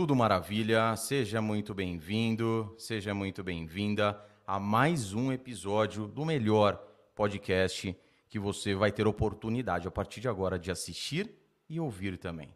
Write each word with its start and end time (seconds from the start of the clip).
Tudo 0.00 0.16
maravilha, 0.16 0.96
seja 0.96 1.42
muito 1.42 1.74
bem-vindo, 1.74 2.74
seja 2.78 3.12
muito 3.12 3.44
bem-vinda 3.44 4.18
a 4.46 4.58
mais 4.58 5.12
um 5.12 5.30
episódio 5.30 6.06
do 6.08 6.24
melhor 6.24 6.82
podcast 7.14 7.94
que 8.26 8.38
você 8.38 8.74
vai 8.74 8.90
ter 8.90 9.06
oportunidade 9.06 9.86
a 9.86 9.90
partir 9.90 10.22
de 10.22 10.26
agora 10.26 10.58
de 10.58 10.70
assistir 10.70 11.30
e 11.68 11.78
ouvir 11.78 12.16
também. 12.16 12.48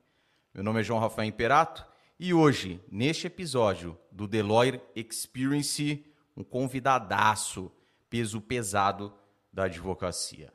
Meu 0.54 0.65
nome 0.65 0.80
é 0.80 0.83
João 0.83 0.99
Rafael 0.99 1.29
Imperato 1.29 1.85
e 2.19 2.33
hoje, 2.33 2.80
neste 2.91 3.27
episódio 3.27 3.95
do 4.11 4.27
Deloitte 4.27 4.83
Experience, 4.97 6.03
um 6.35 6.43
convidadaço, 6.43 7.71
peso 8.09 8.41
pesado 8.41 9.13
da 9.53 9.65
advocacia, 9.65 10.51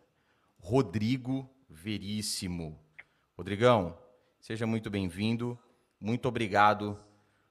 Rodrigo 0.57 1.47
Veríssimo. 1.69 2.79
Rodrigão, 3.37 3.95
seja 4.39 4.65
muito 4.65 4.89
bem-vindo 4.89 5.55
muito 5.99 6.27
obrigado 6.27 6.97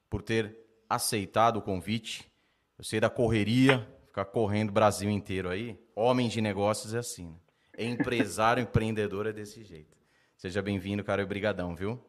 por 0.09 0.23
ter 0.23 0.57
aceitado 0.89 1.59
o 1.59 1.63
convite. 1.63 2.31
Eu 2.79 2.85
sei 2.85 3.01
da 3.01 3.11
correria, 3.11 3.87
ficar 4.07 4.25
correndo 4.25 4.71
o 4.71 4.73
Brasil 4.73 5.11
inteiro 5.11 5.49
aí. 5.49 5.79
Homem 5.95 6.29
de 6.29 6.41
negócios 6.41 6.95
é 6.95 6.99
assim, 6.99 7.29
né? 7.29 7.37
É 7.77 7.85
empresário, 7.85 8.63
empreendedor 8.65 9.27
é 9.27 9.33
desse 9.33 9.63
jeito. 9.63 9.97
Seja 10.37 10.63
bem-vindo, 10.63 11.05
cara, 11.05 11.23
e 11.23 11.27
brigadão, 11.27 11.75
viu? 11.75 12.01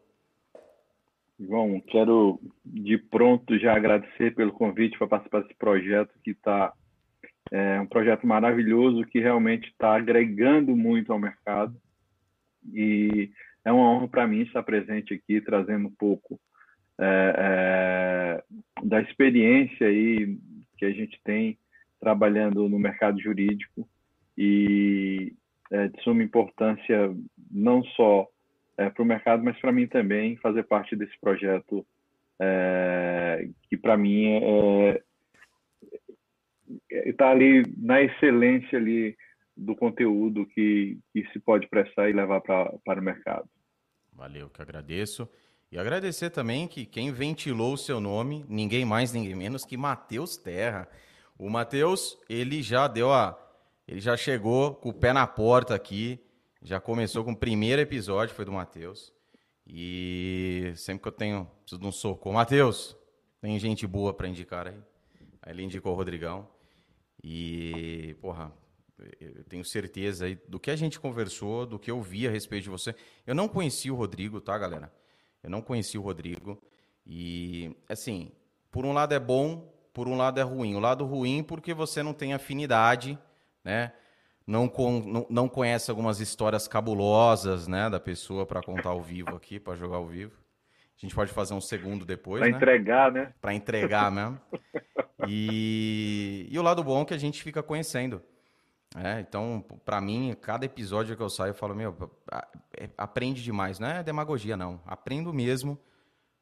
João, 1.39 1.79
quero 1.79 2.39
de 2.65 2.97
pronto 2.97 3.57
já 3.57 3.75
agradecer 3.75 4.35
pelo 4.35 4.51
convite 4.51 4.97
para 4.97 5.07
participar 5.07 5.41
desse 5.41 5.55
projeto 5.55 6.13
que 6.23 6.31
está 6.31 6.73
é 7.51 7.79
um 7.81 7.87
projeto 7.87 8.27
maravilhoso 8.27 9.05
que 9.05 9.19
realmente 9.19 9.69
está 9.69 9.95
agregando 9.95 10.75
muito 10.75 11.11
ao 11.11 11.17
mercado 11.17 11.75
e 12.71 13.31
é 13.69 13.71
uma 13.71 13.89
honra 13.91 14.07
para 14.07 14.27
mim 14.27 14.41
estar 14.41 14.63
presente 14.63 15.13
aqui, 15.13 15.39
trazendo 15.39 15.87
um 15.87 15.95
pouco 15.95 16.39
é, 16.99 17.35
é, 17.37 18.43
da 18.83 18.99
experiência 19.01 19.87
aí 19.87 20.37
que 20.77 20.85
a 20.85 20.91
gente 20.91 21.19
tem 21.23 21.57
trabalhando 21.99 22.67
no 22.67 22.79
mercado 22.79 23.19
jurídico 23.21 23.87
e 24.37 25.33
é, 25.71 25.87
de 25.87 26.01
suma 26.01 26.23
importância 26.23 27.15
não 27.51 27.83
só 27.83 28.27
é, 28.77 28.89
para 28.89 29.03
o 29.03 29.05
mercado, 29.05 29.43
mas 29.43 29.59
para 29.59 29.71
mim 29.71 29.85
também 29.85 30.35
fazer 30.37 30.63
parte 30.63 30.95
desse 30.95 31.17
projeto 31.19 31.85
é, 32.41 33.49
que 33.69 33.77
para 33.77 33.95
mim 33.97 34.25
é 34.29 35.01
está 37.05 37.27
é, 37.27 37.31
ali 37.31 37.63
na 37.77 38.01
excelência 38.01 38.79
ali 38.79 39.15
do 39.55 39.75
conteúdo 39.75 40.45
que, 40.45 40.97
que 41.13 41.25
se 41.33 41.39
pode 41.39 41.67
prestar 41.67 42.09
e 42.09 42.13
levar 42.13 42.41
para 42.41 42.99
o 42.99 43.01
mercado. 43.01 43.49
Valeu, 44.19 44.49
que 44.49 44.61
agradeço. 44.61 45.29
E 45.71 45.77
agradecer 45.77 46.29
também 46.29 46.67
que 46.67 46.85
quem 46.85 47.09
ventilou 47.09 47.75
o 47.75 47.77
seu 47.77 48.01
nome, 48.01 48.45
ninguém 48.49 48.83
mais, 48.83 49.13
ninguém 49.13 49.33
menos 49.33 49.63
que 49.63 49.77
Matheus 49.77 50.35
Terra. 50.35 50.89
O 51.37 51.49
Matheus, 51.49 52.17
ele 52.27 52.61
já 52.61 52.85
deu 52.89 53.13
a. 53.13 53.39
Ele 53.87 54.01
já 54.01 54.17
chegou 54.17 54.75
com 54.75 54.89
o 54.89 54.93
pé 54.93 55.13
na 55.13 55.25
porta 55.25 55.73
aqui. 55.73 56.19
Já 56.61 56.81
começou 56.81 57.23
com 57.23 57.31
o 57.31 57.37
primeiro 57.37 57.81
episódio, 57.81 58.35
foi 58.35 58.43
do 58.43 58.51
Matheus. 58.51 59.13
E 59.65 60.73
sempre 60.75 61.03
que 61.03 61.07
eu 61.07 61.13
tenho. 61.13 61.45
Preciso 61.61 61.79
de 61.79 61.87
um 61.87 61.91
socorro. 61.91 62.35
Matheus, 62.35 62.97
tem 63.39 63.57
gente 63.57 63.87
boa 63.87 64.13
para 64.13 64.27
indicar 64.27 64.67
aí. 64.67 64.77
Aí 65.41 65.53
ele 65.53 65.63
indicou 65.63 65.93
o 65.93 65.95
Rodrigão. 65.95 66.45
E, 67.23 68.17
porra, 68.19 68.51
eu 69.19 69.43
tenho 69.45 69.63
certeza 69.63 70.25
aí 70.25 70.39
do 70.47 70.59
que 70.59 70.71
a 70.71 70.75
gente 70.75 70.99
conversou, 70.99 71.65
do 71.65 71.79
que 71.79 71.89
eu 71.89 72.01
vi 72.01 72.27
a 72.27 72.31
respeito 72.31 72.63
de 72.63 72.69
você. 72.69 72.95
Eu 73.25 73.35
não 73.35 73.47
conheci 73.47 73.89
o 73.89 73.95
Rodrigo, 73.95 74.41
tá, 74.41 74.57
galera? 74.57 74.91
Eu 75.43 75.49
não 75.49 75.61
conheci 75.61 75.97
o 75.97 76.01
Rodrigo. 76.01 76.61
E, 77.05 77.75
assim, 77.87 78.31
por 78.71 78.85
um 78.85 78.93
lado 78.93 79.13
é 79.13 79.19
bom, 79.19 79.73
por 79.93 80.07
um 80.07 80.15
lado 80.15 80.39
é 80.39 80.43
ruim. 80.43 80.75
O 80.75 80.79
lado 80.79 81.05
ruim 81.05 81.43
porque 81.43 81.73
você 81.73 82.03
não 82.03 82.13
tem 82.13 82.33
afinidade, 82.33 83.17
né? 83.63 83.91
Não, 84.45 84.67
com, 84.67 84.99
não, 84.99 85.27
não 85.29 85.47
conhece 85.47 85.91
algumas 85.91 86.19
histórias 86.19 86.67
cabulosas, 86.67 87.67
né, 87.67 87.87
da 87.87 87.99
pessoa 87.99 88.47
para 88.47 88.63
contar 88.63 88.89
ao 88.89 89.01
vivo 89.01 89.35
aqui, 89.35 89.59
para 89.59 89.75
jogar 89.75 89.97
ao 89.97 90.07
vivo. 90.07 90.33
A 90.97 91.01
gente 91.01 91.13
pode 91.13 91.31
fazer 91.31 91.53
um 91.53 91.61
segundo 91.61 92.03
depois, 92.03 92.41
Para 92.41 92.49
né? 92.49 92.57
entregar, 92.57 93.11
né? 93.11 93.33
Para 93.39 93.53
entregar 93.53 94.11
mesmo. 94.11 94.39
E, 95.27 96.47
e 96.49 96.57
o 96.57 96.61
lado 96.61 96.83
bom 96.83 97.01
é 97.01 97.05
que 97.05 97.13
a 97.13 97.17
gente 97.17 97.43
fica 97.43 97.61
conhecendo. 97.61 98.21
É, 98.95 99.19
então, 99.19 99.63
para 99.85 100.01
mim, 100.01 100.35
cada 100.41 100.65
episódio 100.65 101.15
que 101.15 101.21
eu 101.21 101.29
saio, 101.29 101.51
eu 101.51 101.55
falo, 101.55 101.75
meu, 101.75 101.95
é, 102.75 102.89
aprende 102.97 103.43
demais. 103.43 103.77
Não 103.77 103.87
é 103.87 104.03
demagogia, 104.03 104.57
não. 104.57 104.81
Aprendo 104.85 105.31
mesmo, 105.31 105.79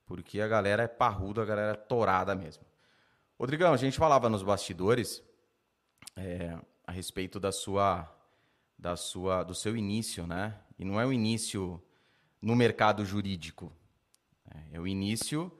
porque 0.05 0.39
a 0.39 0.47
galera 0.47 0.83
é 0.83 0.87
parruda, 0.87 1.41
a 1.41 1.45
galera 1.45 1.73
é 1.73 1.75
torada 1.75 2.33
mesmo. 2.35 2.63
Rodrigão, 3.37 3.73
a 3.73 3.77
gente 3.77 3.97
falava 3.97 4.29
nos 4.29 4.41
bastidores 4.43 5.21
é, 6.15 6.57
a 6.85 6.91
respeito 6.91 7.39
da 7.39 7.51
sua, 7.51 8.09
da 8.79 8.95
sua, 8.95 9.43
do 9.43 9.53
seu 9.53 9.75
início, 9.75 10.25
né? 10.25 10.57
E 10.79 10.85
não 10.85 10.99
é 10.99 11.05
o 11.05 11.11
início 11.11 11.81
no 12.41 12.55
mercado 12.55 13.03
jurídico. 13.03 13.73
É, 14.49 14.77
é 14.77 14.79
o 14.79 14.87
início 14.87 15.51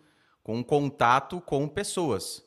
com 0.41 0.55
um 0.55 0.63
contato 0.63 1.41
com 1.41 1.67
pessoas, 1.67 2.45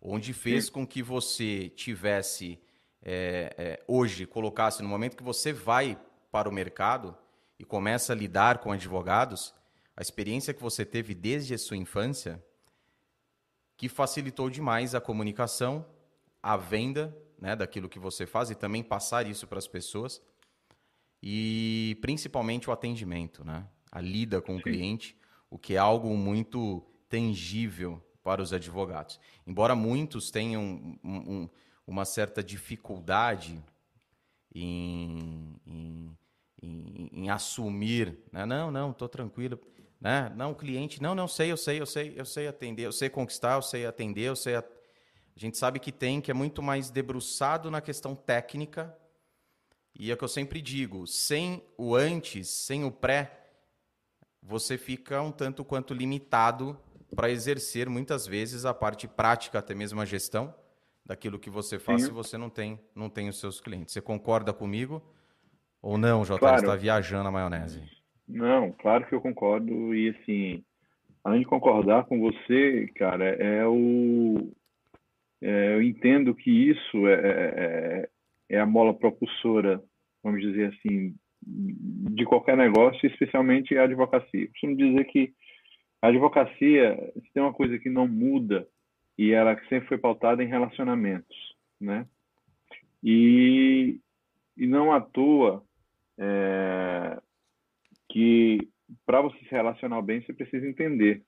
onde 0.00 0.32
fez 0.32 0.70
com 0.70 0.86
que 0.86 1.02
você 1.02 1.68
tivesse 1.70 2.62
é, 3.10 3.54
é, 3.56 3.84
hoje 3.88 4.26
colocasse 4.26 4.82
no 4.82 4.88
momento 4.88 5.16
que 5.16 5.22
você 5.22 5.50
vai 5.50 5.98
para 6.30 6.46
o 6.46 6.52
mercado 6.52 7.16
e 7.58 7.64
começa 7.64 8.12
a 8.12 8.16
lidar 8.16 8.58
com 8.58 8.70
advogados, 8.70 9.54
a 9.96 10.02
experiência 10.02 10.52
que 10.52 10.60
você 10.60 10.84
teve 10.84 11.14
desde 11.14 11.54
a 11.54 11.58
sua 11.58 11.78
infância, 11.78 12.44
que 13.78 13.88
facilitou 13.88 14.50
demais 14.50 14.94
a 14.94 15.00
comunicação, 15.00 15.86
a 16.42 16.54
venda 16.54 17.16
né, 17.38 17.56
daquilo 17.56 17.88
que 17.88 17.98
você 17.98 18.26
faz 18.26 18.50
e 18.50 18.54
também 18.54 18.82
passar 18.82 19.26
isso 19.26 19.46
para 19.46 19.58
as 19.58 19.66
pessoas 19.66 20.20
e 21.22 21.96
principalmente 22.02 22.68
o 22.68 22.72
atendimento, 22.74 23.42
né? 23.42 23.66
a 23.90 24.02
lida 24.02 24.42
com 24.42 24.56
o 24.56 24.62
cliente, 24.62 25.16
o 25.48 25.58
que 25.58 25.76
é 25.76 25.78
algo 25.78 26.14
muito 26.14 26.84
tangível 27.08 28.04
para 28.22 28.42
os 28.42 28.52
advogados. 28.52 29.18
Embora 29.46 29.74
muitos 29.74 30.30
tenham 30.30 30.62
um, 30.62 30.98
um, 31.02 31.48
uma 31.88 32.04
certa 32.04 32.44
dificuldade 32.44 33.64
em, 34.54 35.58
em, 35.66 36.18
em, 36.62 37.10
em 37.12 37.30
assumir, 37.30 38.18
né? 38.30 38.44
não, 38.44 38.70
não, 38.70 38.90
estou 38.90 39.08
tranquilo, 39.08 39.58
né? 39.98 40.30
não, 40.36 40.52
cliente, 40.52 41.02
não, 41.02 41.14
não 41.14 41.26
sei, 41.26 41.50
eu 41.50 41.56
sei, 41.56 41.80
eu 41.80 41.86
sei, 41.86 42.12
eu 42.14 42.26
sei 42.26 42.46
atender, 42.46 42.84
eu 42.84 42.92
sei 42.92 43.08
conquistar, 43.08 43.54
eu 43.54 43.62
sei 43.62 43.86
atender, 43.86 44.28
eu 44.28 44.36
sei, 44.36 44.56
a... 44.56 44.58
a 44.60 45.38
gente 45.38 45.56
sabe 45.56 45.80
que 45.80 45.90
tem, 45.90 46.20
que 46.20 46.30
é 46.30 46.34
muito 46.34 46.62
mais 46.62 46.90
debruçado 46.90 47.70
na 47.70 47.80
questão 47.80 48.14
técnica, 48.14 48.94
e 49.98 50.10
é 50.10 50.14
o 50.14 50.16
que 50.16 50.24
eu 50.24 50.28
sempre 50.28 50.60
digo, 50.60 51.06
sem 51.06 51.64
o 51.78 51.96
antes, 51.96 52.48
sem 52.48 52.84
o 52.84 52.92
pré, 52.92 53.46
você 54.42 54.76
fica 54.76 55.22
um 55.22 55.32
tanto 55.32 55.64
quanto 55.64 55.94
limitado 55.94 56.78
para 57.16 57.30
exercer 57.30 57.88
muitas 57.88 58.26
vezes 58.26 58.66
a 58.66 58.74
parte 58.74 59.08
prática, 59.08 59.58
até 59.58 59.74
mesmo 59.74 60.02
a 60.02 60.04
gestão, 60.04 60.54
daquilo 61.08 61.38
que 61.38 61.48
você 61.48 61.78
faz 61.78 62.02
Sim. 62.02 62.08
se 62.08 62.12
você 62.12 62.36
não 62.36 62.50
tem, 62.50 62.78
não 62.94 63.08
tem 63.08 63.30
os 63.30 63.40
seus 63.40 63.60
clientes. 63.60 63.94
Você 63.94 64.02
concorda 64.02 64.52
comigo 64.52 65.02
ou 65.80 65.96
não, 65.96 66.22
Jota? 66.22 66.40
Claro. 66.40 66.58
Você 66.58 66.66
está 66.66 66.76
viajando 66.76 67.28
a 67.28 67.32
maionese. 67.32 67.82
Não, 68.28 68.72
claro 68.72 69.06
que 69.06 69.14
eu 69.14 69.20
concordo. 69.20 69.94
E 69.94 70.10
assim, 70.10 70.62
além 71.24 71.40
de 71.40 71.46
concordar 71.46 72.04
com 72.04 72.20
você, 72.20 72.86
cara, 72.94 73.24
é 73.24 73.66
o. 73.66 74.52
É, 75.40 75.74
eu 75.74 75.82
entendo 75.82 76.34
que 76.34 76.50
isso 76.50 77.06
é, 77.06 77.14
é, 77.14 77.54
é, 77.56 78.56
é 78.56 78.60
a 78.60 78.66
mola 78.66 78.92
propulsora, 78.92 79.82
vamos 80.22 80.42
dizer 80.42 80.74
assim, 80.74 81.14
de 81.40 82.24
qualquer 82.26 82.56
negócio, 82.56 83.06
especialmente 83.06 83.78
a 83.78 83.84
advocacia. 83.84 84.42
Eu 84.42 84.48
costumo 84.48 84.76
dizer 84.76 85.04
que 85.04 85.32
a 86.02 86.08
advocacia, 86.08 87.12
se 87.14 87.32
tem 87.32 87.42
uma 87.42 87.52
coisa 87.52 87.78
que 87.78 87.88
não 87.88 88.06
muda, 88.06 88.66
e 89.18 89.32
ela 89.32 89.58
sempre 89.68 89.88
foi 89.88 89.98
pautada 89.98 90.42
em 90.42 90.46
relacionamentos, 90.46 91.36
né? 91.80 92.06
E, 93.02 94.00
e 94.56 94.66
não 94.66 94.92
à 94.92 95.00
toa 95.00 95.64
é, 96.16 97.20
que 98.08 98.68
para 99.04 99.20
você 99.20 99.38
se 99.38 99.50
relacionar 99.50 100.00
bem, 100.02 100.22
você 100.22 100.32
precisa 100.32 100.66
entender 100.66 101.22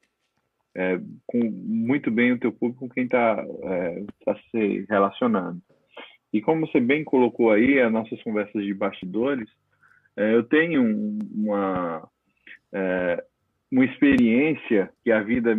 é, 0.74 1.00
com, 1.26 1.38
muito 1.50 2.10
bem 2.10 2.32
o 2.32 2.38
teu 2.38 2.52
público 2.52 2.86
com 2.86 2.94
quem 2.94 3.04
está 3.04 3.44
é, 3.64 4.04
tá 4.24 4.36
se 4.50 4.86
relacionando. 4.88 5.60
E 6.32 6.40
como 6.40 6.66
você 6.66 6.80
bem 6.80 7.02
colocou 7.02 7.50
aí, 7.50 7.80
as 7.80 7.92
nossas 7.92 8.22
conversas 8.22 8.62
de 8.62 8.72
bastidores, 8.72 9.48
é, 10.16 10.34
eu 10.34 10.44
tenho 10.44 11.18
uma, 11.34 12.08
é, 12.72 13.24
uma 13.70 13.84
experiência 13.84 14.90
que 15.02 15.10
a 15.10 15.22
vida 15.22 15.56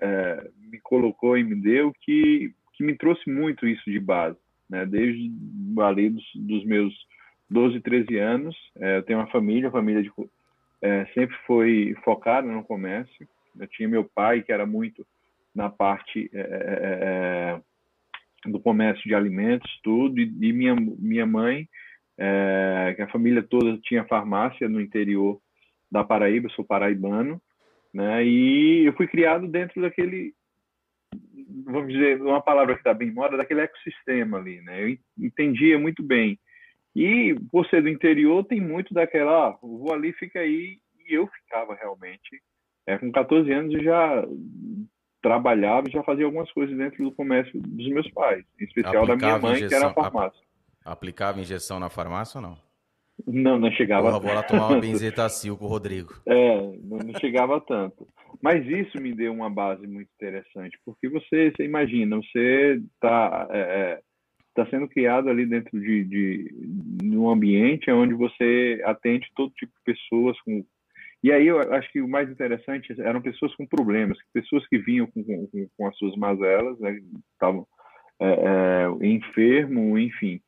é, 0.00 0.50
me 0.72 0.80
colocou 0.80 1.36
e 1.36 1.44
me 1.44 1.54
deu 1.54 1.92
que, 2.00 2.54
que 2.72 2.82
me 2.82 2.96
trouxe 2.96 3.30
muito 3.30 3.68
isso 3.68 3.90
de 3.90 4.00
base, 4.00 4.38
né? 4.68 4.86
Desde 4.86 5.30
ali 5.78 6.08
dos, 6.08 6.24
dos 6.34 6.64
meus 6.64 6.94
12, 7.50 7.80
13 7.80 8.16
anos, 8.16 8.56
é, 8.76 8.96
eu 8.96 9.02
tenho 9.02 9.18
uma 9.18 9.30
família, 9.30 9.68
a 9.68 9.72
família 9.72 10.02
de, 10.02 10.10
é, 10.80 11.04
sempre 11.14 11.36
foi 11.46 11.94
focada 12.02 12.48
no 12.48 12.64
comércio 12.64 13.28
Eu 13.60 13.66
tinha 13.68 13.88
meu 13.88 14.04
pai, 14.04 14.42
que 14.42 14.50
era 14.50 14.64
muito 14.64 15.06
na 15.54 15.68
parte 15.68 16.30
é, 16.32 16.40
é, 16.40 17.60
é, 18.46 18.50
do 18.50 18.58
comércio 18.58 19.04
de 19.04 19.14
alimentos, 19.14 19.70
tudo, 19.82 20.18
e, 20.18 20.24
e 20.24 20.52
minha, 20.52 20.74
minha 20.74 21.26
mãe, 21.26 21.68
é, 22.16 22.94
que 22.96 23.02
a 23.02 23.08
família 23.08 23.42
toda 23.42 23.78
tinha 23.82 24.04
farmácia 24.04 24.66
no 24.68 24.80
interior 24.80 25.38
da 25.90 26.02
Paraíba, 26.02 26.48
sou 26.48 26.64
paraibano, 26.64 27.38
né? 27.92 28.24
E 28.24 28.86
eu 28.86 28.94
fui 28.94 29.06
criado 29.06 29.46
dentro 29.46 29.82
daquele, 29.82 30.34
vamos 31.64 31.92
dizer, 31.92 32.20
uma 32.20 32.40
palavra 32.40 32.74
que 32.74 32.80
está 32.80 32.94
bem 32.94 33.12
moda, 33.12 33.36
daquele 33.36 33.60
ecossistema 33.60 34.38
ali, 34.38 34.60
né? 34.62 34.84
Eu 34.90 34.98
entendia 35.18 35.78
muito 35.78 36.02
bem. 36.02 36.38
E 36.94 37.34
por 37.50 37.66
ser 37.66 37.82
do 37.82 37.88
interior, 37.88 38.44
tem 38.44 38.60
muito 38.60 38.92
daquela, 38.92 39.48
ah, 39.48 39.58
vou 39.62 39.92
ali, 39.92 40.12
fica 40.12 40.40
aí, 40.40 40.78
e 41.08 41.14
eu 41.14 41.26
ficava 41.26 41.74
realmente. 41.74 42.42
É, 42.86 42.98
com 42.98 43.10
14 43.10 43.50
anos 43.52 43.74
eu 43.74 43.82
já 43.82 44.24
trabalhava 45.22 45.88
e 45.88 45.92
já 45.92 46.02
fazia 46.02 46.24
algumas 46.24 46.50
coisas 46.52 46.76
dentro 46.76 47.02
do 47.04 47.12
comércio 47.12 47.58
dos 47.60 47.88
meus 47.88 48.10
pais, 48.10 48.44
em 48.60 48.64
especial 48.64 49.04
Aplicava 49.04 49.06
da 49.06 49.16
minha 49.16 49.38
mãe, 49.38 49.52
injeção, 49.52 49.68
que 49.68 49.74
era 49.74 49.86
a 49.86 49.94
farmácia. 49.94 50.46
Aplicava 50.84 51.40
injeção 51.40 51.78
na 51.78 51.88
farmácia 51.88 52.38
ou 52.38 52.42
não? 52.42 52.71
Não, 53.26 53.58
não 53.58 53.70
chegava 53.72 54.02
Porra, 54.02 54.20
tanto. 54.20 54.26
Bora 54.26 54.46
tomar 54.46 54.68
uma 54.68 54.80
benzetacil 54.80 55.56
com 55.56 55.64
o 55.64 55.68
Rodrigo. 55.68 56.14
É, 56.26 56.60
não 56.82 57.18
chegava 57.20 57.60
tanto. 57.60 58.06
Mas 58.40 58.66
isso 58.66 59.00
me 59.00 59.14
deu 59.14 59.32
uma 59.32 59.50
base 59.50 59.86
muito 59.86 60.08
interessante, 60.14 60.78
porque 60.84 61.08
você, 61.08 61.52
você 61.54 61.64
imagina, 61.64 62.16
você 62.16 62.80
está 62.94 63.48
é, 63.50 63.58
é, 63.58 64.00
tá 64.54 64.66
sendo 64.66 64.88
criado 64.88 65.28
ali 65.28 65.46
dentro 65.46 65.78
de, 65.80 66.04
de, 66.04 66.54
de 67.02 67.16
um 67.16 67.30
ambiente 67.30 67.90
onde 67.90 68.14
você 68.14 68.82
atende 68.84 69.28
todo 69.34 69.52
tipo 69.54 69.72
de 69.72 69.94
pessoas 69.94 70.40
com 70.42 70.64
e 71.22 71.30
aí 71.30 71.46
eu 71.46 71.60
acho 71.72 71.90
que 71.92 72.00
o 72.00 72.08
mais 72.08 72.28
interessante 72.28 72.92
eram 73.00 73.22
pessoas 73.22 73.54
com 73.54 73.64
problemas, 73.64 74.18
pessoas 74.34 74.66
que 74.66 74.76
vinham 74.76 75.06
com, 75.06 75.22
com, 75.22 75.68
com 75.76 75.86
as 75.86 75.96
suas 75.96 76.16
mazelas, 76.16 76.78
né, 76.80 76.98
estavam 77.32 77.64
é, 78.20 78.26
é, 78.26 79.06
enfermo, 79.06 79.96
enfim. 79.96 80.40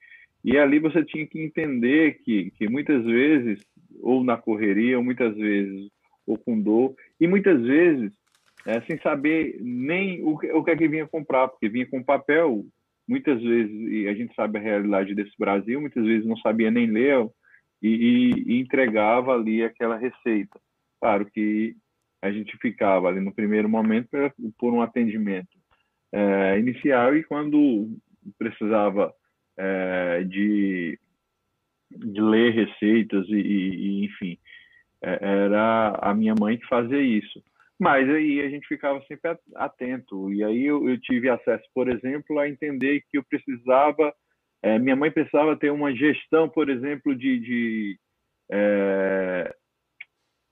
E 0.45 0.59
ali 0.59 0.79
você 0.79 1.03
tinha 1.03 1.27
que 1.27 1.41
entender 1.41 2.19
que, 2.23 2.51
que 2.51 2.69
muitas 2.69 3.03
vezes, 3.03 3.65
ou 4.01 4.23
na 4.23 4.37
correria, 4.37 4.99
ou 4.99 5.05
muitas 5.05 5.35
vezes, 5.35 5.91
ou 6.27 6.37
com 6.37 6.61
dor, 6.61 6.95
e 7.19 7.27
muitas 7.27 7.63
vezes, 7.63 8.13
é, 8.67 8.81
sem 8.83 8.99
saber 9.01 9.59
nem 9.63 10.23
o 10.23 10.39
que, 10.39 10.53
o 10.53 10.63
que 10.63 10.71
é 10.71 10.77
que 10.77 10.89
vinha 10.89 11.07
comprar, 11.07 11.49
porque 11.49 11.69
vinha 11.69 11.87
com 11.87 12.03
papel, 12.03 12.63
muitas 13.09 13.43
vezes, 13.43 13.73
e 13.91 14.07
a 14.07 14.15
gente 14.15 14.35
sabe 14.35 14.59
a 14.59 14.63
realidade 14.63 15.15
desse 15.15 15.33
Brasil, 15.39 15.81
muitas 15.81 16.05
vezes 16.05 16.27
não 16.27 16.37
sabia 16.37 16.71
nem 16.71 16.87
ler 16.87 17.27
e, 17.83 18.45
e 18.47 18.61
entregava 18.61 19.33
ali 19.33 19.63
aquela 19.63 19.97
receita. 19.97 20.61
Claro 21.01 21.27
que 21.27 21.75
a 22.23 22.31
gente 22.31 22.57
ficava 22.59 23.09
ali 23.09 23.21
no 23.21 23.35
primeiro 23.35 23.69
momento 23.69 24.09
por 24.59 24.73
um 24.73 24.81
atendimento 24.81 25.59
é, 26.13 26.59
inicial 26.59 27.15
e 27.17 27.23
quando 27.25 27.91
precisava 28.39 29.13
é, 29.57 30.25
de, 30.25 30.99
de 31.91 32.21
ler 32.21 32.53
receitas 32.53 33.27
e, 33.29 33.37
e 33.37 34.05
enfim, 34.05 34.39
é, 35.03 35.19
era 35.21 35.99
a 36.01 36.15
minha 36.15 36.35
mãe 36.39 36.57
que 36.57 36.67
fazia 36.67 37.01
isso. 37.01 37.43
Mas 37.79 38.09
aí 38.09 38.41
a 38.41 38.49
gente 38.49 38.67
ficava 38.67 39.03
sempre 39.07 39.37
atento. 39.57 40.33
E 40.33 40.45
aí 40.45 40.65
eu, 40.65 40.89
eu 40.89 40.99
tive 41.01 41.29
acesso, 41.29 41.65
por 41.75 41.89
exemplo, 41.89 42.39
a 42.39 42.49
entender 42.49 43.03
que 43.11 43.19
eu 43.19 43.25
precisava, 43.25 44.15
é, 44.63 44.79
minha 44.79 44.97
mãe 44.97 45.11
precisava 45.11 45.57
ter 45.57 45.71
uma 45.71 45.95
gestão, 45.95 46.49
por 46.49 46.69
exemplo, 46.69 47.15
de, 47.15 47.39
de 47.41 47.99
é, 48.51 49.55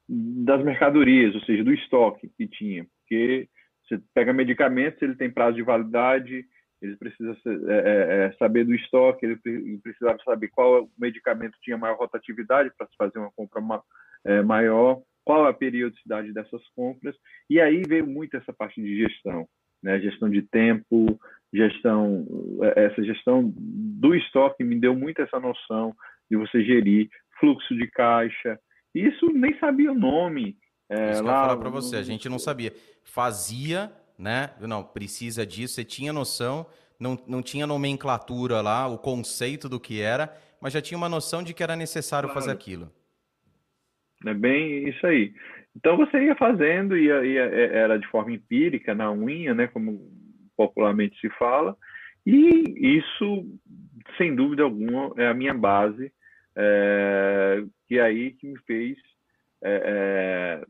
das 0.09 0.63
mercadorias, 0.65 1.35
ou 1.35 1.41
seja, 1.43 1.65
do 1.65 1.73
estoque 1.73 2.29
que 2.37 2.47
tinha, 2.47 2.85
porque 2.99 3.49
você 3.87 4.01
pega 4.15 4.33
medicamentos, 4.33 5.01
ele 5.01 5.15
tem 5.15 5.31
prazo 5.31 5.57
de 5.57 5.63
validade, 5.63 6.45
ele 6.83 6.97
precisa 6.97 7.37
é, 7.47 7.75
é, 7.75 8.27
é, 8.27 8.33
saber 8.39 8.65
do 8.65 8.75
estoque, 8.75 9.25
ele 9.25 9.79
precisava 9.79 10.19
saber 10.25 10.49
qual 10.49 10.91
medicamento 10.99 11.57
tinha 11.63 11.79
maior 11.79 11.97
rotatividade 11.97 12.73
para 12.77 12.89
se 12.89 12.97
fazer 12.97 13.19
uma 13.19 13.31
compra 13.31 13.61
ma 13.61 13.81
é, 14.25 14.43
maior, 14.43 15.01
qual 15.25 15.47
a 15.47 15.55
periodicidade 15.55 16.33
dessas 16.33 16.63
compras, 16.75 17.15
e 17.49 17.61
aí 17.61 17.83
veio 17.87 18.07
muito 18.07 18.37
essa 18.37 18.53
parte 18.53 18.81
de 18.81 18.97
gestão, 18.97 19.49
né? 19.83 20.01
gestão 20.01 20.29
de 20.29 20.43
tempo, 20.43 21.19
gestão, 21.53 22.27
é, 22.63 22.87
essa 22.87 23.03
gestão 23.03 23.53
do 23.57 24.15
estoque 24.15 24.65
me 24.65 24.79
deu 24.79 24.95
muito 24.95 25.23
essa 25.23 25.39
noção 25.39 25.95
de 26.31 26.37
você 26.37 26.65
gerir 26.65 27.09
fluxo 27.39 27.75
de 27.77 27.89
caixa, 27.89 28.59
isso 28.95 29.27
nem 29.33 29.59
sabia 29.59 29.91
o 29.93 29.99
nome. 29.99 30.57
É, 30.89 31.13
Isso 31.13 31.23
lá, 31.23 31.33
eu 31.33 31.47
falar 31.49 31.57
para 31.57 31.71
você, 31.71 31.97
a 31.97 32.03
gente 32.03 32.29
não 32.29 32.39
sabia. 32.39 32.73
Fazia 33.03 33.91
né? 34.23 34.51
Não, 34.61 34.85
precisa 34.85 35.45
disso. 35.45 35.75
Você 35.75 35.85
tinha 35.85 36.13
noção, 36.13 36.65
não, 36.99 37.19
não 37.27 37.43
tinha 37.43 37.67
nomenclatura 37.67 38.61
lá, 38.61 38.87
o 38.87 38.97
conceito 38.97 39.69
do 39.69 39.81
que 39.81 40.01
era, 40.01 40.33
mas 40.61 40.73
já 40.73 40.81
tinha 40.81 40.97
uma 40.97 41.09
noção 41.09 41.43
de 41.43 41.53
que 41.53 41.63
era 41.63 41.75
necessário 41.75 42.29
claro. 42.29 42.41
fazer 42.41 42.53
aquilo. 42.53 42.91
É 44.25 44.33
bem 44.33 44.89
isso 44.89 45.05
aí. 45.05 45.35
Então 45.75 45.97
você 45.97 46.25
ia 46.25 46.37
fazendo, 46.37 46.97
ia, 46.97 47.25
ia, 47.25 47.43
é, 47.43 47.79
era 47.79 47.99
de 47.99 48.07
forma 48.07 48.33
empírica, 48.33 48.95
na 48.95 49.11
unha, 49.11 49.53
né, 49.53 49.67
como 49.67 50.09
popularmente 50.57 51.19
se 51.21 51.29
fala, 51.31 51.77
e 52.25 52.99
isso, 52.99 53.47
sem 54.17 54.37
dúvida 54.37 54.63
alguma, 54.63 55.13
é 55.17 55.27
a 55.27 55.35
minha 55.35 55.55
base, 55.55 56.13
é, 56.55 57.65
que 57.89 57.99
é 57.99 58.03
aí 58.03 58.31
que 58.33 58.47
me 58.47 58.59
fez 58.61 58.97
é, 59.65 60.61
é 60.63 60.67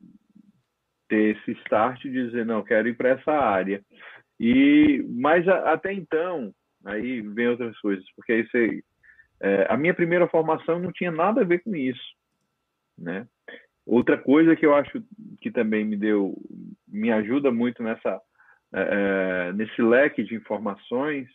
ter 1.12 1.36
esse 1.36 1.52
start 1.60 2.00
de 2.00 2.10
dizer, 2.10 2.46
não, 2.46 2.64
quero 2.64 2.88
ir 2.88 2.96
para 2.96 3.10
essa 3.10 3.32
área. 3.32 3.82
E, 4.40 5.04
mas 5.10 5.46
a, 5.46 5.74
até 5.74 5.92
então, 5.92 6.54
aí 6.86 7.20
vem 7.20 7.48
outras 7.48 7.78
coisas, 7.80 8.04
porque 8.16 8.32
aí 8.32 8.82
é, 9.42 9.66
a 9.68 9.76
minha 9.76 9.92
primeira 9.92 10.26
formação 10.26 10.78
não 10.78 10.90
tinha 10.90 11.10
nada 11.10 11.42
a 11.42 11.44
ver 11.44 11.58
com 11.58 11.76
isso, 11.76 12.02
né? 12.98 13.26
Outra 13.84 14.16
coisa 14.16 14.56
que 14.56 14.64
eu 14.64 14.74
acho 14.74 15.04
que 15.42 15.50
também 15.50 15.84
me 15.84 15.96
deu, 15.96 16.34
me 16.88 17.12
ajuda 17.12 17.50
muito 17.50 17.82
nessa, 17.82 18.18
é, 18.72 19.48
é 19.50 19.52
nesse 19.52 19.82
leque 19.82 20.22
de 20.22 20.34
informações, 20.34 21.28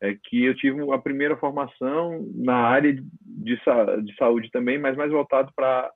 é 0.00 0.16
que 0.24 0.44
eu 0.44 0.56
tive 0.56 0.92
a 0.92 0.98
primeira 0.98 1.36
formação 1.36 2.26
na 2.34 2.56
área 2.56 2.92
de, 2.92 3.04
de 3.28 4.16
saúde 4.18 4.50
também, 4.50 4.76
mas 4.76 4.96
mais 4.96 5.12
voltado 5.12 5.52
para, 5.54 5.88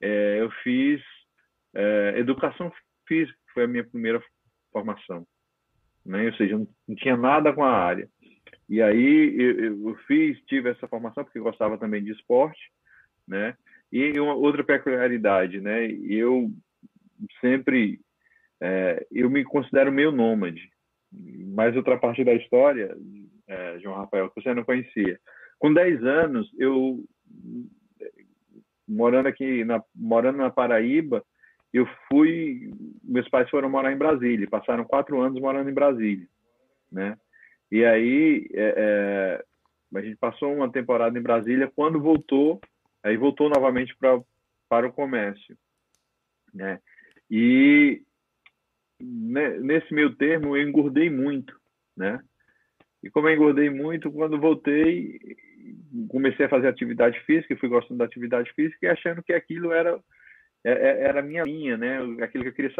é, 0.00 0.38
eu 0.40 0.50
fiz 0.62 1.02
é, 1.74 2.14
educação 2.16 2.72
física, 3.06 3.38
foi 3.52 3.64
a 3.64 3.68
minha 3.68 3.84
primeira 3.84 4.22
formação. 4.72 5.26
Né? 6.04 6.26
Ou 6.26 6.34
seja, 6.34 6.56
não 6.56 6.96
tinha 6.96 7.16
nada 7.16 7.52
com 7.52 7.62
a 7.62 7.70
área. 7.70 8.08
E 8.68 8.82
aí 8.82 9.34
eu, 9.38 9.88
eu, 9.88 9.94
fiz, 10.06 10.38
tive 10.46 10.70
essa 10.70 10.86
formação 10.88 11.24
porque 11.24 11.40
gostava 11.40 11.78
também 11.78 12.04
de 12.04 12.12
esporte, 12.12 12.60
né? 13.26 13.56
E 13.90 14.18
uma 14.20 14.34
outra 14.34 14.62
peculiaridade, 14.62 15.60
né? 15.60 15.86
Eu 15.86 16.50
sempre, 17.40 17.98
é, 18.60 19.06
eu 19.10 19.30
me 19.30 19.42
considero 19.42 19.90
meio 19.90 20.12
nômade. 20.12 20.70
Mas 21.10 21.74
outra 21.74 21.96
parte 21.96 22.22
da 22.22 22.34
história, 22.34 22.94
é, 23.46 23.78
João 23.80 23.96
Rafael, 23.96 24.28
que 24.30 24.42
você 24.42 24.52
não 24.52 24.64
conhecia. 24.64 25.18
Com 25.58 25.72
10 25.72 26.04
anos, 26.04 26.50
eu 26.58 27.02
morando 28.86 29.26
aqui 29.26 29.64
na 29.64 29.82
morando 29.94 30.38
na 30.38 30.50
Paraíba, 30.50 31.24
eu 31.72 31.86
fui, 32.08 32.70
meus 33.02 33.28
pais 33.28 33.48
foram 33.50 33.68
morar 33.68 33.92
em 33.92 33.98
Brasília, 33.98 34.48
passaram 34.48 34.84
quatro 34.84 35.20
anos 35.20 35.40
morando 35.40 35.68
em 35.68 35.74
Brasília, 35.74 36.26
né? 36.90 37.16
E 37.70 37.84
aí 37.84 38.48
é, 38.54 38.74
é, 38.76 39.44
a 39.98 40.02
gente 40.02 40.16
passou 40.16 40.54
uma 40.54 40.70
temporada 40.70 41.18
em 41.18 41.22
Brasília, 41.22 41.70
quando 41.74 42.00
voltou, 42.00 42.60
aí 43.02 43.16
voltou 43.16 43.48
novamente 43.50 43.94
para 43.96 44.20
para 44.68 44.86
o 44.86 44.92
comércio, 44.92 45.56
né? 46.52 46.78
E 47.30 48.02
nesse 49.00 49.94
meio 49.94 50.14
termo 50.14 50.56
eu 50.56 50.68
engordei 50.68 51.08
muito, 51.08 51.58
né? 51.96 52.20
E 53.02 53.08
como 53.08 53.28
eu 53.28 53.34
engordei 53.34 53.70
muito, 53.70 54.10
quando 54.10 54.40
voltei, 54.40 55.18
comecei 56.08 56.46
a 56.46 56.48
fazer 56.48 56.68
atividade 56.68 57.18
física, 57.20 57.56
fui 57.56 57.68
gostando 57.68 57.98
da 57.98 58.04
atividade 58.04 58.52
física 58.52 58.78
e 58.82 58.88
achando 58.88 59.22
que 59.22 59.32
aquilo 59.32 59.72
era 59.72 59.98
era 60.70 61.20
a 61.20 61.22
minha 61.22 61.42
linha, 61.44 61.76
né? 61.76 61.98
Aquilo 62.22 62.44
que 62.44 62.50
eu 62.50 62.54
queria 62.54 62.72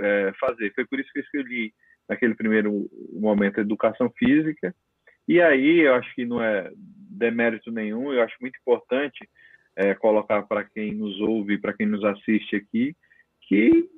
é, 0.00 0.32
fazer. 0.38 0.72
Foi 0.74 0.86
por 0.86 0.98
isso 0.98 1.10
que 1.12 1.18
eu 1.18 1.22
escolhi 1.22 1.72
naquele 2.08 2.34
primeiro 2.34 2.88
momento 3.12 3.60
educação 3.60 4.10
física. 4.16 4.74
E 5.28 5.40
aí 5.40 5.80
eu 5.80 5.94
acho 5.94 6.14
que 6.14 6.24
não 6.24 6.42
é 6.42 6.70
demérito 6.76 7.70
nenhum. 7.70 8.12
Eu 8.12 8.22
acho 8.22 8.36
muito 8.40 8.58
importante 8.60 9.28
é, 9.74 9.94
colocar 9.94 10.42
para 10.42 10.64
quem 10.64 10.92
nos 10.92 11.20
ouve, 11.20 11.58
para 11.58 11.72
quem 11.72 11.86
nos 11.86 12.04
assiste 12.04 12.56
aqui, 12.56 12.94
que 13.42 13.88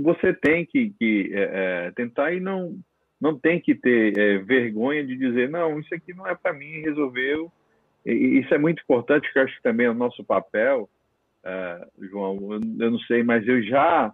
você 0.00 0.32
tem 0.32 0.64
que, 0.64 0.90
que 0.98 1.30
é, 1.32 1.86
é 1.86 1.90
tentar 1.92 2.32
e 2.32 2.40
não 2.40 2.78
não 3.20 3.38
tem 3.38 3.60
que 3.60 3.74
ter 3.74 4.42
vergonha 4.44 5.04
de 5.04 5.14
dizer 5.14 5.50
não, 5.50 5.78
isso 5.78 5.94
aqui 5.94 6.14
não 6.14 6.26
é 6.26 6.34
para 6.34 6.54
mim, 6.54 6.80
resolveu. 6.80 7.52
E, 8.06 8.40
isso 8.40 8.54
é 8.54 8.56
muito 8.56 8.82
importante, 8.82 9.30
que 9.30 9.38
eu 9.38 9.42
acho 9.42 9.56
que 9.56 9.62
também 9.62 9.86
é 9.86 9.90
o 9.90 9.94
nosso 9.94 10.24
papel 10.24 10.88
uh, 11.44 12.06
João, 12.08 12.38
eu 12.52 12.90
não 12.90 12.98
sei, 13.00 13.22
mas 13.22 13.46
eu 13.46 13.62
já 13.62 14.12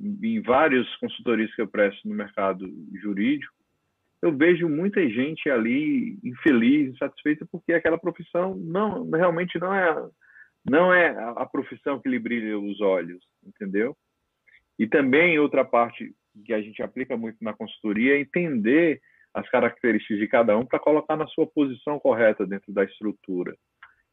em 0.00 0.40
várias 0.40 0.88
consultorias 0.96 1.54
que 1.54 1.60
eu 1.60 1.68
presto 1.68 2.08
no 2.08 2.14
mercado 2.14 2.66
jurídico, 3.02 3.52
eu 4.22 4.36
vejo 4.36 4.68
muita 4.68 5.06
gente 5.08 5.48
ali 5.48 6.18
infeliz, 6.22 6.94
insatisfeita, 6.94 7.46
porque 7.50 7.72
aquela 7.72 7.98
profissão 7.98 8.54
não 8.54 9.08
realmente 9.10 9.58
não 9.58 9.74
é 9.74 10.08
não 10.68 10.92
é 10.92 11.08
a 11.36 11.46
profissão 11.46 11.98
que 12.00 12.08
lhe 12.08 12.18
brilha 12.18 12.58
os 12.58 12.80
olhos, 12.82 13.24
entendeu? 13.42 13.96
E 14.78 14.86
também 14.86 15.38
outra 15.38 15.64
parte 15.64 16.14
que 16.44 16.52
a 16.52 16.60
gente 16.60 16.82
aplica 16.82 17.16
muito 17.16 17.38
na 17.40 17.54
consultoria 17.54 18.16
é 18.16 18.20
entender 18.20 19.00
as 19.32 19.48
características 19.48 20.18
de 20.18 20.26
cada 20.26 20.56
um 20.58 20.66
para 20.66 20.78
colocar 20.78 21.16
na 21.16 21.26
sua 21.28 21.46
posição 21.46 21.98
correta 21.98 22.46
dentro 22.46 22.72
da 22.72 22.84
estrutura. 22.84 23.56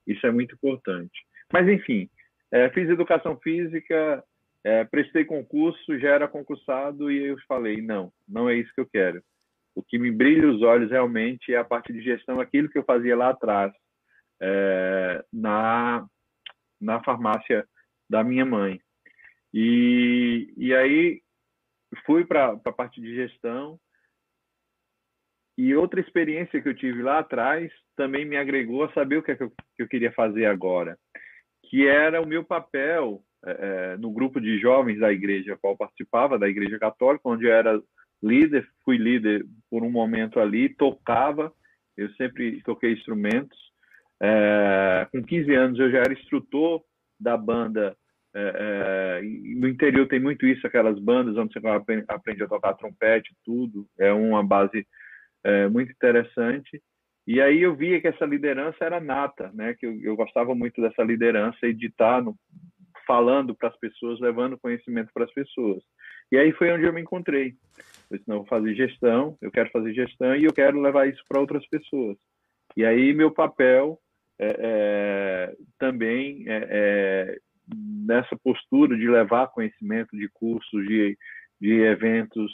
Isso 0.06 0.26
é 0.26 0.32
muito 0.32 0.56
importante. 0.56 1.26
Mas, 1.52 1.68
enfim, 1.68 2.10
é, 2.52 2.70
fiz 2.70 2.90
educação 2.90 3.38
física, 3.38 4.24
é, 4.64 4.84
prestei 4.86 5.26
concurso, 5.26 6.00
já 6.00 6.10
era 6.10 6.28
concursado 6.28 7.12
e 7.12 7.28
eu 7.28 7.38
falei: 7.48 7.82
não, 7.82 8.12
não 8.28 8.50
é 8.50 8.56
isso 8.56 8.74
que 8.74 8.82
eu 8.82 8.90
quero. 8.90 9.22
O 9.76 9.84
que 9.84 10.00
me 10.00 10.12
brilha 10.12 10.50
os 10.50 10.62
olhos 10.62 10.90
realmente 10.90 11.54
é 11.54 11.58
a 11.58 11.64
parte 11.64 11.94
de 11.94 12.02
gestão, 12.02 12.40
aquilo 12.40 12.70
que 12.70 12.78
eu 12.78 12.84
fazia 12.84 13.16
lá 13.16 13.30
atrás, 13.30 13.72
é, 14.42 15.24
na, 15.32 16.06
na 16.82 17.04
farmácia 17.04 17.66
da 18.10 18.24
minha 18.24 18.46
mãe. 18.46 18.80
E, 19.54 20.54
e 20.58 20.74
aí 20.74 21.22
fui 22.06 22.26
para 22.26 22.60
a 22.66 22.72
parte 22.72 23.00
de 23.00 23.14
gestão. 23.16 23.80
E 25.58 25.74
outra 25.74 26.00
experiência 26.00 26.62
que 26.62 26.70
eu 26.70 26.76
tive 26.76 27.02
lá 27.02 27.20
atrás 27.20 27.72
também 27.96 28.26
me 28.26 28.38
agregou 28.38 28.84
a 28.84 28.94
saber 28.94 29.18
o 29.18 29.24
que, 29.24 29.32
é 29.32 29.36
que, 29.36 29.44
eu, 29.44 29.50
que 29.50 29.84
eu 29.84 29.88
queria 29.88 30.12
fazer 30.12 30.46
agora, 30.46 30.98
que 31.70 31.88
era 31.88 32.22
o 32.22 32.28
meu 32.28 32.44
papel 32.44 33.22
é, 33.46 33.52
é, 33.52 33.98
no 33.98 34.12
grupo 34.12 34.40
de 34.40 34.60
jovens 34.60 35.00
da 35.00 35.12
igreja 35.12 35.58
qual 35.62 35.78
participava, 35.78 36.40
da 36.40 36.48
igreja 36.48 36.78
católica, 36.80 37.30
onde 37.30 37.46
eu 37.46 37.54
era 37.54 37.82
líder, 38.22 38.68
fui 38.84 38.98
líder 38.98 39.46
por 39.70 39.84
um 39.84 39.92
momento 39.92 40.40
ali, 40.40 40.70
tocava, 40.70 41.54
eu 41.96 42.10
sempre 42.14 42.62
toquei 42.64 42.94
instrumentos. 42.94 43.58
É, 44.20 45.08
com 45.12 45.22
15 45.24 45.54
anos 45.54 45.80
eu 45.80 45.92
já 45.92 46.00
era 46.00 46.14
instrutor 46.14 46.82
da 47.20 47.38
banda 47.38 47.96
é, 48.40 49.20
é, 49.20 49.22
no 49.56 49.68
interior 49.68 50.08
tem 50.08 50.20
muito 50.20 50.46
isso, 50.46 50.68
aquelas 50.68 51.00
bandas 51.00 51.36
onde 51.38 51.54
você 51.54 51.68
aprende 52.08 52.44
a 52.44 52.48
tocar 52.48 52.76
trompete, 52.76 53.36
tudo. 53.44 53.88
É 53.98 54.14
uma 54.14 54.44
base 54.44 54.86
é, 55.44 55.68
muito 55.68 55.92
interessante. 55.92 56.82
E 57.28 57.42
aí 57.42 57.62
eu 57.62 57.76
via 57.76 58.00
que 58.00 58.08
essa 58.08 58.26
liderança 58.26 58.78
era 58.86 59.02
nata, 59.02 59.52
né? 59.54 59.74
Que 59.74 59.86
eu, 59.86 60.02
eu 60.02 60.16
gostava 60.16 60.56
muito 60.56 60.82
dessa 60.82 61.04
liderança 61.04 61.68
e 61.68 61.74
de 61.74 61.88
estar 61.88 62.24
no, 62.24 62.34
falando 63.06 63.54
para 63.54 63.68
as 63.68 63.78
pessoas, 63.78 64.20
levando 64.22 64.58
conhecimento 64.58 65.12
para 65.14 65.26
as 65.26 65.34
pessoas. 65.34 65.84
E 66.32 66.38
aí 66.38 66.54
foi 66.54 66.72
onde 66.72 66.86
eu 66.86 66.94
me 66.94 67.02
encontrei. 67.02 67.56
Eu 68.10 68.18
disse, 68.18 68.30
não, 68.30 68.38
vou 68.38 68.46
fazer 68.46 68.74
gestão, 68.76 69.38
eu 69.42 69.52
quero 69.52 69.70
fazer 69.72 69.94
gestão 69.94 70.36
e 70.36 70.46
eu 70.46 70.54
quero 70.54 70.80
levar 70.80 71.08
isso 71.08 71.22
para 71.28 71.40
outras 71.40 71.68
pessoas. 71.68 72.18
E 72.76 72.86
aí 72.86 73.14
meu 73.14 73.32
papel 73.32 74.00
é, 74.40 74.56
é, 74.60 75.56
também 75.78 76.46
é, 76.48 76.68
é 76.70 77.38
nessa 77.76 78.38
postura 78.38 78.96
de 78.96 79.08
levar 79.10 79.48
conhecimento 79.48 80.16
de 80.16 80.30
cursos, 80.30 80.88
de, 80.88 81.18
de 81.60 81.82
eventos, 81.82 82.52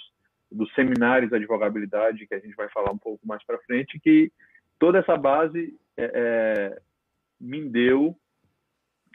dos 0.51 0.71
seminários 0.73 1.29
de 1.29 1.35
advogabilidade, 1.35 2.25
que 2.27 2.33
a 2.33 2.39
gente 2.39 2.55
vai 2.55 2.69
falar 2.69 2.91
um 2.91 2.97
pouco 2.97 3.25
mais 3.27 3.43
para 3.45 3.59
frente, 3.59 3.99
que 3.99 4.31
toda 4.79 4.99
essa 4.99 5.17
base 5.17 5.77
é, 5.97 6.11
é, 6.13 6.81
me 7.39 7.69
deu 7.69 8.17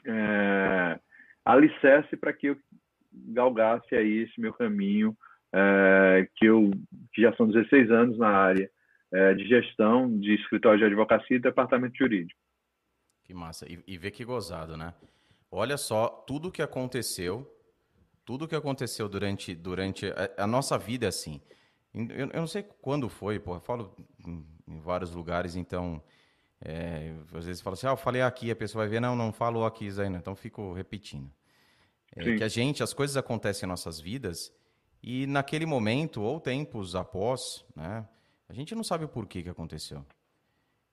é, 0.07 1.00
alicerce 1.45 2.17
para 2.17 2.33
que 2.33 2.49
eu 2.49 2.57
galgasse 3.12 3.95
aí 3.95 4.19
esse 4.19 4.41
meu 4.41 4.53
caminho, 4.53 5.17
é, 5.53 6.29
que 6.37 6.47
eu 6.47 6.71
que 7.12 7.23
já 7.23 7.35
são 7.37 7.49
16 7.49 7.91
anos 7.91 8.19
na 8.19 8.29
área 8.29 8.71
é, 9.12 9.35
de 9.35 9.47
gestão 9.49 10.19
de 10.19 10.35
escritório 10.35 10.79
de 10.79 10.85
advocacia 10.85 11.37
e 11.37 11.41
departamento 11.41 11.97
jurídico. 11.97 12.38
Que 13.25 13.35
massa. 13.35 13.67
E, 13.71 13.83
e 13.87 13.99
vê 13.99 14.11
que 14.11 14.25
gozado, 14.25 14.77
né? 14.77 14.95
Olha 15.50 15.77
só 15.77 16.09
tudo 16.09 16.53
que 16.53 16.62
aconteceu, 16.62 17.47
tudo 18.25 18.47
que 18.47 18.55
aconteceu 18.55 19.09
durante, 19.09 19.55
durante 19.55 20.07
a, 20.07 20.45
a 20.45 20.47
nossa 20.47 20.77
vida 20.79 21.07
é 21.07 21.09
assim. 21.09 21.41
Eu, 21.95 22.29
eu, 22.33 22.41
não 22.41 22.47
sei 22.47 22.62
quando 22.62 23.09
foi, 23.09 23.38
pô, 23.38 23.55
eu 23.55 23.61
falo 23.61 23.97
em 24.69 24.81
vários 24.81 25.13
lugares, 25.13 25.57
então 25.57 26.03
é, 26.61 27.15
às 27.33 27.47
vezes 27.47 27.63
fala 27.63 27.75
assim, 27.75 27.87
ah, 27.87 27.91
eu 27.91 27.97
falei 27.97 28.23
aqui, 28.23 28.51
a 28.51 28.57
pessoa 28.57 28.85
vai 28.85 28.91
ver, 28.91 29.01
não, 29.01 29.15
não 29.15 29.33
falou 29.33 29.65
aqui 29.65 29.89
aí, 30.01 30.09
não. 30.09 30.19
então 30.19 30.35
fico 30.35 30.73
repetindo. 30.73 31.31
É 32.17 32.37
que 32.37 32.45
a 32.45 32.49
gente, 32.49 32.83
as 32.83 32.93
coisas 32.93 33.17
acontecem 33.17 33.67
em 33.67 33.69
nossas 33.69 34.01
vidas 34.01 34.53
e 35.03 35.27
naquele 35.27 35.67
momento 35.67 36.23
ou 36.23 36.41
tempos 36.41 36.97
após, 36.97 37.65
né, 37.77 38.07
a 38.49 38.53
gente 38.53 38.75
não 38.75 38.83
sabe 38.83 39.05
o 39.05 39.09
porquê 39.09 39.43
que 39.43 39.49
aconteceu. 39.49 40.05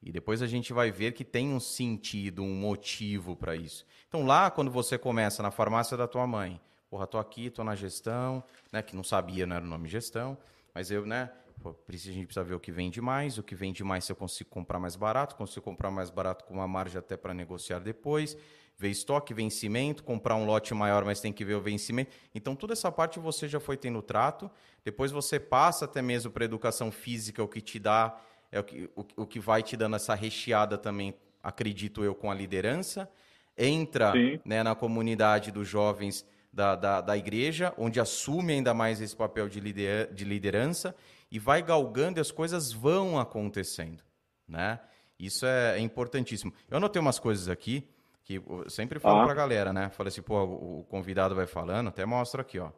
E 0.01 0.11
depois 0.11 0.41
a 0.41 0.47
gente 0.47 0.71
vai 0.71 0.91
ver 0.91 1.13
que 1.13 1.23
tem 1.23 1.51
um 1.51 1.59
sentido, 1.59 2.43
um 2.43 2.53
motivo 2.53 3.35
para 3.35 3.55
isso. 3.55 3.85
Então 4.07 4.23
lá, 4.23 4.51
quando 4.51 4.69
você 4.69 4.99
começa 4.99 5.41
na 5.41 5.49
farmácia 5.49 5.97
da 5.97 6.07
tua 6.07 6.27
mãe, 6.27 6.61
porra, 6.89 7.07
tô 7.07 7.17
aqui, 7.17 7.49
tô 7.49 7.63
na 7.63 7.75
gestão, 7.75 8.43
né, 8.71 8.83
que 8.83 8.95
não 8.95 9.03
sabia, 9.03 9.47
não 9.47 9.55
era 9.55 9.65
o 9.65 9.67
nome 9.67 9.89
gestão, 9.89 10.37
mas 10.75 10.91
eu, 10.91 11.05
né, 11.05 11.31
pô, 11.61 11.75
a 11.87 11.91
gente 11.91 12.25
precisa 12.25 12.43
ver 12.43 12.53
o 12.53 12.59
que 12.59 12.71
vende 12.71 13.01
mais, 13.01 13.37
o 13.37 13.43
que 13.43 13.55
vende 13.55 13.83
mais 13.83 14.05
se 14.05 14.11
eu 14.11 14.15
consigo 14.15 14.49
comprar 14.49 14.79
mais 14.79 14.95
barato, 14.95 15.35
consigo 15.35 15.63
comprar 15.63 15.91
mais 15.91 16.09
barato 16.09 16.45
com 16.45 16.55
uma 16.55 16.67
margem 16.67 16.99
até 16.99 17.17
para 17.17 17.33
negociar 17.33 17.79
depois, 17.79 18.37
ver 18.77 18.89
estoque, 18.89 19.33
vencimento, 19.33 20.03
comprar 20.03 20.35
um 20.35 20.45
lote 20.45 20.73
maior, 20.73 21.05
mas 21.05 21.19
tem 21.21 21.31
que 21.31 21.45
ver 21.45 21.55
o 21.55 21.61
vencimento. 21.61 22.11
Então, 22.33 22.55
toda 22.55 22.73
essa 22.73 22.91
parte 22.91 23.19
você 23.19 23.47
já 23.47 23.59
foi 23.59 23.77
tendo 23.77 24.01
trato. 24.01 24.51
Depois 24.83 25.11
você 25.11 25.39
passa 25.39 25.85
até 25.85 26.01
mesmo 26.01 26.31
para 26.31 26.45
educação 26.45 26.91
física, 26.91 27.41
o 27.41 27.47
que 27.47 27.61
te 27.61 27.79
dá 27.79 28.19
é 28.51 28.59
o 28.59 28.63
que, 28.63 28.89
o, 28.95 29.05
o 29.17 29.25
que 29.25 29.39
vai 29.39 29.63
te 29.63 29.77
dando 29.77 29.95
essa 29.95 30.13
recheada 30.13 30.77
também, 30.77 31.15
acredito 31.41 32.03
eu, 32.03 32.13
com 32.13 32.29
a 32.29 32.33
liderança. 32.33 33.09
Entra 33.57 34.13
né, 34.43 34.61
na 34.61 34.75
comunidade 34.75 35.51
dos 35.51 35.67
jovens 35.67 36.25
da, 36.51 36.75
da, 36.75 37.01
da, 37.01 37.17
igreja, 37.17 37.73
onde 37.77 37.99
assume 37.99 38.53
ainda 38.53 38.73
mais 38.73 39.01
esse 39.01 39.15
papel 39.15 39.47
de, 39.47 39.59
lider, 39.59 40.13
de 40.13 40.23
liderança 40.23 40.95
e 41.31 41.39
vai 41.39 41.61
galgando 41.61 42.19
e 42.19 42.21
as 42.21 42.31
coisas 42.31 42.71
vão 42.71 43.19
acontecendo. 43.19 44.03
Né? 44.47 44.79
Isso 45.19 45.45
é, 45.45 45.77
é 45.77 45.79
importantíssimo. 45.79 46.53
Eu 46.69 46.77
anotei 46.77 47.01
umas 47.01 47.19
coisas 47.19 47.49
aqui 47.49 47.89
que 48.23 48.35
eu 48.35 48.69
sempre 48.69 48.99
falo 48.99 49.19
ah. 49.19 49.23
para 49.23 49.33
a 49.33 49.35
galera, 49.35 49.71
né? 49.71 49.89
Falei 49.89 50.09
assim, 50.09 50.21
pô, 50.21 50.43
o 50.43 50.83
convidado 50.89 51.35
vai 51.35 51.45
falando, 51.45 51.89
até 51.89 52.05
mostro 52.05 52.41
aqui, 52.41 52.57
ó. 52.57 52.71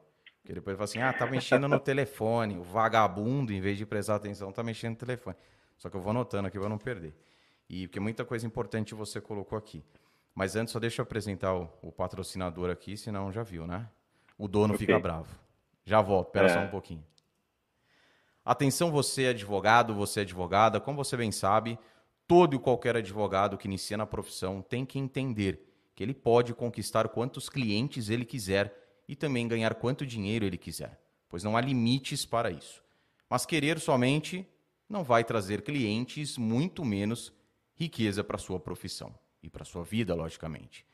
Que 0.44 0.54
depois 0.54 0.76
fala 0.76 0.86
assim, 0.86 1.00
ah, 1.00 1.14
tá 1.14 1.26
mexendo 1.26 1.68
no 1.68 1.80
telefone. 1.80 2.58
O 2.58 2.64
vagabundo, 2.64 3.54
em 3.54 3.62
vez 3.62 3.78
de 3.78 3.86
prestar 3.86 4.16
atenção, 4.16 4.52
tá 4.52 4.62
mexendo 4.62 4.92
no 4.92 4.98
telefone. 4.98 5.36
Só 5.78 5.90
que 5.90 5.96
eu 5.96 6.02
vou 6.02 6.12
anotando 6.12 6.48
aqui 6.48 6.60
para 6.60 6.70
não 6.70 6.78
perder. 6.78 7.16
E 7.70 7.88
porque 7.88 8.00
muita 8.00 8.26
coisa 8.26 8.46
importante 8.46 8.94
você 8.94 9.22
colocou 9.22 9.58
aqui. 9.58 9.84
Mas 10.34 10.56
antes, 10.56 10.72
só 10.72 10.80
deixa 10.80 11.02
eu 11.02 11.04
apresentar 11.04 11.54
o, 11.54 11.70
o 11.82 11.92
patrocinador 11.92 12.70
aqui, 12.70 12.96
senão 12.96 13.32
já 13.32 13.44
viu, 13.44 13.66
né? 13.66 13.88
O 14.38 14.48
dono 14.48 14.74
okay. 14.76 14.86
fica 14.86 15.00
bravo. 15.00 15.34
Já 15.84 16.02
volto, 16.02 16.28
espera 16.28 16.48
é. 16.48 16.54
só 16.54 16.60
um 16.60 16.70
pouquinho. 16.70 17.04
Atenção, 18.48 18.90
você 18.90 19.24
é 19.24 19.30
advogado, 19.32 19.94
você 19.94 20.22
é 20.22 20.24
advogada, 20.24 20.80
como 20.80 21.04
você 21.04 21.18
bem 21.18 21.34
sabe, 21.34 21.78
todo 22.26 22.56
e 22.56 22.60
qualquer 22.60 22.96
advogado 22.96 23.58
que 23.58 23.68
inicia 23.68 23.98
na 23.98 24.06
profissão 24.06 24.62
tem 24.62 24.86
que 24.86 24.98
entender 24.98 25.68
que 25.94 26.02
ele 26.02 26.14
pode 26.14 26.54
conquistar 26.54 27.10
quantos 27.10 27.50
clientes 27.50 28.10
ele 28.10 28.24
quiser 28.24 28.74
e 29.06 29.18
também 29.18 29.50
ganhar 29.50 29.76
quanto 29.76 30.06
dinheiro 30.06 30.46
ele 30.46 30.58
quiser, 30.58 30.98
pois 31.28 31.44
não 31.44 31.58
há 31.58 31.62
limites 31.62 32.26
para 32.26 32.50
isso. 32.50 32.82
Mas 33.30 33.46
querer 33.46 33.82
somente 33.82 34.48
não 34.88 35.04
vai 35.04 35.26
trazer 35.26 35.62
clientes, 35.62 36.38
muito 36.38 36.86
menos 36.86 37.34
riqueza 37.76 38.24
para 38.24 38.38
sua 38.38 38.62
profissão 38.62 39.14
e 39.44 39.50
para 39.50 39.66
sua 39.66 39.84
vida, 39.84 40.16
logicamente. 40.16 40.86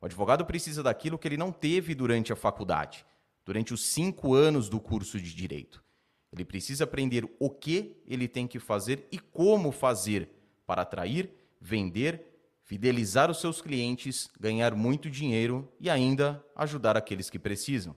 O 0.00 0.06
advogado 0.06 0.44
precisa 0.44 0.82
daquilo 0.82 1.16
que 1.16 1.28
ele 1.28 1.36
não 1.36 1.52
teve 1.52 1.94
durante 1.94 2.32
a 2.32 2.36
faculdade, 2.36 3.06
durante 3.44 3.72
os 3.72 3.82
cinco 3.82 4.34
anos 4.34 4.68
do 4.68 4.80
curso 4.80 5.20
de 5.20 5.32
direito. 5.32 5.86
Ele 6.32 6.44
precisa 6.44 6.84
aprender 6.84 7.28
o 7.38 7.48
que 7.48 7.96
ele 8.06 8.28
tem 8.28 8.46
que 8.46 8.58
fazer 8.58 9.06
e 9.10 9.18
como 9.18 9.72
fazer 9.72 10.28
para 10.66 10.82
atrair, 10.82 11.30
vender, 11.60 12.22
fidelizar 12.62 13.30
os 13.30 13.40
seus 13.40 13.62
clientes, 13.62 14.28
ganhar 14.38 14.74
muito 14.74 15.08
dinheiro 15.10 15.70
e 15.80 15.88
ainda 15.88 16.44
ajudar 16.54 16.96
aqueles 16.96 17.30
que 17.30 17.38
precisam. 17.38 17.96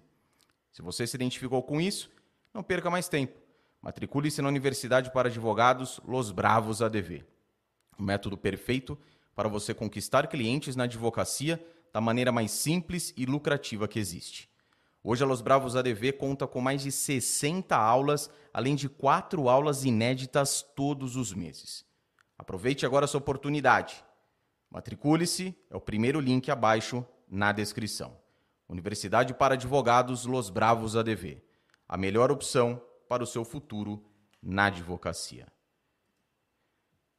Se 0.72 0.82
você 0.82 1.06
se 1.06 1.18
identificou 1.18 1.62
com 1.62 1.82
isso, 1.82 2.10
não 2.54 2.64
perca 2.64 2.90
mais 2.90 3.10
tempo. 3.10 3.38
Matricule-se 3.82 4.42
na 4.42 4.48
Universidade 4.48 5.12
para 5.12 5.28
Advogados 5.28 6.00
Los 6.06 6.32
Bravos 6.32 6.82
ADV. 6.82 7.26
O 7.98 8.04
método 8.04 8.38
perfeito 8.38 8.98
para 9.36 9.50
você 9.50 9.74
conquistar 9.74 10.28
clientes 10.28 10.76
na 10.76 10.84
advocacia 10.84 11.60
da 11.92 12.00
maneira 12.00 12.32
mais 12.32 12.52
simples 12.52 13.14
e 13.18 13.26
lucrativa 13.26 13.88
que 13.88 14.00
existe. 14.00 14.51
Hoje 15.04 15.24
a 15.24 15.28
Los 15.28 15.42
Bravos 15.42 15.76
ADV 15.76 16.14
conta 16.14 16.46
com 16.46 16.62
mais 16.62 16.84
de 16.84 16.92
60 16.92 17.76
aulas, 17.76 18.30
além 18.54 18.76
de 18.76 18.88
quatro 18.88 19.50
aulas 19.50 19.84
inéditas 19.84 20.62
todos 20.62 21.16
os 21.16 21.34
meses. 21.34 21.84
Aproveite 22.38 22.86
agora 22.86 23.06
essa 23.06 23.18
oportunidade. 23.18 24.04
Matricule-se, 24.70 25.56
é 25.70 25.76
o 25.76 25.82
primeiro 25.82 26.20
link 26.20 26.52
abaixo 26.52 27.04
na 27.28 27.52
descrição. 27.52 28.16
Universidade 28.70 29.34
para 29.34 29.56
Advogados 29.56 30.26
Los 30.26 30.52
Bravos 30.52 30.96
ADV. 30.96 31.42
A 31.90 31.98
melhor 31.98 32.32
opção 32.32 32.82
para 33.10 33.24
o 33.24 33.28
seu 33.28 33.44
futuro 33.44 34.04
na 34.42 34.66
advocacia. 34.68 35.48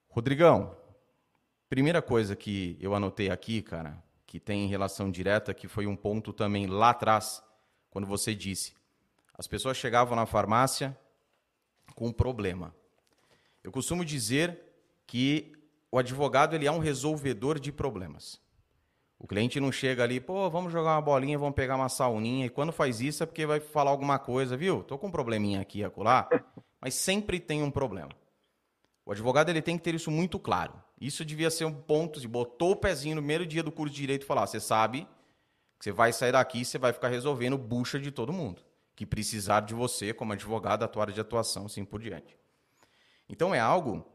Rodrigão, 0.08 0.76
primeira 1.68 2.00
coisa 2.00 2.36
que 2.36 2.78
eu 2.80 2.94
anotei 2.94 3.28
aqui, 3.28 3.60
cara, 3.60 4.02
que 4.24 4.38
tem 4.38 4.68
relação 4.68 5.10
direta, 5.10 5.52
que 5.52 5.66
foi 5.66 5.86
um 5.86 5.96
ponto 5.96 6.32
também 6.32 6.66
lá 6.66 6.90
atrás, 6.90 7.42
quando 7.92 8.06
você 8.06 8.34
disse: 8.34 8.72
as 9.34 9.46
pessoas 9.46 9.76
chegavam 9.76 10.16
na 10.16 10.26
farmácia 10.26 10.98
com 11.94 12.08
um 12.08 12.12
problema. 12.12 12.74
Eu 13.62 13.70
costumo 13.70 14.04
dizer 14.04 14.58
que 15.06 15.52
o 15.90 15.98
advogado 15.98 16.56
ele 16.56 16.66
é 16.66 16.72
um 16.72 16.78
resolvedor 16.78 17.60
de 17.60 17.70
problemas. 17.70 18.40
O 19.18 19.26
cliente 19.26 19.60
não 19.60 19.70
chega 19.70 20.02
ali, 20.02 20.18
pô, 20.18 20.50
vamos 20.50 20.72
jogar 20.72 20.96
uma 20.96 21.02
bolinha, 21.02 21.38
vamos 21.38 21.54
pegar 21.54 21.76
uma 21.76 21.88
sauninha. 21.88 22.46
E 22.46 22.50
quando 22.50 22.72
faz 22.72 23.00
isso 23.00 23.22
é 23.22 23.26
porque 23.26 23.46
vai 23.46 23.60
falar 23.60 23.92
alguma 23.92 24.18
coisa, 24.18 24.56
viu? 24.56 24.82
Tô 24.82 24.98
com 24.98 25.06
um 25.06 25.12
probleminha 25.12 25.60
aqui 25.60 25.80
e 25.80 25.84
acolá, 25.84 26.28
mas 26.80 26.94
sempre 26.94 27.38
tem 27.38 27.62
um 27.62 27.70
problema. 27.70 28.10
O 29.04 29.12
advogado 29.12 29.50
ele 29.50 29.62
tem 29.62 29.76
que 29.76 29.84
ter 29.84 29.94
isso 29.94 30.10
muito 30.10 30.40
claro. 30.40 30.72
Isso 31.00 31.24
devia 31.24 31.50
ser 31.50 31.66
um 31.66 31.74
ponto, 31.74 32.20
de 32.20 32.26
botou 32.26 32.72
o 32.72 32.76
pezinho 32.76 33.16
no 33.16 33.20
primeiro 33.20 33.46
dia 33.46 33.62
do 33.62 33.70
curso 33.70 33.94
de 33.94 34.00
direito 34.00 34.22
e 34.22 34.26
falar, 34.26 34.46
você 34.46 34.58
sabe 34.58 35.06
você 35.82 35.90
vai 35.90 36.12
sair 36.12 36.30
daqui 36.30 36.60
e 36.60 36.64
você 36.64 36.78
vai 36.78 36.92
ficar 36.92 37.08
resolvendo 37.08 37.58
bucha 37.58 37.98
de 37.98 38.12
todo 38.12 38.32
mundo 38.32 38.62
que 38.94 39.04
precisar 39.04 39.62
de 39.62 39.74
você 39.74 40.14
como 40.14 40.32
advogado, 40.32 40.80
da 40.80 40.86
tua 40.86 41.02
área 41.02 41.12
de 41.12 41.20
atuação, 41.20 41.66
assim 41.66 41.84
por 41.84 42.00
diante. 42.00 42.38
Então 43.28 43.52
é 43.52 43.58
algo 43.58 44.06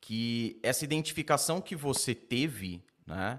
que 0.00 0.58
essa 0.62 0.86
identificação 0.86 1.60
que 1.60 1.76
você 1.76 2.14
teve, 2.14 2.82
né, 3.06 3.38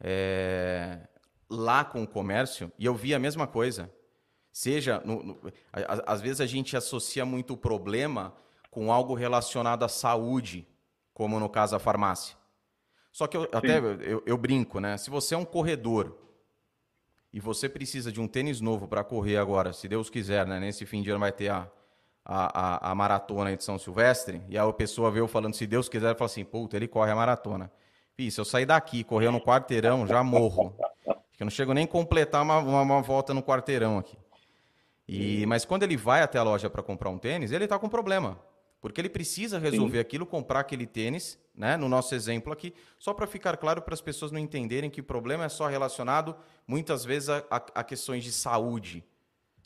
é, 0.00 1.06
lá 1.50 1.84
com 1.84 2.02
o 2.02 2.08
comércio, 2.08 2.72
e 2.78 2.86
eu 2.86 2.94
vi 2.94 3.14
a 3.14 3.18
mesma 3.18 3.46
coisa. 3.46 3.92
Seja, 4.50 5.02
no, 5.04 5.22
no, 5.22 5.52
às 6.06 6.22
vezes 6.22 6.40
a 6.40 6.46
gente 6.46 6.74
associa 6.74 7.26
muito 7.26 7.52
o 7.52 7.58
problema 7.58 8.34
com 8.70 8.90
algo 8.90 9.12
relacionado 9.12 9.84
à 9.84 9.88
saúde, 9.88 10.66
como 11.12 11.38
no 11.38 11.50
caso 11.50 11.76
a 11.76 11.78
farmácia. 11.78 12.34
Só 13.12 13.26
que 13.26 13.36
eu, 13.36 13.42
até 13.52 13.78
eu, 13.78 14.22
eu, 14.24 14.38
brinco, 14.38 14.80
né? 14.80 14.96
Se 14.96 15.10
você 15.10 15.34
é 15.34 15.38
um 15.38 15.44
corredor 15.44 16.25
e 17.36 17.40
você 17.40 17.68
precisa 17.68 18.10
de 18.10 18.18
um 18.18 18.26
tênis 18.26 18.62
novo 18.62 18.88
para 18.88 19.04
correr 19.04 19.36
agora, 19.36 19.70
se 19.70 19.86
Deus 19.86 20.08
quiser, 20.08 20.46
né? 20.46 20.58
Nesse 20.58 20.86
fim 20.86 21.02
de 21.02 21.10
ano 21.10 21.20
vai 21.20 21.30
ter 21.30 21.50
a, 21.50 21.68
a, 22.24 22.88
a, 22.88 22.92
a 22.92 22.94
maratona 22.94 23.54
de 23.54 23.62
São 23.62 23.78
Silvestre, 23.78 24.40
e 24.48 24.56
a 24.56 24.72
pessoa 24.72 25.10
veio 25.10 25.28
falando, 25.28 25.52
se 25.52 25.66
Deus 25.66 25.86
quiser, 25.86 26.16
fala 26.16 26.30
assim, 26.30 26.46
puta, 26.46 26.78
ele 26.78 26.88
corre 26.88 27.10
a 27.12 27.14
maratona. 27.14 27.70
Fih, 28.14 28.30
se 28.30 28.40
eu 28.40 28.44
sair 28.46 28.64
daqui, 28.64 29.04
correr 29.04 29.30
no 29.30 29.38
quarteirão, 29.38 30.06
já 30.06 30.24
morro. 30.24 30.74
Eu 31.38 31.44
não 31.44 31.50
chego 31.50 31.74
nem 31.74 31.84
a 31.84 31.86
completar 31.86 32.42
uma, 32.42 32.56
uma, 32.56 32.80
uma, 32.80 33.02
volta 33.02 33.34
no 33.34 33.42
quarteirão 33.42 33.98
aqui. 33.98 34.16
E, 35.06 35.44
mas 35.44 35.66
quando 35.66 35.82
ele 35.82 35.94
vai 35.98 36.22
até 36.22 36.38
a 36.38 36.42
loja 36.42 36.70
para 36.70 36.82
comprar 36.82 37.10
um 37.10 37.18
tênis, 37.18 37.52
ele 37.52 37.64
está 37.64 37.78
com 37.78 37.86
problema. 37.86 38.38
Porque 38.90 39.00
ele 39.00 39.08
precisa 39.08 39.58
resolver 39.58 39.98
Sim. 39.98 40.00
aquilo, 40.00 40.26
comprar 40.26 40.60
aquele 40.60 40.86
tênis, 40.86 41.38
né? 41.54 41.76
No 41.76 41.88
nosso 41.88 42.14
exemplo 42.14 42.52
aqui, 42.52 42.74
só 42.98 43.14
para 43.14 43.26
ficar 43.26 43.56
claro 43.56 43.82
para 43.82 43.94
as 43.94 44.00
pessoas 44.00 44.30
não 44.30 44.38
entenderem 44.38 44.90
que 44.90 45.00
o 45.00 45.04
problema 45.04 45.44
é 45.44 45.48
só 45.48 45.66
relacionado, 45.66 46.36
muitas 46.66 47.04
vezes, 47.04 47.28
a, 47.28 47.38
a, 47.50 47.56
a 47.56 47.84
questões 47.84 48.22
de 48.24 48.32
saúde. 48.32 49.04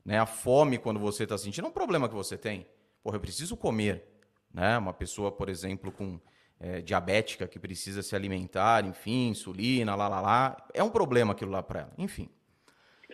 Né? 0.04 0.18
A 0.18 0.26
fome, 0.26 0.78
quando 0.78 0.98
você 1.00 1.24
está 1.24 1.36
sentindo, 1.36 1.66
é 1.66 1.68
um 1.68 1.72
problema 1.72 2.08
que 2.08 2.14
você 2.14 2.38
tem. 2.38 2.66
Porra, 3.02 3.16
eu 3.16 3.20
preciso 3.20 3.56
comer. 3.56 4.04
Né? 4.52 4.76
Uma 4.78 4.92
pessoa, 4.92 5.30
por 5.30 5.48
exemplo, 5.48 5.92
com 5.92 6.20
é, 6.58 6.80
diabética 6.82 7.48
que 7.48 7.58
precisa 7.58 8.02
se 8.02 8.14
alimentar, 8.14 8.84
enfim, 8.84 9.28
insulina, 9.28 9.94
lá, 9.94 10.08
lá, 10.08 10.20
lá. 10.20 10.68
É 10.74 10.82
um 10.82 10.90
problema 10.90 11.32
aquilo 11.32 11.50
lá 11.50 11.62
para 11.62 11.80
ela, 11.80 11.92
enfim. 11.96 12.28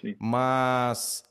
Sim. 0.00 0.16
Mas, 0.18 1.22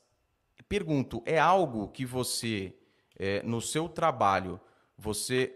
pergunto, 0.68 1.22
é 1.26 1.38
algo 1.38 1.88
que 1.88 2.06
você, 2.06 2.74
é, 3.18 3.42
no 3.42 3.60
seu 3.60 3.88
trabalho, 3.88 4.60
você. 4.96 5.54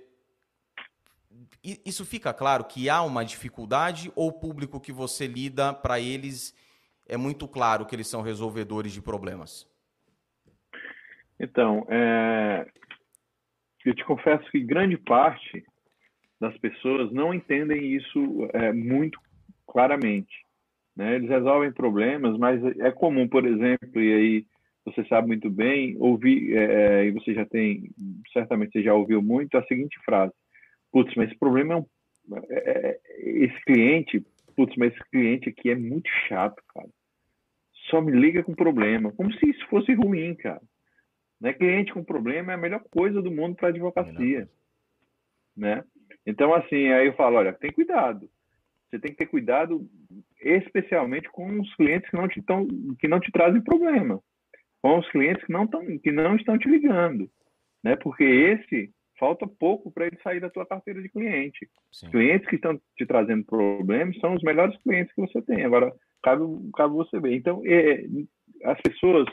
Isso 1.62 2.04
fica 2.04 2.32
claro 2.32 2.64
que 2.64 2.88
há 2.88 3.02
uma 3.02 3.24
dificuldade 3.24 4.10
ou 4.14 4.28
o 4.28 4.32
público 4.32 4.80
que 4.80 4.92
você 4.92 5.26
lida, 5.26 5.72
para 5.74 6.00
eles, 6.00 6.54
é 7.06 7.16
muito 7.16 7.46
claro 7.46 7.84
que 7.86 7.94
eles 7.94 8.06
são 8.06 8.22
resolvedores 8.22 8.92
de 8.92 9.02
problemas? 9.02 9.68
Então, 11.38 11.86
é... 11.88 12.66
eu 13.84 13.94
te 13.94 14.04
confesso 14.04 14.50
que 14.50 14.60
grande 14.60 14.96
parte 14.96 15.64
das 16.40 16.56
pessoas 16.58 17.12
não 17.12 17.34
entendem 17.34 17.94
isso 17.94 18.48
é, 18.54 18.72
muito 18.72 19.20
claramente. 19.66 20.46
Né? 20.96 21.16
Eles 21.16 21.28
resolvem 21.28 21.72
problemas, 21.72 22.38
mas 22.38 22.62
é 22.78 22.90
comum, 22.90 23.28
por 23.28 23.46
exemplo, 23.46 24.00
e 24.00 24.14
aí 24.14 24.46
você 24.84 25.04
sabe 25.04 25.28
muito 25.28 25.50
bem, 25.50 25.96
ouvir, 25.98 26.56
é, 26.56 26.64
é, 26.64 27.04
e 27.06 27.10
você 27.10 27.34
já 27.34 27.44
tem, 27.44 27.90
certamente 28.32 28.72
você 28.72 28.82
já 28.82 28.94
ouviu 28.94 29.22
muito, 29.22 29.56
a 29.56 29.64
seguinte 29.64 29.98
frase: 30.04 30.32
Putz, 30.90 31.14
mas 31.14 31.28
esse 31.28 31.38
problema 31.38 31.74
é 31.74 31.76
um. 31.76 31.86
É, 32.50 32.70
é, 32.70 33.00
esse 33.44 33.64
cliente, 33.64 34.24
putz, 34.56 34.74
mas 34.76 34.92
esse 34.92 35.10
cliente 35.10 35.48
aqui 35.48 35.70
é 35.70 35.74
muito 35.74 36.08
chato, 36.28 36.62
cara. 36.74 36.88
Só 37.90 38.00
me 38.00 38.12
liga 38.12 38.42
com 38.42 38.54
problema. 38.54 39.12
Como 39.12 39.32
se 39.32 39.50
isso 39.50 39.66
fosse 39.68 39.92
ruim, 39.94 40.34
cara. 40.34 40.60
Né? 41.40 41.52
Cliente 41.52 41.92
com 41.92 42.04
problema 42.04 42.52
é 42.52 42.54
a 42.54 42.58
melhor 42.58 42.82
coisa 42.90 43.20
do 43.22 43.30
mundo 43.30 43.56
para 43.56 43.68
advocacia. 43.68 44.48
Né? 45.56 45.82
Então, 46.26 46.54
assim, 46.54 46.88
aí 46.88 47.06
eu 47.06 47.14
falo, 47.14 47.36
olha, 47.36 47.52
tem 47.52 47.72
cuidado. 47.72 48.28
Você 48.88 48.98
tem 48.98 49.10
que 49.12 49.18
ter 49.18 49.26
cuidado 49.26 49.88
especialmente 50.40 51.28
com 51.30 51.60
os 51.60 51.74
clientes 51.74 52.08
que 52.10 52.16
não 52.16 52.28
te, 52.28 52.42
tão, 52.42 52.66
que 52.98 53.08
não 53.08 53.20
te 53.20 53.30
trazem 53.32 53.62
problema. 53.62 54.20
Com 54.82 54.98
os 54.98 55.08
clientes 55.10 55.44
que 55.44 55.52
não, 55.52 55.66
tão, 55.66 55.98
que 55.98 56.10
não 56.10 56.36
estão 56.36 56.58
te 56.58 56.68
ligando. 56.68 57.30
Né? 57.82 57.96
Porque 57.96 58.24
esse 58.24 58.90
falta 59.20 59.46
pouco 59.46 59.92
para 59.92 60.06
ele 60.06 60.18
sair 60.22 60.40
da 60.40 60.48
tua 60.48 60.64
carteira 60.64 61.02
de 61.02 61.10
cliente. 61.10 61.68
Sim. 61.92 62.10
Clientes 62.10 62.48
que 62.48 62.56
estão 62.56 62.80
te 62.96 63.04
trazendo 63.04 63.44
problemas 63.44 64.18
são 64.18 64.34
os 64.34 64.42
melhores 64.42 64.74
clientes 64.82 65.14
que 65.14 65.20
você 65.20 65.42
tem. 65.42 65.62
Agora, 65.62 65.92
cabe, 66.22 66.42
cabe 66.74 66.94
você 66.94 67.20
ver. 67.20 67.34
Então, 67.34 67.62
é, 67.66 68.02
as 68.64 68.80
pessoas, 68.80 69.26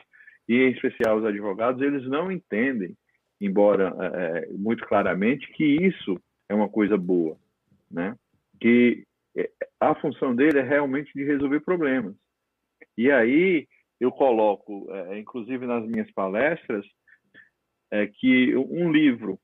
e 0.48 0.56
em 0.56 0.72
especial 0.72 1.18
os 1.18 1.26
advogados, 1.26 1.82
eles 1.82 2.06
não 2.08 2.30
entendem, 2.30 2.96
embora 3.40 3.96
é, 3.98 4.48
muito 4.52 4.86
claramente, 4.86 5.50
que 5.54 5.64
isso 5.64 6.20
é 6.50 6.54
uma 6.54 6.68
coisa 6.68 6.98
boa, 6.98 7.38
né? 7.90 8.16
Que 8.60 9.06
é, 9.38 9.50
a 9.80 9.96
função 9.96 10.36
dele 10.36 10.60
é 10.60 10.64
realmente 10.64 11.12
de 11.14 11.24
resolver 11.24 11.62
problemas. 11.62 12.14
E 12.98 13.10
aí 13.10 13.68
eu 14.00 14.12
coloco, 14.12 14.88
é, 14.92 15.20
inclusive 15.20 15.66
nas 15.66 15.86
minhas 15.86 16.10
palestras, 16.12 16.86
é, 17.92 18.08
que 18.08 18.56
um 18.56 18.92
livro 18.92 19.40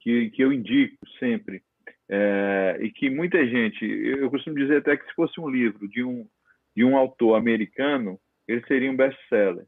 que, 0.00 0.30
que 0.30 0.42
eu 0.42 0.52
indico 0.52 0.98
sempre 1.18 1.62
é, 2.08 2.78
e 2.80 2.90
que 2.90 3.08
muita 3.08 3.46
gente, 3.46 3.84
eu 3.84 4.30
costumo 4.30 4.56
dizer 4.56 4.78
até 4.78 4.96
que 4.96 5.06
se 5.06 5.14
fosse 5.14 5.40
um 5.40 5.48
livro 5.48 5.88
de 5.88 6.02
um 6.02 6.26
de 6.76 6.84
um 6.84 6.96
autor 6.96 7.36
americano, 7.36 8.18
ele 8.48 8.60
seria 8.66 8.90
um 8.90 8.96
best-seller. 8.96 9.64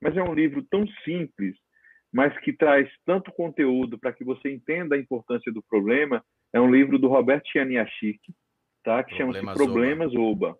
Mas 0.00 0.16
é 0.16 0.22
um 0.22 0.32
livro 0.32 0.62
tão 0.70 0.86
simples 1.04 1.54
mas 2.12 2.36
que 2.40 2.52
traz 2.52 2.88
tanto 3.06 3.30
conteúdo 3.32 3.98
para 3.98 4.12
que 4.12 4.24
você 4.24 4.50
entenda 4.52 4.96
a 4.96 4.98
importância 4.98 5.52
do 5.52 5.62
problema, 5.62 6.24
é 6.52 6.60
um 6.60 6.70
livro 6.70 6.98
do 6.98 7.08
Roberto 7.08 7.48
Chianiachik, 7.48 8.20
tá? 8.82 9.02
Que 9.04 9.16
chama-se 9.16 9.40
Problemas 9.54 10.12
Oba. 10.14 10.56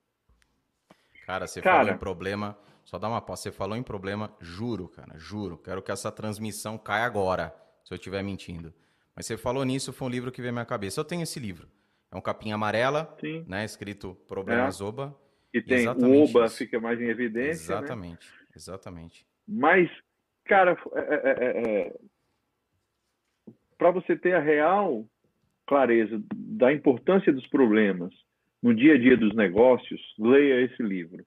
Cara, 1.27 1.47
você 1.47 1.61
cara, 1.61 1.79
falou 1.79 1.95
em 1.95 1.99
problema, 1.99 2.59
só 2.91 2.99
dá 2.99 3.09
uma 3.09 3.21
pausa. 3.21 3.43
Você 3.43 3.53
falou 3.53 3.77
em 3.77 3.83
problema, 3.83 4.35
juro, 4.41 4.89
cara, 4.89 5.17
juro. 5.17 5.57
Quero 5.57 5.81
que 5.81 5.93
essa 5.93 6.11
transmissão 6.11 6.77
caia 6.77 7.05
agora, 7.05 7.55
se 7.85 7.95
eu 7.95 7.97
estiver 7.97 8.23
mentindo. 8.23 8.75
Mas 9.15 9.27
você 9.27 9.37
falou 9.37 9.65
nisso, 9.65 9.93
foi 9.93 10.09
um 10.09 10.11
livro 10.11 10.33
que 10.33 10.41
veio 10.41 10.51
à 10.51 10.53
minha 10.53 10.65
cabeça. 10.65 11.01
Eu 11.01 11.05
tenho 11.05 11.23
esse 11.23 11.39
livro. 11.39 11.69
É 12.11 12.17
um 12.17 12.21
capinha 12.21 12.57
amarela, 12.57 13.17
Sim. 13.21 13.45
né? 13.47 13.65
Escrito 13.65 14.17
Problemas 14.27 14.81
é. 14.81 14.85
Oba. 14.85 15.17
E 15.55 15.63
tem 15.63 15.87
o 15.87 16.25
Oba, 16.25 16.47
isso. 16.47 16.57
fica 16.57 16.81
mais 16.81 17.01
em 17.01 17.09
evidência. 17.09 17.75
Né? 17.75 17.79
Exatamente, 17.79 18.27
né? 18.29 18.47
exatamente. 18.57 19.27
Mas 19.47 19.89
Cara, 20.51 20.77
é, 20.95 21.01
é, 21.01 21.31
é, 21.31 21.87
é 21.87 21.93
para 23.79 23.93
você 23.93 24.17
ter 24.17 24.35
a 24.35 24.41
real 24.41 25.07
clareza 25.65 26.21
da 26.35 26.73
importância 26.73 27.33
dos 27.33 27.47
problemas 27.47 28.13
no 28.61 28.75
dia 28.75 28.95
a 28.95 28.99
dia 28.99 29.17
dos 29.17 29.33
negócios, 29.33 30.01
leia 30.19 30.61
esse 30.63 30.83
livro. 30.83 31.25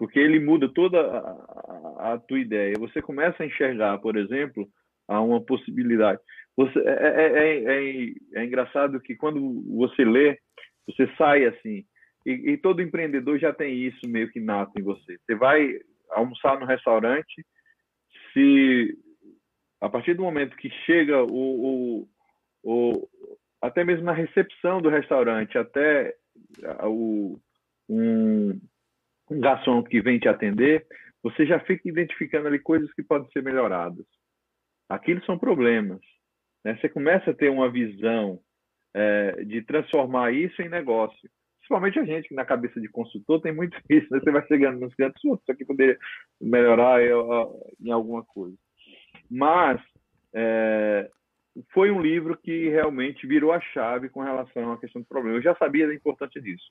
Porque 0.00 0.18
ele 0.18 0.40
muda 0.40 0.66
toda 0.66 0.98
a, 0.98 2.14
a, 2.14 2.18
tua 2.18 2.40
ideia. 2.40 2.72
Você 2.78 3.02
começa 3.02 3.42
a 3.42 3.46
enxergar, 3.46 3.98
por 3.98 4.16
exemplo, 4.16 4.66
a 5.06 5.20
uma 5.20 5.44
possibilidade. 5.44 6.18
Você, 6.56 6.78
é, 6.78 7.26
é, 7.26 7.64
é, 7.66 8.12
é, 8.36 8.44
engraçado 8.46 8.98
que 8.98 9.14
quando 9.14 9.62
você 9.76 10.02
lê, 10.02 10.38
você 10.86 11.06
sai 11.18 11.44
assim. 11.44 11.84
E, 12.24 12.52
e 12.52 12.56
todo 12.56 12.80
empreendedor 12.80 13.38
já 13.38 13.52
tem 13.52 13.74
isso 13.74 14.08
meio 14.08 14.30
que 14.30 14.40
nato 14.40 14.72
em 14.78 14.82
você. 14.82 15.18
Você 15.18 15.34
vai 15.34 15.70
almoçar 16.12 16.58
no 16.58 16.64
restaurante, 16.64 17.44
se 18.32 18.96
a 19.82 19.88
partir 19.90 20.14
do 20.14 20.22
momento 20.22 20.56
que 20.56 20.70
chega 20.86 21.22
o, 21.22 22.06
o, 22.06 22.08
o 22.64 23.08
até 23.60 23.84
mesmo 23.84 24.06
na 24.06 24.12
recepção 24.12 24.80
do 24.80 24.88
restaurante, 24.88 25.58
até 25.58 26.14
o, 26.84 27.38
um, 27.86 28.58
um 29.30 29.40
garçom 29.40 29.82
que 29.82 30.00
vem 30.00 30.18
te 30.18 30.28
atender, 30.28 30.86
você 31.22 31.46
já 31.46 31.60
fica 31.60 31.88
identificando 31.88 32.48
ali 32.48 32.58
coisas 32.58 32.92
que 32.92 33.02
podem 33.02 33.30
ser 33.30 33.42
melhoradas. 33.42 34.04
Aquilo 34.88 35.24
são 35.24 35.38
problemas. 35.38 36.00
Né? 36.64 36.76
Você 36.76 36.88
começa 36.88 37.30
a 37.30 37.34
ter 37.34 37.48
uma 37.50 37.70
visão 37.70 38.40
é, 38.94 39.44
de 39.44 39.62
transformar 39.62 40.32
isso 40.32 40.60
em 40.62 40.68
negócio. 40.68 41.30
Principalmente 41.58 41.98
a 41.98 42.04
gente 42.04 42.28
que 42.28 42.34
na 42.34 42.44
cabeça 42.44 42.80
de 42.80 42.88
consultor 42.88 43.40
tem 43.40 43.52
muito 43.52 43.78
isso. 43.88 44.08
Né? 44.10 44.18
Você 44.20 44.30
vai 44.30 44.46
chegando 44.46 44.80
nos 44.80 44.94
clientes, 44.94 45.22
isso 45.22 45.42
aqui 45.48 45.64
poderia 45.64 45.98
melhorar 46.40 47.00
em 47.80 47.90
alguma 47.90 48.24
coisa. 48.24 48.56
Mas 49.30 49.80
é, 50.34 51.08
foi 51.72 51.90
um 51.90 52.00
livro 52.00 52.36
que 52.36 52.68
realmente 52.68 53.26
virou 53.26 53.52
a 53.52 53.60
chave 53.60 54.08
com 54.08 54.22
relação 54.22 54.72
à 54.72 54.78
questão 54.78 55.02
do 55.02 55.08
problema. 55.08 55.36
Eu 55.36 55.42
já 55.42 55.54
sabia 55.56 55.86
da 55.86 55.94
importância 55.94 56.40
disso. 56.40 56.64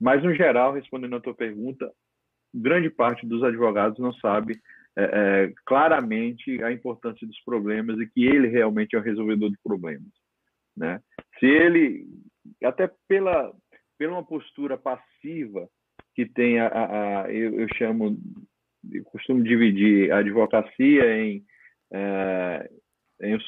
Mas, 0.00 0.22
no 0.22 0.34
geral, 0.34 0.72
respondendo 0.72 1.16
a 1.16 1.20
tua 1.20 1.34
pergunta, 1.34 1.90
grande 2.54 2.90
parte 2.90 3.26
dos 3.26 3.42
advogados 3.42 3.98
não 3.98 4.12
sabe 4.14 4.60
é, 4.96 5.04
é, 5.04 5.52
claramente 5.64 6.62
a 6.62 6.72
importância 6.72 7.26
dos 7.26 7.40
problemas 7.44 7.98
e 8.00 8.06
que 8.06 8.24
ele 8.24 8.48
realmente 8.48 8.96
é 8.96 8.98
o 8.98 9.02
resolvedor 9.02 9.50
de 9.50 9.58
problemas. 9.62 10.08
Né? 10.76 11.00
Se 11.38 11.46
ele, 11.46 12.06
até 12.64 12.90
pela, 13.08 13.52
pela 13.96 14.12
uma 14.14 14.24
postura 14.24 14.76
passiva 14.76 15.68
que 16.14 16.26
tem 16.26 16.58
a, 16.58 16.66
a, 16.66 17.22
a 17.22 17.32
eu, 17.32 17.60
eu, 17.60 17.68
chamo, 17.76 18.18
eu 18.92 19.04
costumo 19.04 19.42
dividir 19.42 20.10
a 20.10 20.18
advocacia 20.18 21.16
em, 21.16 21.44
é, 21.92 22.70
em 23.22 23.38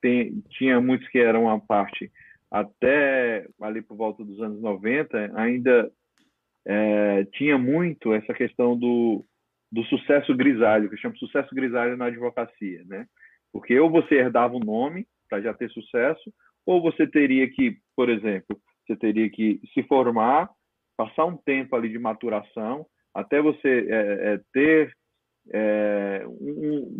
tem, 0.00 0.42
tinha 0.50 0.80
muitos 0.80 1.06
que 1.08 1.18
eram 1.18 1.44
uma 1.44 1.60
parte 1.60 2.10
até 2.50 3.46
ali 3.60 3.82
por 3.82 3.96
volta 3.96 4.24
dos 4.24 4.40
anos 4.40 4.60
90 4.60 5.32
ainda 5.34 5.90
é, 6.66 7.24
tinha 7.32 7.58
muito 7.58 8.12
essa 8.12 8.32
questão 8.34 8.78
do, 8.78 9.24
do 9.70 9.82
sucesso 9.84 10.34
grisalho, 10.34 10.90
que 10.90 10.96
de 10.96 11.18
sucesso 11.18 11.54
grisalho 11.54 11.96
na 11.96 12.06
advocacia, 12.06 12.82
né? 12.86 13.06
Porque 13.52 13.78
ou 13.78 13.90
você 13.90 14.16
herdava 14.16 14.54
um 14.54 14.60
nome 14.60 15.06
para 15.28 15.40
já 15.40 15.54
ter 15.54 15.70
sucesso, 15.70 16.32
ou 16.66 16.82
você 16.82 17.06
teria 17.06 17.48
que, 17.50 17.78
por 17.96 18.08
exemplo, 18.08 18.58
você 18.86 18.96
teria 18.96 19.28
que 19.30 19.60
se 19.72 19.82
formar, 19.84 20.50
passar 20.96 21.24
um 21.26 21.36
tempo 21.36 21.76
ali 21.76 21.88
de 21.88 21.98
maturação, 21.98 22.86
até 23.14 23.40
você 23.40 23.86
é, 23.88 24.32
é, 24.34 24.40
ter 24.52 24.92
é, 25.50 26.24
um, 26.26 26.98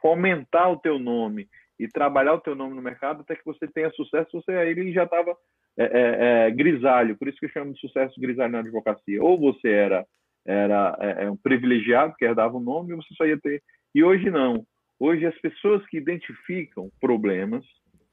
fomentar 0.00 0.70
o 0.70 0.78
teu 0.78 0.98
nome 0.98 1.48
e 1.78 1.88
trabalhar 1.88 2.34
o 2.34 2.40
teu 2.40 2.54
nome 2.54 2.74
no 2.74 2.82
mercado 2.82 3.20
até 3.20 3.34
que 3.34 3.44
você 3.44 3.66
tenha 3.68 3.90
sucesso, 3.90 4.30
você 4.32 4.52
aí 4.52 4.92
já 4.92 5.04
estava 5.04 5.36
é, 5.78 5.84
é, 5.84 6.46
é, 6.46 6.50
grisalho, 6.50 7.16
por 7.16 7.28
isso 7.28 7.38
que 7.38 7.46
eu 7.46 7.50
chamo 7.50 7.72
de 7.72 7.80
sucesso 7.80 8.18
grisalho 8.20 8.52
na 8.52 8.60
advocacia. 8.60 9.22
Ou 9.22 9.38
você 9.38 9.68
era, 9.68 10.06
era 10.44 10.96
é, 11.00 11.24
é, 11.24 11.30
um 11.30 11.36
privilegiado, 11.36 12.14
que 12.16 12.24
herdava 12.24 12.56
o 12.56 12.60
um 12.60 12.62
nome, 12.62 12.94
ou 12.94 13.02
você 13.02 13.14
só 13.14 13.26
ia 13.26 13.38
ter. 13.38 13.62
E 13.94 14.02
hoje 14.02 14.30
não. 14.30 14.66
Hoje 14.98 15.26
as 15.26 15.38
pessoas 15.40 15.84
que 15.86 15.98
identificam 15.98 16.90
problemas, 16.98 17.64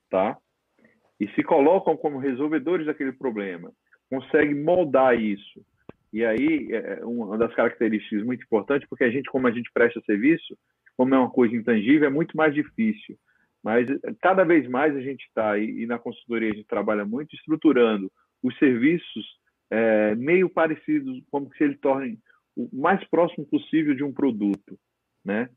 tá? 0.09 0.37
E 1.19 1.27
se 1.29 1.43
colocam 1.43 1.95
como 1.95 2.17
resolvedores 2.17 2.85
daquele 2.85 3.13
problema, 3.13 3.71
conseguem 4.09 4.61
moldar 4.61 5.17
isso. 5.17 5.65
E 6.11 6.25
aí, 6.25 6.67
é, 6.71 6.99
é 6.99 7.05
uma 7.05 7.37
das 7.37 7.53
características 7.55 8.25
muito 8.25 8.43
importantes, 8.43 8.87
porque 8.89 9.05
a 9.05 9.09
gente, 9.09 9.29
como 9.29 9.47
a 9.47 9.51
gente 9.51 9.71
presta 9.73 10.01
serviço, 10.01 10.57
como 10.97 11.15
é 11.15 11.17
uma 11.17 11.29
coisa 11.29 11.55
intangível, 11.55 12.07
é 12.07 12.11
muito 12.11 12.35
mais 12.35 12.53
difícil. 12.53 13.17
Mas 13.63 13.87
cada 14.21 14.43
vez 14.43 14.67
mais 14.67 14.95
a 14.95 15.01
gente 15.01 15.23
está, 15.25 15.57
e, 15.57 15.83
e, 15.83 15.85
na 15.85 15.97
consultoria 15.97 16.51
a 16.51 16.55
gente 16.55 16.67
trabalha 16.67 17.05
muito, 17.05 17.33
estruturando 17.35 18.11
os 18.41 18.57
serviços 18.57 19.25
é, 19.71 20.13
meio 20.15 20.49
parecidos, 20.49 21.21
como 21.31 21.49
se 21.55 21.63
ele 21.63 21.77
torne 21.77 22.19
o 22.55 22.69
mais 22.73 23.03
próximo 23.09 23.45
possível 23.47 23.95
de 23.95 24.03
um 24.03 24.13
produto, 24.13 24.77
né? 25.25 25.49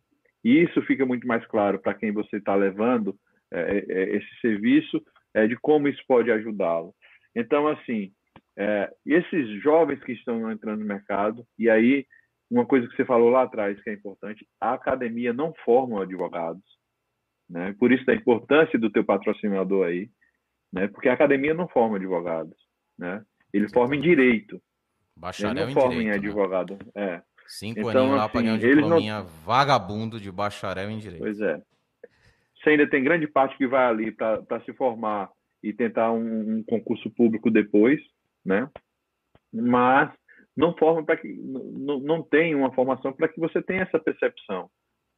E 0.45 0.63
isso 0.63 0.81
fica 0.83 1.05
muito 1.05 1.27
mais 1.27 1.45
claro 1.47 1.81
para 1.81 1.95
quem 1.95 2.13
você 2.13 2.37
está 2.37 2.55
levando 2.55 3.19
é, 3.53 3.85
é, 3.89 4.17
esse 4.17 4.41
serviço, 4.41 5.03
é, 5.35 5.47
de 5.47 5.57
como 5.57 5.89
isso 5.89 6.03
pode 6.07 6.31
ajudá-lo. 6.31 6.95
Então, 7.35 7.67
assim, 7.69 8.13
esses 9.05 9.63
jovens 9.63 10.03
que 10.03 10.13
estão 10.13 10.51
entrando 10.51 10.81
no 10.81 10.87
mercado, 10.87 11.45
e 11.59 11.69
aí 11.69 12.07
uma 12.51 12.65
coisa 12.65 12.89
que 12.89 12.97
você 12.97 13.05
falou 13.05 13.29
lá 13.29 13.43
atrás 13.43 13.81
que 13.83 13.91
é 13.91 13.93
importante, 13.93 14.47
a 14.61 14.73
academia 14.73 15.33
não 15.33 15.53
forma 15.65 16.03
advogados, 16.03 16.65
né? 17.49 17.75
Por 17.79 17.93
isso 17.93 18.05
da 18.05 18.15
importância 18.15 18.79
do 18.79 18.91
teu 18.91 19.05
patrocinador 19.05 19.87
aí, 19.87 20.11
né? 20.73 20.89
Porque 20.89 21.09
a 21.09 21.13
academia 21.15 21.55
não 21.55 21.69
forma 21.69 21.97
advogados, 21.97 22.57
né? 22.99 23.25
Ele 23.53 23.69
forma 23.69 23.97
em 23.97 24.01
direito. 24.01 24.61
Bacharel 25.17 25.57
ele 25.57 25.67
não 25.67 25.73
forma 25.73 25.95
direito, 25.95 26.07
em 26.07 26.11
né? 26.11 26.17
advogado. 26.17 26.79
Né? 26.95 27.15
É. 27.15 27.23
Cinco 27.47 27.81
então, 27.81 27.91
aninhos 27.91 28.17
lá 28.17 28.25
assim, 28.27 28.51
um 28.51 28.59
diplominha 28.59 29.19
não... 29.21 29.27
vagabundo 29.27 30.21
de 30.21 30.33
bacharel 30.33 30.91
em 30.91 30.99
direito. 30.99 31.23
Pois 31.23 31.41
é. 31.41 31.63
Você 32.57 32.71
ainda 32.71 32.89
tem 32.89 33.05
grande 33.05 33.29
parte 33.29 33.57
que 33.57 33.67
vai 33.67 33.87
ali 33.87 34.11
para 34.11 34.61
se 34.65 34.73
formar 34.75 35.31
e 35.63 35.73
tentar 35.73 36.13
um, 36.13 36.59
um, 36.59 36.65
concurso 36.65 37.09
público 37.11 37.51
depois, 37.51 38.01
né? 38.45 38.69
Mas 39.53 40.13
não 40.57 40.77
forma 40.77 41.05
para 41.05 41.17
que 41.17 41.29
não, 41.29 42.01
não 42.01 42.23
tem 42.23 42.55
uma 42.55 42.73
formação 42.75 43.13
para 43.13 43.29
que 43.29 43.39
você 43.39 43.63
tenha 43.63 43.83
essa 43.83 43.99
percepção 44.01 44.69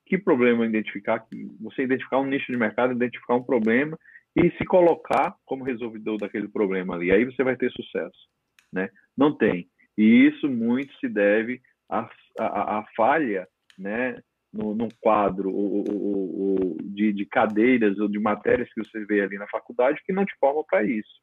que 0.09 0.18
problema 0.18 0.66
identificar, 0.66 1.21
que 1.21 1.44
você 1.61 1.83
identificar 1.83 2.18
um 2.18 2.27
nicho 2.27 2.51
de 2.51 2.59
mercado, 2.59 2.92
identificar 2.92 3.35
um 3.35 3.42
problema 3.42 3.99
e 4.35 4.51
se 4.53 4.64
colocar 4.64 5.35
como 5.44 5.64
resolvedor 5.64 6.18
daquele 6.18 6.49
problema 6.49 6.94
ali. 6.94 7.12
Aí 7.12 7.25
você 7.25 7.42
vai 7.44 7.57
ter 7.57 7.71
sucesso, 7.71 8.29
né? 8.73 8.88
Não 9.16 9.37
tem. 9.37 9.68
E 9.97 10.27
isso 10.27 10.49
muito 10.49 10.92
se 10.99 11.09
deve 11.09 11.61
à, 11.88 12.09
à, 12.38 12.79
à 12.79 12.85
falha, 12.97 13.47
né? 13.79 14.21
No, 14.51 14.75
num 14.75 14.88
quadro 15.01 15.53
ou, 15.53 15.85
ou 15.90 16.77
de, 16.83 17.12
de, 17.12 17.27
cadeiras 17.27 17.99
ou 17.99 18.09
de 18.09 18.18
matérias 18.18 18.73
que 18.73 18.83
você 18.83 19.05
vê 19.05 19.21
ali 19.21 19.37
na 19.37 19.47
faculdade 19.49 20.01
que 20.07 20.12
não 20.12 20.25
te 20.25 20.35
formam 20.40 20.64
para 20.66 20.83
isso. 20.85 21.21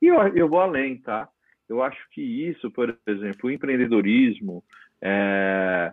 E 0.00 0.06
eu, 0.06 0.16
eu 0.34 0.48
vou 0.48 0.60
além, 0.60 0.98
tá? 1.02 1.28
Eu 1.68 1.82
acho 1.82 2.00
que 2.10 2.22
isso, 2.22 2.70
por 2.70 2.98
exemplo, 3.06 3.48
o 3.48 3.50
empreendedorismo, 3.50 4.64
é, 5.02 5.92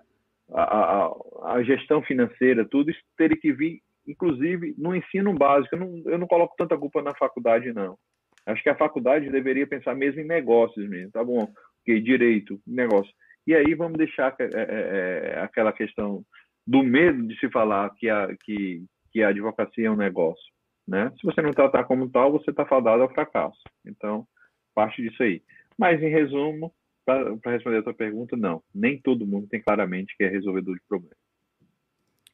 a, 0.53 1.11
a, 1.53 1.63
gestão 1.63 2.01
financeira, 2.01 2.65
tudo 2.65 2.91
isso 2.91 2.99
teria 3.17 3.37
que 3.37 3.51
vir, 3.51 3.81
inclusive, 4.07 4.73
no 4.77 4.95
ensino 4.95 5.33
básico. 5.33 5.75
Eu 5.75 5.79
não, 5.79 6.03
eu 6.05 6.17
não 6.17 6.27
coloco 6.27 6.55
tanta 6.57 6.77
culpa 6.77 7.01
na 7.01 7.13
faculdade, 7.15 7.73
não. 7.73 7.97
Acho 8.45 8.63
que 8.63 8.69
a 8.69 8.77
faculdade 8.77 9.29
deveria 9.29 9.67
pensar 9.67 9.93
mesmo 9.93 10.21
em 10.21 10.25
negócios 10.25 10.87
mesmo, 10.87 11.11
tá 11.11 11.23
bom? 11.23 11.47
Porque 11.77 11.99
direito, 11.99 12.59
negócio. 12.65 13.11
E 13.45 13.53
aí 13.53 13.73
vamos 13.75 13.97
deixar 13.97 14.35
é, 14.39 14.43
é, 14.43 15.33
é, 15.35 15.39
aquela 15.39 15.73
questão 15.73 16.23
do 16.65 16.83
medo 16.83 17.27
de 17.27 17.37
se 17.39 17.49
falar 17.49 17.89
que 17.95 18.09
a, 18.09 18.27
que, 18.43 18.83
que 19.11 19.21
a 19.21 19.29
advocacia 19.29 19.87
é 19.87 19.91
um 19.91 19.95
negócio. 19.95 20.43
Né? 20.87 21.11
Se 21.19 21.25
você 21.25 21.41
não 21.41 21.51
tratar 21.51 21.83
como 21.83 22.09
tal, 22.09 22.31
você 22.31 22.51
está 22.51 22.65
fadado 22.65 23.03
ao 23.03 23.13
fracasso. 23.13 23.59
Então, 23.85 24.25
parte 24.73 25.01
disso 25.01 25.21
aí. 25.23 25.41
Mas, 25.77 26.01
em 26.01 26.09
resumo, 26.09 26.73
para 27.07 27.53
responder 27.53 27.77
a 27.77 27.83
tua 27.83 27.93
pergunta, 27.93 28.35
não. 28.35 28.61
Nem 28.75 28.99
todo 28.99 29.25
mundo 29.25 29.47
tem 29.47 29.61
claramente 29.61 30.13
que 30.17 30.25
é 30.25 30.27
resolvedor 30.27 30.75
de 30.75 30.81
problemas. 30.89 31.17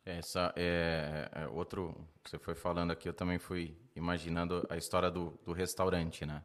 Essa 0.04 0.52
é, 0.58 1.30
é, 1.32 1.48
outro 1.48 1.96
que 2.24 2.32
você 2.32 2.40
foi 2.40 2.56
falando 2.56 2.90
aqui, 2.92 3.08
eu 3.08 3.14
também 3.14 3.38
fui 3.38 3.78
imaginando 3.96 4.66
a 4.70 4.76
história 4.76 5.12
do, 5.12 5.40
do 5.46 5.54
restaurante, 5.54 6.26
né? 6.26 6.44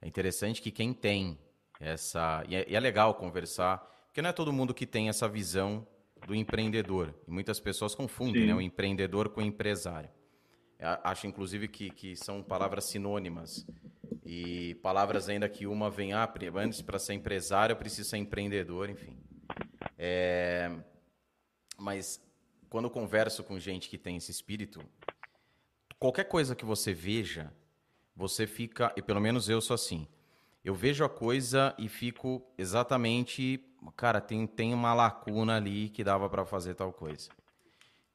É 0.00 0.08
interessante 0.08 0.62
que 0.62 0.70
quem 0.70 0.94
tem 0.94 1.38
essa. 1.78 2.42
E 2.48 2.56
é, 2.56 2.64
e 2.66 2.74
é, 2.74 2.80
legal 2.80 3.14
conversar, 3.14 3.78
porque 4.06 4.22
não 4.22 4.30
é 4.30 4.32
todo 4.32 4.50
mundo 4.50 4.72
que 4.72 4.86
tem 4.86 5.10
essa 5.10 5.28
visão 5.28 5.86
do 6.26 6.34
empreendedor. 6.34 7.14
E 7.28 7.30
muitas 7.30 7.60
pessoas 7.60 7.94
confundem 7.94 8.46
né, 8.46 8.54
o 8.54 8.60
empreendedor 8.60 9.28
com 9.28 9.42
o 9.42 9.44
empresário. 9.44 10.08
Eu 10.78 10.88
acho, 11.04 11.26
inclusive, 11.26 11.68
que, 11.68 11.90
que 11.90 12.16
são 12.16 12.42
palavras 12.42 12.84
sinônimas. 12.84 13.66
E 14.24 14.74
palavras 14.76 15.28
ainda 15.28 15.48
que 15.48 15.66
uma 15.66 15.90
vem, 15.90 16.12
ah, 16.12 16.32
antes 16.56 16.80
para 16.80 16.98
ser 16.98 17.14
empresário 17.14 17.74
eu 17.74 17.76
preciso 17.76 18.08
ser 18.08 18.16
empreendedor, 18.16 18.88
enfim. 18.88 19.18
É... 19.98 20.70
Mas 21.76 22.22
quando 22.70 22.86
eu 22.86 22.90
converso 22.90 23.44
com 23.44 23.58
gente 23.58 23.88
que 23.88 23.98
tem 23.98 24.16
esse 24.16 24.30
espírito, 24.30 24.80
qualquer 25.98 26.24
coisa 26.24 26.56
que 26.56 26.64
você 26.64 26.94
veja, 26.94 27.52
você 28.16 28.46
fica, 28.46 28.92
e 28.96 29.02
pelo 29.02 29.20
menos 29.20 29.48
eu 29.48 29.60
sou 29.60 29.74
assim, 29.74 30.08
eu 30.64 30.74
vejo 30.74 31.04
a 31.04 31.08
coisa 31.08 31.74
e 31.76 31.88
fico 31.88 32.42
exatamente, 32.56 33.62
cara, 33.96 34.20
tem, 34.20 34.46
tem 34.46 34.72
uma 34.72 34.94
lacuna 34.94 35.56
ali 35.56 35.90
que 35.90 36.02
dava 36.02 36.28
para 36.30 36.46
fazer 36.46 36.74
tal 36.74 36.92
coisa. 36.92 37.28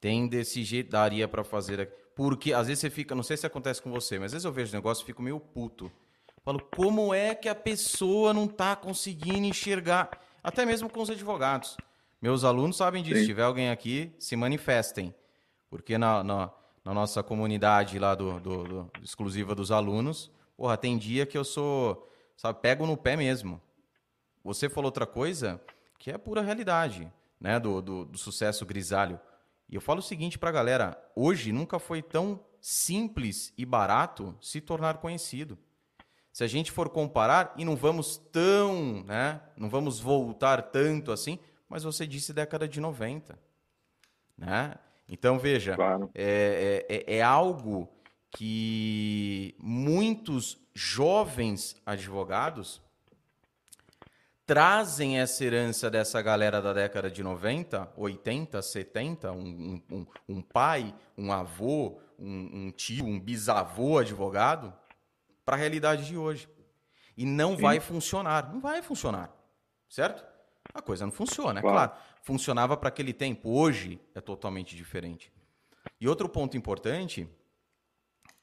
Tem 0.01 0.27
desse 0.27 0.63
jeito, 0.63 0.89
daria 0.89 1.27
para 1.27 1.43
fazer. 1.43 1.93
Porque 2.15 2.53
às 2.53 2.67
vezes 2.67 2.81
você 2.81 2.89
fica, 2.89 3.15
não 3.15 3.23
sei 3.23 3.37
se 3.37 3.45
acontece 3.45 3.81
com 3.81 3.91
você, 3.91 4.19
mas 4.19 4.27
às 4.27 4.31
vezes 4.33 4.45
eu 4.45 4.51
vejo 4.51 4.71
o 4.71 4.75
negócio 4.75 5.03
e 5.03 5.05
fico 5.05 5.21
meio 5.21 5.39
puto. 5.39 5.91
Falo, 6.43 6.59
como 6.75 7.13
é 7.13 7.35
que 7.35 7.47
a 7.47 7.55
pessoa 7.55 8.33
não 8.33 8.45
está 8.45 8.75
conseguindo 8.75 9.45
enxergar? 9.45 10.09
Até 10.43 10.65
mesmo 10.65 10.89
com 10.89 11.01
os 11.01 11.09
advogados. 11.09 11.77
Meus 12.21 12.43
alunos 12.43 12.77
sabem 12.77 13.03
disso. 13.03 13.15
Sim. 13.15 13.21
Se 13.21 13.27
tiver 13.27 13.43
alguém 13.43 13.69
aqui, 13.69 14.13
se 14.19 14.35
manifestem. 14.35 15.13
Porque 15.69 15.97
na, 15.97 16.23
na, 16.23 16.49
na 16.83 16.93
nossa 16.93 17.21
comunidade 17.21 17.99
lá 17.99 18.15
do, 18.15 18.39
do, 18.39 18.63
do, 18.63 18.91
exclusiva 19.03 19.53
dos 19.53 19.71
alunos, 19.71 20.31
porra, 20.57 20.75
tem 20.75 20.97
dia 20.97 21.25
que 21.25 21.37
eu 21.37 21.43
sou, 21.43 22.09
sabe, 22.35 22.59
pego 22.61 22.85
no 22.85 22.97
pé 22.97 23.15
mesmo. 23.15 23.61
você 24.43 24.67
falou 24.69 24.87
outra 24.87 25.05
coisa 25.05 25.61
que 25.97 26.09
é 26.09 26.17
pura 26.17 26.41
realidade, 26.41 27.11
né, 27.39 27.59
do, 27.59 27.81
do, 27.81 28.05
do 28.05 28.17
sucesso 28.17 28.65
grisalho. 28.65 29.19
E 29.69 29.75
eu 29.75 29.81
falo 29.81 29.99
o 29.99 30.03
seguinte 30.03 30.37
para 30.37 30.49
a 30.49 30.53
galera: 30.53 31.11
hoje 31.15 31.51
nunca 31.51 31.79
foi 31.79 32.01
tão 32.01 32.43
simples 32.59 33.53
e 33.57 33.65
barato 33.65 34.35
se 34.41 34.59
tornar 34.59 34.97
conhecido. 34.97 35.57
Se 36.31 36.43
a 36.43 36.47
gente 36.47 36.71
for 36.71 36.89
comparar, 36.89 37.53
e 37.57 37.65
não 37.65 37.75
vamos 37.75 38.17
tão, 38.17 39.03
né, 39.03 39.41
não 39.57 39.69
vamos 39.69 39.99
voltar 39.99 40.61
tanto 40.61 41.11
assim, 41.11 41.39
mas 41.67 41.83
você 41.83 42.07
disse 42.07 42.33
década 42.33 42.67
de 42.67 42.79
90. 42.79 43.37
Né? 44.37 44.75
Então, 45.07 45.37
veja, 45.37 45.75
claro. 45.75 46.09
é, 46.13 46.85
é, 46.87 47.17
é 47.17 47.21
algo 47.21 47.89
que 48.31 49.55
muitos 49.59 50.57
jovens 50.73 51.75
advogados 51.85 52.81
trazem 54.49 55.19
essa 55.19 55.45
herança 55.45 55.91
dessa 55.91 56.19
galera 56.23 56.59
da 56.59 56.73
década 56.73 57.11
de 57.11 57.21
90, 57.21 57.93
80, 57.95 58.59
70, 58.59 59.31
um, 59.31 59.79
um, 59.91 60.07
um 60.27 60.41
pai, 60.41 60.91
um 61.15 61.31
avô, 61.31 62.01
um, 62.17 62.49
um, 62.51 62.71
tio, 62.71 63.05
um 63.05 63.19
bisavô 63.19 63.99
advogado, 63.99 64.73
para 65.45 65.55
a 65.55 65.59
realidade 65.59 66.07
de 66.07 66.17
hoje. 66.17 66.49
E 67.15 67.27
não 67.27 67.55
Sim. 67.55 67.61
vai 67.61 67.79
funcionar. 67.79 68.51
Não 68.51 68.59
vai 68.59 68.81
funcionar. 68.81 69.31
Certo? 69.87 70.25
A 70.73 70.81
coisa 70.81 71.05
não 71.05 71.11
funciona, 71.11 71.59
é 71.59 71.61
claro. 71.61 71.91
claro. 71.91 72.03
Funcionava 72.23 72.75
para 72.75 72.89
aquele 72.89 73.13
tempo. 73.13 73.51
Hoje 73.51 74.01
é 74.15 74.21
totalmente 74.21 74.75
diferente. 74.75 75.31
E 76.01 76.07
outro 76.07 76.27
ponto 76.27 76.57
importante 76.57 77.29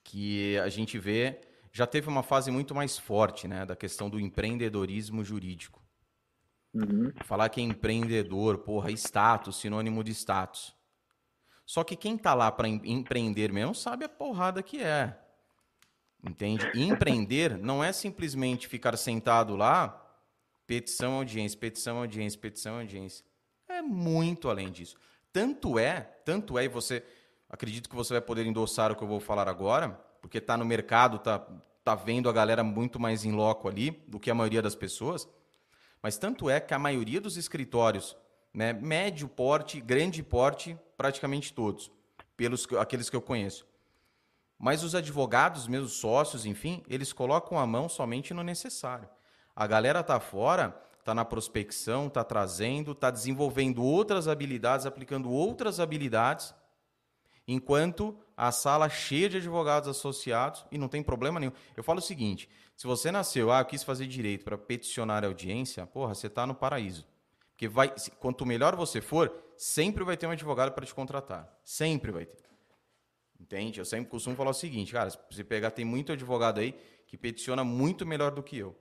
que 0.04 0.56
a 0.58 0.68
gente 0.68 1.00
vê 1.00 1.40
já 1.72 1.84
teve 1.84 2.08
uma 2.08 2.22
fase 2.22 2.52
muito 2.52 2.76
mais 2.76 2.96
forte, 2.96 3.48
né, 3.48 3.66
da 3.66 3.74
questão 3.74 4.08
do 4.08 4.20
empreendedorismo 4.20 5.24
jurídico. 5.24 5.84
Uhum. 6.76 7.10
Falar 7.24 7.48
que 7.48 7.58
é 7.58 7.64
empreendedor, 7.64 8.58
porra, 8.58 8.90
status, 8.92 9.56
sinônimo 9.56 10.04
de 10.04 10.12
status. 10.12 10.74
Só 11.64 11.82
que 11.82 11.96
quem 11.96 12.18
tá 12.18 12.34
lá 12.34 12.52
para 12.52 12.68
empreender 12.68 13.50
mesmo 13.50 13.74
sabe 13.74 14.04
a 14.04 14.08
porrada 14.08 14.62
que 14.62 14.82
é. 14.82 15.18
Entende? 16.22 16.70
E 16.74 16.82
empreender 16.82 17.56
não 17.58 17.82
é 17.82 17.92
simplesmente 17.92 18.68
ficar 18.68 18.96
sentado 18.98 19.56
lá, 19.56 20.02
petição, 20.66 21.14
audiência, 21.14 21.58
petição, 21.58 21.98
audiência, 21.98 22.38
petição, 22.38 22.78
audiência. 22.78 23.24
É 23.68 23.80
muito 23.80 24.50
além 24.50 24.70
disso. 24.70 24.96
Tanto 25.32 25.78
é, 25.78 26.00
tanto 26.24 26.58
é, 26.58 26.64
e 26.64 26.68
você, 26.68 27.02
acredito 27.48 27.88
que 27.88 27.96
você 27.96 28.12
vai 28.12 28.20
poder 28.20 28.44
endossar 28.44 28.92
o 28.92 28.96
que 28.96 29.02
eu 29.02 29.08
vou 29.08 29.20
falar 29.20 29.48
agora, 29.48 29.90
porque 30.20 30.40
tá 30.40 30.56
no 30.56 30.64
mercado, 30.64 31.18
tá, 31.18 31.38
tá 31.82 31.94
vendo 31.94 32.28
a 32.28 32.32
galera 32.32 32.62
muito 32.62 33.00
mais 33.00 33.24
em 33.24 33.32
loco 33.32 33.66
ali 33.66 34.02
do 34.06 34.20
que 34.20 34.30
a 34.30 34.34
maioria 34.34 34.60
das 34.60 34.74
pessoas. 34.74 35.28
Mas 36.06 36.16
tanto 36.16 36.48
é 36.48 36.60
que 36.60 36.72
a 36.72 36.78
maioria 36.78 37.20
dos 37.20 37.36
escritórios, 37.36 38.16
né, 38.54 38.72
médio 38.72 39.26
porte, 39.26 39.80
grande 39.80 40.22
porte, 40.22 40.78
praticamente 40.96 41.52
todos, 41.52 41.90
pelos 42.36 42.64
aqueles 42.78 43.10
que 43.10 43.16
eu 43.16 43.20
conheço. 43.20 43.66
Mas 44.56 44.84
os 44.84 44.94
advogados, 44.94 45.66
mesmo 45.66 45.88
sócios, 45.88 46.46
enfim, 46.46 46.80
eles 46.88 47.12
colocam 47.12 47.58
a 47.58 47.66
mão 47.66 47.88
somente 47.88 48.32
no 48.32 48.44
necessário. 48.44 49.08
A 49.56 49.66
galera 49.66 50.00
tá 50.00 50.20
fora, 50.20 50.80
tá 51.04 51.12
na 51.12 51.24
prospecção, 51.24 52.08
tá 52.08 52.22
trazendo, 52.22 52.94
tá 52.94 53.10
desenvolvendo 53.10 53.82
outras 53.82 54.28
habilidades, 54.28 54.86
aplicando 54.86 55.28
outras 55.28 55.80
habilidades, 55.80 56.54
enquanto 57.48 58.16
a 58.36 58.52
sala 58.52 58.88
cheia 58.88 59.28
de 59.28 59.38
advogados 59.38 59.88
associados 59.88 60.66
e 60.70 60.78
não 60.78 60.86
tem 60.86 61.02
problema 61.02 61.40
nenhum. 61.40 61.52
Eu 61.76 61.82
falo 61.82 61.98
o 61.98 62.02
seguinte: 62.02 62.48
se 62.76 62.86
você 62.86 63.10
nasceu, 63.10 63.50
ah, 63.50 63.60
eu 63.60 63.64
quis 63.64 63.82
fazer 63.82 64.06
direito 64.06 64.44
para 64.44 64.58
peticionar 64.58 65.24
a 65.24 65.28
audiência, 65.28 65.86
porra, 65.86 66.14
você 66.14 66.26
está 66.26 66.46
no 66.46 66.54
paraíso. 66.54 67.06
Porque 67.50 67.66
vai, 67.66 67.92
quanto 68.20 68.44
melhor 68.44 68.76
você 68.76 69.00
for, 69.00 69.32
sempre 69.56 70.04
vai 70.04 70.14
ter 70.14 70.26
um 70.26 70.30
advogado 70.30 70.72
para 70.72 70.84
te 70.84 70.94
contratar. 70.94 71.50
Sempre 71.64 72.12
vai 72.12 72.26
ter. 72.26 72.44
Entende? 73.40 73.80
Eu 73.80 73.84
sempre 73.84 74.10
costumo 74.10 74.36
falar 74.36 74.50
o 74.50 74.54
seguinte, 74.54 74.92
cara, 74.92 75.08
se 75.08 75.18
você 75.30 75.42
pegar, 75.42 75.70
tem 75.70 75.84
muito 75.84 76.12
advogado 76.12 76.60
aí 76.60 76.74
que 77.06 77.16
peticiona 77.16 77.64
muito 77.64 78.04
melhor 78.04 78.30
do 78.30 78.42
que 78.42 78.58
eu. 78.58 78.76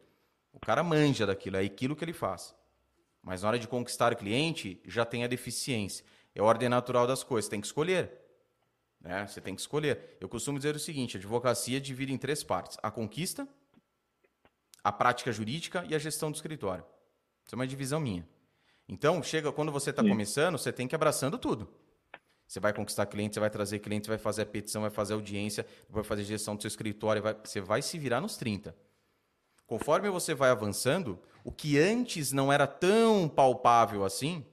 O 0.51 0.59
cara 0.59 0.83
manja 0.83 1.25
daquilo, 1.25 1.55
é 1.55 1.61
aquilo 1.61 1.95
que 1.95 2.03
ele 2.03 2.13
faz. 2.13 2.53
Mas 3.21 3.41
na 3.41 3.47
hora 3.47 3.59
de 3.59 3.67
conquistar 3.67 4.11
o 4.11 4.15
cliente, 4.15 4.81
já 4.85 5.05
tem 5.05 5.23
a 5.23 5.27
deficiência. 5.27 6.05
É 6.33 6.41
a 6.41 6.43
ordem 6.43 6.67
natural 6.67 7.07
das 7.07 7.23
coisas, 7.23 7.47
tem 7.49 7.61
que 7.61 7.67
escolher. 7.67 8.11
Né? 8.99 9.25
Você 9.25 9.39
tem 9.39 9.55
que 9.55 9.61
escolher. 9.61 10.17
Eu 10.19 10.27
costumo 10.27 10.57
dizer 10.57 10.75
o 10.75 10.79
seguinte: 10.79 11.15
a 11.15 11.19
advocacia 11.19 11.79
divide 11.79 12.13
em 12.13 12.17
três 12.17 12.43
partes: 12.43 12.77
a 12.83 12.91
conquista, 12.91 13.47
a 14.85 14.91
prática 14.91 15.31
jurídica 15.31 15.83
e 15.89 15.95
a 15.95 15.97
gestão 15.97 16.29
do 16.29 16.35
escritório. 16.35 16.85
Isso 17.43 17.55
é 17.55 17.57
uma 17.57 17.65
divisão 17.65 17.99
minha. 17.99 18.23
Então, 18.87 19.23
chega 19.23 19.51
quando 19.51 19.71
você 19.71 19.89
está 19.89 20.03
começando, 20.03 20.59
você 20.59 20.71
tem 20.71 20.87
que 20.87 20.93
ir 20.93 20.97
abraçando 20.97 21.39
tudo. 21.39 21.67
Você 22.47 22.59
vai 22.59 22.71
conquistar 22.71 23.07
cliente, 23.07 23.33
você 23.33 23.39
vai 23.39 23.49
trazer 23.49 23.79
cliente, 23.79 24.07
vai 24.07 24.19
fazer 24.19 24.43
a 24.43 24.45
petição, 24.45 24.83
vai 24.83 24.91
fazer 24.91 25.15
audiência, 25.15 25.65
vai 25.89 26.03
fazer 26.03 26.23
gestão 26.23 26.55
do 26.55 26.61
seu 26.61 26.67
escritório, 26.67 27.19
vai, 27.19 27.33
você 27.33 27.59
vai 27.59 27.81
se 27.81 27.97
virar 27.97 28.21
nos 28.21 28.37
30. 28.37 28.75
Conforme 29.65 30.07
você 30.11 30.35
vai 30.35 30.51
avançando, 30.51 31.19
o 31.43 31.51
que 31.51 31.79
antes 31.79 32.31
não 32.31 32.53
era 32.53 32.67
tão 32.67 33.27
palpável 33.27 34.05
assim, 34.05 34.45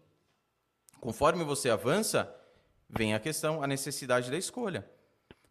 conforme 0.98 1.44
você 1.44 1.68
avança, 1.68 2.34
vem 2.88 3.12
a 3.12 3.20
questão, 3.20 3.62
a 3.62 3.66
necessidade 3.66 4.30
da 4.30 4.38
escolha. 4.38 4.88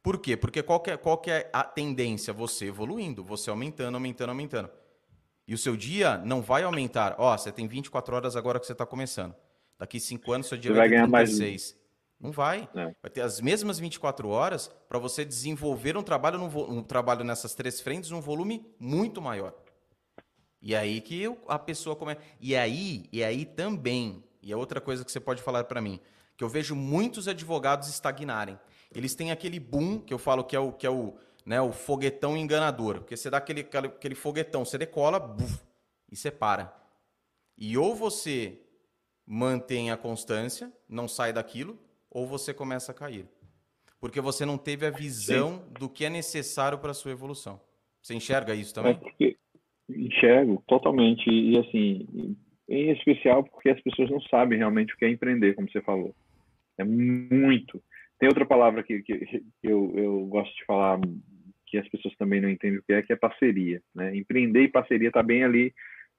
Por 0.03 0.17
quê? 0.19 0.35
Porque 0.35 0.63
qual 0.63 0.79
que, 0.79 0.91
é, 0.91 0.97
qual 0.97 1.17
que 1.17 1.29
é 1.29 1.49
a 1.53 1.63
tendência? 1.63 2.33
Você 2.33 2.65
evoluindo, 2.65 3.23
você 3.23 3.49
aumentando, 3.49 3.95
aumentando, 3.95 4.29
aumentando. 4.29 4.69
E 5.47 5.53
o 5.53 5.57
seu 5.57 5.75
dia 5.75 6.17
não 6.19 6.41
vai 6.41 6.63
aumentar. 6.63 7.15
Ó, 7.17 7.33
oh, 7.33 7.37
você 7.37 7.51
tem 7.51 7.67
24 7.67 8.15
horas 8.15 8.35
agora 8.35 8.59
que 8.59 8.65
você 8.65 8.71
está 8.71 8.85
começando. 8.85 9.35
Daqui 9.77 9.99
5 9.99 10.31
anos, 10.31 10.47
seu 10.47 10.57
dia 10.57 10.71
você 10.71 10.77
vai, 10.77 10.89
vai 10.89 10.99
ter 10.99 11.07
36. 11.07 11.49
Mais... 11.49 11.81
Não 12.19 12.31
vai. 12.31 12.69
É. 12.75 12.95
Vai 13.01 13.11
ter 13.11 13.21
as 13.21 13.41
mesmas 13.41 13.79
24 13.79 14.29
horas 14.29 14.71
para 14.87 14.99
você 14.99 15.25
desenvolver 15.25 15.97
um 15.97 16.03
trabalho, 16.03 16.37
num, 16.37 16.77
um 16.77 16.83
trabalho 16.83 17.23
nessas 17.23 17.53
três 17.55 17.81
frentes 17.81 18.11
num 18.11 18.21
volume 18.21 18.65
muito 18.79 19.21
maior. 19.21 19.53
E 20.61 20.75
é 20.75 20.77
aí 20.77 21.01
que 21.01 21.19
eu, 21.19 21.39
a 21.47 21.57
pessoa 21.57 21.95
começa. 21.95 22.21
E 22.39 22.55
aí, 22.55 23.05
e 23.11 23.23
aí 23.23 23.45
também, 23.45 24.23
e 24.41 24.51
é 24.51 24.55
outra 24.55 24.79
coisa 24.79 25.03
que 25.03 25.11
você 25.11 25.19
pode 25.19 25.41
falar 25.41 25.63
para 25.63 25.81
mim, 25.81 25.99
que 26.37 26.43
eu 26.43 26.49
vejo 26.49 26.75
muitos 26.75 27.27
advogados 27.27 27.89
estagnarem 27.89 28.59
eles 28.93 29.15
têm 29.15 29.31
aquele 29.31 29.59
boom, 29.59 29.99
que 29.99 30.13
eu 30.13 30.17
falo 30.17 30.43
que 30.43 30.55
é 30.55 30.59
o, 30.59 30.71
que 30.71 30.85
é 30.85 30.89
o, 30.89 31.13
né, 31.45 31.61
o 31.61 31.71
foguetão 31.71 32.35
enganador. 32.35 32.99
Porque 32.99 33.15
você 33.15 33.29
dá 33.29 33.37
aquele, 33.37 33.61
aquele 33.61 34.15
foguetão, 34.15 34.65
você 34.65 34.77
decola 34.77 35.19
buf, 35.19 35.61
e 36.11 36.15
você 36.15 36.29
para. 36.29 36.75
E 37.57 37.77
ou 37.77 37.95
você 37.95 38.59
mantém 39.25 39.91
a 39.91 39.97
constância, 39.97 40.71
não 40.89 41.07
sai 41.07 41.31
daquilo, 41.31 41.79
ou 42.09 42.25
você 42.25 42.53
começa 42.53 42.91
a 42.91 42.95
cair. 42.95 43.27
Porque 43.99 44.19
você 44.19 44.45
não 44.45 44.57
teve 44.57 44.85
a 44.85 44.89
visão 44.89 45.59
Sim. 45.59 45.73
do 45.79 45.87
que 45.87 46.05
é 46.05 46.09
necessário 46.09 46.77
para 46.79 46.91
a 46.91 46.93
sua 46.93 47.11
evolução. 47.11 47.61
Você 48.01 48.15
enxerga 48.15 48.55
isso 48.55 48.73
também? 48.73 48.99
É 49.21 49.35
enxergo 49.87 50.63
totalmente. 50.67 51.29
E 51.29 51.57
assim, 51.57 52.35
em 52.67 52.91
especial 52.91 53.43
porque 53.43 53.69
as 53.69 53.79
pessoas 53.81 54.09
não 54.09 54.21
sabem 54.21 54.57
realmente 54.57 54.93
o 54.93 54.97
que 54.97 55.05
é 55.05 55.09
empreender, 55.09 55.53
como 55.53 55.69
você 55.71 55.81
falou. 55.81 56.15
É 56.77 56.83
muito. 56.83 57.81
Tem 58.21 58.29
outra 58.29 58.45
palavra 58.45 58.83
que, 58.83 59.01
que 59.01 59.43
eu, 59.63 59.91
eu 59.95 60.25
gosto 60.27 60.55
de 60.55 60.63
falar 60.65 60.99
que 61.65 61.79
as 61.79 61.89
pessoas 61.89 62.15
também 62.17 62.39
não 62.39 62.51
entendem 62.51 62.77
o 62.77 62.83
que 62.83 62.93
é, 62.93 63.01
que 63.01 63.11
é 63.11 63.15
parceria. 63.15 63.81
Né? 63.95 64.15
Empreender 64.15 64.61
e 64.61 64.67
parceria 64.67 65.07
está 65.07 65.23
bem 65.23 65.43
ali. 65.43 65.73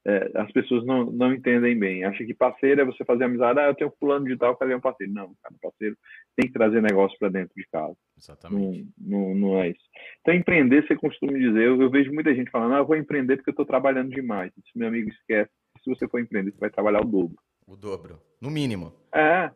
É, 0.05 0.33
as 0.35 0.51
pessoas 0.51 0.85
não, 0.85 1.05
não 1.13 1.33
entendem 1.33 1.79
bem. 1.79 2.03
Acham 2.03 2.27
que 2.27 2.35
parceiro 2.35 2.81
é 2.81 2.85
você 2.85 3.05
fazer 3.05 3.23
amizade. 3.23 3.61
Ah, 3.61 3.69
eu 3.69 3.75
tenho 3.77 3.89
um 3.89 3.97
fulano 4.01 4.27
de 4.27 4.37
tal, 4.37 4.57
cadê 4.57 4.75
um 4.75 4.81
parceiro? 4.81 5.13
Não, 5.13 5.33
cara, 5.41 5.55
parceiro 5.63 5.97
tem 6.37 6.49
que 6.49 6.53
trazer 6.53 6.83
negócio 6.83 7.17
para 7.21 7.29
dentro 7.29 7.55
de 7.57 7.65
casa. 7.71 7.95
Exatamente. 8.19 8.85
Não, 8.99 9.21
não, 9.21 9.35
não, 9.37 9.63
é 9.63 9.69
isso. 9.69 9.85
Então, 10.23 10.35
empreender, 10.35 10.85
você 10.85 10.97
costuma 10.97 11.39
dizer, 11.39 11.63
eu, 11.63 11.81
eu 11.81 11.89
vejo 11.89 12.13
muita 12.13 12.35
gente 12.35 12.51
falando, 12.51 12.75
ah, 12.75 12.79
eu 12.79 12.87
vou 12.87 12.97
empreender 12.97 13.37
porque 13.37 13.51
eu 13.51 13.53
estou 13.53 13.65
trabalhando 13.65 14.11
demais. 14.11 14.51
Isso, 14.59 14.77
meu 14.77 14.89
amigo, 14.89 15.09
esquece. 15.09 15.53
Se 15.85 15.89
você 15.89 16.09
for 16.09 16.19
empreender, 16.19 16.51
você 16.51 16.59
vai 16.59 16.71
trabalhar 16.71 17.01
o 17.01 17.05
dobro. 17.05 17.37
O 17.65 17.77
dobro. 17.77 18.19
No 18.41 18.51
mínimo. 18.51 18.93
É, 19.15 19.53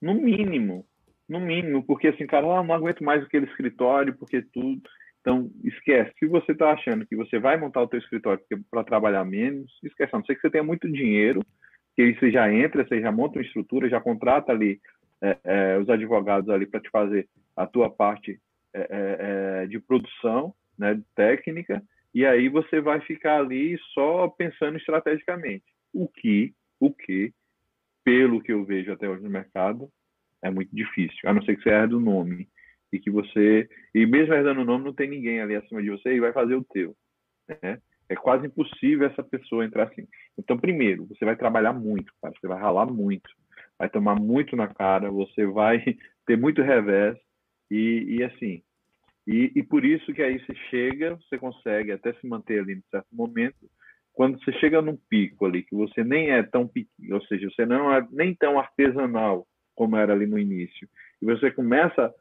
no 0.00 0.14
mínimo. 0.14 0.86
No 1.32 1.40
mínimo, 1.40 1.82
porque 1.82 2.08
assim, 2.08 2.26
cara, 2.26 2.46
ah, 2.46 2.62
não 2.62 2.74
aguento 2.74 3.02
mais 3.02 3.22
aquele 3.22 3.46
escritório, 3.46 4.14
porque 4.14 4.42
tudo. 4.42 4.82
Então, 5.22 5.50
esquece. 5.64 6.12
Se 6.18 6.26
você 6.26 6.52
está 6.52 6.72
achando 6.72 7.06
que 7.06 7.16
você 7.16 7.38
vai 7.38 7.56
montar 7.56 7.80
o 7.80 7.88
teu 7.88 7.98
escritório 7.98 8.42
para 8.70 8.84
trabalhar 8.84 9.24
menos, 9.24 9.72
esquece. 9.82 10.14
A 10.14 10.18
não 10.18 10.24
sei 10.26 10.34
que 10.34 10.42
você 10.42 10.50
tenha 10.50 10.62
muito 10.62 10.90
dinheiro, 10.92 11.40
que 11.96 12.02
aí 12.02 12.14
você 12.14 12.30
já 12.30 12.52
entra, 12.52 12.86
você 12.86 13.00
já 13.00 13.10
monta 13.10 13.38
uma 13.38 13.44
estrutura, 13.44 13.88
já 13.88 13.98
contrata 13.98 14.52
ali 14.52 14.78
é, 15.22 15.38
é, 15.42 15.78
os 15.78 15.88
advogados 15.88 16.50
ali 16.50 16.66
para 16.66 16.80
te 16.80 16.90
fazer 16.90 17.26
a 17.56 17.66
tua 17.66 17.88
parte 17.88 18.38
é, 18.74 18.80
é, 18.80 19.16
é, 19.62 19.66
de 19.66 19.78
produção, 19.78 20.54
né, 20.78 21.00
técnica, 21.14 21.82
e 22.14 22.26
aí 22.26 22.48
você 22.50 22.78
vai 22.80 23.00
ficar 23.00 23.38
ali 23.38 23.78
só 23.94 24.28
pensando 24.28 24.76
estrategicamente. 24.76 25.64
O 25.94 26.08
que, 26.08 26.52
o 26.78 26.92
que, 26.92 27.32
pelo 28.04 28.42
que 28.42 28.52
eu 28.52 28.64
vejo 28.64 28.92
até 28.92 29.08
hoje 29.08 29.22
no 29.22 29.30
mercado, 29.30 29.88
é 30.42 30.50
muito 30.50 30.74
difícil, 30.74 31.18
a 31.24 31.32
não 31.32 31.42
ser 31.42 31.56
que 31.56 31.62
você 31.62 31.70
herde 31.70 31.94
o 31.94 32.00
nome. 32.00 32.48
E 32.92 32.98
que 32.98 33.10
você. 33.10 33.68
E 33.94 34.04
mesmo 34.04 34.34
herdando 34.34 34.60
o 34.60 34.64
nome, 34.64 34.84
não 34.84 34.92
tem 34.92 35.08
ninguém 35.08 35.40
ali 35.40 35.56
acima 35.56 35.82
de 35.82 35.88
você 35.88 36.14
e 36.14 36.20
vai 36.20 36.32
fazer 36.32 36.54
o 36.54 36.64
teu. 36.64 36.94
Né? 37.48 37.78
É 38.08 38.14
quase 38.14 38.46
impossível 38.46 39.06
essa 39.06 39.22
pessoa 39.22 39.64
entrar 39.64 39.84
assim. 39.84 40.06
Então, 40.38 40.58
primeiro, 40.58 41.06
você 41.06 41.24
vai 41.24 41.34
trabalhar 41.34 41.72
muito, 41.72 42.12
cara. 42.20 42.34
Você 42.38 42.46
vai 42.46 42.60
ralar 42.60 42.84
muito, 42.84 43.30
vai 43.78 43.88
tomar 43.88 44.16
muito 44.16 44.54
na 44.56 44.68
cara, 44.68 45.10
você 45.10 45.46
vai 45.46 45.82
ter 46.26 46.36
muito 46.36 46.60
revés 46.60 47.16
e, 47.70 48.18
e 48.18 48.24
assim. 48.24 48.62
E, 49.26 49.52
e 49.54 49.62
por 49.62 49.84
isso 49.84 50.12
que 50.12 50.22
aí 50.22 50.38
você 50.40 50.54
chega, 50.68 51.16
você 51.16 51.38
consegue 51.38 51.92
até 51.92 52.12
se 52.14 52.26
manter 52.26 52.60
ali 52.60 52.74
em 52.74 52.82
certo 52.90 53.08
momento. 53.10 53.70
Quando 54.12 54.38
você 54.42 54.52
chega 54.54 54.82
num 54.82 54.98
pico 55.08 55.46
ali, 55.46 55.62
que 55.62 55.74
você 55.74 56.04
nem 56.04 56.30
é 56.32 56.42
tão 56.42 56.68
pequeno, 56.68 57.14
ou 57.14 57.24
seja, 57.24 57.48
você 57.48 57.64
não 57.64 57.90
é 57.90 58.06
nem 58.10 58.34
tão 58.34 58.58
artesanal 58.58 59.46
como 59.74 59.96
era 59.96 60.12
ali 60.12 60.26
no 60.26 60.38
início, 60.38 60.88
e 61.20 61.26
você 61.26 61.50
começa 61.50 62.12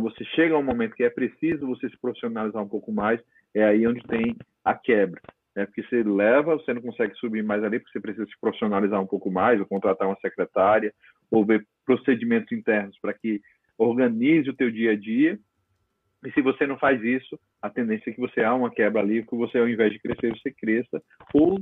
você 0.00 0.24
chega 0.26 0.54
a 0.54 0.58
um 0.58 0.62
momento 0.62 0.94
que 0.94 1.02
é 1.02 1.10
preciso 1.10 1.66
você 1.66 1.88
se 1.88 1.98
profissionalizar 1.98 2.62
um 2.62 2.68
pouco 2.68 2.92
mais, 2.92 3.20
é 3.52 3.64
aí 3.64 3.86
onde 3.86 4.00
tem 4.04 4.36
a 4.64 4.74
quebra. 4.74 5.20
Né? 5.54 5.66
Porque 5.66 5.82
você 5.82 6.02
leva, 6.02 6.56
você 6.56 6.72
não 6.72 6.80
consegue 6.80 7.14
subir 7.16 7.42
mais 7.42 7.62
ali, 7.64 7.78
porque 7.78 7.92
você 7.92 8.00
precisa 8.00 8.26
se 8.26 8.38
profissionalizar 8.40 9.00
um 9.00 9.06
pouco 9.06 9.30
mais, 9.30 9.58
ou 9.58 9.66
contratar 9.66 10.06
uma 10.06 10.18
secretária, 10.20 10.92
ou 11.30 11.44
ver 11.44 11.66
procedimentos 11.84 12.52
internos 12.52 12.96
para 13.00 13.12
que 13.12 13.40
organize 13.76 14.48
o 14.48 14.54
teu 14.54 14.70
dia 14.70 14.92
a 14.92 14.96
dia. 14.96 15.38
E 16.24 16.30
se 16.32 16.40
você 16.40 16.66
não 16.66 16.78
faz 16.78 17.02
isso, 17.02 17.38
a 17.60 17.68
tendência 17.68 18.10
é 18.10 18.12
que 18.12 18.20
você 18.20 18.42
há 18.42 18.54
uma 18.54 18.70
quebra 18.70 19.02
ali, 19.02 19.24
que 19.26 19.36
você 19.36 19.58
ao 19.58 19.68
invés 19.68 19.92
de 19.92 19.98
crescer, 19.98 20.30
você 20.30 20.52
cresça, 20.52 21.02
ou 21.32 21.60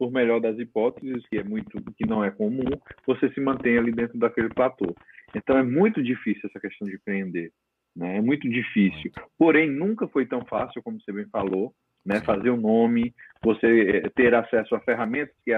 por 0.00 0.10
melhor 0.10 0.40
das 0.40 0.58
hipóteses, 0.58 1.28
que 1.28 1.36
é 1.36 1.44
muito 1.44 1.78
que 1.94 2.06
não 2.06 2.24
é 2.24 2.30
comum, 2.30 2.64
você 3.06 3.30
se 3.34 3.40
mantém 3.40 3.76
ali 3.76 3.92
dentro 3.92 4.18
daquele 4.18 4.48
platô. 4.48 4.96
Então 5.36 5.58
é 5.58 5.62
muito 5.62 6.02
difícil 6.02 6.48
essa 6.48 6.58
questão 6.58 6.88
de 6.88 6.94
empreender, 6.94 7.52
né? 7.94 8.16
É 8.16 8.20
muito 8.22 8.48
difícil. 8.48 9.12
Porém, 9.36 9.70
nunca 9.70 10.08
foi 10.08 10.24
tão 10.24 10.42
fácil 10.46 10.82
como 10.82 10.98
você 10.98 11.12
bem 11.12 11.26
falou, 11.26 11.74
né? 12.02 12.22
Fazer 12.22 12.48
o 12.48 12.54
um 12.54 12.60
nome, 12.62 13.14
você 13.44 14.02
eh, 14.02 14.08
ter 14.16 14.34
acesso 14.34 14.74
a 14.74 14.80
ferramentas 14.80 15.36
que 15.44 15.52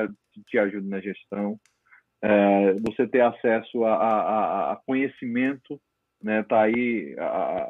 te 0.49 0.59
ajudem 0.59 0.89
na 0.89 1.01
gestão, 1.01 1.57
é, 2.21 2.73
você 2.85 3.07
ter 3.07 3.21
acesso 3.21 3.85
a, 3.85 3.95
a, 3.95 4.73
a, 4.73 4.77
conhecimento, 4.85 5.81
né? 6.21 6.43
Tá 6.43 6.63
aí 6.63 7.15
a, 7.17 7.69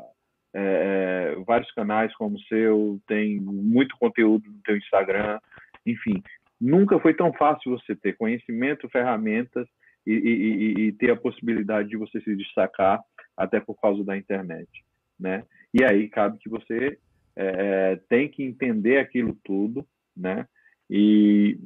é, 0.55 1.35
vários 1.47 1.71
canais 1.73 2.15
como 2.17 2.37
o 2.37 2.43
seu, 2.45 2.99
tem 3.07 3.39
muito 3.41 3.95
conteúdo 3.99 4.51
no 4.51 4.63
teu 4.63 4.75
Instagram, 4.79 5.39
enfim, 5.85 6.23
Nunca 6.65 6.97
foi 7.01 7.13
tão 7.13 7.33
fácil 7.33 7.73
você 7.73 7.97
ter 7.97 8.17
conhecimento, 8.17 8.89
ferramentas 8.89 9.67
e, 10.07 10.13
e, 10.13 10.81
e, 10.81 10.93
ter 10.93 11.11
a 11.11 11.17
possibilidade 11.17 11.89
de 11.89 11.97
você 11.97 12.21
se 12.21 12.37
destacar, 12.37 13.01
até 13.37 13.59
por 13.59 13.75
causa 13.81 14.05
da 14.05 14.17
internet, 14.17 14.71
né? 15.19 15.45
E 15.75 15.83
aí 15.83 16.09
cabe 16.09 16.39
que 16.39 16.49
você 16.49 16.97
é, 17.35 17.97
tem 18.09 18.29
que 18.29 18.45
entender 18.45 18.99
aquilo 18.99 19.37
tudo, 19.43 19.85
né? 20.17 20.47
E, 20.89 21.59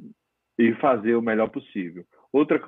e 0.57 0.73
fazer 0.75 1.13
o 1.13 1.21
melhor 1.21 1.49
possível. 1.49 2.03
Outro 2.33 2.59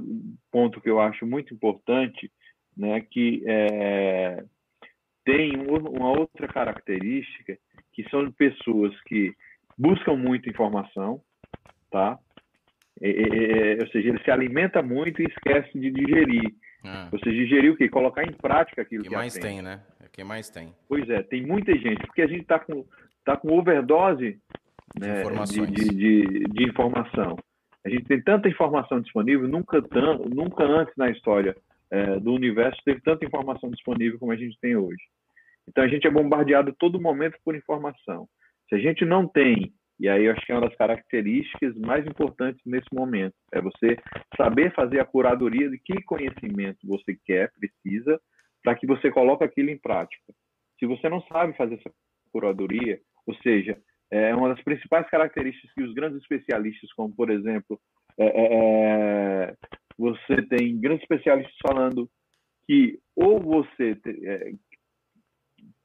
ponto 0.51 0.79
que 0.79 0.89
eu 0.89 1.01
acho 1.01 1.25
muito 1.25 1.51
importante, 1.51 2.31
né, 2.77 3.01
que 3.01 3.43
é, 3.47 4.43
tem 5.25 5.53
uma 5.57 6.11
outra 6.11 6.47
característica, 6.47 7.57
que 7.91 8.07
são 8.09 8.31
pessoas 8.31 8.93
que 9.07 9.33
buscam 9.75 10.15
muita 10.15 10.49
informação, 10.49 11.21
tá? 11.89 12.17
É, 13.01 13.09
é, 13.09 13.73
é, 13.73 13.77
ou 13.81 13.87
seja, 13.87 14.09
ele 14.09 14.23
se 14.23 14.31
alimenta 14.31 14.81
muito 14.81 15.21
e 15.21 15.25
esquece 15.25 15.77
de 15.79 15.89
digerir. 15.89 16.53
Ah. 16.83 17.09
Ou 17.11 17.19
seja, 17.19 17.35
digerir 17.35 17.71
o 17.71 17.77
quê? 17.77 17.89
Colocar 17.89 18.23
em 18.23 18.33
prática 18.33 18.81
aquilo 18.81 19.03
que, 19.03 19.09
que 19.09 19.15
mais 19.15 19.33
tem, 19.33 19.61
né? 19.61 19.81
É 20.03 20.07
quem 20.11 20.25
mais 20.25 20.49
tem. 20.49 20.73
Pois 20.87 21.09
é, 21.09 21.23
tem 21.23 21.45
muita 21.45 21.73
gente, 21.77 22.05
porque 22.05 22.21
a 22.21 22.27
gente 22.27 22.41
está 22.41 22.59
com, 22.59 22.85
tá 23.23 23.37
com 23.37 23.57
overdose 23.57 24.39
né, 24.99 25.23
de, 25.45 25.67
de, 25.67 25.89
de, 25.89 26.43
de, 26.45 26.63
informação. 26.63 27.37
A 27.85 27.89
gente 27.89 28.05
tem 28.05 28.21
tanta 28.21 28.49
informação 28.49 28.99
disponível, 28.99 29.47
nunca, 29.47 29.81
nunca 30.29 30.63
antes 30.63 30.93
na 30.97 31.09
história 31.09 31.55
é, 31.91 32.19
do 32.19 32.33
universo 32.33 32.79
teve 32.83 33.01
tanta 33.01 33.25
informação 33.25 33.69
disponível 33.69 34.19
como 34.19 34.31
a 34.31 34.35
gente 34.35 34.57
tem 34.59 34.75
hoje. 34.75 35.01
Então 35.67 35.83
a 35.83 35.87
gente 35.87 36.07
é 36.07 36.11
bombardeado 36.11 36.73
todo 36.77 36.99
momento 36.99 37.37
por 37.43 37.55
informação. 37.55 38.27
Se 38.67 38.75
a 38.75 38.79
gente 38.79 39.05
não 39.05 39.27
tem 39.27 39.73
e 39.99 40.07
aí 40.07 40.25
eu 40.25 40.31
acho 40.31 40.45
que 40.45 40.51
é 40.51 40.55
uma 40.55 40.67
das 40.67 40.77
características 40.77 41.75
mais 41.75 42.07
importantes 42.07 42.61
nesse 42.65 42.87
momento 42.93 43.35
é 43.51 43.61
você 43.61 43.97
saber 44.37 44.73
fazer 44.73 45.01
a 45.01 45.05
curadoria 45.05 45.69
de 45.69 45.77
que 45.77 46.01
conhecimento 46.03 46.87
você 46.87 47.17
quer, 47.25 47.51
precisa, 47.51 48.19
para 48.63 48.75
que 48.75 48.87
você 48.87 49.11
coloque 49.11 49.43
aquilo 49.43 49.69
em 49.69 49.77
prática. 49.77 50.33
Se 50.79 50.85
você 50.85 51.09
não 51.09 51.21
sabe 51.23 51.55
fazer 51.57 51.75
essa 51.75 51.91
curadoria, 52.31 52.99
ou 53.27 53.35
seja, 53.35 53.77
é 54.09 54.33
uma 54.33 54.49
das 54.49 54.63
principais 54.63 55.07
características 55.09 55.71
que 55.73 55.83
os 55.83 55.93
grandes 55.93 56.21
especialistas, 56.21 56.93
como 56.93 57.13
por 57.13 57.29
exemplo, 57.29 57.77
é, 58.17 58.25
é, 58.25 58.53
é 58.53 59.55
você 59.97 60.41
tem 60.43 60.79
grandes 60.79 61.03
especialistas 61.03 61.55
falando 61.61 62.09
que 62.65 62.97
ou 63.17 63.37
você 63.41 63.97
é, 64.23 64.53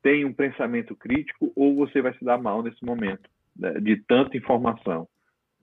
tem 0.03 0.25
um 0.25 0.33
pensamento 0.33 0.95
crítico 0.95 1.53
ou 1.57 1.75
você 1.75 2.01
vai 2.01 2.17
se 2.17 2.25
dar 2.25 2.39
mal 2.39 2.63
nesse 2.63 2.85
momento 2.85 3.34
né, 3.57 3.73
de 3.81 3.97
tanta 4.05 4.37
informação. 4.37 5.09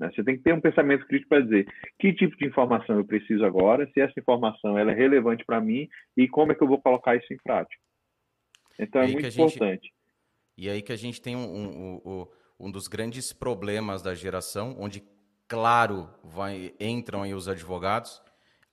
Né? 0.02 0.12
Você 0.14 0.24
tem 0.24 0.36
que 0.36 0.44
ter 0.44 0.54
um 0.54 0.60
pensamento 0.60 1.06
crítico 1.06 1.30
para 1.30 1.42
dizer 1.42 1.68
que 2.00 2.12
tipo 2.14 2.36
de 2.36 2.48
informação 2.48 2.98
eu 2.98 3.06
preciso 3.06 3.46
agora, 3.46 3.88
se 3.94 4.02
essa 4.02 4.20
informação 4.20 4.78
ela 4.78 4.92
é 4.92 4.96
relevante 4.96 5.46
para 5.46 5.62
mim 5.62 5.88
e 6.18 6.28
como 6.28 6.52
é 6.52 6.56
que 6.56 6.64
eu 6.64 6.68
vou 6.68 6.82
colocar 6.82 7.16
isso 7.16 7.32
em 7.32 7.38
prática. 7.38 7.82
Então 8.80 9.02
é 9.02 9.08
muito 9.08 9.28
importante. 9.28 9.84
Gente... 9.84 9.94
E 10.58 10.70
aí 10.70 10.82
que 10.82 10.92
a 10.92 10.98
gente 10.98 11.22
tem 11.22 11.36
um, 11.36 11.40
um, 11.40 12.02
um, 12.04 12.28
um 12.60 12.72
dos 12.72 12.88
grandes 12.88 13.32
problemas 13.32 14.02
da 14.02 14.16
geração, 14.16 14.76
onde, 14.80 15.04
claro, 15.48 16.10
vai, 16.24 16.74
entram 16.80 17.22
aí 17.22 17.34
os 17.34 17.48
advogados, 17.48 18.22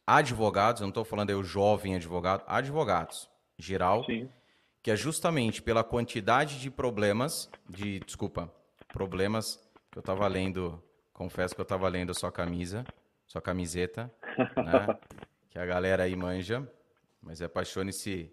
advogados, 0.07 0.81
eu 0.81 0.87
não 0.87 0.91
estou 0.91 1.05
falando 1.05 1.29
aí 1.29 1.37
o 1.37 1.45
jovem 1.45 1.95
advogado, 1.95 2.43
advogados, 2.47 3.29
geral, 3.59 4.03
Sim. 4.05 4.31
que 4.83 4.91
é 4.91 4.97
justamente 4.97 5.61
pela 5.61 5.85
quantidade 5.85 6.59
de 6.59 6.71
problemas, 6.71 7.51
de, 7.69 8.01
desculpa, 8.01 8.51
problemas 8.99 9.57
que 9.93 9.99
eu 9.99 10.01
estava 10.01 10.27
lendo, 10.27 10.83
confesso 11.13 11.55
que 11.55 11.61
eu 11.61 11.63
estava 11.63 11.89
lendo 11.89 12.11
a 12.11 12.15
sua 12.15 12.33
camisa, 12.33 12.85
sua 13.29 13.41
camiseta, 13.41 14.13
né? 14.57 14.99
que 15.49 15.57
a 15.57 15.65
galera 15.65 16.03
aí 16.03 16.17
manja, 16.17 16.69
mas 17.23 17.41
é 17.41 17.45
apaixone-se 17.45 18.29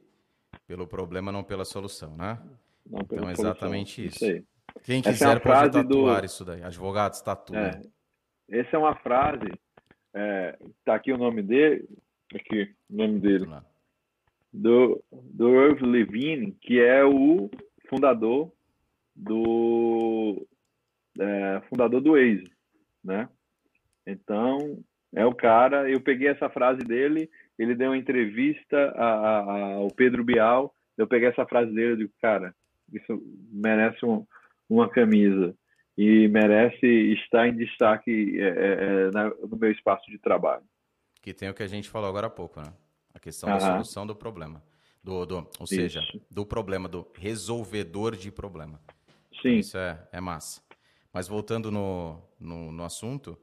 pelo 0.65 0.87
problema, 0.87 1.31
não 1.31 1.43
pela 1.43 1.63
solução, 1.65 2.17
né? 2.17 2.39
Não 2.83 3.01
então, 3.01 3.29
é 3.29 3.33
exatamente 3.33 4.07
isso. 4.07 4.25
isso 4.25 4.43
Quem 4.83 5.03
quiser 5.03 5.37
é 5.37 5.39
pode 5.39 5.71
tatuar 5.71 6.21
do... 6.21 6.25
isso 6.25 6.43
daí. 6.43 6.63
Advogados, 6.63 7.21
tatua. 7.21 7.57
É. 7.57 7.81
Essa 8.49 8.75
é 8.75 8.79
uma 8.79 8.95
frase, 8.95 9.51
é, 10.15 10.57
tá 10.83 10.95
aqui 10.95 11.13
o 11.13 11.17
nome 11.17 11.43
dele, 11.43 11.87
aqui, 12.33 12.73
o 12.89 12.95
nome 12.95 13.19
dele, 13.19 13.45
do, 14.51 15.03
do 15.11 15.61
Irv 15.61 15.83
Levine, 15.83 16.53
que 16.53 16.79
é 16.79 17.05
o 17.05 17.51
fundador 17.87 18.51
do 19.15 20.47
é, 21.19 21.61
fundador 21.69 22.01
do 22.01 22.13
Waze, 22.13 22.51
né? 23.03 23.29
Então, 24.05 24.83
é 25.13 25.25
o 25.25 25.33
cara, 25.33 25.89
eu 25.89 25.99
peguei 26.01 26.27
essa 26.27 26.49
frase 26.49 26.79
dele, 26.79 27.29
ele 27.57 27.75
deu 27.75 27.89
uma 27.89 27.97
entrevista 27.97 28.77
a, 28.95 29.39
a, 29.39 29.73
ao 29.75 29.87
Pedro 29.89 30.23
Bial, 30.23 30.73
eu 30.97 31.07
peguei 31.07 31.29
essa 31.29 31.45
frase 31.45 31.73
dele 31.73 31.93
e 31.93 31.97
digo, 31.97 32.13
cara, 32.21 32.53
isso 32.91 33.21
merece 33.51 34.05
um, 34.05 34.25
uma 34.69 34.89
camisa 34.89 35.55
e 35.97 36.27
merece 36.27 36.85
estar 37.13 37.47
em 37.47 37.55
destaque 37.55 38.39
é, 38.39 38.47
é, 38.47 39.07
é 39.07 39.11
na, 39.11 39.29
no 39.29 39.57
meu 39.57 39.71
espaço 39.71 40.09
de 40.11 40.19
trabalho. 40.19 40.63
Que 41.21 41.33
tem 41.33 41.49
o 41.49 41.53
que 41.53 41.63
a 41.63 41.67
gente 41.67 41.89
falou 41.89 42.09
agora 42.09 42.27
há 42.27 42.29
pouco, 42.29 42.59
né? 42.61 42.71
A 43.13 43.19
questão 43.19 43.49
da 43.49 43.59
solução 43.59 44.05
do 44.05 44.15
problema. 44.15 44.61
Do, 45.01 45.25
do, 45.25 45.49
ou 45.59 45.67
seja, 45.67 46.01
Isso. 46.01 46.21
do 46.29 46.45
problema, 46.45 46.89
do 46.89 47.07
resolvedor 47.15 48.15
de 48.15 48.31
problema. 48.31 48.79
Sim. 49.41 49.59
Isso 49.59 49.77
é, 49.77 50.07
é 50.11 50.19
massa. 50.19 50.61
Mas 51.15 51.29
voltando 51.29 51.71
no, 51.71 52.21
no, 52.37 52.73
no 52.73 52.83
assunto, 52.83 53.37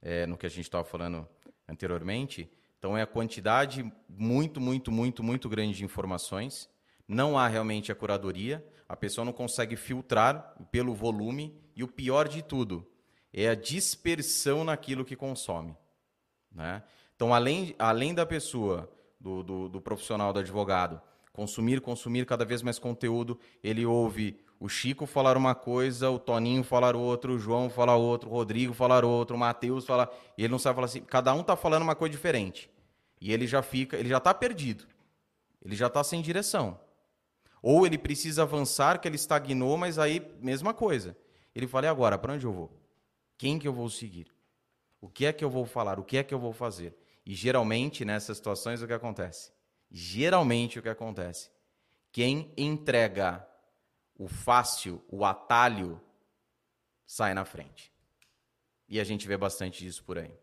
é, 0.00 0.24
no 0.24 0.38
que 0.38 0.46
a 0.46 0.48
gente 0.48 0.62
estava 0.62 0.82
falando 0.82 1.28
anteriormente, 1.68 2.50
então 2.78 2.96
é 2.96 3.02
a 3.02 3.06
quantidade 3.06 3.84
muito, 4.08 4.58
muito, 4.58 4.90
muito, 4.90 5.22
muito 5.22 5.46
grande 5.46 5.76
de 5.76 5.84
informações. 5.84 6.70
Não 7.06 7.38
há 7.38 7.46
realmente 7.46 7.92
a 7.92 7.94
curadoria, 7.94 8.66
a 8.88 8.96
pessoa 8.96 9.26
não 9.26 9.34
consegue 9.34 9.76
filtrar 9.76 10.54
pelo 10.72 10.94
volume 10.94 11.54
e 11.76 11.84
o 11.84 11.88
pior 11.88 12.26
de 12.26 12.40
tudo 12.40 12.90
é 13.30 13.46
a 13.46 13.54
dispersão 13.54 14.64
naquilo 14.64 15.04
que 15.04 15.14
consome. 15.14 15.76
Né? 16.50 16.82
Então, 17.14 17.34
além, 17.34 17.76
além 17.78 18.14
da 18.14 18.24
pessoa, 18.24 18.90
do, 19.20 19.42
do, 19.42 19.68
do 19.68 19.80
profissional, 19.82 20.32
do 20.32 20.38
advogado, 20.38 20.98
consumir, 21.30 21.82
consumir 21.82 22.24
cada 22.24 22.46
vez 22.46 22.62
mais 22.62 22.78
conteúdo, 22.78 23.38
ele 23.62 23.84
ouve 23.84 24.40
o 24.60 24.68
Chico 24.68 25.06
falar 25.06 25.36
uma 25.36 25.54
coisa, 25.54 26.10
o 26.10 26.18
Toninho 26.18 26.64
falar 26.64 26.96
outra, 26.96 27.30
o 27.30 27.38
João 27.38 27.70
falar 27.70 27.96
outro, 27.96 28.28
o 28.28 28.32
Rodrigo 28.32 28.74
falar 28.74 29.04
outro, 29.04 29.36
o 29.36 29.38
Matheus 29.38 29.86
falar. 29.86 30.10
E 30.36 30.42
ele 30.42 30.50
não 30.50 30.58
sabe 30.58 30.74
falar 30.74 30.86
assim. 30.86 31.00
Cada 31.02 31.32
um 31.32 31.44
tá 31.44 31.54
falando 31.54 31.82
uma 31.82 31.94
coisa 31.94 32.10
diferente. 32.10 32.68
E 33.20 33.32
ele 33.32 33.46
já 33.46 33.62
fica, 33.62 33.96
ele 33.96 34.08
já 34.08 34.18
tá 34.18 34.34
perdido. 34.34 34.84
Ele 35.64 35.76
já 35.76 35.88
tá 35.88 36.02
sem 36.02 36.20
direção. 36.20 36.78
Ou 37.62 37.86
ele 37.86 37.98
precisa 37.98 38.42
avançar, 38.42 39.00
que 39.00 39.06
ele 39.06 39.16
estagnou, 39.16 39.76
mas 39.76 39.98
aí, 39.98 40.24
mesma 40.40 40.74
coisa. 40.74 41.16
Ele 41.54 41.66
fala, 41.66 41.86
e 41.86 41.88
agora, 41.88 42.18
para 42.18 42.32
onde 42.32 42.46
eu 42.46 42.52
vou? 42.52 42.70
Quem 43.36 43.58
que 43.58 43.66
eu 43.66 43.72
vou 43.72 43.88
seguir? 43.88 44.26
O 45.00 45.08
que 45.08 45.26
é 45.26 45.32
que 45.32 45.44
eu 45.44 45.50
vou 45.50 45.66
falar? 45.66 46.00
O 46.00 46.04
que 46.04 46.16
é 46.16 46.24
que 46.24 46.34
eu 46.34 46.38
vou 46.38 46.52
fazer? 46.52 46.96
E 47.24 47.34
geralmente, 47.34 48.04
nessas 48.04 48.36
situações, 48.36 48.82
o 48.82 48.86
que 48.86 48.92
acontece? 48.92 49.52
Geralmente, 49.90 50.78
o 50.78 50.82
que 50.82 50.88
acontece? 50.88 51.50
Quem 52.10 52.52
entrega 52.56 53.46
o 54.18 54.26
fácil, 54.26 55.02
o 55.08 55.24
atalho, 55.24 56.00
sai 57.06 57.32
na 57.32 57.44
frente. 57.44 57.92
E 58.88 58.98
a 58.98 59.04
gente 59.04 59.28
vê 59.28 59.36
bastante 59.36 59.84
disso 59.84 60.02
por 60.02 60.18
aí. 60.18 60.34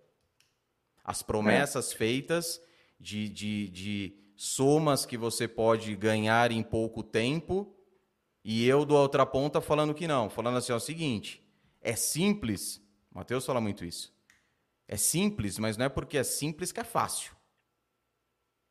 As 1.04 1.22
promessas 1.22 1.92
é. 1.92 1.96
feitas 1.96 2.62
de, 3.00 3.28
de, 3.30 3.70
de 3.70 4.18
somas 4.36 5.06
que 5.06 5.18
você 5.18 5.48
pode 5.48 5.96
ganhar 5.96 6.52
em 6.52 6.64
pouco 6.64 7.04
tempo, 7.04 7.76
e 8.44 8.66
eu 8.66 8.86
do 8.86 8.96
outra 8.96 9.26
ponta 9.26 9.60
falando 9.60 9.94
que 9.94 10.08
não, 10.08 10.30
falando 10.30 10.58
assim, 10.58 10.72
ó, 10.72 10.76
é 10.76 10.78
o 10.78 10.82
seguinte, 10.82 11.44
é 11.82 11.96
simples, 11.96 12.82
Mateus 13.12 13.46
fala 13.46 13.60
muito 13.60 13.84
isso, 13.84 14.14
é 14.88 14.98
simples, 14.98 15.60
mas 15.60 15.78
não 15.78 15.86
é 15.86 15.90
porque 15.90 16.18
é 16.18 16.24
simples 16.24 16.72
que 16.72 16.80
é 16.80 16.84
fácil. 16.84 17.36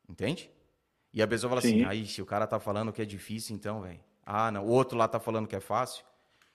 Entende? 0.08 0.50
E 1.12 1.22
a 1.22 1.26
pessoa 1.26 1.48
fala 1.48 1.60
assim, 1.60 1.78
Sim. 1.78 1.84
assim, 1.84 1.90
aí, 1.90 2.06
se 2.06 2.20
o 2.20 2.26
cara 2.26 2.46
tá 2.46 2.60
falando 2.60 2.92
que 2.92 3.00
é 3.00 3.04
difícil, 3.04 3.54
então, 3.54 3.80
velho. 3.80 4.00
Ah, 4.26 4.50
não, 4.50 4.64
o 4.64 4.70
outro 4.70 4.96
lá 4.96 5.06
tá 5.06 5.20
falando 5.20 5.46
que 5.46 5.56
é 5.56 5.60
fácil, 5.60 6.04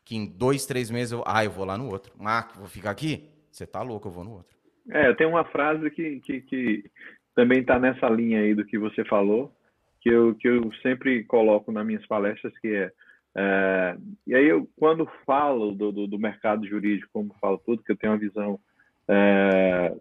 que 0.04 0.16
em 0.16 0.26
dois, 0.26 0.66
três 0.66 0.90
meses 0.90 1.12
eu, 1.12 1.24
ah, 1.26 1.44
eu 1.44 1.52
vou 1.52 1.66
lá 1.66 1.78
no 1.78 1.90
outro. 1.90 2.14
Ah, 2.20 2.48
vou 2.56 2.68
ficar 2.68 2.92
aqui? 2.92 3.30
Você 3.52 3.66
tá 3.66 3.82
louco, 3.82 4.08
eu 4.08 4.12
vou 4.12 4.24
no 4.24 4.34
outro. 4.34 4.58
É, 4.92 5.14
tenho 5.14 5.30
uma 5.30 5.46
frase 5.46 5.90
que, 5.92 6.20
que, 6.22 6.42
que 6.42 6.92
também 7.36 7.60
está 7.60 7.80
nessa 7.80 8.08
linha 8.10 8.42
aí 8.42 8.56
do 8.56 8.66
que 8.66 8.78
você 8.78 9.06
falou, 9.06 9.54
que 10.02 10.10
eu, 10.10 10.36
que 10.36 10.48
eu 10.48 10.72
sempre 10.82 11.24
coloco 11.24 11.72
nas 11.72 11.86
minhas 11.86 12.06
palestras, 12.08 12.58
que 12.60 12.68
é, 12.68 12.92
é 13.36 13.98
e 14.26 14.36
aí 14.36 14.48
eu, 14.48 14.68
quando 14.76 15.10
falo 15.26 15.72
do, 15.72 15.92
do, 15.92 16.08
do, 16.08 16.20
mercado 16.20 16.68
jurídico, 16.68 17.10
como 17.14 17.36
falo 17.40 17.58
tudo, 17.60 17.84
que 17.84 17.92
eu 17.92 17.98
tenho 17.98 18.14
uma 18.14 18.20
visão, 18.20 18.60
é, 19.08 19.94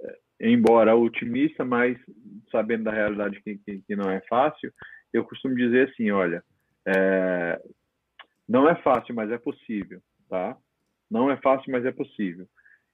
é, 0.00 0.16
embora 0.40 0.96
otimista, 0.96 1.64
mas 1.64 1.98
sabendo 2.50 2.84
da 2.84 2.92
realidade 2.92 3.40
que, 3.42 3.58
que, 3.58 3.82
que, 3.86 3.96
não 3.96 4.10
é 4.10 4.20
fácil, 4.22 4.72
eu 5.12 5.24
costumo 5.24 5.54
dizer 5.54 5.90
assim, 5.90 6.10
olha, 6.10 6.42
é, 6.86 7.60
não 8.48 8.68
é 8.68 8.74
fácil, 8.76 9.14
mas 9.14 9.30
é 9.30 9.38
possível, 9.38 10.00
tá? 10.28 10.56
Não 11.10 11.30
é 11.30 11.36
fácil, 11.36 11.70
mas 11.70 11.84
é 11.84 11.92
possível. 11.92 12.46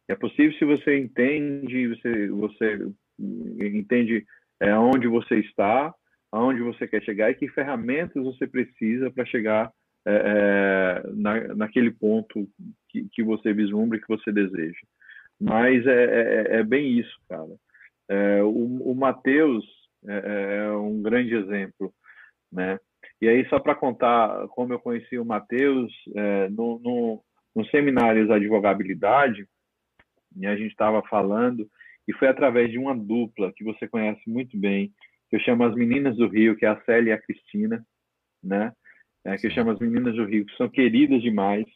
É 0.08 0.14
possível 0.14 0.56
se 0.58 0.64
você 0.64 0.98
entende, 0.98 1.88
você, 1.88 2.28
você 2.28 2.88
entende 3.18 4.26
é, 4.60 4.74
onde 4.76 5.06
você 5.06 5.36
está, 5.36 5.94
aonde 6.32 6.60
você 6.60 6.86
quer 6.86 7.02
chegar 7.02 7.30
e 7.30 7.34
que 7.34 7.48
ferramentas 7.48 8.22
você 8.22 8.46
precisa 8.46 9.10
para 9.10 9.24
chegar 9.24 9.72
é, 10.06 10.12
é, 10.14 11.10
na, 11.14 11.54
naquele 11.54 11.90
ponto 11.90 12.48
que, 12.88 13.08
que 13.12 13.22
você 13.22 13.52
vislumbra 13.52 13.98
e 13.98 14.00
que 14.00 14.08
você 14.08 14.32
deseja. 14.32 14.80
Mas 15.40 15.86
é, 15.86 16.04
é, 16.04 16.56
é 16.56 16.62
bem 16.62 16.98
isso, 16.98 17.16
cara. 17.28 17.54
É, 18.08 18.42
o, 18.42 18.90
o 18.90 18.94
Matheus 18.94 19.64
é, 20.06 20.56
é, 20.64 20.70
um 20.72 21.02
grande 21.02 21.34
exemplo, 21.34 21.92
né? 22.50 22.78
E 23.20 23.28
aí, 23.28 23.48
só 23.48 23.58
para 23.58 23.74
contar 23.74 24.46
como 24.48 24.72
eu 24.72 24.78
conheci 24.78 25.18
o 25.18 25.24
Matheus, 25.24 25.92
no, 26.50 26.78
no, 26.78 27.24
no 27.54 27.66
seminários 27.66 28.30
Advogabilidade, 28.30 29.46
e 30.36 30.46
a 30.46 30.56
gente 30.56 30.70
estava 30.70 31.02
falando, 31.02 31.68
e 32.06 32.12
foi 32.14 32.28
através 32.28 32.70
de 32.70 32.78
uma 32.78 32.96
dupla 32.96 33.52
que 33.52 33.64
você 33.64 33.88
conhece 33.88 34.22
muito 34.26 34.56
bem, 34.56 34.92
que 35.28 35.36
eu 35.36 35.40
chamo 35.40 35.64
as 35.64 35.74
Meninas 35.74 36.16
do 36.16 36.26
Rio, 36.26 36.56
que 36.56 36.64
é 36.64 36.68
a 36.68 36.80
Célia 36.82 37.10
e 37.10 37.12
a 37.12 37.20
Cristina, 37.20 37.84
né? 38.42 38.72
É, 39.24 39.36
que 39.36 39.46
eu 39.46 39.50
chamo 39.50 39.70
as 39.70 39.78
Meninas 39.78 40.14
do 40.14 40.24
Rio, 40.24 40.46
que 40.46 40.56
são 40.56 40.68
queridas 40.68 41.20
demais. 41.20 41.66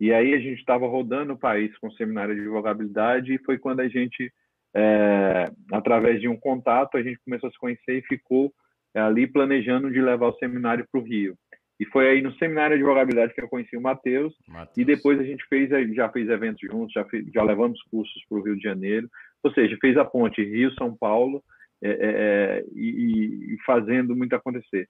E 0.00 0.12
aí 0.12 0.34
a 0.34 0.38
gente 0.38 0.58
estava 0.58 0.86
rodando 0.86 1.34
o 1.34 1.38
país 1.38 1.76
com 1.78 1.88
o 1.88 1.92
seminário 1.92 2.34
de 2.34 2.40
advogabilidade 2.40 3.34
e 3.34 3.38
foi 3.44 3.58
quando 3.58 3.80
a 3.80 3.88
gente, 3.88 4.32
é, 4.74 5.50
através 5.72 6.20
de 6.20 6.28
um 6.28 6.36
contato, 6.36 6.96
a 6.96 7.02
gente 7.02 7.20
começou 7.24 7.48
a 7.48 7.52
se 7.52 7.58
conhecer 7.58 7.98
e 7.98 8.02
ficou 8.02 8.46
é, 8.46 8.54
ali 9.00 9.26
planejando 9.26 9.90
de 9.90 10.00
levar 10.00 10.28
o 10.28 10.38
seminário 10.38 10.86
para 10.90 11.00
o 11.00 11.04
Rio. 11.04 11.36
E 11.78 11.84
foi 11.86 12.08
aí 12.08 12.22
no 12.22 12.32
seminário 12.36 12.76
de 12.76 12.82
advogabilidade 12.82 13.34
que 13.34 13.40
eu 13.40 13.48
conheci 13.48 13.76
o 13.76 13.82
Matheus. 13.82 14.34
E 14.76 14.84
depois 14.84 15.20
a 15.20 15.22
gente 15.22 15.44
fez, 15.46 15.68
já 15.94 16.08
fez 16.08 16.28
eventos 16.28 16.60
juntos, 16.60 16.92
já, 16.92 17.04
fez, 17.04 17.26
já 17.32 17.42
levamos 17.42 17.80
cursos 17.90 18.24
para 18.28 18.38
o 18.38 18.42
Rio 18.42 18.56
de 18.56 18.62
Janeiro. 18.62 19.08
Ou 19.42 19.52
seja, 19.52 19.76
fez 19.80 19.96
a 19.96 20.04
ponte 20.04 20.42
Rio-São 20.42 20.96
Paulo 20.96 21.42
é, 21.82 21.90
é, 21.90 21.96
é, 22.00 22.64
e, 22.74 23.54
e, 23.54 23.56
fazendo 23.66 24.16
muito 24.16 24.34
acontecer. 24.34 24.88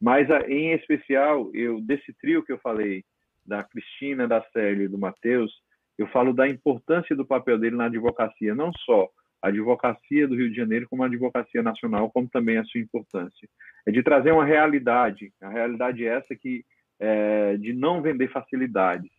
Mas, 0.00 0.28
em 0.46 0.72
especial, 0.74 1.50
eu 1.52 1.80
desse 1.80 2.12
trio 2.20 2.44
que 2.44 2.52
eu 2.52 2.58
falei, 2.58 3.02
da 3.44 3.64
Cristina, 3.64 4.28
da 4.28 4.42
Célia 4.52 4.84
e 4.84 4.88
do 4.88 4.98
Matheus, 4.98 5.50
eu 5.96 6.06
falo 6.08 6.32
da 6.32 6.46
importância 6.46 7.16
do 7.16 7.26
papel 7.26 7.58
dele 7.58 7.74
na 7.74 7.86
advocacia, 7.86 8.54
não 8.54 8.70
só 8.84 9.08
a 9.42 9.48
advocacia 9.48 10.26
do 10.26 10.34
Rio 10.34 10.50
de 10.50 10.56
Janeiro, 10.56 10.88
como 10.88 11.02
a 11.02 11.06
advocacia 11.06 11.62
nacional, 11.62 12.10
como 12.10 12.28
também 12.28 12.58
a 12.58 12.64
sua 12.64 12.80
importância. 12.80 13.48
É 13.86 13.90
de 13.90 14.02
trazer 14.02 14.32
uma 14.32 14.44
realidade, 14.44 15.32
a 15.40 15.48
realidade 15.48 16.04
é 16.04 16.16
essa 16.16 16.34
que 16.34 16.64
é, 17.00 17.56
de 17.56 17.72
não 17.72 18.02
vender 18.02 18.28
facilidades, 18.28 19.10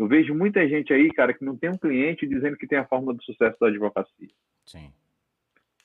eu 0.00 0.08
vejo 0.08 0.34
muita 0.34 0.66
gente 0.66 0.94
aí, 0.94 1.12
cara, 1.12 1.34
que 1.34 1.44
não 1.44 1.58
tem 1.58 1.68
um 1.68 1.76
cliente 1.76 2.26
dizendo 2.26 2.56
que 2.56 2.66
tem 2.66 2.78
a 2.78 2.86
fórmula 2.86 3.12
do 3.12 3.22
sucesso 3.22 3.58
da 3.60 3.66
advocacia. 3.66 4.30
Sim. 4.64 4.90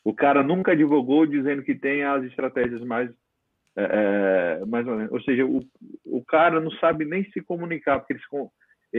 O 0.05 0.13
cara 0.13 0.41
nunca 0.41 0.71
advogou 0.71 1.25
dizendo 1.25 1.61
que 1.61 1.75
tem 1.75 2.01
as 2.01 2.23
estratégias 2.23 2.81
mais, 2.81 3.11
é, 3.75 4.59
é 4.61 4.65
mais 4.65 4.87
ou 4.87 4.95
menos. 4.95 5.11
Ou 5.11 5.21
seja, 5.21 5.45
o, 5.45 5.61
o 6.05 6.23
cara 6.23 6.61
não 6.61 6.71
sabe 6.71 7.03
nem 7.03 7.29
se 7.31 7.41
comunicar, 7.41 7.99
porque 7.99 8.13
ele 8.13 8.21
se, 8.21 8.49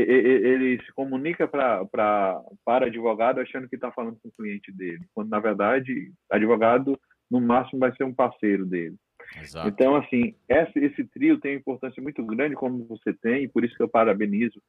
ele, 0.00 0.82
se 0.84 0.92
comunica 0.92 1.48
pra, 1.48 1.84
pra, 1.86 2.40
para 2.64 2.86
advogado 2.86 3.40
achando 3.40 3.68
que 3.68 3.76
está 3.76 3.90
falando 3.90 4.18
com 4.22 4.28
o 4.28 4.32
cliente 4.32 4.72
dele, 4.72 5.04
quando 5.14 5.30
na 5.30 5.40
verdade, 5.40 6.12
advogado 6.30 6.98
no 7.30 7.40
máximo 7.40 7.80
vai 7.80 7.94
ser 7.96 8.04
um 8.04 8.14
parceiro 8.14 8.66
dele. 8.66 8.96
Exato. 9.40 9.68
Então, 9.68 9.96
assim, 9.96 10.34
esse, 10.48 10.78
esse 10.78 11.04
trio 11.04 11.38
tem 11.38 11.52
uma 11.52 11.60
importância 11.60 12.02
muito 12.02 12.24
grande, 12.24 12.54
como 12.54 12.86
você 12.86 13.12
tem, 13.12 13.44
e 13.44 13.48
por 13.48 13.64
isso 13.64 13.74
que 13.76 13.82
eu 13.82 13.88
parabenizo 13.88 14.60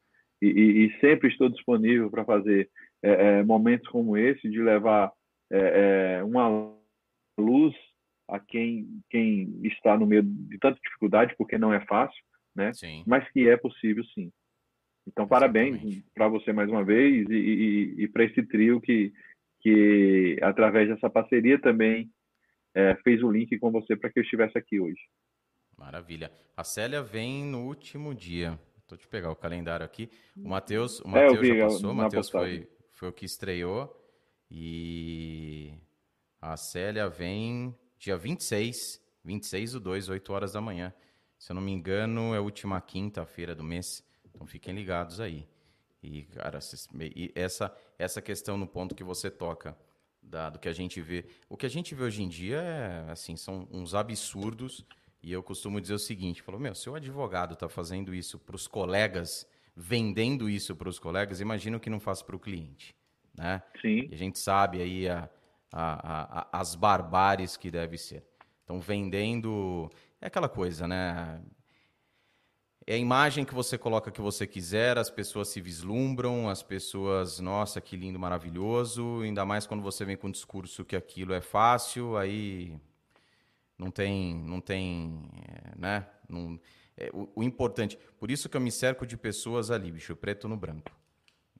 e, 0.41 0.86
e, 0.86 0.99
sempre 0.99 1.30
estou 1.30 1.49
disponível 1.49 2.09
para 2.11 2.23
fazer 2.23 2.69
é, 3.01 3.39
é, 3.39 3.43
momentos 3.43 3.88
como 3.88 4.15
esse, 4.15 4.49
de 4.49 4.61
levar 4.61 5.11
é, 5.51 6.19
é, 6.19 6.23
uma 6.23 6.75
luz 7.39 7.75
a 8.28 8.39
quem, 8.39 9.01
quem 9.09 9.59
está 9.63 9.97
no 9.97 10.05
meio 10.05 10.21
de 10.23 10.57
tanta 10.59 10.80
dificuldade, 10.84 11.36
porque 11.38 11.57
não 11.57 11.73
é 11.73 11.84
fácil, 11.86 12.21
né? 12.55 12.71
Sim. 12.73 13.03
Mas 13.07 13.28
que 13.32 13.47
é 13.47 13.57
possível, 13.57 14.03
sim. 14.13 14.32
Então, 15.07 15.25
parabéns 15.25 16.03
para 16.13 16.27
você 16.27 16.51
mais 16.51 16.69
uma 16.69 16.83
vez 16.83 17.27
e, 17.29 17.33
e, 17.33 18.03
e 18.03 18.07
para 18.09 18.25
esse 18.25 18.43
trio 18.43 18.81
que, 18.81 19.13
que, 19.61 20.37
através 20.41 20.89
dessa 20.89 21.09
parceria, 21.09 21.57
também 21.59 22.11
é, 22.75 22.93
fez 23.03 23.23
o 23.23 23.31
link 23.31 23.57
com 23.57 23.71
você 23.71 23.95
para 23.95 24.09
que 24.11 24.19
eu 24.19 24.23
estivesse 24.23 24.57
aqui 24.57 24.79
hoje. 24.79 24.99
Maravilha. 25.77 26.29
A 26.55 26.63
Célia 26.63 27.01
vem 27.01 27.45
no 27.45 27.65
último 27.65 28.13
dia. 28.13 28.59
Tô 28.85 28.97
te 28.97 29.07
pegar 29.07 29.31
o 29.31 29.35
calendário 29.35 29.85
aqui. 29.85 30.09
O 30.35 30.49
Matheus, 30.49 30.99
o 30.99 31.07
Matheus 31.07 31.47
é, 31.47 31.57
já 31.57 31.65
passou, 31.65 31.91
o 31.91 31.95
Matheus 31.95 32.29
foi, 32.29 32.67
foi 32.91 33.09
o 33.09 33.13
que 33.13 33.25
estreou. 33.25 33.93
E 34.49 35.73
a 36.41 36.57
Célia 36.57 37.07
vem 37.09 37.75
dia 37.97 38.17
26, 38.17 39.01
26 39.23 39.73
do 39.73 39.79
2, 39.79 40.09
8 40.09 40.33
horas 40.33 40.53
da 40.53 40.61
manhã. 40.61 40.93
Se 41.37 41.51
eu 41.51 41.55
não 41.55 41.61
me 41.61 41.71
engano, 41.71 42.33
é 42.33 42.37
a 42.37 42.41
última 42.41 42.79
quinta-feira 42.81 43.53
do 43.53 43.63
mês. 43.63 44.06
Então 44.38 44.45
fiquem 44.45 44.73
ligados 44.73 45.19
aí. 45.19 45.47
E, 46.01 46.21
cara, 46.25 46.59
e 47.15 47.31
essa, 47.33 47.75
essa 47.97 48.21
questão 48.21 48.55
no 48.55 48.67
ponto 48.67 48.93
que 48.93 49.03
você 49.03 49.31
toca, 49.31 49.75
da, 50.21 50.51
do 50.51 50.59
que 50.59 50.69
a 50.69 50.73
gente 50.73 51.01
vê. 51.01 51.25
O 51.49 51.57
que 51.57 51.65
a 51.65 51.69
gente 51.69 51.95
vê 51.95 52.03
hoje 52.03 52.21
em 52.21 52.29
dia 52.29 52.61
é, 52.61 53.11
assim, 53.11 53.35
são 53.35 53.67
uns 53.71 53.95
absurdos 53.95 54.85
e 55.23 55.31
eu 55.31 55.41
costumo 55.41 55.81
dizer 55.81 55.95
o 55.95 55.99
seguinte: 55.99 56.41
falou, 56.43 56.61
meu, 56.61 56.75
se 56.75 56.88
o 56.88 56.95
advogado 56.95 57.53
está 57.53 57.67
fazendo 57.67 58.13
isso 58.13 58.38
para 58.38 58.55
os 58.55 58.67
colegas, 58.67 59.47
vendendo 59.75 60.47
isso 60.47 60.75
para 60.75 60.89
os 60.89 60.99
colegas, 60.99 61.41
imagina 61.41 61.77
o 61.77 61.79
que 61.79 61.89
não 61.89 61.99
faz 61.99 62.21
para 62.21 62.35
o 62.35 62.39
cliente. 62.39 62.95
Né? 63.35 63.61
Sim. 63.81 64.07
E 64.11 64.13
a 64.13 64.17
gente 64.17 64.38
sabe 64.38 64.81
aí 64.81 65.09
a, 65.09 65.29
a, 65.71 66.41
a, 66.41 66.59
as 66.59 66.75
barbáries 66.75 67.57
que 67.57 67.71
deve 67.71 67.97
ser. 67.97 68.23
Então, 68.63 68.79
vendendo. 68.79 69.89
É 70.19 70.27
aquela 70.27 70.49
coisa, 70.49 70.88
né? 70.88 71.41
É 72.89 72.93
a 72.93 72.97
imagem 72.97 73.43
que 73.43 73.53
você 73.53 73.77
coloca 73.77 74.09
que 74.09 74.21
você 74.21 74.47
quiser, 74.47 74.97
as 74.97 75.09
pessoas 75.09 75.49
se 75.49 75.59
vislumbram, 75.59 76.47
as 76.47 76.63
pessoas, 76.63 77.38
nossa, 77.38 77.81
que 77.81 77.97
lindo, 77.97 78.17
maravilhoso, 78.17 79.19
ainda 79.23 79.45
mais 79.45 79.67
quando 79.67 79.83
você 79.83 80.05
vem 80.05 80.15
com 80.15 80.29
um 80.29 80.31
discurso 80.31 80.85
que 80.85 80.95
aquilo 80.95 81.33
é 81.33 81.41
fácil, 81.41 82.15
aí 82.15 82.79
não 83.77 83.91
tem, 83.91 84.35
não 84.35 84.61
tem, 84.61 85.29
é, 85.49 85.77
né? 85.77 86.07
Não, 86.29 86.57
é, 86.95 87.09
o, 87.13 87.29
o, 87.35 87.43
importante, 87.43 87.99
por 88.17 88.31
isso 88.31 88.47
que 88.47 88.55
eu 88.55 88.61
me 88.61 88.71
cerco 88.71 89.05
de 89.05 89.17
pessoas 89.17 89.69
ali, 89.69 89.91
bicho, 89.91 90.15
preto 90.15 90.47
no 90.47 90.55
branco, 90.55 90.89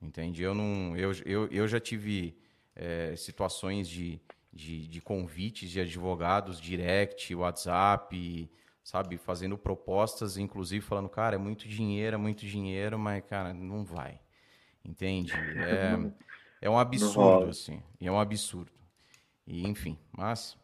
entende? 0.00 0.42
Eu 0.42 0.54
não, 0.54 0.96
eu, 0.96 1.12
eu, 1.26 1.46
eu 1.48 1.68
já 1.68 1.78
tive 1.78 2.38
é, 2.74 3.14
situações 3.16 3.86
de, 3.86 4.18
de, 4.50 4.88
de, 4.88 5.00
convites 5.02 5.68
de 5.68 5.78
advogados, 5.78 6.58
direct, 6.58 7.34
WhatsApp, 7.34 8.50
sabe, 8.88 9.18
fazendo 9.18 9.58
propostas, 9.58 10.38
inclusive 10.38 10.80
falando, 10.82 11.10
cara, 11.10 11.36
é 11.36 11.38
muito 11.38 11.68
dinheiro, 11.68 12.14
é 12.14 12.18
muito 12.18 12.46
dinheiro, 12.46 12.98
mas, 12.98 13.22
cara, 13.22 13.52
não 13.52 13.84
vai. 13.84 14.18
Entende? 14.82 15.34
É, 15.34 15.92
é 16.62 16.70
um 16.70 16.78
absurdo, 16.78 17.50
assim. 17.50 17.82
É 18.00 18.10
um 18.10 18.18
absurdo. 18.18 18.72
E, 19.46 19.68
enfim, 19.68 19.98
mas 20.10 20.56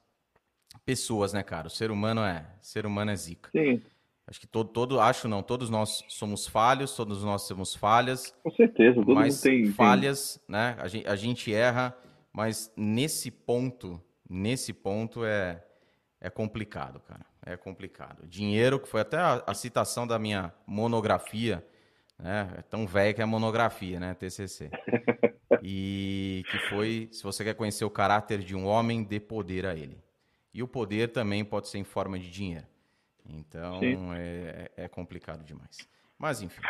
pessoas, 0.87 1.35
né, 1.35 1.43
cara? 1.43 1.66
O 1.66 1.70
ser 1.70 1.91
humano 1.91 2.22
é, 2.22 2.47
ser 2.62 2.87
humano 2.87 3.11
é 3.11 3.16
zica. 3.16 3.51
Sim. 3.53 3.83
Acho 4.27 4.41
que 4.41 4.47
todo, 4.47 4.70
todo, 4.70 5.01
acho 5.03 5.29
não, 5.29 5.43
todos 5.43 5.68
nós 5.68 6.03
somos 6.09 6.47
falhos, 6.47 6.97
todos 6.97 7.22
nós 7.22 7.47
temos 7.47 7.75
falhas. 7.75 8.35
Com 8.43 8.51
certeza, 8.53 8.95
todo 8.95 9.14
mas 9.14 9.35
mundo 9.35 9.43
tem 9.43 9.70
falhas, 9.70 10.41
tem... 10.47 10.57
né? 10.57 10.77
A 10.81 10.89
gente, 10.89 11.07
a 11.07 11.14
gente 11.14 11.53
erra, 11.53 11.95
mas 12.33 12.72
nesse 12.75 13.31
ponto, 13.31 14.03
nesse 14.27 14.72
ponto 14.72 15.27
é 15.27 15.62
é 16.25 16.31
complicado, 16.31 17.01
cara. 17.01 17.27
É 17.47 17.57
complicado. 17.57 18.27
Dinheiro, 18.27 18.81
que 18.81 18.89
foi 18.89 19.03
até 19.03 19.19
a, 19.19 19.43
a 19.47 19.55
citação 19.55 20.07
da 20.07 20.19
minha 20.19 20.53
monografia, 20.67 21.65
né? 22.19 22.55
É 22.57 22.63
tão 22.63 22.87
velho 22.87 23.15
que 23.15 23.23
é 23.23 23.25
monografia, 23.25 24.01
né? 24.01 24.15
TCC. 24.15 24.71
E 25.67 26.45
que 26.51 26.59
foi, 26.69 27.09
se 27.11 27.23
você 27.23 27.43
quer 27.43 27.55
conhecer 27.55 27.87
o 27.87 27.91
caráter 27.91 28.41
de 28.41 28.55
um 28.55 28.67
homem, 28.67 29.03
dê 29.03 29.19
poder 29.19 29.65
a 29.65 29.75
ele. 29.75 29.99
E 30.53 30.63
o 30.63 30.69
poder 30.69 31.09
também 31.09 31.43
pode 31.43 31.69
ser 31.69 31.79
em 31.79 31.85
forma 31.85 32.19
de 32.19 32.31
dinheiro. 32.31 32.67
Então 33.27 33.81
é, 34.15 34.71
é, 34.77 34.89
complicado 34.89 35.43
demais. 35.43 35.79
Mas 36.19 36.43
enfim. 36.43 36.61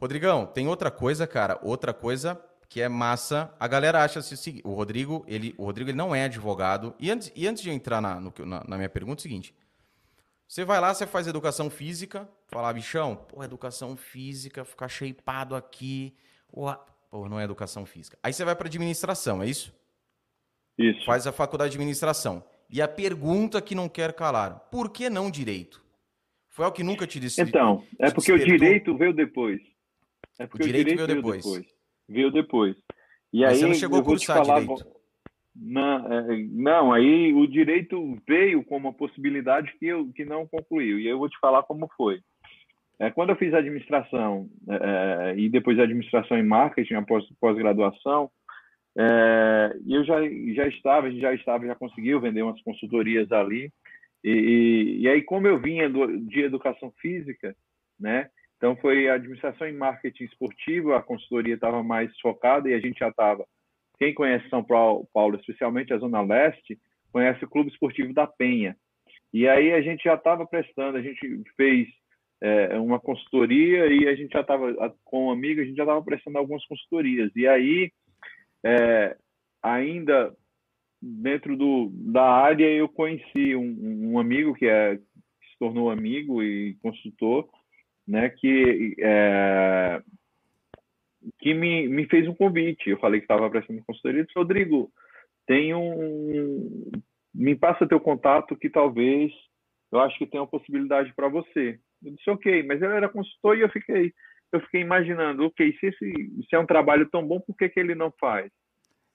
Rodrigão, 0.00 0.46
tem 0.46 0.68
outra 0.68 0.88
coisa, 0.88 1.26
cara. 1.26 1.58
Outra 1.62 1.92
coisa 1.92 2.40
que 2.68 2.80
é 2.80 2.88
massa. 2.88 3.52
A 3.58 3.66
galera 3.66 4.04
acha 4.04 4.20
assim, 4.20 4.60
o 4.62 4.72
Rodrigo, 4.72 5.24
ele, 5.26 5.52
o 5.58 5.64
Rodrigo 5.64 5.90
ele 5.90 5.98
não 5.98 6.14
é 6.14 6.24
advogado. 6.24 6.94
E 7.00 7.10
antes, 7.10 7.32
e 7.34 7.46
antes 7.46 7.62
de 7.62 7.70
eu 7.70 7.74
entrar 7.74 8.00
na, 8.00 8.20
no, 8.20 8.32
na, 8.46 8.62
na 8.68 8.76
minha 8.76 8.88
pergunta, 8.88 9.18
é 9.18 9.20
o 9.20 9.22
seguinte: 9.22 9.52
você 10.48 10.64
vai 10.64 10.80
lá, 10.80 10.94
você 10.94 11.06
faz 11.06 11.26
educação 11.26 11.68
física, 11.68 12.26
falar, 12.46 12.72
bichão, 12.72 13.14
pô, 13.14 13.44
educação 13.44 13.94
física, 13.94 14.64
ficar 14.64 14.88
shapeado 14.88 15.54
aqui. 15.54 16.16
Pô, 16.50 17.28
não 17.28 17.38
é 17.38 17.44
educação 17.44 17.84
física. 17.84 18.18
Aí 18.22 18.32
você 18.32 18.46
vai 18.46 18.56
para 18.56 18.66
administração, 18.66 19.42
é 19.42 19.46
isso? 19.46 19.74
Isso. 20.78 21.04
Faz 21.04 21.26
a 21.26 21.32
faculdade 21.32 21.72
de 21.72 21.76
administração. 21.76 22.42
E 22.70 22.80
a 22.80 22.88
pergunta 22.88 23.60
que 23.60 23.74
não 23.74 23.90
quer 23.90 24.14
calar: 24.14 24.58
por 24.70 24.90
que 24.90 25.10
não 25.10 25.30
direito? 25.30 25.84
Foi 26.48 26.64
algo 26.64 26.76
que 26.76 26.82
nunca 26.82 27.06
te 27.06 27.20
disse. 27.20 27.42
Então, 27.42 27.84
é 27.98 28.10
porque 28.10 28.32
o 28.32 28.38
direito 28.38 28.96
veio 28.96 29.12
depois. 29.12 29.60
É 30.38 30.46
porque 30.46 30.64
o 30.64 30.66
direito, 30.66 30.86
o 30.86 30.90
direito 30.90 31.06
veio, 31.06 31.16
depois. 31.16 31.44
depois. 31.44 31.66
Veio 32.08 32.32
depois. 32.32 32.76
E 33.32 33.42
Mas 33.42 33.52
aí, 33.52 33.58
você 33.58 33.66
não 33.66 33.74
chegou 33.74 34.00
a 34.00 34.02
cursar 34.02 34.38
falar... 34.38 34.60
direito. 34.60 34.97
Não, 35.60 36.12
é, 36.12 36.36
não, 36.50 36.92
aí 36.92 37.32
o 37.34 37.46
direito 37.46 38.16
veio 38.26 38.62
como 38.64 38.88
uma 38.88 38.94
possibilidade 38.94 39.72
que, 39.78 39.86
eu, 39.86 40.08
que 40.12 40.24
não 40.24 40.46
concluiu. 40.46 41.00
E 41.00 41.08
eu 41.08 41.18
vou 41.18 41.28
te 41.28 41.38
falar 41.40 41.64
como 41.64 41.90
foi. 41.96 42.20
É, 43.00 43.10
quando 43.10 43.30
eu 43.30 43.36
fiz 43.36 43.52
administração 43.54 44.48
é, 44.68 45.34
e 45.36 45.48
depois 45.48 45.78
administração 45.78 46.38
em 46.38 46.42
marketing 46.42 46.94
após 46.94 47.24
pós-graduação, 47.40 48.30
é, 48.96 49.76
eu 49.86 50.04
já, 50.04 50.20
já 50.54 50.66
estava, 50.66 51.10
já 51.12 51.32
estava, 51.34 51.66
já 51.66 51.74
conseguiu 51.74 52.20
vender 52.20 52.42
umas 52.42 52.60
consultorias 52.62 53.30
ali. 53.32 53.72
E, 54.24 54.98
e 55.00 55.08
aí, 55.08 55.22
como 55.22 55.46
eu 55.46 55.60
vinha 55.60 55.88
do, 55.88 56.18
de 56.26 56.40
educação 56.40 56.92
física, 57.00 57.54
né? 57.98 58.28
Então 58.56 58.76
foi 58.76 59.08
administração 59.08 59.68
em 59.68 59.76
marketing 59.76 60.24
esportivo, 60.24 60.92
a 60.92 61.02
consultoria 61.02 61.54
estava 61.54 61.80
mais 61.82 62.10
focada 62.18 62.68
e 62.68 62.74
a 62.74 62.80
gente 62.80 62.98
já 62.98 63.08
estava. 63.08 63.46
Quem 63.98 64.14
conhece 64.14 64.48
São 64.48 64.64
Paulo, 64.64 65.36
especialmente 65.36 65.92
a 65.92 65.98
Zona 65.98 66.20
Leste, 66.20 66.78
conhece 67.12 67.44
o 67.44 67.48
Clube 67.48 67.70
Esportivo 67.70 68.12
da 68.12 68.26
Penha. 68.26 68.76
E 69.32 69.46
aí 69.48 69.72
a 69.72 69.80
gente 69.80 70.04
já 70.04 70.14
estava 70.14 70.46
prestando, 70.46 70.96
a 70.96 71.02
gente 71.02 71.42
fez 71.56 71.88
é, 72.40 72.78
uma 72.78 73.00
consultoria 73.00 73.86
e 73.86 74.08
a 74.08 74.14
gente 74.14 74.32
já 74.32 74.40
estava, 74.40 74.94
com 75.04 75.26
um 75.26 75.30
amigo, 75.30 75.60
a 75.60 75.64
gente 75.64 75.76
já 75.76 75.82
estava 75.82 76.02
prestando 76.02 76.38
algumas 76.38 76.64
consultorias. 76.66 77.30
E 77.34 77.46
aí, 77.46 77.90
é, 78.64 79.16
ainda 79.62 80.34
dentro 81.00 81.56
do, 81.56 81.90
da 81.92 82.24
área, 82.24 82.66
eu 82.66 82.88
conheci 82.88 83.54
um, 83.54 84.12
um 84.12 84.18
amigo 84.18 84.54
que, 84.54 84.66
é, 84.66 84.96
que 84.96 85.46
se 85.52 85.58
tornou 85.58 85.90
amigo 85.90 86.42
e 86.42 86.74
consultor, 86.82 87.48
né, 88.06 88.30
que, 88.30 88.96
é, 88.98 90.02
que 91.38 91.54
me, 91.54 91.88
me 91.88 92.06
fez 92.06 92.26
um 92.28 92.34
convite. 92.34 92.90
Eu 92.90 92.98
falei 92.98 93.20
que 93.20 93.24
estava 93.24 93.48
prestando 93.50 93.82
consultoria. 93.84 94.24
disse, 94.24 94.38
Rodrigo, 94.38 94.90
tem 95.46 95.74
um. 95.74 96.90
Me 97.34 97.54
passa 97.54 97.86
teu 97.86 98.00
contato 98.00 98.56
que 98.56 98.68
talvez 98.68 99.32
eu 99.90 100.00
acho 100.00 100.18
que 100.18 100.26
tem 100.26 100.40
uma 100.40 100.46
possibilidade 100.46 101.12
para 101.14 101.28
você. 101.28 101.78
Eu 102.04 102.14
disse, 102.14 102.30
ok, 102.30 102.62
mas 102.62 102.80
ele 102.80 102.92
era 102.92 103.08
consultor 103.08 103.56
e 103.56 103.62
eu 103.62 103.68
fiquei, 103.70 104.12
eu 104.52 104.60
fiquei 104.60 104.80
imaginando, 104.80 105.46
ok, 105.46 105.76
se, 105.78 105.86
esse, 105.86 106.12
se 106.48 106.54
é 106.54 106.58
um 106.58 106.66
trabalho 106.66 107.08
tão 107.08 107.26
bom, 107.26 107.40
por 107.40 107.56
que, 107.56 107.68
que 107.68 107.80
ele 107.80 107.94
não 107.94 108.12
faz? 108.20 108.50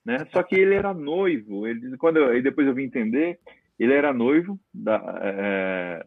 Né? 0.06 0.18
Só 0.32 0.44
que 0.44 0.56
ele 0.56 0.76
era 0.76 0.94
noivo, 0.94 1.66
ele, 1.66 1.96
quando 1.98 2.18
eu, 2.18 2.36
e 2.36 2.42
depois 2.42 2.68
eu 2.68 2.74
vim 2.74 2.84
entender, 2.84 3.40
ele 3.80 3.94
era 3.94 4.12
noivo 4.12 4.60
da, 4.74 5.20
é, 5.22 6.06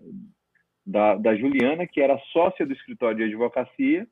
da, 0.85 1.15
da 1.17 1.35
Juliana, 1.35 1.87
que 1.87 2.01
era 2.01 2.19
sócia 2.33 2.67
do 2.67 2.73
escritório 2.73 3.17
de 3.17 3.25
advocacia, 3.25 4.07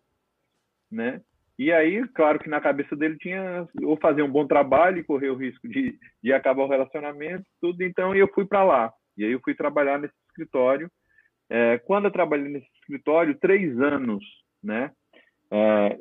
né? 0.91 1.21
E 1.59 1.73
aí, 1.73 2.07
claro 2.09 2.39
que 2.39 2.49
na 2.49 2.61
cabeça 2.61 2.97
dele 2.97 3.17
tinha 3.19 3.67
ou 3.83 3.97
fazer 3.97 4.23
um 4.23 4.31
bom 4.31 4.47
trabalho 4.47 4.99
e 4.99 5.05
correr 5.05 5.31
o 5.31 5.37
risco 5.37 5.69
de, 5.69 5.97
de 6.23 6.33
acabar 6.33 6.65
o 6.65 6.69
relacionamento, 6.69 7.45
tudo. 7.61 7.83
Então, 7.83 8.15
eu 8.15 8.29
fui 8.35 8.45
para 8.45 8.65
lá. 8.65 8.93
E 9.17 9.25
aí 9.25 9.33
eu 9.33 9.41
fui 9.41 9.55
trabalhar 9.55 9.99
nesse 9.99 10.15
escritório 10.29 10.91
é, 11.51 11.79
quando 11.79 12.07
eu 12.07 12.11
trabalhei 12.11 12.49
nesse 12.49 12.69
escritório, 12.81 13.39
três 13.39 13.79
anos, 13.79 14.25
né? 14.63 14.91
É, 15.51 15.99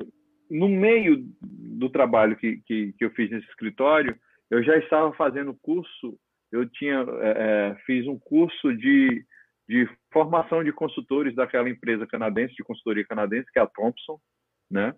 no 0.50 0.70
meio 0.70 1.26
do 1.42 1.90
trabalho 1.90 2.36
que, 2.36 2.62
que, 2.66 2.94
que, 2.94 3.06
eu 3.06 3.12
fiz 3.12 3.30
nesse 3.30 3.48
escritório, 3.50 4.16
eu 4.50 4.64
já 4.64 4.78
estava 4.78 5.14
fazendo 5.14 5.58
curso, 5.62 6.18
eu 6.52 6.70
tinha 6.70 7.06
é, 7.22 7.32
é, 7.72 7.76
fiz 7.86 8.08
um 8.08 8.18
curso 8.18 8.76
de, 8.76 9.26
de 9.68 9.90
formação 10.12 10.64
de 10.64 10.72
consultores 10.72 11.36
daquela 11.36 11.70
empresa 11.70 12.08
canadense, 12.08 12.56
de 12.56 12.64
consultoria 12.64 13.06
canadense, 13.06 13.52
que 13.52 13.60
é 13.60 13.62
a 13.62 13.68
Thompson, 13.68 14.20
né? 14.72 14.94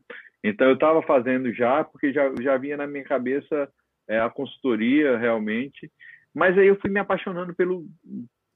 Então 0.48 0.68
eu 0.68 0.76
estava 0.76 1.02
fazendo 1.02 1.52
já, 1.52 1.84
porque 1.84 2.14
já, 2.14 2.32
já 2.40 2.56
vinha 2.56 2.78
na 2.78 2.86
minha 2.86 3.04
cabeça 3.04 3.68
é, 4.08 4.20
a 4.20 4.30
consultoria 4.30 5.18
realmente, 5.18 5.92
mas 6.32 6.56
aí 6.56 6.68
eu 6.68 6.80
fui 6.80 6.92
me 6.92 7.00
apaixonando 7.00 7.56
pelo, 7.56 7.84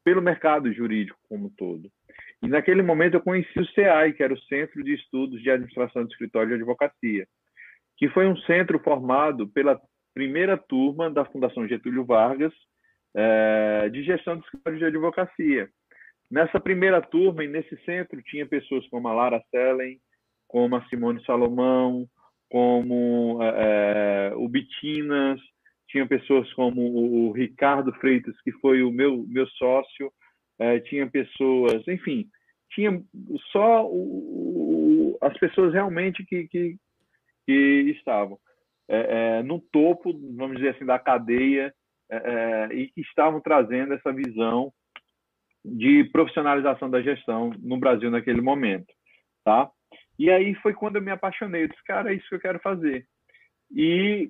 pelo 0.03 0.21
mercado 0.21 0.71
jurídico 0.71 1.17
como 1.27 1.47
um 1.47 1.49
todo. 1.57 1.89
E 2.43 2.47
naquele 2.47 2.83
momento 2.83 3.15
eu 3.15 3.21
conheci 3.21 3.59
o 3.59 3.65
CEAI, 3.69 4.13
que 4.13 4.21
era 4.21 4.31
o 4.31 4.41
Centro 4.41 4.83
de 4.83 4.93
Estudos 4.93 5.41
de 5.41 5.49
Administração 5.49 6.05
de 6.05 6.11
Escritório 6.11 6.49
de 6.49 6.55
Advocacia, 6.57 7.27
que 7.97 8.07
foi 8.09 8.27
um 8.27 8.37
centro 8.41 8.77
formado 8.77 9.47
pela 9.47 9.81
primeira 10.13 10.57
turma 10.57 11.09
da 11.09 11.25
Fundação 11.25 11.67
Getúlio 11.67 12.05
Vargas 12.05 12.53
é, 13.15 13.89
de 13.89 14.03
gestão 14.03 14.37
de 14.37 14.43
escritório 14.43 14.77
de 14.77 14.85
advocacia. 14.85 15.67
Nessa 16.29 16.59
primeira 16.59 17.01
turma 17.01 17.43
e 17.43 17.47
nesse 17.47 17.75
centro 17.83 18.21
tinha 18.21 18.45
pessoas 18.45 18.87
como 18.89 19.07
a 19.07 19.13
Lara 19.13 19.41
Sellen, 19.49 19.99
como 20.49 20.75
a 20.75 20.85
Simone 20.89 21.23
Salomão, 21.23 22.05
como 22.49 23.39
é, 23.41 24.33
o 24.35 24.49
Bitinas, 24.49 25.39
tinha 25.87 26.05
pessoas 26.05 26.51
como 26.53 26.81
o 26.81 27.31
Ricardo 27.31 27.93
Freitas, 27.93 28.35
que 28.41 28.51
foi 28.53 28.83
o 28.83 28.91
meu, 28.91 29.25
meu 29.27 29.47
sócio, 29.47 30.11
é, 30.59 30.79
tinha 30.79 31.09
pessoas, 31.09 31.87
enfim, 31.87 32.27
tinha 32.71 33.01
só 33.51 33.87
o, 33.87 35.17
as 35.21 35.37
pessoas 35.37 35.73
realmente 35.73 36.25
que, 36.25 36.47
que, 36.47 36.75
que 37.45 37.95
estavam 37.97 38.37
é, 38.87 39.37
é, 39.39 39.43
no 39.43 39.59
topo, 39.71 40.11
vamos 40.35 40.57
dizer 40.57 40.69
assim, 40.69 40.85
da 40.85 40.97
cadeia 40.97 41.73
é, 42.09 42.17
é, 42.17 42.73
e 42.73 42.87
que 42.87 43.01
estavam 43.01 43.39
trazendo 43.39 43.93
essa 43.93 44.11
visão 44.11 44.73
de 45.63 46.05
profissionalização 46.05 46.89
da 46.89 47.01
gestão 47.01 47.51
no 47.59 47.77
Brasil 47.77 48.09
naquele 48.09 48.41
momento, 48.41 48.91
tá? 49.43 49.69
E 50.19 50.29
aí 50.29 50.53
foi 50.55 50.73
quando 50.73 50.97
eu 50.97 51.01
me 51.01 51.11
apaixonei, 51.11 51.63
eu 51.63 51.67
disse, 51.69 51.83
cara, 51.85 52.11
é 52.11 52.15
isso 52.15 52.27
que 52.27 52.35
eu 52.35 52.41
quero 52.41 52.59
fazer. 52.59 53.07
E 53.71 54.29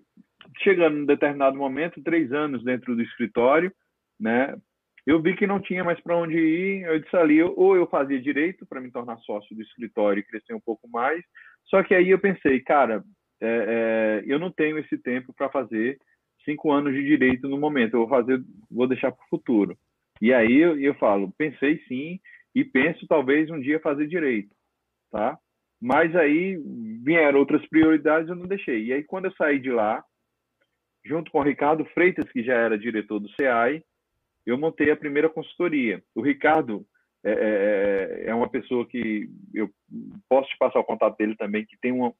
chegando 0.60 1.00
em 1.00 1.06
determinado 1.06 1.58
momento, 1.58 2.04
três 2.04 2.32
anos 2.32 2.64
dentro 2.64 2.96
do 2.96 3.02
escritório, 3.02 3.74
né? 4.20 4.56
Eu 5.06 5.20
vi 5.22 5.36
que 5.36 5.48
não 5.48 5.60
tinha 5.60 5.84
mais 5.84 6.00
para 6.02 6.16
onde 6.16 6.38
ir. 6.38 6.84
Eu 6.84 7.00
disse 7.00 7.16
ali, 7.16 7.42
ou 7.42 7.76
eu 7.76 7.88
fazia 7.88 8.22
direito 8.22 8.66
para 8.68 8.80
me 8.80 8.92
tornar 8.92 9.18
sócio 9.20 9.56
do 9.56 9.62
escritório 9.64 10.20
e 10.20 10.24
crescer 10.24 10.54
um 10.54 10.60
pouco 10.60 10.88
mais. 10.88 11.24
Só 11.66 11.82
que 11.82 11.96
aí 11.96 12.10
eu 12.10 12.20
pensei, 12.20 12.60
cara, 12.60 13.04
é, 13.42 14.22
é, 14.22 14.24
eu 14.28 14.38
não 14.38 14.52
tenho 14.52 14.78
esse 14.78 14.98
tempo 15.00 15.34
para 15.34 15.50
fazer 15.50 15.98
cinco 16.46 16.72
anos 16.72 16.94
de 16.94 17.04
direito 17.04 17.48
no 17.48 17.58
momento. 17.58 17.96
Eu 17.96 18.02
vou 18.02 18.10
fazer, 18.10 18.40
vou 18.70 18.88
deixar 18.88 19.12
para 19.12 19.26
o 19.26 19.30
futuro. 19.30 19.76
E 20.22 20.32
aí 20.32 20.58
eu, 20.58 20.80
eu 20.80 20.94
falo, 20.96 21.34
pensei 21.38 21.80
sim 21.88 22.20
e 22.54 22.64
penso 22.64 23.08
talvez 23.08 23.50
um 23.50 23.60
dia 23.60 23.80
fazer 23.80 24.06
direito, 24.08 24.54
tá? 25.12 25.38
Mas 25.82 26.16
aí 26.16 26.58
vieram 27.04 27.40
outras 27.40 27.66
prioridades, 27.68 28.30
eu 28.30 28.36
não 28.36 28.48
deixei. 28.48 28.86
E 28.86 28.94
aí 28.94 29.04
quando 29.04 29.26
eu 29.26 29.34
saí 29.34 29.60
de 29.60 29.72
lá, 29.72 30.04
junto 31.06 31.32
com 31.32 31.40
o 31.40 31.44
Ricardo 31.44 31.86
Freitas, 31.94 32.30
que 32.32 32.44
já 32.44 32.54
era 32.54 32.78
diretor 32.78 33.20
do 33.20 33.30
CEAI, 33.32 33.84
eu 34.46 34.58
montei 34.58 34.92
a 34.92 34.98
primeira 34.98 35.30
consultoria. 35.30 36.04
O 36.14 36.22
Ricardo, 36.22 36.86
é, 37.24 37.32
é, 37.32 37.34
é, 37.34 38.30
é, 38.30 38.36
uma 38.36 38.50
pessoa 38.50 38.86
que 38.86 39.30
eu 39.54 39.70
posso 40.28 40.50
te 40.50 40.58
passar 40.58 40.80
o 40.80 40.84
contato 40.84 41.18
dele 41.18 41.36
também, 41.36 41.66
que 41.66 41.78
tem 41.80 41.92
uma, 41.92 42.14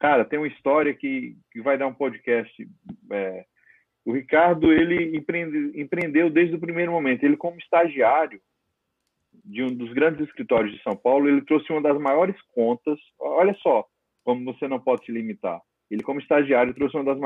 cara, 0.00 0.24
tem 0.24 0.38
uma 0.38 0.48
história 0.48 0.94
que, 0.94 1.36
que 1.52 1.60
vai 1.60 1.76
dar 1.76 1.86
um 1.86 1.94
podcast. 1.94 2.52
É, 3.12 3.44
o 4.04 4.12
Ricardo, 4.12 4.72
ele 4.72 5.16
empreende, 5.16 5.80
empreendeu 5.80 6.30
desde 6.30 6.54
o 6.56 6.60
primeiro 6.60 6.92
momento. 6.92 7.24
Ele, 7.24 7.36
como 7.36 7.58
estagiário 7.58 8.40
de 9.44 9.62
um 9.62 9.74
dos 9.74 9.92
grandes 9.92 10.26
escritórios 10.26 10.74
de 10.74 10.82
São 10.82 10.96
Paulo, 10.96 11.28
ele 11.28 11.42
trouxe 11.42 11.70
uma 11.70 11.82
das 11.82 11.98
maiores 12.00 12.36
contas. 12.54 12.98
Olha 13.18 13.54
só 13.62 13.86
como 14.24 14.44
você 14.44 14.66
não 14.66 14.80
pode 14.80 15.04
se 15.04 15.12
limitar. 15.12 15.60
Ele, 15.90 16.02
como 16.02 16.18
estagiário, 16.18 16.74
trouxe 16.74 16.96
uma 16.96 17.04
das 17.04 17.18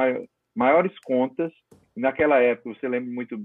maiores 0.54 0.98
contas. 1.00 1.52
Naquela 1.96 2.40
época, 2.40 2.74
você 2.74 2.88
lembra 2.88 3.10
muito 3.10 3.38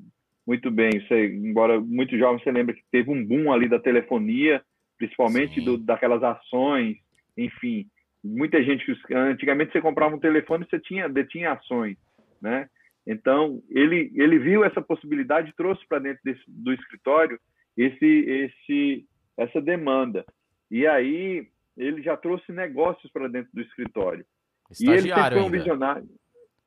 muito 0.45 0.69
bem. 0.69 0.89
Você, 0.91 1.27
embora 1.27 1.79
muito 1.79 2.17
jovem, 2.17 2.43
você 2.43 2.51
lembra 2.51 2.73
que 2.73 2.83
teve 2.91 3.09
um 3.09 3.23
boom 3.25 3.51
ali 3.51 3.69
da 3.69 3.79
telefonia, 3.79 4.61
principalmente 4.97 5.61
do, 5.61 5.77
daquelas 5.77 6.21
ações, 6.23 6.97
enfim. 7.37 7.87
Muita 8.23 8.61
gente 8.63 8.85
antigamente 9.11 9.71
você 9.71 9.81
comprava 9.81 10.15
um 10.15 10.19
telefone, 10.19 10.65
você 10.69 10.79
tinha 10.79 11.07
detinha 11.07 11.53
ações, 11.53 11.97
né? 12.41 12.67
Então 13.05 13.61
ele 13.69 14.11
ele 14.15 14.39
viu 14.39 14.63
essa 14.63 14.81
possibilidade, 14.81 15.53
trouxe 15.57 15.85
para 15.87 15.99
dentro 15.99 16.21
desse, 16.23 16.41
do 16.47 16.73
escritório 16.73 17.37
esse 17.77 18.05
esse 18.05 19.05
essa 19.37 19.61
demanda. 19.61 20.25
E 20.69 20.85
aí 20.87 21.47
ele 21.77 22.01
já 22.01 22.15
trouxe 22.15 22.51
negócios 22.51 23.11
para 23.11 23.27
dentro 23.27 23.51
do 23.53 23.61
escritório. 23.61 24.25
Estagiário 24.69 24.99
e 24.99 24.99
ele 24.99 25.13
sempre 25.13 25.39
foi 25.39 25.47
um 25.47 25.51
visionário. 25.51 26.09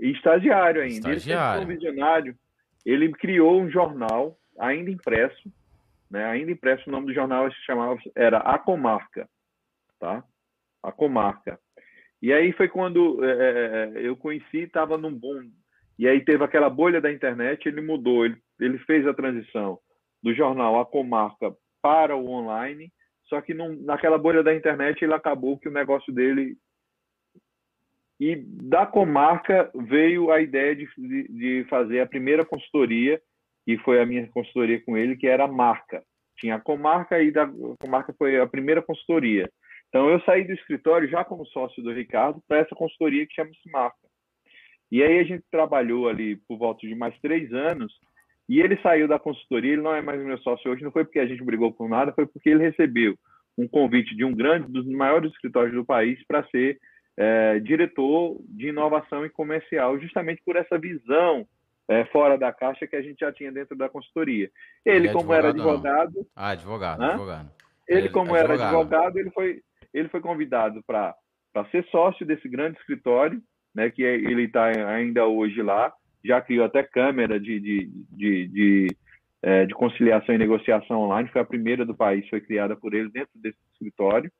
E 0.00 0.10
estagiário 0.12 0.82
ainda. 0.82 1.14
Estagiário. 1.14 1.14
Ele 1.14 1.20
sempre 1.20 1.54
foi 1.54 1.64
um 1.64 1.78
visionário 1.78 2.38
ele 2.86 3.10
criou 3.10 3.60
um 3.60 3.68
jornal, 3.68 4.38
ainda 4.60 4.88
impresso, 4.88 5.52
né? 6.08 6.24
ainda 6.24 6.52
impresso, 6.52 6.88
o 6.88 6.92
nome 6.92 7.06
do 7.08 7.14
jornal 7.14 7.50
se 7.50 7.60
chamava, 7.64 7.98
era 8.14 8.38
A 8.38 8.56
Comarca, 8.60 9.28
tá? 9.98 10.22
A 10.80 10.92
Comarca. 10.92 11.58
E 12.22 12.32
aí 12.32 12.52
foi 12.52 12.68
quando 12.68 13.24
é, 13.24 13.28
é, 13.28 13.92
é 13.96 14.06
eu 14.06 14.16
conheci, 14.16 14.58
estava 14.58 14.96
num 14.96 15.12
boom. 15.12 15.50
E 15.98 16.06
aí 16.06 16.24
teve 16.24 16.44
aquela 16.44 16.70
bolha 16.70 17.00
da 17.00 17.12
internet, 17.12 17.66
ele 17.66 17.80
mudou, 17.80 18.24
ele, 18.24 18.36
ele 18.60 18.78
fez 18.78 19.04
a 19.04 19.12
transição 19.12 19.80
do 20.22 20.34
jornal 20.34 20.80
A 20.80 20.86
Comarca 20.86 21.54
para 21.82 22.16
o 22.16 22.28
online, 22.28 22.90
só 23.28 23.40
que 23.40 23.54
naquela 23.54 24.18
bolha 24.18 24.42
da 24.42 24.54
internet 24.54 25.02
ele 25.02 25.14
acabou 25.14 25.58
que 25.58 25.68
o 25.68 25.72
negócio 25.72 26.12
dele 26.12 26.56
e 28.18 28.34
da 28.36 28.86
comarca 28.86 29.70
veio 29.74 30.30
a 30.30 30.40
ideia 30.40 30.74
de, 30.74 30.88
de, 30.96 31.28
de, 31.28 31.66
fazer 31.68 32.00
a 32.00 32.06
primeira 32.06 32.46
consultoria, 32.46 33.20
que 33.64 33.76
foi 33.78 34.00
a 34.00 34.06
minha 34.06 34.26
consultoria 34.28 34.82
com 34.82 34.96
ele, 34.96 35.16
que 35.16 35.26
era 35.26 35.44
a 35.44 35.48
marca. 35.48 36.02
Tinha 36.38 36.54
a 36.54 36.60
comarca 36.60 37.20
e 37.22 37.30
da 37.30 37.46
comarca 37.78 38.14
foi 38.16 38.40
a 38.40 38.46
primeira 38.46 38.80
consultoria. 38.80 39.50
Então 39.88 40.08
eu 40.08 40.20
saí 40.22 40.44
do 40.44 40.52
escritório 40.52 41.08
já 41.08 41.24
como 41.24 41.46
sócio 41.46 41.82
do 41.82 41.92
Ricardo 41.92 42.42
para 42.48 42.58
essa 42.58 42.74
consultoria 42.74 43.26
que 43.26 43.34
chama-se 43.34 43.70
Marca. 43.70 43.96
E 44.90 45.02
aí 45.02 45.18
a 45.18 45.24
gente 45.24 45.44
trabalhou 45.50 46.08
ali 46.08 46.36
por 46.48 46.58
volta 46.58 46.86
de 46.86 46.94
mais 46.94 47.18
três 47.20 47.52
anos 47.52 47.92
e 48.48 48.60
ele 48.60 48.76
saiu 48.80 49.08
da 49.08 49.18
consultoria, 49.18 49.72
ele 49.72 49.82
não 49.82 49.94
é 49.94 50.00
mais 50.00 50.22
meu 50.22 50.38
sócio 50.38 50.70
hoje, 50.70 50.84
não 50.84 50.92
foi 50.92 51.04
porque 51.04 51.18
a 51.18 51.26
gente 51.26 51.42
brigou 51.42 51.72
por 51.72 51.88
nada, 51.88 52.12
foi 52.12 52.26
porque 52.26 52.48
ele 52.48 52.62
recebeu 52.62 53.16
um 53.58 53.66
convite 53.66 54.14
de 54.14 54.24
um 54.24 54.34
grande, 54.34 54.70
dos 54.70 54.86
maiores 54.86 55.32
escritórios 55.32 55.74
do 55.74 55.84
país 55.84 56.22
para 56.26 56.46
ser 56.48 56.78
é, 57.16 57.58
diretor 57.58 58.38
de 58.48 58.68
inovação 58.68 59.24
e 59.24 59.30
comercial, 59.30 59.98
justamente 59.98 60.42
por 60.44 60.56
essa 60.56 60.78
visão 60.78 61.46
é, 61.88 62.04
fora 62.06 62.36
da 62.36 62.52
caixa 62.52 62.86
que 62.86 62.96
a 62.96 63.02
gente 63.02 63.20
já 63.20 63.32
tinha 63.32 63.50
dentro 63.50 63.76
da 63.76 63.88
consultoria. 63.88 64.50
Ele, 64.84 65.08
é 65.08 65.12
como 65.12 65.32
era 65.32 65.48
advogado. 65.48 66.26
Ah, 66.34 66.50
advogado, 66.50 67.02
advogado. 67.02 67.50
Ele, 67.88 68.08
como 68.08 68.34
advogado. 68.34 68.52
era 68.52 68.68
advogado, 68.68 69.18
ele 69.18 69.30
foi, 69.30 69.62
ele 69.94 70.08
foi 70.08 70.20
convidado 70.20 70.82
para 70.84 71.14
ser 71.70 71.84
sócio 71.86 72.26
desse 72.26 72.48
grande 72.48 72.78
escritório, 72.78 73.40
né, 73.74 73.90
que 73.90 74.04
é, 74.04 74.14
ele 74.14 74.44
está 74.44 74.66
ainda 74.66 75.26
hoje 75.26 75.62
lá, 75.62 75.92
já 76.26 76.40
criou 76.40 76.64
até 76.64 76.82
câmera 76.82 77.38
de, 77.38 77.60
de, 77.60 77.90
de, 78.10 78.48
de, 78.48 78.96
é, 79.42 79.66
de 79.66 79.74
conciliação 79.74 80.34
e 80.34 80.38
negociação 80.38 81.00
online, 81.00 81.28
foi 81.28 81.40
a 81.40 81.46
primeira 81.46 81.84
do 81.84 81.94
país, 81.94 82.28
foi 82.28 82.40
criada 82.40 82.76
por 82.76 82.94
ele 82.94 83.08
dentro 83.10 83.30
desse 83.36 83.58
escritório, 83.72 84.30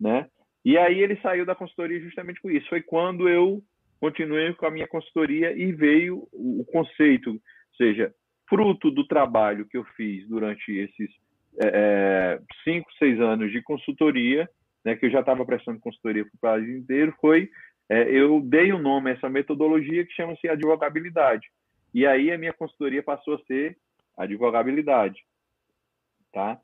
né? 0.00 0.26
E 0.64 0.78
aí 0.78 1.00
ele 1.00 1.16
saiu 1.16 1.44
da 1.44 1.54
consultoria 1.54 2.00
justamente 2.00 2.40
com 2.40 2.50
isso. 2.50 2.68
Foi 2.68 2.80
quando 2.80 3.28
eu 3.28 3.60
continuei 4.00 4.52
com 4.54 4.66
a 4.66 4.70
minha 4.70 4.86
consultoria 4.86 5.52
e 5.52 5.72
veio 5.72 6.28
o 6.32 6.64
conceito, 6.70 7.30
ou 7.30 7.40
seja, 7.76 8.12
fruto 8.48 8.90
do 8.90 9.06
trabalho 9.06 9.66
que 9.66 9.76
eu 9.76 9.84
fiz 9.96 10.26
durante 10.28 10.72
esses 10.72 11.10
é, 11.60 11.68
é 11.68 12.40
cinco, 12.64 12.90
seis 12.98 13.20
anos 13.20 13.50
de 13.50 13.62
consultoria, 13.62 14.48
né, 14.84 14.96
que 14.96 15.06
eu 15.06 15.10
já 15.10 15.20
estava 15.20 15.44
prestando 15.44 15.80
consultoria 15.80 16.24
para 16.24 16.34
o 16.34 16.40
país 16.40 16.68
inteiro, 16.68 17.14
foi 17.20 17.48
é, 17.88 18.10
eu 18.10 18.40
dei 18.40 18.72
o 18.72 18.76
um 18.76 18.82
nome 18.82 19.10
a 19.10 19.14
essa 19.14 19.28
metodologia 19.28 20.04
que 20.04 20.12
chama-se 20.12 20.48
advogabilidade. 20.48 21.48
E 21.94 22.06
aí 22.06 22.30
a 22.30 22.38
minha 22.38 22.52
consultoria 22.52 23.02
passou 23.02 23.34
a 23.34 23.42
ser 23.44 23.76
advogabilidade, 24.16 25.22
tá? 26.32 26.58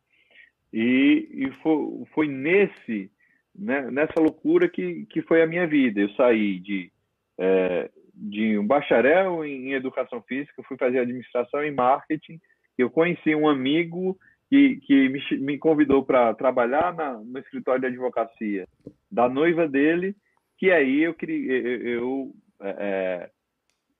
E, 0.72 1.28
e 1.32 1.50
foi, 1.62 2.04
foi 2.14 2.28
nesse 2.28 3.10
né, 3.58 3.90
nessa 3.90 4.20
loucura 4.20 4.68
que, 4.68 5.04
que 5.06 5.20
foi 5.22 5.42
a 5.42 5.46
minha 5.46 5.66
vida. 5.66 6.00
Eu 6.00 6.10
saí 6.10 6.60
de, 6.60 6.92
é, 7.36 7.90
de 8.14 8.56
um 8.56 8.66
bacharel 8.66 9.44
em, 9.44 9.70
em, 9.70 9.72
educação 9.72 10.22
física, 10.22 10.62
fui 10.62 10.76
fazer 10.76 11.00
administração 11.00 11.64
e 11.64 11.70
marketing. 11.70 12.40
Eu 12.76 12.88
conheci 12.88 13.34
um 13.34 13.48
amigo 13.48 14.16
que, 14.48 14.76
que 14.76 15.08
me, 15.08 15.38
me 15.40 15.58
convidou 15.58 16.04
para 16.04 16.32
trabalhar 16.34 16.94
na, 16.94 17.14
no 17.14 17.38
escritório 17.38 17.80
de 17.80 17.88
advocacia 17.88 18.66
da 19.10 19.28
noiva 19.28 19.66
dele, 19.66 20.14
que 20.58 20.70
aí 20.72 21.02
eu, 21.02 21.14
eu, 21.22 22.34
é, 22.60 22.68
é, 22.68 23.30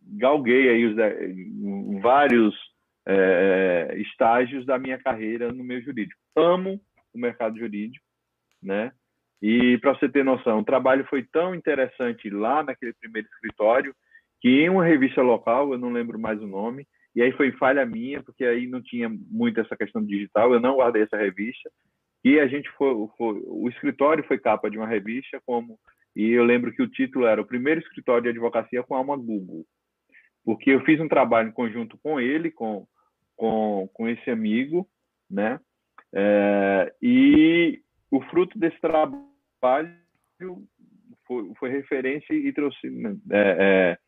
galguei 0.03 0.69
aí 0.69 0.87
os, 0.87 2.03
vários 2.03 2.55
é, 3.07 3.95
estágios 3.99 4.67
da 4.67 4.79
minha 4.79 4.99
carreira 4.99 5.53
no 5.53 5.63
meio 5.65 5.83
jurídico. 5.83 6.21
Amo 6.37 6.81
o 7.15 7.19
mercado 7.19 7.57
jurídico, 7.59 8.05
né? 8.63 8.93
E 9.41 9.79
para 9.79 9.95
você 9.95 10.09
ter 10.09 10.25
noção, 10.25 10.59
o 10.59 10.65
trabalho 10.65 11.07
foi 11.09 11.23
tão 11.23 11.55
interessante 11.55 12.29
lá 12.29 12.63
naquele 12.63 12.93
primeiro 12.95 13.29
escritório 13.29 13.95
que 14.41 14.49
em 14.49 14.69
uma 14.69 14.85
revista 14.85 15.23
local, 15.23 15.73
eu 15.73 15.79
não 15.79 15.93
lembro 15.93 16.19
mais 16.19 16.41
o 16.41 16.47
nome, 16.47 16.87
e 17.15 17.23
aí 17.23 17.33
foi 17.33 17.51
falha 17.53 17.85
minha, 17.87 18.23
porque 18.23 18.45
aí 18.45 18.67
não 18.67 18.83
tinha 18.83 19.09
muito 19.09 19.61
essa 19.61 19.77
questão 19.77 20.05
digital, 20.05 20.53
eu 20.53 20.61
não 20.61 20.77
guardei 20.77 21.03
essa 21.03 21.17
revista, 21.17 21.71
e 22.25 22.39
a 22.39 22.47
gente 22.47 22.69
foi, 22.71 22.95
foi 23.17 23.43
o 23.47 23.69
escritório 23.69 24.25
foi 24.25 24.39
capa 24.39 24.71
de 24.71 24.77
uma 24.77 24.87
revista 24.87 25.41
como 25.47 25.79
e 26.15 26.31
eu 26.31 26.45
lembro 26.45 26.73
que 26.73 26.83
o 26.83 26.89
título 26.89 27.27
era 27.27 27.41
o 27.41 27.47
primeiro 27.47 27.81
escritório 27.81 28.23
de 28.25 28.29
advocacia 28.31 28.83
com 28.83 28.95
alma 28.95 29.17
Google, 29.17 29.65
porque 30.45 30.71
eu 30.71 30.85
fiz 30.85 31.01
um 31.01 31.09
trabalho 31.09 31.49
em 31.49 31.53
conjunto 31.53 31.99
com 32.03 32.21
ele, 32.21 32.51
com 32.51 32.87
com, 33.39 33.89
com 33.95 34.09
esse 34.09 34.29
amigo, 34.31 34.87
né? 35.31 35.59
É, 36.13 36.93
e 37.01 37.81
o 38.11 38.21
fruto 38.23 38.59
desse 38.59 38.79
trabalho 38.81 39.95
foi, 41.27 41.53
foi 41.59 41.71
referência 41.71 42.35
e 42.35 42.53
trouxe 42.53 42.91
né, 42.91 43.17
é, 43.31 43.57
é, 43.61 43.99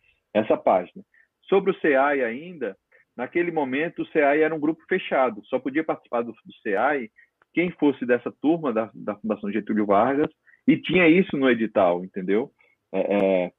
essa 0.40 0.56
página. 0.56 1.02
Sobre 1.42 1.70
o 1.70 1.80
CEAI 1.80 2.24
ainda, 2.24 2.76
naquele 3.16 3.52
momento 3.52 4.02
o 4.02 4.06
CEAI 4.06 4.42
era 4.42 4.54
um 4.54 4.60
grupo 4.60 4.82
fechado, 4.88 5.44
só 5.44 5.58
podia 5.58 5.84
participar 5.84 6.22
do, 6.22 6.32
do 6.32 6.54
CEAI 6.62 7.08
quem 7.52 7.70
fosse 7.72 8.04
dessa 8.04 8.32
turma 8.40 8.72
da, 8.72 8.90
da 8.94 9.16
Fundação 9.16 9.52
Getúlio 9.52 9.86
Vargas, 9.86 10.30
e 10.72 10.80
tinha 10.80 11.08
isso 11.08 11.36
no 11.36 11.50
edital, 11.50 12.04
entendeu? 12.04 12.50
É, 12.92 13.00
é 13.00 13.52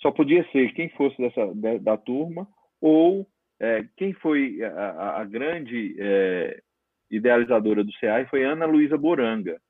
só 0.00 0.10
podia 0.10 0.46
ser 0.50 0.72
quem 0.72 0.88
fosse 0.90 1.16
dessa 1.18 1.54
da, 1.54 1.76
da 1.78 1.96
turma 1.96 2.48
ou 2.80 3.26
é, 3.60 3.84
quem 3.96 4.12
foi 4.14 4.62
a, 4.62 5.20
a 5.20 5.24
grande 5.24 5.94
é, 5.98 6.60
idealizadora 7.10 7.84
do 7.84 7.92
CEAI 7.94 8.26
foi 8.26 8.44
Ana 8.44 8.64
Luísa 8.64 8.96
Boranga. 8.96 9.60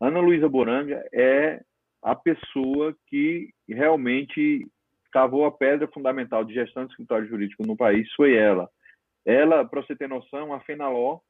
Ana 0.00 0.20
Luísa 0.20 0.48
Boranga 0.48 1.04
é 1.12 1.60
a 2.02 2.14
pessoa 2.14 2.94
que 3.08 3.50
realmente 3.68 4.66
cavou 5.10 5.46
a 5.46 5.52
pedra 5.52 5.88
fundamental 5.88 6.44
de 6.44 6.54
gestão 6.54 6.84
de 6.84 6.90
escritório 6.90 7.26
jurídico 7.26 7.66
no 7.66 7.76
país, 7.76 8.12
foi 8.14 8.36
ela. 8.36 8.68
Ela, 9.24 9.64
para 9.64 9.80
você 9.80 9.96
ter 9.96 10.08
noção, 10.08 10.52
a 10.52 10.60
Fenaló 10.60 11.20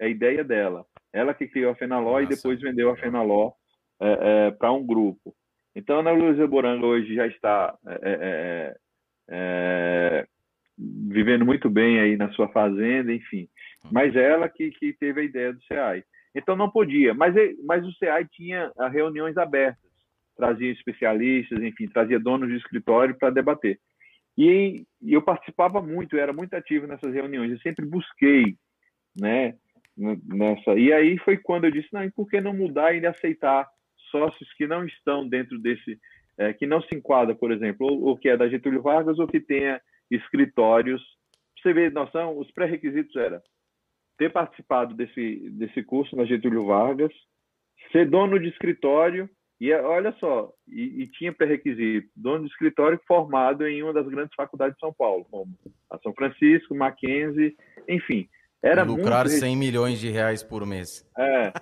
é 0.00 0.06
a 0.06 0.08
ideia 0.08 0.42
dela. 0.42 0.84
Ela 1.12 1.32
que 1.32 1.46
criou 1.46 1.70
a 1.70 1.76
Fenaló 1.76 2.20
Nossa. 2.20 2.24
e 2.24 2.36
depois 2.36 2.60
vendeu 2.60 2.90
a 2.90 2.96
Fenaló 2.96 3.52
é, 4.00 4.46
é, 4.46 4.50
para 4.50 4.72
um 4.72 4.84
grupo. 4.84 5.34
Então, 5.74 6.00
Ana 6.00 6.10
Luísa 6.10 6.46
Boranga 6.46 6.86
hoje 6.86 7.14
já 7.14 7.26
está 7.26 7.76
é, 7.86 7.92
é, 7.92 7.98
é, 8.02 8.76
é, 9.28 10.26
vivendo 10.78 11.44
muito 11.44 11.68
bem 11.68 12.00
aí 12.00 12.16
na 12.16 12.30
sua 12.32 12.48
fazenda, 12.48 13.12
enfim. 13.12 13.48
Uhum. 13.84 13.90
Mas 13.92 14.16
ela 14.16 14.48
que, 14.48 14.70
que 14.70 14.92
teve 14.94 15.20
a 15.20 15.24
ideia 15.24 15.52
do 15.52 15.62
CEAI. 15.64 16.02
Então 16.34 16.56
não 16.56 16.70
podia. 16.70 17.14
Mas, 17.14 17.34
mas 17.64 17.84
o 17.86 17.92
CEAI 17.92 18.26
tinha 18.30 18.70
ah, 18.78 18.88
reuniões 18.88 19.36
abertas, 19.36 19.90
trazia 20.36 20.70
especialistas, 20.70 21.62
enfim, 21.62 21.88
trazia 21.88 22.18
donos 22.18 22.48
de 22.48 22.56
escritório 22.56 23.14
para 23.14 23.30
debater. 23.30 23.78
E, 24.36 24.84
e, 25.00 25.14
eu 25.14 25.22
participava 25.22 25.80
muito, 25.80 26.14
eu 26.14 26.20
era 26.20 26.32
muito 26.32 26.54
ativo 26.54 26.86
nessas 26.86 27.12
reuniões. 27.12 27.50
Eu 27.50 27.58
sempre 27.60 27.86
busquei, 27.86 28.56
né, 29.18 29.54
nessa. 29.96 30.74
E 30.74 30.92
aí 30.92 31.18
foi 31.18 31.38
quando 31.38 31.64
eu 31.64 31.70
disse, 31.70 31.88
não, 31.92 32.04
e 32.04 32.10
por 32.10 32.28
que 32.28 32.40
não 32.40 32.52
mudar 32.52 32.94
e 32.94 33.06
aceitar 33.06 33.66
sócios 34.10 34.52
que 34.54 34.66
não 34.66 34.84
estão 34.84 35.28
dentro 35.28 35.58
desse, 35.58 35.98
é, 36.38 36.52
que 36.52 36.66
não 36.66 36.80
se 36.82 36.94
enquadra, 36.94 37.34
por 37.34 37.50
exemplo, 37.50 37.86
ou, 37.86 38.04
ou, 38.04 38.16
que 38.16 38.28
é 38.28 38.36
da 38.36 38.48
Getúlio 38.48 38.82
Vargas 38.82 39.18
ou 39.18 39.26
que 39.26 39.40
tenha 39.40 39.80
escritórios. 40.10 41.02
Você 41.60 41.72
vê, 41.72 41.90
noção, 41.90 42.38
os 42.38 42.50
pré-requisitos 42.52 43.14
era 43.16 43.42
ter 44.18 44.32
participado 44.32 44.94
desse, 44.94 45.50
desse 45.50 45.82
curso 45.82 46.16
na 46.16 46.24
Getúlio 46.24 46.66
Vargas, 46.66 47.12
ser 47.92 48.08
dono 48.08 48.38
de 48.38 48.48
escritório 48.48 49.28
e 49.60 49.72
olha 49.72 50.14
só, 50.20 50.52
e, 50.68 51.02
e 51.02 51.06
tinha 51.12 51.32
pré-requisito, 51.32 52.08
dono 52.14 52.44
de 52.44 52.50
escritório 52.50 53.00
formado 53.06 53.66
em 53.66 53.82
uma 53.82 53.92
das 53.92 54.06
grandes 54.06 54.34
faculdades 54.34 54.74
de 54.74 54.80
São 54.80 54.92
Paulo, 54.92 55.26
como 55.30 55.50
a 55.90 55.98
São 55.98 56.12
Francisco, 56.12 56.74
Mackenzie, 56.74 57.56
enfim. 57.88 58.28
Era 58.62 58.82
lucrar 58.82 59.26
muito... 59.26 59.38
100 59.38 59.56
milhões 59.56 59.98
de 59.98 60.10
reais 60.10 60.42
por 60.42 60.66
mês. 60.66 61.06
É. 61.16 61.52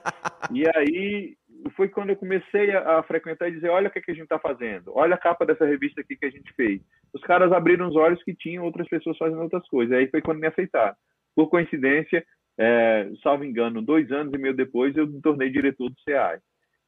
E 0.52 0.64
aí 0.74 1.36
foi 1.70 1.88
quando 1.88 2.10
eu 2.10 2.16
comecei 2.16 2.70
a, 2.72 2.98
a 2.98 3.02
frequentar 3.02 3.48
e 3.48 3.52
dizer, 3.52 3.68
olha 3.68 3.88
o 3.88 3.90
que, 3.90 3.98
é 3.98 4.02
que 4.02 4.10
a 4.10 4.14
gente 4.14 4.24
está 4.24 4.38
fazendo, 4.38 4.92
olha 4.94 5.14
a 5.14 5.18
capa 5.18 5.46
dessa 5.46 5.64
revista 5.64 6.00
aqui 6.00 6.16
que 6.16 6.26
a 6.26 6.30
gente 6.30 6.52
fez. 6.54 6.80
Os 7.12 7.22
caras 7.22 7.52
abriram 7.52 7.88
os 7.88 7.96
olhos 7.96 8.22
que 8.22 8.34
tinham 8.34 8.64
outras 8.64 8.88
pessoas 8.88 9.16
fazendo 9.16 9.42
outras 9.42 9.66
coisas. 9.68 9.96
Aí 9.96 10.08
foi 10.08 10.20
quando 10.20 10.40
me 10.40 10.46
aceitaram. 10.46 10.96
Por 11.34 11.48
coincidência, 11.48 12.24
é, 12.58 13.10
salvo 13.22 13.44
engano, 13.44 13.82
dois 13.82 14.10
anos 14.12 14.32
e 14.32 14.38
meio 14.38 14.54
depois, 14.54 14.96
eu 14.96 15.06
me 15.06 15.20
tornei 15.20 15.50
diretor 15.50 15.88
do 15.88 16.00
CEAI. 16.00 16.38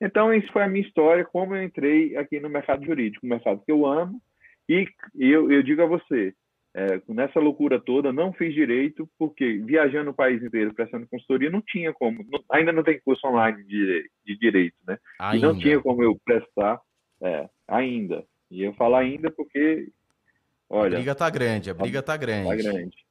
Então, 0.00 0.32
isso 0.32 0.52
foi 0.52 0.62
a 0.62 0.68
minha 0.68 0.86
história, 0.86 1.24
como 1.24 1.54
eu 1.54 1.62
entrei 1.62 2.16
aqui 2.16 2.38
no 2.38 2.50
mercado 2.50 2.84
jurídico, 2.84 3.24
um 3.24 3.30
mercado 3.30 3.62
que 3.64 3.72
eu 3.72 3.86
amo, 3.86 4.20
e 4.68 4.86
eu, 5.14 5.50
eu 5.50 5.62
digo 5.62 5.82
a 5.82 5.86
você, 5.86 6.34
é, 6.78 7.00
nessa 7.08 7.40
loucura 7.40 7.80
toda, 7.80 8.12
não 8.12 8.34
fiz 8.34 8.52
direito, 8.52 9.08
porque 9.18 9.56
viajando 9.64 10.10
o 10.10 10.14
país 10.14 10.42
inteiro 10.42 10.74
prestando 10.74 11.06
consultoria, 11.06 11.48
não 11.48 11.62
tinha 11.62 11.90
como, 11.94 12.22
não, 12.30 12.44
ainda 12.50 12.70
não 12.70 12.82
tem 12.82 13.00
curso 13.00 13.26
online 13.26 13.64
de, 13.64 14.10
de 14.26 14.38
direito, 14.38 14.76
né? 14.86 14.98
Ainda. 15.18 15.38
E 15.38 15.40
não 15.40 15.58
tinha 15.58 15.80
como 15.80 16.02
eu 16.02 16.20
prestar, 16.22 16.78
é, 17.22 17.48
ainda. 17.66 18.22
E 18.50 18.62
eu 18.62 18.74
falo 18.74 18.94
ainda 18.94 19.30
porque, 19.30 19.90
olha... 20.68 20.96
A 20.96 20.98
briga 20.98 21.14
tá 21.14 21.30
grande, 21.30 21.70
a 21.70 21.74
briga 21.74 22.02
tá 22.02 22.14
grande. 22.14 22.48
Tá 22.48 22.56
grande. 22.56 23.06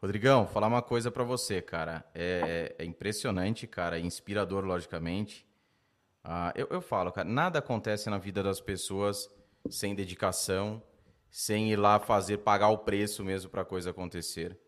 Rodrigão, 0.00 0.46
falar 0.46 0.68
uma 0.68 0.80
coisa 0.80 1.10
para 1.10 1.24
você, 1.24 1.60
cara. 1.60 2.02
É, 2.14 2.74
é, 2.78 2.84
impressionante, 2.86 3.66
cara, 3.66 3.98
é 3.98 4.00
inspirador, 4.00 4.64
logicamente. 4.64 5.46
Ah, 6.24 6.54
eu, 6.56 6.68
eu 6.70 6.80
falo, 6.80 7.12
cara, 7.12 7.28
nada 7.28 7.58
acontece 7.58 8.08
na 8.08 8.16
vida 8.16 8.42
das 8.42 8.62
pessoas 8.62 9.28
sem 9.68 9.94
dedicação, 9.94 10.82
sem 11.38 11.70
ir 11.70 11.76
lá 11.76 12.00
fazer, 12.00 12.38
pagar 12.38 12.70
o 12.70 12.78
preço 12.78 13.22
mesmo 13.22 13.50
para 13.50 13.60
a 13.60 13.64
coisa 13.64 13.90
acontecer. 13.90 14.58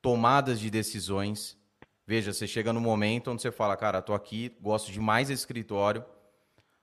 Tomadas 0.00 0.60
de 0.60 0.70
decisões. 0.70 1.58
Veja, 2.06 2.32
você 2.32 2.46
chega 2.46 2.72
no 2.72 2.80
momento 2.80 3.32
onde 3.32 3.42
você 3.42 3.50
fala, 3.50 3.76
cara, 3.76 4.00
tô 4.00 4.14
aqui, 4.14 4.56
gosto 4.60 4.92
de 4.92 5.00
mais 5.00 5.28
escritório. 5.28 6.04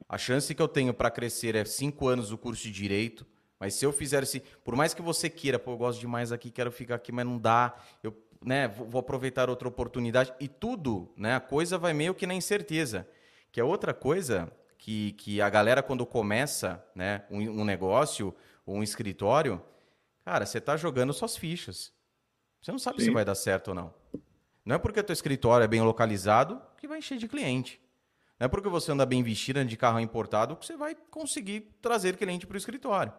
A 0.10 0.18
chance 0.18 0.54
que 0.54 0.62
eu 0.62 0.68
tenho 0.68 0.94
para 0.94 1.10
crescer 1.10 1.56
é 1.56 1.64
cinco 1.64 2.10
anos 2.10 2.28
do 2.28 2.38
curso 2.38 2.64
de 2.64 2.72
direito. 2.72 3.26
Mas 3.58 3.76
se 3.76 3.86
eu 3.86 3.94
fizer 3.94 4.22
esse, 4.22 4.42
por 4.66 4.76
mais 4.76 4.94
que 4.94 5.02
você 5.02 5.30
queira, 5.30 5.58
pô, 5.58 5.72
eu 5.72 5.78
gosto 5.78 6.02
demais 6.02 6.34
aqui, 6.34 6.52
quero 6.52 6.70
ficar 6.70 6.96
aqui, 6.96 7.14
mas 7.14 7.26
não 7.26 7.40
dá, 7.40 7.74
eu, 8.04 8.14
né, 8.44 8.68
vou 8.68 9.00
aproveitar 9.00 9.50
outra 9.50 9.66
oportunidade 9.66 10.34
e 10.42 10.50
tudo, 10.50 11.10
né, 11.16 11.36
a 11.36 11.40
coisa 11.40 11.78
vai 11.78 11.94
meio 11.94 12.14
que 12.14 12.28
na 12.28 12.34
incerteza. 12.34 13.08
Que 13.50 13.62
é 13.62 13.64
outra 13.64 13.94
coisa 13.94 14.52
que, 14.78 15.14
que 15.14 15.42
a 15.42 15.50
galera 15.50 15.82
quando 15.82 16.06
começa, 16.06 16.86
né, 16.94 17.24
um, 17.32 17.62
um 17.62 17.64
negócio, 17.64 18.36
um 18.66 18.84
escritório, 18.84 19.62
cara, 20.24 20.46
você 20.46 20.58
está 20.58 20.78
jogando 20.78 21.14
suas 21.14 21.38
fichas. 21.38 21.94
Você 22.62 22.72
não 22.72 22.80
sabe 22.80 23.00
Sim. 23.00 23.06
se 23.06 23.12
vai 23.12 23.26
dar 23.26 23.36
certo 23.36 23.70
ou 23.70 23.76
não. 23.76 23.94
Não 24.64 24.76
é 24.76 24.80
porque 24.80 25.02
teu 25.02 25.14
escritório 25.14 25.64
é 25.64 25.68
bem 25.68 25.82
localizado 25.82 26.62
que 26.78 26.88
vai 26.88 27.00
encher 27.00 27.18
de 27.18 27.28
cliente. 27.28 27.82
Não 28.40 28.46
é 28.46 28.48
porque 28.48 28.70
você 28.70 28.92
anda 28.92 29.06
bem 29.06 29.24
vestido 29.24 29.64
de 29.66 29.78
carro 29.78 30.00
importado 30.00 30.56
que 30.56 30.66
você 30.66 30.78
vai 30.78 30.96
conseguir 31.10 31.76
trazer 31.82 32.18
cliente 32.18 32.46
para 32.46 32.56
o 32.56 32.58
escritório. 32.58 33.14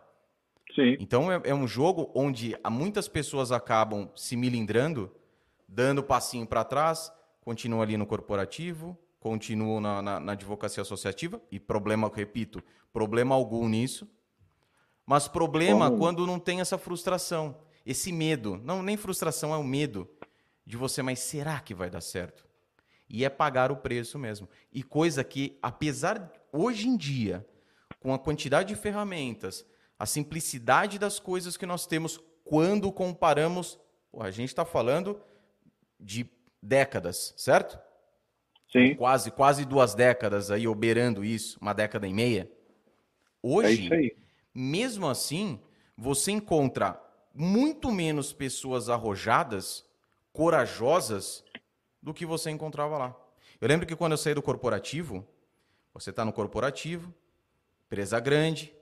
Sim. 0.74 0.96
Então 0.98 1.30
é, 1.30 1.40
é, 1.44 1.54
um 1.54 1.66
jogo 1.66 2.10
onde 2.14 2.56
muitas 2.70 3.08
pessoas 3.08 3.52
acabam 3.52 4.10
se 4.16 4.36
milindrando, 4.36 5.14
dando 5.68 6.02
passinho 6.02 6.46
para 6.46 6.64
trás, 6.64 7.12
continuam 7.40 7.82
ali 7.82 7.96
no 7.96 8.06
corporativo, 8.06 8.98
continuam 9.20 9.80
na, 9.80 10.02
na, 10.02 10.20
na, 10.20 10.32
advocacia 10.32 10.80
associativa, 10.80 11.40
e 11.50 11.60
problema, 11.60 12.10
repito, 12.12 12.62
problema 12.92 13.34
algum 13.34 13.68
nisso. 13.68 14.08
Mas 15.06 15.28
problema 15.28 15.86
Como? 15.86 15.98
quando 15.98 16.26
não 16.26 16.38
tem 16.38 16.60
essa 16.60 16.78
frustração, 16.78 17.56
esse 17.84 18.12
medo. 18.12 18.60
Não, 18.64 18.82
nem 18.82 18.96
frustração, 18.96 19.52
é 19.52 19.56
o 19.56 19.64
medo 19.64 20.08
de 20.64 20.76
você, 20.76 21.02
mas 21.02 21.18
será 21.18 21.60
que 21.60 21.74
vai 21.74 21.90
dar 21.90 22.00
certo? 22.00 22.46
E 23.08 23.24
é 23.24 23.28
pagar 23.28 23.70
o 23.70 23.76
preço 23.76 24.18
mesmo. 24.18 24.48
E 24.72 24.82
coisa 24.82 25.22
que, 25.22 25.58
apesar, 25.60 26.32
hoje 26.52 26.88
em 26.88 26.96
dia, 26.96 27.46
com 28.00 28.14
a 28.14 28.18
quantidade 28.18 28.74
de 28.74 28.80
ferramentas, 28.80 29.66
a 29.98 30.06
simplicidade 30.06 30.98
das 30.98 31.18
coisas 31.20 31.56
que 31.56 31.66
nós 31.66 31.86
temos 31.86 32.18
quando 32.44 32.90
comparamos. 32.90 33.78
Pô, 34.10 34.22
a 34.22 34.30
gente 34.30 34.48
está 34.48 34.64
falando 34.64 35.20
de 35.98 36.28
décadas, 36.60 37.34
certo? 37.36 37.78
Sim. 38.70 38.94
Quase, 38.94 39.30
quase 39.30 39.64
duas 39.64 39.94
décadas 39.94 40.50
aí 40.50 40.66
operando 40.66 41.24
isso, 41.24 41.58
uma 41.60 41.72
década 41.72 42.08
e 42.08 42.12
meia. 42.12 42.50
Hoje, 43.42 43.88
é 43.92 44.21
mesmo 44.54 45.08
assim, 45.08 45.60
você 45.96 46.32
encontra 46.32 47.00
muito 47.34 47.90
menos 47.90 48.32
pessoas 48.32 48.88
arrojadas, 48.88 49.84
corajosas, 50.32 51.44
do 52.02 52.12
que 52.12 52.26
você 52.26 52.50
encontrava 52.50 52.98
lá. 52.98 53.16
Eu 53.60 53.68
lembro 53.68 53.86
que 53.86 53.94
quando 53.94 54.12
eu 54.12 54.18
saí 54.18 54.34
do 54.34 54.42
corporativo, 54.42 55.26
você 55.94 56.10
está 56.10 56.24
no 56.24 56.32
corporativo, 56.32 57.14
empresa 57.86 58.18
grande, 58.18 58.74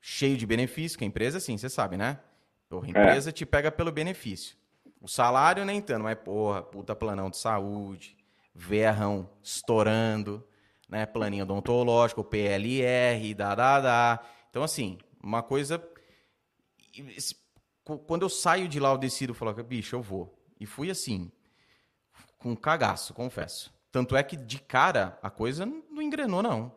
cheio 0.00 0.36
de 0.36 0.44
benefício, 0.46 0.98
que 0.98 1.04
a 1.04 1.06
empresa, 1.06 1.38
sim, 1.38 1.56
você 1.56 1.68
sabe, 1.68 1.96
né? 1.96 2.18
Porra, 2.68 2.86
a 2.86 2.88
é. 2.88 2.90
empresa 2.90 3.30
é. 3.30 3.32
te 3.32 3.46
pega 3.46 3.70
pelo 3.70 3.92
benefício. 3.92 4.56
O 5.00 5.08
salário 5.08 5.64
nem 5.64 5.80
tanto, 5.80 6.02
mas, 6.02 6.18
porra, 6.18 6.62
puta 6.62 6.96
planão 6.96 7.30
de 7.30 7.36
saúde, 7.36 8.16
verrão 8.54 9.30
estourando, 9.42 10.46
né? 10.90 11.06
Planinho 11.06 11.44
odontológico, 11.44 12.24
PLR, 12.24 13.32
da, 13.34 13.54
da, 13.54 13.80
da. 13.80 14.20
Então, 14.50 14.62
assim, 14.62 14.98
uma 15.22 15.42
coisa. 15.42 15.82
Quando 18.06 18.22
eu 18.22 18.28
saio 18.28 18.68
de 18.68 18.78
lá, 18.78 18.90
eu 18.90 18.98
decido 18.98 19.32
falar, 19.32 19.54
bicho, 19.62 19.96
eu 19.96 20.02
vou. 20.02 20.36
E 20.58 20.66
fui 20.66 20.90
assim, 20.90 21.30
com 22.38 22.54
cagaço, 22.56 23.14
confesso. 23.14 23.72
Tanto 23.90 24.16
é 24.16 24.22
que 24.22 24.36
de 24.36 24.58
cara 24.58 25.18
a 25.22 25.30
coisa 25.30 25.64
não 25.64 26.02
engrenou, 26.02 26.42
não. 26.42 26.72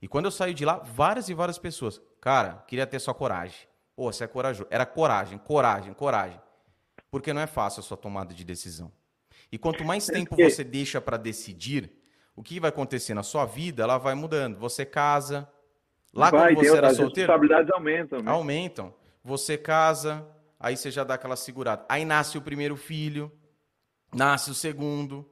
E 0.00 0.08
quando 0.08 0.26
eu 0.26 0.30
saio 0.30 0.54
de 0.54 0.64
lá, 0.64 0.78
várias 0.78 1.28
e 1.28 1.34
várias 1.34 1.58
pessoas. 1.58 2.00
Cara, 2.20 2.64
queria 2.66 2.86
ter 2.86 2.98
sua 2.98 3.14
coragem. 3.14 3.68
Pô, 3.94 4.12
você 4.12 4.24
é 4.24 4.26
corajoso. 4.26 4.68
Era 4.70 4.86
coragem, 4.86 5.38
coragem, 5.38 5.92
coragem. 5.92 6.40
Porque 7.10 7.32
não 7.32 7.40
é 7.40 7.46
fácil 7.46 7.80
a 7.80 7.82
sua 7.82 7.96
tomada 7.96 8.34
de 8.34 8.44
decisão. 8.44 8.92
E 9.50 9.58
quanto 9.58 9.84
mais 9.84 10.06
tempo 10.06 10.36
você 10.36 10.62
deixa 10.62 11.00
para 11.00 11.16
decidir, 11.16 11.90
o 12.38 12.42
que 12.42 12.60
vai 12.60 12.68
acontecer 12.68 13.14
na 13.14 13.24
sua 13.24 13.44
vida, 13.44 13.82
ela 13.82 13.98
vai 13.98 14.14
mudando. 14.14 14.58
Você 14.58 14.86
casa. 14.86 15.48
Lá 16.14 16.30
vai, 16.30 16.54
quando 16.54 16.66
você 16.66 16.76
era 16.76 16.94
solteiro. 16.94 17.32
As 17.32 17.40
responsabilidades 17.40 17.70
aumentam. 17.72 18.22
Né? 18.22 18.30
Aumentam. 18.30 18.94
Você 19.24 19.58
casa, 19.58 20.24
aí 20.58 20.76
você 20.76 20.90
já 20.90 21.02
dá 21.02 21.14
aquela 21.14 21.34
segurada. 21.34 21.84
Aí 21.88 22.04
nasce 22.04 22.38
o 22.38 22.40
primeiro 22.40 22.76
filho, 22.76 23.32
nasce 24.14 24.50
o 24.50 24.54
segundo. 24.54 25.28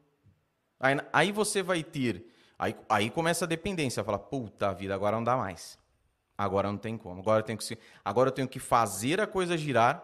Aí, 0.80 0.96
aí 1.12 1.32
você 1.32 1.62
vai 1.62 1.84
ter 1.84 2.26
Aí, 2.58 2.74
aí 2.88 3.10
começa 3.10 3.44
a 3.44 3.48
dependência, 3.48 4.02
fala, 4.02 4.18
puta 4.18 4.72
vida, 4.72 4.94
agora 4.94 5.16
não 5.16 5.22
dá 5.24 5.36
mais. 5.36 5.78
Agora 6.36 6.70
não 6.70 6.78
tem 6.78 6.96
como. 6.96 7.20
Agora 7.20 7.40
eu 7.40 7.44
tenho 7.44 7.58
que, 7.58 7.78
agora 8.04 8.28
eu 8.28 8.32
tenho 8.32 8.48
que 8.48 8.58
fazer 8.58 9.20
a 9.20 9.26
coisa 9.26 9.56
girar 9.56 10.02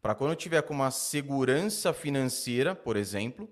para 0.00 0.14
quando 0.14 0.30
eu 0.30 0.36
tiver 0.36 0.62
com 0.62 0.72
uma 0.72 0.90
segurança 0.90 1.92
financeira, 1.92 2.74
por 2.74 2.96
exemplo, 2.96 3.48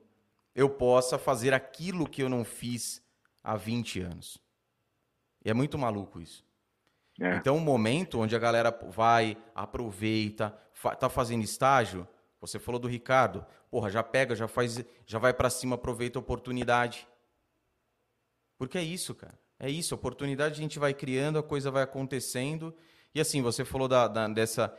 eu 0.59 0.68
possa 0.68 1.16
fazer 1.16 1.54
aquilo 1.54 2.09
que 2.09 2.20
eu 2.20 2.28
não 2.28 2.44
fiz 2.44 3.00
há 3.44 3.54
20 3.54 4.00
anos. 4.00 4.38
E 5.44 5.48
é 5.48 5.54
muito 5.54 5.78
maluco 5.78 6.20
isso. 6.20 6.44
É. 7.20 7.36
Então, 7.36 7.54
o 7.54 7.59
um 7.59 7.62
momento 7.62 8.18
onde 8.18 8.34
a 8.34 8.40
galera 8.40 8.76
vai, 8.88 9.36
aproveita, 9.54 10.52
fa 10.72 10.96
tá 10.96 11.09
fazendo 11.09 11.44
estágio, 11.44 12.09
você 12.40 12.59
falou 12.59 12.80
do 12.80 12.88
Ricardo, 12.88 13.46
porra, 13.70 13.88
já 13.88 14.02
pega, 14.02 14.34
já 14.34 14.48
faz, 14.48 14.84
já 15.06 15.20
vai 15.20 15.32
para 15.32 15.48
cima, 15.48 15.76
aproveita 15.76 16.18
a 16.18 16.20
oportunidade. 16.20 17.06
Porque 18.56 18.78
é 18.78 18.82
isso, 18.82 19.14
cara. 19.14 19.38
É 19.61 19.70
isso, 19.70 19.94
oportunidade 19.94 20.54
a 20.54 20.62
gente 20.62 20.80
vai 20.80 20.92
criando, 20.92 21.38
a 21.38 21.42
coisa 21.42 21.70
vai 21.70 21.84
acontecendo. 21.84 22.74
E 23.14 23.20
assim, 23.20 23.42
você 23.42 23.64
falou 23.64 23.86
da, 23.86 24.09
da, 24.09 24.26
dessa, 24.26 24.76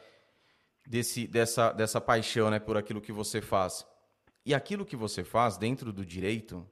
desse, 0.85 1.25
dessa, 1.25 1.71
dessa 1.71 2.01
paixão 2.01 2.49
né, 2.49 2.59
por 2.59 2.75
aquilo 2.75 2.99
que 2.99 3.13
você 3.13 3.39
faz. 3.39 3.87
E 4.45 4.53
aquilo 4.53 4.85
que 4.85 4.95
você 4.95 5.23
faz 5.23 5.57
dentro 5.57 5.91
do 5.91 6.05
direito, 6.05 6.65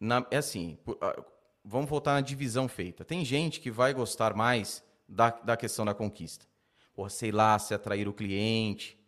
na, 0.00 0.26
é 0.30 0.36
assim, 0.36 0.78
por, 0.84 0.94
uh, 0.94 1.24
vamos 1.64 1.88
voltar 1.88 2.14
na 2.14 2.20
divisão 2.20 2.68
feita. 2.68 3.04
Tem 3.04 3.24
gente 3.24 3.60
que 3.60 3.70
vai 3.70 3.92
gostar 3.92 4.34
mais 4.34 4.82
da, 5.08 5.30
da 5.30 5.56
questão 5.56 5.84
da 5.84 5.94
conquista. 5.94 6.46
Porra, 6.94 7.10
sei 7.10 7.30
lá, 7.30 7.58
se 7.58 7.74
atrair 7.74 8.08
o 8.08 8.12
cliente, 8.12 8.98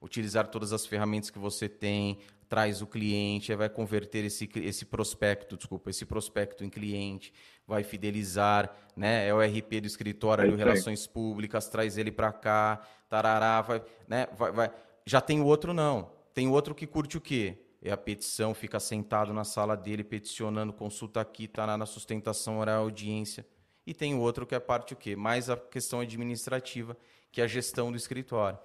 utilizar 0.00 0.48
todas 0.48 0.72
as 0.72 0.86
ferramentas 0.86 1.30
que 1.30 1.38
você 1.38 1.68
tem, 1.68 2.18
traz 2.48 2.82
o 2.82 2.86
cliente, 2.86 3.54
vai 3.54 3.68
converter 3.68 4.24
esse, 4.24 4.50
esse 4.56 4.84
prospecto, 4.84 5.56
desculpa, 5.56 5.88
esse 5.88 6.04
prospecto 6.04 6.64
em 6.64 6.68
cliente, 6.68 7.32
vai 7.66 7.84
fidelizar, 7.84 8.74
né? 8.96 9.28
É 9.28 9.32
o 9.32 9.40
RP 9.40 9.80
do 9.80 9.86
escritório, 9.86 10.52
é 10.52 10.56
relações 10.56 11.06
públicas, 11.06 11.68
traz 11.68 11.96
ele 11.96 12.10
para 12.10 12.32
cá, 12.32 12.80
tarará, 13.08 13.60
vai, 13.62 13.82
né? 14.08 14.26
Vai, 14.36 14.50
vai. 14.50 14.72
Já 15.06 15.20
tem 15.20 15.40
o 15.40 15.46
outro 15.46 15.72
não. 15.72 16.10
Tem 16.34 16.48
o 16.48 16.52
outro 16.52 16.74
que 16.74 16.86
curte 16.86 17.16
o 17.16 17.20
quê? 17.20 17.58
É 17.82 17.90
a 17.90 17.96
petição, 17.96 18.54
fica 18.54 18.78
sentado 18.78 19.32
na 19.32 19.44
sala 19.44 19.76
dele 19.76 20.04
peticionando, 20.04 20.72
consulta 20.72 21.20
aqui, 21.20 21.48
tá 21.48 21.76
na 21.76 21.86
sustentação 21.86 22.58
oral, 22.58 22.82
audiência. 22.82 23.46
E 23.86 23.94
tem 23.94 24.14
o 24.14 24.20
outro 24.20 24.46
que 24.46 24.54
é 24.54 24.60
parte 24.60 24.92
o 24.92 24.96
quê? 24.96 25.16
Mais 25.16 25.48
a 25.48 25.56
questão 25.56 26.00
administrativa, 26.00 26.96
que 27.32 27.40
é 27.40 27.44
a 27.44 27.46
gestão 27.46 27.90
do 27.90 27.96
escritório 27.96 28.58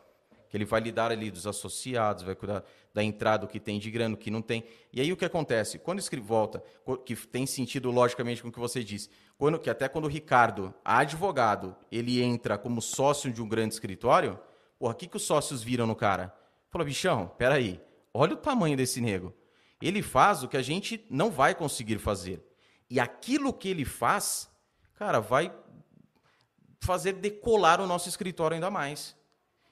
que 0.56 0.58
ele 0.58 0.66
vai 0.66 0.80
lidar 0.80 1.12
ali 1.12 1.30
dos 1.30 1.46
associados, 1.46 2.24
vai 2.24 2.34
cuidar 2.34 2.64
da 2.94 3.04
entrada, 3.04 3.46
o 3.46 3.48
que 3.48 3.60
tem 3.60 3.78
de 3.78 3.92
grana, 3.92 4.16
o 4.16 4.18
que 4.18 4.32
não 4.32 4.42
tem. 4.42 4.64
E 4.94 5.02
aí 5.02 5.12
o 5.12 5.18
que 5.18 5.26
acontece? 5.26 5.78
Quando 5.78 6.02
ele 6.10 6.22
volta, 6.22 6.64
que 7.06 7.14
tem 7.14 7.46
sentido 7.46 7.92
logicamente 7.92 8.42
com 8.42 8.48
o 8.48 8.52
que 8.52 8.60
você 8.60 8.82
disse, 8.82 9.10
quando, 9.38 9.60
que 9.60 9.70
até 9.70 9.90
quando 9.90 10.06
o 10.06 10.08
Ricardo, 10.08 10.74
advogado, 10.84 11.76
ele 11.92 12.22
entra 12.22 12.58
como 12.58 12.82
sócio 12.82 13.34
de 13.34 13.42
um 13.42 13.50
grande 13.50 13.74
escritório, 13.74 14.40
porra, 14.80 14.94
o 14.94 14.96
que, 14.96 15.08
que 15.08 15.18
os 15.18 15.24
sócios 15.24 15.62
viram 15.62 15.86
no 15.86 15.94
cara? 15.94 16.34
Falou, 16.76 16.86
bichão, 16.86 17.32
peraí, 17.38 17.80
olha 18.14 18.34
o 18.34 18.38
tamanho 18.38 18.76
desse 18.76 19.00
nego. 19.00 19.34
Ele 19.82 20.02
faz 20.02 20.44
o 20.44 20.50
que 20.50 20.58
a 20.58 20.62
gente 20.62 21.08
não 21.10 21.32
vai 21.32 21.56
conseguir 21.56 22.00
fazer. 22.00 22.46
E 22.90 23.00
aquilo 23.00 23.54
que 23.54 23.70
ele 23.70 23.86
faz, 23.86 24.52
cara, 24.96 25.22
vai 25.22 25.54
fazer 26.82 27.14
decolar 27.14 27.80
o 27.80 27.88
nosso 27.88 28.10
escritório 28.10 28.56
ainda 28.56 28.70
mais. 28.70 29.16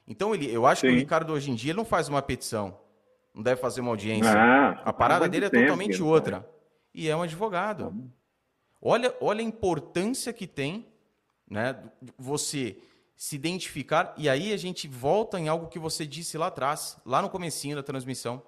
Então, 0.08 0.34
ele, 0.34 0.50
eu 0.50 0.66
acho 0.66 0.80
Sim. 0.80 0.88
que 0.88 0.94
o 0.94 0.98
Ricardo 0.98 1.34
hoje 1.34 1.52
em 1.52 1.56
dia 1.56 1.74
não 1.74 1.84
faz 1.84 2.08
uma 2.08 2.22
petição, 2.22 2.80
não 3.36 3.44
deve 3.44 3.60
fazer 3.60 3.82
uma 3.82 3.92
audiência. 3.92 4.32
Ah, 4.32 4.82
a 4.86 4.94
parada 4.94 5.28
dele 5.28 5.48
é 5.48 5.50
tempo, 5.50 5.64
totalmente 5.64 6.02
outra. 6.02 6.50
E 6.94 7.10
é 7.10 7.16
um 7.18 7.24
advogado. 7.24 7.94
Olha, 8.82 9.14
olha 9.20 9.42
a 9.42 9.44
importância 9.44 10.32
que 10.32 10.48
tem 10.48 10.88
né, 11.50 11.78
você 12.18 12.78
se 13.16 13.36
identificar. 13.36 14.14
E 14.18 14.28
aí 14.28 14.54
a 14.54 14.58
gente 14.58 14.88
volta 14.88 15.40
em 15.40 15.48
algo 15.48 15.68
que 15.68 15.80
você 15.80 16.06
disse 16.06 16.38
lá 16.38 16.48
atrás, 16.48 16.98
lá 17.06 17.22
no 17.22 17.30
comecinho 17.30 17.76
da 17.76 17.84
transmissão. 17.84 18.42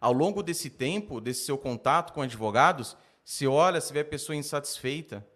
Ao 0.00 0.12
longo 0.12 0.42
desse 0.42 0.68
tempo, 0.70 1.20
desse 1.20 1.44
seu 1.44 1.56
contato 1.56 2.12
com 2.12 2.22
advogados, 2.22 2.96
se 3.24 3.46
olha, 3.46 3.80
se 3.80 3.92
vê 3.92 4.00
a 4.00 4.04
pessoa 4.04 4.36
insatisfeita, 4.36 5.26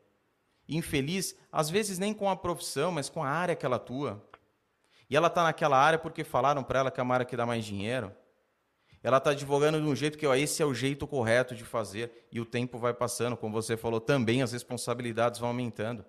infeliz, 0.68 1.34
às 1.50 1.70
vezes 1.70 1.98
nem 1.98 2.12
com 2.12 2.28
a 2.28 2.36
profissão, 2.36 2.92
mas 2.92 3.08
com 3.08 3.22
a 3.22 3.28
área 3.28 3.56
que 3.56 3.64
ela 3.64 3.76
atua. 3.76 4.22
E 5.08 5.16
ela 5.16 5.28
está 5.28 5.42
naquela 5.42 5.78
área 5.78 5.98
porque 5.98 6.22
falaram 6.22 6.62
para 6.62 6.80
ela 6.80 6.90
que 6.90 7.00
é 7.00 7.02
uma 7.02 7.14
área 7.14 7.26
que 7.26 7.36
dá 7.36 7.46
mais 7.46 7.64
dinheiro. 7.64 8.12
Ela 9.02 9.18
está 9.18 9.30
advogando 9.30 9.80
de 9.80 9.86
um 9.86 9.96
jeito 9.96 10.18
que 10.18 10.26
ó, 10.26 10.34
esse 10.34 10.62
é 10.62 10.66
o 10.66 10.74
jeito 10.74 11.06
correto 11.06 11.54
de 11.54 11.64
fazer. 11.64 12.26
E 12.30 12.40
o 12.40 12.44
tempo 12.44 12.78
vai 12.78 12.92
passando, 12.92 13.36
como 13.36 13.54
você 13.54 13.76
falou, 13.76 14.00
também 14.00 14.42
as 14.42 14.52
responsabilidades 14.52 15.40
vão 15.40 15.48
aumentando. 15.48 16.04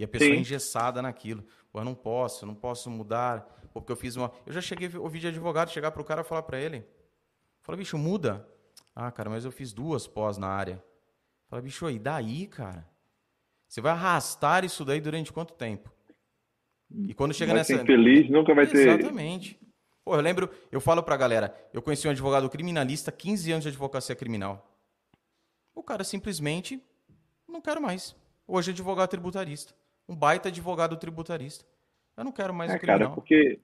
E 0.00 0.04
a 0.04 0.08
pessoa 0.08 0.28
é 0.28 0.32
Sim. 0.32 0.38
é 0.38 0.40
engessada 0.40 1.02
naquilo. 1.02 1.44
Pô, 1.70 1.78
eu 1.78 1.84
não 1.84 1.94
posso, 1.94 2.44
eu 2.44 2.46
não 2.46 2.54
posso 2.54 2.90
mudar, 2.90 3.68
porque 3.70 3.92
eu 3.92 3.96
fiz 3.96 4.16
uma. 4.16 4.32
Eu 4.46 4.52
já 4.54 4.62
cheguei 4.62 4.90
a 4.94 4.98
ouvir 4.98 5.18
de 5.18 5.26
advogado 5.26 5.70
chegar 5.70 5.90
para 5.90 6.00
o 6.00 6.04
cara 6.06 6.22
e 6.22 6.24
falar 6.24 6.42
para 6.42 6.58
ele: 6.58 6.86
Fala, 7.60 7.76
bicho, 7.76 7.98
muda. 7.98 8.48
Ah, 8.96 9.12
cara, 9.12 9.28
mas 9.28 9.44
eu 9.44 9.52
fiz 9.52 9.74
duas 9.74 10.06
pós 10.06 10.38
na 10.38 10.48
área. 10.48 10.82
Fala, 11.50 11.60
bicho, 11.60 11.88
e 11.90 11.98
daí, 11.98 12.46
cara? 12.46 12.88
Você 13.68 13.82
vai 13.82 13.92
arrastar 13.92 14.64
isso 14.64 14.86
daí 14.86 15.02
durante 15.02 15.34
quanto 15.34 15.52
tempo? 15.52 15.92
E 16.90 17.12
quando 17.12 17.34
chega 17.34 17.52
vai 17.52 17.60
nessa. 17.60 17.76
Ser 17.76 17.82
infeliz, 17.82 18.30
nunca 18.30 18.54
vai 18.54 18.66
ter. 18.66 18.88
Exatamente. 18.88 19.60
Pô, 20.02 20.14
eu 20.14 20.22
lembro, 20.22 20.48
eu 20.72 20.80
falo 20.80 21.02
pra 21.02 21.14
galera, 21.14 21.54
eu 21.74 21.82
conheci 21.82 22.08
um 22.08 22.10
advogado 22.10 22.48
criminalista, 22.48 23.12
15 23.12 23.52
anos 23.52 23.64
de 23.64 23.68
advocacia 23.68 24.16
criminal. 24.16 24.66
O 25.74 25.82
cara 25.82 26.04
simplesmente 26.04 26.82
não 27.46 27.60
quero 27.60 27.82
mais. 27.82 28.16
Hoje 28.48 28.70
é 28.70 28.72
advogado 28.72 29.10
tributarista. 29.10 29.74
Um 30.10 30.16
baita 30.16 30.48
advogado 30.48 30.96
tributarista. 30.96 31.64
Eu 32.16 32.24
não 32.24 32.32
quero 32.32 32.52
mais 32.52 32.72
é, 32.72 32.76
o 32.76 32.80
criminal. 32.80 32.98
Cara, 32.98 33.14
porque 33.14 33.60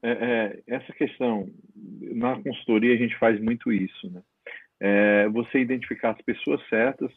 é, 0.00 0.10
é, 0.10 0.62
essa 0.68 0.92
questão, 0.92 1.50
na 1.74 2.40
consultoria 2.40 2.94
a 2.94 2.96
gente 2.96 3.18
faz 3.18 3.40
muito 3.40 3.72
isso, 3.72 4.10
né? 4.10 4.22
É, 4.78 5.28
você 5.28 5.58
identificar 5.58 6.10
as 6.10 6.22
pessoas 6.22 6.60
certas 6.68 7.10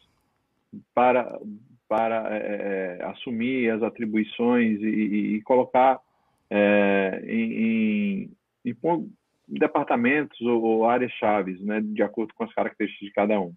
para 0.93 1.39
para 1.87 2.35
é, 2.35 2.97
é, 2.99 3.05
assumir 3.05 3.69
as 3.71 3.81
atribuições 3.81 4.81
e, 4.81 5.35
e 5.35 5.41
colocar 5.43 6.01
é, 6.49 7.21
em, 7.25 7.53
em, 7.53 8.31
em, 8.65 9.11
departamentos 9.47 10.39
ou, 10.41 10.61
ou 10.61 10.89
áreas 10.89 11.11
chaves, 11.13 11.61
né, 11.61 11.79
de 11.81 12.03
acordo 12.03 12.33
com 12.33 12.43
as 12.43 12.53
características 12.53 13.07
de 13.07 13.13
cada 13.13 13.39
um. 13.39 13.53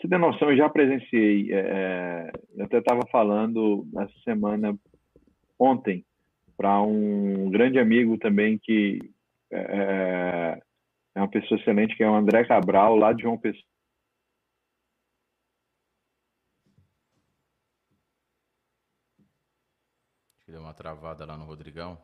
Você 0.00 0.08
ter 0.08 0.18
noção, 0.18 0.50
eu 0.50 0.56
já 0.56 0.68
presenciei, 0.68 1.52
é, 1.52 1.58
é 1.58 2.32
eu 2.56 2.64
até 2.64 2.78
estava 2.78 3.02
falando 3.12 3.86
essa 3.98 4.18
semana, 4.24 4.74
ontem, 5.58 6.06
para 6.56 6.80
um 6.80 7.50
grande 7.50 7.78
amigo 7.78 8.16
também 8.16 8.58
que 8.58 8.98
é, 9.52 10.58
é 11.14 11.20
uma 11.20 11.28
pessoa 11.28 11.60
excelente, 11.60 11.96
que 11.96 12.02
é 12.02 12.08
o 12.08 12.14
André 12.14 12.44
Cabral, 12.46 12.96
lá 12.96 13.12
de 13.12 13.22
João 13.22 13.36
Pessoa 13.36 13.64
Deu 20.46 20.60
uma 20.60 20.74
travada 20.74 21.24
lá 21.24 21.36
no 21.36 21.44
Rodrigão. 21.44 21.96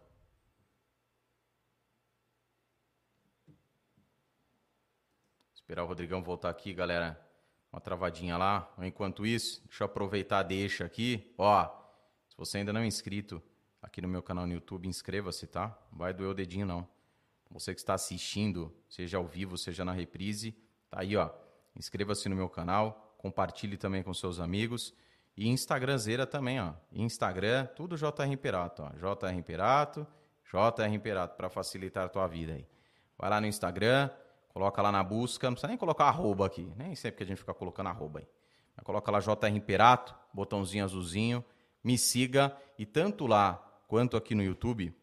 Esperar 5.53 5.83
o 5.83 5.87
Rodrigão 5.89 6.23
voltar 6.23 6.51
aqui, 6.51 6.73
galera. 6.73 7.26
Uma 7.73 7.81
travadinha 7.81 8.37
lá. 8.37 8.73
Enquanto 8.79 9.27
isso, 9.27 9.63
deixa 9.67 9.85
eu 9.85 9.87
aproveitar 9.87 10.43
deixa 10.43 10.85
aqui. 10.85 11.33
Ó, 11.37 11.65
se 12.29 12.37
você 12.37 12.59
ainda 12.59 12.73
não 12.73 12.81
é 12.81 12.87
inscrito 12.87 13.43
aqui 13.83 14.01
no 14.03 14.09
meu 14.09 14.23
canal 14.23 14.47
no 14.47 14.53
YouTube, 14.53 14.89
inscreva-se, 14.89 15.47
tá? 15.47 15.77
Não 15.91 15.99
vai 15.99 16.13
doer 16.13 16.31
o 16.31 16.35
dedinho, 16.35 16.67
não. 16.67 16.89
Você 17.51 17.73
que 17.75 17.81
está 17.81 17.95
assistindo, 17.95 18.75
seja 18.89 19.19
ao 19.19 19.27
vivo, 19.27 19.57
seja 19.57 19.85
na 19.85 19.93
reprise, 19.93 20.57
tá 20.91 21.01
aí, 21.01 21.17
ó. 21.17 21.31
Inscreva-se 21.75 22.29
no 22.29 22.37
meu 22.37 22.49
canal, 22.49 23.15
compartilhe 23.19 23.77
também 23.77 24.03
com 24.03 24.13
seus 24.13 24.41
amigos. 24.41 24.93
E 25.37 25.49
Instagramzeira 25.49 26.27
também, 26.27 26.61
ó. 26.61 26.73
Instagram, 26.91 27.67
tudo 27.77 27.97
JR 27.97 28.31
Imperato, 28.31 28.83
ó. 28.83 29.15
JR 29.15 29.35
Imperato, 29.37 30.07
JR 30.45 30.93
Imperato, 30.93 31.37
para 31.37 31.49
facilitar 31.49 32.07
a 32.07 32.09
tua 32.09 32.27
vida 32.27 32.55
aí. 32.55 32.67
Vai 33.19 33.31
lá 33.31 33.41
no 33.41 33.47
Instagram, 33.47 34.11
coloca 34.57 34.81
lá 34.81 34.91
na 34.91 35.05
busca, 35.05 35.49
não 35.49 35.53
precisa 35.53 35.69
nem 35.69 35.77
colocar 35.77 36.07
arroba 36.07 36.47
aqui, 36.47 36.67
nem 36.79 36.95
sempre 36.95 37.19
que 37.19 37.25
a 37.25 37.27
gente 37.27 37.37
fica 37.37 37.53
colocando 37.53 37.89
arroba 37.89 38.21
aí. 38.21 38.29
Mas 38.75 38.87
coloca 38.87 39.11
lá 39.11 39.21
JR 39.21 39.55
Imperato, 39.55 40.15
botãozinho 40.33 40.83
azulzinho, 40.83 41.45
me 41.85 41.99
siga 41.99 42.57
e 42.79 42.87
tanto 42.87 43.27
lá 43.27 43.57
quanto 43.87 44.17
aqui 44.17 44.35
no 44.35 44.43
YouTube, 44.43 44.95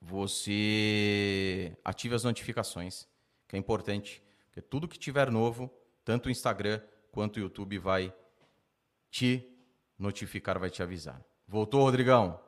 você 0.00 1.76
ative 1.84 2.14
as 2.14 2.24
notificações, 2.24 3.06
que 3.46 3.54
é 3.54 3.58
importante, 3.58 4.22
porque 4.46 4.62
tudo 4.62 4.88
que 4.88 4.98
tiver 4.98 5.30
novo, 5.30 5.70
tanto 6.02 6.30
o 6.30 6.32
Instagram 6.32 6.80
quanto 7.12 7.36
o 7.36 7.40
YouTube 7.40 7.76
vai 7.76 8.14
te 9.10 9.46
notificar, 9.98 10.58
vai 10.58 10.70
te 10.70 10.82
avisar. 10.82 11.22
Voltou, 11.46 11.82
Rodrigão? 11.82 12.40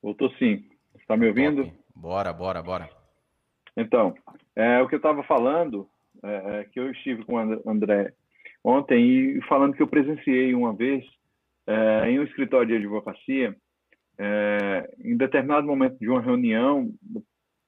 Voltou 0.00 0.30
sim. 0.38 0.70
Está 0.94 1.18
me 1.18 1.28
ouvindo? 1.28 1.70
Bora, 1.94 2.32
bora, 2.32 2.62
bora. 2.62 2.88
Então, 3.76 4.14
é, 4.56 4.80
o 4.80 4.88
que 4.88 4.94
eu 4.94 4.98
estava 4.98 5.22
falando, 5.24 5.88
é, 6.22 6.60
é, 6.60 6.64
que 6.64 6.80
eu 6.80 6.90
estive 6.90 7.24
com 7.24 7.34
o 7.34 7.70
André 7.70 8.12
ontem 8.64 9.36
e 9.36 9.42
falando 9.42 9.74
que 9.74 9.82
eu 9.82 9.86
presenciei 9.86 10.54
uma 10.54 10.74
vez 10.74 11.04
é, 11.66 12.10
em 12.10 12.18
um 12.18 12.24
escritório 12.24 12.66
de 12.66 12.76
advocacia, 12.76 13.54
é, 14.18 14.94
em 15.04 15.16
determinado 15.16 15.66
momento 15.66 15.98
de 15.98 16.08
uma 16.08 16.20
reunião, 16.20 16.90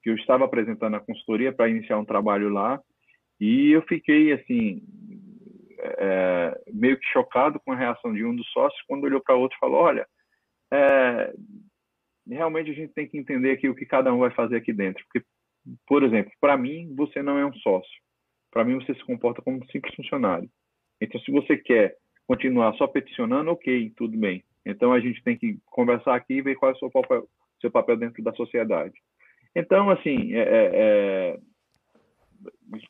que 0.01 0.09
eu 0.09 0.15
estava 0.15 0.45
apresentando 0.45 0.95
a 0.95 0.99
consultoria 0.99 1.53
para 1.53 1.69
iniciar 1.69 1.97
um 1.99 2.05
trabalho 2.05 2.49
lá, 2.49 2.81
e 3.39 3.71
eu 3.71 3.81
fiquei 3.83 4.33
assim 4.33 4.81
é, 5.79 6.61
meio 6.73 6.97
que 6.97 7.05
chocado 7.07 7.59
com 7.59 7.71
a 7.71 7.75
reação 7.75 8.13
de 8.13 8.25
um 8.25 8.35
dos 8.35 8.47
sócios 8.51 8.81
quando 8.87 9.03
olhou 9.03 9.21
para 9.21 9.35
o 9.35 9.39
outro 9.39 9.55
e 9.57 9.59
falou: 9.59 9.81
Olha, 9.81 10.07
é, 10.71 11.33
realmente 12.27 12.71
a 12.71 12.73
gente 12.73 12.93
tem 12.93 13.07
que 13.07 13.17
entender 13.17 13.51
aqui 13.51 13.69
o 13.69 13.75
que 13.75 13.85
cada 13.85 14.13
um 14.13 14.19
vai 14.19 14.31
fazer 14.31 14.57
aqui 14.57 14.73
dentro. 14.73 15.03
Porque, 15.05 15.25
por 15.87 16.03
exemplo, 16.03 16.31
para 16.39 16.57
mim, 16.57 16.93
você 16.95 17.21
não 17.21 17.37
é 17.37 17.45
um 17.45 17.53
sócio. 17.53 18.01
Para 18.51 18.63
mim, 18.63 18.75
você 18.75 18.93
se 18.93 19.03
comporta 19.05 19.41
como 19.41 19.57
um 19.57 19.65
simples 19.67 19.93
funcionário. 19.95 20.49
Então, 21.01 21.19
se 21.21 21.31
você 21.31 21.57
quer 21.57 21.95
continuar 22.27 22.73
só 22.75 22.87
peticionando, 22.87 23.51
ok, 23.51 23.91
tudo 23.95 24.17
bem. 24.17 24.43
Então, 24.65 24.91
a 24.91 24.99
gente 24.99 25.23
tem 25.23 25.37
que 25.37 25.57
conversar 25.65 26.15
aqui 26.15 26.35
e 26.35 26.41
ver 26.41 26.55
qual 26.55 26.71
é 26.71 26.75
o 26.75 26.77
seu 26.77 26.91
papel, 26.91 27.27
seu 27.61 27.71
papel 27.71 27.97
dentro 27.97 28.23
da 28.23 28.33
sociedade. 28.33 28.93
Então, 29.55 29.89
assim, 29.89 30.33
é, 30.33 30.41
é, 30.41 30.69
é 30.73 31.39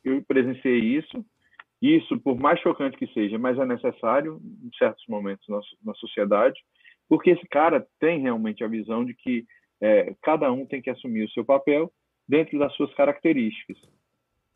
eu 0.04 0.22
presenciei 0.24 0.80
isso, 0.80 1.26
isso, 1.82 2.20
por 2.20 2.38
mais 2.38 2.60
chocante 2.60 2.98
que 2.98 3.08
seja, 3.14 3.38
mas 3.38 3.58
é 3.58 3.66
necessário 3.66 4.40
em 4.62 4.70
certos 4.78 5.06
momentos 5.08 5.48
na, 5.48 5.60
na 5.86 5.94
sociedade, 5.96 6.60
porque 7.08 7.32
esse 7.32 7.48
cara 7.48 7.86
tem 8.00 8.20
realmente 8.20 8.64
a 8.64 8.68
visão 8.68 9.06
de 9.06 9.14
que 9.14 9.46
é, 9.82 10.14
cada 10.22 10.52
um 10.52 10.66
tem 10.66 10.82
que 10.82 10.90
assumir 10.90 11.24
o 11.24 11.30
seu 11.32 11.46
papel 11.46 11.92
dentro 12.30 12.60
das 12.60 12.72
suas 12.76 12.94
características. 12.94 13.78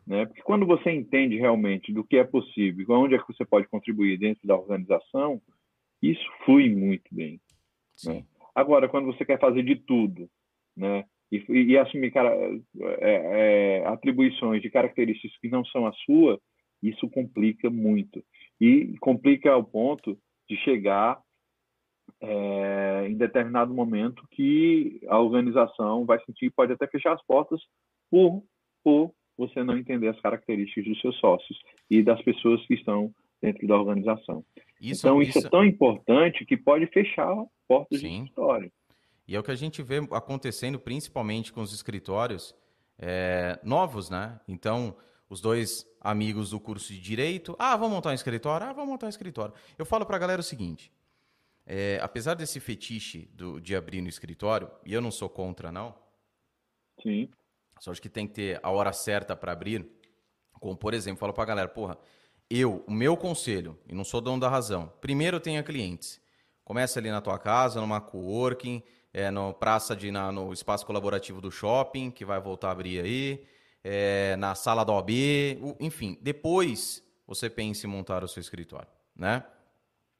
Né? 0.06 0.28
Porque 0.28 0.44
quando 0.44 0.66
você 0.66 0.92
entende 0.92 1.38
realmente 1.38 1.92
do 1.92 2.04
que 2.04 2.18
é 2.18 2.24
possível, 2.24 2.86
onde 2.92 3.16
é 3.16 3.18
que 3.18 3.34
você 3.34 3.44
pode 3.44 3.68
contribuir 3.68 4.20
dentro 4.20 4.48
da 4.48 4.56
organização, 4.56 5.42
isso 6.00 6.24
flui 6.46 6.70
muito 6.70 7.04
bem. 7.12 7.42
Né? 8.06 8.24
Agora, 8.54 8.88
quando 8.88 9.08
você 9.08 9.26
quer 9.26 9.40
fazer 9.40 9.64
de 9.64 9.76
tudo, 9.76 10.30
né? 10.78 11.06
E, 11.32 11.44
e 11.50 11.78
assumir 11.80 12.12
cara, 12.12 12.30
é, 12.80 13.80
é, 13.82 13.88
atribuições 13.88 14.62
de 14.62 14.70
características 14.70 15.36
que 15.40 15.50
não 15.50 15.66
são 15.66 15.88
a 15.88 15.94
sua, 16.06 16.40
isso 16.82 17.10
complica 17.10 17.72
muito. 17.72 18.24
E 18.62 18.96
complica 19.00 19.52
ao 19.52 19.64
ponto 19.64 20.16
de 20.48 20.56
chegar 20.58 21.20
é, 22.24 23.06
em 23.10 23.18
determinado 23.18 23.74
momento 23.74 24.26
que 24.32 25.02
a 25.10 25.20
organização 25.20 26.06
vai 26.06 26.24
sentir, 26.26 26.50
pode 26.52 26.72
até 26.72 26.88
fechar 26.88 27.14
as 27.14 27.22
portas 27.26 27.60
por, 28.10 28.42
por 28.82 29.14
você 29.38 29.62
não 29.62 29.78
entender 29.78 30.08
as 30.08 30.22
características 30.22 30.86
dos 30.86 31.02
seus 31.02 31.20
sócios 31.20 31.60
e 31.90 32.02
das 32.02 32.22
pessoas 32.22 32.66
que 32.66 32.76
estão 32.76 33.14
dentro 33.42 33.68
da 33.68 33.78
organização. 33.78 34.44
Isso, 34.80 35.06
então, 35.06 35.22
isso, 35.22 35.38
é 35.38 35.40
isso, 35.40 35.48
é 35.48 35.50
tão 35.50 35.66
importante 35.66 36.46
que 36.46 36.56
pode 36.56 36.88
fechar 36.88 37.36
portas 37.68 38.00
Sim. 38.00 38.08
de 38.08 38.16
escritório. 38.16 38.72
E 39.28 39.36
é 39.36 39.40
o 39.40 39.44
que 39.44 39.52
a 39.52 39.56
gente 39.56 39.84
vê 39.84 39.98
acontecendo 40.12 40.80
principalmente 40.80 41.52
com 41.52 41.60
os 41.60 41.74
escritórios 41.74 42.56
é, 42.98 43.60
novos, 43.64 44.10
né? 44.10 44.40
Então, 44.48 44.96
os 45.30 45.42
dois 45.42 45.86
amigos 46.00 46.52
do 46.52 46.60
curso 46.60 46.94
de 46.94 47.02
Direito, 47.02 47.54
ah, 47.60 47.76
vamos 47.76 47.96
montar 47.96 48.12
um 48.12 48.14
escritório? 48.14 48.68
Ah, 48.68 48.74
vamos 48.74 48.92
montar 48.92 49.08
um 49.08 49.10
escritório. 49.10 49.54
Eu 49.78 49.86
falo 49.86 50.06
para 50.06 50.16
a 50.16 50.20
galera 50.20 50.40
o 50.40 50.44
seguinte, 50.44 50.92
é, 51.66 52.00
apesar 52.02 52.34
desse 52.34 52.60
fetiche 52.60 53.30
do, 53.34 53.60
de 53.60 53.76
abrir 53.76 54.02
no 54.02 54.10
escritório, 54.10 54.70
e 54.86 54.94
eu 54.94 55.02
não 55.02 55.12
sou 55.12 55.30
contra, 55.30 55.72
não. 55.72 55.96
Sim. 57.02 57.30
Só 57.80 57.92
acho 57.92 58.02
que 58.02 58.10
tem 58.10 58.28
que 58.28 58.34
ter 58.34 58.60
a 58.62 58.70
hora 58.70 58.94
certa 58.94 59.36
para 59.36 59.52
abrir. 59.52 59.86
Como, 60.60 60.76
por 60.76 60.94
exemplo, 60.94 61.20
falo 61.20 61.34
para 61.34 61.44
a 61.44 61.48
galera, 61.48 61.68
porra, 61.68 61.98
eu, 62.50 62.84
o 62.88 62.92
meu 62.92 63.18
conselho, 63.18 63.78
e 63.88 63.96
não 63.96 64.04
sou 64.04 64.22
dono 64.22 64.40
da 64.40 64.50
razão, 64.50 64.92
primeiro 65.02 65.40
tenha 65.40 65.64
clientes. 65.64 66.22
Começa 66.64 67.00
ali 67.00 67.10
na 67.12 67.20
tua 67.20 67.38
casa, 67.38 67.82
numa 67.82 68.00
coworking, 68.00 68.82
é, 69.14 69.30
no 69.30 69.54
praça 69.54 69.96
de, 69.96 70.12
na, 70.12 70.32
no 70.32 70.54
espaço 70.54 70.86
colaborativo 70.86 71.42
do 71.42 71.52
shopping, 71.52 72.10
que 72.10 72.24
vai 72.24 72.40
voltar 72.40 72.70
a 72.70 72.72
abrir 72.72 73.04
aí, 73.04 73.46
é, 73.84 74.36
na 74.38 74.56
sala 74.56 74.84
da 74.84 74.94
OB, 74.94 75.60
enfim. 75.80 76.18
Depois 76.22 77.04
você 77.28 77.50
pensa 77.50 77.86
em 77.86 77.90
montar 77.90 78.24
o 78.24 78.28
seu 78.28 78.40
escritório, 78.40 78.88
né? 79.16 79.44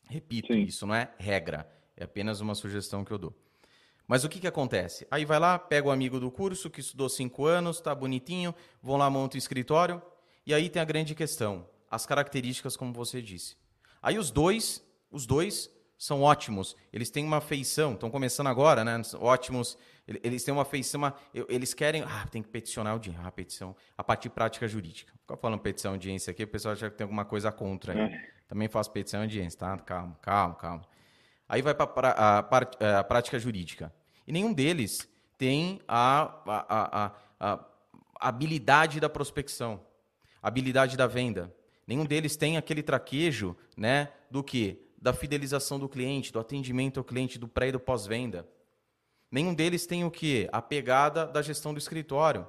Repito, 0.10 0.54
Sim. 0.54 0.64
isso 0.64 0.86
não 0.86 0.96
é 0.96 1.12
regra, 1.18 1.68
é 1.96 2.04
apenas 2.04 2.42
uma 2.42 2.56
sugestão 2.56 3.04
que 3.04 3.12
eu 3.12 3.18
dou. 3.18 3.34
Mas 4.08 4.24
o 4.24 4.30
que, 4.30 4.40
que 4.40 4.48
acontece? 4.48 5.08
Aí 5.10 5.26
vai 5.26 5.40
lá, 5.40 5.58
pega 5.58 5.88
o 5.88 5.92
amigo 5.92 6.20
do 6.20 6.30
curso 6.30 6.70
que 6.70 6.82
estudou 6.82 7.08
cinco 7.08 7.46
anos, 7.46 7.80
tá 7.80 7.96
bonitinho, 7.96 8.54
vão 8.82 8.98
lá, 8.98 9.10
monta 9.10 9.36
o 9.36 9.38
escritório, 9.38 10.02
e 10.46 10.54
aí 10.54 10.70
tem 10.70 10.82
a 10.82 10.86
grande 10.86 11.16
questão 11.16 11.66
as 11.94 12.08
características 12.08 12.76
como 12.76 12.92
você 12.92 13.22
disse. 13.22 13.56
Aí 14.02 14.18
os 14.18 14.32
dois, 14.32 14.84
os 15.12 15.28
dois 15.28 15.70
são 15.96 16.24
ótimos. 16.24 16.76
Eles 16.92 17.12
têm 17.12 17.24
uma 17.24 17.40
feição, 17.40 17.94
estão 17.94 18.10
começando 18.10 18.48
agora, 18.48 18.84
né? 18.84 19.00
Ótimos. 19.20 19.78
Eles 20.08 20.44
têm 20.44 20.54
uma 20.54 20.66
feição, 20.66 21.00
uma, 21.00 21.16
eles 21.34 21.74
querem. 21.74 22.04
Ah, 22.04 22.28
tem 22.30 22.42
que 22.42 22.50
peticionar 22.50 22.94
audiência. 22.94 23.22
Ah, 23.24 23.32
petição. 23.32 23.76
A 23.98 24.04
partir 24.04 24.30
prática 24.30 24.68
jurídica. 24.68 25.14
Fica 25.22 25.38
falando 25.38 25.62
petição 25.62 25.94
audiência 25.94 26.32
aqui, 26.32 26.44
o 26.44 26.48
pessoal 26.48 26.74
acha 26.74 26.90
que 26.90 26.98
tem 26.98 27.06
alguma 27.06 27.24
coisa 27.24 27.52
contra. 27.52 27.94
É. 27.98 28.30
Também 28.48 28.68
faço 28.68 28.92
petição 28.92 29.22
audiência, 29.22 29.60
tá? 29.60 29.78
Calma, 29.78 30.18
calma, 30.22 30.56
calma. 30.56 30.82
Aí 31.48 31.62
vai 31.62 31.74
para 31.74 32.10
a, 32.10 32.40
a, 32.40 33.00
a, 33.00 33.04
prática 33.04 33.40
jurídica. 33.40 33.94
E 34.28 34.32
nenhum 34.32 34.54
deles 34.54 35.08
tem 35.38 35.80
a, 35.88 36.24
a, 36.46 37.06
a, 37.06 37.12
a 37.40 37.66
habilidade 38.20 39.00
da 39.00 39.10
prospecção, 39.10 39.80
habilidade 40.42 40.98
da 40.98 41.08
venda 41.08 41.54
Nenhum 41.86 42.06
deles 42.06 42.36
tem 42.36 42.58
aquele 42.58 42.82
traquejo, 42.82 43.56
né, 43.76 44.10
do 44.32 44.44
que? 44.44 44.80
Da 44.98 45.12
fidelização 45.12 45.78
do 45.78 45.90
cliente, 45.90 46.32
do 46.32 46.40
atendimento 46.40 47.00
ao 47.00 47.04
cliente, 47.04 47.38
do 47.38 47.48
pré 47.48 47.68
e 47.68 47.72
do 47.74 47.80
pós-venda. 47.80 48.48
Nenhum 49.34 49.52
deles 49.52 49.88
tem 49.88 50.06
o 50.06 50.12
que? 50.12 50.48
A 50.52 50.62
pegada 50.62 51.26
da 51.26 51.42
gestão 51.42 51.74
do 51.74 51.80
escritório. 51.80 52.48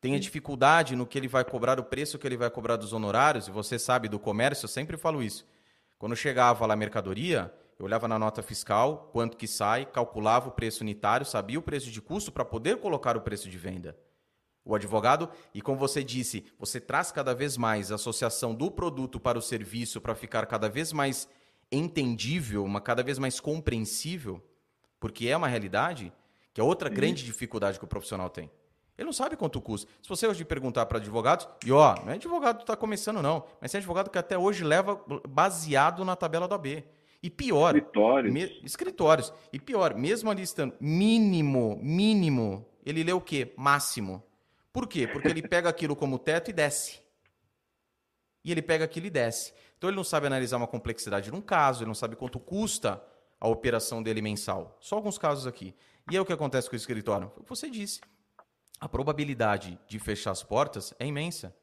Tem 0.00 0.14
a 0.14 0.20
dificuldade 0.20 0.94
no 0.94 1.04
que 1.04 1.18
ele 1.18 1.26
vai 1.26 1.44
cobrar, 1.44 1.80
o 1.80 1.82
preço 1.82 2.16
que 2.16 2.24
ele 2.24 2.36
vai 2.36 2.48
cobrar 2.48 2.76
dos 2.76 2.92
honorários, 2.92 3.48
e 3.48 3.50
você 3.50 3.76
sabe 3.76 4.08
do 4.08 4.16
comércio, 4.16 4.66
eu 4.66 4.68
sempre 4.68 4.96
falo 4.96 5.20
isso. 5.20 5.44
Quando 5.98 6.14
chegava 6.14 6.64
lá 6.64 6.74
a 6.74 6.76
mercadoria, 6.76 7.52
eu 7.76 7.86
olhava 7.86 8.06
na 8.06 8.20
nota 8.20 8.40
fiscal, 8.40 9.10
quanto 9.12 9.36
que 9.36 9.48
sai, 9.48 9.84
calculava 9.84 10.48
o 10.48 10.52
preço 10.52 10.84
unitário, 10.84 11.26
sabia 11.26 11.58
o 11.58 11.62
preço 11.62 11.90
de 11.90 12.00
custo 12.00 12.30
para 12.30 12.44
poder 12.44 12.76
colocar 12.76 13.16
o 13.16 13.20
preço 13.20 13.50
de 13.50 13.58
venda 13.58 13.98
o 14.64 14.74
advogado. 14.74 15.28
E 15.54 15.62
como 15.62 15.78
você 15.78 16.02
disse, 16.02 16.44
você 16.58 16.80
traz 16.80 17.12
cada 17.12 17.32
vez 17.32 17.56
mais 17.56 17.92
a 17.92 17.94
associação 17.94 18.52
do 18.52 18.68
produto 18.68 19.20
para 19.20 19.38
o 19.38 19.42
serviço 19.42 20.00
para 20.00 20.14
ficar 20.14 20.44
cada 20.46 20.68
vez 20.68 20.92
mais 20.92 21.28
entendível, 21.70 22.64
uma 22.64 22.80
cada 22.80 23.02
vez 23.02 23.16
mais 23.16 23.38
compreensível, 23.38 24.42
porque 24.98 25.28
é 25.28 25.36
uma 25.36 25.48
realidade, 25.48 26.12
que 26.52 26.60
é 26.60 26.64
outra 26.64 26.88
grande 26.88 27.24
dificuldade 27.24 27.78
que 27.78 27.84
o 27.84 27.88
profissional 27.88 28.30
tem. 28.30 28.50
Ele 28.96 29.06
não 29.06 29.12
sabe 29.12 29.36
quanto 29.36 29.60
custa. 29.60 29.90
Se 30.02 30.08
você 30.08 30.26
hoje 30.26 30.44
perguntar 30.44 30.86
para 30.86 30.98
advogados, 30.98 31.46
e 31.64 31.70
ó, 31.70 31.94
não 32.02 32.12
é 32.12 32.14
advogado 32.14 32.56
que 32.56 32.62
está 32.62 32.74
começando, 32.74 33.20
não, 33.20 33.44
mas 33.60 33.74
é 33.74 33.78
advogado 33.78 34.10
que 34.10 34.18
até 34.18 34.38
hoje 34.38 34.64
leva 34.64 35.00
baseado 35.28 36.04
na 36.04 36.16
tabela 36.16 36.48
da 36.48 36.56
B. 36.56 36.82
E 37.22 37.28
pior. 37.28 37.76
Escritórios. 37.76 38.32
Me, 38.32 38.60
escritórios. 38.64 39.32
E 39.52 39.58
pior, 39.58 39.94
mesmo 39.94 40.30
ali 40.30 40.42
estando 40.42 40.74
mínimo, 40.80 41.78
mínimo, 41.82 42.66
ele 42.84 43.02
lê 43.02 43.12
o 43.12 43.20
quê? 43.20 43.52
Máximo. 43.56 44.22
Por 44.72 44.86
quê? 44.86 45.06
Porque 45.06 45.28
ele 45.28 45.42
pega 45.42 45.68
aquilo 45.68 45.96
como 45.96 46.18
teto 46.18 46.50
e 46.50 46.52
desce. 46.52 47.00
E 48.44 48.52
ele 48.52 48.62
pega 48.62 48.84
aquilo 48.84 49.06
e 49.06 49.10
desce. 49.10 49.52
Então 49.76 49.90
ele 49.90 49.96
não 49.96 50.04
sabe 50.04 50.26
analisar 50.26 50.56
uma 50.56 50.66
complexidade 50.66 51.30
de 51.30 51.36
um 51.36 51.40
caso, 51.40 51.82
ele 51.82 51.88
não 51.88 51.94
sabe 51.94 52.16
quanto 52.16 52.38
custa 52.38 53.02
a 53.40 53.48
operação 53.48 54.02
dele 54.02 54.22
mensal. 54.22 54.76
Só 54.80 54.96
alguns 54.96 55.18
casos 55.18 55.46
aqui. 55.46 55.74
E 56.10 56.16
é 56.16 56.20
o 56.20 56.24
que 56.24 56.32
acontece 56.32 56.68
com 56.68 56.74
o 56.74 56.76
escritório. 56.76 57.30
Foi 57.30 57.40
o 57.40 57.44
que 57.44 57.48
você 57.48 57.68
disse. 57.70 58.00
A 58.80 58.88
probabilidade 58.88 59.78
de 59.88 59.98
fechar 59.98 60.30
as 60.30 60.42
portas 60.42 60.94
é 60.98 61.06
imensa. 61.06 61.54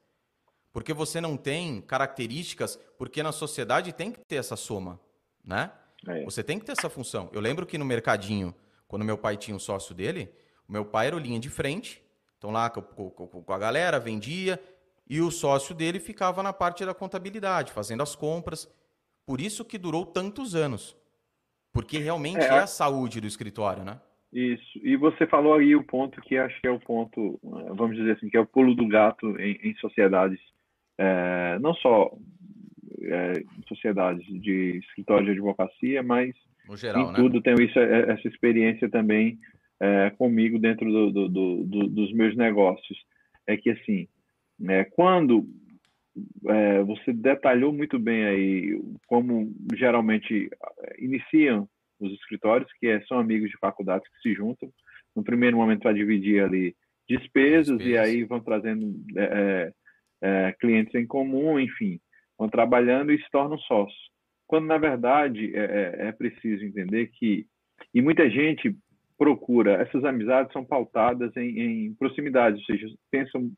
Porque 0.72 0.94
você 0.94 1.22
não 1.22 1.38
tem 1.38 1.82
características, 1.82 2.80
porque 2.98 3.22
na 3.22 3.32
sociedade 3.32 3.94
tem 3.94 4.12
que 4.12 4.20
ter 4.26 4.38
essa 4.38 4.56
soma, 4.56 5.00
né? 5.44 5.72
É. 6.08 6.24
Você 6.26 6.44
tem 6.44 6.60
que 6.60 6.66
ter 6.66 6.72
essa 6.72 6.90
função. 6.90 7.30
Eu 7.32 7.40
lembro 7.40 7.66
que 7.66 7.78
no 7.78 7.86
mercadinho, 7.86 8.54
quando 8.88 9.06
meu 9.06 9.18
pai 9.18 9.38
tinha 9.38 9.56
um 9.56 9.60
sócio 9.60 9.94
dele, 9.94 10.34
o 10.68 10.72
meu 10.72 10.84
pai 10.84 11.08
era 11.08 11.16
o 11.16 11.20
linha 11.20 11.40
de 11.40 11.50
frente 11.50 12.04
então 12.44 12.52
lá 12.52 12.70
com, 12.70 12.82
com, 12.82 13.42
com 13.42 13.54
a 13.54 13.58
galera, 13.58 13.98
vendia, 13.98 14.62
e 15.08 15.22
o 15.22 15.32
sócio 15.32 15.74
dele 15.74 15.98
ficava 15.98 16.44
na 16.44 16.52
parte 16.52 16.86
da 16.86 16.94
contabilidade, 16.94 17.72
fazendo 17.72 18.04
as 18.04 18.18
compras. 18.18 18.68
Por 19.26 19.40
isso 19.40 19.64
que 19.64 19.78
durou 19.78 20.06
tantos 20.06 20.54
anos. 20.54 20.94
Porque 21.74 21.98
realmente 21.98 22.40
é, 22.40 22.48
é 22.48 22.60
a 22.60 22.68
saúde 22.68 23.20
do 23.20 23.28
escritório, 23.28 23.84
né? 23.84 24.00
Isso. 24.32 24.80
E 24.84 24.96
você 24.96 25.28
falou 25.28 25.56
aí 25.56 25.76
o 25.76 25.84
ponto 25.84 26.22
que 26.22 26.38
acho 26.38 26.60
que 26.62 26.68
é 26.68 26.72
o 26.72 26.80
ponto, 26.80 27.40
vamos 27.76 27.96
dizer 27.98 28.14
assim, 28.14 28.30
que 28.30 28.38
é 28.38 28.40
o 28.40 28.46
pulo 28.46 28.74
do 28.74 28.88
gato 28.88 29.40
em, 29.40 29.60
em 29.64 29.76
sociedades, 29.76 30.40
é, 30.98 31.58
não 31.60 31.74
só 31.76 32.12
é, 33.02 33.44
sociedades 33.68 34.26
de 34.42 34.78
escritório 34.78 35.26
de 35.26 35.32
advocacia, 35.32 36.02
mas 36.02 36.36
no 36.68 36.78
geral, 36.78 37.04
em 37.04 37.08
né? 37.12 37.14
tudo 37.16 37.42
tenho 37.42 37.62
isso, 37.62 37.78
é, 37.78 38.12
essa 38.12 38.28
experiência 38.28 38.90
também 38.90 39.38
é, 39.80 40.10
comigo 40.12 40.58
dentro 40.58 40.92
do, 40.92 41.12
do, 41.12 41.30
do, 41.30 41.88
dos 41.88 42.14
meus 42.14 42.36
negócios 42.36 42.98
é 43.46 43.58
que 43.58 43.70
assim, 43.70 44.08
é, 44.70 44.84
quando 44.84 45.46
é, 46.48 46.84
você 46.84 47.12
detalhou 47.12 47.74
muito 47.74 47.98
bem 47.98 48.26
aí 48.26 48.82
como 49.08 49.52
geralmente 49.76 50.50
é, 50.82 51.04
iniciam 51.04 51.68
os 52.00 52.12
escritórios, 52.14 52.72
que 52.80 52.88
é, 52.88 53.02
são 53.06 53.18
amigos 53.18 53.50
de 53.50 53.58
faculdades 53.58 54.08
que 54.10 54.30
se 54.30 54.36
juntam, 54.36 54.72
no 55.16 55.24
primeiro 55.24 55.58
momento 55.58 55.82
para 55.82 55.94
dividir 55.94 56.44
ali 56.44 56.76
despesas, 57.08 57.78
despesas, 57.78 57.86
e 57.86 57.98
aí 57.98 58.24
vão 58.24 58.40
trazendo 58.40 58.94
é, 59.18 59.74
é, 60.22 60.56
clientes 60.60 60.94
em 60.96 61.06
comum, 61.06 61.60
enfim, 61.60 62.00
vão 62.38 62.50
trabalhando 62.50 63.12
e 63.12 63.18
se 63.18 63.30
tornam 63.32 63.58
sócios. 63.60 64.12
Quando, 64.48 64.66
na 64.66 64.78
verdade, 64.78 65.56
é, 65.56 66.08
é 66.08 66.12
preciso 66.12 66.64
entender 66.64 67.08
que, 67.14 67.46
e 67.94 68.02
muita 68.02 68.30
gente 68.30 68.76
procura, 69.18 69.82
essas 69.82 70.04
amizades 70.04 70.52
são 70.52 70.66
pautadas 70.66 71.36
em, 71.38 71.60
em 71.60 71.94
proximidade, 71.96 72.58
ou 72.58 72.64
seja, 72.64 72.88
pensam 73.12 73.52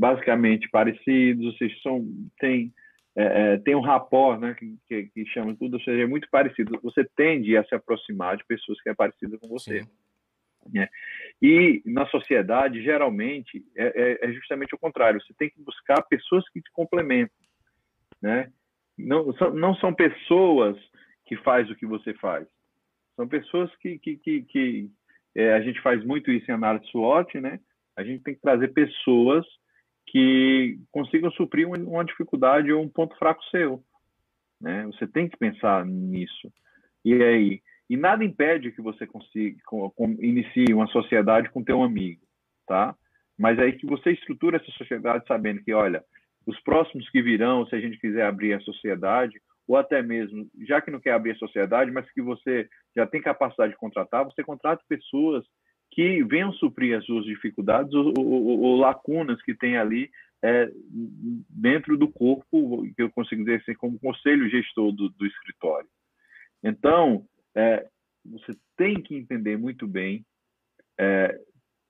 basicamente 0.00 0.66
parecidos, 0.70 1.44
ou 1.44 1.52
seja, 1.52 1.76
são, 1.82 2.08
tem, 2.38 2.72
é, 3.14 3.24
é, 3.52 3.58
tem 3.58 3.74
um 3.74 3.82
rapport, 3.82 4.40
né, 4.40 4.54
que, 4.54 4.78
que, 4.88 5.04
que, 5.10 5.26
chama 5.26 5.54
tudo, 5.54 5.74
ou 5.74 5.80
seja, 5.82 6.02
é 6.02 6.06
muito 6.06 6.26
parecido. 6.30 6.80
Você 6.82 7.04
tende 7.14 7.54
a 7.54 7.62
se 7.64 7.74
aproximar 7.74 8.38
de 8.38 8.46
pessoas 8.46 8.80
que 8.80 8.88
é 8.88 8.94
parecida 8.94 9.36
com 9.36 9.46
você. 9.46 9.86
Né? 10.72 10.88
E 11.42 11.82
na 11.84 12.06
sociedade, 12.06 12.82
geralmente, 12.82 13.62
é, 13.76 14.22
é, 14.24 14.26
é, 14.26 14.32
justamente 14.32 14.74
o 14.74 14.78
contrário. 14.78 15.20
Você 15.20 15.34
tem 15.34 15.50
que 15.50 15.60
buscar 15.60 16.00
pessoas 16.04 16.48
que 16.48 16.62
te 16.62 16.70
complementam. 16.72 17.36
Né? 18.22 18.50
Não, 18.96 19.30
são, 19.34 19.50
não 19.52 19.74
são 19.74 19.92
pessoas 19.92 20.78
que 21.26 21.36
faz 21.36 21.70
o 21.70 21.76
que 21.76 21.84
você 21.84 22.14
faz. 22.14 22.48
São 23.16 23.28
pessoas 23.28 23.70
que, 23.76 23.98
que, 23.98 24.16
que, 24.16 24.42
que, 24.44 24.90
é, 25.34 25.52
a 25.52 25.60
gente 25.60 25.78
faz 25.82 26.02
muito 26.06 26.32
isso 26.32 26.50
em 26.50 26.54
análise 26.54 26.90
SWOT, 26.90 27.38
né? 27.38 27.60
A 27.96 28.02
gente 28.02 28.22
tem 28.22 28.34
que 28.34 28.40
trazer 28.40 28.68
pessoas 28.68 29.46
que 30.10 30.78
consigam 30.90 31.30
suprir 31.30 31.68
uma 31.68 32.04
dificuldade 32.04 32.72
ou 32.72 32.82
um 32.82 32.88
ponto 32.88 33.16
fraco 33.16 33.42
seu, 33.44 33.82
né? 34.60 34.84
Você 34.86 35.06
tem 35.06 35.28
que 35.28 35.36
pensar 35.36 35.86
nisso. 35.86 36.52
E 37.04 37.14
aí, 37.14 37.62
e 37.88 37.96
nada 37.96 38.24
impede 38.24 38.72
que 38.72 38.82
você 38.82 39.06
consiga 39.06 39.56
com, 39.64 39.88
com, 39.90 40.10
inicie 40.20 40.74
uma 40.74 40.88
sociedade 40.88 41.48
com 41.50 41.62
teu 41.62 41.82
amigo, 41.82 42.20
tá? 42.66 42.94
Mas 43.38 43.58
aí 43.58 43.72
que 43.72 43.86
você 43.86 44.10
estrutura 44.10 44.56
essa 44.56 44.70
sociedade 44.72 45.24
sabendo 45.26 45.62
que, 45.62 45.72
olha, 45.72 46.04
os 46.44 46.60
próximos 46.60 47.08
que 47.10 47.22
virão, 47.22 47.64
se 47.66 47.76
a 47.76 47.80
gente 47.80 47.98
quiser 47.98 48.26
abrir 48.26 48.52
a 48.52 48.60
sociedade, 48.60 49.40
ou 49.66 49.76
até 49.76 50.02
mesmo, 50.02 50.50
já 50.66 50.80
que 50.80 50.90
não 50.90 50.98
quer 50.98 51.12
abrir 51.12 51.30
a 51.30 51.36
sociedade, 51.36 51.92
mas 51.92 52.10
que 52.10 52.20
você 52.20 52.68
já 52.96 53.06
tem 53.06 53.22
capacidade 53.22 53.72
de 53.72 53.78
contratar, 53.78 54.24
você 54.24 54.42
contrata 54.42 54.82
pessoas 54.88 55.44
que 56.00 56.24
venham 56.24 56.50
suprir 56.54 56.96
as 56.96 57.04
suas 57.04 57.26
dificuldades 57.26 57.92
ou, 57.92 58.14
ou, 58.16 58.60
ou 58.60 58.76
lacunas 58.78 59.38
que 59.42 59.54
tem 59.54 59.76
ali 59.76 60.10
é, 60.42 60.66
dentro 61.50 61.98
do 61.98 62.08
corpo, 62.08 62.90
que 62.96 63.02
eu 63.02 63.10
consigo 63.10 63.44
dizer 63.44 63.60
assim, 63.60 63.74
como 63.74 64.00
conselho 64.00 64.48
gestor 64.48 64.92
do, 64.92 65.10
do 65.10 65.26
escritório. 65.26 65.90
Então, 66.64 67.26
é, 67.54 67.86
você 68.24 68.56
tem 68.78 68.94
que 68.94 69.14
entender 69.14 69.58
muito 69.58 69.86
bem 69.86 70.24
é, 70.98 71.38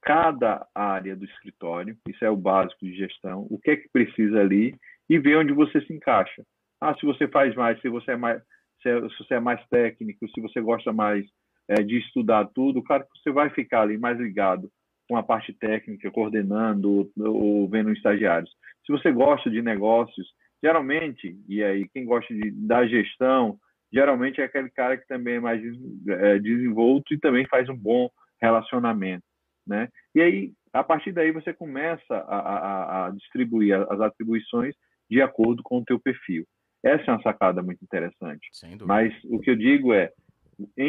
cada 0.03 0.67
área 0.75 1.15
do 1.15 1.25
escritório, 1.25 1.97
isso 2.09 2.25
é 2.25 2.31
o 2.31 2.37
básico 2.37 2.85
de 2.85 2.97
gestão, 2.97 3.47
o 3.49 3.61
que 3.61 3.71
é 3.71 3.77
que 3.77 3.89
precisa 3.93 4.41
ali 4.41 4.75
e 5.09 5.21
ver 5.21 5.37
onde 5.37 5.53
você 5.53 5.81
se 5.83 5.93
encaixa. 5.93 6.45
Ah, 6.81 6.97
se 6.97 7.07
você 7.07 7.29
faz 7.29 7.55
mais, 7.55 7.81
se 7.81 7.89
você 7.89 8.11
é 8.11 8.17
mais, 8.17 8.43
se, 8.83 9.09
se 9.11 9.19
você 9.19 9.35
é 9.35 9.41
mais 9.41 9.65
técnico, 9.69 10.29
se 10.31 10.41
você 10.41 10.61
gosta 10.61 10.93
mais 10.93 11.25
é, 11.71 11.83
de 11.83 11.99
estudar 11.99 12.47
tudo, 12.53 12.83
claro 12.83 13.05
que 13.05 13.23
você 13.23 13.31
vai 13.31 13.49
ficar 13.51 13.83
ali 13.83 13.97
mais 13.97 14.19
ligado 14.19 14.69
com 15.09 15.17
a 15.17 15.23
parte 15.23 15.53
técnica, 15.53 16.11
coordenando 16.11 17.09
ou, 17.17 17.69
vendo 17.69 17.93
estagiários. 17.93 18.51
Se 18.85 18.91
você 18.91 19.13
gosta 19.13 19.49
de 19.49 19.63
negócios, 19.63 20.27
geralmente, 20.63 21.37
e 21.49 21.63
aí 21.63 21.89
quem 21.89 22.05
gosta 22.05 22.35
de, 22.35 22.51
da 22.51 22.85
gestão, 22.87 23.57
geralmente 23.93 24.41
é 24.41 24.45
aquele 24.45 24.69
cara 24.71 24.97
que 24.97 25.07
também 25.07 25.35
é 25.35 25.41
mais 25.41 25.63
é, 26.09 26.39
desenvolto 26.41 27.15
e 27.15 27.19
também 27.19 27.47
faz 27.47 27.69
um 27.69 27.77
bom 27.77 28.11
relacionamento, 28.43 29.25
né? 29.67 29.89
E 30.13 30.21
aí, 30.21 30.53
a 30.73 30.83
partir 30.83 31.13
daí, 31.13 31.31
você 31.31 31.53
começa 31.53 32.15
a, 32.15 32.39
a, 32.39 33.07
a 33.07 33.11
distribuir 33.11 33.75
as 33.75 34.01
atribuições 34.01 34.75
de 35.09 35.23
acordo 35.23 35.63
com 35.63 35.79
o 35.79 35.85
teu 35.85 36.01
perfil. 36.01 36.45
Essa 36.83 37.11
é 37.11 37.15
uma 37.15 37.23
sacada 37.23 37.63
muito 37.63 37.83
interessante. 37.85 38.49
Mas 38.87 39.13
o 39.25 39.39
que 39.39 39.51
eu 39.51 39.57
digo 39.57 39.93
é, 39.93 40.11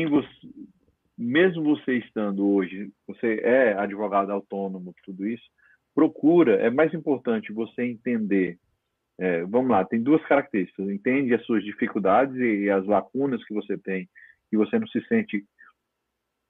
você, 0.09 0.29
mesmo 1.17 1.63
você 1.63 1.97
estando 1.97 2.47
hoje, 2.47 2.91
você 3.07 3.41
é 3.43 3.73
advogado 3.73 4.31
autônomo, 4.31 4.93
tudo 5.03 5.27
isso, 5.27 5.43
procura, 5.93 6.55
é 6.55 6.69
mais 6.69 6.93
importante 6.93 7.51
você 7.51 7.83
entender, 7.83 8.57
é, 9.19 9.43
vamos 9.43 9.69
lá, 9.69 9.85
tem 9.85 10.01
duas 10.01 10.23
características, 10.25 10.89
entende 10.89 11.33
as 11.33 11.45
suas 11.45 11.63
dificuldades 11.63 12.35
e 12.35 12.69
as 12.69 12.85
lacunas 12.85 13.43
que 13.45 13.53
você 13.53 13.77
tem, 13.77 14.09
que 14.49 14.57
você 14.57 14.79
não 14.79 14.87
se 14.87 15.01
sente 15.07 15.45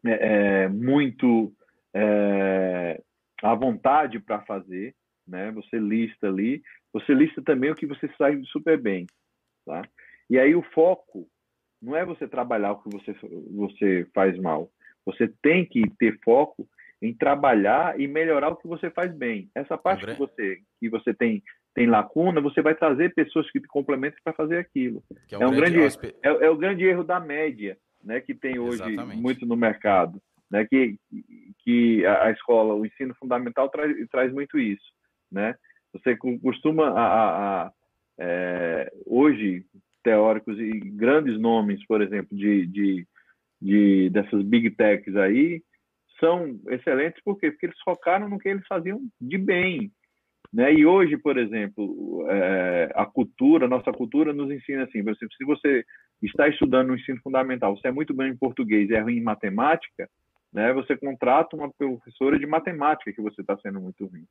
é, 0.06 0.64
é 0.64 0.68
muito 0.68 1.54
é, 1.94 3.02
à 3.44 3.54
vontade 3.56 4.20
para 4.20 4.42
fazer, 4.42 4.96
né? 5.28 5.52
Você 5.52 5.78
lista 5.78 6.28
ali, 6.28 6.62
você 6.94 7.14
lista 7.14 7.42
também 7.42 7.72
o 7.72 7.76
que 7.76 7.86
você 7.86 8.10
sai 8.18 8.42
super 8.46 8.80
bem, 8.80 9.06
tá? 9.66 9.82
E 10.30 10.40
aí 10.40 10.56
o 10.56 10.64
foco 10.64 11.28
não 11.82 11.96
é 11.96 12.06
você 12.06 12.28
trabalhar 12.28 12.74
o 12.74 12.84
que 12.84 12.90
você 12.90 13.16
você 13.52 14.08
faz 14.14 14.38
mal. 14.38 14.70
Você 15.06 15.28
tem 15.42 15.66
que 15.66 15.82
ter 15.98 16.20
foco 16.24 16.68
em 17.02 17.14
trabalhar 17.14 18.00
e 18.00 18.08
melhorar 18.08 18.50
o 18.50 18.56
que 18.56 18.68
você 18.68 18.92
faz 18.92 19.12
bem. 19.12 19.50
Essa 19.56 19.78
parte 19.78 20.04
André? 20.04 20.14
que 20.14 20.20
você 20.20 20.60
que 20.80 20.90
você 20.90 21.14
tem 21.14 21.42
tem 21.74 21.88
lacuna, 21.88 22.42
você 22.42 22.62
vai 22.62 22.76
trazer 22.76 23.14
pessoas 23.14 23.50
que 23.50 23.60
te 23.60 23.68
complementem 23.68 24.20
para 24.24 24.34
fazer 24.34 24.58
aquilo. 24.58 25.02
É, 25.32 25.38
um 25.38 25.42
é, 25.42 25.48
um 25.48 25.56
grande, 25.56 25.78
grande 25.78 26.16
é, 26.22 26.30
é, 26.30 26.50
o 26.50 26.58
grande 26.58 26.84
erro 26.84 27.04
da 27.04 27.20
média, 27.20 27.78
né, 28.04 28.20
que 28.20 28.34
tem 28.34 28.60
hoje 28.60 28.84
Exatamente. 28.84 29.22
muito 29.22 29.46
no 29.46 29.56
mercado, 29.56 30.22
né, 30.50 30.66
que 30.66 30.98
que 31.64 32.06
a, 32.06 32.30
escola, 32.32 32.74
o 32.74 32.86
ensino 32.86 33.16
fundamental 33.16 33.70
traz, 33.70 33.96
traz 34.10 34.34
muito 34.34 34.60
isso, 34.60 34.92
né? 35.32 35.56
Você 35.94 36.18
costuma 36.18 36.90
a, 36.90 37.06
a, 37.06 37.64
a 37.64 37.72
é, 38.18 38.92
hoje 39.06 39.66
teóricos 40.04 40.60
e 40.60 40.72
grandes 40.80 41.40
nomes, 41.40 41.86
por 41.86 42.02
exemplo, 42.02 42.36
de, 42.36 42.66
de, 42.68 43.08
de 43.62 44.10
dessas 44.10 44.44
big 44.44 44.72
techs 44.72 45.16
aí, 45.16 45.62
são 46.20 46.60
excelentes 46.68 47.22
por 47.24 47.38
quê? 47.40 47.52
porque 47.52 47.66
eles 47.66 47.80
focaram 47.84 48.30
no 48.30 48.40
que 48.40 48.50
eles 48.50 48.66
faziam 48.68 49.02
de 49.20 49.38
bem. 49.38 49.92
Né? 50.54 50.74
E 50.74 50.86
hoje, 50.86 51.18
por 51.18 51.38
exemplo, 51.38 52.26
é, 52.30 52.92
a 52.96 53.06
cultura, 53.06 53.68
nossa 53.68 53.92
cultura 53.92 54.34
nos 54.34 54.52
ensina 54.52 54.84
assim, 54.84 55.04
por 55.04 55.14
exemplo, 55.14 55.36
se 55.36 55.46
você 55.46 55.86
está 56.22 56.48
estudando 56.48 56.90
no 56.90 56.96
ensino 56.96 57.20
fundamental, 57.24 57.76
você 57.76 57.88
é 57.88 57.92
muito 57.92 58.14
bem 58.14 58.32
em 58.32 58.38
português 58.38 58.90
e 58.90 58.94
é 58.94 59.00
ruim 59.00 59.18
em 59.18 59.24
matemática, 59.24 60.10
né? 60.54 60.74
você 60.74 60.96
contrata 60.98 61.56
uma 61.56 61.72
professora 61.72 62.38
de 62.38 62.46
matemática 62.46 63.14
que 63.14 63.22
você 63.22 63.42
está 63.42 63.58
sendo 63.58 63.80
muito 63.82 64.06
ruim. 64.06 64.26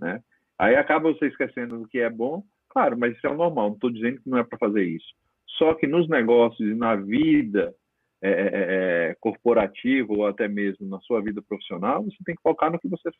Né? 0.00 0.20
Aí 0.58 0.76
acaba 0.76 1.12
você 1.12 1.26
esquecendo 1.26 1.78
do 1.78 1.88
que 1.88 1.98
é 1.98 2.08
bom 2.08 2.42
Claro, 2.76 2.94
mas 2.98 3.16
isso 3.16 3.26
é 3.26 3.30
o 3.30 3.34
normal, 3.34 3.68
não 3.68 3.74
estou 3.74 3.90
dizendo 3.90 4.20
que 4.20 4.28
não 4.28 4.36
é 4.36 4.44
para 4.44 4.58
fazer 4.58 4.84
isso. 4.84 5.06
Só 5.56 5.72
que 5.72 5.86
nos 5.86 6.06
negócios 6.10 6.60
e 6.60 6.74
na 6.74 6.94
vida 6.94 7.74
é, 8.20 8.28
é, 8.28 8.32
é, 8.32 8.50
é, 9.08 9.16
corporativa 9.18 10.12
ou 10.12 10.26
até 10.26 10.46
mesmo 10.46 10.86
na 10.86 11.00
sua 11.00 11.22
vida 11.22 11.40
profissional, 11.40 12.04
você 12.04 12.18
tem 12.26 12.34
que 12.34 12.42
focar 12.42 12.70
no 12.70 12.78
que 12.78 12.86
você 12.86 13.10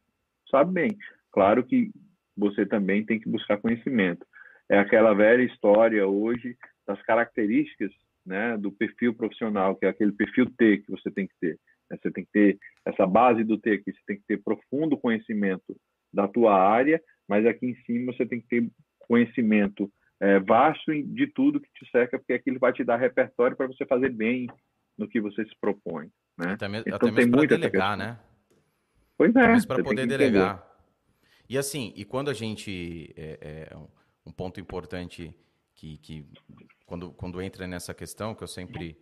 sabe 0.51 0.75
bem. 0.75 0.99
Claro 1.33 1.65
que 1.65 1.91
você 2.37 2.67
também 2.67 3.03
tem 3.07 3.19
que 3.19 3.31
buscar 3.31 3.57
conhecimento. 3.57 4.27
É 4.69 4.79
aquela 4.79 5.15
velha 5.15 5.43
história 5.43 6.07
hoje 6.07 6.55
das 6.87 7.01
características 7.05 7.91
né, 8.27 8.59
do 8.59 8.71
perfil 8.71 9.15
profissional, 9.15 9.75
que 9.75 9.87
é 9.87 9.89
aquele 9.89 10.13
perfil 10.13 10.51
T 10.51 10.83
que 10.85 10.91
você 10.91 11.11
tem 11.11 11.27
que 11.27 11.35
ter. 11.41 11.59
Né? 11.91 11.97
Você 11.97 12.11
tem 12.11 12.27
que 12.27 12.31
ter 12.31 12.59
essa 12.85 13.07
base 13.07 13.43
do 13.43 13.57
T 13.57 13.71
aqui, 13.71 13.91
você 13.91 14.03
tem 14.07 14.17
que 14.19 14.27
ter 14.29 14.37
profundo 14.43 14.99
conhecimento 14.99 15.75
da 16.13 16.29
tua 16.29 16.55
área, 16.55 17.01
mas 17.27 17.47
aqui 17.47 17.65
em 17.65 17.75
cima 17.87 18.13
você 18.13 18.27
tem 18.27 18.39
que 18.39 18.49
ter 18.49 18.71
conhecimento 19.07 19.91
é, 20.21 20.39
vasto 20.41 20.93
de 20.93 21.27
tudo 21.27 21.61
que 21.61 21.69
te 21.73 21.91
cerca, 21.91 22.19
porque 22.19 22.33
aquilo 22.33 22.59
vai 22.59 22.73
te 22.73 22.85
dar 22.85 22.97
repertório 22.97 23.57
para 23.57 23.67
você 23.67 23.85
fazer 23.85 24.11
bem 24.11 24.47
no 24.97 25.09
que 25.09 25.21
você 25.21 25.45
se 25.45 25.55
propõe. 25.61 26.11
Né? 26.39 26.53
Até, 26.53 26.69
me, 26.69 26.81
então, 26.81 26.97
até 26.97 27.11
mesmo 27.11 27.33
para 27.33 27.47
delegar, 27.47 27.97
né? 27.97 28.19
Pois 29.17 29.35
é. 29.35 29.67
para 29.67 29.83
poder 29.83 30.07
delegar. 30.07 30.67
E 31.49 31.57
assim, 31.57 31.93
e 31.97 32.05
quando 32.05 32.31
a 32.31 32.35
gente. 32.35 33.13
É, 33.17 33.69
é, 33.73 33.77
um 34.25 34.33
ponto 34.33 34.59
importante 34.59 35.33
que, 35.75 35.99
que 35.99 36.27
quando, 36.85 37.13
quando 37.13 37.41
entra 37.41 37.67
nessa 37.67 37.95
questão, 37.95 38.35
que 38.35 38.43
eu 38.43 38.49
sempre 38.49 38.99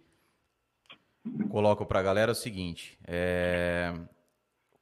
coloco 1.48 1.86
para 1.86 2.00
a 2.00 2.02
galera 2.02 2.30
é 2.30 2.32
o 2.32 2.36
seguinte: 2.36 2.98
é, 3.06 3.92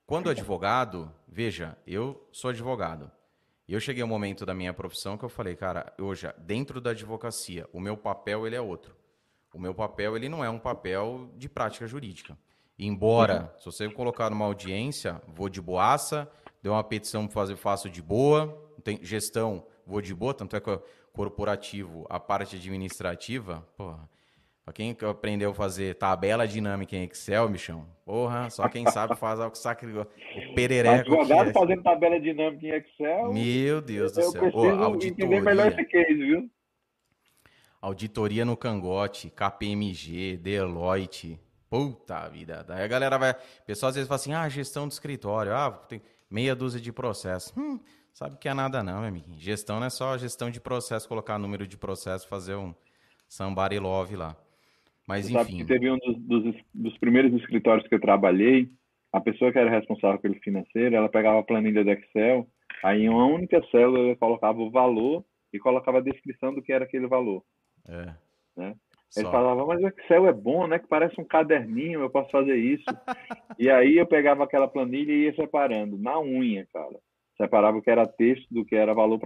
quando 0.04 0.28
advogado, 0.28 1.12
veja, 1.28 1.78
eu 1.86 2.28
sou 2.32 2.50
advogado. 2.50 3.10
E 3.72 3.74
eu 3.74 3.80
cheguei 3.80 4.02
a 4.02 4.04
um 4.04 4.08
momento 4.08 4.44
da 4.44 4.52
minha 4.52 4.74
profissão 4.74 5.16
que 5.16 5.24
eu 5.24 5.30
falei, 5.30 5.56
cara, 5.56 5.94
hoje, 5.98 6.30
dentro 6.36 6.78
da 6.78 6.90
advocacia, 6.90 7.66
o 7.72 7.80
meu 7.80 7.96
papel 7.96 8.46
ele 8.46 8.54
é 8.54 8.60
outro. 8.60 8.94
O 9.50 9.58
meu 9.58 9.74
papel 9.74 10.14
ele 10.14 10.28
não 10.28 10.44
é 10.44 10.50
um 10.50 10.58
papel 10.58 11.30
de 11.38 11.48
prática 11.48 11.86
jurídica. 11.86 12.36
Embora, 12.78 13.50
uhum. 13.54 13.58
se 13.60 13.64
você 13.64 13.88
colocar 13.88 14.28
numa 14.28 14.44
audiência, 14.44 15.22
vou 15.26 15.48
de 15.48 15.58
boaça, 15.58 16.30
deu 16.62 16.72
uma 16.72 16.84
petição 16.84 17.26
para 17.26 17.32
fazer, 17.32 17.56
faço 17.56 17.88
de 17.88 18.02
boa, 18.02 18.46
tem 18.84 19.02
gestão, 19.02 19.66
vou 19.86 20.02
de 20.02 20.14
boa, 20.14 20.34
tanto 20.34 20.54
é 20.54 20.60
que 20.60 20.78
corporativo, 21.10 22.06
a 22.10 22.20
parte 22.20 22.56
administrativa, 22.56 23.66
porra, 23.74 24.06
Pra 24.64 24.72
quem 24.72 24.96
aprendeu 25.10 25.50
a 25.50 25.54
fazer 25.54 25.96
tabela 25.96 26.46
dinâmica 26.46 26.94
em 26.94 27.04
Excel, 27.04 27.48
Michão, 27.48 27.84
porra, 28.04 28.48
só 28.48 28.68
quem 28.68 28.86
sabe 28.86 29.16
faz 29.16 29.40
o 29.40 29.54
sacri... 29.54 29.90
o 29.90 30.06
perereco. 30.54 31.12
Advogado 31.12 31.50
é. 31.50 31.52
fazendo 31.52 31.82
tabela 31.82 32.20
dinâmica 32.20 32.66
em 32.66 32.70
Excel. 32.70 33.32
Meu 33.32 33.80
Deus 33.80 34.12
do 34.12 34.22
céu. 34.22 34.50
Oh, 34.54 34.68
auditoria. 34.84 35.40
melhor 35.40 35.66
esse 35.66 35.84
case, 35.84 36.14
viu? 36.14 36.50
Auditoria 37.80 38.44
no 38.44 38.56
Cangote, 38.56 39.30
KPMG, 39.30 40.36
Deloitte. 40.36 41.40
Puta 41.68 42.28
vida. 42.28 42.62
Daí 42.62 42.84
a 42.84 42.86
galera 42.86 43.18
vai. 43.18 43.32
O 43.32 43.64
pessoal 43.66 43.90
às 43.90 43.96
vezes 43.96 44.06
fala 44.06 44.16
assim: 44.16 44.32
ah, 44.32 44.48
gestão 44.48 44.86
do 44.86 44.92
escritório. 44.92 45.52
Ah, 45.52 45.72
tem 45.72 46.00
meia 46.30 46.54
dúzia 46.54 46.80
de 46.80 46.92
processos. 46.92 47.52
Hum, 47.56 47.80
sabe 48.12 48.36
que 48.36 48.48
é 48.48 48.54
nada, 48.54 48.82
não, 48.84 49.00
meu 49.00 49.08
amigo. 49.08 49.34
Gestão 49.38 49.80
não 49.80 49.86
é 49.86 49.90
só 49.90 50.16
gestão 50.16 50.50
de 50.50 50.60
processo, 50.60 51.08
colocar 51.08 51.36
número 51.38 51.66
de 51.66 51.76
processo, 51.76 52.28
fazer 52.28 52.54
um 52.54 52.72
somebody 53.28 53.80
love 53.80 54.14
lá. 54.14 54.36
Mas 55.12 55.26
Você 55.26 55.34
enfim. 55.34 55.44
Sabe 55.44 55.56
que 55.58 55.64
teve 55.66 55.90
um 55.90 55.98
dos, 55.98 56.16
dos, 56.20 56.54
dos, 56.72 56.96
primeiros 56.96 57.34
escritórios 57.34 57.86
que 57.86 57.94
eu 57.94 58.00
trabalhei, 58.00 58.70
a 59.12 59.20
pessoa 59.20 59.52
que 59.52 59.58
era 59.58 59.68
responsável 59.68 60.18
pelo 60.18 60.36
financeiro, 60.36 60.96
ela 60.96 61.08
pegava 61.08 61.38
a 61.38 61.42
planilha 61.42 61.84
do 61.84 61.90
Excel, 61.90 62.46
aí 62.82 63.02
em 63.02 63.10
uma 63.10 63.26
única 63.26 63.62
célula 63.70 64.16
colocava 64.16 64.58
o 64.58 64.70
valor 64.70 65.22
e 65.52 65.58
colocava 65.58 65.98
a 65.98 66.02
descrição 66.02 66.54
do 66.54 66.62
que 66.62 66.72
era 66.72 66.84
aquele 66.84 67.06
valor. 67.06 67.44
É. 67.86 68.14
Né? 68.56 68.74
Ele 69.14 69.30
falava, 69.30 69.66
mas 69.66 69.82
o 69.82 69.88
Excel 69.88 70.26
é 70.26 70.32
bom, 70.32 70.66
né? 70.66 70.78
Que 70.78 70.88
parece 70.88 71.20
um 71.20 71.24
caderninho, 71.24 72.00
eu 72.00 72.08
posso 72.08 72.30
fazer 72.30 72.56
isso. 72.56 72.84
e 73.58 73.68
aí 73.68 73.98
eu 73.98 74.06
pegava 74.06 74.44
aquela 74.44 74.66
planilha 74.66 75.12
e 75.12 75.24
ia 75.24 75.34
separando, 75.34 75.98
na 75.98 76.18
unha, 76.18 76.66
cara. 76.72 76.98
Separava 77.36 77.76
o 77.76 77.82
que 77.82 77.90
era 77.90 78.06
texto 78.06 78.46
do 78.50 78.64
que 78.64 78.74
era 78.74 78.94
valor 78.94 79.18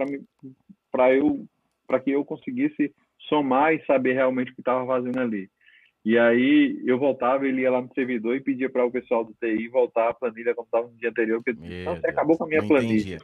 para 0.90 1.14
eu 1.14 1.46
para 1.86 2.00
que 2.00 2.10
eu 2.10 2.24
conseguisse 2.24 2.92
somar 3.28 3.72
e 3.72 3.84
saber 3.86 4.14
realmente 4.14 4.50
o 4.50 4.54
que 4.56 4.60
estava 4.60 4.84
fazendo 4.84 5.20
ali. 5.20 5.48
E 6.06 6.16
aí 6.16 6.80
eu 6.86 7.00
voltava, 7.00 7.48
ele 7.48 7.62
ia 7.62 7.70
lá 7.72 7.82
no 7.82 7.92
servidor 7.92 8.36
e 8.36 8.40
pedia 8.40 8.70
para 8.70 8.86
o 8.86 8.92
pessoal 8.92 9.24
do 9.24 9.34
TI 9.34 9.66
voltar 9.66 10.08
a 10.08 10.14
planilha 10.14 10.54
como 10.54 10.64
estava 10.64 10.86
no 10.86 10.94
dia 10.94 11.10
anterior, 11.10 11.42
porque 11.42 11.60
então, 11.60 11.96
você 11.96 12.06
acabou 12.06 12.38
com 12.38 12.44
a 12.44 12.46
minha 12.46 12.60
não 12.60 12.68
planilha. 12.68 13.16
Entendia. 13.16 13.18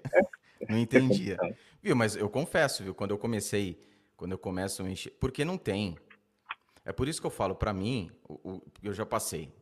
Não 0.69 0.79
entendia. 0.83 1.37
É 1.41 1.55
viu, 1.81 1.95
mas 1.95 2.17
eu 2.17 2.29
confesso, 2.29 2.83
viu, 2.83 2.93
quando 2.93 3.13
eu 3.13 3.19
comecei, 3.19 3.79
quando 4.17 4.33
eu 4.33 4.39
começo 4.39 4.83
a 4.83 4.85
mexer, 4.85 5.11
porque 5.21 5.45
não 5.45 5.57
tem, 5.57 5.97
é 6.85 6.91
por 6.91 7.07
isso 7.07 7.21
que 7.21 7.27
eu 7.29 7.31
falo, 7.31 7.55
para 7.55 7.73
mim, 7.73 8.11
o, 8.29 8.55
o, 8.55 8.63
eu 8.83 8.93
já 8.93 9.07
passei. 9.07 9.55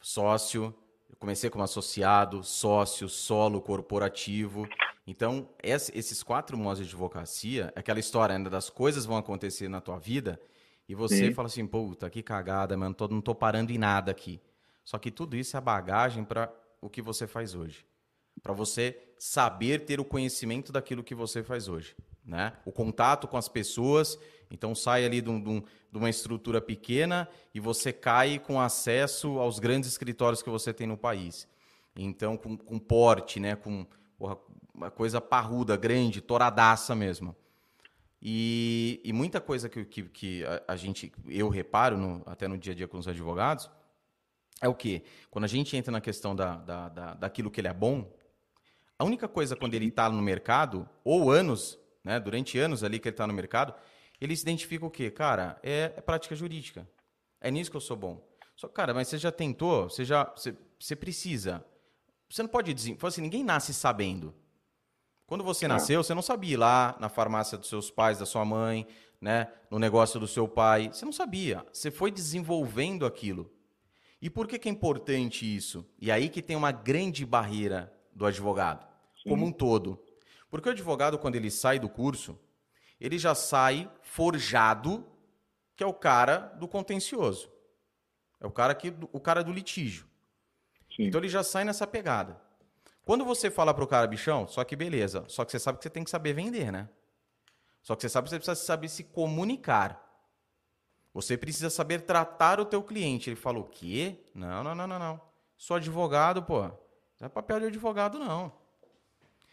Sócio, 0.00 0.74
eu 1.08 1.14
comecei 1.16 1.48
como 1.48 1.62
associado, 1.62 2.42
sócio, 2.42 3.08
solo 3.08 3.60
corporativo. 3.60 4.68
Então, 5.06 5.48
esses 5.62 6.24
quatro 6.24 6.58
modos 6.58 6.80
de 6.80 6.86
advocacia, 6.86 7.72
aquela 7.76 8.00
história 8.00 8.34
ainda 8.34 8.50
das 8.50 8.68
coisas 8.68 9.06
vão 9.06 9.16
acontecer 9.16 9.68
na 9.68 9.80
tua 9.80 9.96
vida 10.00 10.40
e 10.88 10.94
você 10.94 11.28
Sim. 11.28 11.34
fala 11.34 11.46
assim, 11.46 11.66
puta, 11.66 12.08
que 12.08 12.22
cagada, 12.22 12.76
mano, 12.76 12.94
tô, 12.94 13.08
não 13.08 13.20
tô 13.20 13.34
parando 13.34 13.72
em 13.72 13.78
nada 13.78 14.10
aqui. 14.10 14.40
Só 14.84 14.98
que 14.98 15.10
tudo 15.10 15.36
isso 15.36 15.56
é 15.56 15.60
bagagem 15.60 16.24
para 16.24 16.52
o 16.80 16.88
que 16.88 17.02
você 17.02 17.26
faz 17.26 17.54
hoje. 17.54 17.84
Para 18.42 18.52
você 18.52 18.96
saber 19.18 19.84
ter 19.84 20.00
o 20.00 20.04
conhecimento 20.04 20.72
daquilo 20.72 21.04
que 21.04 21.14
você 21.14 21.42
faz 21.42 21.68
hoje. 21.68 21.94
Né? 22.24 22.52
O 22.64 22.72
contato 22.72 23.28
com 23.28 23.36
as 23.36 23.48
pessoas 23.48 24.18
então 24.50 24.74
sai 24.74 25.04
ali 25.04 25.20
de, 25.20 25.30
um, 25.30 25.40
de, 25.40 25.64
uma 25.98 26.10
estrutura 26.10 26.60
pequena 26.60 27.28
e 27.54 27.60
você 27.60 27.92
cai 27.92 28.38
com 28.38 28.60
acesso 28.60 29.38
aos 29.38 29.58
grandes 29.58 29.90
escritórios 29.90 30.42
que 30.42 30.50
você 30.50 30.72
tem 30.72 30.86
no 30.86 30.96
país. 30.96 31.46
Então, 31.96 32.36
com, 32.36 32.56
com 32.56 32.78
porte, 32.78 33.40
né? 33.40 33.56
com 33.56 33.86
porra, 34.16 34.38
uma 34.74 34.90
coisa 34.90 35.20
parruda, 35.20 35.76
grande, 35.76 36.20
toradaça 36.20 36.94
mesmo. 36.94 37.36
E, 38.20 39.00
e 39.04 39.12
muita 39.12 39.40
coisa 39.40 39.68
que, 39.68 39.84
que, 39.84 40.02
que 40.02 40.44
a, 40.66 40.74
gente, 40.76 41.12
eu 41.26 41.48
reparo 41.48 41.96
no, 41.96 42.22
até 42.26 42.48
no 42.48 42.58
dia 42.58 42.72
a 42.72 42.76
dia 42.76 42.88
com 42.88 42.98
os 42.98 43.06
advogados, 43.06 43.70
é 44.60 44.68
o 44.68 44.74
quê? 44.74 45.04
Quando 45.30 45.44
a 45.44 45.48
gente 45.48 45.76
entra 45.76 45.92
na 45.92 46.00
questão 46.00 46.34
da, 46.34 46.56
da, 46.56 46.88
da, 46.88 47.14
daquilo 47.14 47.50
que 47.50 47.60
ele 47.60 47.68
é 47.68 47.72
bom, 47.72 48.12
a 48.98 49.04
única 49.04 49.28
coisa 49.28 49.54
quando 49.54 49.74
ele 49.74 49.86
está 49.86 50.10
no 50.10 50.20
mercado, 50.20 50.88
ou 51.04 51.30
anos, 51.30 51.78
né, 52.02 52.18
durante 52.18 52.58
anos 52.58 52.82
ali 52.82 52.98
que 52.98 53.08
ele 53.08 53.14
está 53.14 53.26
no 53.26 53.32
mercado, 53.32 53.72
ele 54.20 54.34
se 54.34 54.42
identifica 54.42 54.84
o 54.84 54.90
quê? 54.90 55.10
Cara, 55.10 55.58
é, 55.62 55.92
é 55.96 56.00
prática 56.00 56.34
jurídica. 56.34 56.88
É 57.40 57.50
nisso 57.50 57.70
que 57.70 57.76
eu 57.76 57.80
sou 57.80 57.96
bom. 57.96 58.26
Só, 58.56 58.66
cara, 58.66 58.92
mas 58.92 59.06
você 59.06 59.18
já 59.18 59.30
tentou, 59.30 59.88
você 59.88 60.04
já. 60.04 60.24
Você, 60.24 60.56
você 60.80 60.96
precisa. 60.96 61.64
Você 62.28 62.42
não 62.42 62.50
pode 62.50 62.74
dizer. 62.74 62.98
Assim, 63.00 63.22
ninguém 63.22 63.44
nasce 63.44 63.72
sabendo. 63.72 64.34
Quando 65.28 65.44
você 65.44 65.68
nasceu, 65.68 66.02
você 66.02 66.14
não 66.14 66.22
sabia 66.22 66.54
ir 66.54 66.56
lá 66.56 66.96
na 66.98 67.10
farmácia 67.10 67.58
dos 67.58 67.68
seus 67.68 67.90
pais, 67.90 68.18
da 68.18 68.24
sua 68.24 68.46
mãe, 68.46 68.86
né, 69.20 69.52
no 69.70 69.78
negócio 69.78 70.18
do 70.18 70.26
seu 70.26 70.48
pai. 70.48 70.88
Você 70.90 71.04
não 71.04 71.12
sabia. 71.12 71.66
Você 71.70 71.90
foi 71.90 72.10
desenvolvendo 72.10 73.04
aquilo. 73.04 73.52
E 74.22 74.30
por 74.30 74.48
que, 74.48 74.58
que 74.58 74.70
é 74.70 74.72
importante 74.72 75.44
isso? 75.44 75.86
E 75.98 76.10
aí 76.10 76.30
que 76.30 76.40
tem 76.40 76.56
uma 76.56 76.72
grande 76.72 77.26
barreira 77.26 77.92
do 78.10 78.24
advogado, 78.24 78.88
Sim. 79.22 79.28
como 79.28 79.44
um 79.44 79.52
todo. 79.52 80.02
Porque 80.48 80.70
o 80.70 80.72
advogado, 80.72 81.18
quando 81.18 81.36
ele 81.36 81.50
sai 81.50 81.78
do 81.78 81.90
curso, 81.90 82.38
ele 82.98 83.18
já 83.18 83.34
sai 83.34 83.86
forjado, 84.00 85.06
que 85.76 85.84
é 85.84 85.86
o 85.86 85.92
cara 85.92 86.38
do 86.58 86.66
contencioso. 86.66 87.50
É 88.40 88.46
o 88.46 88.50
cara 88.50 88.74
que 88.74 88.94
o 89.12 89.20
cara 89.20 89.44
do 89.44 89.52
litígio. 89.52 90.06
Sim. 90.96 91.02
Então 91.02 91.20
ele 91.20 91.28
já 91.28 91.42
sai 91.42 91.66
nessa 91.66 91.86
pegada. 91.86 92.40
Quando 93.08 93.24
você 93.24 93.50
fala 93.50 93.72
pro 93.72 93.86
cara, 93.86 94.06
bichão, 94.06 94.46
só 94.46 94.62
que 94.62 94.76
beleza, 94.76 95.24
só 95.28 95.42
que 95.42 95.50
você 95.50 95.58
sabe 95.58 95.78
que 95.78 95.84
você 95.84 95.88
tem 95.88 96.04
que 96.04 96.10
saber 96.10 96.34
vender, 96.34 96.70
né? 96.70 96.90
Só 97.80 97.96
que 97.96 98.02
você 98.02 98.08
sabe 98.10 98.26
que 98.26 98.30
você 98.32 98.36
precisa 98.36 98.54
saber 98.54 98.86
se 98.90 99.02
comunicar. 99.02 99.98
Você 101.14 101.34
precisa 101.34 101.70
saber 101.70 102.02
tratar 102.02 102.60
o 102.60 102.66
teu 102.66 102.82
cliente. 102.82 103.30
Ele 103.30 103.36
falou, 103.36 103.62
o 103.62 103.66
quê? 103.66 104.20
Não, 104.34 104.62
não, 104.62 104.74
não, 104.74 104.86
não, 104.86 104.98
não. 104.98 105.20
Sou 105.56 105.78
advogado, 105.78 106.42
pô. 106.42 106.64
Não 106.64 107.24
é 107.24 107.28
papel 107.30 107.60
de 107.60 107.66
advogado, 107.68 108.18
não. 108.18 108.52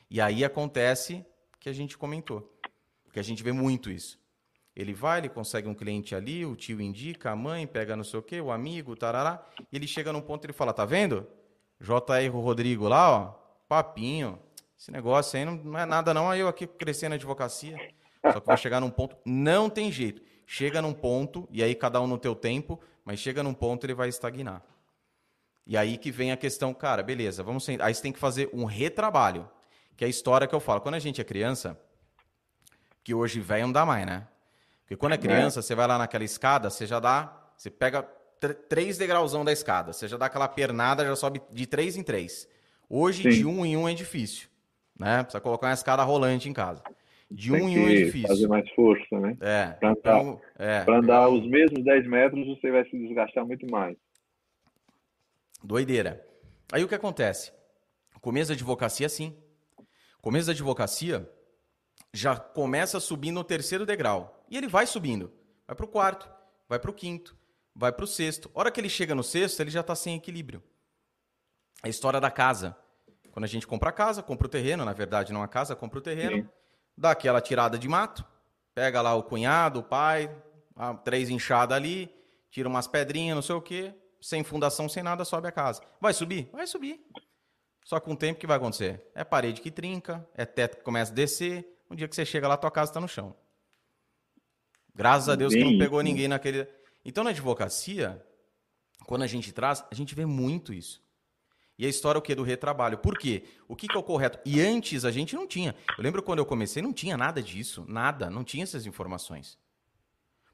E 0.09 0.19
aí 0.19 0.43
acontece 0.43 1.25
que 1.57 1.69
a 1.69 1.73
gente 1.73 1.97
comentou. 1.97 2.59
Porque 3.05 3.21
a 3.21 3.23
gente 3.23 3.41
vê 3.41 3.53
muito 3.53 3.89
isso. 3.89 4.19
Ele 4.75 4.93
vai, 4.93 5.19
ele 5.19 5.29
consegue 5.29 5.69
um 5.69 5.73
cliente 5.73 6.13
ali, 6.13 6.45
o 6.45 6.57
tio 6.57 6.81
indica, 6.81 7.31
a 7.31 7.37
mãe 7.37 7.65
pega 7.65 7.95
não 7.95 8.03
sei 8.03 8.19
o 8.19 8.21
quê, 8.21 8.41
o 8.41 8.51
amigo, 8.51 8.97
tarará, 8.97 9.47
e 9.71 9.77
ele 9.77 9.87
chega 9.87 10.11
num 10.11 10.19
ponto 10.19 10.43
e 10.43 10.47
ele 10.47 10.51
fala, 10.51 10.73
tá 10.73 10.83
vendo? 10.83 11.25
JR 11.79 12.29
Rodrigo 12.33 12.89
lá, 12.89 13.09
ó, 13.09 13.44
papinho, 13.67 14.39
esse 14.77 14.91
negócio 14.91 15.37
aí 15.37 15.45
não, 15.45 15.55
não 15.55 15.79
é 15.79 15.85
nada 15.85 16.13
não, 16.13 16.29
aí 16.29 16.39
eu 16.39 16.47
aqui 16.47 16.67
crescendo 16.67 17.11
na 17.11 17.15
advocacia, 17.15 17.77
só 18.31 18.39
que 18.39 18.47
vai 18.47 18.57
chegar 18.57 18.79
num 18.79 18.89
ponto, 18.89 19.15
não 19.25 19.69
tem 19.69 19.91
jeito, 19.91 20.21
chega 20.45 20.81
num 20.81 20.93
ponto, 20.93 21.47
e 21.51 21.63
aí 21.63 21.75
cada 21.75 22.01
um 22.01 22.07
no 22.07 22.17
teu 22.17 22.35
tempo, 22.35 22.79
mas 23.03 23.19
chega 23.19 23.41
num 23.43 23.53
ponto 23.53 23.85
ele 23.85 23.93
vai 23.93 24.09
estagnar. 24.09 24.63
E 25.67 25.75
aí 25.75 25.97
que 25.97 26.11
vem 26.11 26.31
a 26.31 26.37
questão, 26.37 26.73
cara, 26.73 27.01
beleza, 27.01 27.41
vamos 27.41 27.67
aí 27.67 27.93
você 27.93 28.01
tem 28.01 28.11
que 28.11 28.19
fazer 28.19 28.49
um 28.53 28.65
retrabalho, 28.65 29.49
que 29.95 30.03
é 30.03 30.07
a 30.07 30.09
história 30.09 30.47
que 30.47 30.53
eu 30.53 30.59
falo, 30.59 30.81
quando 30.81 30.95
a 30.95 30.99
gente 30.99 31.19
é 31.19 31.23
criança, 31.23 31.79
que 33.03 33.13
hoje 33.13 33.39
velho 33.39 33.67
não 33.67 33.71
dá 33.71 33.85
mais, 33.85 34.05
né? 34.05 34.27
Porque 34.85 34.95
quando 34.95 35.13
é, 35.13 35.15
é. 35.15 35.17
criança, 35.17 35.59
é. 35.59 35.61
você 35.61 35.73
vai 35.75 35.87
lá 35.87 35.97
naquela 35.97 36.23
escada, 36.23 36.69
você 36.69 36.85
já 36.85 36.99
dá. 36.99 37.35
Você 37.57 37.69
pega 37.69 38.03
três 38.69 38.97
degrauzão 38.97 39.43
da 39.43 39.51
escada. 39.51 39.91
Você 39.91 40.07
já 40.07 40.17
dá 40.17 40.27
aquela 40.27 40.47
pernada, 40.47 41.05
já 41.05 41.15
sobe 41.15 41.41
de 41.51 41.65
três 41.65 41.95
em 41.97 42.03
três. 42.03 42.47
Hoje, 42.89 43.23
Sim. 43.23 43.29
de 43.29 43.45
um 43.45 43.65
em 43.65 43.75
um 43.77 43.87
é 43.87 43.93
difícil. 43.93 44.47
Né? 44.97 45.23
Precisa 45.23 45.41
colocar 45.41 45.67
uma 45.67 45.73
escada 45.73 46.03
rolante 46.03 46.47
em 46.47 46.53
casa. 46.53 46.83
De 47.29 47.51
Tem 47.51 47.61
um 47.61 47.69
em 47.69 47.79
um 47.79 47.89
é 47.89 47.95
difícil. 47.95 48.27
Fazer 48.27 48.47
mais 48.47 48.69
força, 48.71 49.19
né? 49.19 49.37
É. 49.41 49.67
Para 49.67 49.89
andar, 49.89 49.99
então, 49.99 50.41
é. 50.57 50.85
andar 50.87 51.29
os 51.29 51.47
mesmos 51.47 51.83
10 51.83 52.07
metros, 52.07 52.45
você 52.47 52.71
vai 52.71 52.83
se 52.85 52.97
desgastar 52.97 53.45
muito 53.45 53.69
mais. 53.69 53.97
Doideira. 55.63 56.25
Aí 56.71 56.83
o 56.83 56.87
que 56.87 56.95
acontece? 56.95 57.51
O 58.15 58.19
começo 58.19 58.49
da 58.49 58.53
advocacia, 58.53 59.09
sim. 59.09 59.35
O 60.19 60.21
começo 60.21 60.47
da 60.47 60.53
advocacia, 60.53 61.29
já 62.13 62.37
começa 62.37 62.99
subindo 62.99 63.35
no 63.35 63.43
terceiro 63.43 63.85
degrau. 63.85 64.45
E 64.49 64.57
ele 64.57 64.67
vai 64.67 64.87
subindo. 64.87 65.31
Vai 65.67 65.75
para 65.75 65.85
o 65.85 65.89
quarto, 65.89 66.29
vai 66.69 66.79
para 66.79 66.91
o 66.91 66.93
quinto, 66.93 67.35
vai 67.75 67.91
para 67.91 68.05
o 68.05 68.07
sexto. 68.07 68.49
A 68.53 68.59
hora 68.59 68.71
que 68.71 68.79
ele 68.79 68.89
chega 68.89 69.15
no 69.15 69.23
sexto, 69.23 69.59
ele 69.59 69.71
já 69.71 69.81
está 69.81 69.95
sem 69.95 70.15
equilíbrio. 70.15 70.63
A 71.85 71.87
história 71.87 72.19
da 72.19 72.31
casa. 72.31 72.75
Quando 73.31 73.45
a 73.45 73.47
gente 73.47 73.67
compra 73.67 73.89
a 73.89 73.93
casa, 73.93 74.23
compra 74.23 74.47
o 74.47 74.49
terreno, 74.49 74.83
na 74.83 74.91
verdade 74.91 75.31
não 75.31 75.43
a 75.43 75.47
casa, 75.47 75.75
compra 75.75 75.99
o 75.99 76.01
terreno, 76.01 76.37
Sim. 76.37 76.49
dá 76.97 77.11
aquela 77.11 77.39
tirada 77.39 77.77
de 77.77 77.87
mato, 77.87 78.25
pega 78.73 79.03
lá 79.03 79.13
o 79.13 79.21
cunhado, 79.21 79.81
o 79.81 79.83
pai, 79.83 80.35
três 81.03 81.29
enxadas 81.29 81.77
ali, 81.77 82.11
tira 82.49 82.67
umas 82.67 82.87
pedrinhas, 82.87 83.35
não 83.35 83.43
sei 83.43 83.53
o 83.53 83.61
quê, 83.61 83.93
sem 84.19 84.43
fundação, 84.43 84.89
sem 84.89 85.03
nada, 85.03 85.23
sobe 85.23 85.47
a 85.47 85.51
casa. 85.51 85.83
Vai 86.01 86.11
subir? 86.11 86.49
Vai 86.51 86.65
subir. 86.65 87.05
Só 87.83 87.99
com 87.99 88.13
o 88.13 88.17
tempo 88.17 88.39
que 88.39 88.47
vai 88.47 88.57
acontecer? 88.57 89.05
É 89.13 89.23
parede 89.23 89.61
que 89.61 89.69
trinca, 89.69 90.27
é 90.33 90.43
teto 90.43 90.77
que 90.77 90.83
começa 90.83 91.11
a 91.11 91.15
descer, 91.15 91.67
um 91.87 91.95
dia 91.95 92.07
que 92.07 92.15
você 92.15 92.25
chega 92.25 92.47
lá, 92.47 92.57
tua 92.57 92.71
casa 92.71 92.89
está 92.89 92.99
no 92.99 93.07
chão. 93.07 93.35
Graças 94.95 95.29
a 95.29 95.35
Deus 95.35 95.53
Bem, 95.53 95.61
que 95.61 95.71
não 95.71 95.77
pegou 95.77 96.01
ninguém 96.01 96.27
naquele. 96.27 96.67
Então, 97.03 97.23
na 97.23 97.29
advocacia, 97.29 98.25
quando 99.05 99.21
a 99.21 99.27
gente 99.27 99.51
traz, 99.51 99.85
a 99.91 99.93
gente 99.93 100.15
vê 100.15 100.25
muito 100.25 100.73
isso. 100.73 101.04
E 101.77 101.85
a 101.85 101.89
história 101.89 102.17
é 102.17 102.19
o 102.19 102.21
que? 102.21 102.33
Do 102.33 102.43
retrabalho. 102.43 102.97
Por 102.97 103.17
quê? 103.17 103.43
O 103.67 103.75
que, 103.75 103.87
que 103.87 103.95
é 103.95 103.99
o 103.99 104.03
correto? 104.03 104.39
E 104.45 104.61
antes 104.61 105.03
a 105.03 105.11
gente 105.11 105.35
não 105.35 105.45
tinha. 105.45 105.75
Eu 105.97 106.03
lembro 106.03 106.23
quando 106.23 106.39
eu 106.39 106.45
comecei, 106.45 106.81
não 106.81 106.93
tinha 106.93 107.17
nada 107.17 107.41
disso. 107.41 107.85
Nada. 107.87 108.29
Não 108.29 108.43
tinha 108.43 108.63
essas 108.63 108.85
informações. 108.85 109.57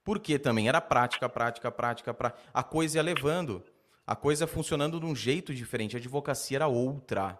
Porque 0.03 0.39
também 0.39 0.67
era 0.67 0.81
prática, 0.81 1.29
prática, 1.29 1.71
prática, 1.71 2.13
prática. 2.13 2.43
A 2.53 2.63
coisa 2.63 2.97
ia 2.97 3.03
levando. 3.03 3.63
A 4.05 4.15
coisa 4.15 4.47
funcionando 4.47 4.99
de 4.99 5.05
um 5.05 5.15
jeito 5.15 5.53
diferente. 5.53 5.95
A 5.95 5.99
advocacia 5.99 6.57
era 6.57 6.67
outra. 6.67 7.39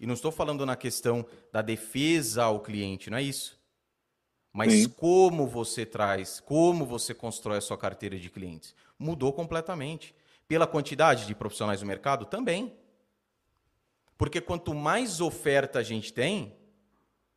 E 0.00 0.06
não 0.06 0.14
estou 0.14 0.32
falando 0.32 0.66
na 0.66 0.76
questão 0.76 1.24
da 1.52 1.62
defesa 1.62 2.44
ao 2.44 2.60
cliente, 2.60 3.10
não 3.10 3.18
é 3.18 3.22
isso. 3.22 3.58
Mas 4.52 4.72
Sim. 4.72 4.88
como 4.88 5.46
você 5.46 5.84
traz, 5.84 6.40
como 6.40 6.84
você 6.84 7.12
constrói 7.12 7.58
a 7.58 7.60
sua 7.60 7.78
carteira 7.78 8.18
de 8.18 8.30
clientes? 8.30 8.74
Mudou 8.98 9.32
completamente. 9.32 10.14
Pela 10.46 10.66
quantidade 10.66 11.26
de 11.26 11.34
profissionais 11.34 11.80
do 11.80 11.86
mercado? 11.86 12.24
Também. 12.26 12.72
Porque 14.16 14.40
quanto 14.40 14.74
mais 14.74 15.20
oferta 15.20 15.78
a 15.78 15.82
gente 15.82 16.12
tem, 16.12 16.56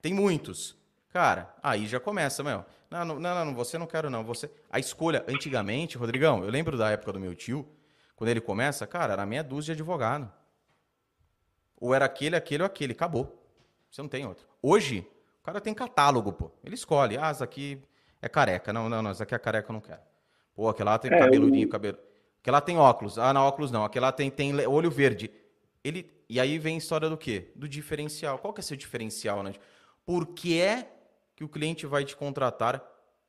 tem 0.01 0.13
muitos. 0.13 0.77
Cara, 1.09 1.55
aí 1.63 1.87
já 1.87 1.99
começa, 1.99 2.43
meu. 2.43 2.63
Não, 2.89 3.03
não, 3.03 3.19
não, 3.19 3.45
não, 3.45 3.55
você 3.55 3.77
não 3.77 3.87
quero 3.87 4.09
não. 4.09 4.23
Você, 4.23 4.49
a 4.69 4.79
escolha 4.79 5.25
antigamente, 5.27 5.97
Rodrigão, 5.97 6.43
eu 6.43 6.49
lembro 6.49 6.77
da 6.77 6.91
época 6.91 7.13
do 7.13 7.19
meu 7.19 7.33
tio, 7.33 7.67
quando 8.15 8.29
ele 8.29 8.41
começa, 8.41 8.85
cara, 8.85 9.13
era 9.13 9.25
meia 9.25 9.43
dúzia 9.43 9.75
de 9.75 9.81
advogado. 9.81 10.31
Ou 11.79 11.93
era 11.93 12.05
aquele, 12.05 12.35
aquele 12.35 12.63
ou 12.63 12.67
aquele. 12.67 12.93
Acabou. 12.93 13.43
Você 13.89 14.01
não 14.01 14.09
tem 14.09 14.25
outro. 14.25 14.45
Hoje, 14.61 15.07
o 15.41 15.43
cara 15.43 15.61
tem 15.61 15.73
catálogo, 15.73 16.31
pô. 16.31 16.51
Ele 16.63 16.75
escolhe. 16.75 17.17
Ah, 17.17 17.29
essa 17.29 17.43
aqui 17.43 17.81
é 18.21 18.27
careca. 18.27 18.73
Não, 18.73 18.89
não, 18.89 19.01
não. 19.01 19.11
Essa 19.11 19.23
aqui 19.23 19.35
é 19.35 19.39
careca, 19.39 19.69
eu 19.69 19.73
não 19.73 19.81
quero. 19.81 20.01
Pô, 20.55 20.67
aquela 20.69 20.91
lá 20.91 20.99
tem 20.99 21.13
é, 21.13 21.19
cabeludinho, 21.19 21.65
eu... 21.65 21.69
cabelo. 21.69 21.97
Aquela 22.41 22.61
tem 22.61 22.77
óculos. 22.77 23.19
Ah, 23.19 23.33
não, 23.33 23.41
óculos 23.41 23.71
não. 23.71 23.83
Aquela 23.85 24.11
tem, 24.11 24.31
tem 24.31 24.65
olho 24.65 24.89
verde. 24.89 25.31
Ele, 25.87 26.11
e 26.27 26.37
aí 26.37 26.59
vem 26.59 26.75
a 26.75 26.77
história 26.77 27.09
do 27.09 27.17
quê? 27.17 27.47
Do 27.55 27.67
diferencial. 27.67 28.39
Qual 28.39 28.53
que 28.53 28.59
é 28.59 28.63
seu 28.63 28.75
diferencial, 28.75 29.41
né? 29.41 29.53
Por 30.05 30.27
que 30.27 30.59
é 30.59 30.91
que 31.33 31.45
o 31.45 31.49
cliente 31.49 31.85
vai 31.85 32.03
te 32.03 32.13
contratar 32.13 32.83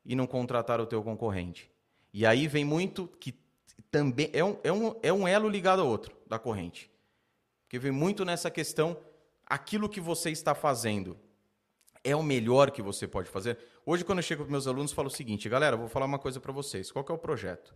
e 0.04 0.16
não 0.16 0.26
contratar 0.26 0.80
o 0.80 0.86
teu 0.86 1.00
concorrente? 1.00 1.70
E 2.12 2.26
aí 2.26 2.48
vem 2.48 2.64
muito 2.64 3.06
que 3.20 3.32
também 3.92 4.28
é 4.32 4.44
um, 4.44 4.58
é 4.64 4.72
um, 4.72 4.96
é 5.04 5.12
um 5.12 5.28
elo 5.28 5.48
ligado 5.48 5.82
ao 5.82 5.86
outro 5.86 6.16
da 6.26 6.36
corrente. 6.36 6.90
Porque 7.62 7.78
vem 7.78 7.92
muito 7.92 8.24
nessa 8.24 8.50
questão, 8.50 8.98
aquilo 9.46 9.88
que 9.88 10.00
você 10.00 10.30
está 10.30 10.52
fazendo 10.52 11.16
é 12.02 12.16
o 12.16 12.24
melhor 12.24 12.72
que 12.72 12.82
você 12.82 13.06
pode 13.06 13.28
fazer. 13.28 13.56
Hoje, 13.86 14.04
quando 14.04 14.18
eu 14.18 14.22
chego 14.24 14.42
para 14.42 14.50
meus 14.50 14.66
alunos, 14.66 14.90
falo 14.90 15.06
o 15.06 15.12
seguinte, 15.12 15.48
galera, 15.48 15.76
vou 15.76 15.88
falar 15.88 16.06
uma 16.06 16.18
coisa 16.18 16.40
para 16.40 16.50
vocês. 16.50 16.90
Qual 16.90 17.06
é 17.08 17.12
o 17.12 17.18
projeto? 17.18 17.72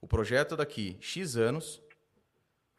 O 0.00 0.06
projeto 0.06 0.56
daqui 0.56 0.96
X 1.00 1.36
anos, 1.36 1.82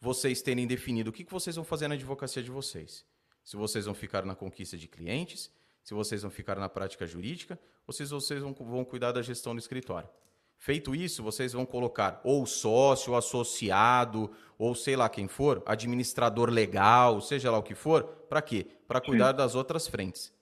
vocês 0.04 0.42
terem 0.42 0.68
definido 0.68 1.12
o 1.12 1.14
que 1.14 1.24
vocês 1.24 1.56
vão 1.56 1.64
fazer 1.64 1.88
na 1.88 1.96
advocacia 1.96 2.44
de 2.44 2.52
vocês. 2.52 3.06
Se 3.42 3.56
vocês 3.56 3.86
vão 3.86 3.96
ficar 3.96 4.26
na 4.26 4.36
conquista 4.36 4.78
de 4.78 4.86
clientes, 4.86 5.50
se 5.82 5.94
vocês 5.94 6.24
vão 6.24 6.30
ficar 6.30 6.58
na 6.58 6.68
prática 6.68 7.08
jurídica, 7.08 7.58
ou 7.88 7.94
se 7.94 8.04
vocês 8.06 8.42
vão, 8.42 8.54
vão 8.54 8.84
cuidar 8.84 9.14
da 9.14 9.22
gestão 9.22 9.56
do 9.56 9.60
escritório. 9.60 10.10
Feito 10.58 10.94
isso, 10.94 11.24
vocês 11.24 11.54
vão 11.54 11.66
colocar 11.66 12.20
ou 12.26 12.46
sócio, 12.46 13.16
associado, 13.16 14.30
ou 14.58 14.76
sei 14.76 14.98
lá 14.98 15.08
quem 15.08 15.30
for, 15.30 15.64
administrador 15.66 16.50
legal, 16.50 17.22
seja 17.22 17.50
lá 17.50 17.58
o 17.58 17.64
que 17.64 17.74
for, 17.74 18.04
para 18.04 18.42
quê? 18.42 18.68
Para 18.86 19.00
cuidar 19.00 19.32
das 19.32 19.56
outras 19.56 19.88
frentes. 19.88 20.34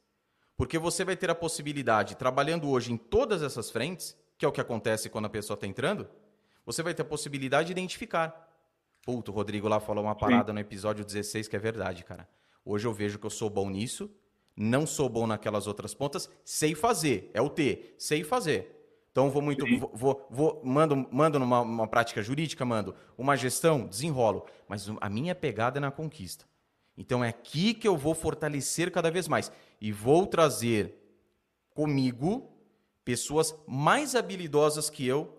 Porque 0.58 0.80
você 0.80 1.06
vai 1.06 1.16
ter 1.16 1.30
a 1.30 1.36
possibilidade, 1.36 2.16
trabalhando 2.16 2.68
hoje 2.68 2.92
em 2.92 2.98
todas 2.98 3.44
essas 3.44 3.70
frentes, 3.70 4.18
que 4.40 4.46
é 4.46 4.48
o 4.48 4.52
que 4.52 4.62
acontece 4.62 5.08
quando 5.08 5.26
a 5.26 5.30
pessoa 5.30 5.54
está 5.54 5.68
entrando, 5.68 6.10
você 6.66 6.82
vai 6.82 6.96
ter 6.96 7.04
a 7.04 7.06
possibilidade 7.06 7.68
de 7.68 7.74
identificar. 7.74 8.51
Puto, 9.04 9.32
o 9.32 9.34
Rodrigo 9.34 9.68
lá 9.68 9.80
falou 9.80 10.04
uma 10.04 10.16
parada 10.16 10.52
Sim. 10.52 10.54
no 10.54 10.60
episódio 10.60 11.04
16 11.04 11.48
que 11.48 11.56
é 11.56 11.60
verdade, 11.60 12.04
cara. 12.04 12.28
Hoje 12.64 12.88
eu 12.88 12.94
vejo 12.94 13.18
que 13.18 13.26
eu 13.26 13.30
sou 13.30 13.50
bom 13.50 13.70
nisso, 13.70 14.10
não 14.56 14.86
sou 14.86 15.10
bom 15.10 15.26
naquelas 15.26 15.66
outras 15.66 15.94
pontas, 15.94 16.30
sei 16.46 16.76
fazer, 16.76 17.32
é 17.34 17.42
o 17.42 17.50
T, 17.50 17.96
sei 17.98 18.24
fazer. 18.24 18.78
Então 19.12 19.30
vou 19.30 19.42
muito, 19.42 19.66
vou, 19.78 19.92
vou, 19.94 20.28
vou, 20.30 20.62
mando, 20.64 20.96
mando 21.12 21.40
numa 21.40 21.88
prática 21.88 22.22
jurídica, 22.22 22.64
mando 22.64 22.96
uma 23.18 23.36
gestão, 23.36 23.86
desenrolo, 23.86 24.46
mas 24.68 24.88
a 25.02 25.10
minha 25.10 25.36
pegada 25.36 25.80
é 25.80 25.82
na 25.82 25.92
conquista. 25.92 26.46
Então 26.96 27.24
é 27.24 27.30
aqui 27.30 27.74
que 27.74 27.88
eu 27.88 27.98
vou 27.98 28.14
fortalecer 28.14 28.92
cada 28.92 29.10
vez 29.10 29.28
mais 29.28 29.52
e 29.82 29.92
vou 29.92 30.28
trazer 30.28 30.96
comigo 31.74 32.52
pessoas 33.04 33.56
mais 33.68 34.16
habilidosas 34.16 34.90
que 34.90 35.06
eu 35.06 35.38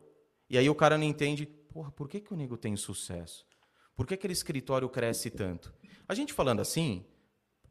e 0.51 0.59
aí 0.59 0.69
o 0.69 0.75
cara 0.75 0.99
não 0.99 1.05
entende, 1.05 1.47
porra, 1.47 1.91
por 1.91 2.09
que, 2.09 2.21
que 2.21 2.35
o 2.35 2.37
nego 2.37 2.59
tem 2.59 2.77
sucesso? 2.77 3.47
Por 3.97 4.06
que 4.06 4.14
aquele 4.14 4.32
escritório 4.32 4.89
cresce 4.89 5.31
tanto? 5.31 5.73
A 6.09 6.14
gente 6.14 6.32
falando 6.32 6.60
assim, 6.60 7.05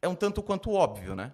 é 0.01 0.07
um 0.07 0.15
tanto 0.15 0.41
quanto 0.41 0.71
óbvio, 0.71 1.15
né? 1.15 1.33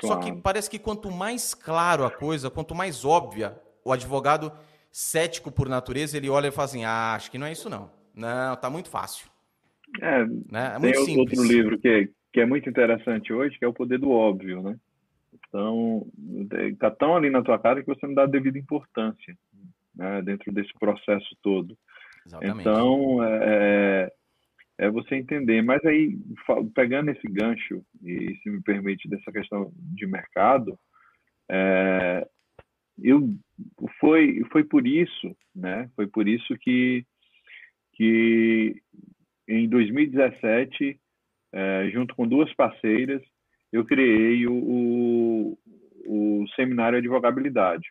Claro. 0.00 0.14
Só 0.14 0.16
que 0.20 0.40
parece 0.40 0.68
que 0.68 0.78
quanto 0.78 1.10
mais 1.10 1.54
claro 1.54 2.04
a 2.04 2.10
coisa, 2.10 2.50
quanto 2.50 2.74
mais 2.74 3.04
óbvia, 3.04 3.58
o 3.84 3.92
advogado 3.92 4.52
cético 4.90 5.50
por 5.50 5.68
natureza, 5.68 6.16
ele 6.16 6.28
olha 6.28 6.48
e 6.48 6.52
fala 6.52 6.66
assim: 6.66 6.84
ah, 6.84 7.14
acho 7.14 7.30
que 7.30 7.38
não 7.38 7.46
é 7.46 7.52
isso 7.52 7.70
não. 7.70 7.90
Não, 8.14 8.56
tá 8.56 8.70
muito 8.70 8.88
fácil. 8.88 9.28
É, 10.00 10.24
né? 10.50 10.74
é 10.74 10.78
muito 10.78 10.94
tem 10.94 11.04
simples. 11.04 11.38
outro 11.38 11.44
livro 11.44 11.78
que 11.78 11.88
é, 11.88 12.08
que 12.32 12.40
é 12.40 12.46
muito 12.46 12.68
interessante 12.68 13.32
hoje, 13.32 13.58
que 13.58 13.64
é 13.64 13.68
o 13.68 13.74
poder 13.74 13.98
do 13.98 14.10
óbvio, 14.10 14.62
né? 14.62 14.76
Então, 15.48 16.06
tá 16.78 16.90
tão 16.90 17.16
ali 17.16 17.30
na 17.30 17.42
tua 17.42 17.58
cara 17.58 17.82
que 17.82 17.86
você 17.86 18.06
não 18.06 18.14
dá 18.14 18.24
a 18.24 18.26
devida 18.26 18.58
importância 18.58 19.36
né, 19.94 20.22
dentro 20.22 20.52
desse 20.52 20.72
processo 20.78 21.36
todo. 21.42 21.76
Exatamente. 22.26 22.60
Então, 22.60 23.22
é, 23.24 24.10
é, 24.78 24.86
é 24.86 24.90
você 24.90 25.14
entender. 25.14 25.62
Mas 25.62 25.84
aí, 25.84 26.18
pegando 26.74 27.10
esse 27.10 27.26
gancho, 27.28 27.82
e 28.02 28.36
se 28.42 28.50
me 28.50 28.60
permite, 28.62 29.08
dessa 29.08 29.30
questão 29.32 29.72
de 29.76 30.06
mercado, 30.06 30.78
é, 31.48 32.26
eu, 33.02 33.28
foi, 34.00 34.42
foi 34.50 34.64
por 34.64 34.86
isso, 34.86 35.36
né? 35.54 35.88
Foi 35.94 36.06
por 36.06 36.26
isso 36.26 36.56
que, 36.58 37.04
que 37.94 38.82
em 39.48 39.68
2017, 39.68 40.98
é, 41.52 41.90
junto 41.92 42.14
com 42.16 42.26
duas 42.26 42.52
parceiras, 42.54 43.22
eu 43.72 43.84
criei 43.84 44.46
o, 44.46 44.54
o, 44.54 45.58
o 46.06 46.46
Seminário 46.56 46.98
Advogabilidade 46.98 47.86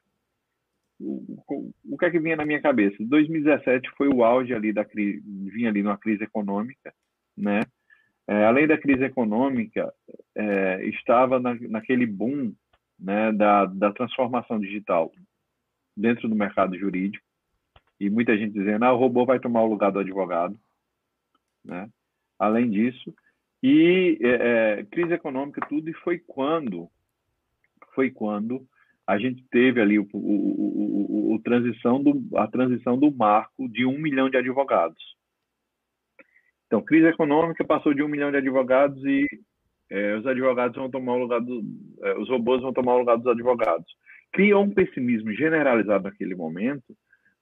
o, 0.99 1.73
o 1.83 1.97
que 1.97 2.05
é 2.05 2.11
que 2.11 2.19
vinha 2.19 2.35
na 2.35 2.45
minha 2.45 2.61
cabeça? 2.61 2.95
2017 2.99 3.89
foi 3.97 4.07
o 4.07 4.23
auge 4.23 4.53
ali 4.53 4.71
da 4.71 4.85
crise, 4.85 5.21
vinha 5.49 5.69
ali 5.69 5.83
numa 5.83 5.97
crise 5.97 6.23
econômica, 6.23 6.93
né? 7.37 7.61
É, 8.27 8.45
além 8.45 8.65
da 8.65 8.77
crise 8.77 9.03
econômica, 9.03 9.93
é, 10.33 10.83
estava 10.85 11.39
na, 11.39 11.53
naquele 11.53 12.05
boom 12.05 12.53
né, 12.99 13.31
da, 13.31 13.65
da 13.65 13.91
transformação 13.93 14.59
digital 14.59 15.11
dentro 15.95 16.27
do 16.27 16.35
mercado 16.35 16.77
jurídico 16.77 17.23
e 17.99 18.09
muita 18.09 18.35
gente 18.37 18.53
dizendo, 18.53 18.83
ah, 18.83 18.93
o 18.93 18.97
robô 18.97 19.25
vai 19.25 19.39
tomar 19.39 19.61
o 19.61 19.69
lugar 19.69 19.91
do 19.91 19.99
advogado, 19.99 20.59
né? 21.63 21.89
Além 22.37 22.69
disso, 22.69 23.13
e 23.61 24.17
é, 24.21 24.79
é 24.79 24.83
crise 24.85 25.13
econômica 25.13 25.65
tudo 25.67 25.89
e 25.89 25.93
foi 25.93 26.19
quando 26.19 26.89
foi 27.93 28.11
quando 28.11 28.67
a 29.07 29.17
gente 29.17 29.43
teve 29.51 29.79
ali 29.79 29.99
o, 29.99 30.07
o, 30.13 30.17
o, 30.17 31.35
o, 31.35 31.39
transição 31.39 32.01
do, 32.01 32.23
a 32.37 32.47
transição 32.47 32.97
do 32.97 33.11
marco 33.11 33.69
de 33.69 33.85
um 33.85 33.97
milhão 33.99 34.29
de 34.29 34.37
advogados. 34.37 35.03
Então, 36.65 36.81
crise 36.81 37.07
econômica 37.07 37.63
passou 37.63 37.93
de 37.93 38.01
um 38.01 38.07
milhão 38.07 38.31
de 38.31 38.37
advogados 38.37 39.03
e 39.05 39.25
é, 39.89 40.15
os 40.15 40.25
advogados 40.25 40.75
vão 40.75 40.89
tomar 40.89 41.13
o 41.13 41.19
lugar 41.19 41.39
do, 41.39 41.63
é, 42.01 42.17
os 42.17 42.27
robôs 42.29 42.61
vão 42.61 42.73
tomar 42.73 42.95
o 42.95 42.99
lugar 42.99 43.17
dos 43.17 43.27
advogados. 43.27 43.85
Criou 44.31 44.63
um 44.63 44.73
pessimismo 44.73 45.31
generalizado 45.33 46.05
naquele 46.05 46.35
momento, 46.35 46.95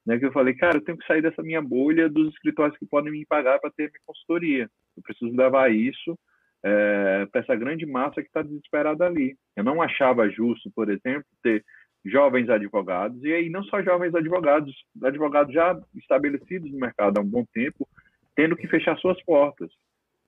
né, 0.05 0.19
que 0.19 0.25
eu 0.25 0.33
falei, 0.33 0.53
cara, 0.53 0.77
eu 0.77 0.83
tenho 0.83 0.97
que 0.97 1.07
sair 1.07 1.21
dessa 1.21 1.41
minha 1.41 1.61
bolha 1.61 2.09
dos 2.09 2.33
escritórios 2.33 2.77
que 2.77 2.85
podem 2.85 3.11
me 3.11 3.25
pagar 3.25 3.59
para 3.59 3.71
ter 3.71 3.83
minha 3.83 4.01
consultoria. 4.05 4.69
Eu 4.97 5.01
preciso 5.01 5.33
levar 5.33 5.73
isso 5.73 6.19
é, 6.63 7.25
para 7.31 7.41
essa 7.41 7.55
grande 7.55 7.85
massa 7.85 8.21
que 8.21 8.27
está 8.27 8.41
desesperada 8.41 9.05
ali. 9.05 9.35
Eu 9.55 9.63
não 9.63 9.81
achava 9.81 10.29
justo, 10.29 10.71
por 10.73 10.89
exemplo, 10.89 11.25
ter 11.41 11.63
jovens 12.05 12.49
advogados, 12.49 13.23
e 13.23 13.31
aí 13.31 13.49
não 13.49 13.63
só 13.63 13.81
jovens 13.81 14.13
advogados, 14.13 14.73
advogados 15.01 15.53
já 15.53 15.79
estabelecidos 15.95 16.71
no 16.71 16.79
mercado 16.79 17.17
há 17.17 17.21
um 17.21 17.29
bom 17.29 17.45
tempo, 17.53 17.87
tendo 18.35 18.57
que 18.57 18.67
fechar 18.67 18.97
suas 18.97 19.21
portas, 19.23 19.69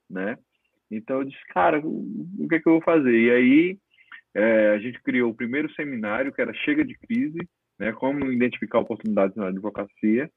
né? 0.09 0.37
Então 0.89 1.17
eu 1.19 1.25
disse, 1.25 1.45
cara, 1.47 1.79
o 1.79 2.47
que 2.47 2.55
é 2.55 2.59
que 2.59 2.67
eu 2.67 2.73
vou 2.73 2.81
fazer? 2.81 3.17
E 3.17 3.31
aí 3.31 3.77
é, 4.33 4.69
a 4.69 4.77
gente 4.79 5.01
criou 5.01 5.31
o 5.31 5.35
primeiro 5.35 5.71
seminário, 5.73 6.31
que 6.31 6.41
era 6.41 6.53
Chega 6.53 6.85
de 6.85 6.97
Crise, 6.97 7.39
né? 7.79 7.91
Como 7.93 8.31
identificar 8.31 8.79
oportunidades 8.79 9.35
na 9.35 9.47
advocacia. 9.47 10.29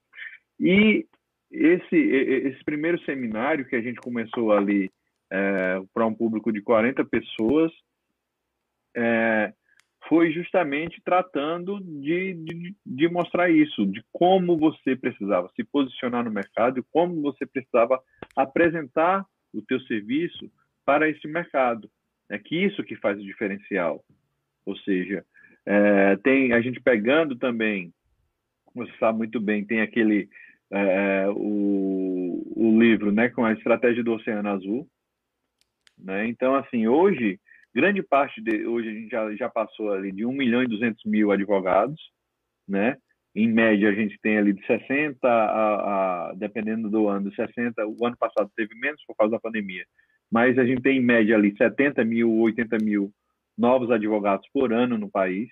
E 0.58 1.06
esse, 1.50 1.96
esse 1.96 2.64
primeiro 2.64 3.00
seminário 3.04 3.64
que 3.64 3.76
a 3.76 3.80
gente 3.80 4.00
começou 4.00 4.52
ali 4.52 4.90
é, 5.30 5.80
para 5.92 6.06
um 6.06 6.14
público 6.14 6.52
de 6.52 6.60
40 6.62 7.04
pessoas, 7.04 7.72
é, 8.96 9.52
foi 10.08 10.32
justamente 10.32 11.00
tratando 11.04 11.80
de, 11.80 12.34
de, 12.34 12.74
de, 12.84 13.08
mostrar 13.08 13.50
isso, 13.50 13.86
de 13.86 14.02
como 14.12 14.56
você 14.56 14.96
precisava 14.96 15.50
se 15.54 15.62
posicionar 15.64 16.24
no 16.24 16.30
mercado 16.30 16.78
e 16.78 16.84
como 16.90 17.20
você 17.20 17.44
precisava 17.44 18.00
apresentar 18.34 19.26
o 19.52 19.60
teu 19.60 19.80
serviço 19.82 20.50
para 20.84 21.08
esse 21.08 21.28
mercado. 21.28 21.90
É 22.30 22.38
que 22.38 22.56
isso 22.56 22.84
que 22.84 22.96
faz 22.96 23.18
o 23.18 23.24
diferencial. 23.24 24.02
Ou 24.64 24.76
seja, 24.78 25.24
é, 25.66 26.16
tem 26.16 26.52
a 26.52 26.60
gente 26.60 26.80
pegando 26.80 27.36
também, 27.36 27.92
você 28.74 28.92
sabe 28.98 29.18
muito 29.18 29.40
bem, 29.40 29.64
tem 29.64 29.80
aquele 29.80 30.28
é, 30.70 31.26
o, 31.30 32.42
o 32.56 32.78
livro, 32.78 33.10
né, 33.10 33.28
com 33.28 33.44
a 33.44 33.52
estratégia 33.52 34.02
do 34.02 34.12
Oceano 34.12 34.48
Azul, 34.48 34.88
né? 35.98 36.26
Então, 36.28 36.54
assim, 36.54 36.86
hoje, 36.86 37.38
grande 37.74 38.02
parte 38.02 38.40
de 38.42 38.66
hoje 38.66 38.88
a 38.88 38.92
gente 38.92 39.10
já, 39.10 39.34
já 39.34 39.48
passou 39.48 39.92
ali 39.92 40.12
de 40.12 40.24
1 40.24 40.32
milhão 40.32 40.62
e 40.62 40.68
200 40.68 41.04
mil 41.04 41.30
advogados, 41.30 42.00
né? 42.66 42.96
Em 43.34 43.46
média, 43.46 43.88
a 43.88 43.94
gente 43.94 44.18
tem 44.20 44.38
ali 44.38 44.52
de 44.52 44.64
60 44.66 45.18
a, 45.28 46.30
a, 46.30 46.34
dependendo 46.34 46.90
do 46.90 47.08
ano, 47.08 47.32
60. 47.32 47.86
O 47.86 48.06
ano 48.06 48.16
passado 48.18 48.50
teve 48.56 48.74
menos 48.74 49.02
por 49.06 49.14
causa 49.14 49.32
da 49.32 49.40
pandemia, 49.40 49.84
mas 50.30 50.58
a 50.58 50.64
gente 50.64 50.82
tem 50.82 50.98
em 50.98 51.04
média 51.04 51.36
ali 51.36 51.56
70 51.56 52.04
mil, 52.04 52.32
80 52.40 52.78
mil 52.82 53.12
novos 53.56 53.90
advogados 53.90 54.48
por 54.52 54.72
ano 54.72 54.96
no 54.96 55.10
país, 55.10 55.48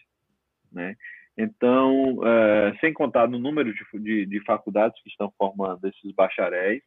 né? 0.72 0.96
Então, 1.38 2.18
é, 2.24 2.76
sem 2.80 2.92
contar 2.94 3.28
no 3.28 3.38
número 3.38 3.72
de, 3.72 3.84
de, 4.00 4.26
de, 4.26 4.40
faculdades 4.44 5.00
que 5.02 5.10
estão 5.10 5.30
formando 5.36 5.86
esses 5.86 6.12
bacharéis, 6.14 6.82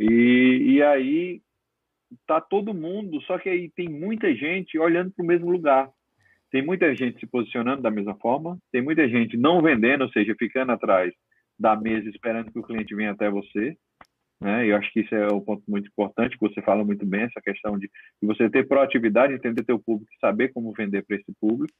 e, 0.00 0.76
e 0.76 0.82
aí 0.82 1.42
tá 2.26 2.40
todo 2.40 2.74
mundo, 2.74 3.20
só 3.22 3.38
que 3.38 3.48
aí 3.48 3.70
tem 3.70 3.88
muita 3.88 4.34
gente 4.34 4.78
olhando 4.78 5.12
para 5.12 5.22
o 5.22 5.26
mesmo 5.26 5.50
lugar. 5.50 5.90
Tem 6.50 6.64
muita 6.64 6.94
gente 6.94 7.18
se 7.18 7.26
posicionando 7.26 7.82
da 7.82 7.90
mesma 7.90 8.14
forma, 8.16 8.58
tem 8.72 8.80
muita 8.80 9.08
gente 9.08 9.36
não 9.36 9.60
vendendo, 9.60 10.02
ou 10.02 10.10
seja, 10.10 10.34
ficando 10.38 10.72
atrás 10.72 11.12
da 11.58 11.74
mesa 11.74 12.08
esperando 12.08 12.52
que 12.52 12.58
o 12.58 12.62
cliente 12.62 12.94
venha 12.94 13.12
até 13.12 13.28
você. 13.30 13.76
Né? 14.40 14.66
Eu 14.66 14.76
acho 14.76 14.92
que 14.92 15.00
isso 15.00 15.14
é 15.14 15.32
um 15.32 15.40
ponto 15.40 15.62
muito 15.66 15.88
importante, 15.88 16.38
que 16.38 16.48
você 16.48 16.60
fala 16.62 16.84
muito 16.84 17.04
bem, 17.06 17.22
essa 17.22 17.40
questão 17.40 17.78
de, 17.78 17.90
você 18.22 18.50
ter 18.50 18.68
proatividade, 18.68 19.32
entender 19.32 19.64
teu 19.64 19.78
público, 19.78 20.10
saber 20.20 20.52
como 20.52 20.72
vender 20.72 21.04
para 21.04 21.16
esse 21.16 21.32
público, 21.40 21.74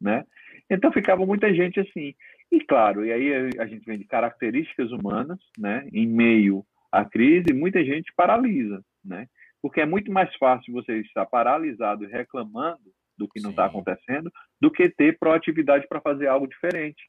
né? 0.00 0.24
Então 0.68 0.92
ficava 0.92 1.24
muita 1.24 1.54
gente 1.54 1.80
assim. 1.80 2.14
E 2.50 2.60
claro, 2.60 3.04
e 3.04 3.12
aí 3.12 3.50
a 3.58 3.66
gente 3.66 3.84
vem 3.86 3.98
de 3.98 4.04
características 4.04 4.90
humanas, 4.90 5.38
né? 5.56 5.88
Em 5.92 6.06
meio 6.06 6.64
à 6.90 7.04
crise, 7.04 7.54
muita 7.54 7.82
gente 7.84 8.12
paralisa, 8.14 8.84
né? 9.04 9.26
Porque 9.62 9.80
é 9.80 9.86
muito 9.86 10.10
mais 10.10 10.34
fácil 10.36 10.72
você 10.72 10.98
estar 10.98 11.24
paralisado 11.24 12.04
e 12.04 12.08
reclamando 12.08 12.82
do 13.16 13.28
que 13.28 13.40
não 13.40 13.50
está 13.50 13.66
acontecendo, 13.66 14.30
do 14.60 14.70
que 14.70 14.88
ter 14.90 15.16
proatividade 15.18 15.86
para 15.88 16.00
fazer 16.00 16.26
algo 16.26 16.48
diferente 16.48 17.02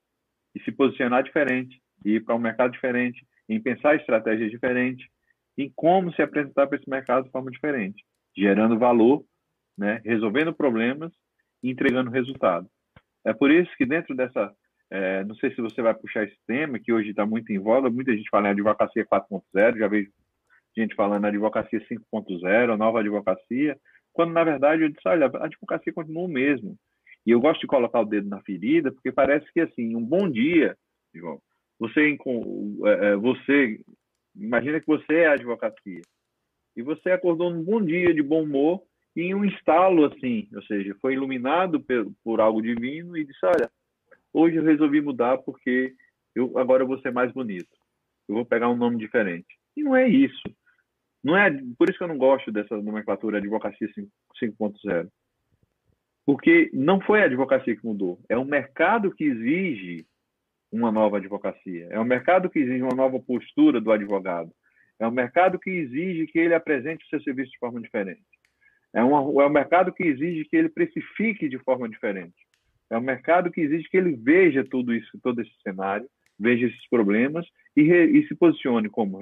e 0.56 0.62
se 0.62 0.72
posicionar 0.72 1.24
diferente, 1.24 1.82
e 2.06 2.12
ir 2.16 2.24
para 2.24 2.36
um 2.36 2.40
mercado 2.40 2.72
diferente, 2.72 3.26
em 3.50 3.60
pensar 3.60 3.96
estratégias 3.96 4.52
diferentes, 4.52 5.08
em 5.58 5.72
como 5.76 6.14
se 6.14 6.22
apresentar 6.22 6.68
para 6.68 6.78
esse 6.78 6.90
mercado 6.90 7.26
de 7.26 7.32
forma 7.32 7.50
diferente, 7.50 8.04
gerando 8.38 8.78
valor, 8.78 9.24
né, 9.78 10.02
resolvendo 10.06 10.54
problemas 10.54 11.12
e 11.62 11.72
entregando 11.72 12.12
resultado. 12.12 12.68
É 13.26 13.34
por 13.34 13.52
isso 13.52 13.72
que 13.78 13.86
dentro 13.86 14.16
dessa, 14.16 14.54
é, 14.92 15.24
não 15.24 15.36
sei 15.36 15.54
se 15.54 15.62
você 15.62 15.82
vai 15.82 15.94
puxar 15.94 16.24
esse 16.24 16.38
tema, 16.46 16.80
que 16.80 16.92
hoje 16.92 17.10
está 17.10 17.26
muito 17.26 17.52
em 17.52 17.60
voga, 17.60 17.90
muita 17.90 18.16
gente 18.16 18.30
fala 18.30 18.48
em 18.48 18.52
advocacia 18.52 19.06
4.0, 19.06 19.78
já 19.78 19.88
vejo 19.88 20.12
gente 20.76 20.96
falando 20.96 21.26
advocacia 21.26 21.80
5.0, 21.88 22.78
nova 22.78 23.00
advocacia, 23.00 23.78
quando 24.12 24.32
na 24.32 24.44
verdade 24.44 24.84
eu 24.84 24.90
disse, 24.90 25.08
olha, 25.08 25.28
a 25.28 25.46
advocacia 25.46 25.94
continua 25.94 26.24
o 26.24 26.28
mesmo. 26.28 26.78
E 27.26 27.32
eu 27.32 27.40
gosto 27.40 27.62
de 27.62 27.68
colocar 27.68 28.02
o 28.02 28.06
dedo 28.06 28.28
na 28.28 28.42
ferida, 28.42 28.92
porque 28.92 29.12
parece 29.12 29.52
que 29.54 29.62
assim, 29.62 29.96
um 29.96 30.04
bom 30.04 30.30
dia, 30.30 30.78
João, 31.14 31.40
você, 31.80 32.18
é, 32.86 33.08
é, 33.08 33.16
você 33.16 33.80
imagina 34.36 34.80
que 34.80 34.88
você 34.88 35.14
é 35.16 35.28
a 35.28 35.34
advocacia 35.34 36.02
e 36.76 36.82
você 36.82 37.12
acordou 37.12 37.52
num 37.52 37.64
bom 37.64 37.82
dia 37.82 38.14
de 38.14 38.22
bom 38.22 38.44
humor 38.44 38.82
e 39.16 39.22
em 39.22 39.36
um 39.36 39.46
estalo 39.46 40.06
assim, 40.06 40.48
ou 40.54 40.64
seja, 40.64 40.96
foi 41.02 41.14
iluminado 41.14 41.80
por, 41.80 42.12
por 42.24 42.42
algo 42.42 42.62
divino 42.62 43.16
e 43.16 43.26
disse, 43.26 43.46
olha, 43.46 43.70
hoje 44.34 44.58
eu 44.58 44.64
resolvi 44.64 45.02
mudar 45.02 45.38
porque 45.40 45.94
eu 46.36 46.58
agora 46.58 46.84
eu 46.84 46.88
vou 46.88 47.00
ser 47.00 47.12
mais 47.12 47.32
bonito. 47.32 47.70
Eu 48.28 48.36
vou 48.36 48.46
pegar 48.46 48.70
um 48.70 48.78
nome 48.78 48.98
diferente. 48.98 49.48
E 49.76 49.84
não 49.84 49.96
é 49.96 50.08
isso. 50.08 50.42
Não 51.24 51.38
é 51.38 51.50
por 51.78 51.90
isso 51.90 51.98
que 51.98 52.04
eu 52.04 52.10
não 52.10 52.18
gosto 52.18 52.52
dessa 52.52 52.76
nomenclatura 52.76 53.38
advocacia 53.38 53.88
5.0. 54.42 55.08
Porque 56.26 56.70
não 56.74 57.00
foi 57.02 57.22
a 57.22 57.26
advocacia 57.26 57.76
que 57.76 57.86
mudou, 57.86 58.20
é 58.30 58.38
o 58.38 58.46
mercado 58.46 59.14
que 59.14 59.24
exige 59.26 60.06
uma 60.72 60.92
nova 60.92 61.18
advocacia, 61.18 61.88
é 61.92 62.00
o 62.00 62.06
mercado 62.06 62.50
que 62.50 62.60
exige 62.60 62.82
uma 62.82 62.96
nova 62.96 63.20
postura 63.20 63.80
do 63.80 63.92
advogado, 63.92 64.52
é 65.00 65.06
o 65.06 65.12
mercado 65.12 65.60
que 65.60 65.70
exige 65.70 66.26
que 66.28 66.40
ele 66.40 66.54
apresente 66.54 67.06
o 67.06 67.10
seu 67.10 67.22
serviço 67.22 67.52
de 67.52 67.60
forma 67.60 67.80
diferente, 67.82 68.24
é, 68.94 69.04
uma, 69.04 69.20
é 69.44 69.46
o 69.46 69.50
mercado 69.50 69.92
que 69.94 70.04
exige 70.04 70.46
que 70.46 70.56
ele 70.56 70.70
precifique 70.70 71.50
de 71.50 71.60
forma 71.60 71.90
diferente, 71.90 72.36
é 72.90 72.98
o 72.98 73.02
mercado 73.02 73.52
que 73.52 73.62
exige 73.62 73.90
que 73.90 73.98
ele 73.98 74.16
veja 74.16 74.64
tudo 74.64 74.94
isso, 74.94 75.20
todo 75.22 75.42
esse 75.42 75.52
cenário, 75.62 76.08
veja 76.40 76.68
esses 76.68 76.90
problemas 76.90 77.46
e, 77.76 77.84
re, 77.84 78.06
e 78.06 78.28
se 78.28 78.36
posicione 78.36 78.90
como, 78.90 79.18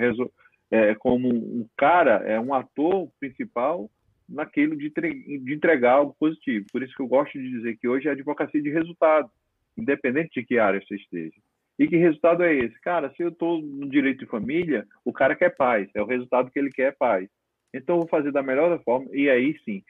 é, 0.71 0.95
como 0.95 1.27
um 1.27 1.67
cara, 1.77 2.23
é 2.25 2.39
um 2.39 2.53
ator 2.53 3.09
principal 3.19 3.89
naquilo 4.27 4.77
de, 4.77 4.89
de 4.89 5.53
entregar 5.53 5.93
algo 5.93 6.15
positivo. 6.17 6.65
Por 6.71 6.81
isso 6.81 6.95
que 6.95 7.01
eu 7.03 7.07
gosto 7.07 7.37
de 7.37 7.49
dizer 7.49 7.77
que 7.77 7.87
hoje 7.87 8.07
é 8.07 8.11
advocacia 8.11 8.61
de 8.61 8.69
resultado, 8.69 9.29
independente 9.77 10.39
de 10.39 10.45
que 10.45 10.57
área 10.57 10.81
você 10.81 10.95
esteja. 10.95 11.35
E 11.77 11.87
que 11.87 11.97
resultado 11.97 12.43
é 12.43 12.55
esse? 12.55 12.79
Cara, 12.81 13.11
se 13.15 13.23
eu 13.23 13.29
estou 13.29 13.61
no 13.61 13.89
direito 13.89 14.19
de 14.19 14.31
família, 14.31 14.85
o 15.03 15.11
cara 15.11 15.35
quer 15.35 15.55
paz, 15.55 15.89
é 15.93 16.01
o 16.01 16.05
resultado 16.05 16.49
que 16.49 16.59
ele 16.59 16.69
quer 16.69 16.89
é 16.89 16.91
paz. 16.91 17.27
Então, 17.73 17.95
eu 17.95 17.99
vou 18.01 18.09
fazer 18.09 18.31
da 18.31 18.43
melhor 18.43 18.81
forma, 18.83 19.07
e 19.13 19.29
aí 19.29 19.57
sim, 19.65 19.81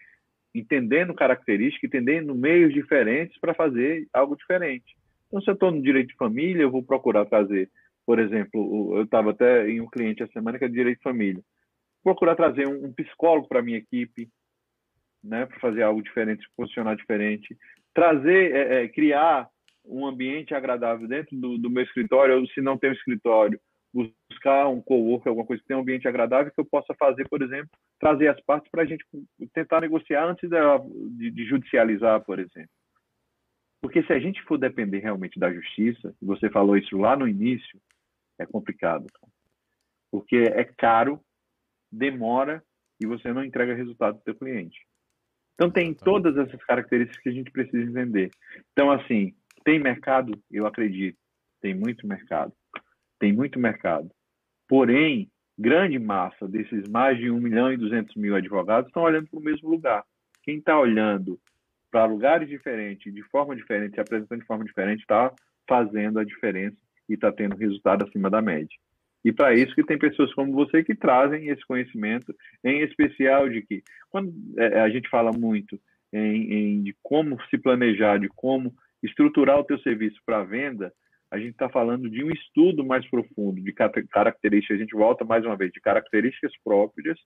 entendendo 0.54 1.14
características, 1.14 1.88
entendendo 1.88 2.36
meios 2.36 2.74
diferentes 2.74 3.40
para 3.40 3.54
fazer 3.54 4.08
algo 4.14 4.36
diferente. 4.36 4.96
Então, 5.28 5.42
se 5.42 5.50
eu 5.50 5.54
estou 5.54 5.72
no 5.72 5.82
direito 5.82 6.10
de 6.10 6.16
família, 6.16 6.62
eu 6.62 6.72
vou 6.72 6.84
procurar 6.84 7.26
trazer, 7.26 7.70
por 8.12 8.20
exemplo, 8.20 8.98
eu 8.98 9.04
estava 9.04 9.32
até 9.32 9.70
em 9.70 9.80
um 9.80 9.88
cliente 9.88 10.22
essa 10.22 10.34
semana 10.34 10.60
que 10.60 10.66
é 10.66 10.68
de 10.68 10.74
direito 10.74 10.98
de 10.98 11.04
família 11.04 11.42
procurar 12.04 12.36
trazer 12.36 12.68
um, 12.68 12.88
um 12.88 12.92
psicólogo 12.92 13.48
para 13.48 13.62
minha 13.62 13.78
equipe, 13.78 14.28
né, 15.24 15.46
para 15.46 15.58
fazer 15.62 15.82
algo 15.82 16.04
diferente, 16.04 16.44
se 16.44 16.50
posicionar 16.58 16.98
diferente, 16.98 17.58
trazer, 17.94 18.54
é, 18.54 18.84
é, 18.84 18.88
criar 18.90 19.48
um 19.86 20.06
ambiente 20.06 20.54
agradável 20.54 21.08
dentro 21.08 21.38
do, 21.38 21.58
do, 21.58 21.70
meu 21.70 21.84
escritório, 21.84 22.38
ou 22.38 22.46
se 22.48 22.60
não 22.60 22.78
tem 22.78 22.90
um 22.90 22.94
escritório, 22.94 23.58
buscar 23.94 24.68
um 24.68 24.82
co-work, 24.82 25.26
alguma 25.30 25.46
coisa 25.46 25.62
que 25.62 25.68
tenha 25.70 25.78
um 25.78 25.84
ambiente 25.84 26.06
agradável 26.06 26.52
que 26.52 26.60
eu 26.60 26.66
possa 26.66 26.94
fazer, 26.96 27.30
por 27.30 27.42
exemplo, 27.42 27.70
trazer 27.98 28.28
as 28.28 28.42
partes 28.42 28.70
para 28.70 28.82
a 28.82 28.86
gente 28.86 29.06
tentar 29.54 29.80
negociar 29.80 30.26
antes 30.26 30.50
de, 30.50 31.32
de 31.32 31.46
judicializar, 31.46 32.20
por 32.26 32.40
exemplo. 32.40 32.72
Porque 33.82 34.04
se 34.04 34.14
a 34.14 34.20
gente 34.20 34.42
for 34.44 34.60
depender 34.60 35.00
realmente 35.00 35.40
da 35.40 35.52
justiça, 35.52 36.14
você 36.22 36.50
falou 36.50 36.78
isso 36.78 36.96
lá 36.98 37.16
no 37.16 37.28
início, 37.28 37.80
é 38.42 38.46
complicado. 38.46 39.08
Porque 40.12 40.38
é 40.38 40.64
caro 40.64 41.20
demora 41.92 42.64
e 43.00 43.06
você 43.06 43.34
não 43.34 43.44
entrega 43.44 43.76
resultado 43.76 44.16
para 44.16 44.22
o 44.22 44.24
seu 44.24 44.36
cliente. 44.36 44.80
Então 45.56 45.70
tem 45.70 45.94
todas 45.94 46.38
essas 46.38 46.64
características 46.64 47.22
que 47.22 47.30
a 47.30 47.34
gente 47.34 47.52
precisa 47.52 47.90
entender. 47.90 48.32
Então 48.72 48.92
assim, 48.92 49.36
tem 49.64 49.80
mercado? 49.80 50.32
Eu 50.50 50.66
acredito, 50.66 51.18
tem 51.62 51.76
muito 51.76 52.08
mercado, 52.08 52.54
tem 53.20 53.34
muito 53.34 53.60
mercado. 53.60 54.10
Porém, 54.68 55.30
grande 55.58 56.00
massa 56.00 56.48
desses 56.48 56.88
mais 56.88 57.18
de 57.18 57.30
1 57.30 57.40
milhão 57.40 57.72
e 57.72 57.78
200 57.78 58.16
mil 58.16 58.36
advogados 58.36 58.88
estão 58.88 59.04
olhando 59.04 59.28
para 59.30 59.40
o 59.40 59.44
mesmo 59.44 59.70
lugar. 59.70 60.04
Quem 60.44 60.58
está 60.58 60.80
olhando 60.80 61.40
para 61.92 62.06
lugares 62.06 62.48
diferentes, 62.48 63.14
de 63.14 63.22
forma 63.24 63.56
diferente, 63.56 63.96
se 63.96 64.00
apresentando 64.00 64.40
de 64.40 64.48
forma 64.48 64.64
diferente, 64.64 65.02
está 65.02 65.34
fazendo 65.68 66.20
a 66.20 66.24
diferença 66.24 66.78
e 67.12 67.16
está 67.16 67.32
tendo 67.32 67.58
resultado 67.58 68.06
acima 68.06 68.30
da 68.30 68.42
média. 68.42 68.76
E 69.24 69.32
para 69.32 69.54
isso 69.54 69.76
que 69.76 69.84
tem 69.84 69.98
pessoas 69.98 70.34
como 70.34 70.54
você 70.54 70.84
que 70.84 70.96
trazem 70.96 71.50
esse 71.50 71.66
conhecimento, 71.66 72.34
em 72.64 72.82
especial 72.82 73.48
de 73.50 73.62
que 73.62 73.84
quando 74.10 74.34
é, 74.58 74.80
a 74.80 74.90
gente 74.90 75.08
fala 75.10 75.32
muito 75.32 75.80
em, 76.12 76.54
em, 76.54 76.84
de 76.84 76.96
como 77.04 77.38
se 77.50 77.58
planejar, 77.58 78.18
de 78.18 78.28
como 78.30 78.74
estruturar 79.04 79.60
o 79.60 79.64
teu 79.64 79.78
serviço 79.80 80.20
para 80.26 80.44
venda, 80.44 80.92
a 81.30 81.38
gente 81.38 81.52
está 81.52 81.70
falando 81.70 82.10
de 82.10 82.24
um 82.24 82.32
estudo 82.32 82.84
mais 82.84 83.08
profundo 83.10 83.62
de 83.62 83.72
características. 83.74 84.78
A 84.78 84.82
gente 84.82 84.96
volta 84.96 85.24
mais 85.24 85.46
uma 85.46 85.56
vez 85.56 85.72
de 85.72 85.80
características 85.80 86.52
próprias, 86.64 87.18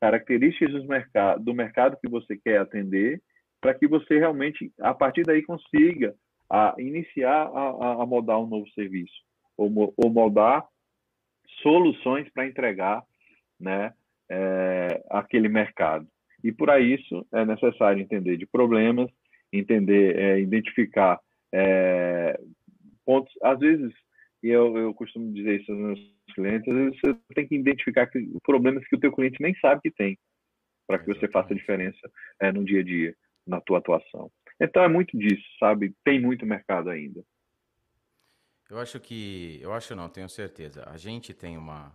características 0.00 0.72
do 0.72 0.88
mercado, 0.88 1.44
do 1.44 1.52
mercado 1.52 1.98
que 2.00 2.08
você 2.08 2.36
quer 2.36 2.58
atender, 2.58 3.20
para 3.60 3.74
que 3.74 3.86
você 3.86 4.18
realmente, 4.18 4.72
a 4.80 4.94
partir 4.94 5.24
daí, 5.24 5.42
consiga 5.42 6.14
a, 6.48 6.74
iniciar 6.78 7.48
a, 7.48 8.02
a, 8.02 8.06
moldar 8.06 8.40
um 8.40 8.46
novo 8.46 8.66
serviço 8.70 9.12
ou, 9.60 9.94
ou 9.96 10.10
moldar 10.10 10.66
soluções 11.62 12.28
para 12.32 12.46
entregar 12.46 13.02
né, 13.58 13.92
é, 14.30 15.04
aquele 15.10 15.48
mercado. 15.48 16.06
E 16.42 16.50
para 16.50 16.80
isso 16.80 17.26
é 17.32 17.44
necessário 17.44 18.00
entender 18.00 18.36
de 18.38 18.46
problemas, 18.46 19.10
entender, 19.52 20.18
é, 20.18 20.40
identificar 20.40 21.20
é, 21.52 22.40
pontos. 23.04 23.32
Às 23.42 23.58
vezes, 23.58 23.92
e 24.42 24.48
eu, 24.48 24.76
eu 24.78 24.94
costumo 24.94 25.32
dizer 25.32 25.60
isso 25.60 25.70
aos 25.70 25.80
meus 25.80 26.00
clientes, 26.34 26.68
às 26.68 26.74
vezes 26.74 27.00
você 27.00 27.34
tem 27.34 27.46
que 27.46 27.56
identificar 27.56 28.06
que, 28.06 28.26
problemas 28.42 28.86
que 28.86 28.96
o 28.96 29.00
teu 29.00 29.12
cliente 29.12 29.36
nem 29.40 29.54
sabe 29.56 29.82
que 29.82 29.90
tem, 29.90 30.18
para 30.86 30.98
que 30.98 31.06
você 31.06 31.28
faça 31.28 31.52
a 31.52 31.56
diferença 31.56 32.10
é, 32.40 32.50
no 32.50 32.64
dia 32.64 32.80
a 32.80 32.84
dia, 32.84 33.14
na 33.46 33.60
tua 33.60 33.78
atuação. 33.78 34.30
Então 34.58 34.82
é 34.82 34.88
muito 34.88 35.18
disso, 35.18 35.44
sabe? 35.58 35.92
Tem 36.04 36.20
muito 36.20 36.46
mercado 36.46 36.88
ainda. 36.88 37.22
Eu 38.70 38.78
acho 38.78 39.00
que. 39.00 39.58
Eu 39.60 39.72
acho 39.72 39.96
não, 39.96 40.08
tenho 40.08 40.28
certeza. 40.28 40.84
A 40.86 40.96
gente 40.96 41.34
tem 41.34 41.58
uma, 41.58 41.92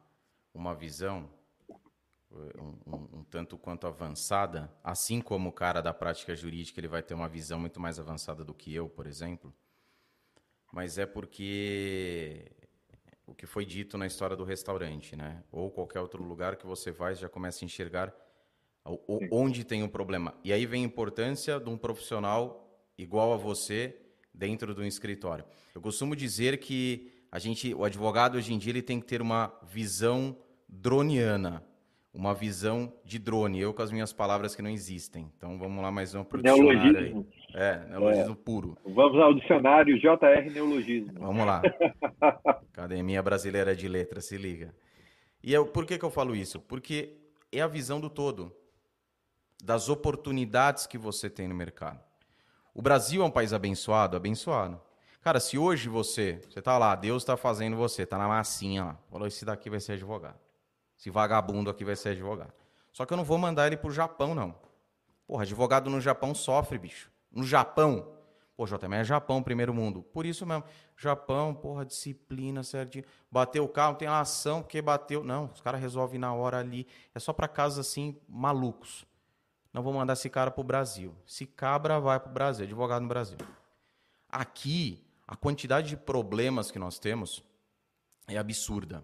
uma 0.54 0.76
visão 0.76 1.30
eh, 1.70 2.62
um, 2.62 2.78
um, 2.86 3.20
um, 3.20 3.24
tanto 3.24 3.58
quanto 3.58 3.88
avançada, 3.88 4.70
assim 4.84 5.22
como 5.22 5.50
o 5.50 5.54
cara 5.54 5.82
da 5.82 5.94
prática 5.94 6.36
jurídica 6.36 6.80
ele 6.80 6.90
vai 6.90 7.02
ter 7.02 7.14
uma 7.14 7.30
visão 7.30 7.58
muito 7.58 7.80
mais 7.80 7.98
avançada 7.98 8.44
do 8.44 8.54
que 8.54 8.74
eu, 8.76 8.90
por 8.90 9.08
exemplo. 9.08 9.54
Mas 10.70 10.98
é 10.98 11.06
porque 11.06 12.52
o 13.26 13.34
que 13.34 13.46
foi 13.46 13.66
dito 13.66 13.98
na 13.98 14.06
história 14.06 14.36
do 14.36 14.44
restaurante, 14.44 15.16
né? 15.16 15.42
Ou 15.54 15.72
qualquer 15.72 16.02
outro 16.02 16.22
lugar 16.22 16.58
que 16.58 16.66
você 16.66 16.92
vai 16.92 17.16
já 17.16 17.30
começa 17.30 17.64
a 17.64 17.66
enxergar 17.66 18.14
onde 19.32 19.64
tem 19.64 19.82
o 19.82 19.86
um 19.86 19.90
problema. 19.90 20.38
E 20.44 20.52
aí 20.52 20.66
vem 20.66 20.84
a 20.84 20.88
importância 20.88 21.58
de 21.58 21.70
um 21.70 21.78
profissional 21.78 22.70
igual 22.98 23.34
a 23.34 23.38
você 23.38 24.05
dentro 24.38 24.74
do 24.76 24.86
escritório. 24.86 25.46
Eu 25.74 25.82
costumo 25.82 26.16
dizer 26.16 26.58
que 26.58 27.12
a 27.32 27.40
gente, 27.40 27.74
o 27.74 27.84
advogado 27.84 28.38
hoje 28.38 28.54
em 28.54 28.58
dia 28.58 28.72
ele 28.72 28.82
tem 28.82 29.00
que 29.00 29.06
ter 29.06 29.22
uma 29.22 29.54
visão 29.64 30.38
droniana. 30.68 31.64
uma 32.14 32.34
visão 32.34 32.94
de 33.04 33.20
drone. 33.20 33.60
Eu 33.60 33.74
com 33.74 33.82
as 33.82 33.92
minhas 33.92 34.14
palavras 34.14 34.56
que 34.56 34.62
não 34.62 34.70
existem. 34.70 35.30
Então 35.36 35.60
vamos 35.60 35.84
lá 35.84 35.92
mais 35.92 36.14
uma 36.16 36.24
pro 36.24 36.42
neologismo. 36.42 37.28
Aí. 37.54 37.62
É, 37.62 37.86
neologismo 37.90 38.32
é. 38.34 38.46
puro. 38.46 38.78
Vamos 38.86 39.22
ao 39.22 39.34
dicionário 39.34 40.00
JR 40.00 40.50
Neologismo. 40.54 41.20
Vamos 41.20 41.46
lá. 41.46 41.62
Academia 42.72 43.22
Brasileira 43.22 43.76
de 43.76 43.88
Letras, 43.88 44.26
se 44.26 44.38
liga. 44.38 44.74
E 45.44 45.54
eu, 45.54 45.66
por 45.66 45.86
que, 45.86 45.98
que 45.98 46.06
eu 46.06 46.10
falo 46.10 46.36
isso? 46.36 46.60
Porque 46.60 47.18
é 47.52 47.60
a 47.62 47.68
visão 47.68 48.00
do 48.00 48.10
todo, 48.10 48.56
das 49.62 49.90
oportunidades 49.90 50.88
que 50.88 50.98
você 50.98 51.30
tem 51.30 51.48
no 51.48 51.56
mercado. 51.56 52.05
O 52.76 52.82
Brasil 52.82 53.22
é 53.22 53.26
um 53.26 53.32
país 53.32 53.54
abençoado, 53.54 54.18
abençoado. 54.18 54.82
Cara, 55.22 55.40
se 55.40 55.58
hoje 55.58 55.88
você, 55.88 56.42
você 56.50 56.62
tá 56.62 56.78
lá, 56.78 56.94
Deus 56.94 57.24
está 57.24 57.38
fazendo 57.38 57.78
você, 57.78 58.06
tá 58.06 58.18
na 58.18 58.28
massinha 58.28 58.84
lá, 58.84 59.00
falou, 59.10 59.26
esse 59.26 59.46
daqui 59.46 59.70
vai 59.70 59.80
ser 59.80 59.94
advogado. 59.94 60.38
Esse 61.00 61.10
vagabundo 61.10 61.70
aqui 61.70 61.86
vai 61.86 61.96
ser 61.96 62.10
advogado. 62.10 62.52
Só 62.92 63.06
que 63.06 63.14
eu 63.14 63.18
não 63.18 63.24
vou 63.24 63.38
mandar 63.38 63.66
ele 63.68 63.78
pro 63.78 63.90
Japão, 63.90 64.36
não. 64.36 64.54
Porra, 65.26 65.44
advogado 65.44 65.90
no 65.90 66.02
Japão 66.02 66.36
sofre, 66.36 66.78
bicho. 66.78 67.10
No 67.32 67.44
Japão. 67.44 68.12
Pô, 68.58 68.66
JM 68.66 68.94
é 68.94 69.04
Japão, 69.06 69.42
primeiro 69.42 69.74
mundo. 69.74 70.04
Por 70.04 70.26
isso 70.26 70.46
mesmo. 70.46 70.66
Japão, 70.98 71.56
porra, 71.56 71.86
disciplina 71.86 72.62
certinho. 72.62 73.06
Bateu 73.32 73.64
o 73.64 73.70
carro, 73.70 73.96
tem 73.96 74.08
ação 74.10 74.62
porque 74.62 74.82
bateu. 74.82 75.24
Não, 75.24 75.46
os 75.46 75.62
caras 75.62 75.80
resolvem 75.80 76.20
na 76.20 76.34
hora 76.34 76.60
ali. 76.60 76.86
É 77.14 77.20
só 77.20 77.32
para 77.32 77.48
casos 77.48 77.80
assim, 77.80 78.20
malucos. 78.28 79.06
Não 79.76 79.84
vou 79.84 79.92
mandar 79.92 80.14
esse 80.14 80.30
cara 80.30 80.50
pro 80.50 80.64
Brasil. 80.64 81.14
Se 81.26 81.46
cabra, 81.46 82.00
vai 82.00 82.18
pro 82.18 82.32
Brasil. 82.32 82.64
Advogado 82.64 83.02
no 83.02 83.10
Brasil. 83.10 83.38
Aqui, 84.30 85.04
a 85.28 85.36
quantidade 85.36 85.90
de 85.90 85.98
problemas 85.98 86.72
que 86.72 86.80
nós 86.80 86.98
temos 86.98 87.44
é 88.26 88.38
absurda. 88.38 89.04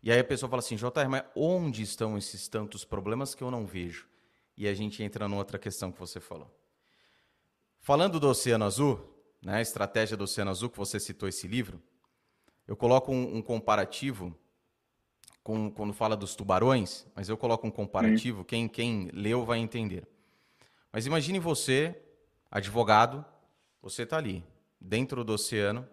E 0.00 0.12
aí 0.12 0.20
a 0.20 0.24
pessoa 0.24 0.48
fala 0.48 0.60
assim, 0.60 0.76
JR, 0.76 1.08
mas 1.10 1.24
onde 1.34 1.82
estão 1.82 2.16
esses 2.16 2.46
tantos 2.46 2.84
problemas 2.84 3.34
que 3.34 3.42
eu 3.42 3.50
não 3.50 3.66
vejo? 3.66 4.06
E 4.56 4.68
a 4.68 4.74
gente 4.74 5.02
entra 5.02 5.26
numa 5.26 5.38
outra 5.38 5.58
questão 5.58 5.90
que 5.90 5.98
você 5.98 6.20
falou. 6.20 6.56
Falando 7.80 8.20
do 8.20 8.28
Oceano 8.28 8.64
Azul, 8.64 9.12
né, 9.42 9.60
Estratégia 9.60 10.16
do 10.16 10.22
Oceano 10.22 10.52
Azul, 10.52 10.70
que 10.70 10.78
você 10.78 11.00
citou 11.00 11.28
esse 11.28 11.48
livro, 11.48 11.82
eu 12.64 12.76
coloco 12.76 13.10
um, 13.10 13.38
um 13.38 13.42
comparativo 13.42 14.32
com, 15.42 15.70
quando 15.70 15.92
fala 15.92 16.16
dos 16.16 16.34
tubarões, 16.34 17.06
mas 17.14 17.28
eu 17.28 17.36
coloco 17.36 17.66
um 17.66 17.70
comparativo, 17.70 18.44
quem, 18.44 18.68
quem 18.68 19.10
leu 19.12 19.44
vai 19.44 19.58
entender. 19.58 20.06
Mas 20.92 21.06
imagine 21.06 21.38
você, 21.38 21.96
advogado, 22.50 23.24
você 23.80 24.02
está 24.02 24.16
ali, 24.16 24.44
dentro 24.80 25.24
do 25.24 25.32
oceano, 25.32 25.88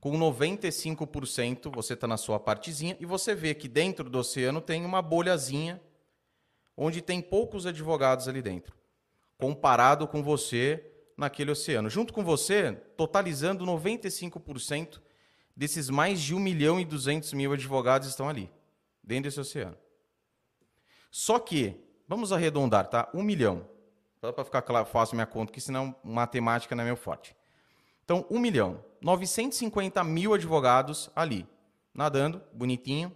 com 0.00 0.18
95% 0.18 1.72
você 1.72 1.94
está 1.94 2.06
na 2.06 2.16
sua 2.16 2.40
partezinha 2.40 2.96
e 2.98 3.06
você 3.06 3.34
vê 3.34 3.54
que 3.54 3.68
dentro 3.68 4.10
do 4.10 4.18
oceano 4.18 4.60
tem 4.60 4.84
uma 4.84 5.00
bolhazinha 5.00 5.80
onde 6.76 7.00
tem 7.00 7.20
poucos 7.20 7.66
advogados 7.66 8.26
ali 8.26 8.42
dentro, 8.42 8.74
comparado 9.38 10.08
com 10.08 10.22
você 10.22 10.84
naquele 11.16 11.50
oceano. 11.50 11.88
Junto 11.88 12.12
com 12.12 12.24
você, 12.24 12.72
totalizando 12.96 13.64
95% 13.64 15.00
desses 15.56 15.90
mais 15.90 16.20
de 16.20 16.34
1 16.34 16.38
milhão 16.38 16.80
e 16.80 16.84
200 16.84 17.32
mil 17.32 17.52
advogados 17.52 18.08
estão 18.08 18.28
ali, 18.28 18.50
dentro 19.02 19.24
desse 19.24 19.40
oceano. 19.40 19.76
Só 21.10 21.38
que, 21.38 21.76
vamos 22.08 22.32
arredondar, 22.32 22.88
tá? 22.88 23.08
1 23.12 23.22
milhão. 23.22 23.68
Só 24.20 24.32
para 24.32 24.44
ficar 24.44 24.62
claro, 24.62 24.86
fácil 24.86 25.16
minha 25.16 25.26
conta, 25.26 25.52
que 25.52 25.60
senão 25.60 25.94
matemática 26.02 26.74
não 26.74 26.82
é 26.82 26.86
meu 26.86 26.96
forte. 26.96 27.36
Então, 28.04 28.24
1 28.30 28.38
milhão. 28.38 28.84
950 29.00 30.02
mil 30.04 30.32
advogados 30.32 31.10
ali, 31.14 31.46
nadando, 31.92 32.40
bonitinho. 32.52 33.14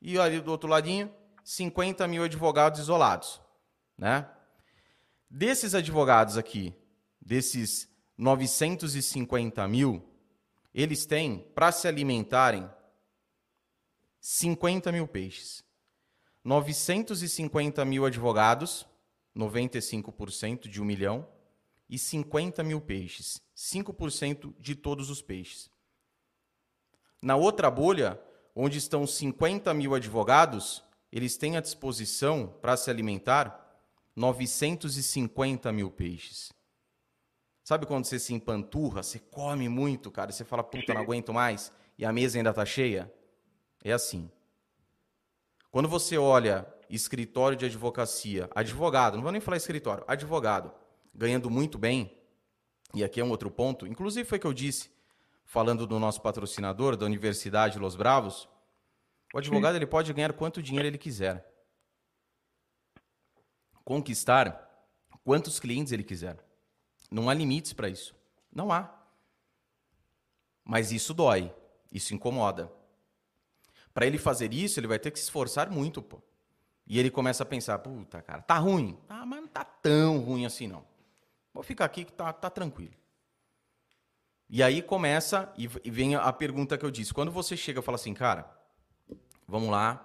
E 0.00 0.18
ali 0.18 0.40
do 0.40 0.50
outro 0.50 0.68
ladinho, 0.68 1.12
50 1.44 2.06
mil 2.06 2.22
advogados 2.22 2.80
isolados. 2.80 3.40
Né? 3.98 4.28
Desses 5.28 5.74
advogados 5.74 6.36
aqui, 6.36 6.74
desses 7.20 7.88
950 8.16 9.66
mil, 9.68 10.02
eles 10.76 11.06
têm, 11.06 11.38
para 11.54 11.72
se 11.72 11.88
alimentarem, 11.88 12.70
50 14.20 14.92
mil 14.92 15.08
peixes. 15.08 15.64
950 16.44 17.82
mil 17.86 18.04
advogados, 18.04 18.86
95% 19.34 20.68
de 20.68 20.82
um 20.82 20.84
milhão, 20.84 21.26
e 21.88 21.98
50 21.98 22.62
mil 22.62 22.78
peixes, 22.78 23.40
5% 23.56 24.54
de 24.60 24.74
todos 24.74 25.08
os 25.08 25.22
peixes. 25.22 25.70
Na 27.22 27.36
outra 27.36 27.70
bolha, 27.70 28.20
onde 28.54 28.76
estão 28.76 29.06
50 29.06 29.72
mil 29.72 29.94
advogados, 29.94 30.84
eles 31.10 31.38
têm 31.38 31.56
à 31.56 31.60
disposição, 31.62 32.54
para 32.60 32.76
se 32.76 32.90
alimentar, 32.90 33.80
950 34.14 35.72
mil 35.72 35.90
peixes. 35.90 36.52
Sabe 37.66 37.84
quando 37.84 38.04
você 38.04 38.20
se 38.20 38.32
empanturra, 38.32 39.02
você 39.02 39.18
come 39.18 39.68
muito, 39.68 40.08
cara, 40.08 40.30
e 40.30 40.32
você 40.32 40.44
fala, 40.44 40.62
puta, 40.62 40.94
não 40.94 41.00
aguento 41.02 41.34
mais, 41.34 41.72
e 41.98 42.04
a 42.04 42.12
mesa 42.12 42.38
ainda 42.38 42.50
está 42.50 42.64
cheia? 42.64 43.12
É 43.82 43.90
assim. 43.90 44.30
Quando 45.72 45.88
você 45.88 46.16
olha 46.16 46.64
escritório 46.88 47.58
de 47.58 47.64
advocacia, 47.64 48.48
advogado, 48.54 49.16
não 49.16 49.22
vou 49.24 49.32
nem 49.32 49.40
falar 49.40 49.56
escritório, 49.56 50.04
advogado, 50.06 50.72
ganhando 51.12 51.50
muito 51.50 51.76
bem, 51.76 52.16
e 52.94 53.02
aqui 53.02 53.20
é 53.20 53.24
um 53.24 53.30
outro 53.30 53.50
ponto, 53.50 53.84
inclusive 53.84 54.28
foi 54.28 54.38
que 54.38 54.46
eu 54.46 54.52
disse, 54.52 54.88
falando 55.44 55.88
do 55.88 55.98
nosso 55.98 56.22
patrocinador, 56.22 56.96
da 56.96 57.04
Universidade 57.04 57.80
Los 57.80 57.96
Bravos, 57.96 58.48
o 59.34 59.38
advogado 59.38 59.72
Sim. 59.72 59.78
ele 59.78 59.86
pode 59.88 60.12
ganhar 60.12 60.32
quanto 60.34 60.62
dinheiro 60.62 60.86
ele 60.86 60.98
quiser. 60.98 61.44
Conquistar 63.84 64.88
quantos 65.24 65.58
clientes 65.58 65.92
ele 65.92 66.04
quiser. 66.04 66.45
Não 67.10 67.28
há 67.28 67.34
limites 67.34 67.72
para 67.72 67.88
isso. 67.88 68.14
Não 68.52 68.72
há. 68.72 68.92
Mas 70.64 70.90
isso 70.90 71.14
dói, 71.14 71.54
isso 71.92 72.14
incomoda. 72.14 72.72
Para 73.94 74.06
ele 74.06 74.18
fazer 74.18 74.52
isso, 74.52 74.80
ele 74.80 74.86
vai 74.86 74.98
ter 74.98 75.10
que 75.10 75.18
se 75.18 75.24
esforçar 75.24 75.70
muito, 75.70 76.02
pô. 76.02 76.20
E 76.86 76.98
ele 76.98 77.10
começa 77.10 77.42
a 77.42 77.46
pensar, 77.46 77.78
puta, 77.78 78.20
cara, 78.22 78.42
tá 78.42 78.58
ruim. 78.58 78.98
Ah, 79.08 79.24
mas 79.24 79.40
não 79.40 79.48
tá 79.48 79.64
tão 79.64 80.18
ruim 80.18 80.44
assim, 80.46 80.66
não. 80.66 80.84
Vou 81.52 81.62
ficar 81.62 81.84
aqui 81.84 82.04
que 82.04 82.12
tá, 82.12 82.32
tá 82.32 82.50
tranquilo. 82.50 82.94
E 84.48 84.62
aí 84.62 84.80
começa 84.80 85.52
e 85.56 85.90
vem 85.90 86.14
a 86.14 86.32
pergunta 86.32 86.78
que 86.78 86.84
eu 86.84 86.90
disse. 86.90 87.12
Quando 87.12 87.32
você 87.32 87.56
chega 87.56 87.80
e 87.80 87.82
fala 87.82 87.96
assim, 87.96 88.14
cara, 88.14 88.48
vamos 89.48 89.70
lá, 89.70 90.04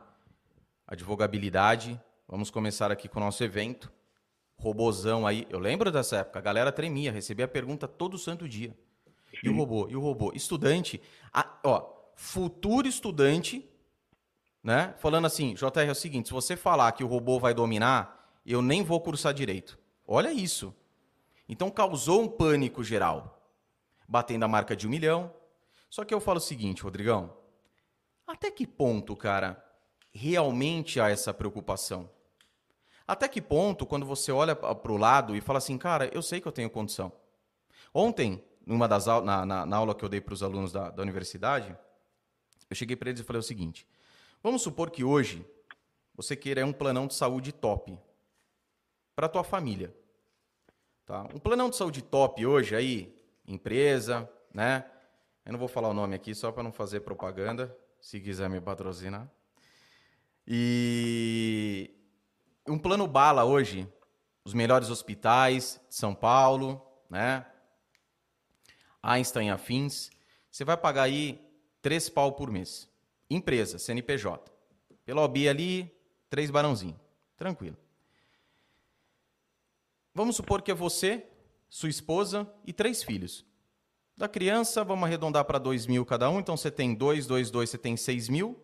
advogabilidade, 0.87 1.99
vamos 2.27 2.49
começar 2.49 2.91
aqui 2.91 3.07
com 3.07 3.19
o 3.19 3.23
nosso 3.23 3.43
evento. 3.43 3.91
Robozão 4.61 5.25
aí. 5.25 5.47
Eu 5.49 5.57
lembro 5.57 5.91
dessa 5.91 6.17
época, 6.17 6.37
a 6.37 6.41
galera 6.41 6.71
tremia, 6.71 7.11
recebia 7.11 7.45
a 7.45 7.47
pergunta 7.47 7.87
todo 7.87 8.15
santo 8.15 8.47
dia. 8.47 8.77
E 9.43 9.49
o 9.49 9.55
robô? 9.55 9.87
E 9.89 9.95
o 9.95 9.99
robô? 9.99 10.31
Estudante, 10.35 11.01
a, 11.33 11.57
ó, 11.63 11.91
futuro 12.15 12.87
estudante, 12.87 13.67
né? 14.63 14.93
Falando 14.99 15.25
assim, 15.25 15.55
JR, 15.55 15.87
é 15.87 15.91
o 15.91 15.95
seguinte, 15.95 16.27
se 16.27 16.33
você 16.33 16.55
falar 16.55 16.91
que 16.91 17.03
o 17.03 17.07
robô 17.07 17.39
vai 17.39 17.55
dominar, 17.55 18.39
eu 18.45 18.61
nem 18.61 18.83
vou 18.83 19.01
cursar 19.01 19.33
direito. 19.33 19.79
Olha 20.07 20.31
isso. 20.31 20.75
Então 21.49 21.71
causou 21.71 22.21
um 22.21 22.27
pânico 22.27 22.83
geral, 22.83 23.43
batendo 24.07 24.45
a 24.45 24.47
marca 24.47 24.75
de 24.75 24.85
um 24.85 24.91
milhão. 24.91 25.33
Só 25.89 26.05
que 26.05 26.13
eu 26.13 26.21
falo 26.21 26.37
o 26.37 26.41
seguinte, 26.41 26.83
Rodrigão, 26.83 27.35
até 28.27 28.51
que 28.51 28.67
ponto, 28.67 29.15
cara, 29.15 29.63
realmente 30.11 31.01
há 31.01 31.09
essa 31.09 31.33
preocupação? 31.33 32.07
Até 33.07 33.27
que 33.27 33.41
ponto, 33.41 33.85
quando 33.85 34.05
você 34.05 34.31
olha 34.31 34.55
para 34.55 34.91
o 34.91 34.97
lado 34.97 35.35
e 35.35 35.41
fala 35.41 35.57
assim, 35.57 35.77
cara, 35.77 36.09
eu 36.13 36.21
sei 36.21 36.39
que 36.39 36.47
eu 36.47 36.51
tenho 36.51 36.69
condição. 36.69 37.11
Ontem, 37.93 38.43
numa 38.65 38.87
das 38.87 39.05
na, 39.05 39.45
na, 39.45 39.65
na 39.65 39.77
aula 39.77 39.95
que 39.95 40.03
eu 40.03 40.09
dei 40.09 40.21
para 40.21 40.33
os 40.33 40.43
alunos 40.43 40.71
da, 40.71 40.89
da 40.89 41.01
universidade, 41.01 41.75
eu 42.69 42.75
cheguei 42.75 42.95
para 42.95 43.09
eles 43.09 43.21
e 43.21 43.23
falei 43.23 43.39
o 43.39 43.43
seguinte: 43.43 43.87
vamos 44.41 44.61
supor 44.61 44.89
que 44.91 45.03
hoje 45.03 45.45
você 46.15 46.35
queira 46.35 46.65
um 46.65 46.71
planão 46.71 47.07
de 47.07 47.13
saúde 47.13 47.51
top 47.51 47.97
para 49.15 49.27
tua 49.27 49.43
família. 49.43 49.93
Tá? 51.05 51.23
Um 51.33 51.39
planão 51.39 51.69
de 51.69 51.75
saúde 51.75 52.01
top 52.01 52.45
hoje 52.45 52.75
aí, 52.75 53.13
empresa, 53.45 54.29
né? 54.53 54.85
Eu 55.45 55.51
não 55.51 55.59
vou 55.59 55.67
falar 55.67 55.89
o 55.89 55.93
nome 55.93 56.15
aqui 56.15 56.33
só 56.35 56.51
para 56.51 56.63
não 56.63 56.71
fazer 56.71 57.01
propaganda, 57.01 57.75
se 57.99 58.19
quiser 58.19 58.49
me 58.49 58.61
patrocinar. 58.61 59.29
E 60.47 61.89
um 62.67 62.77
plano 62.77 63.07
bala 63.07 63.43
hoje, 63.43 63.87
os 64.43 64.53
melhores 64.53 64.89
hospitais 64.89 65.79
de 65.89 65.95
São 65.95 66.13
Paulo, 66.13 66.81
né? 67.09 67.45
Einstein 69.01 69.49
afins, 69.49 70.11
você 70.51 70.63
vai 70.63 70.77
pagar 70.77 71.03
aí 71.03 71.39
três 71.81 72.09
pau 72.09 72.33
por 72.33 72.51
mês. 72.51 72.89
Empresa, 73.29 73.79
CNPJ. 73.79 74.51
Pela 75.05 75.21
OB 75.21 75.47
ali, 75.47 75.91
três 76.29 76.51
barãozinho. 76.51 76.99
Tranquilo. 77.35 77.77
Vamos 80.13 80.35
supor 80.35 80.61
que 80.61 80.71
é 80.71 80.73
você, 80.73 81.25
sua 81.69 81.89
esposa 81.89 82.51
e 82.65 82.73
três 82.73 83.01
filhos. 83.01 83.45
Da 84.15 84.27
criança, 84.27 84.83
vamos 84.83 85.05
arredondar 85.05 85.45
para 85.45 85.57
dois 85.57 85.87
mil 85.87 86.05
cada 86.05 86.29
um. 86.29 86.39
Então 86.39 86.55
você 86.55 86.69
tem 86.69 86.93
dois, 86.93 87.25
dois, 87.25 87.49
dois, 87.49 87.69
você 87.69 87.77
tem 87.77 87.97
seis 87.97 88.29
mil. 88.29 88.61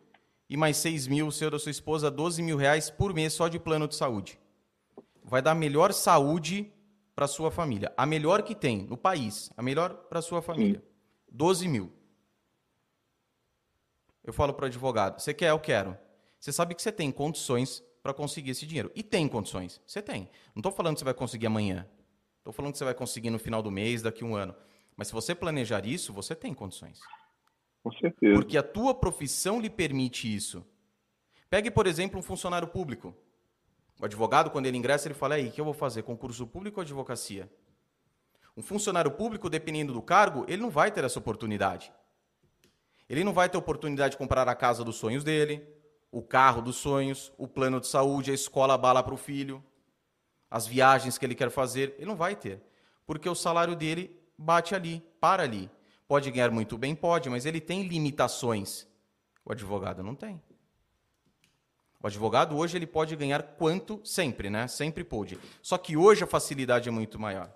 E 0.50 0.56
mais 0.56 0.78
6 0.78 1.08
mil, 1.08 1.28
o 1.28 1.32
seu 1.32 1.52
da 1.52 1.60
sua 1.60 1.72
esposa, 1.72 2.10
12 2.10 2.42
mil 2.42 2.58
reais 2.58 2.90
por 2.90 3.14
mês 3.14 3.34
só 3.34 3.48
de 3.48 3.60
plano 3.60 3.88
de 3.88 3.96
saúde. 3.96 4.40
Vai 5.24 5.42
dar 5.42 5.54
melhor 5.54 5.92
saúde 5.94 6.72
para 7.14 7.28
sua 7.28 7.52
família. 7.52 7.92
A 7.98 8.06
melhor 8.06 8.44
que 8.44 8.56
tem 8.56 8.84
no 8.84 8.96
país. 8.96 9.52
A 9.58 9.62
melhor 9.62 9.94
para 9.94 10.22
sua 10.22 10.42
família. 10.42 10.80
Sim. 10.80 10.86
12 11.32 11.68
mil. 11.68 11.92
Eu 14.24 14.32
falo 14.32 14.54
para 14.54 14.64
o 14.64 14.68
advogado: 14.68 15.20
você 15.20 15.34
quer? 15.34 15.50
Eu 15.50 15.60
quero. 15.60 15.98
Você 16.40 16.54
sabe 16.54 16.76
que 16.76 16.82
você 16.82 16.92
tem 16.92 17.12
condições 17.12 17.84
para 18.02 18.14
conseguir 18.14 18.52
esse 18.52 18.66
dinheiro. 18.66 18.92
E 18.96 19.04
tem 19.04 19.28
condições. 19.28 19.82
Você 19.86 20.02
tem. 20.02 20.30
Não 20.56 20.60
estou 20.62 20.72
falando 20.72 20.94
que 20.94 21.00
você 21.00 21.06
vai 21.06 21.14
conseguir 21.14 21.48
amanhã. 21.48 21.86
Estou 22.38 22.54
falando 22.54 22.72
que 22.72 22.78
você 22.78 22.86
vai 22.86 22.94
conseguir 22.94 23.30
no 23.30 23.40
final 23.40 23.62
do 23.62 23.70
mês, 23.70 24.02
daqui 24.02 24.24
a 24.24 24.28
um 24.28 24.36
ano. 24.36 24.56
Mas 24.96 25.08
se 25.08 25.14
você 25.14 25.36
planejar 25.36 25.86
isso, 25.86 26.14
você 26.14 26.34
tem 26.34 26.54
condições. 26.54 27.00
Com 27.88 27.92
certeza. 28.00 28.36
Porque 28.36 28.58
a 28.58 28.64
tua 28.64 28.94
profissão 28.94 29.62
lhe 29.62 29.70
permite 29.70 30.34
isso. 30.34 30.66
Pegue, 31.50 31.72
por 31.72 31.88
exemplo, 31.88 32.20
um 32.20 32.22
funcionário 32.22 32.68
público. 32.68 33.16
O 34.00 34.06
advogado, 34.06 34.52
quando 34.52 34.66
ele 34.66 34.78
ingressa, 34.78 35.08
ele 35.08 35.16
fala: 35.16 35.36
aí, 35.36 35.48
o 35.48 35.52
que 35.52 35.62
eu 35.62 35.66
vou 35.66 35.74
fazer? 35.74 36.04
Concurso 36.04 36.46
público 36.46 36.80
ou 36.80 36.82
advocacia? 36.82 37.50
Um 38.58 38.62
funcionário 38.62 39.12
público, 39.12 39.50
dependendo 39.50 39.94
do 39.94 40.02
cargo, 40.02 40.44
ele 40.50 40.62
não 40.62 40.70
vai 40.70 40.92
ter 40.92 41.04
essa 41.06 41.18
oportunidade. 41.18 41.94
Ele 43.10 43.24
não 43.24 43.32
vai 43.32 43.48
ter 43.48 43.58
oportunidade 43.58 44.12
de 44.12 44.18
comprar 44.18 44.50
a 44.50 44.56
casa 44.56 44.84
dos 44.84 44.98
sonhos 44.98 45.24
dele, 45.24 45.66
o 46.12 46.22
carro 46.22 46.62
dos 46.62 46.76
sonhos, 46.76 47.32
o 47.38 47.48
plano 47.48 47.80
de 47.80 47.88
saúde, 47.88 48.32
a 48.32 48.34
escola 48.34 48.78
bala 48.78 49.02
para 49.02 49.14
o 49.14 49.18
filho, 49.18 49.64
as 50.52 50.68
viagens 50.68 51.18
que 51.18 51.26
ele 51.26 51.36
quer 51.36 51.50
fazer. 51.52 51.96
Ele 51.98 52.08
não 52.08 52.18
vai 52.18 52.36
ter. 52.36 52.62
Porque 53.06 53.30
o 53.30 53.36
salário 53.36 53.78
dele 53.78 54.14
bate 54.38 54.76
ali, 54.76 55.02
para 55.22 55.44
ali. 55.44 55.70
Pode 56.08 56.32
ganhar 56.32 56.52
muito 56.52 56.78
bem? 56.78 56.96
Pode, 56.96 57.30
mas 57.30 57.46
ele 57.46 57.60
tem 57.60 57.84
limitações. 57.84 58.88
O 59.44 59.52
advogado 59.52 60.02
não 60.02 60.16
tem. 60.16 60.42
O 62.02 62.08
advogado 62.08 62.56
hoje 62.56 62.78
ele 62.78 62.88
pode 62.88 63.16
ganhar 63.16 63.42
quanto 63.44 64.00
sempre, 64.04 64.50
né? 64.50 64.68
Sempre 64.68 65.04
pôde. 65.04 65.38
Só 65.62 65.78
que 65.78 65.98
hoje 65.98 66.24
a 66.24 66.28
facilidade 66.28 66.88
é 66.88 66.92
muito 66.92 67.20
maior. 67.20 67.52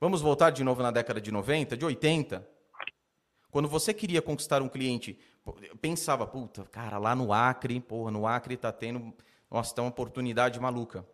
Vamos 0.00 0.20
voltar 0.20 0.50
de 0.50 0.64
novo 0.64 0.82
na 0.82 0.90
década 0.90 1.20
de 1.20 1.30
90, 1.30 1.76
de 1.76 1.84
80. 1.84 2.48
Quando 3.50 3.68
você 3.68 3.92
queria 3.92 4.22
conquistar 4.22 4.62
um 4.62 4.68
cliente, 4.68 5.18
pensava, 5.80 6.26
puta, 6.26 6.64
cara, 6.64 6.96
lá 6.98 7.14
no 7.14 7.32
Acre, 7.32 7.80
porra, 7.80 8.10
no 8.10 8.26
Acre 8.26 8.56
tá 8.56 8.72
tendo, 8.72 9.12
nossa, 9.50 9.74
tá 9.74 9.82
uma 9.82 9.90
oportunidade 9.90 10.58
maluca. 10.58 11.06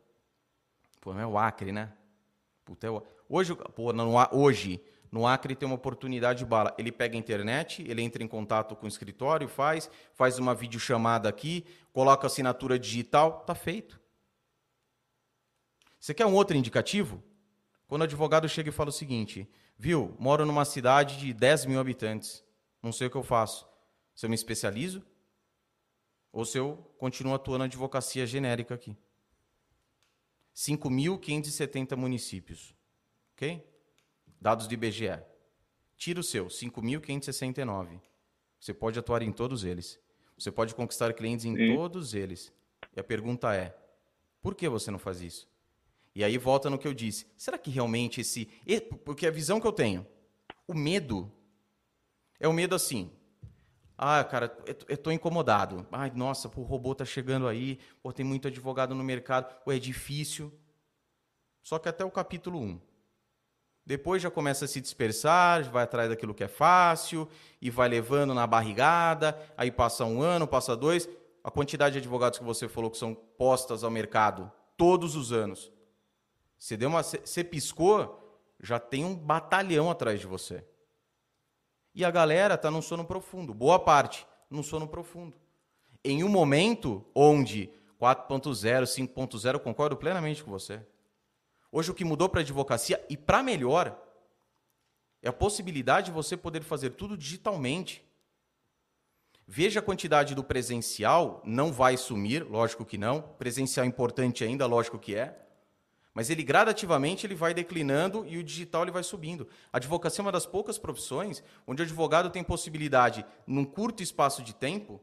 Pô, 1.01 1.13
não 1.13 1.21
é 1.21 1.27
o 1.27 1.37
Acre, 1.37 1.73
né? 1.73 1.93
Puta, 2.65 2.87
é 2.87 2.91
o... 2.91 3.03
Hoje, 3.29 3.55
pô, 3.75 3.93
não, 3.93 4.15
hoje, 4.33 4.81
no 5.11 5.27
Acre 5.27 5.55
tem 5.55 5.67
uma 5.67 5.75
oportunidade 5.75 6.41
de 6.41 6.45
bala. 6.45 6.75
Ele 6.79 6.93
pega 6.93 7.17
a 7.17 7.19
internet, 7.19 7.83
ele 7.89 8.03
entra 8.03 8.23
em 8.23 8.29
contato 8.29 8.77
com 8.77 8.87
o 8.87 8.89
escritório, 8.89 9.49
faz, 9.49 9.91
faz 10.15 10.39
uma 10.39 10.55
videochamada 10.55 11.29
aqui, 11.29 11.65
coloca 11.93 12.27
assinatura 12.27 12.79
digital, 12.79 13.41
tá 13.41 13.55
feito. 13.55 14.01
Você 15.99 16.15
quer 16.15 16.27
um 16.27 16.35
outro 16.35 16.57
indicativo? 16.57 17.23
Quando 17.87 18.03
o 18.03 18.05
advogado 18.05 18.49
chega 18.49 18.69
e 18.69 18.73
fala 18.73 18.91
o 18.91 18.93
seguinte, 18.93 19.49
viu, 19.79 20.15
moro 20.19 20.45
numa 20.45 20.65
cidade 20.65 21.19
de 21.19 21.33
10 21.33 21.67
mil 21.67 21.81
habitantes, 21.81 22.45
não 22.83 22.93
sei 22.93 23.07
o 23.07 23.11
que 23.11 23.17
eu 23.17 23.23
faço. 23.23 23.67
Se 24.15 24.27
eu 24.27 24.31
me 24.31 24.35
especializo 24.35 25.03
ou 26.33 26.45
se 26.45 26.59
eu 26.59 26.77
continuo 26.99 27.35
atuando 27.35 27.61
na 27.61 27.65
advocacia 27.65 28.27
genérica 28.27 28.75
aqui. 28.75 28.97
5.570 30.55 31.97
municípios, 31.97 32.75
ok? 33.33 33.65
Dados 34.41 34.67
do 34.67 34.75
IBGE. 34.75 35.21
Tira 35.97 36.21
o 36.21 36.23
seu, 36.23 36.47
5.569. 36.47 38.01
Você 38.61 38.73
pode 38.73 38.99
atuar 38.99 39.23
em 39.23 39.33
todos 39.33 39.65
eles. 39.65 39.99
Você 40.37 40.51
pode 40.51 40.75
conquistar 40.75 41.13
clientes 41.13 41.45
em 41.45 41.57
Sim. 41.57 41.75
todos 41.75 42.15
eles. 42.15 42.53
E 42.97 43.01
a 43.01 43.05
pergunta 43.05 43.55
é: 43.55 43.77
por 44.41 44.55
que 44.55 44.69
você 44.69 44.91
não 44.91 44.99
faz 44.99 45.21
isso? 45.21 45.49
E 46.15 46.23
aí 46.25 46.39
volta 46.39 46.71
no 46.71 46.79
que 46.79 46.87
eu 46.87 46.95
disse. 46.95 47.27
Será 47.37 47.59
que 47.59 47.71
realmente 47.71 48.21
esse. 48.21 48.47
Porque 49.05 49.27
a 49.27 49.31
visão 49.31 49.61
que 49.61 49.67
eu 49.67 49.73
tenho, 49.73 50.07
o 50.67 50.75
medo, 50.75 51.31
é 52.39 52.47
o 52.47 52.53
medo 52.53 52.75
assim. 52.75 53.11
Ah, 53.97 54.23
cara, 54.23 54.57
eu 54.89 54.97
tô 54.97 55.11
incomodado. 55.11 55.85
Ai, 55.91 56.13
nossa, 56.15 56.49
o 56.55 56.63
robô 56.63 56.95
tá 56.95 57.05
chegando 57.05 57.49
aí. 57.49 57.81
Pô, 58.01 58.13
tem 58.13 58.25
muito 58.25 58.47
advogado 58.47 58.95
no 58.95 59.03
mercado. 59.03 59.53
Pô, 59.65 59.73
é 59.73 59.79
difícil. 59.79 60.53
Só 61.65 61.81
que 61.81 61.89
até 61.89 62.05
o 62.05 62.11
capítulo 62.11 62.61
1. 62.61 62.81
Depois 63.89 64.21
já 64.21 64.31
começa 64.31 64.67
a 64.67 64.69
se 64.69 64.83
dispersar, 64.83 65.65
vai 65.71 65.85
atrás 65.85 66.11
daquilo 66.11 66.35
que 66.35 66.45
é 66.45 66.47
fácil 66.47 67.27
e 67.59 67.71
vai 67.71 67.89
levando 67.89 68.35
na 68.35 68.47
barrigada. 68.47 69.35
Aí 69.57 69.71
passa 69.71 70.05
um 70.05 70.21
ano, 70.21 70.47
passa 70.47 70.77
dois. 70.77 71.09
A 71.43 71.51
quantidade 71.51 71.95
de 71.95 72.01
advogados 72.01 72.39
que 72.39 72.45
você 72.45 72.69
falou 72.69 72.91
que 72.91 72.99
são 72.99 73.15
postas 73.15 73.83
ao 73.83 73.91
mercado 73.91 74.53
todos 74.77 75.17
os 75.17 75.33
anos. 75.33 75.73
Você 76.59 76.77
deu 76.77 76.91
uma, 76.91 77.03
você 77.03 77.43
piscou, 77.43 78.45
já 78.61 78.79
tem 78.79 79.07
um 79.07 79.15
batalhão 79.15 79.91
atrás 79.91 80.21
de 80.21 80.27
você. 80.27 80.63
E 81.95 82.05
a 82.05 82.11
galera 82.11 82.57
está 82.57 82.71
num 82.71 82.83
sono 82.83 83.07
profundo, 83.07 83.55
boa 83.55 83.79
parte 83.79 84.27
num 84.51 84.63
sono 84.63 84.87
profundo. 84.87 85.35
Em 86.05 86.23
um 86.23 86.29
momento 86.29 87.07
onde 87.15 87.71
4.0, 87.99 88.83
5.0, 88.83 89.59
concordo 89.61 89.97
plenamente 89.97 90.45
com 90.45 90.51
você. 90.51 90.85
Hoje 91.71 91.91
o 91.91 91.95
que 91.95 92.05
mudou 92.05 92.29
para 92.29 92.41
a 92.41 92.43
advocacia 92.43 93.05
e 93.09 93.17
para 93.17 93.43
melhor 93.43 93.97
é 95.23 95.29
a 95.29 95.33
possibilidade 95.33 96.07
de 96.07 96.13
você 96.13 96.37
poder 96.37 96.63
fazer 96.63 96.91
tudo 96.91 97.17
digitalmente. 97.17 98.03
Veja 99.47 99.81
a 99.81 99.83
quantidade 99.83 100.35
do 100.35 100.45
presencial, 100.45 101.43
não 101.45 101.73
vai 101.73 101.97
sumir, 101.97 102.45
lógico 102.45 102.85
que 102.85 102.99
não. 102.99 103.23
Presencial 103.23 103.85
é 103.85 103.89
importante 103.89 104.45
ainda, 104.45 104.67
lógico 104.67 104.99
que 104.99 105.15
é. 105.15 105.45
Mas 106.15 106.31
ele 106.31 106.43
gradativamente 106.43 107.27
ele 107.27 107.35
vai 107.35 107.55
declinando 107.55 108.27
e 108.27 108.39
o 108.39 108.45
digital 108.45 108.83
ele 108.83 108.91
vai 108.91 109.03
subindo. 109.03 109.49
A 109.73 109.77
advocacia 109.77 110.21
é 110.21 110.25
uma 110.25 110.33
das 110.33 110.47
poucas 110.47 110.79
profissões 110.79 111.43
onde 111.67 111.83
o 111.83 111.85
advogado 111.85 112.31
tem 112.31 112.43
possibilidade, 112.43 113.25
num 113.47 113.65
curto 113.65 114.03
espaço 114.03 114.43
de 114.43 114.55
tempo, 114.55 115.01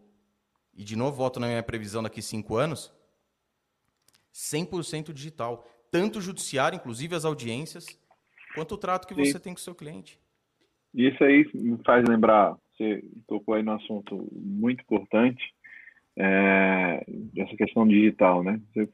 e 0.74 0.84
de 0.84 0.96
novo 0.96 1.16
volto 1.16 1.40
na 1.40 1.48
minha 1.48 1.64
previsão 1.64 2.04
daqui 2.04 2.22
cinco 2.22 2.58
anos, 2.58 2.92
100% 4.34 5.14
digital 5.14 5.66
tanto 5.92 6.20
o 6.20 6.22
judiciário, 6.22 6.78
inclusive 6.78 7.16
as 7.16 7.26
audiências, 7.26 7.86
quanto 8.54 8.76
o 8.76 8.78
trato 8.78 9.08
que 9.08 9.16
Sim. 9.16 9.26
você 9.26 9.40
tem 9.40 9.54
com 9.54 9.60
o 9.60 9.64
seu 9.64 9.76
cliente. 9.76 10.20
Isso 10.94 11.22
aí 11.24 11.46
me 11.54 11.78
faz 11.84 12.08
lembrar, 12.08 12.56
você 12.72 13.04
tocou 13.28 13.54
aí 13.54 13.64
no 13.64 13.74
assunto 13.74 14.30
muito 14.32 14.82
importante, 14.82 15.44
é, 16.18 17.06
essa 17.38 17.56
questão 17.58 17.86
digital, 17.86 18.44
né? 18.44 18.62
Você, 18.74 18.90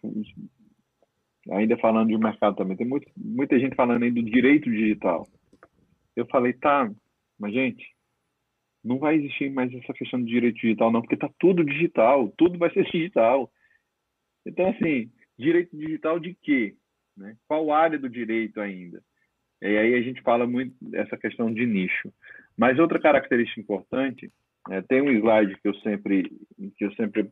ainda 1.52 1.78
falando 1.78 2.10
de 2.10 2.18
mercado 2.18 2.56
também, 2.56 2.76
tem 2.76 2.88
muito, 2.88 3.08
muita 3.16 3.60
gente 3.60 3.76
falando 3.76 4.04
aí 4.04 4.12
do 4.12 4.24
direito 4.24 4.70
digital. 4.70 5.28
Eu 6.16 6.26
falei, 6.28 6.54
tá, 6.54 6.92
mas 7.40 7.54
gente, 7.54 7.86
não 8.84 8.98
vai 8.98 9.16
existir 9.16 9.52
mais 9.52 9.74
essa 9.74 9.94
questão 9.94 10.20
do 10.20 10.26
direito 10.26 10.60
digital, 10.60 10.92
não, 10.92 11.02
porque 11.02 11.18
tá 11.18 11.30
tudo 11.40 11.64
digital, 11.64 12.30
tudo 12.38 12.58
vai 12.58 12.72
ser 12.74 12.84
digital. 12.92 13.52
Então, 14.46 14.70
assim, 14.70 15.12
direito 15.38 15.76
digital 15.78 16.20
de 16.20 16.34
quê? 16.34 16.76
Né? 17.22 17.36
Qual 17.48 17.72
área 17.72 18.00
do 18.00 18.10
direito 18.10 18.60
ainda? 18.60 19.02
E 19.62 19.78
aí 19.78 19.94
a 19.94 20.02
gente 20.02 20.22
fala 20.22 20.48
muito 20.48 20.76
dessa 20.82 21.16
questão 21.16 21.54
de 21.54 21.66
nicho. 21.66 22.12
Mas 22.58 22.80
outra 22.80 23.00
característica 23.00 23.62
importante, 23.62 24.30
é, 24.70 24.82
tem 24.82 25.02
um 25.02 25.12
slide 25.12 25.56
que 25.62 25.68
eu 25.68 25.76
sempre 25.76 26.24
que 26.78 26.86
eu 26.86 26.92
sempre 26.94 27.30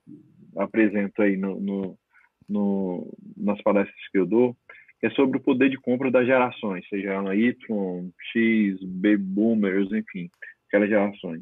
apresento 0.55 1.21
aí 1.21 1.35
no, 1.35 1.59
no, 1.59 1.99
no, 2.47 3.17
nas 3.35 3.61
palestras 3.61 4.07
que 4.11 4.17
eu 4.17 4.25
dou, 4.25 4.55
que 4.99 5.07
é 5.07 5.09
sobre 5.11 5.37
o 5.37 5.41
poder 5.41 5.69
de 5.69 5.77
compra 5.77 6.11
das 6.11 6.25
gerações, 6.25 6.87
seja 6.87 7.13
ela 7.13 7.35
Y, 7.35 8.11
X, 8.31 8.79
Baby 8.83 9.17
Boomers, 9.17 9.91
enfim, 9.91 10.29
aquelas 10.67 10.89
gerações. 10.89 11.41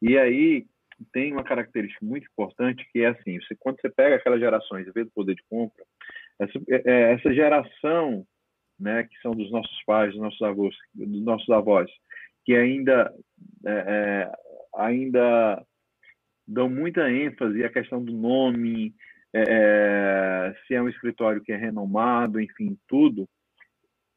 E 0.00 0.16
aí 0.16 0.66
tem 1.12 1.32
uma 1.32 1.44
característica 1.44 2.04
muito 2.04 2.26
importante 2.30 2.86
que 2.92 3.00
é 3.00 3.08
assim, 3.08 3.40
você, 3.40 3.54
quando 3.58 3.80
você 3.80 3.88
pega 3.90 4.16
aquelas 4.16 4.40
gerações 4.40 4.86
e 4.86 4.92
vê 4.92 5.02
o 5.02 5.10
poder 5.10 5.34
de 5.34 5.42
compra, 5.48 5.84
essa, 6.40 6.58
é, 6.70 6.82
é, 6.84 7.12
essa 7.12 7.32
geração, 7.34 8.26
né, 8.78 9.04
que 9.04 9.16
são 9.20 9.32
dos 9.32 9.50
nossos 9.50 9.84
pais, 9.84 10.12
dos 10.12 10.20
nossos 10.20 10.42
avós, 10.42 10.74
dos 10.94 11.22
nossos 11.22 11.48
avós, 11.50 11.90
que 12.44 12.54
ainda 12.54 13.12
é, 13.66 13.70
é, 13.70 14.32
ainda 14.74 15.64
dão 16.46 16.68
muita 16.68 17.10
ênfase 17.10 17.62
à 17.62 17.68
questão 17.68 18.02
do 18.02 18.12
nome, 18.12 18.94
é, 19.32 19.42
é, 19.46 20.54
se 20.66 20.74
é 20.74 20.82
um 20.82 20.88
escritório 20.88 21.42
que 21.42 21.52
é 21.52 21.56
renomado, 21.56 22.40
enfim, 22.40 22.76
tudo. 22.88 23.28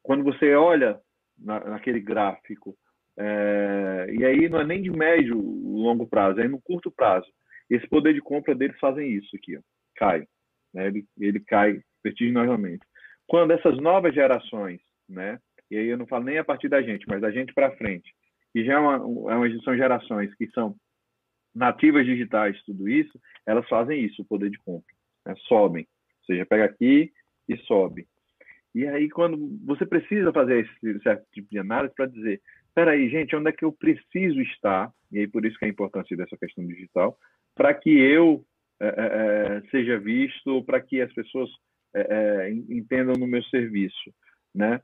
Quando 0.01 0.23
você 0.23 0.55
olha 0.55 0.99
na, 1.37 1.59
naquele 1.59 1.99
gráfico, 1.99 2.75
é, 3.17 4.07
e 4.11 4.25
aí 4.25 4.49
não 4.49 4.61
é 4.61 4.65
nem 4.65 4.81
de 4.81 4.89
médio 4.89 5.37
longo 5.37 6.07
prazo, 6.07 6.39
é 6.39 6.47
no 6.47 6.61
curto 6.61 6.89
prazo. 6.89 7.27
Esse 7.69 7.87
poder 7.87 8.13
de 8.13 8.21
compra 8.21 8.55
deles 8.55 8.79
fazem 8.79 9.11
isso 9.11 9.35
aqui, 9.35 9.57
ó, 9.57 9.61
cai. 9.95 10.25
Né? 10.73 10.87
Ele, 10.87 11.05
ele 11.19 11.39
cai 11.41 11.81
vertiginosamente. 12.03 12.85
Quando 13.27 13.51
essas 13.51 13.77
novas 13.77 14.13
gerações, 14.13 14.81
né, 15.07 15.39
e 15.71 15.77
aí 15.77 15.87
eu 15.87 15.97
não 15.97 16.05
falo 16.05 16.25
nem 16.25 16.37
a 16.37 16.43
partir 16.43 16.69
da 16.69 16.81
gente, 16.81 17.05
mas 17.07 17.21
da 17.21 17.31
gente 17.31 17.53
para 17.53 17.75
frente, 17.77 18.13
e 18.53 18.63
já 18.63 18.73
é 18.73 18.77
uma, 18.77 18.95
é 19.31 19.35
uma, 19.35 19.61
são 19.63 19.75
gerações 19.75 20.33
que 20.35 20.47
são 20.51 20.75
nativas 21.53 22.05
digitais, 22.05 22.61
tudo 22.63 22.89
isso, 22.89 23.19
elas 23.45 23.67
fazem 23.67 24.03
isso, 24.03 24.21
o 24.21 24.25
poder 24.25 24.49
de 24.49 24.57
compra. 24.59 24.93
Né? 25.25 25.33
Sobem. 25.47 25.87
Ou 26.21 26.25
seja, 26.25 26.45
pega 26.45 26.65
aqui 26.65 27.11
e 27.47 27.57
sobe. 27.59 28.07
E 28.73 28.87
aí, 28.87 29.09
quando 29.09 29.37
você 29.63 29.85
precisa 29.85 30.33
fazer 30.33 30.65
esse 30.65 30.99
certo 31.01 31.25
tipo 31.31 31.47
de 31.49 31.59
análise 31.59 31.93
para 31.93 32.07
dizer, 32.07 32.41
espera 32.67 32.91
aí, 32.91 33.07
gente, 33.07 33.35
onde 33.35 33.49
é 33.49 33.51
que 33.51 33.63
eu 33.63 33.71
preciso 33.71 34.41
estar? 34.41 34.91
E 35.11 35.19
aí, 35.19 35.27
por 35.27 35.45
isso 35.45 35.57
que 35.59 35.65
é 35.65 35.67
a 35.67 35.71
importância 35.71 36.17
dessa 36.17 36.35
questão 36.37 36.65
digital, 36.65 37.15
para 37.55 37.73
que 37.73 37.91
eu 37.91 38.43
é, 38.81 38.87
é, 38.87 39.61
seja 39.69 39.99
visto, 39.99 40.63
para 40.63 40.81
que 40.81 41.01
as 41.01 41.13
pessoas 41.13 41.49
é, 41.93 42.51
entendam 42.51 43.15
no 43.15 43.27
meu 43.27 43.43
serviço. 43.43 44.13
Né? 44.53 44.79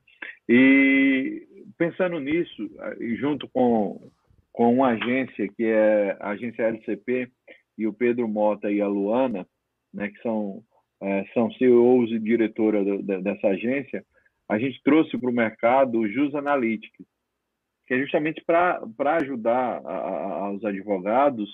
E 0.48 1.46
pensando 1.78 2.18
nisso, 2.18 2.70
junto 3.18 3.48
com, 3.48 4.10
com 4.52 4.74
uma 4.74 4.88
agência 4.88 5.48
que 5.48 5.64
é 5.64 6.16
a 6.20 6.30
agência 6.30 6.64
LCP 6.64 7.30
e 7.78 7.86
o 7.86 7.92
Pedro 7.92 8.28
Mota 8.28 8.70
e 8.70 8.80
a 8.80 8.88
Luana, 8.88 9.46
né, 9.92 10.08
que 10.08 10.20
são 10.22 10.62
é, 11.02 11.24
são 11.32 11.50
CEOs 11.52 12.10
e 12.10 12.18
diretora 12.18 12.84
do, 12.84 13.02
dessa 13.02 13.48
agência, 13.48 14.04
a 14.48 14.58
gente 14.58 14.82
trouxe 14.82 15.16
para 15.16 15.30
o 15.30 15.32
mercado 15.32 15.98
o 15.98 16.08
Jus 16.08 16.34
Analytics, 16.34 17.06
que 17.86 17.94
é 17.94 17.98
justamente 18.00 18.42
para 18.44 18.82
ajudar 19.16 19.80
a, 19.84 19.94
a, 19.94 20.50
os 20.50 20.64
advogados 20.64 21.48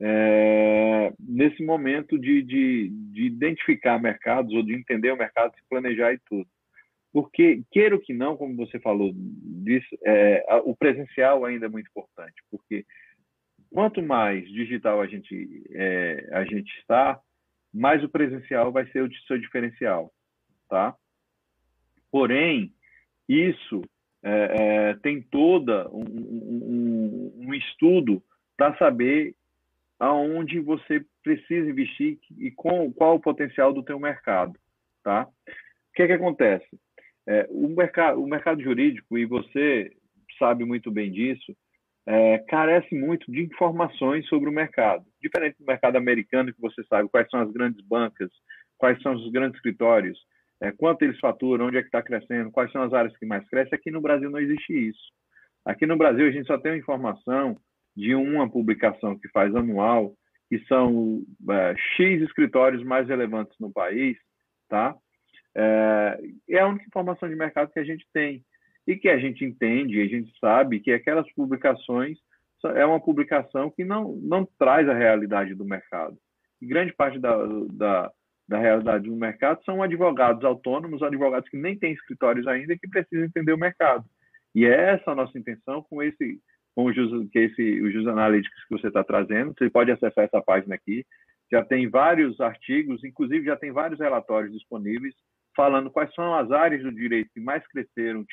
é, 0.00 1.12
nesse 1.18 1.62
momento 1.62 2.18
de, 2.18 2.42
de, 2.42 2.88
de 2.88 3.26
identificar 3.26 4.00
mercados 4.00 4.52
ou 4.54 4.62
de 4.62 4.74
entender 4.74 5.12
o 5.12 5.16
mercado, 5.16 5.54
se 5.54 5.62
planejar 5.68 6.12
e 6.14 6.18
tudo. 6.26 6.48
Porque, 7.12 7.62
queira 7.70 7.98
que 7.98 8.14
não, 8.14 8.36
como 8.36 8.56
você 8.56 8.78
falou 8.78 9.12
disso, 9.14 9.88
é, 10.04 10.44
o 10.64 10.74
presencial 10.74 11.44
ainda 11.44 11.66
é 11.66 11.68
muito 11.68 11.88
importante, 11.88 12.40
porque 12.50 12.84
quanto 13.68 14.02
mais 14.02 14.48
digital 14.48 15.00
a 15.00 15.06
gente, 15.06 15.64
é, 15.70 16.28
a 16.32 16.44
gente 16.44 16.70
está, 16.78 17.20
mais 17.74 18.02
o 18.02 18.08
presencial 18.08 18.72
vai 18.72 18.86
ser 18.90 19.02
o 19.02 19.12
seu 19.26 19.38
diferencial, 19.38 20.12
tá? 20.68 20.94
Porém, 22.12 22.72
isso 23.28 23.82
é, 24.22 24.30
é, 24.90 24.94
tem 25.02 25.20
toda 25.20 25.88
um, 25.90 26.04
um, 26.04 27.32
um 27.38 27.54
estudo 27.54 28.22
para 28.56 28.76
saber 28.76 29.34
aonde 30.00 30.58
você 30.60 31.04
precisa 31.22 31.68
investir 31.68 32.18
e 32.38 32.50
com, 32.50 32.90
qual 32.92 33.16
o 33.16 33.20
potencial 33.20 33.70
do 33.72 33.82
teu 33.82 34.00
mercado, 34.00 34.58
tá? 35.04 35.28
O 35.46 35.92
que 35.94 36.02
é 36.02 36.06
que 36.06 36.12
acontece? 36.14 36.66
É, 37.28 37.46
o, 37.50 37.68
mercado, 37.68 38.20
o 38.20 38.26
mercado 38.26 38.62
jurídico, 38.62 39.18
e 39.18 39.26
você 39.26 39.92
sabe 40.38 40.64
muito 40.64 40.90
bem 40.90 41.12
disso, 41.12 41.54
é, 42.06 42.38
carece 42.48 42.94
muito 42.94 43.30
de 43.30 43.42
informações 43.42 44.26
sobre 44.26 44.48
o 44.48 44.52
mercado. 44.52 45.04
Diferente 45.22 45.58
do 45.58 45.66
mercado 45.66 45.96
americano, 45.96 46.52
que 46.52 46.60
você 46.60 46.82
sabe 46.84 47.08
quais 47.10 47.28
são 47.28 47.40
as 47.40 47.52
grandes 47.52 47.84
bancas, 47.86 48.30
quais 48.78 49.00
são 49.02 49.12
os 49.12 49.30
grandes 49.30 49.56
escritórios, 49.56 50.18
é, 50.62 50.72
quanto 50.72 51.02
eles 51.02 51.20
faturam, 51.20 51.66
onde 51.66 51.76
é 51.76 51.82
que 51.82 51.88
está 51.88 52.02
crescendo, 52.02 52.50
quais 52.50 52.72
são 52.72 52.82
as 52.82 52.94
áreas 52.94 53.14
que 53.18 53.26
mais 53.26 53.46
crescem. 53.48 53.74
Aqui 53.74 53.90
no 53.90 54.00
Brasil 54.00 54.30
não 54.30 54.40
existe 54.40 54.72
isso. 54.72 55.12
Aqui 55.64 55.84
no 55.84 55.98
Brasil 55.98 56.26
a 56.26 56.30
gente 56.30 56.46
só 56.46 56.56
tem 56.56 56.78
informação 56.78 57.58
de 57.96 58.14
uma 58.14 58.48
publicação 58.48 59.18
que 59.18 59.28
faz 59.28 59.54
anual, 59.54 60.14
que 60.48 60.58
são 60.66 61.22
é, 61.50 61.74
X 61.96 62.22
escritórios 62.22 62.82
mais 62.82 63.08
relevantes 63.08 63.56
no 63.60 63.72
país, 63.72 64.16
tá? 64.68 64.96
É, 65.54 66.20
é 66.48 66.58
a 66.60 66.66
única 66.66 66.86
informação 66.86 67.28
de 67.28 67.36
mercado 67.36 67.72
que 67.72 67.80
a 67.80 67.84
gente 67.84 68.06
tem 68.12 68.44
e 68.86 68.96
que 68.96 69.08
a 69.08 69.18
gente 69.18 69.44
entende, 69.44 70.00
a 70.00 70.06
gente 70.06 70.32
sabe 70.38 70.80
que 70.80 70.92
aquelas 70.92 71.30
publicações 71.34 72.18
é 72.74 72.84
uma 72.84 73.00
publicação 73.00 73.70
que 73.70 73.84
não, 73.84 74.16
não 74.16 74.46
traz 74.58 74.88
a 74.88 74.94
realidade 74.94 75.54
do 75.54 75.64
mercado. 75.64 76.16
E 76.60 76.66
grande 76.66 76.92
parte 76.92 77.18
da, 77.18 77.34
da, 77.72 78.12
da 78.46 78.58
realidade 78.58 79.08
do 79.08 79.16
mercado 79.16 79.64
são 79.64 79.82
advogados 79.82 80.44
autônomos, 80.44 81.02
advogados 81.02 81.48
que 81.48 81.56
nem 81.56 81.78
têm 81.78 81.92
escritórios 81.92 82.46
ainda 82.46 82.76
que 82.76 82.88
precisam 82.88 83.24
entender 83.24 83.52
o 83.52 83.58
mercado. 83.58 84.04
E 84.54 84.66
é 84.66 84.94
essa 84.94 85.12
a 85.12 85.14
nossa 85.14 85.38
intenção 85.38 85.82
com 85.88 86.02
esse 86.02 86.40
com 86.74 86.84
o 86.84 87.28
que 87.28 87.38
esse, 87.38 87.82
o 87.82 87.90
Jus 87.90 88.06
Analytics 88.06 88.64
que 88.64 88.78
você 88.78 88.88
está 88.88 89.02
trazendo. 89.04 89.54
Você 89.56 89.68
pode 89.68 89.90
acessar 89.90 90.24
essa 90.24 90.40
página 90.40 90.74
aqui. 90.74 91.04
Já 91.50 91.64
tem 91.64 91.88
vários 91.88 92.40
artigos, 92.40 93.02
inclusive 93.02 93.44
já 93.44 93.56
tem 93.56 93.72
vários 93.72 93.98
relatórios 93.98 94.52
disponíveis 94.52 95.14
falando 95.56 95.90
quais 95.90 96.14
são 96.14 96.34
as 96.34 96.50
áreas 96.52 96.82
do 96.82 96.92
direito 96.92 97.30
que 97.34 97.40
mais 97.40 97.66
cresceram 97.66 98.24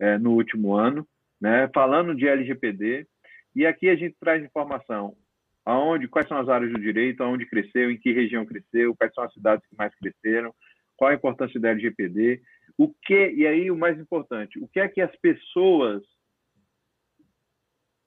é, 0.00 0.18
no 0.18 0.32
último 0.32 0.74
ano, 0.74 1.06
né? 1.40 1.70
falando 1.72 2.14
de 2.14 2.26
LGPD. 2.26 3.06
E 3.54 3.64
aqui 3.64 3.88
a 3.88 3.96
gente 3.96 4.16
traz 4.20 4.44
informação 4.44 5.14
aonde, 5.64 6.08
quais 6.08 6.26
são 6.26 6.38
as 6.38 6.48
áreas 6.48 6.72
do 6.72 6.80
direito, 6.80 7.22
aonde 7.22 7.44
cresceu, 7.44 7.90
em 7.90 7.98
que 7.98 8.10
região 8.10 8.46
cresceu, 8.46 8.96
quais 8.96 9.12
são 9.12 9.22
as 9.22 9.32
cidades 9.34 9.66
que 9.68 9.76
mais 9.76 9.94
cresceram, 9.96 10.54
qual 10.96 11.10
a 11.10 11.14
importância 11.14 11.60
da 11.60 11.68
LGPD, 11.70 12.40
o 12.78 12.88
que, 12.88 13.30
e 13.32 13.46
aí 13.46 13.70
o 13.70 13.76
mais 13.76 13.98
importante, 13.98 14.58
o 14.58 14.66
que 14.66 14.80
é 14.80 14.88
que 14.88 15.00
as 15.02 15.14
pessoas, 15.16 16.02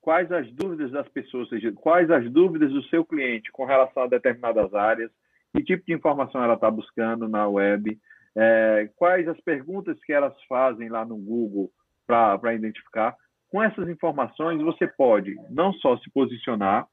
quais 0.01 0.31
as 0.31 0.51
dúvidas 0.53 0.91
das 0.91 1.07
pessoas, 1.09 1.47
seja, 1.47 1.71
quais 1.71 2.09
as 2.09 2.29
dúvidas 2.31 2.71
do 2.71 2.83
seu 2.85 3.05
cliente 3.05 3.51
com 3.51 3.65
relação 3.65 4.03
a 4.03 4.07
determinadas 4.07 4.73
áreas, 4.73 5.11
que 5.53 5.63
tipo 5.63 5.85
de 5.85 5.93
informação 5.93 6.43
ela 6.43 6.55
está 6.55 6.69
buscando 6.71 7.27
na 7.29 7.47
web, 7.47 7.97
é, 8.35 8.89
quais 8.95 9.27
as 9.27 9.39
perguntas 9.41 9.97
que 10.03 10.11
elas 10.11 10.33
fazem 10.49 10.89
lá 10.89 11.05
no 11.05 11.17
Google 11.17 11.71
para 12.07 12.53
identificar. 12.53 13.15
Com 13.49 13.61
essas 13.61 13.87
informações, 13.89 14.61
você 14.61 14.87
pode 14.87 15.35
não 15.49 15.73
só 15.73 15.97
se 15.97 16.09
posicionar, 16.11 16.87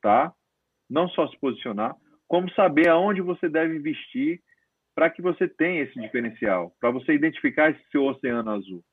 tá? 0.00 0.32
Não 0.88 1.08
só 1.08 1.28
se 1.28 1.38
posicionar, 1.38 1.94
como 2.28 2.50
saber 2.52 2.88
aonde 2.88 3.20
você 3.20 3.48
deve 3.48 3.76
investir 3.76 4.40
para 4.94 5.10
que 5.10 5.20
você 5.20 5.48
tenha 5.48 5.82
esse 5.82 6.00
diferencial, 6.00 6.72
para 6.80 6.90
você 6.90 7.12
identificar 7.14 7.70
esse 7.70 7.82
seu 7.90 8.04
oceano 8.04 8.50
azul, 8.50 8.84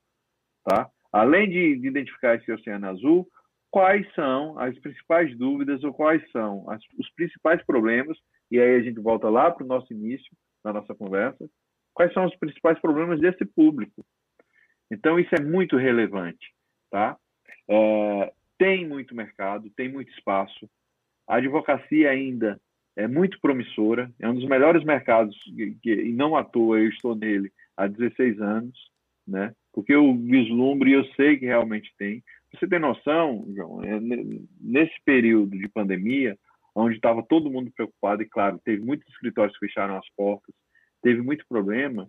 tá? 0.63 0.89
Além 1.13 1.47
de 1.47 1.87
identificar 1.87 2.35
esse 2.35 2.51
oceano 2.51 2.87
azul, 2.87 3.27
quais 3.71 4.05
são 4.13 4.59
as 4.59 4.77
principais 4.79 5.35
dúvidas 5.37 5.83
ou 5.83 5.93
quais 5.93 6.21
são 6.31 6.69
as, 6.69 6.81
os 6.99 7.09
principais 7.13 7.65
problemas, 7.65 8.17
e 8.51 8.59
aí 8.59 8.75
a 8.75 8.83
gente 8.83 8.99
volta 8.99 9.29
lá 9.29 9.49
para 9.49 9.63
o 9.63 9.67
nosso 9.67 9.91
início 9.93 10.29
da 10.63 10.73
nossa 10.73 10.93
conversa, 10.93 11.49
quais 11.93 12.13
são 12.13 12.25
os 12.25 12.35
principais 12.35 12.79
problemas 12.79 13.19
desse 13.19 13.45
público. 13.45 14.05
Então, 14.91 15.17
isso 15.17 15.33
é 15.33 15.41
muito 15.41 15.77
relevante. 15.77 16.53
Tá? 16.91 17.17
É, 17.69 18.33
tem 18.57 18.85
muito 18.85 19.15
mercado, 19.15 19.71
tem 19.71 19.89
muito 19.89 20.11
espaço. 20.11 20.69
A 21.25 21.37
advocacia 21.37 22.09
ainda 22.09 22.59
é 22.97 23.07
muito 23.07 23.39
promissora, 23.39 24.11
é 24.19 24.27
um 24.27 24.35
dos 24.35 24.47
melhores 24.47 24.83
mercados, 24.83 25.35
e 25.47 26.11
não 26.11 26.35
à 26.35 26.43
toa 26.43 26.77
eu 26.77 26.89
estou 26.89 27.15
nele 27.15 27.49
há 27.77 27.87
16 27.87 28.41
anos, 28.41 28.77
né? 29.25 29.55
porque 29.71 29.93
eu 29.93 30.13
vislumbro 30.13 30.89
e 30.89 30.93
eu 30.93 31.05
sei 31.13 31.37
que 31.37 31.45
realmente 31.45 31.93
tem. 31.97 32.21
Você 32.53 32.67
tem 32.67 32.79
noção, 32.79 33.45
João, 33.55 33.83
é, 33.83 33.99
nesse 34.59 34.95
período 35.05 35.57
de 35.57 35.67
pandemia, 35.69 36.37
onde 36.75 36.95
estava 36.95 37.23
todo 37.23 37.49
mundo 37.49 37.71
preocupado, 37.75 38.21
e 38.21 38.29
claro, 38.29 38.59
teve 38.63 38.81
muitos 38.81 39.07
escritórios 39.09 39.57
que 39.57 39.67
fecharam 39.67 39.97
as 39.97 40.05
portas, 40.15 40.53
teve 41.01 41.21
muito 41.21 41.45
problema, 41.47 42.07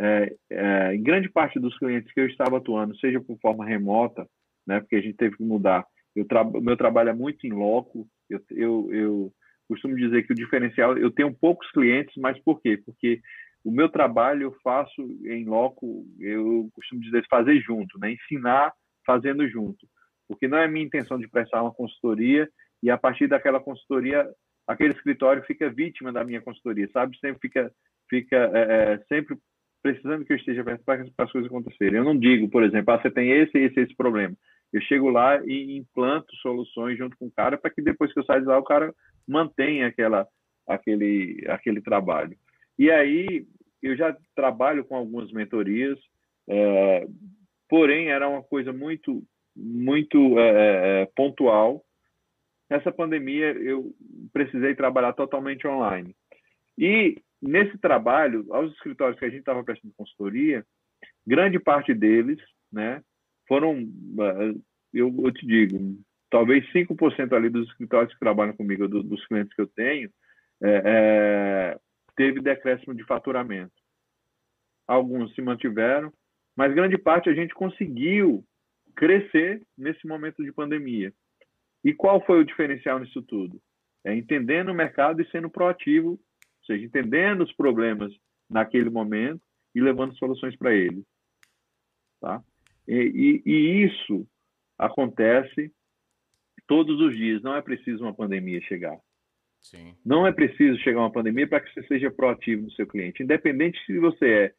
é, 0.00 0.34
é, 0.50 0.94
em 0.94 1.02
grande 1.02 1.28
parte 1.28 1.58
dos 1.58 1.76
clientes 1.78 2.12
que 2.12 2.20
eu 2.20 2.26
estava 2.26 2.58
atuando, 2.58 2.96
seja 2.98 3.20
por 3.20 3.38
forma 3.38 3.64
remota, 3.64 4.26
né, 4.66 4.80
porque 4.80 4.96
a 4.96 5.00
gente 5.00 5.16
teve 5.16 5.36
que 5.36 5.44
mudar. 5.44 5.84
Eu 6.14 6.26
tra 6.26 6.44
meu 6.44 6.76
trabalho 6.76 7.10
é 7.10 7.14
muito 7.14 7.46
em 7.46 7.50
loco. 7.50 8.06
Eu, 8.30 8.40
eu, 8.50 8.88
eu, 8.92 9.32
costumo 9.68 9.96
dizer 9.96 10.26
que 10.26 10.32
o 10.32 10.36
diferencial, 10.36 10.96
eu 10.98 11.10
tenho 11.10 11.34
poucos 11.34 11.70
clientes, 11.70 12.14
mas 12.18 12.38
por 12.42 12.60
quê? 12.60 12.76
Porque 12.84 13.20
o 13.64 13.70
meu 13.70 13.88
trabalho 13.88 14.42
eu 14.42 14.52
faço 14.62 15.02
em 15.24 15.44
loco, 15.44 16.04
eu 16.20 16.68
costumo 16.72 17.00
dizer 17.00 17.24
fazer 17.30 17.60
junto, 17.60 17.98
né, 17.98 18.12
ensinar 18.12 18.72
fazendo 19.06 19.48
junto, 19.48 19.86
porque 20.28 20.48
não 20.48 20.58
é 20.58 20.68
minha 20.68 20.84
intenção 20.84 21.18
de 21.18 21.28
prestar 21.28 21.62
uma 21.62 21.72
consultoria 21.72 22.48
e 22.82 22.90
a 22.90 22.98
partir 22.98 23.26
daquela 23.26 23.60
consultoria 23.60 24.28
aquele 24.66 24.94
escritório 24.94 25.42
fica 25.44 25.70
vítima 25.70 26.12
da 26.12 26.24
minha 26.24 26.40
consultoria, 26.40 26.88
sabe? 26.92 27.18
Sempre 27.18 27.40
fica 27.40 27.72
fica 28.08 28.36
é, 28.54 28.94
é, 28.94 28.98
sempre 29.08 29.36
precisando 29.82 30.24
que 30.24 30.32
eu 30.32 30.36
esteja 30.36 30.64
perto 30.64 30.82
para 30.84 31.04
as 31.18 31.32
coisas 31.32 31.50
acontecerem. 31.50 31.98
Eu 31.98 32.04
não 32.04 32.18
digo, 32.18 32.48
por 32.48 32.62
exemplo, 32.62 32.94
ah, 32.94 33.00
você 33.00 33.10
tem 33.10 33.30
esse, 33.30 33.58
esse, 33.58 33.80
esse 33.80 33.94
problema. 33.94 34.34
Eu 34.72 34.80
chego 34.80 35.10
lá 35.10 35.40
e 35.44 35.76
implanto 35.76 36.34
soluções 36.36 36.96
junto 36.96 37.16
com 37.18 37.26
o 37.26 37.30
cara 37.30 37.58
para 37.58 37.70
que 37.70 37.82
depois 37.82 38.12
que 38.12 38.18
eu 38.18 38.24
saio 38.24 38.40
de 38.40 38.46
lá 38.46 38.58
o 38.58 38.64
cara 38.64 38.94
mantenha 39.28 39.86
aquela, 39.86 40.26
aquele, 40.66 41.44
aquele 41.48 41.80
trabalho. 41.82 42.36
E 42.78 42.90
aí 42.90 43.46
eu 43.82 43.94
já 43.94 44.16
trabalho 44.34 44.84
com 44.84 44.96
algumas 44.96 45.30
mentorias, 45.30 45.98
é, 46.48 47.06
porém 47.74 48.08
era 48.08 48.28
uma 48.28 48.40
coisa 48.40 48.72
muito 48.72 49.20
muito 49.56 50.38
é, 50.38 50.48
é, 50.48 51.02
é 51.02 51.06
pontual. 51.16 51.84
Nessa 52.70 52.92
pandemia 52.92 53.50
eu 53.50 53.92
precisei 54.32 54.76
trabalhar 54.76 55.12
totalmente 55.12 55.66
online. 55.66 56.14
E 56.78 57.20
nesse 57.42 57.76
trabalho, 57.78 58.46
aos 58.54 58.72
escritórios 58.74 59.18
que 59.18 59.24
a 59.24 59.28
gente 59.28 59.40
estava 59.40 59.64
prestando 59.64 59.92
consultoria, 59.96 60.64
grande 61.26 61.58
parte 61.58 61.92
deles, 61.92 62.38
né, 62.72 63.02
foram, 63.48 63.80
eh, 63.80 64.54
eu, 64.92 65.12
eu 65.24 65.32
te 65.32 65.44
digo, 65.44 65.98
talvez 66.30 66.64
5% 66.72 67.32
ali 67.32 67.48
dos 67.48 67.68
escritórios 67.70 68.12
que 68.12 68.20
trabalham 68.20 68.56
comigo, 68.56 68.86
do, 68.86 69.02
dos 69.02 69.26
clientes 69.26 69.52
que 69.52 69.60
eu 69.60 69.66
tenho, 69.66 70.10
é, 70.62 70.82
é, 70.84 71.78
teve 72.16 72.40
decréscimo 72.40 72.94
de 72.94 73.04
faturamento. 73.04 73.74
Alguns 74.86 75.34
se 75.34 75.42
mantiveram, 75.42 76.12
mas 76.56 76.74
grande 76.74 76.96
parte 76.96 77.28
a 77.28 77.34
gente 77.34 77.54
conseguiu 77.54 78.44
crescer 78.94 79.62
nesse 79.76 80.06
momento 80.06 80.42
de 80.42 80.52
pandemia. 80.52 81.12
E 81.82 81.92
qual 81.92 82.24
foi 82.24 82.40
o 82.40 82.44
diferencial 82.44 82.98
nisso 82.98 83.20
tudo? 83.22 83.60
É 84.04 84.14
entendendo 84.14 84.70
o 84.70 84.74
mercado 84.74 85.20
e 85.20 85.30
sendo 85.30 85.50
proativo, 85.50 86.10
ou 86.10 86.66
seja, 86.66 86.84
entendendo 86.84 87.42
os 87.42 87.52
problemas 87.52 88.12
naquele 88.48 88.90
momento 88.90 89.42
e 89.74 89.80
levando 89.80 90.16
soluções 90.16 90.56
para 90.56 90.72
ele. 90.72 91.02
Tá? 92.20 92.42
E, 92.86 93.42
e, 93.44 93.50
e 93.50 93.84
isso 93.84 94.26
acontece 94.78 95.72
todos 96.66 97.00
os 97.00 97.16
dias. 97.16 97.42
Não 97.42 97.56
é 97.56 97.62
preciso 97.62 98.04
uma 98.04 98.14
pandemia 98.14 98.60
chegar. 98.62 98.98
Sim. 99.60 99.94
Não 100.04 100.26
é 100.26 100.32
preciso 100.32 100.78
chegar 100.80 101.00
uma 101.00 101.12
pandemia 101.12 101.48
para 101.48 101.60
que 101.60 101.72
você 101.72 101.82
seja 101.86 102.10
proativo 102.10 102.62
no 102.62 102.70
seu 102.72 102.86
cliente. 102.86 103.22
Independente 103.22 103.82
se 103.86 103.98
você 103.98 104.26
é, 104.28 104.54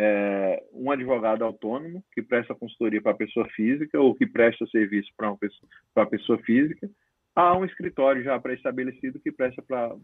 é 0.00 0.62
um 0.72 0.92
advogado 0.92 1.42
autônomo 1.42 2.04
que 2.12 2.22
presta 2.22 2.54
consultoria 2.54 3.02
para 3.02 3.10
a 3.10 3.16
pessoa 3.16 3.48
física 3.48 4.00
ou 4.00 4.14
que 4.14 4.28
presta 4.28 4.64
serviço 4.68 5.10
para 5.16 5.36
a 5.96 6.06
pessoa 6.06 6.38
física, 6.38 6.88
há 7.34 7.56
um 7.58 7.64
escritório 7.64 8.22
já 8.22 8.38
pré-estabelecido 8.38 9.18
que 9.18 9.32
presta 9.32 9.60
para, 9.60 9.96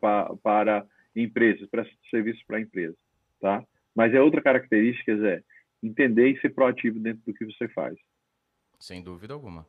para, 0.00 0.36
para 0.36 0.86
empresas, 1.16 1.68
presta 1.68 1.92
serviço 2.12 2.40
para 2.46 2.60
empresas, 2.60 2.96
tá? 3.40 3.64
Mas 3.92 4.14
é 4.14 4.20
outra 4.20 4.40
característica, 4.40 5.10
é 5.10 5.42
entender 5.82 6.28
e 6.28 6.40
ser 6.40 6.50
proativo 6.50 7.00
dentro 7.00 7.22
do 7.26 7.34
que 7.34 7.44
você 7.44 7.66
faz. 7.70 7.98
Sem 8.78 9.02
dúvida 9.02 9.34
alguma. 9.34 9.66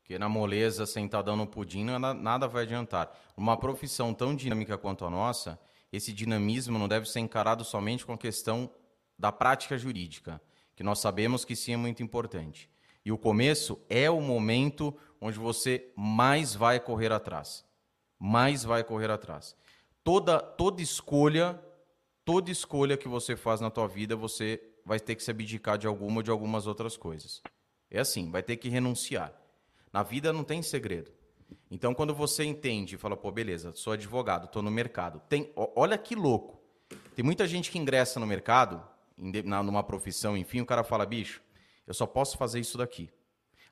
Porque 0.00 0.18
na 0.18 0.28
moleza, 0.28 0.84
sentadão 0.84 1.34
no 1.34 1.46
pudim, 1.46 1.86
nada 1.86 2.46
vai 2.46 2.64
adiantar. 2.64 3.10
Uma 3.34 3.58
profissão 3.58 4.12
tão 4.12 4.36
dinâmica 4.36 4.76
quanto 4.76 5.06
a 5.06 5.10
nossa, 5.10 5.58
esse 5.90 6.12
dinamismo 6.12 6.78
não 6.78 6.86
deve 6.86 7.06
ser 7.06 7.20
encarado 7.20 7.64
somente 7.64 8.04
com 8.04 8.12
a 8.12 8.18
questão 8.18 8.70
da 9.18 9.30
prática 9.32 9.78
jurídica, 9.78 10.40
que 10.74 10.82
nós 10.82 10.98
sabemos 10.98 11.44
que 11.44 11.54
sim 11.54 11.74
é 11.74 11.76
muito 11.76 12.02
importante. 12.02 12.70
E 13.04 13.12
o 13.12 13.18
começo 13.18 13.80
é 13.88 14.10
o 14.10 14.20
momento 14.20 14.96
onde 15.20 15.38
você 15.38 15.92
mais 15.94 16.54
vai 16.54 16.80
correr 16.80 17.12
atrás. 17.12 17.64
Mais 18.18 18.64
vai 18.64 18.82
correr 18.82 19.10
atrás. 19.10 19.54
Toda, 20.02 20.38
toda 20.38 20.80
escolha, 20.80 21.62
toda 22.24 22.50
escolha 22.50 22.96
que 22.96 23.08
você 23.08 23.36
faz 23.36 23.60
na 23.60 23.70
tua 23.70 23.86
vida, 23.86 24.16
você 24.16 24.60
vai 24.84 24.98
ter 24.98 25.14
que 25.14 25.22
se 25.22 25.30
abdicar 25.30 25.78
de 25.78 25.86
alguma 25.86 26.18
ou 26.18 26.22
de 26.22 26.30
algumas 26.30 26.66
outras 26.66 26.96
coisas. 26.96 27.42
É 27.90 28.00
assim, 28.00 28.30
vai 28.30 28.42
ter 28.42 28.56
que 28.56 28.68
renunciar. 28.68 29.32
Na 29.92 30.02
vida 30.02 30.32
não 30.32 30.42
tem 30.42 30.62
segredo. 30.62 31.12
Então, 31.70 31.94
quando 31.94 32.14
você 32.14 32.44
entende 32.44 32.94
e 32.94 32.98
fala, 32.98 33.16
pô, 33.16 33.30
beleza, 33.30 33.72
sou 33.74 33.92
advogado, 33.92 34.46
estou 34.46 34.62
no 34.62 34.70
mercado. 34.70 35.20
Tem, 35.28 35.52
olha 35.56 35.96
que 35.96 36.14
louco. 36.14 36.60
Tem 37.14 37.24
muita 37.24 37.46
gente 37.46 37.70
que 37.70 37.78
ingressa 37.78 38.18
no 38.18 38.26
mercado, 38.26 38.82
numa 39.16 39.82
profissão, 39.82 40.36
enfim, 40.36 40.60
o 40.60 40.66
cara 40.66 40.82
fala, 40.82 41.06
bicho, 41.06 41.42
eu 41.86 41.94
só 41.94 42.06
posso 42.06 42.36
fazer 42.36 42.60
isso 42.60 42.78
daqui. 42.78 43.10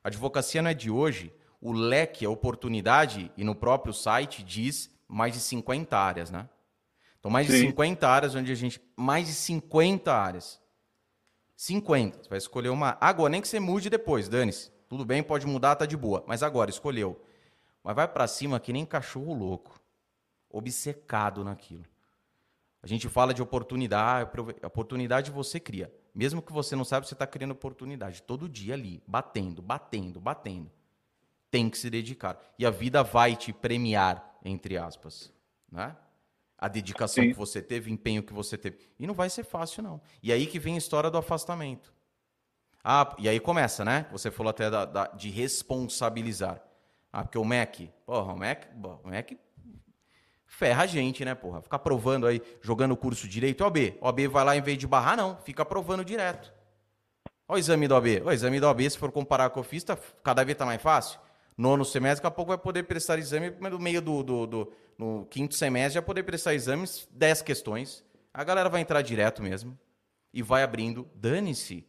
A 0.03 0.07
advocacia 0.07 0.61
não 0.61 0.69
é 0.69 0.73
de 0.73 0.89
hoje, 0.89 1.33
o 1.59 1.71
leque, 1.71 2.25
a 2.25 2.29
oportunidade, 2.29 3.31
e 3.37 3.43
no 3.43 3.55
próprio 3.55 3.93
site 3.93 4.43
diz 4.43 4.89
mais 5.07 5.33
de 5.33 5.39
50 5.39 5.97
áreas, 5.97 6.29
né? 6.29 6.49
Então, 7.23 7.31
mais 7.31 7.47
Sim. 7.47 7.53
de 7.53 7.59
50 7.67 8.05
áreas 8.05 8.35
onde 8.35 8.51
a 8.51 8.55
gente. 8.55 8.81
Mais 8.97 9.27
de 9.27 9.33
50 9.33 10.13
áreas. 10.13 10.59
50. 11.55 12.23
Você 12.23 12.29
vai 12.29 12.37
escolher 12.37 12.67
uma. 12.67 12.97
Agora, 12.99 13.29
nem 13.29 13.41
que 13.41 13.47
você 13.47 13.61
mude 13.61 13.89
depois, 13.89 14.27
dane-se. 14.27 14.69
Tudo 14.89 15.05
bem, 15.05 15.23
pode 15.23 15.47
mudar, 15.47 15.77
tá 15.77 15.85
de 15.85 15.95
boa. 15.95 16.21
Mas 16.27 16.43
agora, 16.43 16.69
escolheu. 16.69 17.23
Mas 17.81 17.95
vai 17.95 18.09
para 18.09 18.27
cima 18.27 18.59
que 18.59 18.73
nem 18.73 18.85
cachorro 18.85 19.33
louco. 19.33 19.79
Obcecado 20.49 21.45
naquilo. 21.45 21.85
A 22.83 22.87
gente 22.87 23.07
fala 23.07 23.33
de 23.33 23.41
oportunidade, 23.41 24.29
oportunidade 24.61 25.31
você 25.31 25.57
cria. 25.57 25.89
Mesmo 26.13 26.41
que 26.41 26.51
você 26.51 26.75
não 26.75 26.83
saiba, 26.83 27.05
você 27.05 27.13
está 27.13 27.25
criando 27.25 27.51
oportunidade. 27.51 28.21
Todo 28.21 28.49
dia 28.49 28.73
ali, 28.73 29.01
batendo, 29.07 29.61
batendo, 29.61 30.19
batendo. 30.19 30.69
Tem 31.49 31.69
que 31.69 31.77
se 31.77 31.89
dedicar. 31.89 32.37
E 32.59 32.65
a 32.65 32.69
vida 32.69 33.01
vai 33.01 33.37
te 33.37 33.53
premiar, 33.53 34.37
entre 34.43 34.77
aspas. 34.77 35.31
Né? 35.71 35.95
A 36.57 36.67
dedicação 36.67 37.23
Sim. 37.23 37.29
que 37.29 37.37
você 37.37 37.61
teve, 37.61 37.89
o 37.89 37.93
empenho 37.93 38.21
que 38.21 38.33
você 38.33 38.57
teve. 38.57 38.77
E 38.99 39.07
não 39.07 39.13
vai 39.13 39.29
ser 39.29 39.45
fácil, 39.45 39.81
não. 39.81 40.01
E 40.21 40.33
aí 40.33 40.45
que 40.45 40.59
vem 40.59 40.75
a 40.75 40.77
história 40.77 41.09
do 41.09 41.17
afastamento. 41.17 41.93
Ah, 42.83 43.15
e 43.17 43.29
aí 43.29 43.39
começa, 43.39 43.85
né? 43.85 44.05
Você 44.11 44.29
falou 44.29 44.49
até 44.49 44.69
da, 44.69 44.83
da, 44.83 45.07
de 45.07 45.29
responsabilizar. 45.29 46.61
Ah, 47.13 47.23
porque 47.23 47.37
o 47.37 47.45
MEC, 47.45 47.89
porra, 48.05 48.33
o 48.33 48.37
MEC, 48.37 48.67
o 49.03 49.07
MEC 49.07 49.39
ferra 50.57 50.83
a 50.83 50.85
gente, 50.85 51.25
né, 51.25 51.33
porra? 51.33 51.61
Ficar 51.61 51.79
provando 51.79 52.27
aí, 52.27 52.41
jogando 52.61 52.91
o 52.91 52.97
curso 52.97 53.27
direito, 53.27 53.63
OB. 53.63 53.97
OB 53.99 54.27
vai 54.27 54.45
lá 54.45 54.55
em 54.55 54.61
vez 54.61 54.77
de 54.77 54.85
barrar, 54.85 55.17
não, 55.17 55.35
fica 55.37 55.65
provando 55.65 56.05
direto. 56.05 56.53
Olha 57.47 57.57
o 57.57 57.59
exame 57.59 57.87
do 57.87 57.95
OB. 57.95 58.21
O 58.23 58.31
exame 58.31 58.59
do 58.59 58.67
OB, 58.67 58.89
se 58.89 58.97
for 58.97 59.11
comparar 59.11 59.49
com 59.49 59.59
o 59.59 59.63
FIS, 59.63 59.83
tá, 59.83 59.97
cada 60.23 60.43
vez 60.43 60.57
tá 60.57 60.65
mais 60.65 60.81
fácil. 60.81 61.19
Nono 61.57 61.83
semestre, 61.83 62.17
daqui 62.17 62.27
a 62.27 62.31
pouco 62.31 62.49
vai 62.49 62.57
poder 62.57 62.83
prestar 62.83 63.17
exame, 63.17 63.49
no 63.49 63.79
meio 63.79 64.01
do, 64.01 64.23
do, 64.23 64.47
do 64.47 64.71
no 64.97 65.25
quinto 65.25 65.55
semestre, 65.55 65.95
já 65.95 66.01
poder 66.01 66.23
prestar 66.23 66.53
exames, 66.53 67.07
10 67.11 67.41
questões. 67.41 68.03
A 68.33 68.43
galera 68.43 68.69
vai 68.69 68.81
entrar 68.81 69.01
direto 69.01 69.41
mesmo 69.41 69.77
e 70.31 70.41
vai 70.41 70.63
abrindo. 70.63 71.07
Dane-se 71.15 71.85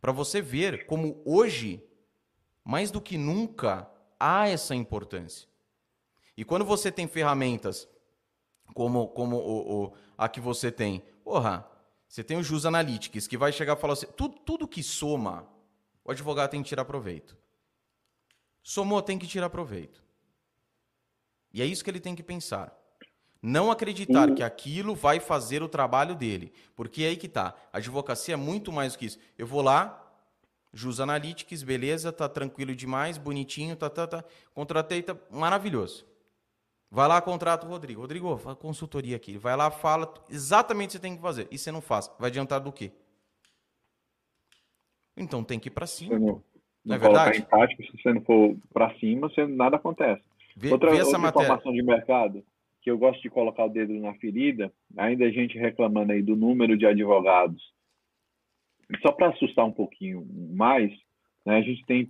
para 0.00 0.12
você 0.12 0.42
ver 0.42 0.86
como 0.86 1.22
hoje, 1.24 1.82
mais 2.64 2.90
do 2.90 3.00
que 3.00 3.16
nunca, 3.16 3.88
há 4.18 4.48
essa 4.48 4.74
importância. 4.74 5.51
E 6.36 6.44
quando 6.44 6.64
você 6.64 6.90
tem 6.90 7.06
ferramentas 7.06 7.88
como, 8.74 9.08
como 9.08 9.36
o, 9.36 9.84
o, 9.84 9.92
a 10.16 10.28
que 10.28 10.40
você 10.40 10.70
tem, 10.72 11.02
porra, 11.22 11.66
você 12.08 12.22
tem 12.22 12.36
o 12.36 12.42
Jus 12.42 12.66
Analytics, 12.66 13.26
que 13.26 13.36
vai 13.36 13.52
chegar 13.52 13.76
e 13.76 13.80
falar 13.80 13.94
assim: 13.94 14.06
tudo, 14.16 14.38
tudo 14.40 14.68
que 14.68 14.82
soma, 14.82 15.46
o 16.04 16.10
advogado 16.10 16.50
tem 16.50 16.62
que 16.62 16.68
tirar 16.68 16.84
proveito. 16.84 17.36
Somou, 18.62 19.02
tem 19.02 19.18
que 19.18 19.26
tirar 19.26 19.50
proveito. 19.50 20.02
E 21.52 21.60
é 21.60 21.66
isso 21.66 21.82
que 21.82 21.90
ele 21.90 22.00
tem 22.00 22.14
que 22.14 22.22
pensar. 22.22 22.78
Não 23.40 23.72
acreditar 23.72 24.32
que 24.34 24.42
aquilo 24.42 24.94
vai 24.94 25.18
fazer 25.18 25.62
o 25.62 25.68
trabalho 25.68 26.14
dele. 26.14 26.52
Porque 26.76 27.02
é 27.02 27.08
aí 27.08 27.16
que 27.16 27.28
tá. 27.28 27.54
A 27.72 27.78
advocacia 27.78 28.34
é 28.34 28.36
muito 28.36 28.70
mais 28.70 28.92
do 28.92 29.00
que 29.00 29.06
isso. 29.06 29.18
Eu 29.36 29.46
vou 29.46 29.60
lá, 29.60 30.00
Jus 30.72 31.00
Analytics, 31.00 31.62
beleza, 31.62 32.12
tá 32.12 32.28
tranquilo 32.28 32.74
demais, 32.74 33.18
bonitinho, 33.18 33.74
tá, 33.74 33.90
tá, 33.90 34.06
tá. 34.06 34.24
Contratei, 34.54 35.02
tá 35.02 35.16
maravilhoso. 35.28 36.06
Vai 36.94 37.08
lá, 37.08 37.22
contrata 37.22 37.66
o 37.66 37.70
Rodrigo. 37.70 38.02
Rodrigo, 38.02 38.36
faz 38.36 38.54
consultoria 38.58 39.16
aqui. 39.16 39.38
Vai 39.38 39.56
lá, 39.56 39.70
fala 39.70 40.12
exatamente 40.28 40.88
o 40.88 40.90
que 40.90 40.96
você 40.98 41.00
tem 41.00 41.16
que 41.16 41.22
fazer. 41.22 41.48
E 41.50 41.56
você 41.56 41.72
não 41.72 41.80
faz. 41.80 42.14
Vai 42.20 42.28
adiantar 42.28 42.60
do 42.60 42.70
quê? 42.70 42.92
Então 45.16 45.42
tem 45.42 45.58
que 45.58 45.68
ir 45.68 45.70
para 45.70 45.86
cima. 45.86 46.18
Não, 46.18 46.26
não, 46.26 46.42
não 46.84 46.94
é 46.94 46.98
verdade? 46.98 47.38
Em 47.38 47.42
prática, 47.44 47.82
se 47.82 47.90
você 47.96 48.12
não 48.12 48.20
for 48.20 48.54
para 48.74 48.94
cima, 48.98 49.30
você, 49.30 49.46
nada 49.46 49.76
acontece. 49.76 50.22
Vê, 50.54 50.70
outra, 50.70 50.90
vê 50.90 51.02
outra 51.02 51.28
informação 51.28 51.72
de 51.72 51.82
mercado 51.82 52.44
que 52.82 52.90
eu 52.90 52.98
gosto 52.98 53.22
de 53.22 53.30
colocar 53.30 53.64
o 53.64 53.70
dedo 53.70 53.94
na 53.94 54.12
ferida, 54.14 54.70
ainda 54.94 55.24
a 55.24 55.30
gente 55.30 55.56
reclamando 55.56 56.12
aí 56.12 56.20
do 56.20 56.36
número 56.36 56.76
de 56.76 56.84
advogados. 56.84 57.62
Só 59.00 59.12
para 59.12 59.30
assustar 59.30 59.64
um 59.64 59.72
pouquinho 59.72 60.26
mais, 60.54 60.92
né, 61.46 61.56
a 61.56 61.62
gente 61.62 61.86
tem 61.86 62.06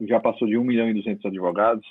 já 0.00 0.18
passou 0.20 0.48
de 0.48 0.56
1 0.56 0.64
milhão 0.64 0.88
e 0.88 0.94
200 0.94 1.26
advogados, 1.26 1.86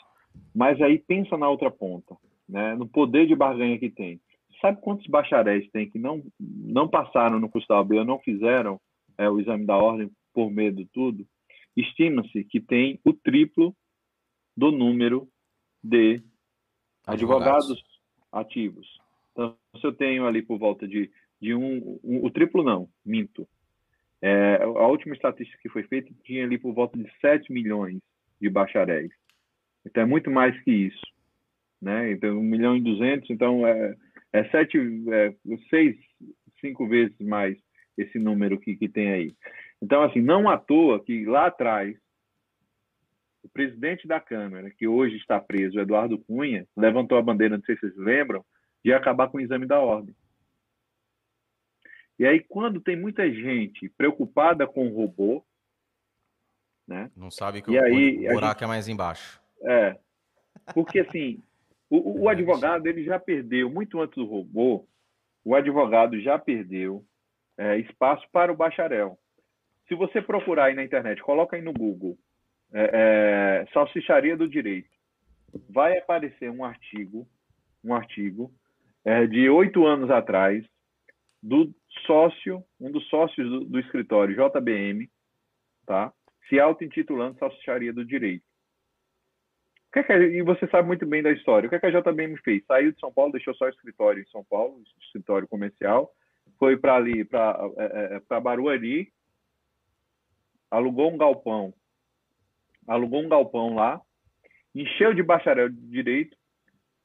mas 0.53 0.81
aí 0.81 0.99
pensa 0.99 1.37
na 1.37 1.49
outra 1.49 1.71
ponta, 1.71 2.15
né, 2.47 2.75
no 2.75 2.87
poder 2.87 3.27
de 3.27 3.35
barganha 3.35 3.77
que 3.77 3.89
tem. 3.89 4.19
Sabe 4.61 4.79
quantos 4.81 5.07
bacharéis 5.07 5.69
tem 5.71 5.89
que 5.89 5.99
não, 5.99 6.23
não 6.39 6.87
passaram 6.87 7.39
no 7.39 7.49
curso 7.49 7.67
da 7.67 7.75
OAB 7.75 7.93
ou 7.93 8.05
não 8.05 8.19
fizeram 8.19 8.79
é, 9.17 9.29
o 9.29 9.39
exame 9.39 9.65
da 9.65 9.75
ordem 9.75 10.09
por 10.33 10.49
medo 10.49 10.77
de 10.77 10.85
tudo? 10.85 11.25
Estima-se 11.75 12.43
que 12.45 12.61
tem 12.61 12.99
o 13.03 13.13
triplo 13.13 13.75
do 14.55 14.71
número 14.71 15.27
de 15.83 16.21
advogados, 17.05 17.71
advogados 17.71 17.83
ativos. 18.31 19.01
Então, 19.31 19.57
se 19.79 19.85
eu 19.85 19.91
tenho 19.91 20.25
ali 20.25 20.41
por 20.41 20.57
volta 20.57 20.87
de, 20.87 21.11
de 21.41 21.53
um, 21.53 21.99
um 22.03 22.25
o 22.25 22.29
triplo 22.29 22.63
não, 22.63 22.87
minto. 23.05 23.47
É, 24.21 24.63
a 24.63 24.87
última 24.87 25.13
estatística 25.13 25.59
que 25.61 25.67
foi 25.67 25.83
feita 25.83 26.13
tinha 26.23 26.45
ali 26.45 26.57
por 26.57 26.73
volta 26.73 26.97
de 26.97 27.11
7 27.19 27.51
milhões 27.51 27.99
de 28.39 28.49
bacharéis. 28.49 29.11
Então 29.85 30.03
é 30.03 30.05
muito 30.05 30.31
mais 30.31 30.59
que 30.63 30.71
isso. 30.71 31.01
Né? 31.81 32.11
Então, 32.11 32.37
1 32.39 32.43
milhão 32.43 32.77
e 32.77 32.81
200, 32.81 33.29
então 33.29 33.67
é, 33.67 33.95
é, 34.31 34.49
sete, 34.49 34.77
é 35.09 35.33
seis, 35.69 35.97
cinco 36.61 36.87
vezes 36.87 37.17
mais 37.19 37.57
esse 37.97 38.17
número 38.17 38.59
que, 38.59 38.75
que 38.75 38.87
tem 38.87 39.11
aí. 39.11 39.35
Então, 39.81 40.01
assim, 40.01 40.21
não 40.21 40.49
à 40.49 40.57
toa 40.57 41.03
que 41.03 41.25
lá 41.25 41.47
atrás 41.47 41.95
o 43.43 43.49
presidente 43.49 44.07
da 44.07 44.21
Câmara, 44.21 44.71
que 44.71 44.87
hoje 44.87 45.17
está 45.17 45.39
preso, 45.39 45.77
Eduardo 45.77 46.17
Cunha, 46.17 46.65
levantou 46.77 47.17
a 47.17 47.21
bandeira, 47.21 47.57
não 47.57 47.63
sei 47.65 47.75
se 47.75 47.81
vocês 47.81 47.97
lembram, 47.97 48.43
de 48.83 48.93
acabar 48.93 49.27
com 49.27 49.37
o 49.37 49.41
exame 49.41 49.65
da 49.65 49.79
ordem. 49.79 50.15
E 52.17 52.25
aí, 52.25 52.39
quando 52.39 52.79
tem 52.79 52.95
muita 52.95 53.29
gente 53.29 53.89
preocupada 53.97 54.65
com 54.65 54.87
o 54.87 54.95
robô, 54.95 55.43
Né? 56.87 57.11
Não 57.15 57.31
sabe 57.31 57.61
que 57.61 57.71
o, 57.71 57.83
aí, 57.83 58.27
buraco 58.27 58.59
gente... 58.59 58.63
é 58.63 58.67
mais 58.67 58.87
embaixo. 58.87 59.42
É. 59.63 59.97
Porque 60.73 60.99
assim, 60.99 61.41
o, 61.89 62.23
o 62.23 62.29
advogado 62.29 62.87
ele 62.87 63.03
já 63.03 63.19
perdeu, 63.19 63.69
muito 63.69 63.99
antes 63.99 64.15
do 64.15 64.25
robô, 64.25 64.87
o 65.43 65.55
advogado 65.55 66.19
já 66.21 66.39
perdeu 66.39 67.03
é, 67.57 67.77
espaço 67.77 68.25
para 68.31 68.51
o 68.51 68.55
bacharel. 68.55 69.17
Se 69.87 69.95
você 69.95 70.21
procurar 70.21 70.65
aí 70.65 70.75
na 70.75 70.83
internet, 70.83 71.21
coloca 71.21 71.55
aí 71.55 71.61
no 71.61 71.73
Google 71.73 72.17
é, 72.73 72.89
é, 72.93 73.65
salsicharia 73.73 74.35
do 74.35 74.47
direito, 74.47 74.89
vai 75.69 75.97
aparecer 75.97 76.49
um 76.49 76.63
artigo, 76.63 77.27
um 77.83 77.93
artigo 77.93 78.51
é, 79.05 79.27
de 79.27 79.49
oito 79.49 79.85
anos 79.85 80.09
atrás 80.09 80.65
do 81.41 81.73
sócio, 82.07 82.63
um 82.79 82.89
dos 82.89 83.07
sócios 83.09 83.47
do, 83.49 83.65
do 83.65 83.79
escritório 83.79 84.35
JBM, 84.35 85.09
tá? 85.85 86.11
Se 86.47 86.59
auto-intitulando 86.59 87.37
salsicharia 87.37 87.93
do 87.93 88.05
direito. 88.05 88.45
Que 89.93 89.99
é 89.99 90.03
que, 90.03 90.13
e 90.13 90.41
você 90.41 90.67
sabe 90.67 90.87
muito 90.87 91.05
bem 91.05 91.21
da 91.21 91.31
história. 91.31 91.67
O 91.67 91.69
que, 91.69 91.75
é 91.75 91.79
que 91.79 91.85
a 91.85 92.01
JBM 92.01 92.35
fez? 92.37 92.65
Saiu 92.65 92.91
de 92.91 92.99
São 92.99 93.13
Paulo, 93.13 93.31
deixou 93.31 93.53
só 93.53 93.69
escritório 93.69 94.23
em 94.23 94.27
São 94.27 94.43
Paulo, 94.43 94.81
escritório 94.99 95.47
comercial, 95.47 96.11
foi 96.57 96.75
para 96.75 96.95
ali, 96.95 97.23
para 97.23 97.59
é, 97.77 98.19
é, 98.29 98.39
Barueri, 98.39 99.13
alugou 100.71 101.13
um 101.13 101.17
galpão, 101.17 101.71
alugou 102.87 103.21
um 103.21 103.29
galpão 103.29 103.75
lá, 103.75 104.01
encheu 104.73 105.13
de 105.13 105.21
bacharel 105.21 105.69
de 105.69 105.87
direito 105.87 106.35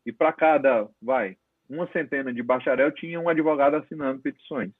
e 0.06 0.10
para 0.10 0.32
cada, 0.32 0.89
vai, 1.02 1.36
uma 1.69 1.86
centena 1.93 2.32
de 2.32 2.43
bacharel 2.43 2.90
tinha 2.93 3.20
um 3.20 3.28
advogado 3.28 3.77
assinando 3.77 4.23
petições. 4.23 4.73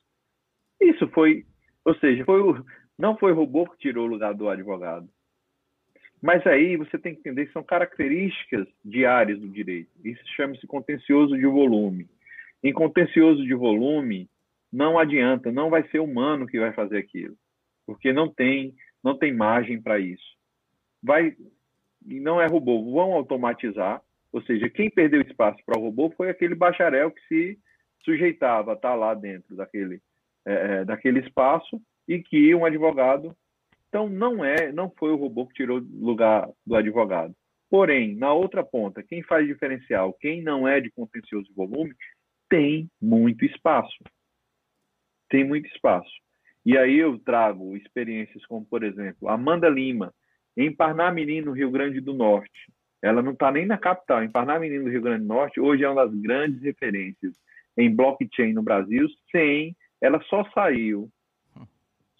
Isso 0.81 1.07
foi, 1.09 1.45
ou 1.85 1.95
seja, 1.97 2.25
foi 2.25 2.41
o, 2.41 2.65
não 2.99 3.19
foi 3.19 3.33
o 3.33 3.35
robô 3.35 3.69
que 3.69 3.77
tirou 3.77 4.07
o 4.07 4.11
lugar 4.11 4.33
do 4.33 4.49
advogado. 4.49 5.07
Mas 6.21 6.45
aí 6.47 6.77
você 6.77 6.99
tem 6.99 7.15
que 7.15 7.21
entender 7.21 7.47
que 7.47 7.53
são 7.53 7.63
características 7.63 8.67
diárias 8.85 9.39
do 9.39 9.49
direito. 9.49 9.91
Isso 10.05 10.23
chama-se 10.35 10.67
contencioso 10.67 11.37
de 11.37 11.47
volume. 11.47 12.09
Em 12.63 12.73
contencioso 12.73 13.45
de 13.45 13.55
volume, 13.55 14.29
não 14.73 14.99
adianta, 14.99 15.53
não 15.53 15.71
vai 15.71 15.87
ser 15.89 16.01
humano 16.01 16.47
que 16.47 16.59
vai 16.59 16.73
fazer 16.73 16.99
aquilo, 16.99 17.37
porque 17.87 18.13
não 18.13 18.29
tem, 18.29 18.75
não 19.03 19.17
tem 19.17 19.33
margem 19.33 19.81
para 19.81 19.99
isso. 19.99 20.37
Vai 21.03 21.37
e 22.07 22.21
não 22.21 22.41
é 22.41 22.47
robô, 22.47 22.91
vão 22.91 23.13
automatizar, 23.13 24.03
ou 24.33 24.43
seja, 24.43 24.69
quem 24.69 24.91
perdeu 24.91 25.21
espaço 25.21 25.59
para 25.65 25.79
o 25.79 25.83
robô 25.83 26.11
foi 26.17 26.31
aquele 26.31 26.55
bacharel 26.55 27.11
que 27.11 27.21
se 27.29 27.59
sujeitava 28.05 28.73
a 28.73 28.75
estar 28.75 28.95
lá 28.95 29.15
dentro 29.15 29.57
daquele, 29.57 30.01
é, 30.47 30.53
é 30.53 30.85
daquele 30.85 31.21
espaço 31.21 31.81
e 32.07 32.23
que 32.23 32.55
um 32.55 32.65
advogado 32.65 33.37
então 33.89 34.09
não 34.09 34.45
é, 34.45 34.71
não 34.73 34.91
foi 34.91 35.11
o 35.11 35.17
robô 35.17 35.47
que 35.47 35.55
tirou 35.55 35.79
lugar 35.79 36.49
do 36.67 36.77
advogado. 36.77 37.35
Porém, 37.71 38.15
na 38.15 38.33
outra 38.33 38.65
ponta, 38.65 39.03
quem 39.03 39.23
faz 39.23 39.47
diferencial, 39.47 40.13
quem 40.15 40.43
não 40.43 40.67
é 40.67 40.81
de 40.81 40.91
contencioso 40.91 41.47
de 41.49 41.55
volume, 41.55 41.95
tem 42.49 42.91
muito 43.01 43.45
espaço. 43.45 43.99
Tem 45.29 45.45
muito 45.45 45.67
espaço. 45.67 46.11
E 46.65 46.77
aí 46.77 46.99
eu 46.99 47.19
trago 47.19 47.77
experiências 47.77 48.45
como, 48.47 48.65
por 48.65 48.83
exemplo, 48.83 49.29
Amanda 49.29 49.69
Lima, 49.69 50.13
em 50.57 50.75
Parnamirim, 50.75 51.43
no 51.43 51.53
Rio 51.53 51.71
Grande 51.71 52.01
do 52.01 52.15
Norte. 52.15 52.73
Ela 53.03 53.23
não 53.23 53.33
está 53.33 53.53
nem 53.53 53.65
na 53.65 53.79
capital. 53.79 54.25
Em 54.25 54.31
Parnamirim, 54.31 54.79
no 54.79 54.91
Rio 54.91 55.03
Grande 55.03 55.23
do 55.23 55.29
Norte, 55.29 55.61
hoje 55.61 55.85
é 55.85 55.89
uma 55.89 56.07
das 56.07 56.15
grandes 56.15 56.61
referências 56.63 57.35
em 57.77 57.95
blockchain 57.95 58.53
no 58.53 58.63
Brasil, 58.63 59.07
sem 59.31 59.77
ela 60.01 60.21
só 60.23 60.45
saiu 60.51 61.09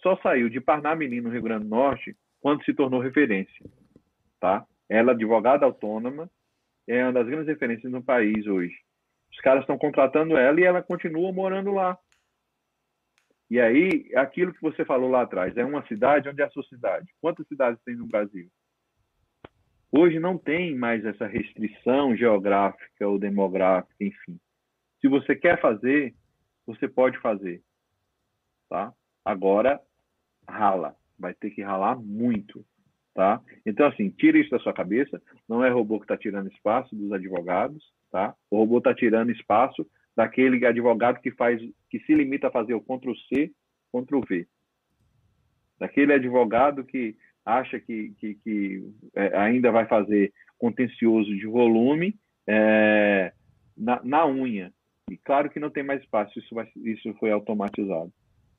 só 0.03 0.17
saiu 0.19 0.49
de 0.49 0.61
Parnamirim, 0.61 1.21
no 1.21 1.31
Rio 1.31 1.43
Grande 1.43 1.65
do 1.65 1.71
Norte, 1.71 2.17
quando 2.41 2.65
se 2.65 2.73
tornou 2.73 3.01
referência. 3.01 3.65
Tá? 4.41 4.65
Ela, 4.89 5.13
é 5.13 5.15
advogada 5.15 5.67
autônoma, 5.67 6.31
é 6.87 7.03
uma 7.03 7.13
das 7.13 7.27
grandes 7.27 7.49
referências 7.49 7.93
no 7.93 8.03
país 8.03 8.47
hoje. 8.47 8.75
Os 9.31 9.39
caras 9.41 9.63
estão 9.63 9.77
contratando 9.77 10.37
ela 10.37 10.61
e 10.61 10.65
ela 10.65 10.83
continua 10.83 11.33
morando 11.33 11.71
lá. 11.73 11.99
E 13.51 13.61
aí, 13.61 14.11
aquilo 14.15 14.53
que 14.53 14.61
você 14.61 14.85
falou 14.85 15.11
lá 15.11 15.23
atrás, 15.23 15.57
é 15.57 15.65
uma 15.65 15.87
cidade 15.87 16.29
onde 16.29 16.43
é 16.43 16.45
a 16.45 16.51
sua 16.51 16.63
cidade. 16.65 17.07
Quantas 17.21 17.47
cidades 17.49 17.83
tem 17.83 17.97
no 17.97 18.07
Brasil? 18.07 18.49
Hoje 19.91 20.19
não 20.19 20.37
tem 20.37 20.77
mais 20.77 21.05
essa 21.05 21.27
restrição 21.27 22.15
geográfica 22.15 23.09
ou 23.09 23.19
demográfica, 23.19 23.95
enfim. 23.99 24.39
Se 25.01 25.09
você 25.09 25.35
quer 25.35 25.61
fazer, 25.61 26.15
você 26.67 26.87
pode 26.87 27.19
fazer. 27.21 27.63
Tá? 28.69 28.93
Agora, 29.25 29.81
rala, 30.49 30.97
vai 31.19 31.35
ter 31.35 31.51
que 31.51 31.63
ralar 31.63 31.99
muito, 31.99 32.65
tá? 33.15 33.41
Então, 33.67 33.87
assim, 33.87 34.11
tira 34.11 34.39
isso 34.39 34.51
da 34.51 34.59
sua 34.59 34.73
cabeça, 34.73 35.21
não 35.49 35.65
é 35.65 35.69
robô 35.69 35.99
que 35.99 36.05
está 36.05 36.17
tirando 36.17 36.51
espaço 36.51 36.95
dos 36.95 37.13
advogados, 37.13 37.85
tá? 38.11 38.35
O 38.51 38.57
robô 38.57 38.79
está 38.79 38.95
tirando 38.95 39.31
espaço 39.31 39.87
daquele 40.17 40.65
advogado 40.67 41.21
que 41.21 41.31
faz, 41.33 41.61
que 41.91 42.01
se 42.01 42.15
limita 42.15 42.49
a 42.49 42.53
fazer 42.53 42.75
o 42.75 42.81
Ctrl 42.81 43.13
C, 43.29 43.53
Ctrl 43.93 44.21
V. 44.29 44.49
Daquele 45.79 46.13
advogado 46.13 46.85
que 46.85 47.17
acha 47.45 47.79
que, 47.81 48.11
que, 48.19 48.35
que 48.35 48.83
é, 49.15 49.37
ainda 49.37 49.71
vai 49.71 49.87
fazer 49.87 50.33
contencioso 50.59 51.31
de 51.35 51.47
volume 51.47 52.19
é, 52.47 53.33
na, 53.77 54.01
na 54.03 54.27
unha. 54.27 54.73
E 55.11 55.17
claro 55.17 55.49
que 55.49 55.61
não 55.61 55.71
tem 55.71 55.83
mais 55.83 56.03
espaço, 56.03 56.39
isso, 56.39 56.55
vai, 56.55 56.69
isso 56.77 57.15
foi 57.15 57.31
automatizado, 57.31 58.13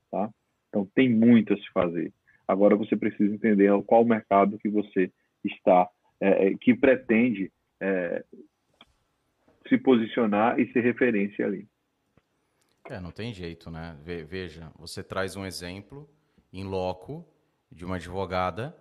tá? 0.09 0.29
Então, 0.69 0.87
tem 0.95 1.09
muito 1.09 1.53
a 1.53 1.57
se 1.57 1.69
fazer. 1.71 2.13
Agora, 2.47 2.75
você 2.75 2.95
precisa 2.95 3.33
entender 3.33 3.69
qual 3.83 4.05
mercado 4.05 4.57
que 4.57 4.69
você 4.69 5.11
está, 5.43 5.87
é, 6.19 6.47
é, 6.47 6.57
que 6.57 6.73
pretende 6.73 7.51
é, 7.79 8.23
se 9.67 9.77
posicionar 9.77 10.59
e 10.59 10.71
ser 10.71 10.81
referência 10.81 11.45
ali. 11.45 11.67
É, 12.89 12.99
não 12.99 13.11
tem 13.11 13.33
jeito, 13.33 13.69
né? 13.69 13.95
Veja, 14.03 14.71
você 14.77 15.03
traz 15.03 15.35
um 15.35 15.45
exemplo 15.45 16.09
em 16.51 16.63
loco 16.63 17.25
de 17.71 17.85
uma 17.85 17.97
advogada 17.97 18.75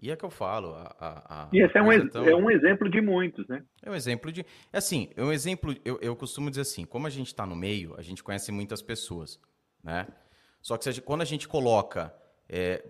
e 0.00 0.10
é 0.10 0.16
que 0.16 0.24
eu 0.24 0.30
falo. 0.30 0.74
A, 0.74 0.96
a, 0.98 1.44
a 1.44 1.48
e 1.52 1.62
esse 1.62 1.76
é 1.76 1.82
um, 1.82 2.08
tão... 2.08 2.26
é 2.26 2.34
um 2.34 2.50
exemplo 2.50 2.88
de 2.88 3.00
muitos, 3.00 3.46
né? 3.48 3.62
É 3.82 3.90
um 3.90 3.94
exemplo 3.94 4.32
de. 4.32 4.44
É 4.72 4.78
assim, 4.78 5.10
é 5.14 5.22
um 5.22 5.32
exemplo. 5.32 5.74
Eu, 5.84 5.98
eu 6.00 6.16
costumo 6.16 6.48
dizer 6.48 6.62
assim: 6.62 6.86
como 6.86 7.06
a 7.06 7.10
gente 7.10 7.26
está 7.26 7.46
no 7.46 7.54
meio, 7.54 7.94
a 7.98 8.02
gente 8.02 8.22
conhece 8.22 8.50
muitas 8.50 8.80
pessoas, 8.80 9.38
né? 9.84 10.06
Só 10.60 10.76
que 10.76 11.00
quando 11.00 11.22
a 11.22 11.24
gente 11.24 11.48
coloca 11.48 12.14
é, 12.48 12.84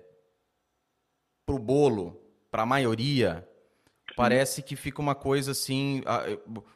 para 1.47 1.55
o 1.55 1.59
bolo, 1.59 2.21
para 2.51 2.63
a 2.63 2.67
maioria, 2.67 3.49
parece 4.17 4.63
que 4.63 4.77
fica 4.77 5.01
uma 5.01 5.15
coisa 5.15 5.53
assim. 5.53 6.03
A, 6.07 6.23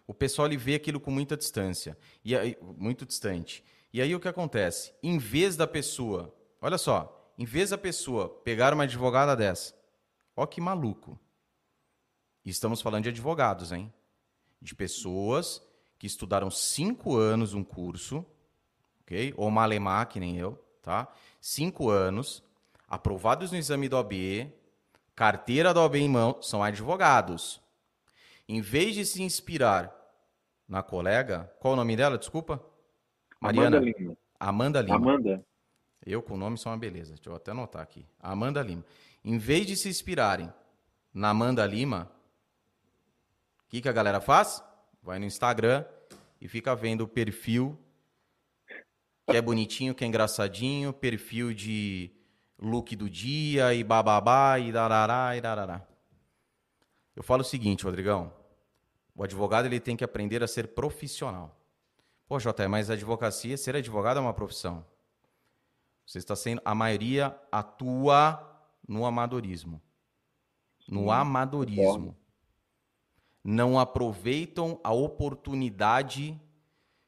o 0.06 0.14
pessoal 0.14 0.46
ele 0.46 0.56
vê 0.56 0.74
aquilo 0.74 1.00
com 1.00 1.10
muita 1.10 1.36
distância, 1.36 1.96
e 2.24 2.36
aí, 2.36 2.56
muito 2.62 3.04
distante. 3.04 3.64
E 3.92 4.00
aí 4.02 4.14
o 4.14 4.20
que 4.20 4.28
acontece? 4.28 4.92
Em 5.02 5.18
vez 5.18 5.56
da 5.56 5.66
pessoa, 5.66 6.34
olha 6.60 6.78
só, 6.78 7.32
em 7.38 7.44
vez 7.44 7.70
da 7.70 7.78
pessoa 7.78 8.28
pegar 8.28 8.72
uma 8.72 8.84
advogada 8.84 9.36
dessa, 9.36 9.74
ó 10.36 10.46
que 10.46 10.60
maluco. 10.60 11.18
Estamos 12.44 12.82
falando 12.82 13.04
de 13.04 13.08
advogados, 13.08 13.72
hein? 13.72 13.92
De 14.60 14.74
pessoas 14.74 15.62
que 15.98 16.06
estudaram 16.06 16.50
cinco 16.50 17.16
anos 17.16 17.54
um 17.54 17.64
curso, 17.64 18.24
ok? 19.00 19.32
Ou 19.36 19.50
malemar, 19.50 20.08
que 20.08 20.20
nem 20.20 20.36
eu, 20.36 20.62
tá? 20.84 21.08
Cinco 21.40 21.88
anos, 21.88 22.44
aprovados 22.88 23.50
no 23.50 23.58
exame 23.58 23.88
do 23.88 23.96
OB, 23.96 24.52
carteira 25.16 25.72
do 25.72 25.80
OB 25.80 25.96
em 25.96 26.08
mão, 26.08 26.40
são 26.42 26.62
advogados. 26.62 27.60
Em 28.46 28.60
vez 28.60 28.94
de 28.94 29.06
se 29.06 29.22
inspirar 29.22 29.92
na 30.68 30.82
colega, 30.82 31.50
qual 31.58 31.72
o 31.72 31.76
nome 31.76 31.96
dela, 31.96 32.18
desculpa? 32.18 32.62
Mariana. 33.40 33.78
Amanda 33.78 33.92
Lima. 33.98 34.16
Amanda 34.38 34.80
Lima. 34.82 34.96
Amanda. 34.96 35.46
Eu 36.04 36.22
com 36.22 36.34
o 36.34 36.36
nome 36.36 36.58
sou 36.58 36.70
uma 36.70 36.76
beleza, 36.78 37.14
deixa 37.14 37.30
eu 37.30 37.34
até 37.34 37.50
anotar 37.52 37.80
aqui. 37.80 38.06
Amanda 38.20 38.62
Lima. 38.62 38.84
Em 39.24 39.38
vez 39.38 39.66
de 39.66 39.74
se 39.74 39.88
inspirarem 39.88 40.52
na 41.14 41.30
Amanda 41.30 41.64
Lima, 41.64 42.12
o 43.66 43.70
que, 43.70 43.80
que 43.80 43.88
a 43.88 43.92
galera 43.92 44.20
faz? 44.20 44.62
Vai 45.02 45.18
no 45.18 45.24
Instagram 45.24 45.82
e 46.38 46.46
fica 46.46 46.76
vendo 46.76 47.02
o 47.02 47.08
perfil 47.08 47.78
que 49.26 49.36
é 49.36 49.40
bonitinho, 49.40 49.94
que 49.94 50.04
é 50.04 50.06
engraçadinho, 50.06 50.92
perfil 50.92 51.54
de 51.54 52.10
look 52.58 52.94
do 52.94 53.08
dia 53.08 53.74
e 53.74 53.82
bababá 53.82 54.58
e 54.58 54.70
darará 54.70 55.36
e 55.36 55.40
darará. 55.40 55.86
Eu 57.16 57.22
falo 57.22 57.42
o 57.42 57.44
seguinte, 57.44 57.84
Rodrigão. 57.84 58.32
O 59.14 59.22
advogado 59.22 59.66
ele 59.66 59.78
tem 59.78 59.96
que 59.96 60.04
aprender 60.04 60.42
a 60.42 60.48
ser 60.48 60.68
profissional. 60.68 61.56
Pô, 62.26 62.38
Jota, 62.40 62.68
mas 62.68 62.90
advocacia, 62.90 63.56
ser 63.56 63.76
advogado 63.76 64.16
é 64.16 64.20
uma 64.20 64.34
profissão. 64.34 64.84
Você 66.06 66.18
está 66.18 66.34
sendo. 66.34 66.60
A 66.64 66.74
maioria 66.74 67.38
atua 67.50 68.42
no 68.86 69.06
amadorismo. 69.06 69.80
No 70.88 71.10
amadorismo. 71.10 72.16
Não 73.42 73.78
aproveitam 73.78 74.80
a 74.82 74.92
oportunidade 74.92 76.40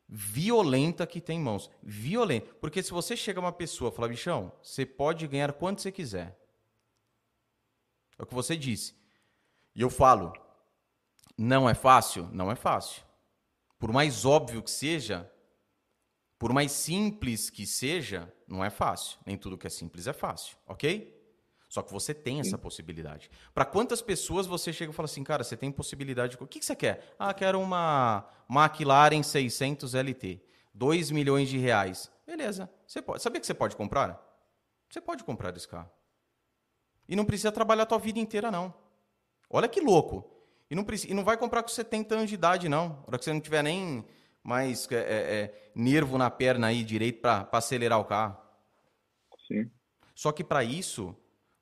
violenta 0.08 1.06
que 1.06 1.20
tem 1.20 1.38
em 1.38 1.42
mãos. 1.42 1.70
Violenta. 1.82 2.54
Porque 2.60 2.82
se 2.82 2.90
você 2.90 3.16
chega 3.16 3.40
uma 3.40 3.52
pessoa 3.52 3.90
e 3.90 3.94
fala, 3.94 4.08
bichão, 4.08 4.52
você 4.62 4.86
pode 4.86 5.26
ganhar 5.26 5.52
quanto 5.52 5.82
você 5.82 5.90
quiser. 5.90 6.38
É 8.18 8.22
o 8.22 8.26
que 8.26 8.34
você 8.34 8.56
disse. 8.56 8.94
E 9.74 9.80
eu 9.80 9.90
falo, 9.90 10.32
não 11.36 11.68
é 11.68 11.74
fácil? 11.74 12.28
Não 12.32 12.50
é 12.50 12.54
fácil. 12.54 13.02
Por 13.78 13.92
mais 13.92 14.24
óbvio 14.24 14.62
que 14.62 14.70
seja, 14.70 15.30
por 16.38 16.52
mais 16.52 16.72
simples 16.72 17.50
que 17.50 17.66
seja, 17.66 18.32
não 18.46 18.64
é 18.64 18.70
fácil. 18.70 19.18
Nem 19.26 19.36
tudo 19.36 19.58
que 19.58 19.66
é 19.66 19.70
simples 19.70 20.06
é 20.06 20.12
fácil, 20.12 20.56
ok? 20.66 21.15
Só 21.68 21.82
que 21.82 21.92
você 21.92 22.14
tem 22.14 22.40
essa 22.40 22.56
possibilidade. 22.56 23.30
Para 23.52 23.64
quantas 23.64 24.00
pessoas 24.00 24.46
você 24.46 24.72
chega 24.72 24.92
e 24.92 24.94
fala 24.94 25.06
assim, 25.06 25.24
cara, 25.24 25.42
você 25.42 25.56
tem 25.56 25.70
possibilidade. 25.70 26.36
O 26.40 26.46
que, 26.46 26.60
que 26.60 26.64
você 26.64 26.76
quer? 26.76 27.14
Ah, 27.18 27.34
quero 27.34 27.60
uma 27.60 28.28
McLaren 28.48 29.22
600 29.22 29.94
LT. 29.94 30.40
2 30.72 31.10
milhões 31.10 31.48
de 31.48 31.58
reais. 31.58 32.10
Beleza. 32.26 32.70
Você 32.86 33.00
pode. 33.02 33.22
Sabia 33.22 33.40
que 33.40 33.46
você 33.46 33.54
pode 33.54 33.74
comprar? 33.74 34.22
Você 34.88 35.00
pode 35.00 35.24
comprar 35.24 35.56
esse 35.56 35.66
carro. 35.66 35.90
E 37.08 37.16
não 37.16 37.24
precisa 37.24 37.50
trabalhar 37.50 37.84
a 37.84 37.86
tua 37.86 37.98
vida 37.98 38.18
inteira, 38.18 38.50
não. 38.50 38.74
Olha 39.48 39.68
que 39.68 39.80
louco. 39.80 40.30
E 40.70 40.74
não, 40.74 40.84
precisa, 40.84 41.12
e 41.12 41.14
não 41.14 41.24
vai 41.24 41.36
comprar 41.36 41.62
com 41.62 41.68
70 41.68 42.14
anos 42.14 42.28
de 42.28 42.34
idade, 42.34 42.68
não. 42.68 42.88
Na 42.88 43.04
hora 43.06 43.18
que 43.18 43.24
você 43.24 43.32
não 43.32 43.40
tiver 43.40 43.62
nem 43.62 44.04
mais 44.42 44.90
é, 44.90 44.96
é, 44.96 45.00
é 45.00 45.70
nervo 45.74 46.18
na 46.18 46.30
perna 46.30 46.68
aí 46.68 46.84
direito 46.84 47.20
para 47.20 47.48
acelerar 47.52 48.00
o 48.00 48.04
carro. 48.04 48.36
Sim. 49.46 49.70
Só 50.14 50.32
que 50.32 50.42
para 50.42 50.64
isso, 50.64 51.16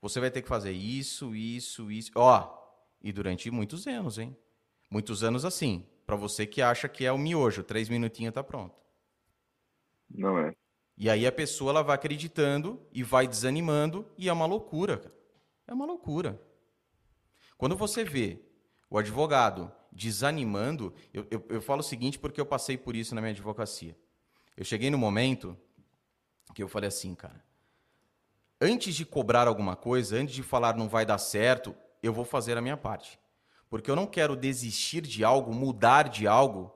você 0.05 0.21
vai 0.21 0.31
ter 0.31 0.43
que 0.43 0.49
fazer 0.49 0.73
isso, 0.73 1.35
isso, 1.35 1.91
isso. 1.91 2.11
Ó, 2.15 2.55
e 3.03 3.11
durante 3.11 3.51
muitos 3.51 3.87
anos, 3.87 4.19
hein? 4.19 4.37
Muitos 4.91 5.25
anos 5.25 5.47
assim. 5.47 5.83
Para 6.05 6.15
você 6.15 6.47
que 6.47 6.61
acha 6.61 6.91
que 6.91 7.07
é 7.07 7.11
o 7.11 7.17
miojo, 7.17 7.63
três 7.63 7.89
minutinhos 7.89 8.35
tá 8.35 8.45
pronto. 8.45 8.75
Não 10.11 10.39
é. 10.39 10.55
E 10.99 11.09
aí 11.09 11.27
a 11.27 11.33
pessoa 11.33 11.71
ela 11.71 11.83
vai 11.83 11.95
acreditando 11.95 12.87
e 12.93 13.03
vai 13.03 13.27
desanimando 13.27 14.07
e 14.19 14.29
é 14.29 14.33
uma 14.35 14.45
loucura, 14.45 14.99
cara. 14.99 15.15
É 15.67 15.73
uma 15.73 15.87
loucura. 15.87 16.39
Quando 17.57 17.75
você 17.75 18.05
vê 18.05 18.39
o 18.91 18.99
advogado 18.99 19.73
desanimando, 19.91 20.93
eu, 21.15 21.27
eu, 21.31 21.47
eu 21.49 21.63
falo 21.63 21.81
o 21.81 21.83
seguinte 21.83 22.19
porque 22.19 22.39
eu 22.39 22.45
passei 22.45 22.77
por 22.77 22.95
isso 22.95 23.15
na 23.15 23.23
minha 23.23 23.31
advocacia. 23.33 23.97
Eu 24.55 24.67
cheguei 24.67 24.91
no 24.91 24.99
momento 24.99 25.57
que 26.55 26.63
eu 26.63 26.69
falei 26.69 26.89
assim, 26.89 27.15
cara, 27.15 27.43
antes 28.61 28.95
de 28.95 29.05
cobrar 29.05 29.49
alguma 29.49 29.77
coisa, 29.77 30.17
antes 30.17 30.35
de 30.35 30.43
falar 30.43 30.77
não 30.77 30.89
vai 30.89 31.05
dar 31.05 31.19
certo, 31.19 31.75
eu 32.03 32.13
vou 32.13 32.25
fazer 32.25 32.57
a 32.57 32.61
minha 32.61 32.77
parte. 32.77 33.19
Porque 33.69 33.91
eu 33.91 33.97
não 33.97 34.07
quero 34.07 34.37
desistir 34.37 35.01
de 35.01 35.25
algo, 35.25 35.53
mudar 35.53 36.09
de 36.09 36.27
algo, 36.27 36.73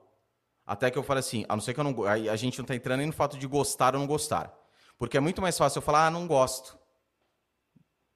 até 0.65 0.91
que 0.91 0.97
eu 0.97 1.03
fale 1.03 1.19
assim, 1.19 1.45
a 1.47 1.55
não 1.55 1.61
ser 1.61 1.73
que 1.73 1.79
eu 1.79 1.83
não. 1.83 2.03
A 2.03 2.35
gente 2.35 2.57
não 2.57 2.63
está 2.63 2.75
entrando 2.75 2.99
nem 2.99 3.07
no 3.07 3.13
fato 3.13 3.37
de 3.37 3.47
gostar 3.47 3.95
ou 3.95 3.99
não 3.99 4.07
gostar. 4.07 4.53
Porque 4.97 5.17
é 5.17 5.19
muito 5.19 5.41
mais 5.41 5.57
fácil 5.57 5.79
eu 5.79 5.81
falar, 5.81 6.07
ah, 6.07 6.11
não 6.11 6.27
gosto. 6.27 6.77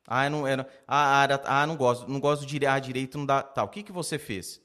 Ah, 0.05 0.29
não, 0.29 0.45
é, 0.45 0.53
ah, 0.87 1.25
ah, 1.45 1.65
não 1.65 1.77
gosto, 1.77 2.09
não 2.09 2.19
gosto 2.19 2.45
de 2.45 2.65
ah, 2.65 2.77
direito, 2.77 3.17
não 3.17 3.25
dá. 3.25 3.41
Tá, 3.41 3.63
o 3.63 3.69
que, 3.69 3.83
que 3.83 3.91
você 3.91 4.19
fez? 4.19 4.61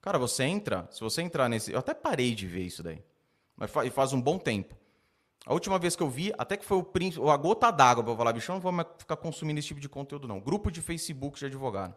Cara, 0.00 0.18
você 0.18 0.44
entra, 0.44 0.88
se 0.90 1.00
você 1.00 1.22
entrar 1.22 1.48
nesse. 1.48 1.72
Eu 1.72 1.78
até 1.78 1.94
parei 1.94 2.34
de 2.34 2.46
ver 2.46 2.62
isso 2.62 2.82
daí. 2.82 3.04
Mas 3.56 3.70
faz 3.92 4.12
um 4.12 4.20
bom 4.20 4.38
tempo. 4.38 4.74
A 5.46 5.52
última 5.52 5.78
vez 5.78 5.94
que 5.94 6.02
eu 6.02 6.08
vi, 6.08 6.32
até 6.38 6.56
que 6.56 6.64
foi 6.64 6.78
o 6.78 7.30
a 7.30 7.36
gota 7.36 7.70
d'água 7.70 8.02
para 8.02 8.16
falar, 8.16 8.32
bicho, 8.32 8.50
eu 8.50 8.54
não 8.54 8.60
vou 8.60 8.72
mais 8.72 8.88
ficar 8.96 9.16
consumindo 9.16 9.58
esse 9.58 9.68
tipo 9.68 9.80
de 9.80 9.88
conteúdo, 9.88 10.26
não. 10.26 10.40
Grupo 10.40 10.70
de 10.70 10.80
Facebook 10.80 11.38
de 11.38 11.46
advogado. 11.46 11.94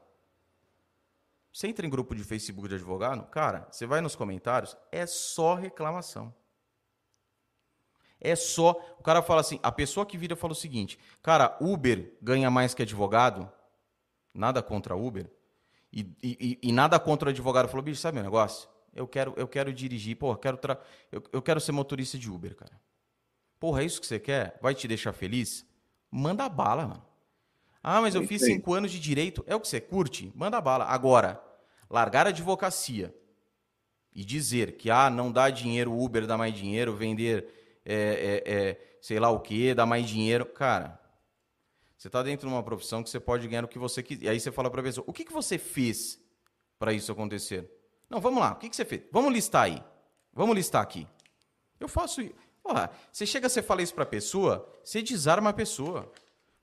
Você 1.54 1.68
entra 1.68 1.86
em 1.86 1.90
grupo 1.90 2.14
de 2.14 2.24
Facebook 2.24 2.68
de 2.68 2.76
advogado, 2.76 3.26
cara, 3.28 3.68
você 3.72 3.86
vai 3.86 4.02
nos 4.02 4.16
comentários, 4.16 4.78
é 4.92 5.06
só 5.06 5.56
reclamação. 5.56 6.34
É 8.20 8.36
só. 8.36 8.72
O 9.00 9.04
cara 9.04 9.22
fala 9.22 9.42
assim: 9.42 9.60
a 9.64 9.72
pessoa 9.72 10.06
que 10.06 10.18
vira 10.18 10.36
fala 10.36 10.54
o 10.54 10.56
seguinte, 10.56 11.00
cara, 11.22 11.56
Uber 11.62 12.16
ganha 12.22 12.52
mais 12.52 12.74
que 12.74 12.82
advogado. 12.82 13.52
Nada 14.34 14.62
contra 14.62 14.96
Uber. 14.96 15.32
E, 15.92 16.02
e, 16.22 16.60
e 16.62 16.72
nada 16.72 17.00
contra 17.00 17.30
o 17.30 17.32
advogado. 17.32 17.68
Falou, 17.70 17.84
bicho, 17.84 18.02
sabe 18.02 18.20
o 18.20 18.24
negócio? 18.24 18.70
Eu 18.94 19.08
quero, 19.08 19.34
eu 19.38 19.48
quero 19.48 19.74
dirigir, 19.74 20.16
pô, 20.16 20.36
quero 20.36 20.58
tra... 20.58 20.80
eu, 21.12 21.24
eu 21.32 21.42
quero 21.42 21.60
ser 21.60 21.72
motorista 21.72 22.18
de 22.18 22.30
Uber, 22.30 22.56
cara. 22.56 22.80
Porra, 23.60 23.82
é 23.82 23.86
isso 23.86 24.00
que 24.00 24.08
você 24.08 24.20
quer? 24.20 24.58
Vai 24.62 24.76
te 24.76 24.88
deixar 24.88 25.14
feliz? 25.14 25.66
Manda 26.12 26.48
bala, 26.48 26.88
mano. 26.88 27.06
Ah, 27.84 28.02
mas 28.02 28.16
eu 28.16 28.26
fiz 28.28 28.42
cinco 28.42 28.74
anos 28.74 28.92
de 28.92 29.00
direito. 29.00 29.44
É 29.48 29.56
o 29.56 29.60
que 29.60 29.68
você 29.68 29.80
curte? 29.80 30.32
Manda 30.36 30.60
bala. 30.60 30.86
Agora, 30.86 31.42
largar 31.90 32.26
a 32.28 32.30
advocacia 32.30 33.16
e 34.14 34.26
dizer 34.26 34.78
que 34.78 34.90
ah, 34.90 35.10
não 35.10 35.32
dá 35.32 35.50
dinheiro, 35.50 35.98
Uber 35.98 36.26
dá 36.26 36.38
mais 36.38 36.54
dinheiro, 36.54 36.96
vender 36.96 37.48
é, 37.86 38.44
é, 38.46 38.54
é, 38.54 38.98
sei 39.02 39.20
lá 39.20 39.30
o 39.30 39.40
que, 39.40 39.74
dá 39.74 39.86
mais 39.86 40.08
dinheiro. 40.08 40.46
Cara, 40.46 41.00
você 41.98 42.08
está 42.08 42.22
dentro 42.22 42.48
de 42.48 42.54
uma 42.54 42.64
profissão 42.64 43.02
que 43.02 43.10
você 43.10 43.20
pode 43.20 43.48
ganhar 43.48 43.64
o 43.64 43.68
que 43.68 43.80
você 43.80 44.04
quiser. 44.04 44.26
E 44.26 44.30
aí 44.30 44.40
você 44.40 44.52
fala 44.52 44.70
para 44.70 44.82
a 44.82 44.84
pessoa, 44.84 45.06
o 45.08 45.14
que, 45.14 45.24
que 45.24 45.34
você 45.34 45.58
fez 45.58 46.20
para 46.78 46.92
isso 46.92 47.12
acontecer? 47.12 47.72
Não, 48.10 48.20
vamos 48.20 48.40
lá, 48.40 48.52
o 48.52 48.56
que, 48.56 48.70
que 48.70 48.76
você 48.76 48.86
fez? 48.86 49.04
Vamos 49.12 49.32
listar 49.32 49.64
aí. 49.64 49.84
Vamos 50.34 50.56
listar 50.56 50.82
aqui. 50.82 51.08
Eu 51.80 51.88
faço 51.88 52.22
Porra, 52.68 52.92
você 53.10 53.26
chega, 53.26 53.48
você 53.48 53.62
fala 53.62 53.82
isso 53.82 53.96
pra 53.96 54.06
pessoa, 54.06 54.68
você 54.84 55.02
desarma 55.02 55.52
a 55.52 55.54
pessoa. 55.54 56.12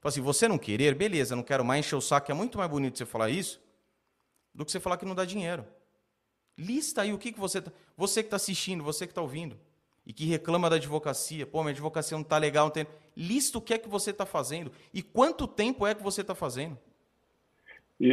Fala 0.01 0.11
assim, 0.11 0.21
você 0.21 0.47
não 0.47 0.59
querer, 0.59 0.95
beleza, 0.95 1.35
não 1.35 1.43
quero 1.43 1.65
mais 1.65 1.87
encher 1.87 1.97
o 1.97 2.01
saco, 2.01 2.31
é 2.31 2.35
muito 2.35 2.59
mais 2.59 2.71
bonito 2.71 2.99
você 2.99 3.07
falar 3.07 3.31
isso 3.31 3.59
do 4.55 4.67
que 4.67 4.71
você 4.71 4.79
falar 4.79 4.99
que 4.99 5.07
não 5.07 5.15
dá 5.15 5.25
dinheiro. 5.25 5.65
Lista 6.59 7.01
aí 7.01 7.13
o 7.15 7.17
que, 7.17 7.33
que 7.33 7.41
você 7.41 7.63
tá, 7.63 7.73
você 7.97 8.23
que 8.23 8.27
está 8.27 8.37
assistindo, 8.37 8.85
você 8.85 9.07
que 9.07 9.13
está 9.13 9.23
ouvindo 9.23 9.57
e 10.07 10.13
que 10.13 10.27
reclama 10.27 10.69
da 10.69 10.77
advocacia, 10.77 11.47
pô, 11.47 11.63
minha 11.63 11.73
advocacia 11.73 12.15
não 12.15 12.23
está 12.23 12.37
legal, 12.37 12.67
não 12.67 12.73
tem... 12.73 12.87
lista 13.17 13.57
o 13.57 13.63
que 13.63 13.73
é 13.73 13.79
que 13.79 13.89
você 13.89 14.11
está 14.11 14.27
fazendo 14.27 14.71
e 14.93 15.01
quanto 15.01 15.49
tempo 15.49 15.87
é 15.87 15.95
que 15.95 16.03
você 16.03 16.21
está 16.21 16.35
fazendo. 16.35 16.77
E, 17.99 18.09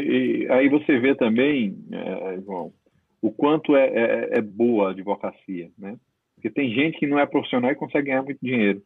e, 0.45 0.49
aí 0.49 0.69
você 0.69 0.97
vê 0.97 1.13
também, 1.13 1.77
é, 1.91 2.39
João, 2.39 2.73
o 3.21 3.31
quanto 3.31 3.75
é, 3.75 3.87
é, 3.87 4.37
é 4.37 4.41
boa 4.41 4.87
a 4.87 4.91
advocacia, 4.91 5.69
né? 5.77 5.99
Porque 6.41 6.49
tem 6.49 6.73
gente 6.73 6.97
que 6.97 7.05
não 7.05 7.19
é 7.19 7.25
profissional 7.27 7.69
e 7.69 7.75
consegue 7.75 8.07
ganhar 8.07 8.23
muito 8.23 8.39
dinheiro. 8.41 8.81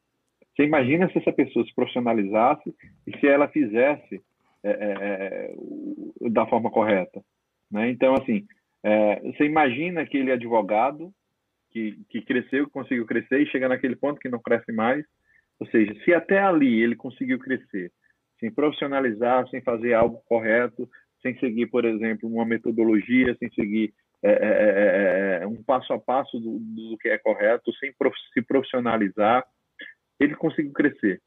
Você 0.55 0.63
imagina 0.63 1.09
se 1.09 1.17
essa 1.17 1.31
pessoa 1.31 1.65
se 1.65 1.73
profissionalizasse 1.73 2.75
e 3.07 3.17
se 3.17 3.27
ela 3.27 3.47
fizesse 3.47 4.21
é, 4.61 4.71
é, 4.71 5.55
é 6.21 6.29
da 6.29 6.45
forma 6.47 6.69
correta. 6.69 7.23
Né? 7.71 7.89
Então, 7.89 8.13
assim, 8.13 8.45
é, 8.83 9.21
você 9.21 9.45
imagina 9.45 10.01
aquele 10.01 10.33
advogado 10.33 11.11
que, 11.71 11.97
que 12.09 12.21
cresceu, 12.21 12.69
conseguiu 12.69 13.05
crescer 13.05 13.41
e 13.41 13.47
chega 13.47 13.69
naquele 13.69 13.95
ponto 13.95 14.19
que 14.19 14.29
não 14.29 14.39
cresce 14.39 14.71
mais. 14.73 15.05
Ou 15.57 15.67
seja, 15.67 15.95
se 16.03 16.13
até 16.13 16.39
ali 16.39 16.83
ele 16.83 16.97
conseguiu 16.97 17.39
crescer, 17.39 17.89
sem 18.37 18.51
profissionalizar, 18.51 19.47
sem 19.47 19.61
fazer 19.61 19.93
algo 19.93 20.21
correto, 20.25 20.89
sem 21.21 21.37
seguir, 21.39 21.67
por 21.67 21.85
exemplo, 21.85 22.29
uma 22.29 22.45
metodologia, 22.45 23.33
sem 23.39 23.49
seguir 23.51 23.93
é 24.25 24.31
é, 24.31 24.37
é, 24.37 25.39
é, 25.39 25.43
é, 25.43 25.47
um 25.47 25.61
passo 25.61 25.93
a 25.93 25.99
passo 25.99 26.39
do, 26.39 26.57
do 26.57 26.97
que 26.97 27.09
é 27.09 27.17
correto, 27.19 27.71
sem 27.75 27.93
prof, 27.93 28.15
se 28.33 28.41
profissionalizar, 28.41 29.45
ele 30.19 30.35
conseguiu 30.35 30.73
crescer. 30.73 31.21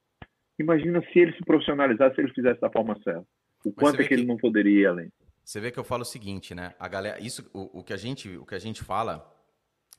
Imagina 0.58 1.00
se 1.12 1.18
ele 1.18 1.32
se 1.34 1.44
profissionalizasse, 1.44 2.16
se 2.16 2.20
ele 2.22 2.34
fizesse 2.34 2.60
da 2.60 2.68
forma 2.70 3.00
certa. 3.04 3.24
O 3.64 3.72
quanto 3.72 4.00
é 4.00 4.02
que, 4.02 4.08
que 4.08 4.14
ele 4.14 4.26
não 4.26 4.36
poderia 4.36 4.80
ir 4.80 4.86
além. 4.86 5.12
Você 5.44 5.60
vê 5.60 5.70
que 5.70 5.78
eu 5.78 5.84
falo 5.84 6.02
o 6.02 6.04
seguinte, 6.04 6.56
né? 6.56 6.74
A 6.78 6.88
galera, 6.88 7.20
isso, 7.22 7.48
o, 7.54 7.78
o, 7.78 7.84
que 7.84 7.92
a 7.92 7.96
gente, 7.96 8.36
o 8.36 8.44
que 8.44 8.56
a 8.56 8.58
gente 8.58 8.82
fala, 8.82 9.32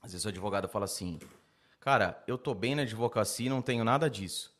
às 0.02 0.12
vezes 0.12 0.26
o 0.26 0.28
advogado 0.28 0.68
fala 0.68 0.84
assim, 0.84 1.18
cara, 1.80 2.22
eu 2.28 2.36
tô 2.36 2.54
bem 2.54 2.74
na 2.74 2.82
advocacia 2.82 3.46
e 3.46 3.50
não 3.50 3.62
tenho 3.62 3.82
nada 3.82 4.10
disso. 4.10 4.54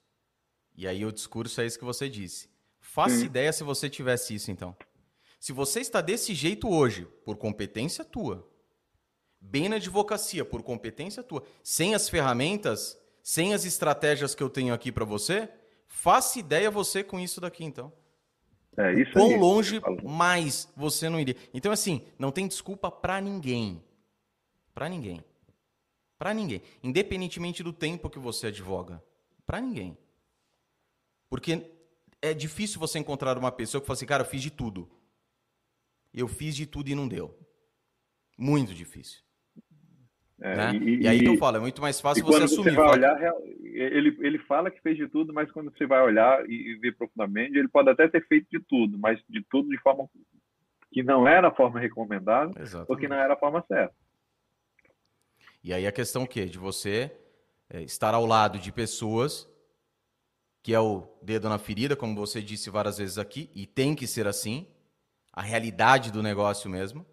E 0.74 0.88
aí 0.88 1.04
o 1.04 1.12
discurso 1.12 1.60
é 1.60 1.66
isso 1.66 1.78
que 1.78 1.84
você 1.84 2.08
disse. 2.08 2.48
Faça 2.80 3.24
ideia 3.24 3.52
se 3.52 3.62
você 3.62 3.90
tivesse 3.90 4.34
isso, 4.34 4.50
então. 4.50 4.74
Se 5.40 5.54
você 5.54 5.80
está 5.80 6.02
desse 6.02 6.34
jeito 6.34 6.68
hoje, 6.68 7.06
por 7.24 7.34
competência 7.34 8.04
tua, 8.04 8.46
bem 9.40 9.70
na 9.70 9.76
advocacia, 9.76 10.44
por 10.44 10.62
competência 10.62 11.22
tua, 11.22 11.42
sem 11.64 11.94
as 11.94 12.10
ferramentas, 12.10 13.00
sem 13.22 13.54
as 13.54 13.64
estratégias 13.64 14.34
que 14.34 14.42
eu 14.42 14.50
tenho 14.50 14.74
aqui 14.74 14.92
para 14.92 15.06
você, 15.06 15.48
faça 15.86 16.38
ideia 16.38 16.70
você 16.70 17.02
com 17.02 17.18
isso 17.18 17.40
daqui, 17.40 17.64
então. 17.64 17.90
É, 18.76 18.92
isso 19.00 19.12
Quão 19.12 19.30
aí, 19.30 19.38
longe 19.38 19.80
mais 20.04 20.68
você 20.76 21.08
não 21.08 21.18
iria. 21.18 21.36
Então, 21.54 21.72
assim, 21.72 22.06
não 22.18 22.30
tem 22.30 22.46
desculpa 22.46 22.90
para 22.90 23.18
ninguém. 23.18 23.82
Para 24.74 24.90
ninguém. 24.90 25.24
Para 26.18 26.34
ninguém. 26.34 26.60
Independentemente 26.82 27.62
do 27.62 27.72
tempo 27.72 28.10
que 28.10 28.18
você 28.18 28.48
advoga. 28.48 29.02
Para 29.46 29.58
ninguém. 29.58 29.96
Porque 31.30 31.66
é 32.20 32.34
difícil 32.34 32.78
você 32.78 32.98
encontrar 32.98 33.38
uma 33.38 33.50
pessoa 33.50 33.80
que 33.80 33.86
fala 33.86 33.94
assim, 33.94 34.06
cara, 34.06 34.22
eu 34.22 34.28
fiz 34.28 34.42
de 34.42 34.50
tudo. 34.50 34.99
Eu 36.12 36.28
fiz 36.28 36.56
de 36.56 36.66
tudo 36.66 36.88
e 36.88 36.94
não 36.94 37.08
deu. 37.08 37.38
Muito 38.38 38.74
difícil. 38.74 39.22
É, 40.40 40.56
né? 40.56 40.76
e, 40.76 41.02
e, 41.02 41.08
aí 41.08 41.20
que 41.20 41.28
eu 41.28 41.36
falo, 41.36 41.58
é 41.58 41.60
muito 41.60 41.82
mais 41.82 42.00
fácil 42.00 42.24
você 42.24 42.44
assumir. 42.44 42.70
Você 42.70 42.76
vai 42.76 42.88
olhar, 42.88 43.20
ele, 43.62 44.16
ele 44.20 44.38
fala 44.38 44.70
que 44.70 44.80
fez 44.80 44.96
de 44.96 45.06
tudo, 45.06 45.34
mas 45.34 45.52
quando 45.52 45.70
você 45.70 45.86
vai 45.86 46.02
olhar 46.02 46.48
e, 46.48 46.76
ver 46.76 46.96
profundamente, 46.96 47.58
ele 47.58 47.68
pode 47.68 47.90
até 47.90 48.08
ter 48.08 48.26
feito 48.26 48.46
de 48.50 48.58
tudo, 48.60 48.98
mas 48.98 49.20
de 49.28 49.44
tudo 49.50 49.68
de 49.68 49.78
forma 49.78 50.08
que 50.90 51.02
não 51.02 51.28
era 51.28 51.48
a 51.48 51.54
forma 51.54 51.78
recomendada 51.78 52.52
Exatamente. 52.58 52.90
ou 52.90 52.96
que 52.96 53.06
não 53.06 53.16
era 53.16 53.34
a 53.34 53.38
forma 53.38 53.62
certa. 53.68 53.94
E 55.62 55.74
aí 55.74 55.86
a 55.86 55.92
questão 55.92 56.22
o 56.22 56.26
quê? 56.26 56.46
De 56.46 56.58
você 56.58 57.14
é, 57.68 57.82
estar 57.82 58.14
ao 58.14 58.24
lado 58.24 58.58
de 58.58 58.72
pessoas 58.72 59.46
que 60.62 60.74
é 60.74 60.80
o 60.80 61.08
dedo 61.22 61.48
na 61.48 61.58
ferida, 61.58 61.96
como 61.96 62.14
você 62.14 62.42
disse 62.42 62.68
várias 62.70 62.98
vezes 62.98 63.18
aqui, 63.18 63.50
e 63.54 63.66
tem 63.66 63.94
que 63.94 64.06
ser 64.06 64.26
assim, 64.26 64.66
a 65.32 65.43
realidade 65.43 66.11
do 66.11 66.23
negócio 66.23 66.69
mesmo, 66.69 67.07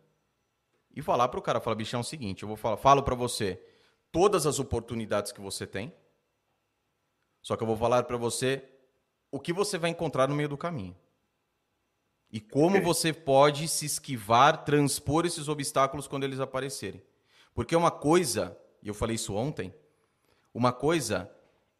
e 0.95 1.01
falar 1.01 1.27
para 1.27 1.39
o 1.39 1.43
cara, 1.43 1.59
falar, 1.59 1.75
bichão, 1.75 1.99
é 1.99 2.01
o 2.01 2.03
seguinte, 2.03 2.43
eu 2.43 2.47
vou 2.47 2.57
falar, 2.57 2.77
falo 2.77 3.03
para 3.03 3.13
você 3.13 3.61
todas 4.11 4.47
as 4.47 4.59
oportunidades 4.59 5.31
que 5.31 5.39
você 5.39 5.67
tem, 5.67 5.93
só 7.41 7.55
que 7.55 7.63
eu 7.63 7.67
vou 7.67 7.77
falar 7.77 8.03
para 8.03 8.17
você 8.17 8.63
o 9.31 9.39
que 9.39 9.53
você 9.53 9.77
vai 9.77 9.89
encontrar 9.89 10.27
no 10.27 10.35
meio 10.35 10.49
do 10.49 10.57
caminho. 10.57 10.97
E 12.29 12.41
como 12.41 12.81
você 12.81 13.13
pode 13.13 13.67
se 13.67 13.85
esquivar, 13.85 14.65
transpor 14.65 15.25
esses 15.25 15.47
obstáculos 15.47 16.07
quando 16.07 16.25
eles 16.25 16.39
aparecerem. 16.39 17.01
Porque 17.53 17.75
uma 17.75 17.91
coisa, 17.91 18.57
e 18.81 18.87
eu 18.87 18.93
falei 18.93 19.15
isso 19.15 19.33
ontem, 19.33 19.73
uma 20.53 20.73
coisa 20.73 21.31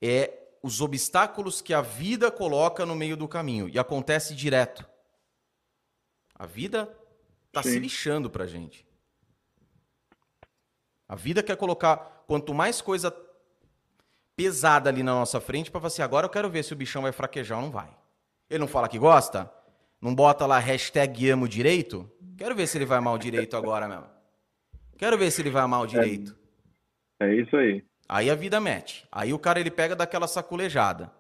é 0.02 0.48
os 0.64 0.80
obstáculos 0.80 1.62
que 1.62 1.74
a 1.74 1.82
vida 1.82 2.32
coloca 2.32 2.86
no 2.86 2.96
meio 2.96 3.18
do 3.18 3.28
caminho 3.28 3.68
e 3.68 3.78
acontece 3.78 4.34
direto. 4.34 4.88
A 6.38 6.46
vida 6.46 6.88
está 7.48 7.64
se 7.64 7.80
lixando 7.80 8.30
para 8.30 8.46
gente. 8.46 8.86
A 11.10 11.16
vida 11.16 11.42
quer 11.42 11.58
colocar 11.58 12.24
quanto 12.28 12.54
mais 12.54 12.80
coisa 12.82 13.16
pesada 14.36 14.90
ali 14.90 15.02
na 15.02 15.14
nossa 15.14 15.42
frente 15.42 15.72
para 15.72 15.82
falar 15.82 15.88
assim, 15.88 16.02
agora 16.04 16.26
eu 16.26 16.30
quero 16.30 16.50
ver 16.50 16.64
se 16.64 16.74
o 16.74 16.76
bichão 16.76 17.02
vai 17.02 17.12
fraquejar 17.12 17.58
ou 17.58 17.64
não 17.64 17.72
vai. 17.72 17.90
Ele 18.50 18.60
não 18.60 18.68
fala 18.68 18.88
que 18.88 19.00
gosta? 19.00 19.52
Não 20.00 20.14
bota 20.14 20.46
lá 20.46 20.60
hashtag 20.60 21.32
amo 21.32 21.48
direito? 21.48 22.10
Quero 22.38 22.56
ver 22.56 22.68
se 22.68 22.78
ele 22.78 22.86
vai 22.86 23.00
mal 23.00 23.18
direito 23.18 23.58
agora 23.58 23.88
mesmo. 23.88 24.06
Quero 24.96 25.18
ver 25.18 25.32
se 25.32 25.42
ele 25.42 25.50
vai 25.50 25.66
mal 25.66 25.88
direito. 25.88 26.38
É, 27.20 27.26
é 27.26 27.36
isso 27.42 27.58
aí. 27.58 27.84
Aí 28.08 28.30
a 28.30 28.36
vida 28.36 28.60
mete. 28.60 29.08
Aí 29.12 29.34
o 29.34 29.40
cara 29.40 29.60
ele 29.60 29.72
pega 29.72 29.96
daquela 29.96 30.28
saculejada. 30.28 31.12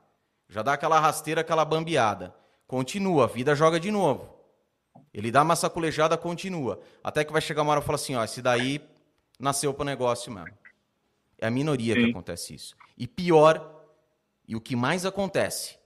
Já 0.48 0.62
dá 0.62 0.74
aquela 0.74 1.00
rasteira, 1.00 1.42
aquela 1.42 1.66
bambeada. 1.66 2.36
Continua, 2.68 3.24
a 3.24 3.28
vida 3.28 3.56
joga 3.56 3.80
de 3.80 3.90
novo. 3.90 4.37
Ele 5.14 5.32
dá 5.32 5.42
uma 5.42 5.56
saculejada, 5.56 6.18
continua. 6.18 6.80
Até 7.04 7.24
que 7.24 7.32
vai 7.32 7.42
chegar 7.42 7.62
uma 7.62 7.72
hora 7.72 7.82
e 7.82 7.84
fala 7.84 7.96
assim: 7.96 8.16
ó, 8.16 8.24
esse 8.24 8.42
daí 8.42 8.82
nasceu 9.40 9.74
para 9.74 9.84
o 9.84 9.86
negócio 9.86 10.32
mesmo. 10.32 10.58
É 11.38 11.48
a 11.48 11.52
minoria 11.52 11.94
Sim. 11.94 12.06
que 12.06 12.10
acontece 12.12 12.56
isso. 12.56 12.76
E 12.98 13.08
pior, 13.08 13.86
e 14.48 14.56
o 14.56 14.62
que 14.62 14.76
mais 14.76 15.06
acontece, 15.06 15.78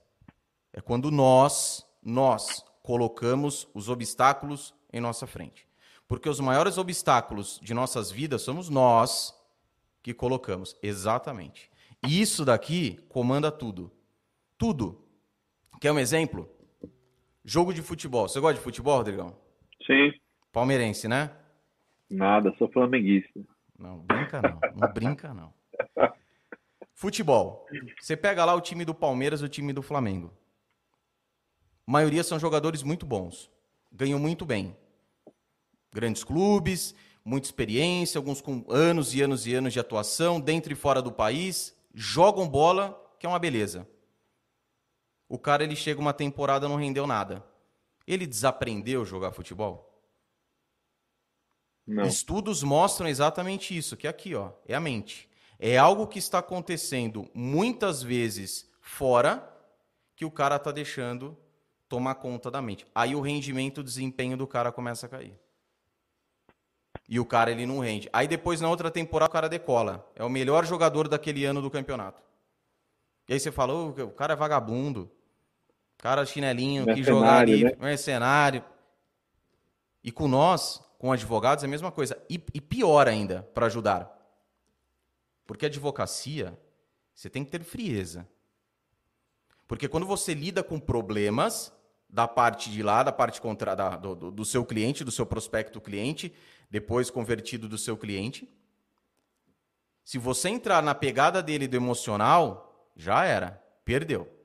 é 0.73 0.79
quando 0.79 1.11
nós, 1.11 1.85
nós, 2.01 2.63
colocamos 2.81 3.67
os 3.73 3.89
obstáculos 3.89 4.73
em 4.91 4.99
nossa 4.99 5.27
frente. 5.27 5.67
Porque 6.07 6.27
os 6.27 6.39
maiores 6.39 6.77
obstáculos 6.77 7.59
de 7.61 7.73
nossas 7.73 8.11
vidas 8.11 8.41
somos 8.41 8.69
nós 8.69 9.33
que 10.01 10.13
colocamos. 10.13 10.75
Exatamente. 10.81 11.69
E 12.05 12.21
isso 12.21 12.43
daqui 12.43 12.99
comanda 13.07 13.51
tudo. 13.51 13.91
Tudo. 14.57 15.05
Quer 15.79 15.91
um 15.91 15.99
exemplo? 15.99 16.49
Jogo 17.43 17.73
de 17.73 17.81
futebol. 17.81 18.27
Você 18.27 18.39
gosta 18.39 18.57
de 18.57 18.63
futebol, 18.63 18.97
Rodrigão? 18.97 19.35
Sim. 19.85 20.13
Palmeirense, 20.51 21.07
né? 21.07 21.31
Nada, 22.09 22.53
sou 22.57 22.69
flamenguista. 22.71 23.39
Não, 23.77 23.99
brinca 23.99 24.41
não. 24.41 24.59
Não 24.75 24.93
brinca 24.93 25.33
não. 25.33 25.53
Futebol. 26.93 27.65
Você 27.99 28.15
pega 28.15 28.45
lá 28.45 28.53
o 28.53 28.61
time 28.61 28.85
do 28.85 28.93
Palmeiras 28.93 29.41
e 29.41 29.45
o 29.45 29.49
time 29.49 29.73
do 29.73 29.81
Flamengo. 29.81 30.31
A 31.87 31.91
maioria 31.91 32.23
são 32.23 32.37
jogadores 32.37 32.83
muito 32.83 33.07
bons. 33.07 33.49
Ganham 33.91 34.19
muito 34.19 34.45
bem. 34.45 34.75
Grandes 35.91 36.23
clubes, 36.23 36.93
muita 37.25 37.47
experiência, 37.47 38.19
alguns 38.19 38.39
com 38.39 38.63
anos 38.69 39.15
e 39.15 39.21
anos 39.21 39.47
e 39.47 39.53
anos 39.55 39.73
de 39.73 39.79
atuação, 39.79 40.39
dentro 40.39 40.71
e 40.71 40.75
fora 40.75 41.01
do 41.01 41.11
país, 41.11 41.75
jogam 41.93 42.47
bola, 42.47 42.97
que 43.19 43.25
é 43.25 43.29
uma 43.29 43.39
beleza. 43.39 43.87
O 45.31 45.39
cara 45.39 45.63
ele 45.63 45.77
chega 45.77 46.01
uma 46.01 46.11
temporada 46.11 46.67
não 46.67 46.75
rendeu 46.75 47.07
nada. 47.07 47.41
Ele 48.05 48.27
desaprendeu 48.27 49.05
jogar 49.05 49.31
futebol? 49.31 49.89
Não. 51.87 52.03
Estudos 52.03 52.63
mostram 52.63 53.07
exatamente 53.07 53.75
isso, 53.75 53.95
que 53.95 54.07
é 54.07 54.09
aqui, 54.09 54.35
ó, 54.35 54.51
é 54.67 54.75
a 54.75 54.79
mente. 54.81 55.29
É 55.57 55.77
algo 55.77 56.05
que 56.05 56.19
está 56.19 56.39
acontecendo 56.39 57.31
muitas 57.33 58.03
vezes 58.03 58.69
fora 58.81 59.49
que 60.17 60.25
o 60.25 60.29
cara 60.29 60.57
está 60.57 60.69
deixando 60.69 61.37
tomar 61.87 62.15
conta 62.15 62.51
da 62.51 62.61
mente. 62.61 62.85
Aí 62.93 63.15
o 63.15 63.21
rendimento, 63.21 63.77
o 63.77 63.83
desempenho 63.85 64.35
do 64.35 64.45
cara 64.45 64.69
começa 64.69 65.05
a 65.05 65.09
cair. 65.09 65.39
E 67.07 67.21
o 67.21 67.25
cara 67.25 67.51
ele 67.51 67.65
não 67.65 67.79
rende. 67.79 68.09
Aí 68.11 68.27
depois 68.27 68.59
na 68.59 68.69
outra 68.69 68.91
temporada 68.91 69.29
o 69.29 69.33
cara 69.33 69.47
decola. 69.47 70.05
É 70.13 70.25
o 70.25 70.29
melhor 70.29 70.65
jogador 70.65 71.07
daquele 71.07 71.45
ano 71.45 71.61
do 71.61 71.71
campeonato. 71.71 72.21
E 73.29 73.33
aí 73.33 73.39
você 73.39 73.49
fala, 73.49 73.73
oh, 73.73 73.91
o 73.91 74.11
cara 74.11 74.33
é 74.33 74.35
vagabundo. 74.35 75.09
Cara 76.01 76.25
chinelinho, 76.25 76.83
que 76.83 77.03
jogar 77.03 77.41
ali, 77.41 77.63
né? 77.63 77.73
mercenário. 77.79 78.65
E 80.03 80.11
com 80.11 80.27
nós, 80.27 80.81
com 80.97 81.11
advogados, 81.11 81.63
é 81.63 81.67
a 81.67 81.69
mesma 81.69 81.91
coisa. 81.91 82.17
E, 82.27 82.43
e 82.55 82.59
pior 82.59 83.07
ainda, 83.07 83.43
para 83.53 83.67
ajudar. 83.67 84.11
Porque 85.45 85.63
a 85.63 85.67
advocacia, 85.67 86.57
você 87.13 87.29
tem 87.29 87.45
que 87.45 87.51
ter 87.51 87.63
frieza. 87.63 88.27
Porque 89.67 89.87
quando 89.87 90.07
você 90.07 90.33
lida 90.33 90.63
com 90.63 90.79
problemas 90.79 91.71
da 92.09 92.27
parte 92.27 92.71
de 92.71 92.81
lá, 92.81 93.03
da 93.03 93.11
parte 93.11 93.39
contra, 93.39 93.75
da, 93.75 93.95
do, 93.95 94.31
do 94.31 94.43
seu 94.43 94.65
cliente, 94.65 95.03
do 95.03 95.11
seu 95.11 95.25
prospecto 95.25 95.79
cliente, 95.79 96.33
depois 96.67 97.11
convertido 97.11 97.69
do 97.69 97.77
seu 97.77 97.95
cliente. 97.95 98.49
Se 100.03 100.17
você 100.17 100.49
entrar 100.49 100.81
na 100.81 100.95
pegada 100.95 101.43
dele 101.43 101.67
do 101.67 101.77
emocional, 101.77 102.89
já 102.95 103.23
era, 103.23 103.63
perdeu. 103.85 104.40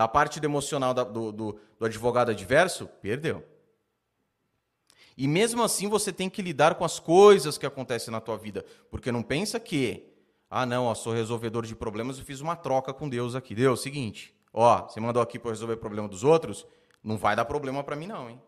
Da 0.00 0.08
parte 0.08 0.40
do 0.40 0.46
emocional 0.46 0.94
do, 0.94 1.30
do, 1.30 1.60
do 1.78 1.84
advogado 1.84 2.30
adverso, 2.30 2.86
perdeu. 3.02 3.46
E 5.14 5.28
mesmo 5.28 5.62
assim 5.62 5.90
você 5.90 6.10
tem 6.10 6.30
que 6.30 6.40
lidar 6.40 6.76
com 6.76 6.86
as 6.86 6.98
coisas 6.98 7.58
que 7.58 7.66
acontecem 7.66 8.10
na 8.10 8.18
tua 8.18 8.38
vida, 8.38 8.64
porque 8.90 9.12
não 9.12 9.22
pensa 9.22 9.60
que, 9.60 10.10
ah 10.48 10.64
não, 10.64 10.86
ó, 10.86 10.94
sou 10.94 11.12
resolvedor 11.12 11.66
de 11.66 11.76
problemas, 11.76 12.18
eu 12.18 12.24
fiz 12.24 12.40
uma 12.40 12.56
troca 12.56 12.94
com 12.94 13.10
Deus 13.10 13.34
aqui. 13.34 13.54
Deus, 13.54 13.82
seguinte, 13.82 14.34
ó, 14.54 14.88
você 14.88 14.98
mandou 15.00 15.20
aqui 15.20 15.38
para 15.38 15.50
resolver 15.50 15.74
o 15.74 15.76
problema 15.76 16.08
dos 16.08 16.24
outros, 16.24 16.66
não 17.04 17.18
vai 17.18 17.36
dar 17.36 17.44
problema 17.44 17.84
para 17.84 17.94
mim 17.94 18.06
não, 18.06 18.30
hein? 18.30 18.40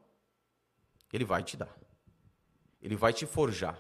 Ele 1.13 1.27
vai 1.27 1.43
te 1.43 1.55
dar. 1.59 1.77
Ele 2.81 2.97
vai 2.97 3.13
te 3.13 3.27
forjar. 3.27 3.79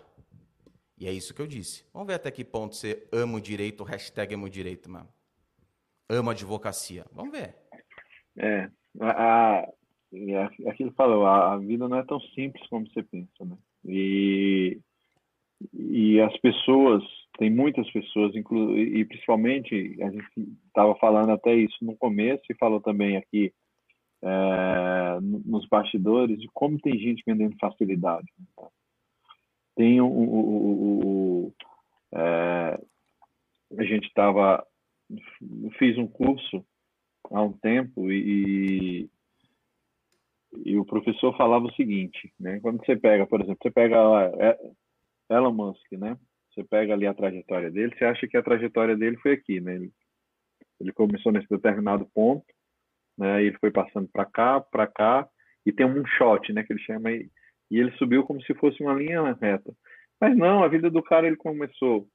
E 0.98 1.08
é 1.08 1.10
isso 1.10 1.32
que 1.32 1.40
eu 1.40 1.46
disse. 1.46 1.86
Vamos 1.90 2.06
ver 2.06 2.16
até 2.16 2.30
que 2.30 2.44
ponto 2.44 2.76
você 2.76 3.08
ama 3.10 3.38
o 3.38 3.40
direito, 3.40 3.82
hashtag 3.82 4.34
amo 4.34 4.44
o 4.44 4.50
direito, 4.50 4.90
mano. 4.90 5.08
Ama 6.06 6.32
a 6.32 6.34
advocacia. 6.34 7.06
Vamos 7.10 7.32
ver. 7.32 7.61
É, 8.36 8.70
a, 9.00 9.58
a, 9.60 9.68
é 10.14 10.68
aquilo 10.68 10.92
falou, 10.92 11.26
a, 11.26 11.54
a 11.54 11.58
vida 11.58 11.88
não 11.88 11.98
é 11.98 12.04
tão 12.04 12.20
simples 12.20 12.66
como 12.68 12.86
você 12.86 13.02
pensa, 13.02 13.44
né? 13.44 13.56
E, 13.84 14.78
e 15.72 16.20
as 16.20 16.36
pessoas, 16.38 17.02
tem 17.38 17.50
muitas 17.50 17.90
pessoas, 17.90 18.34
inclu, 18.34 18.78
e 18.78 19.04
principalmente, 19.04 19.96
a 20.02 20.10
gente 20.10 20.26
estava 20.66 20.94
falando 20.96 21.30
até 21.30 21.54
isso 21.54 21.84
no 21.84 21.96
começo 21.96 22.42
e 22.50 22.56
falou 22.56 22.80
também 22.80 23.16
aqui 23.16 23.52
é, 24.22 25.18
nos 25.20 25.66
bastidores, 25.68 26.38
de 26.40 26.48
como 26.52 26.78
tem 26.78 26.98
gente 26.98 27.22
vendendo 27.26 27.56
facilidade. 27.58 28.26
Né? 28.38 28.68
Tem 29.74 30.00
o, 30.00 30.06
o, 30.06 30.22
o, 30.22 31.46
o 31.46 31.54
é, 32.14 32.78
a 33.78 33.84
gente 33.84 34.06
estava 34.06 34.64
fiz 35.78 35.98
um 35.98 36.06
curso 36.06 36.64
há 37.32 37.42
um 37.42 37.52
tempo 37.52 38.10
e, 38.10 39.08
e 40.64 40.76
o 40.76 40.84
professor 40.84 41.36
falava 41.36 41.64
o 41.64 41.74
seguinte, 41.74 42.32
né? 42.38 42.60
Quando 42.60 42.84
você 42.84 42.96
pega, 42.96 43.26
por 43.26 43.40
exemplo, 43.40 43.58
você 43.62 43.70
pega 43.70 43.96
é, 44.38 44.58
Elon 45.30 45.52
Musk, 45.52 45.92
né? 45.92 46.16
Você 46.52 46.62
pega 46.62 46.92
ali 46.92 47.06
a 47.06 47.14
trajetória 47.14 47.70
dele, 47.70 47.94
você 47.96 48.04
acha 48.04 48.28
que 48.28 48.36
a 48.36 48.42
trajetória 48.42 48.96
dele 48.96 49.16
foi 49.16 49.32
aqui, 49.32 49.60
né? 49.60 49.74
Ele, 49.74 49.92
ele 50.80 50.92
começou 50.92 51.32
nesse 51.32 51.48
determinado 51.48 52.06
ponto, 52.14 52.44
né? 53.16 53.42
E 53.42 53.46
ele 53.46 53.58
foi 53.58 53.70
passando 53.70 54.08
para 54.12 54.26
cá, 54.26 54.60
para 54.60 54.86
cá 54.86 55.28
e 55.64 55.72
tem 55.72 55.86
um 55.86 56.04
shot, 56.04 56.52
né? 56.52 56.62
Que 56.62 56.72
ele 56.72 56.82
chama 56.82 57.10
e 57.12 57.30
ele 57.70 57.90
subiu 57.92 58.22
como 58.22 58.42
se 58.42 58.52
fosse 58.54 58.82
uma 58.82 58.92
linha 58.92 59.32
reta. 59.40 59.74
Mas 60.20 60.36
não, 60.36 60.62
a 60.62 60.68
vida 60.68 60.90
do 60.90 61.02
cara 61.02 61.26
ele 61.26 61.36
começou 61.36 62.06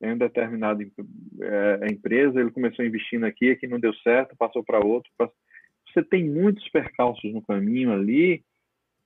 em 0.00 0.08
uma 0.08 0.16
determinada 0.16 0.82
é, 0.82 1.86
empresa, 1.90 2.40
ele 2.40 2.50
começou 2.50 2.84
investindo 2.84 3.24
aqui, 3.24 3.50
aqui 3.50 3.66
não 3.66 3.80
deu 3.80 3.94
certo, 3.96 4.36
passou 4.36 4.62
para 4.62 4.84
outro. 4.84 5.10
Passou... 5.16 5.34
Você 5.92 6.02
tem 6.02 6.28
muitos 6.28 6.68
percalços 6.70 7.32
no 7.32 7.42
caminho 7.42 7.92
ali 7.92 8.44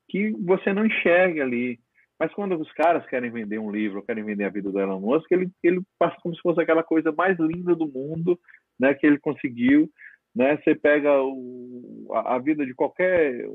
que 0.08 0.32
você 0.32 0.72
não 0.72 0.84
enxerga 0.84 1.42
ali. 1.42 1.78
Mas 2.18 2.34
quando 2.34 2.54
os 2.60 2.70
caras 2.72 3.06
querem 3.06 3.30
vender 3.30 3.58
um 3.58 3.70
livro, 3.70 4.02
querem 4.02 4.24
vender 4.24 4.44
a 4.44 4.50
vida 4.50 4.70
do 4.70 4.78
Elon 4.78 5.00
Musk, 5.00 5.30
ele, 5.30 5.48
ele 5.62 5.80
passa 5.98 6.16
como 6.20 6.34
se 6.34 6.42
fosse 6.42 6.60
aquela 6.60 6.82
coisa 6.82 7.10
mais 7.12 7.38
linda 7.38 7.74
do 7.74 7.86
mundo, 7.86 8.38
né, 8.78 8.92
que 8.92 9.06
ele 9.06 9.18
conseguiu, 9.18 9.88
né? 10.34 10.58
Você 10.58 10.74
pega 10.74 11.10
o, 11.22 12.08
a, 12.12 12.34
a 12.34 12.38
vida 12.38 12.66
de 12.66 12.74
qualquer 12.74 13.46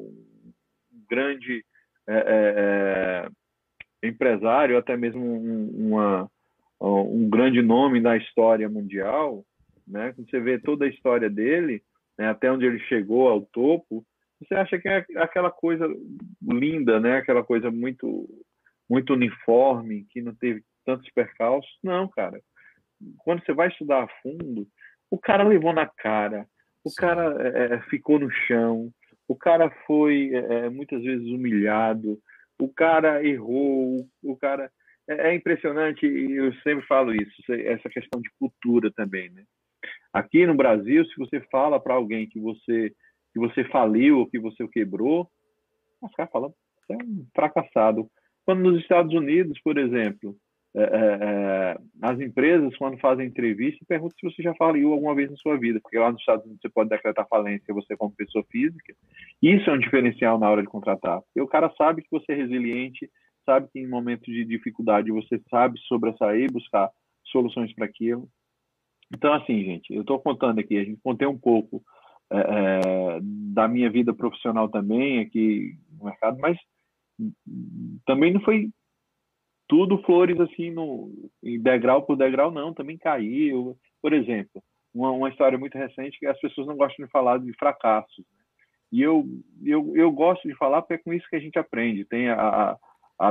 grande 1.08 1.64
é, 2.08 3.28
é, 4.04 4.08
empresário, 4.08 4.78
até 4.78 4.98
mesmo 4.98 5.22
um, 5.22 5.90
uma, 5.90 6.30
um 6.82 7.30
grande 7.30 7.62
nome 7.62 8.02
da 8.02 8.18
história 8.18 8.68
mundial, 8.70 9.46
né? 9.88 10.14
Quando 10.14 10.30
você 10.30 10.40
vê 10.40 10.60
toda 10.60 10.86
a 10.86 10.90
história 10.90 11.30
dele, 11.30 11.82
né, 12.18 12.30
até 12.30 12.52
onde 12.52 12.66
ele 12.66 12.80
chegou 12.80 13.30
ao 13.30 13.42
topo, 13.42 14.06
você 14.40 14.56
acha 14.56 14.78
que 14.78 14.88
é 14.88 15.06
aquela 15.18 15.52
coisa 15.52 15.88
linda, 16.42 17.00
né? 17.00 17.18
Aquela 17.18 17.44
coisa 17.44 17.72
muito 17.72 18.28
muito 18.88 19.14
uniforme, 19.14 20.06
que 20.12 20.22
não 20.22 20.36
teve 20.36 20.64
tantos 20.86 21.10
percalços. 21.12 21.72
Não, 21.84 22.08
cara. 22.08 22.40
Quando 23.18 23.44
você 23.44 23.54
vai 23.54 23.68
estudar 23.70 24.04
a 24.04 24.08
fundo, 24.22 24.68
o 25.10 25.18
cara 25.18 25.44
levou 25.44 25.74
na 25.74 25.88
cara, 25.88 26.46
o 26.84 26.90
Sim. 26.90 26.96
cara 26.98 27.36
é, 27.42 27.74
é, 27.74 27.82
ficou 27.90 28.20
no 28.20 28.30
chão, 28.30 28.92
o 29.28 29.36
cara 29.36 29.70
foi 29.88 30.32
é, 30.34 30.38
é, 30.38 30.70
muitas 30.70 31.02
vezes 31.02 31.28
humilhado, 31.28 32.20
o 32.60 32.70
cara 32.70 33.26
errou, 33.26 34.08
o 34.24 34.38
cara. 34.38 34.72
É, 35.08 35.30
é 35.30 35.36
impressionante, 35.36 36.06
e 36.06 36.34
eu 36.34 36.54
sempre 36.56 36.86
falo 36.88 37.14
isso, 37.14 37.34
essa 37.52 37.90
questão 37.90 38.22
de 38.22 38.30
cultura 38.40 38.92
também, 38.92 39.30
né? 39.32 39.44
Aqui 40.14 40.46
no 40.46 40.56
Brasil, 40.56 41.06
se 41.06 41.16
você 41.18 41.42
fala 41.52 41.80
para 41.80 41.94
alguém 41.94 42.28
que 42.28 42.40
você 42.40 42.94
que 43.34 43.40
você 43.40 43.66
faliu 43.66 44.20
ou 44.20 44.28
que 44.28 44.40
você 44.40 44.66
quebrou, 44.70 45.30
os 46.02 46.16
caras 46.16 46.32
falam, 46.32 46.54
você 46.80 46.94
é 46.94 46.96
um 46.96 47.28
fracassado. 47.36 48.10
Quando 48.46 48.62
nos 48.62 48.80
Estados 48.80 49.14
Unidos, 49.14 49.60
por 49.62 49.78
exemplo, 49.78 50.38
é, 50.74 50.84
é, 50.84 51.18
é, 51.22 51.78
as 52.02 52.20
empresas, 52.20 52.76
quando 52.78 52.98
fazem 53.00 53.28
entrevista, 53.28 53.86
perguntam 53.88 54.18
se 54.20 54.36
você 54.36 54.44
já 54.44 54.54
faliu 54.56 54.92
alguma 54.92 55.16
vez 55.16 55.32
na 55.32 55.38
sua 55.38 55.58
vida, 55.58 55.80
porque 55.82 55.98
lá 55.98 56.12
nos 56.12 56.20
Estados 56.20 56.46
Unidos 56.46 56.62
você 56.62 56.70
pode 56.70 56.90
decretar 56.90 57.28
falência 57.30 57.74
você 57.74 57.96
como 57.96 58.16
pessoa 58.16 58.44
física. 58.52 58.94
Isso 59.42 59.70
é 59.70 59.74
um 59.74 59.80
diferencial 59.80 60.38
na 60.38 60.50
hora 60.50 60.62
de 60.62 60.68
contratar. 60.68 61.22
O 61.38 61.48
cara 61.48 61.74
sabe 61.78 62.02
que 62.02 62.12
você 62.12 62.34
é 62.34 62.36
resiliente, 62.36 63.10
sabe 63.46 63.70
que 63.72 63.80
em 63.80 63.88
momentos 63.88 64.26
de 64.26 64.44
dificuldade 64.44 65.12
você 65.12 65.42
sabe 65.50 65.80
sobressair, 65.82 66.52
buscar 66.52 66.90
soluções 67.26 67.74
para 67.74 67.86
aquilo. 67.86 68.28
Então, 69.14 69.34
assim, 69.34 69.64
gente, 69.64 69.94
eu 69.94 70.02
estou 70.02 70.20
contando 70.20 70.60
aqui, 70.60 70.78
a 70.78 70.84
gente 70.84 71.00
contei 71.02 71.28
um 71.28 71.38
pouco 71.38 71.84
é, 72.32 72.38
é, 72.40 73.20
da 73.22 73.68
minha 73.68 73.90
vida 73.90 74.14
profissional 74.14 74.68
também 74.68 75.20
aqui 75.20 75.78
no 75.98 76.06
mercado, 76.06 76.38
mas 76.40 76.58
também 78.06 78.34
não 78.34 78.42
foi 78.42 78.70
tudo 79.68 80.02
flores 80.04 80.40
assim 80.40 80.72
no 80.72 81.12
degrau 81.42 82.04
por 82.04 82.16
degrau 82.16 82.52
não, 82.52 82.74
também 82.74 82.98
caiu. 82.98 83.78
Por 84.02 84.14
exemplo, 84.14 84.62
uma, 84.94 85.12
uma 85.12 85.30
história 85.30 85.58
muito 85.58 85.78
recente 85.78 86.20
que 86.20 86.28
as 86.28 86.40
pessoas 86.40 86.68
não 86.68 86.76
gostam 86.76 87.06
de 87.06 87.12
falar 87.12 87.40
de 87.40 87.54
fracassos. 87.54 88.18
Né? 88.18 88.44
E 88.92 89.02
eu, 89.02 89.26
eu, 89.64 89.96
eu 89.96 90.12
gosto 90.12 90.48
de 90.48 90.56
falar 90.56 90.82
porque 90.82 90.96
é 90.96 90.98
com 90.98 91.14
isso 91.14 91.28
que 91.30 91.36
a 91.36 91.40
gente 91.40 91.58
aprende. 91.60 92.06
Tem 92.06 92.30
a, 92.30 92.36
a 92.72 92.78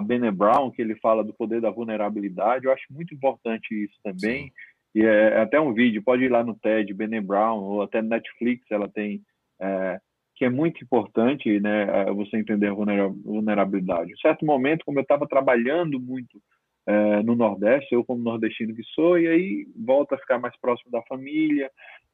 Bene 0.00 0.30
Brown, 0.30 0.70
que 0.70 0.80
ele 0.80 0.94
fala 0.96 1.22
do 1.22 1.34
poder 1.34 1.60
da 1.60 1.70
vulnerabilidade. 1.70 2.64
Eu 2.64 2.72
acho 2.72 2.84
muito 2.90 3.14
importante 3.14 3.74
isso 3.74 3.94
também. 4.02 4.52
E 4.94 5.02
é, 5.02 5.30
é, 5.30 5.40
até 5.40 5.60
um 5.60 5.74
vídeo, 5.74 6.02
pode 6.02 6.24
ir 6.24 6.30
lá 6.30 6.44
no 6.44 6.54
TED, 6.54 6.94
Bene 6.94 7.20
Brown, 7.20 7.60
ou 7.60 7.82
até 7.82 8.00
Netflix, 8.00 8.64
ela 8.70 8.88
tem, 8.88 9.20
é, 9.60 9.98
que 10.36 10.44
é 10.44 10.50
muito 10.50 10.82
importante, 10.84 11.58
né, 11.60 11.82
é, 11.82 12.12
você 12.12 12.36
entender 12.36 12.68
a 12.68 12.74
vulnerabilidade. 12.74 14.12
Em 14.12 14.16
certo 14.16 14.46
momento, 14.46 14.84
como 14.84 14.98
eu 14.98 15.02
estava 15.02 15.26
trabalhando 15.26 15.98
muito 15.98 16.40
é, 16.86 17.22
no 17.22 17.34
Nordeste, 17.34 17.94
eu 17.94 18.04
como 18.04 18.22
nordestino 18.22 18.74
que 18.74 18.84
sou, 18.94 19.18
e 19.18 19.26
aí 19.26 19.66
volta 19.74 20.14
a 20.14 20.18
ficar 20.18 20.38
mais 20.38 20.56
próximo 20.60 20.92
da 20.92 21.02
família, 21.02 21.70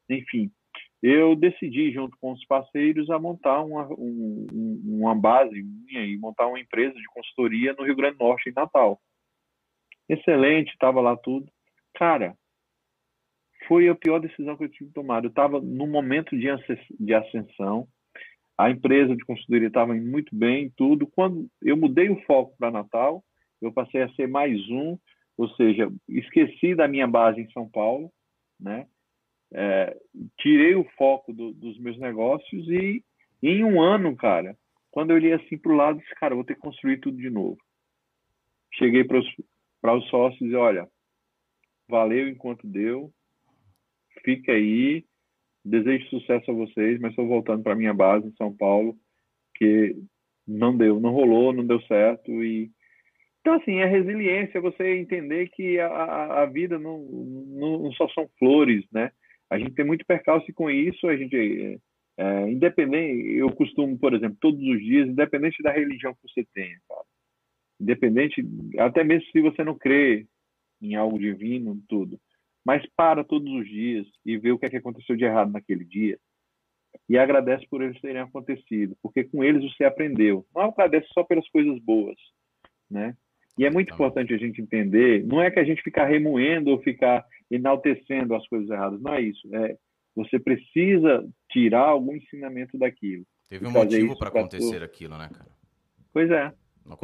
enfim, 0.09 0.49
eu 1.01 1.35
decidi, 1.35 1.91
junto 1.91 2.15
com 2.19 2.31
os 2.31 2.45
parceiros, 2.45 3.09
a 3.09 3.17
montar 3.17 3.61
uma, 3.63 3.87
um, 3.91 4.47
uma 4.85 5.15
base 5.15 5.63
minha 5.63 6.05
e 6.05 6.17
montar 6.17 6.47
uma 6.47 6.59
empresa 6.59 6.93
de 6.93 7.05
consultoria 7.05 7.73
no 7.73 7.83
Rio 7.83 7.95
Grande 7.95 8.17
do 8.17 8.23
Norte, 8.23 8.49
em 8.49 8.53
Natal. 8.53 8.99
Excelente, 10.07 10.71
estava 10.71 11.01
lá 11.01 11.17
tudo. 11.17 11.51
Cara, 11.95 12.35
foi 13.67 13.89
a 13.89 13.95
pior 13.95 14.19
decisão 14.19 14.55
que 14.55 14.65
eu 14.65 14.69
tive 14.69 14.91
tomado. 14.91 15.25
Eu 15.25 15.29
estava 15.29 15.59
num 15.59 15.87
momento 15.87 16.37
de 16.37 17.13
ascensão, 17.13 17.87
a 18.57 18.69
empresa 18.69 19.15
de 19.15 19.25
consultoria 19.25 19.69
estava 19.69 19.95
muito 19.95 20.35
bem, 20.35 20.71
tudo. 20.77 21.07
Quando 21.07 21.47
eu 21.63 21.75
mudei 21.75 22.09
o 22.09 22.21
foco 22.25 22.55
para 22.59 22.69
Natal, 22.69 23.23
eu 23.59 23.71
passei 23.71 24.03
a 24.03 24.09
ser 24.13 24.27
mais 24.27 24.59
um, 24.69 24.97
ou 25.35 25.49
seja, 25.55 25.91
esqueci 26.07 26.75
da 26.75 26.87
minha 26.87 27.07
base 27.07 27.41
em 27.41 27.49
São 27.51 27.67
Paulo, 27.67 28.11
né? 28.59 28.85
É, 29.53 29.97
tirei 30.39 30.75
o 30.75 30.85
foco 30.97 31.33
do, 31.33 31.53
dos 31.53 31.77
meus 31.79 31.97
negócios 31.97 32.67
e 32.69 33.03
em 33.43 33.63
um 33.63 33.81
ano, 33.81 34.15
cara, 34.15 34.55
quando 34.91 35.11
eu 35.11 35.15
olhei 35.15 35.33
assim 35.33 35.57
para 35.57 35.71
o 35.71 35.75
lado, 35.75 35.99
disse, 35.99 36.13
cara, 36.15 36.35
vou 36.35 36.43
ter 36.43 36.55
que 36.55 36.61
construir 36.61 36.99
tudo 36.99 37.17
de 37.17 37.29
novo. 37.29 37.57
Cheguei 38.73 39.03
para 39.03 39.19
os 39.95 40.09
sócios 40.09 40.49
e 40.49 40.55
olha, 40.55 40.87
valeu 41.89 42.29
enquanto 42.29 42.67
deu, 42.67 43.11
fica 44.23 44.51
aí. 44.51 45.05
Desejo 45.63 46.09
sucesso 46.09 46.49
a 46.49 46.53
vocês, 46.55 46.99
mas 46.99 47.11
estou 47.11 47.27
voltando 47.27 47.61
para 47.61 47.75
minha 47.75 47.93
base 47.93 48.27
em 48.27 48.35
São 48.35 48.55
Paulo, 48.55 48.97
que 49.55 49.95
não 50.47 50.75
deu, 50.75 50.99
não 50.99 51.11
rolou, 51.11 51.53
não 51.53 51.65
deu 51.65 51.79
certo 51.83 52.43
e 52.43 52.71
então 53.41 53.55
assim 53.55 53.77
é 53.77 53.85
resiliência, 53.85 54.61
você 54.61 54.97
entender 54.97 55.49
que 55.49 55.79
a, 55.79 56.43
a 56.43 56.45
vida 56.45 56.77
não, 56.77 56.99
não 56.99 57.91
só 57.93 58.07
são 58.09 58.29
flores, 58.37 58.85
né? 58.91 59.11
A 59.51 59.59
gente 59.59 59.73
tem 59.73 59.83
muito 59.85 60.05
percalço 60.05 60.51
com 60.53 60.69
isso, 60.69 61.07
a 61.07 61.17
gente 61.17 61.35
é, 61.35 61.77
é, 62.17 62.49
independente, 62.49 63.33
eu 63.33 63.51
costumo, 63.51 63.99
por 63.99 64.13
exemplo, 64.13 64.37
todos 64.39 64.61
os 64.61 64.79
dias, 64.79 65.09
independente 65.09 65.61
da 65.61 65.71
religião 65.73 66.13
que 66.13 66.21
você 66.21 66.47
tenha, 66.53 66.79
cara, 66.87 67.03
independente, 67.77 68.41
até 68.79 69.03
mesmo 69.03 69.29
se 69.29 69.41
você 69.41 69.61
não 69.61 69.77
crê 69.77 70.25
em 70.81 70.95
algo 70.95 71.19
divino, 71.19 71.83
tudo, 71.89 72.17
mas 72.65 72.81
para 72.95 73.25
todos 73.25 73.51
os 73.51 73.67
dias 73.67 74.07
e 74.25 74.37
vê 74.37 74.53
o 74.53 74.57
que, 74.57 74.67
é 74.67 74.69
que 74.69 74.77
aconteceu 74.77 75.17
de 75.17 75.25
errado 75.25 75.51
naquele 75.51 75.83
dia 75.83 76.17
e 77.09 77.17
agradece 77.17 77.67
por 77.69 77.81
eles 77.81 77.99
terem 77.99 78.21
acontecido, 78.21 78.95
porque 79.01 79.25
com 79.25 79.43
eles 79.43 79.63
você 79.63 79.83
aprendeu. 79.83 80.45
Não 80.55 80.61
agradece 80.63 81.07
só 81.13 81.23
pelas 81.23 81.47
coisas 81.49 81.77
boas, 81.79 82.15
né? 82.89 83.15
E 83.57 83.65
é 83.65 83.69
muito 83.69 83.93
importante 83.93 84.33
a 84.33 84.37
gente 84.37 84.61
entender, 84.61 85.25
não 85.25 85.41
é 85.41 85.51
que 85.51 85.59
a 85.59 85.63
gente 85.63 85.81
ficar 85.81 86.05
remoendo 86.05 86.71
ou 86.71 86.81
ficar 86.81 87.25
enaltecendo 87.51 88.33
as 88.33 88.47
coisas 88.47 88.69
erradas, 88.69 89.01
não 89.01 89.13
é 89.13 89.21
isso. 89.21 89.47
É 89.55 89.77
você 90.13 90.37
precisa 90.37 91.25
tirar 91.49 91.87
algum 91.87 92.15
ensinamento 92.15 92.77
daquilo. 92.77 93.23
Teve 93.49 93.65
um 93.65 93.71
motivo 93.71 94.17
para 94.17 94.27
acontecer 94.27 94.79
tu... 94.79 94.83
aquilo, 94.83 95.17
né, 95.17 95.29
cara? 95.31 95.49
Pois 96.11 96.29
é. 96.29 96.51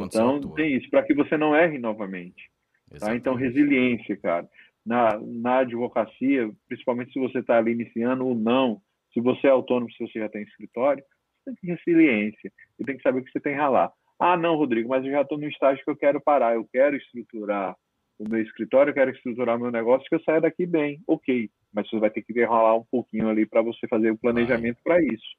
então 0.00 0.40
tem 0.54 0.76
isso, 0.76 0.90
para 0.90 1.02
que 1.02 1.14
você 1.14 1.36
não 1.36 1.56
erre 1.56 1.78
novamente. 1.78 2.50
Tá? 2.98 3.14
Então 3.14 3.34
resiliência, 3.34 4.16
cara 4.16 4.46
na, 4.88 5.20
na 5.20 5.58
advocacia, 5.58 6.50
principalmente 6.66 7.12
se 7.12 7.18
você 7.18 7.40
está 7.40 7.58
ali 7.58 7.72
iniciando 7.72 8.26
ou 8.26 8.34
não, 8.34 8.80
se 9.12 9.20
você 9.20 9.46
é 9.46 9.50
autônomo, 9.50 9.92
se 9.92 9.98
você 9.98 10.18
já 10.18 10.30
tem 10.30 10.42
escritório, 10.42 11.04
você 11.04 11.44
tem 11.44 11.54
que 11.54 11.60
ter 11.60 11.92
resiliência, 11.92 12.52
você 12.76 12.84
tem 12.84 12.96
que 12.96 13.02
saber 13.02 13.20
o 13.20 13.24
que 13.24 13.30
você 13.30 13.38
tem 13.38 13.52
que 13.52 13.60
ralar. 13.60 13.92
Ah, 14.18 14.36
não, 14.36 14.56
Rodrigo, 14.56 14.88
mas 14.88 15.04
eu 15.04 15.12
já 15.12 15.20
estou 15.20 15.36
no 15.36 15.46
estágio 15.46 15.84
que 15.84 15.90
eu 15.90 15.96
quero 15.96 16.20
parar, 16.22 16.54
eu 16.54 16.66
quero 16.72 16.96
estruturar 16.96 17.76
o 18.18 18.28
meu 18.28 18.42
escritório, 18.42 18.90
eu 18.90 18.94
quero 18.94 19.10
estruturar 19.10 19.56
o 19.56 19.60
meu 19.60 19.70
negócio, 19.70 20.06
que 20.08 20.14
eu 20.14 20.22
saia 20.22 20.40
daqui 20.40 20.66
bem, 20.66 21.00
ok, 21.06 21.48
mas 21.72 21.88
você 21.88 21.98
vai 21.98 22.10
ter 22.10 22.22
que 22.22 22.44
ralar 22.44 22.76
um 22.76 22.84
pouquinho 22.90 23.28
ali 23.28 23.46
para 23.46 23.62
você 23.62 23.86
fazer 23.86 24.10
o 24.10 24.18
planejamento 24.18 24.78
para 24.82 25.00
isso, 25.02 25.36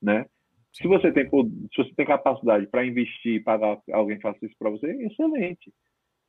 né? 0.00 0.26
Se 0.72 0.88
você 0.88 1.12
tem, 1.12 1.24
se 1.24 1.76
você 1.76 1.94
tem 1.94 2.06
capacidade 2.06 2.66
para 2.66 2.86
investir 2.86 3.34
e 3.34 3.40
pagar 3.40 3.78
alguém 3.92 4.18
faça 4.20 4.38
isso 4.46 4.54
para 4.58 4.70
você, 4.70 4.90
excelente, 5.04 5.70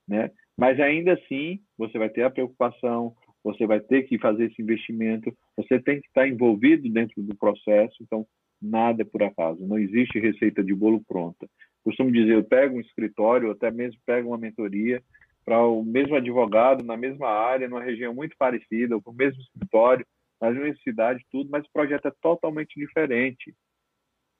né? 0.07 0.29
Mas 0.57 0.79
ainda 0.79 1.13
assim, 1.13 1.61
você 1.77 1.97
vai 1.97 2.09
ter 2.09 2.23
a 2.23 2.29
preocupação, 2.29 3.15
você 3.41 3.65
vai 3.65 3.79
ter 3.79 4.03
que 4.03 4.19
fazer 4.19 4.45
esse 4.45 4.61
investimento, 4.61 5.33
você 5.55 5.79
tem 5.79 6.01
que 6.01 6.07
estar 6.07 6.27
envolvido 6.27 6.89
dentro 6.89 7.21
do 7.23 7.35
processo, 7.35 7.95
então 8.01 8.27
nada 8.61 9.01
é 9.01 9.05
por 9.05 9.23
acaso, 9.23 9.65
não 9.65 9.77
existe 9.77 10.19
receita 10.19 10.61
de 10.63 10.73
bolo 10.73 11.01
pronta. 11.07 11.47
Costumo 11.83 12.11
dizer, 12.11 12.33
eu 12.33 12.43
pego 12.43 12.77
um 12.77 12.81
escritório, 12.81 13.51
até 13.51 13.69
mesmo 13.71 13.99
pego 14.05 14.29
uma 14.29 14.37
mentoria 14.37 15.01
para 15.43 15.59
o 15.65 15.83
mesmo 15.83 16.15
advogado, 16.15 16.83
na 16.83 16.95
mesma 16.95 17.27
área, 17.27 17.67
numa 17.67 17.83
região 17.83 18.13
muito 18.13 18.35
parecida, 18.37 18.99
com 19.01 19.11
o 19.11 19.15
mesmo 19.15 19.41
escritório, 19.41 20.05
na 20.41 20.49
universidade, 20.49 21.25
tudo, 21.31 21.49
mas 21.49 21.65
o 21.65 21.71
projeto 21.71 22.07
é 22.07 22.11
totalmente 22.21 22.79
diferente. 22.79 23.53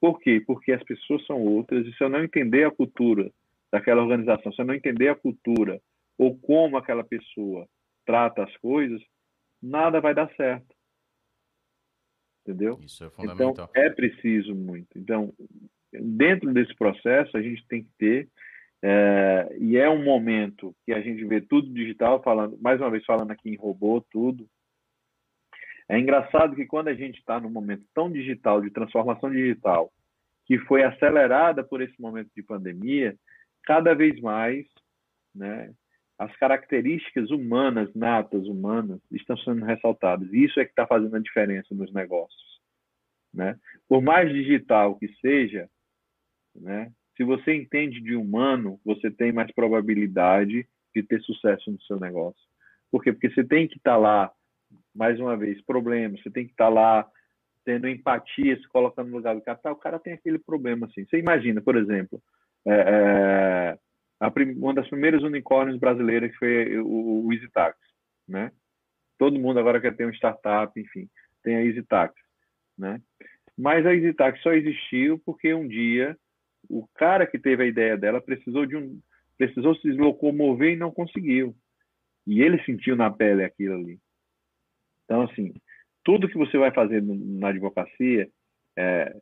Por 0.00 0.20
quê? 0.20 0.42
Porque 0.46 0.72
as 0.72 0.82
pessoas 0.82 1.24
são 1.26 1.40
outras, 1.40 1.86
e 1.86 1.92
se 1.94 2.04
eu 2.04 2.08
não 2.08 2.22
entender 2.22 2.64
a 2.64 2.70
cultura 2.70 3.30
daquela 3.72 4.02
organização, 4.02 4.52
se 4.52 4.60
eu 4.60 4.66
não 4.66 4.74
entender 4.74 5.08
a 5.08 5.14
cultura, 5.14 5.80
ou 6.18 6.38
como 6.38 6.76
aquela 6.76 7.02
pessoa 7.02 7.66
trata 8.04 8.44
as 8.44 8.56
coisas, 8.58 9.02
nada 9.62 10.00
vai 10.00 10.14
dar 10.14 10.30
certo. 10.36 10.74
Entendeu? 12.46 12.78
Isso 12.80 13.02
é 13.02 13.10
fundamental. 13.10 13.68
Então, 13.70 13.82
é 13.82 13.88
preciso 13.88 14.54
muito. 14.54 14.98
Então, 14.98 15.32
dentro 15.90 16.52
desse 16.52 16.74
processo, 16.76 17.36
a 17.36 17.42
gente 17.42 17.66
tem 17.66 17.82
que 17.82 17.90
ter, 17.98 18.28
é, 18.82 19.56
e 19.58 19.76
é 19.76 19.88
um 19.88 20.02
momento 20.02 20.74
que 20.84 20.92
a 20.92 21.00
gente 21.00 21.24
vê 21.24 21.40
tudo 21.40 21.72
digital, 21.72 22.22
falando, 22.22 22.58
mais 22.60 22.80
uma 22.80 22.90
vez 22.90 23.04
falando 23.04 23.30
aqui 23.30 23.48
em 23.50 23.56
robô, 23.56 24.00
tudo. 24.10 24.46
É 25.88 25.98
engraçado 25.98 26.54
que 26.54 26.66
quando 26.66 26.88
a 26.88 26.94
gente 26.94 27.18
está 27.18 27.40
num 27.40 27.50
momento 27.50 27.84
tão 27.94 28.10
digital, 28.10 28.60
de 28.60 28.70
transformação 28.70 29.30
digital, 29.30 29.92
que 30.46 30.58
foi 30.58 30.82
acelerada 30.82 31.64
por 31.64 31.80
esse 31.80 31.98
momento 32.00 32.30
de 32.34 32.42
pandemia, 32.42 33.16
cada 33.64 33.94
vez 33.94 34.20
mais, 34.20 34.66
né, 35.34 35.72
as 36.18 36.34
características 36.36 37.30
humanas, 37.30 37.92
natas 37.94 38.46
humanas, 38.46 39.00
estão 39.10 39.36
sendo 39.38 39.64
ressaltadas. 39.64 40.32
E 40.32 40.44
isso 40.44 40.60
é 40.60 40.64
que 40.64 40.70
está 40.70 40.86
fazendo 40.86 41.16
a 41.16 41.20
diferença 41.20 41.74
nos 41.74 41.92
negócios. 41.92 42.60
né? 43.32 43.58
Por 43.88 44.00
mais 44.00 44.32
digital 44.32 44.96
que 44.96 45.08
seja, 45.16 45.68
né? 46.54 46.92
Se 47.16 47.24
você 47.24 47.54
entende 47.54 48.00
de 48.00 48.16
humano, 48.16 48.80
você 48.84 49.10
tem 49.10 49.32
mais 49.32 49.52
probabilidade 49.52 50.66
de 50.94 51.02
ter 51.02 51.20
sucesso 51.22 51.70
no 51.70 51.80
seu 51.82 51.98
negócio. 51.98 52.40
Por 52.90 53.02
quê? 53.02 53.12
Porque 53.12 53.30
você 53.30 53.44
tem 53.44 53.66
que 53.66 53.76
estar 53.76 53.92
tá 53.92 53.96
lá, 53.96 54.32
mais 54.94 55.18
uma 55.18 55.36
vez, 55.36 55.60
problemas, 55.64 56.22
você 56.22 56.30
tem 56.30 56.44
que 56.44 56.52
estar 56.52 56.66
tá 56.66 56.70
lá 56.70 57.10
tendo 57.64 57.88
empatia, 57.88 58.56
se 58.56 58.68
colocando 58.68 59.08
no 59.08 59.16
lugar 59.16 59.34
do 59.34 59.40
cara. 59.40 59.58
Tá, 59.58 59.72
o 59.72 59.76
cara 59.76 59.98
tem 59.98 60.12
aquele 60.12 60.38
problema 60.38 60.86
assim. 60.86 61.04
Você 61.04 61.18
imagina, 61.18 61.60
por 61.60 61.76
exemplo, 61.76 62.22
é, 62.66 63.78
é, 64.20 64.28
uma 64.56 64.74
das 64.74 64.88
primeiras 64.88 65.22
unicórnios 65.22 65.78
brasileiras 65.78 66.30
que 66.30 66.38
foi 66.38 66.78
o, 66.78 67.26
o 67.26 67.28
né? 68.28 68.52
Todo 69.18 69.38
mundo 69.38 69.58
agora 69.58 69.80
quer 69.80 69.96
ter 69.96 70.06
um 70.06 70.12
startup, 70.12 70.78
enfim, 70.78 71.08
tem 71.42 71.56
a 71.56 71.64
EasyTax, 71.64 72.14
né? 72.76 73.00
Mas 73.56 73.86
a 73.86 73.94
EasyTax 73.94 74.42
só 74.42 74.52
existiu 74.52 75.20
porque 75.24 75.54
um 75.54 75.66
dia 75.66 76.16
o 76.68 76.86
cara 76.94 77.26
que 77.26 77.38
teve 77.38 77.62
a 77.62 77.66
ideia 77.66 77.96
dela 77.96 78.20
precisou 78.20 78.66
de 78.66 78.76
um 78.76 79.00
precisou 79.36 79.74
se 79.76 79.90
locomover 79.90 80.72
e 80.72 80.76
não 80.76 80.90
conseguiu. 80.90 81.54
E 82.26 82.40
ele 82.40 82.62
sentiu 82.64 82.96
na 82.96 83.10
pele 83.10 83.44
aquilo 83.44 83.74
ali. 83.74 83.98
Então, 85.04 85.22
assim, 85.22 85.52
tudo 86.02 86.28
que 86.28 86.38
você 86.38 86.56
vai 86.56 86.70
fazer 86.70 87.02
na 87.02 87.48
advocacia, 87.48 88.28
é, 88.76 89.14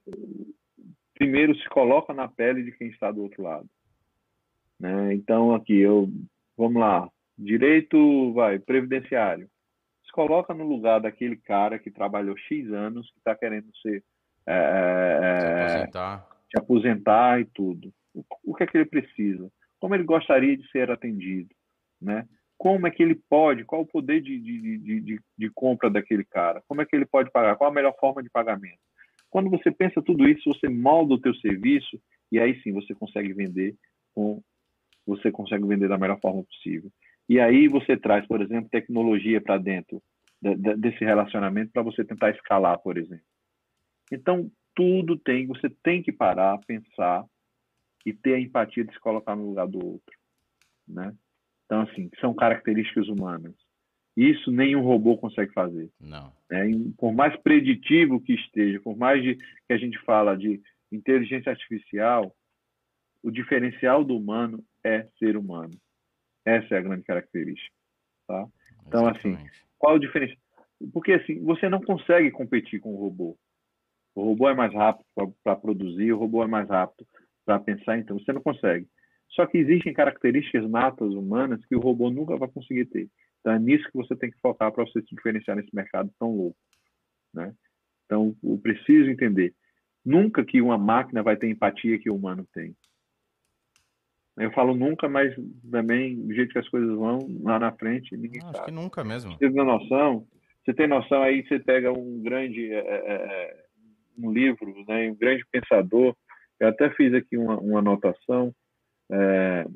primeiro 1.14 1.56
se 1.56 1.69
coloca 1.69 2.12
na 2.12 2.28
pele 2.28 2.62
de 2.62 2.73
quem 2.73 2.89
está 2.89 3.10
do 3.10 3.23
outro 3.23 3.43
lado. 3.43 3.69
Né? 4.78 5.14
Então, 5.14 5.55
aqui, 5.55 5.78
eu, 5.78 6.09
vamos 6.56 6.81
lá, 6.81 7.09
direito, 7.36 8.32
vai, 8.35 8.59
previdenciário. 8.59 9.48
Se 10.05 10.12
coloca 10.12 10.52
no 10.52 10.64
lugar 10.64 11.01
daquele 11.01 11.36
cara 11.36 11.78
que 11.78 11.90
trabalhou 11.90 12.36
X 12.36 12.70
anos, 12.73 13.10
que 13.10 13.19
está 13.19 13.35
querendo 13.35 13.74
ser... 13.78 14.05
É, 14.47 15.20
é, 15.23 15.40
se 15.40 15.47
aposentar 15.47 16.31
se 16.53 16.59
aposentar 16.59 17.41
e 17.41 17.47
tudo. 17.47 17.93
O, 18.15 18.23
o 18.45 18.55
que 18.55 18.65
é 18.65 18.66
que 18.66 18.77
ele 18.77 18.85
precisa? 18.85 19.51
Como 19.81 19.95
ele 19.95 20.05
gostaria 20.05 20.57
de 20.57 20.70
ser 20.70 20.91
atendido? 20.91 21.49
Né? 22.01 22.29
Como 22.59 22.87
é 22.87 22.91
que 22.91 23.03
ele 23.03 23.16
pode? 23.29 23.65
Qual 23.65 23.83
o 23.83 23.87
poder 23.87 24.20
de, 24.20 24.39
de, 24.39 24.79
de, 24.79 25.01
de, 25.01 25.20
de 25.39 25.51
compra 25.51 25.91
daquele 25.91 26.24
cara? 26.24 26.62
Como 26.69 26.83
é 26.83 26.87
que 26.87 26.95
ele 26.95 27.07
pode 27.07 27.31
pagar? 27.31 27.57
Qual 27.57 27.70
a 27.70 27.74
melhor 27.74 27.95
forma 27.99 28.23
de 28.23 28.31
pagamento? 28.31 28.79
Quando 29.31 29.49
você 29.49 29.70
pensa 29.70 30.03
tudo 30.03 30.29
isso, 30.29 30.53
você 30.53 30.69
molda 30.69 31.15
o 31.15 31.20
teu 31.20 31.35
serviço 31.37 31.99
e 32.31 32.39
aí 32.39 32.61
sim 32.62 32.70
você 32.73 32.95
consegue 32.95 33.33
vender 33.33 33.74
com 34.15 34.43
você 35.07 35.33
consegue 35.33 35.66
vender 35.66 35.89
da 35.89 35.99
melhor 35.99 36.20
forma 36.20 36.45
possível. 36.45 36.91
E 37.29 37.41
aí 37.41 37.66
você 37.66 37.97
traz, 37.97 38.27
por 38.27 38.41
exemplo, 38.41 38.70
tecnologia 38.70 39.41
para 39.41 39.59
dentro 39.59 40.01
desse 40.79 41.05
relacionamento 41.05 41.73
para 41.73 41.83
você 41.83 42.05
tentar 42.05 42.31
escalar, 42.31 42.79
por 42.79 42.99
exemplo. 42.99 43.24
Então, 44.12 44.51
tudo 44.74 45.19
tem, 45.19 45.47
você 45.47 45.69
tem 45.82 46.03
que 46.03 46.12
parar, 46.12 46.59
pensar 46.66 47.24
e 48.05 48.12
ter 48.12 48.35
a 48.35 48.40
empatia 48.40 48.85
de 48.85 48.93
se 48.93 49.01
colocar 49.01 49.36
no 49.36 49.47
lugar 49.47 49.66
do 49.66 49.85
outro, 49.85 50.19
né? 50.86 51.15
Então, 51.66 51.82
assim, 51.82 52.11
são 52.20 52.35
características 52.35 53.09
humanas. 53.09 53.55
Isso 54.16 54.51
nenhum 54.51 54.82
robô 54.82 55.16
consegue 55.16 55.53
fazer. 55.53 55.90
Não. 55.99 56.32
É, 56.51 56.65
por 56.99 57.12
mais 57.15 57.35
preditivo 57.40 58.20
que 58.20 58.35
esteja, 58.35 58.78
por 58.81 58.97
mais 58.97 59.23
de, 59.23 59.36
que 59.36 59.73
a 59.73 59.78
gente 59.78 59.99
fala 60.01 60.36
de 60.36 60.61
inteligência 60.90 61.51
artificial, 61.51 62.35
o 63.23 63.31
diferencial 63.31 64.05
do 64.05 64.16
humano 64.16 64.62
é 64.85 65.09
ser 65.19 65.36
humano. 65.36 65.73
Essa 66.44 66.74
é 66.74 66.78
a 66.78 66.82
grande 66.82 67.05
característica. 67.05 67.74
Tá? 68.27 68.47
Então, 68.86 69.07
assim, 69.07 69.28
Exatamente. 69.28 69.51
assim, 69.51 69.66
qual 69.78 69.97
o 69.97 69.99
diferencial? 69.99 70.39
Porque 70.93 71.12
assim, 71.12 71.40
você 71.43 71.69
não 71.69 71.81
consegue 71.81 72.31
competir 72.31 72.81
com 72.81 72.93
o 72.93 72.99
robô. 72.99 73.39
O 74.14 74.22
robô 74.24 74.48
é 74.48 74.55
mais 74.55 74.72
rápido 74.72 75.05
para 75.43 75.56
produzir, 75.56 76.12
o 76.12 76.18
robô 76.18 76.43
é 76.43 76.47
mais 76.47 76.68
rápido 76.68 77.06
para 77.44 77.59
pensar, 77.59 77.98
então 77.98 78.18
você 78.18 78.32
não 78.32 78.43
consegue. 78.43 78.86
Só 79.30 79.47
que 79.47 79.59
existem 79.59 79.94
características 79.94 80.68
natas 80.68 81.12
humanas 81.14 81.64
que 81.66 81.74
o 81.74 81.80
robô 81.80 82.10
nunca 82.10 82.36
vai 82.36 82.48
conseguir 82.48 82.86
ter. 82.86 83.09
Então 83.40 83.55
é 83.55 83.59
nisso 83.59 83.84
que 83.90 83.97
você 83.97 84.14
tem 84.14 84.30
que 84.30 84.39
focar 84.40 84.70
para 84.70 84.84
você 84.84 85.01
se 85.01 85.14
diferenciar 85.14 85.56
nesse 85.56 85.74
mercado 85.74 86.10
tão 86.18 86.36
louco. 86.36 86.59
Né? 87.32 87.55
Então, 88.05 88.36
eu 88.44 88.59
preciso 88.59 89.09
entender. 89.10 89.55
Nunca 90.05 90.44
que 90.44 90.60
uma 90.60 90.76
máquina 90.76 91.22
vai 91.22 91.36
ter 91.36 91.48
empatia 91.48 91.98
que 91.98 92.10
o 92.10 92.14
humano 92.14 92.47
tem. 92.52 92.76
Eu 94.36 94.51
falo 94.52 94.74
nunca, 94.74 95.09
mas 95.09 95.34
também 95.70 96.16
do 96.26 96.34
jeito 96.34 96.52
que 96.52 96.59
as 96.59 96.68
coisas 96.68 96.94
vão 96.97 97.18
lá 97.43 97.59
na 97.59 97.72
frente, 97.72 98.16
ninguém 98.16 98.43
Acho 98.43 98.52
sabe. 98.52 98.64
que 98.66 98.70
nunca 98.70 99.05
mesmo. 99.05 99.32
Você 99.32 99.51
tem 99.51 99.64
noção? 99.64 100.26
Você 100.64 100.74
tem 100.74 100.86
noção 100.86 101.22
aí, 101.22 101.47
você 101.47 101.59
pega 101.59 101.93
um 101.93 102.22
grande 102.22 102.72
é, 102.72 103.64
um 104.18 104.32
livro, 104.32 104.84
né, 104.86 105.10
um 105.10 105.14
grande 105.14 105.44
pensador. 105.51 106.16
Eu 106.59 106.68
até 106.68 106.90
fiz 106.90 107.12
aqui 107.14 107.36
uma, 107.36 107.59
uma 107.59 107.78
anotação 107.80 108.55
é, 109.10 109.66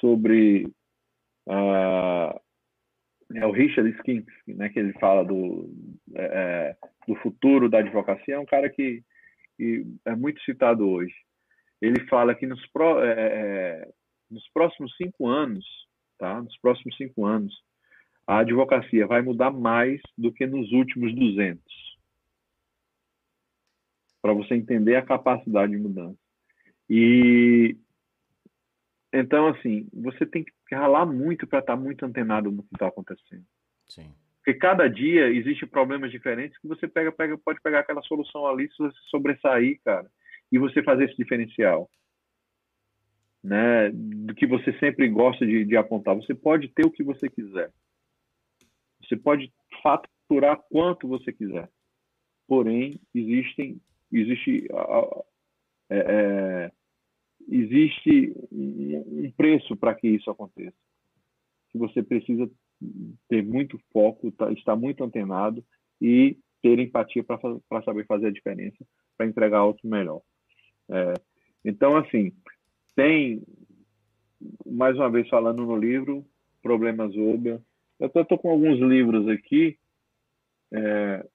sobre 0.00 0.66
uh, 1.48 2.40
é 3.34 3.46
o 3.46 3.50
Richard 3.50 3.88
Skinks, 3.96 4.34
né, 4.46 4.68
que 4.68 4.78
ele 4.78 4.92
fala 4.94 5.24
do, 5.24 5.68
é, 6.14 6.24
é, 6.24 6.76
do 7.08 7.16
futuro 7.16 7.68
da 7.68 7.78
advocacia, 7.78 8.34
é 8.34 8.38
um 8.38 8.46
cara 8.46 8.68
que, 8.68 9.02
que, 9.56 9.84
é 10.04 10.14
muito 10.14 10.40
citado 10.42 10.88
hoje. 10.88 11.14
Ele 11.80 12.06
fala 12.06 12.34
que 12.34 12.46
nos, 12.46 12.64
pro, 12.70 13.02
é, 13.02 13.12
é, 13.12 13.88
nos 14.30 14.46
próximos 14.52 14.94
cinco 14.96 15.26
anos, 15.26 15.64
tá, 16.18 16.40
nos 16.40 16.56
próximos 16.58 16.96
cinco 16.96 17.24
anos, 17.24 17.54
a 18.26 18.38
advocacia 18.38 19.06
vai 19.06 19.20
mudar 19.22 19.50
mais 19.50 20.00
do 20.16 20.32
que 20.32 20.46
nos 20.46 20.70
últimos 20.72 21.14
200 21.14 21.60
para 24.24 24.32
você 24.32 24.54
entender 24.54 24.96
a 24.96 25.04
capacidade 25.04 25.72
de 25.72 25.78
mudança. 25.78 26.16
E 26.88 27.76
então, 29.12 29.48
assim, 29.48 29.86
você 29.92 30.24
tem 30.24 30.42
que 30.42 30.74
ralar 30.74 31.04
muito 31.04 31.46
para 31.46 31.58
estar 31.58 31.76
muito 31.76 32.06
antenado 32.06 32.50
no 32.50 32.62
que 32.62 32.74
está 32.74 32.86
acontecendo. 32.86 33.44
Sim. 33.86 34.10
Porque 34.38 34.58
cada 34.58 34.88
dia 34.88 35.28
existem 35.28 35.68
problemas 35.68 36.10
diferentes 36.10 36.58
que 36.58 36.66
você 36.66 36.88
pega, 36.88 37.12
pega, 37.12 37.36
pode 37.36 37.60
pegar 37.60 37.80
aquela 37.80 38.00
solução 38.00 38.46
ali, 38.46 38.66
se 38.70 38.78
você 38.78 38.96
sobressair, 39.10 39.78
cara, 39.84 40.10
e 40.50 40.58
você 40.58 40.82
fazer 40.82 41.04
esse 41.04 41.16
diferencial. 41.18 41.90
Né, 43.42 43.90
do 43.92 44.34
que 44.34 44.46
você 44.46 44.72
sempre 44.78 45.06
gosta 45.06 45.44
de, 45.44 45.66
de 45.66 45.76
apontar. 45.76 46.16
Você 46.16 46.34
pode 46.34 46.68
ter 46.68 46.86
o 46.86 46.90
que 46.90 47.04
você 47.04 47.28
quiser. 47.28 47.70
Você 49.02 49.18
pode 49.18 49.52
faturar 49.82 50.58
quanto 50.70 51.06
você 51.06 51.30
quiser. 51.30 51.68
Porém, 52.48 52.98
existem 53.14 53.78
existe, 54.20 54.68
é, 55.90 55.96
é, 55.96 56.72
existe 57.48 58.34
um 58.50 59.30
preço 59.36 59.76
para 59.76 59.94
que 59.94 60.08
isso 60.08 60.30
aconteça. 60.30 60.76
Que 61.70 61.78
você 61.78 62.02
precisa 62.02 62.50
ter 63.28 63.42
muito 63.42 63.78
foco, 63.92 64.30
tá, 64.32 64.52
estar 64.52 64.76
muito 64.76 65.02
antenado 65.02 65.64
e 66.00 66.38
ter 66.62 66.78
empatia 66.78 67.22
para 67.22 67.82
saber 67.82 68.06
fazer 68.06 68.28
a 68.28 68.32
diferença, 68.32 68.84
para 69.16 69.26
entregar 69.26 69.58
algo 69.58 69.78
melhor. 69.84 70.22
É, 70.88 71.14
então, 71.64 71.96
assim, 71.96 72.32
tem, 72.94 73.42
mais 74.66 74.96
uma 74.96 75.10
vez 75.10 75.28
falando 75.28 75.64
no 75.64 75.76
livro, 75.76 76.24
Problemas 76.62 77.14
Obra. 77.16 77.62
Eu 77.98 78.06
estou 78.06 78.38
com 78.38 78.50
alguns 78.50 78.78
livros 78.78 79.28
aqui, 79.28 79.78
é, 80.72 81.26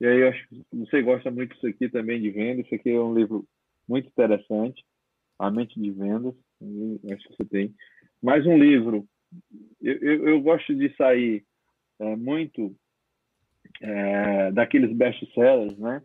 e 0.00 0.06
aí, 0.06 0.20
eu 0.20 0.28
acho 0.28 0.48
que 0.48 0.64
você 0.72 1.02
gosta 1.02 1.30
muito 1.30 1.54
disso 1.54 1.66
aqui 1.66 1.88
também 1.88 2.20
de 2.20 2.30
venda. 2.30 2.60
Isso 2.60 2.74
aqui 2.74 2.90
é 2.90 3.00
um 3.00 3.14
livro 3.14 3.44
muito 3.88 4.08
interessante, 4.08 4.84
A 5.38 5.50
Mente 5.50 5.80
de 5.80 5.90
Vendas. 5.90 6.34
Acho 7.12 7.28
que 7.28 7.36
você 7.36 7.44
tem. 7.44 7.74
Mais 8.22 8.46
um 8.46 8.56
livro. 8.56 9.06
Eu, 9.80 9.94
eu, 9.96 10.28
eu 10.28 10.40
gosto 10.40 10.74
de 10.74 10.94
sair 10.96 11.44
é, 11.98 12.16
muito 12.16 12.76
é, 13.80 14.52
daqueles 14.52 14.92
best-sellers, 14.92 15.76
né? 15.78 16.02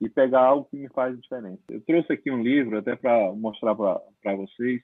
E 0.00 0.08
pegar 0.08 0.40
algo 0.40 0.68
que 0.70 0.76
me 0.76 0.88
faz 0.88 1.18
diferença. 1.20 1.62
Eu 1.68 1.80
trouxe 1.82 2.12
aqui 2.12 2.30
um 2.30 2.42
livro, 2.42 2.78
até 2.78 2.96
para 2.96 3.32
mostrar 3.32 3.74
para 3.74 4.36
vocês. 4.36 4.80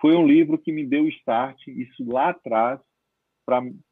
Foi 0.00 0.14
um 0.14 0.26
livro 0.26 0.58
que 0.58 0.72
me 0.72 0.86
deu 0.86 1.08
start, 1.08 1.66
isso 1.66 2.04
lá 2.08 2.30
atrás, 2.30 2.80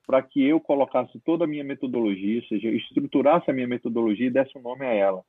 para 0.06 0.22
que 0.22 0.44
eu 0.44 0.60
colocasse 0.60 1.18
toda 1.20 1.44
a 1.44 1.46
minha 1.46 1.64
metodologia, 1.64 2.40
ou 2.40 2.46
seja, 2.46 2.68
estruturasse 2.68 3.50
a 3.50 3.54
minha 3.54 3.66
metodologia 3.66 4.26
e 4.26 4.30
desse 4.30 4.56
um 4.58 4.60
nome 4.60 4.84
a 4.84 4.92
ela. 4.92 5.24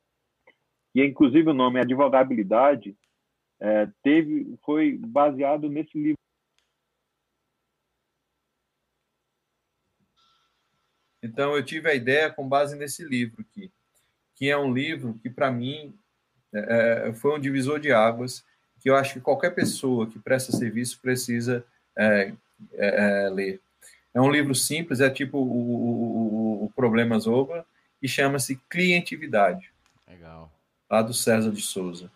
E, 0.94 1.02
inclusive, 1.02 1.48
o 1.48 1.54
nome 1.54 1.80
Advogabilidade 1.80 2.94
é, 3.58 3.88
teve, 4.02 4.54
foi 4.62 4.98
baseado 4.98 5.70
nesse 5.70 5.96
livro. 5.96 6.18
Então, 11.22 11.56
eu 11.56 11.64
tive 11.64 11.90
a 11.90 11.94
ideia 11.94 12.30
com 12.30 12.46
base 12.46 12.76
nesse 12.76 13.02
livro 13.04 13.40
aqui, 13.40 13.72
que 14.34 14.50
é 14.50 14.56
um 14.58 14.72
livro 14.72 15.18
que, 15.22 15.30
para 15.30 15.50
mim, 15.50 15.94
é, 16.52 17.08
é, 17.08 17.14
foi 17.14 17.34
um 17.34 17.40
divisor 17.40 17.80
de 17.80 17.92
águas, 17.92 18.44
que 18.78 18.90
eu 18.90 18.94
acho 18.94 19.14
que 19.14 19.20
qualquer 19.20 19.54
pessoa 19.54 20.06
que 20.06 20.18
presta 20.18 20.52
serviço 20.52 21.00
precisa 21.00 21.64
é, 21.96 22.32
é, 22.74 23.24
é 23.24 23.30
ler. 23.30 23.60
É 24.18 24.20
um 24.20 24.32
livro 24.32 24.52
simples, 24.52 24.98
é 24.98 25.08
tipo 25.08 25.38
o, 25.38 25.44
o, 25.44 26.64
o 26.64 26.72
Problemas 26.74 27.28
Over, 27.28 27.62
e 28.02 28.08
chama-se 28.08 28.60
Clientividade. 28.68 29.70
Legal. 30.08 30.52
Lá 30.90 31.02
do 31.02 31.14
César 31.14 31.52
de 31.52 31.62
Souza. 31.62 32.10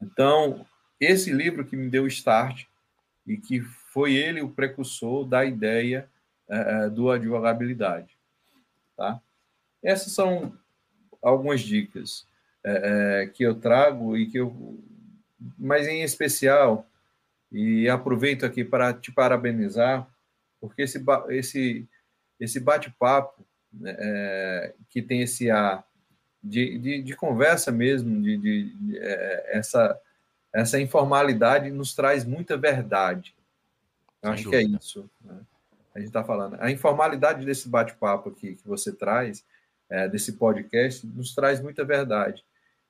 Então, 0.00 0.64
esse 1.00 1.32
livro 1.32 1.64
que 1.64 1.74
me 1.74 1.88
deu 1.90 2.04
o 2.04 2.06
start 2.06 2.66
e 3.26 3.36
que 3.36 3.60
foi 3.60 4.14
ele 4.14 4.42
o 4.42 4.48
precursor 4.48 5.24
da 5.24 5.44
ideia 5.44 6.08
é, 6.48 6.88
do 6.88 7.10
advogabilidade. 7.10 8.16
Tá? 8.96 9.20
Essas 9.82 10.12
são 10.12 10.56
algumas 11.20 11.62
dicas 11.62 12.28
é, 12.62 13.22
é, 13.24 13.26
que 13.26 13.42
eu 13.42 13.56
trago 13.56 14.16
e 14.16 14.30
que 14.30 14.38
eu, 14.38 14.80
mas 15.58 15.88
em 15.88 16.00
especial, 16.02 16.86
e 17.50 17.88
aproveito 17.88 18.46
aqui 18.46 18.64
para 18.64 18.94
te 18.94 19.10
parabenizar, 19.10 20.08
porque 20.60 20.82
esse, 20.82 21.04
esse, 21.30 21.88
esse 22.38 22.60
bate-papo 22.60 23.44
né, 23.72 23.96
é, 23.98 24.74
que 24.88 25.02
tem 25.02 25.22
esse 25.22 25.50
ar 25.50 25.86
de, 26.42 26.78
de, 26.78 27.02
de 27.02 27.16
conversa 27.16 27.70
mesmo, 27.70 28.22
de, 28.22 28.36
de, 28.36 28.70
de 28.74 28.98
é, 28.98 29.58
essa, 29.58 30.00
essa 30.52 30.80
informalidade 30.80 31.70
nos 31.70 31.94
traz 31.94 32.24
muita 32.24 32.56
verdade. 32.56 33.34
Eu 34.22 34.30
acho 34.30 34.48
que 34.48 34.56
é 34.56 34.62
isso. 34.62 35.08
Né? 35.24 35.38
A 35.94 35.98
gente 35.98 36.08
está 36.08 36.24
falando. 36.24 36.56
A 36.60 36.70
informalidade 36.70 37.44
desse 37.44 37.68
bate-papo 37.68 38.30
aqui 38.30 38.54
que 38.54 38.66
você 38.66 38.92
traz, 38.92 39.44
é, 39.90 40.08
desse 40.08 40.32
podcast, 40.32 41.06
nos 41.06 41.34
traz 41.34 41.60
muita 41.60 41.84
verdade. 41.84 42.44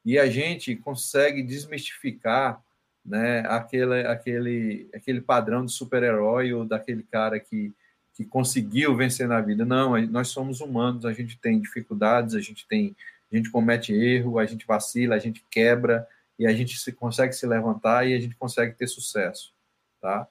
E 0.04 0.18
a 0.18 0.26
gente 0.26 0.74
consegue 0.76 1.42
desmistificar 1.42 2.62
né, 3.04 3.40
aquele, 3.48 4.06
aquele, 4.06 4.88
aquele 4.94 5.20
padrão 5.20 5.64
de 5.64 5.72
super-herói 5.72 6.52
ou 6.52 6.64
daquele 6.64 7.02
cara 7.02 7.40
que, 7.40 7.72
que 8.14 8.24
conseguiu 8.24 8.96
vencer 8.96 9.26
na 9.26 9.40
vida. 9.40 9.64
Não, 9.64 10.00
nós 10.06 10.28
somos 10.28 10.60
humanos, 10.60 11.06
a 11.06 11.12
gente 11.12 11.38
tem 11.38 11.60
dificuldades, 11.60 12.34
a 12.34 12.40
gente 12.40 12.66
tem, 12.66 12.94
a 13.32 13.36
gente 13.36 13.50
comete 13.50 13.92
erro, 13.92 14.38
a 14.38 14.44
gente 14.44 14.66
vacila, 14.66 15.14
a 15.14 15.18
gente 15.18 15.44
quebra 15.50 16.06
e 16.38 16.46
a 16.46 16.52
gente 16.52 16.78
se, 16.78 16.92
consegue 16.92 17.32
se 17.32 17.46
levantar 17.46 18.06
e 18.06 18.14
a 18.14 18.20
gente 18.20 18.36
consegue 18.36 18.74
ter 18.74 18.86
sucesso, 18.86 19.52
tá? 20.00 20.26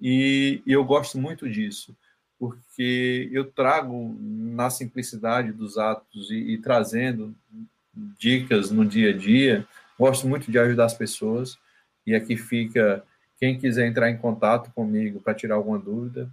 E, 0.00 0.62
e 0.66 0.72
eu 0.72 0.84
gosto 0.84 1.16
muito 1.16 1.48
disso, 1.48 1.96
porque 2.38 3.30
eu 3.32 3.50
trago 3.50 4.14
na 4.20 4.68
simplicidade 4.68 5.52
dos 5.52 5.78
atos 5.78 6.30
e, 6.30 6.34
e 6.34 6.58
trazendo 6.58 7.34
dicas 8.18 8.70
no 8.70 8.84
dia 8.84 9.10
a 9.10 9.16
dia. 9.16 9.66
Gosto 9.98 10.28
muito 10.28 10.50
de 10.50 10.58
ajudar 10.58 10.84
as 10.84 10.94
pessoas 10.94 11.58
e 12.06 12.14
aqui 12.14 12.36
fica 12.36 13.02
quem 13.38 13.58
quiser 13.58 13.86
entrar 13.86 14.10
em 14.10 14.16
contato 14.16 14.70
comigo 14.72 15.20
para 15.20 15.34
tirar 15.34 15.56
alguma 15.56 15.78
dúvida, 15.78 16.30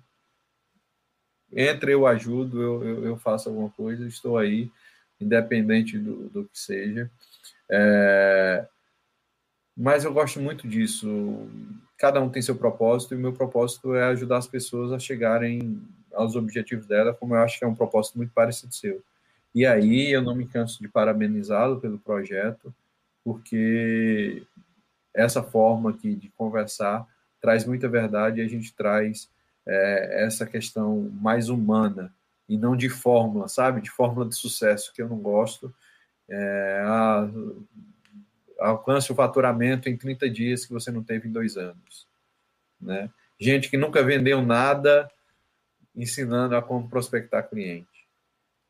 entre, 1.56 1.94
eu 1.94 2.08
ajudo, 2.08 2.62
eu, 2.62 2.84
eu, 2.84 3.06
eu, 3.06 3.18
faço 3.18 3.50
alguma 3.50 3.70
coisa, 3.70 4.08
estou 4.08 4.38
aí, 4.38 4.72
independente 5.20 5.98
do, 6.00 6.30
do 6.30 6.46
que 6.46 6.60
seja. 6.60 7.10
É, 7.70 8.66
mas 9.76 10.04
eu 10.04 10.14
gosto 10.14 10.40
muito 10.40 10.68
disso. 10.68 11.48
Cada 11.98 12.22
um 12.22 12.30
tem 12.30 12.42
seu 12.42 12.56
propósito, 12.56 13.14
e 13.14 13.18
o 13.18 13.20
meu 13.20 13.34
propósito 13.34 13.96
é 13.96 14.04
ajudar 14.06 14.38
as 14.38 14.48
pessoas 14.48 14.92
a 14.92 15.00
chegarem 15.00 15.82
aos 16.14 16.36
objetivos 16.36 16.88
dela, 16.88 17.14
como 17.14 17.36
eu 17.36 17.40
acho 17.40 17.60
que 17.60 17.66
é 17.66 17.68
um 17.68 17.76
propósito 17.76 18.18
muito 18.18 18.34
parecido 18.34 18.74
seu. 18.74 19.04
E 19.54 19.66
aí 19.66 20.12
eu 20.12 20.22
não 20.22 20.36
me 20.36 20.48
canso 20.48 20.82
de 20.82 20.88
parabenizá-lo 20.88 21.80
pelo 21.80 22.00
projeto, 22.00 22.74
porque 23.24 24.44
essa 25.14 25.44
forma 25.44 25.92
aqui 25.92 26.16
de 26.16 26.30
conversar 26.30 27.08
traz 27.42 27.66
muita 27.66 27.90
verdade 27.90 28.40
e 28.40 28.44
a 28.44 28.48
gente 28.48 28.74
traz 28.74 29.30
é, 29.66 30.26
essa 30.26 30.46
questão 30.46 31.12
mais 31.22 31.50
humana 31.50 32.14
e 32.48 32.58
não 32.58 32.76
de 32.76 32.90
fórmula, 32.90 33.48
sabe? 33.48 33.82
De 33.82 33.90
fórmula 33.90 34.28
de 34.28 34.36
sucesso, 34.36 34.94
que 34.94 35.02
eu 35.02 35.10
não 35.10 35.18
gosto. 35.18 35.74
É, 36.30 36.82
a, 36.86 37.30
alcance 38.60 39.12
o 39.12 39.16
faturamento 39.16 39.90
em 39.90 39.98
30 39.98 40.30
dias 40.30 40.66
que 40.66 40.74
você 40.74 40.92
não 40.92 41.04
teve 41.04 41.28
em 41.28 41.32
dois 41.32 41.58
anos. 41.58 42.08
Né? 42.80 43.10
Gente 43.40 43.70
que 43.70 43.78
nunca 43.78 44.04
vendeu 44.04 44.42
nada 44.42 45.10
ensinando 45.96 46.56
a 46.56 46.62
como 46.62 46.90
prospectar 46.90 47.48
cliente. 47.50 48.08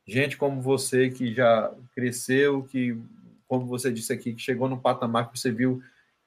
Gente 0.05 0.35
como 0.35 0.61
você 0.61 1.09
que 1.09 1.33
já 1.33 1.71
cresceu, 1.95 2.63
que, 2.63 2.97
como 3.47 3.65
você 3.65 3.91
disse 3.91 4.11
aqui, 4.11 4.33
que 4.33 4.41
chegou 4.41 4.67
no 4.67 4.81
patamar 4.81 5.29
que 5.29 5.39
você 5.39 5.51
viu 5.51 5.81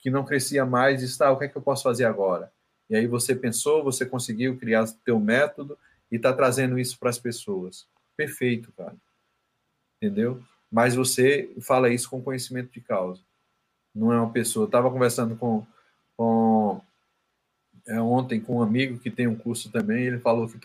que 0.07 0.11
não 0.11 0.24
crescia 0.24 0.65
mais 0.65 1.03
e 1.03 1.07
está, 1.07 1.33
o 1.33 1.37
que 1.37 1.47
é 1.47 1.49
que 1.49 1.57
eu 1.57 1.62
posso 1.62 1.83
fazer 1.83 2.05
agora? 2.05 2.53
E 2.89 2.95
aí 2.95 3.09
você 3.09 3.35
pensou, 3.35 3.83
você 3.83 4.07
conseguiu 4.07 4.57
criar 4.57 4.87
teu 5.05 5.19
método 5.19 5.77
e 6.12 6.15
está 6.15 6.33
trazendo 6.33 6.78
isso 6.78 6.97
para 6.97 7.11
as 7.11 7.19
pessoas. 7.19 7.89
Perfeito, 8.16 8.70
cara. 8.77 8.95
Entendeu? 10.01 10.41
Mas 10.70 10.95
você 10.95 11.53
fala 11.61 11.91
isso 11.91 12.09
com 12.09 12.23
conhecimento 12.23 12.70
de 12.70 12.81
causa 12.81 13.20
não 13.93 14.12
é 14.12 14.16
uma 14.16 14.31
pessoa. 14.31 14.66
Estava 14.66 14.89
conversando 14.93 15.35
com, 15.35 15.66
com 16.16 16.81
é, 17.85 18.01
ontem 18.01 18.41
com 18.41 18.59
um 18.59 18.62
amigo 18.62 19.01
que 19.01 19.11
tem 19.11 19.27
um 19.27 19.35
curso 19.35 19.73
também, 19.73 20.05
ele 20.05 20.20
falou 20.20 20.49
que 20.49 20.57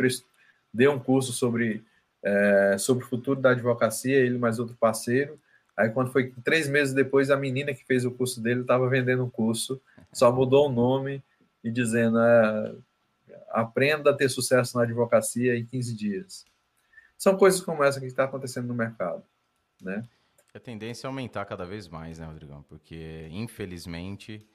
deu 0.72 0.92
um 0.92 1.00
curso 1.00 1.34
sobre, 1.34 1.84
é, 2.24 2.76
sobre 2.78 3.04
o 3.04 3.08
futuro 3.08 3.42
da 3.42 3.50
advocacia, 3.50 4.18
ele 4.18 4.38
mais 4.38 4.60
outro 4.60 4.76
parceiro. 4.80 5.40
Aí, 5.76 5.90
quando 5.90 6.12
foi 6.12 6.34
três 6.44 6.68
meses 6.70 6.94
depois, 6.94 7.32
a 7.32 7.38
menina 7.38 7.74
que 7.74 7.86
fez 7.86 8.06
o 8.06 8.12
curso 8.12 8.42
dele 8.42 8.62
estava 8.62 8.90
vendendo 8.90 9.24
um 9.24 9.30
curso, 9.30 9.82
só 10.12 10.32
mudou 10.32 10.68
o 10.68 10.72
nome 10.72 11.24
e 11.64 11.72
dizendo: 11.72 12.20
é, 12.20 12.76
aprenda 13.50 14.12
a 14.12 14.14
ter 14.14 14.30
sucesso 14.30 14.78
na 14.78 14.84
advocacia 14.84 15.58
em 15.58 15.66
15 15.66 15.96
dias. 15.96 16.46
São 17.18 17.38
coisas 17.38 17.62
como 17.62 17.84
essa 17.84 18.00
que 18.00 18.06
está 18.06 18.24
acontecendo 18.24 18.68
no 18.68 18.74
mercado, 18.74 19.24
né? 19.82 20.08
A 20.54 20.60
tendência 20.60 21.06
é 21.06 21.08
aumentar 21.08 21.46
cada 21.46 21.66
vez 21.66 21.88
mais, 21.88 22.20
né, 22.20 22.26
Rodrigão? 22.26 22.62
Porque, 22.64 23.28
infelizmente, 23.32 24.46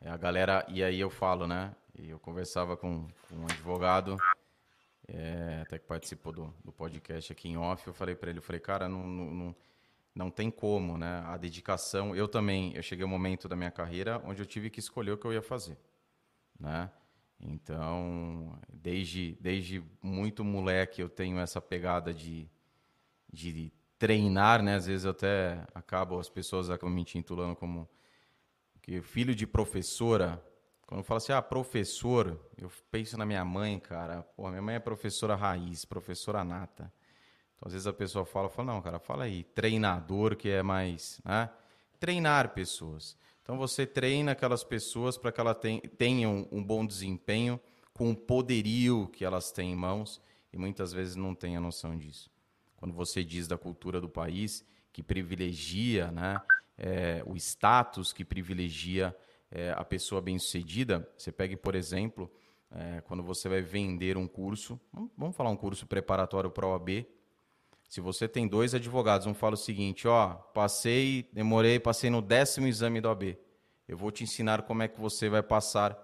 a 0.00 0.16
galera. 0.16 0.64
E 0.68 0.84
aí 0.84 1.00
eu 1.00 1.10
falo, 1.10 1.46
né? 1.46 1.74
E 1.98 2.10
eu 2.10 2.18
conversava 2.18 2.76
com, 2.76 3.08
com 3.28 3.36
um 3.36 3.44
advogado, 3.44 4.16
é, 5.08 5.62
até 5.62 5.78
que 5.78 5.86
participou 5.86 6.32
do, 6.32 6.54
do 6.64 6.72
podcast 6.72 7.32
aqui 7.32 7.48
em 7.48 7.56
off. 7.56 7.86
Eu 7.86 7.92
falei 7.92 8.14
para 8.14 8.30
ele: 8.30 8.38
eu 8.38 8.42
falei, 8.42 8.60
cara, 8.60 8.88
não, 8.88 9.06
não, 9.06 9.56
não 10.14 10.30
tem 10.30 10.50
como, 10.50 10.98
né? 10.98 11.22
A 11.26 11.36
dedicação. 11.36 12.14
Eu 12.14 12.28
também. 12.28 12.72
Eu 12.74 12.82
cheguei 12.82 13.04
um 13.04 13.08
momento 13.08 13.48
da 13.48 13.56
minha 13.56 13.70
carreira 13.70 14.22
onde 14.24 14.42
eu 14.42 14.46
tive 14.46 14.70
que 14.70 14.80
escolher 14.80 15.12
o 15.12 15.18
que 15.18 15.26
eu 15.26 15.32
ia 15.32 15.42
fazer, 15.42 15.78
né? 16.58 16.90
Então, 17.40 18.56
desde, 18.72 19.36
desde 19.40 19.82
muito 20.00 20.44
moleque, 20.44 21.02
eu 21.02 21.08
tenho 21.08 21.40
essa 21.40 21.60
pegada 21.60 22.14
de, 22.14 22.48
de 23.32 23.72
treinar, 23.98 24.62
né? 24.62 24.76
Às 24.76 24.86
vezes 24.86 25.04
eu 25.04 25.10
até 25.10 25.64
acabo, 25.74 26.18
as 26.18 26.28
pessoas 26.28 26.70
acabam 26.70 26.94
me 26.94 27.00
intitulando 27.00 27.56
como 27.56 27.88
que 28.80 29.00
filho 29.00 29.34
de 29.34 29.46
professora. 29.46 30.44
Quando 30.86 31.00
eu 31.00 31.04
falo 31.04 31.18
assim, 31.18 31.32
ah, 31.32 31.40
professor, 31.40 32.38
eu 32.56 32.70
penso 32.90 33.16
na 33.16 33.24
minha 33.24 33.44
mãe, 33.44 33.78
cara. 33.78 34.22
Pô, 34.22 34.48
minha 34.50 34.60
mãe 34.60 34.74
é 34.74 34.80
professora 34.80 35.34
raiz, 35.34 35.84
professora 35.84 36.44
nata. 36.44 36.92
Então, 37.62 37.68
às 37.68 37.72
vezes 37.74 37.86
a 37.86 37.92
pessoa 37.92 38.24
fala, 38.24 38.48
fala, 38.48 38.72
não, 38.72 38.82
cara, 38.82 38.98
fala 38.98 39.22
aí, 39.22 39.44
treinador, 39.44 40.34
que 40.34 40.48
é 40.48 40.62
mais, 40.62 41.20
né? 41.24 41.48
Treinar 42.00 42.52
pessoas. 42.52 43.16
Então, 43.40 43.56
você 43.56 43.86
treina 43.86 44.32
aquelas 44.32 44.64
pessoas 44.64 45.16
para 45.16 45.30
que 45.30 45.40
elas 45.40 45.56
tenham 45.96 46.48
um 46.50 46.62
bom 46.62 46.84
desempenho 46.84 47.60
com 47.94 48.10
o 48.10 48.16
poderio 48.16 49.06
que 49.12 49.24
elas 49.24 49.52
têm 49.52 49.72
em 49.72 49.76
mãos 49.76 50.20
e 50.52 50.58
muitas 50.58 50.92
vezes 50.92 51.14
não 51.14 51.34
têm 51.34 51.56
a 51.56 51.60
noção 51.60 51.96
disso 51.96 52.32
quando 52.82 52.94
você 52.94 53.22
diz 53.22 53.46
da 53.46 53.56
cultura 53.56 54.00
do 54.00 54.08
país, 54.08 54.64
que 54.92 55.04
privilegia 55.04 56.10
né, 56.10 56.42
é, 56.76 57.22
o 57.24 57.36
status, 57.36 58.12
que 58.12 58.24
privilegia 58.24 59.16
é, 59.52 59.70
a 59.70 59.84
pessoa 59.84 60.20
bem-sucedida. 60.20 61.08
Você 61.16 61.30
pegue, 61.30 61.56
por 61.56 61.76
exemplo, 61.76 62.28
é, 62.72 63.00
quando 63.02 63.22
você 63.22 63.48
vai 63.48 63.62
vender 63.62 64.16
um 64.16 64.26
curso, 64.26 64.80
vamos 65.16 65.36
falar 65.36 65.50
um 65.50 65.56
curso 65.56 65.86
preparatório 65.86 66.50
para 66.50 66.66
a 66.66 66.70
OAB. 66.70 67.06
Se 67.92 68.00
você 68.00 68.26
tem 68.26 68.48
dois 68.48 68.74
advogados, 68.74 69.26
um 69.26 69.34
fala 69.34 69.52
o 69.52 69.58
seguinte, 69.58 70.08
ó, 70.08 70.28
passei, 70.32 71.28
demorei, 71.30 71.78
passei 71.78 72.08
no 72.08 72.22
décimo 72.22 72.66
exame 72.66 73.02
da 73.02 73.10
OAB. 73.10 73.36
Eu 73.86 73.98
vou 73.98 74.10
te 74.10 74.24
ensinar 74.24 74.62
como 74.62 74.82
é 74.82 74.88
que 74.88 74.98
você 74.98 75.28
vai 75.28 75.42
passar, 75.42 75.94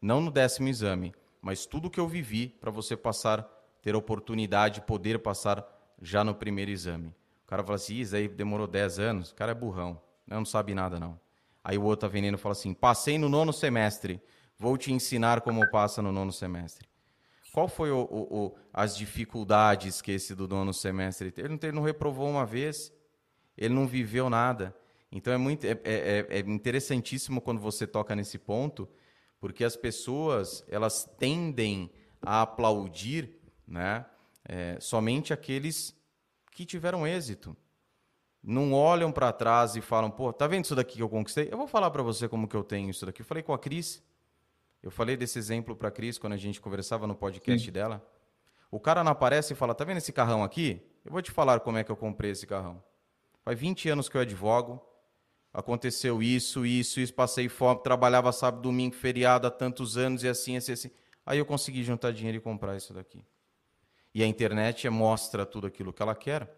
não 0.00 0.20
no 0.20 0.30
décimo 0.30 0.68
exame, 0.68 1.12
mas 1.40 1.66
tudo 1.66 1.90
que 1.90 1.98
eu 1.98 2.06
vivi 2.06 2.46
para 2.46 2.70
você 2.70 2.96
passar, 2.96 3.42
ter 3.82 3.96
oportunidade 3.96 4.76
de 4.76 4.86
poder 4.86 5.18
passar 5.18 5.66
já 6.00 6.22
no 6.22 6.32
primeiro 6.32 6.70
exame. 6.70 7.08
O 7.08 7.48
cara 7.48 7.64
fala 7.64 7.74
assim, 7.74 7.96
isso 7.96 8.14
aí 8.14 8.28
demorou 8.28 8.68
10 8.68 9.00
anos, 9.00 9.32
o 9.32 9.34
cara 9.34 9.50
é 9.50 9.54
burrão, 9.56 10.00
não 10.24 10.44
sabe 10.44 10.76
nada 10.76 11.00
não. 11.00 11.18
Aí 11.64 11.76
o 11.76 11.82
outro 11.82 12.08
veneno 12.08 12.38
fala 12.38 12.52
assim, 12.52 12.72
passei 12.72 13.18
no 13.18 13.28
nono 13.28 13.52
semestre, 13.52 14.22
vou 14.56 14.78
te 14.78 14.92
ensinar 14.92 15.40
como 15.40 15.68
passa 15.72 16.00
no 16.00 16.12
nono 16.12 16.30
semestre. 16.30 16.91
Qual 17.52 17.68
foi 17.68 17.90
o, 17.90 18.00
o, 18.00 18.46
o, 18.46 18.54
as 18.72 18.96
dificuldades 18.96 20.00
que 20.00 20.12
esse 20.12 20.34
do 20.34 20.48
nono 20.48 20.72
semestre 20.72 21.30
teve? 21.30 21.48
Ele 21.48 21.54
não, 21.54 21.68
ele 21.68 21.76
não 21.76 21.82
reprovou 21.82 22.28
uma 22.28 22.46
vez, 22.46 22.92
ele 23.56 23.74
não 23.74 23.86
viveu 23.86 24.30
nada. 24.30 24.74
Então 25.10 25.32
é 25.32 25.36
muito 25.36 25.66
é, 25.66 25.78
é, 25.84 26.26
é 26.30 26.38
interessantíssimo 26.40 27.40
quando 27.40 27.60
você 27.60 27.86
toca 27.86 28.16
nesse 28.16 28.38
ponto, 28.38 28.88
porque 29.38 29.62
as 29.62 29.76
pessoas 29.76 30.64
elas 30.68 31.04
tendem 31.18 31.90
a 32.22 32.42
aplaudir, 32.42 33.38
né? 33.66 34.06
é, 34.44 34.76
somente 34.80 35.32
aqueles 35.32 35.94
que 36.50 36.64
tiveram 36.64 37.06
êxito. 37.06 37.56
não 38.42 38.72
olham 38.72 39.12
para 39.12 39.32
trás 39.32 39.76
e 39.76 39.80
falam, 39.80 40.10
pô, 40.10 40.32
tá 40.32 40.46
vendo 40.46 40.64
isso 40.64 40.74
daqui 40.74 40.96
que 40.96 41.02
eu 41.02 41.08
conquistei? 41.08 41.48
Eu 41.50 41.56
vou 41.56 41.68
falar 41.68 41.90
para 41.90 42.02
você 42.02 42.28
como 42.28 42.48
que 42.48 42.56
eu 42.56 42.64
tenho 42.64 42.90
isso 42.90 43.06
daqui. 43.06 43.22
Eu 43.22 43.26
falei 43.26 43.42
com 43.42 43.52
a 43.52 43.58
Cris, 43.58 44.02
eu 44.82 44.90
falei 44.90 45.16
desse 45.16 45.38
exemplo 45.38 45.76
para 45.76 45.88
a 45.88 45.90
Cris 45.90 46.18
quando 46.18 46.32
a 46.32 46.36
gente 46.36 46.60
conversava 46.60 47.06
no 47.06 47.14
podcast 47.14 47.64
Sim. 47.64 47.72
dela. 47.72 48.04
O 48.70 48.80
cara 48.80 49.04
não 49.04 49.12
aparece 49.12 49.52
e 49.52 49.56
fala, 49.56 49.74
tá 49.74 49.84
vendo 49.84 49.98
esse 49.98 50.12
carrão 50.12 50.42
aqui? 50.42 50.82
Eu 51.04 51.12
vou 51.12 51.22
te 51.22 51.30
falar 51.30 51.60
como 51.60 51.78
é 51.78 51.84
que 51.84 51.90
eu 51.90 51.96
comprei 51.96 52.30
esse 52.30 52.46
carrão. 52.46 52.82
Faz 53.44 53.58
20 53.58 53.90
anos 53.90 54.08
que 54.08 54.16
eu 54.16 54.20
advogo, 54.20 54.84
aconteceu 55.52 56.22
isso, 56.22 56.64
isso, 56.64 56.98
isso, 56.98 57.14
passei 57.14 57.48
fome, 57.48 57.82
trabalhava 57.82 58.32
sábado, 58.32 58.62
domingo, 58.62 58.94
feriado 58.94 59.46
há 59.46 59.50
tantos 59.50 59.96
anos 59.96 60.24
e 60.24 60.28
assim, 60.28 60.56
assim, 60.56 60.72
assim. 60.72 60.90
Aí 61.24 61.38
eu 61.38 61.46
consegui 61.46 61.84
juntar 61.84 62.12
dinheiro 62.12 62.38
e 62.38 62.40
comprar 62.40 62.76
isso 62.76 62.92
daqui. 62.92 63.24
E 64.14 64.22
a 64.22 64.26
internet 64.26 64.88
mostra 64.88 65.46
tudo 65.46 65.66
aquilo 65.66 65.92
que 65.92 66.02
ela 66.02 66.14
quer 66.14 66.50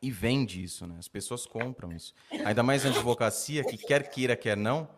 e 0.00 0.10
vende 0.10 0.62
isso, 0.62 0.86
né? 0.86 0.96
As 0.98 1.08
pessoas 1.08 1.46
compram 1.46 1.92
isso. 1.92 2.14
Ainda 2.44 2.62
mais 2.62 2.84
na 2.84 2.90
advocacia, 2.90 3.64
que 3.64 3.76
quer 3.76 4.10
queira, 4.10 4.36
quer 4.36 4.56
não, 4.56 4.88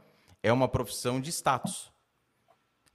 é 0.43 0.53
uma 0.53 0.69
profissão 0.69 1.21
de 1.21 1.31
status. 1.31 1.94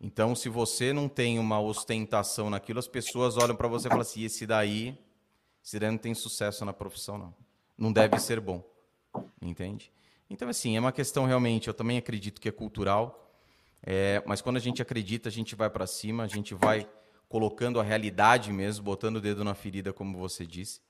Então, 0.01 0.33
se 0.33 0.47
você 0.47 0.93
não 0.93 1.09
tem 1.09 1.39
uma 1.39 1.59
ostentação 1.59 2.49
naquilo, 2.49 2.79
as 2.79 2.87
pessoas 2.87 3.37
olham 3.37 3.55
para 3.55 3.67
você 3.67 3.87
e 3.87 3.89
falam 3.89 4.01
assim: 4.01 4.23
esse 4.23 4.45
daí, 4.45 4.97
esse 5.63 5.77
daí 5.77 5.91
não 5.91 5.97
tem 5.97 6.13
sucesso 6.13 6.63
na 6.63 6.73
profissão, 6.73 7.17
não. 7.17 7.33
Não 7.77 7.91
deve 7.91 8.17
ser 8.19 8.39
bom. 8.39 8.63
Entende? 9.41 9.91
Então, 10.29 10.47
assim, 10.47 10.77
é 10.77 10.79
uma 10.79 10.91
questão 10.91 11.25
realmente, 11.25 11.67
eu 11.67 11.73
também 11.73 11.97
acredito 11.97 12.39
que 12.39 12.47
é 12.47 12.51
cultural, 12.51 13.33
é, 13.81 14.21
mas 14.25 14.41
quando 14.41 14.57
a 14.57 14.59
gente 14.59 14.81
acredita, 14.81 15.27
a 15.27 15.31
gente 15.31 15.55
vai 15.55 15.69
para 15.69 15.87
cima, 15.87 16.23
a 16.23 16.27
gente 16.27 16.53
vai 16.53 16.87
colocando 17.27 17.79
a 17.79 17.83
realidade 17.83 18.51
mesmo, 18.51 18.83
botando 18.83 19.17
o 19.17 19.21
dedo 19.21 19.43
na 19.43 19.55
ferida, 19.55 19.91
como 19.91 20.17
você 20.17 20.45
disse 20.45 20.81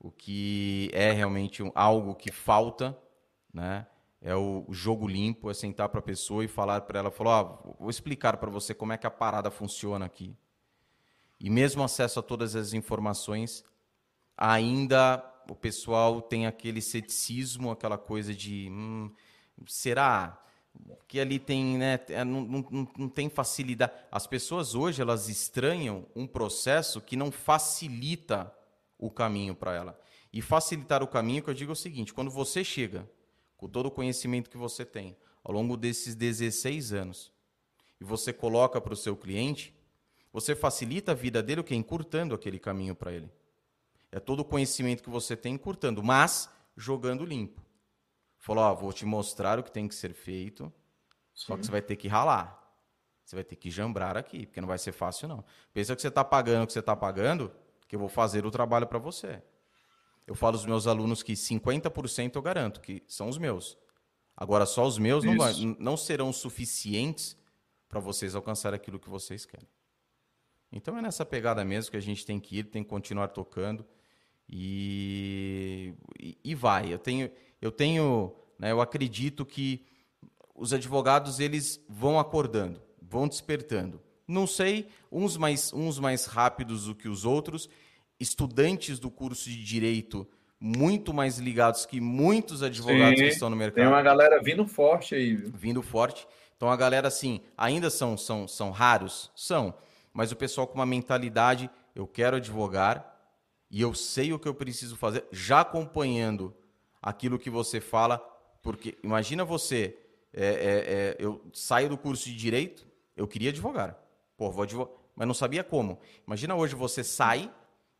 o 0.00 0.10
que 0.10 0.90
é 0.94 1.12
realmente 1.12 1.62
algo 1.74 2.14
que 2.14 2.32
falta, 2.32 2.98
né? 3.52 3.86
É 4.22 4.34
o, 4.34 4.66
jogo 4.70 5.08
limpo, 5.08 5.50
é 5.50 5.54
sentar 5.54 5.88
para 5.88 6.00
a 6.00 6.02
pessoa 6.02 6.44
e 6.44 6.48
falar 6.48 6.82
para 6.82 6.98
ela, 6.98 7.10
falar, 7.10 7.42
oh, 7.42 7.76
vou 7.80 7.90
explicar 7.90 8.36
para 8.36 8.50
você 8.50 8.74
como 8.74 8.92
é 8.92 8.98
que 8.98 9.06
a 9.06 9.10
parada 9.10 9.50
funciona 9.50 10.04
aqui. 10.04 10.36
E 11.38 11.48
mesmo 11.48 11.82
acesso 11.82 12.20
a 12.20 12.22
todas 12.22 12.54
as 12.54 12.74
informações, 12.74 13.64
ainda 14.36 15.24
o 15.48 15.54
pessoal 15.54 16.20
tem 16.20 16.46
aquele 16.46 16.82
ceticismo, 16.82 17.70
aquela 17.70 17.96
coisa 17.96 18.34
de, 18.34 18.68
hum, 18.70 19.10
será 19.66 20.38
que 21.08 21.18
ali 21.18 21.38
tem, 21.38 21.78
né, 21.78 21.98
é, 22.08 22.22
não, 22.24 22.42
não, 22.42 22.88
não 22.96 23.08
tem 23.08 23.28
facilidade. 23.28 23.92
As 24.12 24.26
pessoas 24.26 24.74
hoje 24.74 25.00
elas 25.02 25.28
estranham 25.28 26.06
um 26.14 26.26
processo 26.26 27.00
que 27.00 27.16
não 27.16 27.30
facilita 27.30 28.52
o 28.98 29.10
caminho 29.10 29.54
para 29.54 29.74
ela. 29.74 30.00
E 30.32 30.40
facilitar 30.40 31.02
o 31.02 31.08
caminho, 31.08 31.42
que 31.42 31.50
eu 31.50 31.54
digo 31.54 31.72
é 31.72 31.74
o 31.74 31.76
seguinte: 31.76 32.14
quando 32.14 32.30
você 32.30 32.62
chega 32.62 33.08
com 33.60 33.68
todo 33.68 33.86
o 33.86 33.90
conhecimento 33.90 34.48
que 34.48 34.56
você 34.56 34.86
tem 34.86 35.14
ao 35.44 35.52
longo 35.52 35.76
desses 35.76 36.14
16 36.14 36.94
anos 36.94 37.30
e 38.00 38.04
você 38.04 38.32
coloca 38.32 38.80
para 38.80 38.94
o 38.94 38.96
seu 38.96 39.14
cliente, 39.14 39.74
você 40.32 40.56
facilita 40.56 41.12
a 41.12 41.14
vida 41.14 41.42
dele, 41.42 41.60
o 41.60 41.64
que? 41.64 41.74
Encurtando 41.74 42.34
aquele 42.34 42.58
caminho 42.58 42.96
para 42.96 43.12
ele. 43.12 43.30
É 44.10 44.18
todo 44.18 44.40
o 44.40 44.44
conhecimento 44.46 45.02
que 45.02 45.10
você 45.10 45.36
tem 45.36 45.54
encurtando, 45.56 46.02
mas 46.02 46.48
jogando 46.74 47.22
limpo. 47.22 47.60
Falou, 48.38 48.64
ó, 48.64 48.74
vou 48.74 48.94
te 48.94 49.04
mostrar 49.04 49.58
o 49.58 49.62
que 49.62 49.70
tem 49.70 49.86
que 49.86 49.94
ser 49.94 50.14
feito, 50.14 50.72
Sim. 51.34 51.44
só 51.48 51.56
que 51.58 51.66
você 51.66 51.70
vai 51.70 51.82
ter 51.82 51.96
que 51.96 52.08
ralar. 52.08 52.56
Você 53.22 53.36
vai 53.36 53.44
ter 53.44 53.56
que 53.56 53.70
jambrar 53.70 54.16
aqui, 54.16 54.46
porque 54.46 54.62
não 54.62 54.68
vai 54.68 54.78
ser 54.78 54.92
fácil, 54.92 55.28
não. 55.28 55.44
Pensa 55.74 55.94
que 55.94 56.00
você 56.00 56.08
está 56.08 56.24
pagando 56.24 56.64
o 56.64 56.66
que 56.66 56.72
você 56.72 56.80
está 56.80 56.96
pagando, 56.96 57.52
que 57.86 57.94
eu 57.94 58.00
vou 58.00 58.08
fazer 58.08 58.46
o 58.46 58.50
trabalho 58.50 58.86
para 58.86 58.98
você. 58.98 59.42
Eu 60.30 60.36
falo 60.36 60.54
aos 60.54 60.64
meus 60.64 60.86
alunos 60.86 61.24
que 61.24 61.32
50% 61.32 62.36
eu 62.36 62.40
garanto 62.40 62.80
que 62.80 63.02
são 63.08 63.28
os 63.28 63.36
meus. 63.36 63.76
Agora, 64.36 64.64
só 64.64 64.86
os 64.86 64.96
meus 64.96 65.24
não, 65.24 65.36
vai, 65.36 65.52
não 65.76 65.96
serão 65.96 66.32
suficientes 66.32 67.36
para 67.88 67.98
vocês 67.98 68.36
alcançar 68.36 68.72
aquilo 68.72 69.00
que 69.00 69.10
vocês 69.10 69.44
querem. 69.44 69.66
Então 70.70 70.96
é 70.96 71.02
nessa 71.02 71.26
pegada 71.26 71.64
mesmo 71.64 71.90
que 71.90 71.96
a 71.96 72.00
gente 72.00 72.24
tem 72.24 72.38
que 72.38 72.58
ir, 72.58 72.64
tem 72.66 72.84
que 72.84 72.88
continuar 72.88 73.26
tocando 73.26 73.84
e, 74.48 75.94
e, 76.16 76.38
e 76.44 76.54
vai. 76.54 76.94
Eu 76.94 77.00
tenho, 77.00 77.28
eu 77.60 77.72
tenho, 77.72 78.32
né, 78.56 78.70
eu 78.70 78.80
acredito 78.80 79.44
que 79.44 79.84
os 80.54 80.72
advogados 80.72 81.40
eles 81.40 81.84
vão 81.88 82.20
acordando, 82.20 82.80
vão 83.02 83.26
despertando. 83.26 84.00
Não 84.28 84.46
sei, 84.46 84.86
uns 85.10 85.36
mais, 85.36 85.72
uns 85.72 85.98
mais 85.98 86.26
rápidos 86.26 86.84
do 86.84 86.94
que 86.94 87.08
os 87.08 87.24
outros, 87.24 87.68
estudantes 88.20 88.98
do 88.98 89.10
curso 89.10 89.48
de 89.48 89.64
direito 89.64 90.28
muito 90.60 91.14
mais 91.14 91.38
ligados 91.38 91.86
que 91.86 92.00
muitos 92.00 92.62
advogados 92.62 93.18
Sim, 93.18 93.24
que 93.24 93.32
estão 93.32 93.48
no 93.48 93.56
mercado. 93.56 93.82
Tem 93.82 93.86
uma 93.86 94.02
galera 94.02 94.42
vindo 94.42 94.66
forte 94.66 95.14
aí. 95.14 95.34
Viu? 95.34 95.50
Vindo 95.54 95.82
forte. 95.82 96.28
Então 96.54 96.70
a 96.70 96.76
galera, 96.76 97.08
assim, 97.08 97.40
ainda 97.56 97.88
são, 97.88 98.18
são, 98.18 98.46
são 98.46 98.70
raros? 98.70 99.32
São. 99.34 99.74
Mas 100.12 100.30
o 100.30 100.36
pessoal 100.36 100.66
com 100.66 100.74
uma 100.74 100.84
mentalidade, 100.84 101.70
eu 101.94 102.06
quero 102.06 102.36
advogar 102.36 103.18
e 103.70 103.80
eu 103.80 103.94
sei 103.94 104.34
o 104.34 104.38
que 104.38 104.46
eu 104.46 104.54
preciso 104.54 104.96
fazer, 104.96 105.24
já 105.32 105.60
acompanhando 105.60 106.54
aquilo 107.00 107.38
que 107.38 107.48
você 107.48 107.80
fala, 107.80 108.18
porque 108.62 108.98
imagina 109.02 109.44
você, 109.44 109.96
é, 110.34 110.44
é, 110.44 110.48
é, 110.50 111.16
eu 111.18 111.40
saio 111.54 111.88
do 111.88 111.96
curso 111.96 112.24
de 112.26 112.36
direito, 112.36 112.86
eu 113.16 113.26
queria 113.26 113.48
advogar. 113.50 113.96
Pô, 114.36 114.50
vou 114.50 114.64
advogar, 114.64 114.92
mas 115.16 115.26
não 115.26 115.34
sabia 115.34 115.64
como. 115.64 115.98
Imagina 116.26 116.54
hoje 116.54 116.74
você 116.74 117.02
sai 117.02 117.50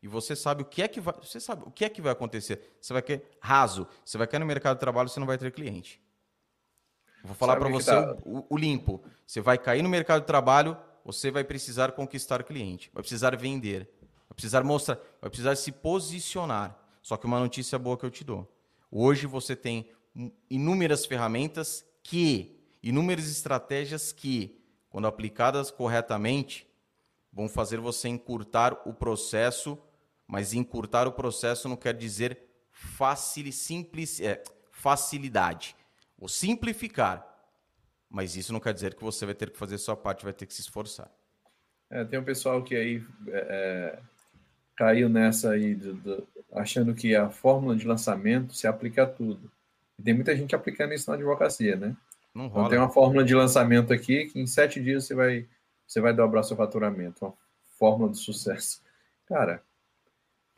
e 0.01 0.07
você 0.07 0.35
sabe 0.35 0.63
o 0.63 0.65
que 0.65 0.81
é 0.81 0.87
que 0.87 0.99
vai, 0.99 1.13
você 1.21 1.39
sabe 1.39 1.63
o 1.65 1.71
que 1.71 1.85
é 1.85 1.89
que 1.89 2.01
vai 2.01 2.11
acontecer. 2.11 2.75
Você 2.81 2.91
vai 2.91 3.01
querer 3.01 3.37
raso, 3.39 3.87
você 4.03 4.17
vai 4.17 4.25
cair 4.25 4.39
no 4.39 4.45
mercado 4.45 4.77
de 4.77 4.79
trabalho, 4.79 5.09
você 5.09 5.19
não 5.19 5.27
vai 5.27 5.37
ter 5.37 5.51
cliente. 5.51 6.01
Vou 7.23 7.35
falar 7.35 7.55
para 7.57 7.69
você 7.69 7.91
tá... 7.91 8.17
o, 8.25 8.45
o, 8.49 8.57
limpo. 8.57 9.03
Você 9.27 9.41
vai 9.41 9.57
cair 9.57 9.83
no 9.83 9.89
mercado 9.89 10.21
de 10.21 10.27
trabalho, 10.27 10.75
você 11.05 11.29
vai 11.29 11.43
precisar 11.43 11.91
conquistar 11.91 12.43
cliente, 12.43 12.89
vai 12.93 13.03
precisar 13.03 13.35
vender, 13.37 13.87
vai 14.01 14.33
precisar 14.33 14.63
mostrar, 14.63 14.97
vai 15.21 15.29
precisar 15.29 15.55
se 15.55 15.71
posicionar. 15.71 16.77
Só 17.01 17.15
que 17.15 17.27
uma 17.27 17.39
notícia 17.39 17.77
boa 17.77 17.95
que 17.95 18.05
eu 18.05 18.11
te 18.11 18.23
dou. 18.23 18.51
Hoje 18.89 19.27
você 19.27 19.55
tem 19.55 19.87
inúmeras 20.49 21.05
ferramentas 21.05 21.85
que, 22.01 22.59
inúmeras 22.81 23.29
estratégias 23.29 24.11
que 24.11 24.59
quando 24.89 25.07
aplicadas 25.07 25.71
corretamente, 25.71 26.67
vão 27.31 27.47
fazer 27.47 27.79
você 27.79 28.09
encurtar 28.09 28.81
o 28.85 28.93
processo, 28.93 29.77
mas 30.31 30.53
encurtar 30.53 31.09
o 31.09 31.11
processo 31.11 31.67
não 31.67 31.75
quer 31.75 31.93
dizer 31.93 32.39
facil, 32.71 33.51
simples, 33.51 34.21
é, 34.21 34.41
facilidade. 34.71 35.75
Ou 36.17 36.29
simplificar. 36.29 37.27
Mas 38.09 38.37
isso 38.37 38.53
não 38.53 38.61
quer 38.61 38.73
dizer 38.73 38.95
que 38.95 39.03
você 39.03 39.25
vai 39.25 39.35
ter 39.35 39.49
que 39.49 39.57
fazer 39.57 39.77
sua 39.77 39.97
parte, 39.97 40.23
vai 40.23 40.31
ter 40.31 40.45
que 40.45 40.53
se 40.53 40.61
esforçar. 40.61 41.11
É, 41.89 42.05
tem 42.05 42.17
um 42.17 42.23
pessoal 42.23 42.63
que 42.63 42.73
aí 42.73 43.03
é, 43.27 43.39
é 43.49 43.99
caiu 44.77 45.09
nessa 45.09 45.51
aí, 45.51 45.75
do, 45.75 45.95
do, 45.95 46.27
achando 46.53 46.95
que 46.95 47.13
a 47.13 47.29
fórmula 47.29 47.75
de 47.75 47.85
lançamento 47.85 48.53
se 48.53 48.65
aplica 48.65 49.03
a 49.03 49.07
tudo. 49.07 49.51
E 49.99 50.01
tem 50.01 50.13
muita 50.13 50.33
gente 50.33 50.55
aplicando 50.55 50.93
isso 50.93 51.09
na 51.09 51.17
advocacia, 51.17 51.75
né? 51.75 51.93
Não 52.33 52.47
rola. 52.47 52.61
Então, 52.61 52.69
tem 52.69 52.79
uma 52.79 52.89
fórmula 52.89 53.25
de 53.25 53.35
lançamento 53.35 53.91
aqui 53.91 54.27
que 54.27 54.39
em 54.39 54.47
sete 54.47 54.81
dias 54.81 55.03
você 55.03 55.13
vai, 55.13 55.45
você 55.85 55.99
vai 55.99 56.13
dobrar 56.13 56.43
seu 56.43 56.55
faturamento. 56.55 57.25
Uma 57.25 57.33
fórmula 57.77 58.09
de 58.09 58.17
sucesso. 58.17 58.81
Cara, 59.27 59.61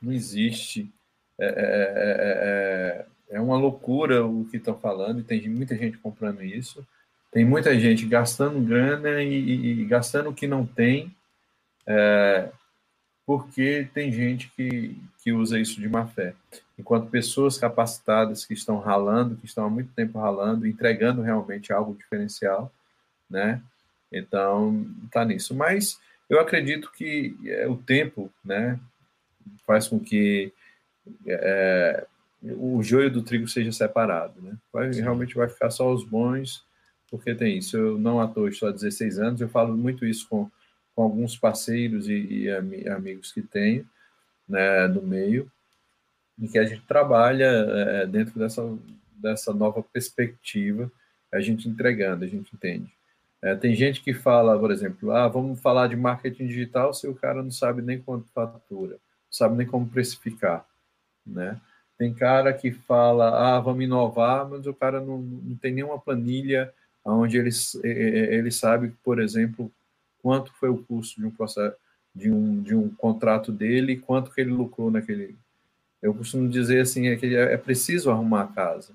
não 0.03 0.14
existe. 0.14 0.91
É, 1.40 1.45
é, 1.45 3.06
é, 3.32 3.38
é 3.38 3.41
uma 3.41 3.57
loucura 3.57 4.25
o 4.25 4.45
que 4.45 4.57
estão 4.57 4.77
falando 4.77 5.19
e 5.19 5.23
tem 5.23 5.48
muita 5.49 5.75
gente 5.75 5.98
comprando 5.98 6.43
isso. 6.43 6.85
Tem 7.32 7.43
muita 7.43 7.77
gente 7.80 8.06
gastando 8.06 8.61
grana 8.61 9.23
e, 9.23 9.33
e, 9.33 9.82
e 9.82 9.85
gastando 9.85 10.30
o 10.30 10.33
que 10.33 10.45
não 10.45 10.65
tem, 10.65 11.15
é, 11.88 12.49
porque 13.25 13.90
tem 13.93 14.11
gente 14.11 14.51
que, 14.56 14.95
que 15.23 15.32
usa 15.32 15.59
isso 15.59 15.82
de 15.82 15.90
má 15.90 16.06
fé 16.06 16.35
enquanto 16.77 17.09
pessoas 17.09 17.57
capacitadas 17.57 18.45
que 18.45 18.53
estão 18.53 18.80
ralando, 18.80 19.35
que 19.35 19.45
estão 19.45 19.65
há 19.65 19.69
muito 19.69 19.91
tempo 19.93 20.19
ralando, 20.19 20.67
entregando 20.67 21.22
realmente 21.22 21.72
algo 21.72 21.95
diferencial, 21.95 22.72
né? 23.30 23.61
Então, 24.11 24.85
tá 25.11 25.23
nisso. 25.25 25.56
Mas 25.56 25.99
eu 26.30 26.40
acredito 26.40 26.91
que 26.91 27.35
é, 27.45 27.67
o 27.67 27.77
tempo, 27.77 28.32
né, 28.43 28.80
faz 29.65 29.88
com 29.88 29.99
que 29.99 30.51
é, 31.27 32.05
o 32.41 32.81
joio 32.83 33.09
do 33.09 33.23
trigo 33.23 33.47
seja 33.47 33.72
separado, 33.72 34.41
né? 34.41 34.57
Vai, 34.72 34.91
realmente 34.91 35.35
vai 35.35 35.47
ficar 35.47 35.69
só 35.69 35.91
os 35.91 36.03
bons, 36.03 36.65
porque 37.09 37.33
tem 37.33 37.57
isso. 37.57 37.77
Eu 37.77 37.97
não 37.97 38.25
toa 38.27 38.49
estou 38.49 38.69
há 38.69 38.72
16 38.72 39.19
anos, 39.19 39.41
eu 39.41 39.49
falo 39.49 39.77
muito 39.77 40.05
isso 40.05 40.27
com, 40.27 40.49
com 40.95 41.03
alguns 41.03 41.38
parceiros 41.38 42.09
e, 42.09 42.45
e 42.45 42.88
amigos 42.89 43.31
que 43.31 43.41
tenho, 43.41 43.88
né, 44.47 44.88
do 44.88 45.01
meio, 45.01 45.49
em 46.39 46.47
que 46.47 46.57
a 46.57 46.65
gente 46.65 46.81
trabalha 46.81 47.45
é, 47.45 48.05
dentro 48.07 48.38
dessa, 48.38 48.61
dessa 49.15 49.53
nova 49.53 49.81
perspectiva, 49.81 50.91
a 51.31 51.39
gente 51.39 51.69
entregando, 51.69 52.25
a 52.25 52.27
gente 52.27 52.53
entende. 52.53 52.91
É, 53.41 53.55
tem 53.55 53.75
gente 53.75 54.01
que 54.01 54.13
fala, 54.13 54.57
por 54.57 54.72
exemplo, 54.72 55.11
ah, 55.11 55.27
vamos 55.27 55.59
falar 55.59 55.88
de 55.88 55.95
marketing 55.95 56.47
digital 56.47 56.93
se 56.93 57.07
o 57.07 57.15
cara 57.15 57.43
não 57.43 57.51
sabe 57.51 57.81
nem 57.81 57.99
quanto 58.01 58.31
fatura, 58.31 58.97
sabe 59.33 59.57
nem 59.57 59.65
como 59.65 59.89
precificar, 59.89 60.65
né? 61.25 61.59
Tem 61.97 62.13
cara 62.13 62.53
que 62.53 62.71
fala, 62.71 63.55
ah, 63.55 63.59
vamos 63.59 63.83
inovar, 63.83 64.47
mas 64.47 64.65
o 64.67 64.73
cara 64.73 64.99
não, 64.99 65.17
não 65.19 65.55
tem 65.55 65.73
nenhuma 65.73 65.99
planilha 65.99 66.73
onde 67.03 67.37
ele, 67.37 67.49
ele 67.83 68.51
sabe, 68.51 68.93
por 69.03 69.19
exemplo, 69.19 69.71
quanto 70.21 70.53
foi 70.53 70.69
o 70.69 70.77
custo 70.77 71.19
de 71.19 71.25
um 71.25 71.31
processo, 71.31 71.75
de 72.15 72.31
um, 72.31 72.61
de 72.61 72.75
um 72.75 72.89
contrato 72.89 73.51
dele 73.51 73.93
e 73.93 73.99
quanto 73.99 74.31
que 74.31 74.41
ele 74.41 74.51
lucrou 74.51 74.89
naquele. 74.89 75.35
Eu 76.01 76.13
costumo 76.13 76.47
dizer 76.47 76.81
assim, 76.81 77.07
é 77.07 77.15
que 77.15 77.35
é 77.35 77.57
preciso 77.57 78.11
arrumar 78.11 78.43
a 78.43 78.47
casa. 78.47 78.93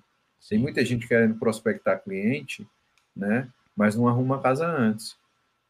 Tem 0.48 0.58
muita 0.58 0.84
gente 0.84 1.06
querendo 1.06 1.34
prospectar 1.34 2.02
cliente, 2.02 2.66
né? 3.14 3.48
Mas 3.76 3.96
não 3.96 4.08
arruma 4.08 4.36
a 4.36 4.40
casa 4.40 4.66
antes. 4.66 5.16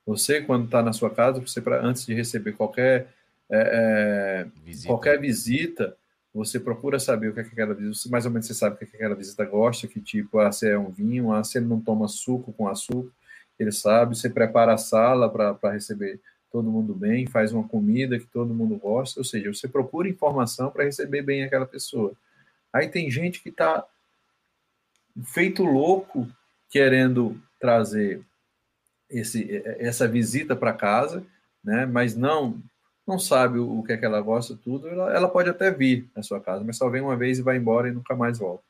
Você, 0.06 0.40
quando 0.40 0.66
está 0.66 0.82
na 0.82 0.92
sua 0.92 1.10
casa, 1.10 1.40
você 1.40 1.62
antes 1.82 2.06
de 2.06 2.14
receber 2.14 2.52
qualquer 2.52 3.08
é, 3.50 4.44
é, 4.46 4.46
visita. 4.64 4.88
qualquer 4.88 5.20
visita, 5.20 5.96
você 6.34 6.60
procura 6.60 7.00
saber 7.00 7.28
o 7.28 7.34
que 7.34 7.40
é 7.40 7.44
que 7.44 7.52
aquela 7.52 7.74
visita, 7.74 8.08
mais 8.10 8.26
ou 8.26 8.30
menos 8.30 8.46
você 8.46 8.54
sabe 8.54 8.76
o 8.76 8.78
que, 8.78 8.84
é 8.84 8.86
que 8.86 8.96
aquela 8.96 9.14
visita 9.14 9.44
gosta, 9.44 9.88
que 9.88 10.00
tipo, 10.00 10.38
ah, 10.38 10.52
se 10.52 10.68
é 10.68 10.78
um 10.78 10.90
vinho, 10.90 11.32
ah, 11.32 11.42
se 11.42 11.58
ele 11.58 11.66
não 11.66 11.80
toma 11.80 12.06
suco 12.08 12.52
com 12.52 12.68
açúcar, 12.68 13.10
ele 13.58 13.72
sabe, 13.72 14.16
você 14.16 14.30
prepara 14.30 14.74
a 14.74 14.78
sala 14.78 15.28
para 15.30 15.72
receber 15.72 16.20
todo 16.50 16.70
mundo 16.70 16.94
bem, 16.94 17.26
faz 17.26 17.52
uma 17.52 17.66
comida 17.66 18.18
que 18.18 18.26
todo 18.26 18.54
mundo 18.54 18.76
gosta, 18.76 19.20
ou 19.20 19.24
seja, 19.24 19.52
você 19.52 19.66
procura 19.66 20.08
informação 20.08 20.70
para 20.70 20.84
receber 20.84 21.22
bem 21.22 21.44
aquela 21.44 21.66
pessoa. 21.66 22.12
Aí 22.72 22.88
tem 22.88 23.10
gente 23.10 23.42
que 23.42 23.48
está 23.48 23.84
feito 25.24 25.64
louco 25.64 26.28
querendo 26.70 27.40
trazer 27.58 28.22
esse, 29.10 29.62
essa 29.78 30.06
visita 30.06 30.54
para 30.54 30.72
casa, 30.72 31.24
né? 31.64 31.86
mas 31.86 32.14
não 32.14 32.62
não 33.08 33.18
sabe 33.18 33.58
o 33.58 33.82
que 33.82 33.92
é 33.92 33.96
que 33.96 34.04
ela 34.04 34.20
gosta, 34.20 34.54
tudo, 34.62 34.86
ela, 34.86 35.10
ela 35.14 35.28
pode 35.28 35.48
até 35.48 35.70
vir 35.70 36.06
na 36.14 36.22
sua 36.22 36.40
casa, 36.40 36.62
mas 36.62 36.76
só 36.76 36.90
vem 36.90 37.00
uma 37.00 37.16
vez 37.16 37.38
e 37.38 37.42
vai 37.42 37.56
embora 37.56 37.88
e 37.88 37.92
nunca 37.92 38.14
mais 38.14 38.38
volta. 38.38 38.62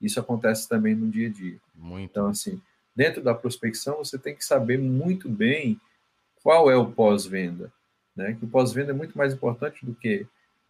Isso 0.00 0.20
acontece 0.20 0.68
também 0.68 0.94
no 0.94 1.10
dia 1.10 1.26
a 1.26 1.30
dia. 1.30 1.58
Muito. 1.74 2.08
Então, 2.08 2.28
assim, 2.28 2.62
dentro 2.94 3.20
da 3.20 3.34
prospecção, 3.34 3.98
você 3.98 4.16
tem 4.16 4.34
que 4.34 4.44
saber 4.44 4.78
muito 4.78 5.28
bem 5.28 5.78
qual 6.40 6.70
é 6.70 6.76
o 6.76 6.90
pós-venda. 6.92 7.72
Né? 8.14 8.34
Que 8.38 8.44
o 8.44 8.48
pós-venda 8.48 8.92
é 8.92 8.94
muito 8.94 9.18
mais 9.18 9.34
importante 9.34 9.84
do 9.84 9.92
que, 9.92 10.24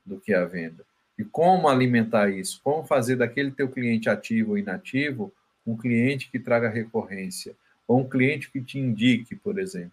do 0.05 0.18
que 0.18 0.32
a 0.32 0.47
venda. 0.47 0.84
E 1.18 1.24
como 1.24 1.68
alimentar 1.68 2.31
isso? 2.31 2.58
Como 2.65 2.86
fazer 2.86 3.16
daquele 3.16 3.50
teu 3.50 3.68
cliente 3.68 4.08
ativo 4.08 4.52
ou 4.52 4.58
inativo 4.58 5.31
um 5.66 5.76
cliente 5.76 6.31
que 6.31 6.39
traga 6.39 6.70
recorrência? 6.70 7.55
Ou 7.86 8.00
um 8.00 8.08
cliente 8.08 8.50
que 8.50 8.62
te 8.62 8.78
indique, 8.78 9.36
por 9.36 9.58
exemplo. 9.58 9.92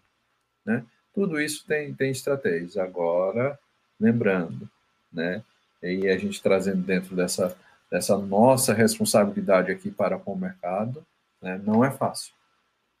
Né? 0.64 0.82
Tudo 1.18 1.40
isso 1.40 1.66
tem, 1.66 1.92
tem 1.92 2.12
estratégias. 2.12 2.76
Agora, 2.76 3.58
lembrando, 3.98 4.70
né? 5.12 5.42
E 5.82 6.06
a 6.06 6.16
gente 6.16 6.40
trazendo 6.40 6.80
dentro 6.80 7.16
dessa, 7.16 7.56
dessa 7.90 8.16
nossa 8.16 8.72
responsabilidade 8.72 9.72
aqui 9.72 9.90
para 9.90 10.16
com 10.16 10.34
o 10.34 10.38
mercado, 10.38 11.04
né? 11.42 11.60
não 11.66 11.84
é 11.84 11.90
fácil. 11.90 12.32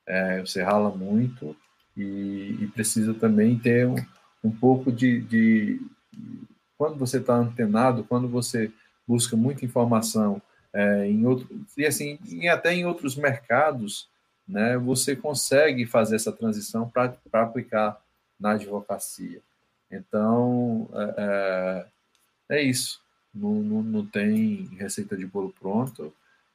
É, 0.04 0.40
você 0.40 0.64
rala 0.64 0.90
muito 0.90 1.54
e, 1.96 2.58
e 2.60 2.66
precisa 2.74 3.14
também 3.14 3.56
ter 3.56 3.86
um, 3.86 3.94
um 4.42 4.50
pouco 4.50 4.90
de, 4.90 5.20
de 5.20 5.80
quando 6.76 6.98
você 6.98 7.18
está 7.18 7.36
antenado, 7.36 8.02
quando 8.02 8.26
você 8.26 8.68
busca 9.06 9.36
muita 9.36 9.64
informação 9.64 10.42
é, 10.72 11.06
em 11.06 11.24
outro 11.24 11.48
e 11.76 11.86
assim 11.86 12.18
e 12.26 12.48
até 12.48 12.74
em 12.74 12.84
outros 12.84 13.14
mercados, 13.14 14.08
né, 14.46 14.76
você 14.76 15.14
consegue 15.14 15.86
fazer 15.86 16.16
essa 16.16 16.32
transição 16.32 16.90
para 16.90 17.14
aplicar 17.32 18.02
na 18.38 18.52
advocacia. 18.52 19.40
Então, 19.90 20.88
é, 20.92 21.86
é, 22.50 22.56
é 22.56 22.62
isso. 22.62 23.00
Não, 23.34 23.54
não, 23.54 23.82
não, 23.82 24.06
tem 24.06 24.68
receita 24.78 25.16
de 25.16 25.26
bolo 25.26 25.54
pronto, 25.60 26.12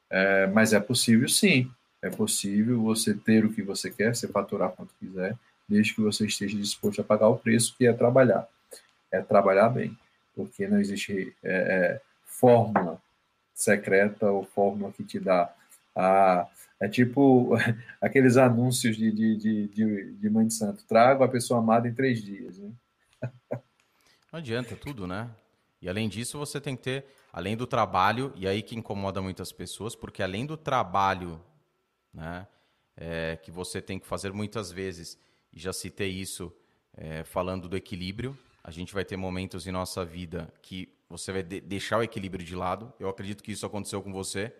é, 0.09 0.47
mas 0.47 0.73
é 0.73 0.79
possível 0.79 1.27
sim. 1.27 1.71
É 2.01 2.09
possível 2.09 2.81
você 2.81 3.13
ter 3.13 3.45
o 3.45 3.53
que 3.53 3.61
você 3.61 3.89
quer, 3.89 4.15
você 4.15 4.27
faturar 4.27 4.71
quanto 4.71 4.93
quiser, 4.99 5.37
desde 5.67 5.95
que 5.95 6.01
você 6.01 6.25
esteja 6.25 6.57
disposto 6.57 6.99
a 6.99 7.03
pagar 7.03 7.29
o 7.29 7.37
preço 7.37 7.75
que 7.77 7.87
é 7.87 7.93
trabalhar. 7.93 8.47
É 9.11 9.21
trabalhar 9.21 9.69
bem, 9.69 9.97
porque 10.35 10.67
não 10.67 10.79
existe 10.79 11.33
é, 11.41 11.53
é 11.53 12.01
fórmula 12.25 13.01
secreta 13.53 14.29
ou 14.29 14.43
fórmula 14.43 14.91
que 14.91 15.03
te 15.03 15.19
dá 15.19 15.53
é 15.95 16.89
tipo 16.89 17.55
aqueles 18.01 18.37
anúncios 18.37 18.95
de, 18.97 19.11
de, 19.11 19.37
de, 19.37 19.67
de, 19.67 20.13
de 20.13 20.29
Mãe 20.29 20.47
de 20.47 20.53
Santo. 20.53 20.85
Trago 20.85 21.23
a 21.23 21.27
pessoa 21.27 21.59
amada 21.59 21.87
em 21.87 21.93
três 21.93 22.21
dias. 22.21 22.57
Né? 22.57 22.71
Não 24.31 24.39
adianta 24.39 24.75
tudo, 24.75 25.07
né? 25.07 25.29
E 25.81 25.89
além 25.89 26.07
disso, 26.07 26.37
você 26.37 26.61
tem 26.61 26.75
que 26.75 26.83
ter, 26.83 27.05
além 27.31 27.57
do 27.57 27.67
trabalho, 27.67 28.31
e 28.35 28.47
aí 28.47 28.61
que 28.61 28.75
incomoda 28.75 29.21
muitas 29.21 29.51
pessoas, 29.51 29.95
porque 29.95 30.23
além 30.23 30.45
do 30.45 30.55
trabalho 30.55 31.41
né, 32.13 32.47
é, 32.95 33.35
que 33.35 33.51
você 33.51 33.81
tem 33.81 33.99
que 33.99 34.07
fazer 34.07 34.31
muitas 34.31 34.71
vezes, 34.71 35.19
e 35.51 35.59
já 35.59 35.73
citei 35.73 36.09
isso 36.09 36.53
é, 36.95 37.23
falando 37.25 37.67
do 37.67 37.75
equilíbrio, 37.75 38.37
a 38.63 38.71
gente 38.71 38.93
vai 38.93 39.03
ter 39.03 39.17
momentos 39.17 39.67
em 39.67 39.71
nossa 39.71 40.05
vida 40.05 40.51
que 40.61 40.87
você 41.09 41.33
vai 41.33 41.43
de 41.43 41.59
deixar 41.59 41.97
o 41.97 42.03
equilíbrio 42.03 42.45
de 42.45 42.55
lado. 42.55 42.93
Eu 42.97 43.09
acredito 43.09 43.43
que 43.43 43.51
isso 43.51 43.65
aconteceu 43.65 44.01
com 44.01 44.11
você 44.11 44.55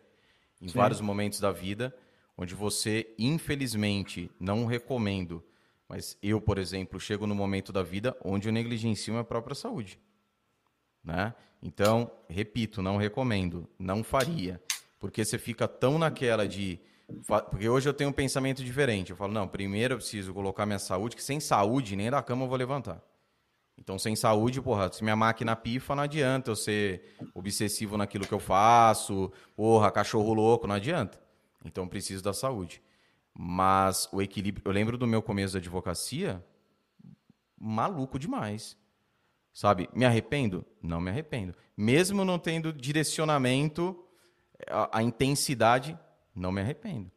em 0.62 0.68
Sim. 0.68 0.78
vários 0.78 1.02
momentos 1.02 1.40
da 1.40 1.52
vida 1.52 1.94
onde 2.38 2.56
você, 2.56 3.14
infelizmente, 3.18 4.30
não 4.40 4.66
recomendo, 4.66 5.44
mas 5.88 6.18
eu, 6.22 6.42
por 6.42 6.58
exemplo, 6.58 7.00
chego 7.00 7.28
no 7.28 7.36
momento 7.36 7.72
da 7.72 7.84
vida 7.84 8.18
onde 8.24 8.48
eu 8.48 8.54
negligencio 8.54 9.18
a 9.18 9.24
própria 9.24 9.56
saúde. 9.56 10.00
Né? 11.04 11.34
Então, 11.62 12.12
repito, 12.30 12.82
não 12.82 12.98
recomendo, 12.98 13.70
não 13.78 14.04
faria, 14.04 14.62
porque 15.00 15.24
você 15.24 15.38
fica 15.38 15.68
tão 15.68 15.98
naquela 15.98 16.48
de. 16.48 16.80
Porque 17.52 17.68
hoje 17.68 17.88
eu 17.88 17.94
tenho 17.94 18.10
um 18.10 18.14
pensamento 18.14 18.64
diferente. 18.64 19.12
Eu 19.12 19.18
falo, 19.18 19.34
não, 19.34 19.48
primeiro 19.48 19.94
eu 19.94 19.98
preciso 19.98 20.34
colocar 20.34 20.66
minha 20.66 20.80
saúde, 20.80 21.16
que 21.16 21.24
sem 21.24 21.40
saúde 21.40 21.96
nem 21.96 22.10
da 22.10 22.24
cama 22.24 22.46
eu 22.46 22.48
vou 22.48 22.58
levantar. 22.58 23.04
Então, 23.78 23.98
sem 23.98 24.16
saúde, 24.16 24.62
porra, 24.62 24.92
se 24.92 25.04
minha 25.04 25.16
máquina 25.16 25.56
pifa, 25.56 25.96
não 25.96 26.04
adianta 26.04 26.52
eu 26.52 26.56
ser 26.56 27.16
obsessivo 27.34 27.98
naquilo 27.98 28.28
que 28.28 28.34
eu 28.34 28.40
faço, 28.40 29.32
porra, 29.56 29.92
cachorro 29.92 30.34
louco, 30.34 30.68
não 30.68 30.76
adianta. 30.76 31.20
Então 31.66 31.88
preciso 31.88 32.24
da 32.24 32.34
saúde. 32.34 32.82
Mas 33.34 34.08
o 34.12 34.22
equilíbrio. 34.22 34.64
Eu 34.66 34.72
lembro 34.72 34.98
do 34.98 35.08
meu 35.08 35.22
começo 35.22 35.54
da 35.54 35.60
advocacia, 35.60 36.44
maluco 37.60 38.20
demais. 38.20 38.78
Sabe? 39.52 39.90
Me 39.94 40.06
arrependo? 40.06 40.66
Não 40.82 41.00
me 41.00 41.10
arrependo. 41.10 41.56
Mesmo 41.76 42.26
não 42.26 42.40
tendo 42.40 42.74
direcionamento, 42.74 44.04
a, 44.68 45.00
a 45.00 45.04
intensidade, 45.04 45.98
não 46.36 46.52
me 46.52 46.62
arrependo. 46.62 47.12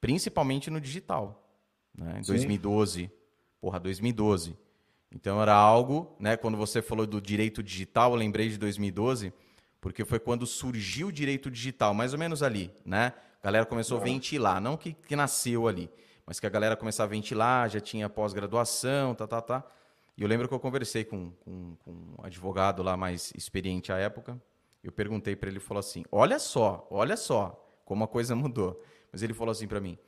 Principalmente 0.00 0.70
no 0.70 0.80
digital. 0.80 1.48
Né? 1.94 2.18
Em 2.18 2.22
2012. 2.22 3.10
Porra, 3.60 3.78
2012. 3.78 4.56
Então 5.14 5.40
era 5.42 5.54
algo, 5.54 6.16
né? 6.18 6.36
Quando 6.36 6.56
você 6.56 6.80
falou 6.80 7.06
do 7.06 7.20
direito 7.20 7.62
digital, 7.62 8.12
eu 8.12 8.16
lembrei 8.16 8.48
de 8.48 8.56
2012, 8.56 9.32
porque 9.80 10.04
foi 10.04 10.18
quando 10.18 10.46
surgiu 10.46 11.08
o 11.08 11.12
direito 11.12 11.50
digital, 11.50 11.92
mais 11.92 12.12
ou 12.12 12.18
menos 12.18 12.42
ali, 12.42 12.72
né? 12.84 13.12
A 13.42 13.44
galera 13.44 13.66
começou 13.66 13.98
a 13.98 14.00
ventilar, 14.00 14.60
não 14.60 14.76
que, 14.76 14.94
que 14.94 15.14
nasceu 15.14 15.68
ali, 15.68 15.90
mas 16.24 16.40
que 16.40 16.46
a 16.46 16.50
galera 16.50 16.76
começava 16.76 17.08
a 17.08 17.14
ventilar, 17.14 17.68
já 17.68 17.80
tinha 17.80 18.08
pós-graduação, 18.08 19.14
tá, 19.14 19.26
tá, 19.26 19.42
tá. 19.42 19.64
E 20.16 20.22
eu 20.22 20.28
lembro 20.28 20.48
que 20.48 20.54
eu 20.54 20.60
conversei 20.60 21.04
com, 21.04 21.30
com, 21.40 21.76
com 21.84 21.90
um 21.90 22.24
advogado 22.24 22.82
lá 22.82 22.96
mais 22.96 23.32
experiente 23.36 23.92
à 23.92 23.98
época. 23.98 24.40
Eu 24.82 24.92
perguntei 24.92 25.36
para 25.36 25.48
ele, 25.48 25.58
ele 25.58 25.64
falou 25.64 25.80
assim: 25.80 26.04
Olha 26.10 26.38
só, 26.38 26.86
olha 26.90 27.16
só 27.16 27.58
como 27.84 28.04
a 28.04 28.08
coisa 28.08 28.34
mudou. 28.34 28.82
Mas 29.10 29.22
ele 29.22 29.34
falou 29.34 29.52
assim 29.52 29.66
para 29.66 29.80
mim: 29.80 29.98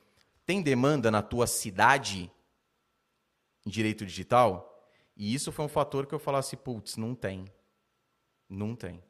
Tem 0.46 0.62
demanda 0.62 1.10
na 1.10 1.22
tua 1.22 1.46
cidade 1.46 2.30
em 3.66 3.70
direito 3.70 4.06
digital? 4.06 4.73
E 5.16 5.34
isso 5.34 5.52
foi 5.52 5.64
um 5.64 5.68
fator 5.68 6.06
que 6.06 6.14
eu 6.14 6.18
falasse: 6.18 6.56
Putz, 6.56 6.96
não 6.96 7.14
tem. 7.14 7.44
Não 8.48 8.74
tem. 8.74 9.02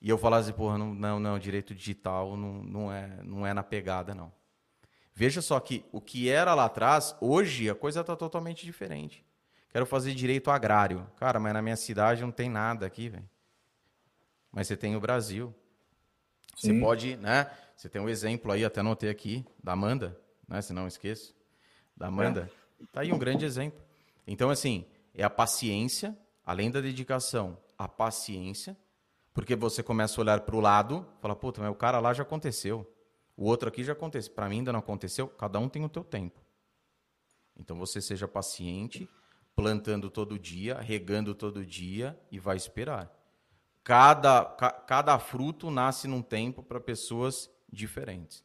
E 0.00 0.08
eu 0.08 0.18
falasse, 0.18 0.52
porra, 0.52 0.76
não, 0.78 0.94
não, 0.94 1.18
não, 1.18 1.38
direito 1.38 1.74
digital 1.74 2.36
não, 2.36 2.62
não, 2.62 2.92
é, 2.92 3.22
não 3.22 3.46
é 3.46 3.54
na 3.54 3.62
pegada, 3.62 4.14
não. 4.14 4.32
Veja 5.14 5.40
só 5.40 5.58
que 5.58 5.84
o 5.90 6.00
que 6.00 6.28
era 6.28 6.54
lá 6.54 6.66
atrás, 6.66 7.16
hoje 7.20 7.70
a 7.70 7.74
coisa 7.74 8.02
está 8.02 8.14
totalmente 8.14 8.66
diferente. 8.66 9.24
Quero 9.70 9.86
fazer 9.86 10.14
direito 10.14 10.50
agrário. 10.50 11.10
Cara, 11.16 11.40
mas 11.40 11.54
na 11.54 11.62
minha 11.62 11.76
cidade 11.76 12.22
não 12.22 12.30
tem 12.30 12.50
nada 12.50 12.86
aqui, 12.86 13.08
velho. 13.08 13.28
Mas 14.52 14.66
você 14.66 14.76
tem 14.76 14.94
o 14.94 15.00
Brasil. 15.00 15.54
Sim. 16.54 16.74
Você 16.74 16.80
pode, 16.80 17.16
né? 17.16 17.50
Você 17.74 17.88
tem 17.88 18.00
um 18.00 18.08
exemplo 18.08 18.52
aí, 18.52 18.64
até 18.64 18.80
anotei 18.80 19.10
aqui, 19.10 19.44
da 19.62 19.72
Amanda, 19.72 20.18
né? 20.46 20.60
Se 20.60 20.72
não 20.72 20.86
esqueço. 20.86 21.34
Da 21.96 22.08
Amanda. 22.08 22.50
É. 22.80 22.84
Tá 22.92 23.00
aí 23.00 23.12
um 23.12 23.18
grande 23.18 23.44
exemplo. 23.44 23.82
Então, 24.26 24.50
assim, 24.50 24.86
é 25.16 25.24
a 25.24 25.30
paciência, 25.30 26.16
além 26.44 26.70
da 26.70 26.80
dedicação, 26.80 27.58
a 27.76 27.88
paciência 27.88 28.76
porque 29.36 29.54
você 29.54 29.82
começa 29.82 30.18
a 30.18 30.22
olhar 30.22 30.40
para 30.40 30.56
o 30.56 30.60
lado, 30.60 31.06
fala, 31.20 31.36
puta, 31.36 31.60
mas 31.60 31.70
o 31.70 31.74
cara 31.74 32.00
lá 32.00 32.14
já 32.14 32.22
aconteceu. 32.22 32.90
O 33.36 33.44
outro 33.44 33.68
aqui 33.68 33.84
já 33.84 33.92
aconteceu. 33.92 34.32
Para 34.32 34.48
mim 34.48 34.60
ainda 34.60 34.72
não 34.72 34.80
aconteceu. 34.80 35.28
Cada 35.28 35.58
um 35.58 35.68
tem 35.68 35.84
o 35.84 35.90
teu 35.90 36.02
tempo. 36.02 36.40
Então 37.54 37.76
você 37.76 38.00
seja 38.00 38.26
paciente, 38.26 39.06
plantando 39.54 40.08
todo 40.08 40.38
dia, 40.38 40.80
regando 40.80 41.34
todo 41.34 41.66
dia 41.66 42.18
e 42.30 42.38
vai 42.38 42.56
esperar. 42.56 43.14
cada, 43.84 44.42
ca, 44.42 44.70
cada 44.70 45.18
fruto 45.18 45.70
nasce 45.70 46.08
num 46.08 46.22
tempo 46.22 46.62
para 46.62 46.80
pessoas 46.80 47.50
diferentes. 47.70 48.42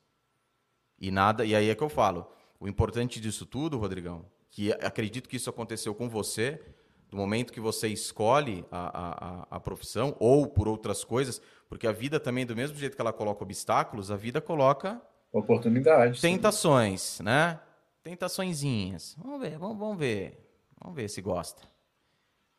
E 0.99 1.09
nada, 1.09 1.45
e 1.45 1.55
aí 1.55 1.69
é 1.69 1.75
que 1.75 1.83
eu 1.83 1.89
falo. 1.89 2.29
O 2.59 2.67
importante 2.67 3.21
disso 3.21 3.45
tudo, 3.45 3.77
Rodrigão, 3.77 4.25
que 4.51 4.71
acredito 4.73 5.27
que 5.27 5.37
isso 5.37 5.49
aconteceu 5.49 5.95
com 5.95 6.07
você, 6.07 6.61
do 7.09 7.17
momento 7.17 7.51
que 7.51 7.59
você 7.59 7.87
escolhe 7.87 8.65
a, 8.71 9.47
a, 9.49 9.57
a 9.57 9.59
profissão, 9.59 10.15
ou 10.19 10.45
por 10.45 10.67
outras 10.67 11.03
coisas, 11.03 11.41
porque 11.67 11.87
a 11.87 11.91
vida 11.91 12.19
também, 12.19 12.45
do 12.45 12.55
mesmo 12.55 12.77
jeito 12.77 12.95
que 12.95 13.01
ela 13.01 13.13
coloca 13.13 13.43
obstáculos, 13.43 14.11
a 14.11 14.15
vida 14.15 14.39
coloca 14.39 15.01
oportunidades. 15.31 16.21
Tentações, 16.21 17.01
sim. 17.01 17.23
né? 17.23 17.59
Tentaçõezinhas. 18.03 19.15
Vamos 19.17 19.39
ver, 19.41 19.57
vamos, 19.57 19.77
vamos 19.77 19.97
ver. 19.97 20.37
Vamos 20.79 20.95
ver 20.95 21.09
se 21.09 21.21
gosta. 21.21 21.63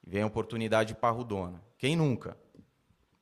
Vem 0.05 0.23
a 0.23 0.27
oportunidade 0.27 0.95
parrudona. 0.95 1.63
Quem 1.79 1.95
nunca? 1.95 2.37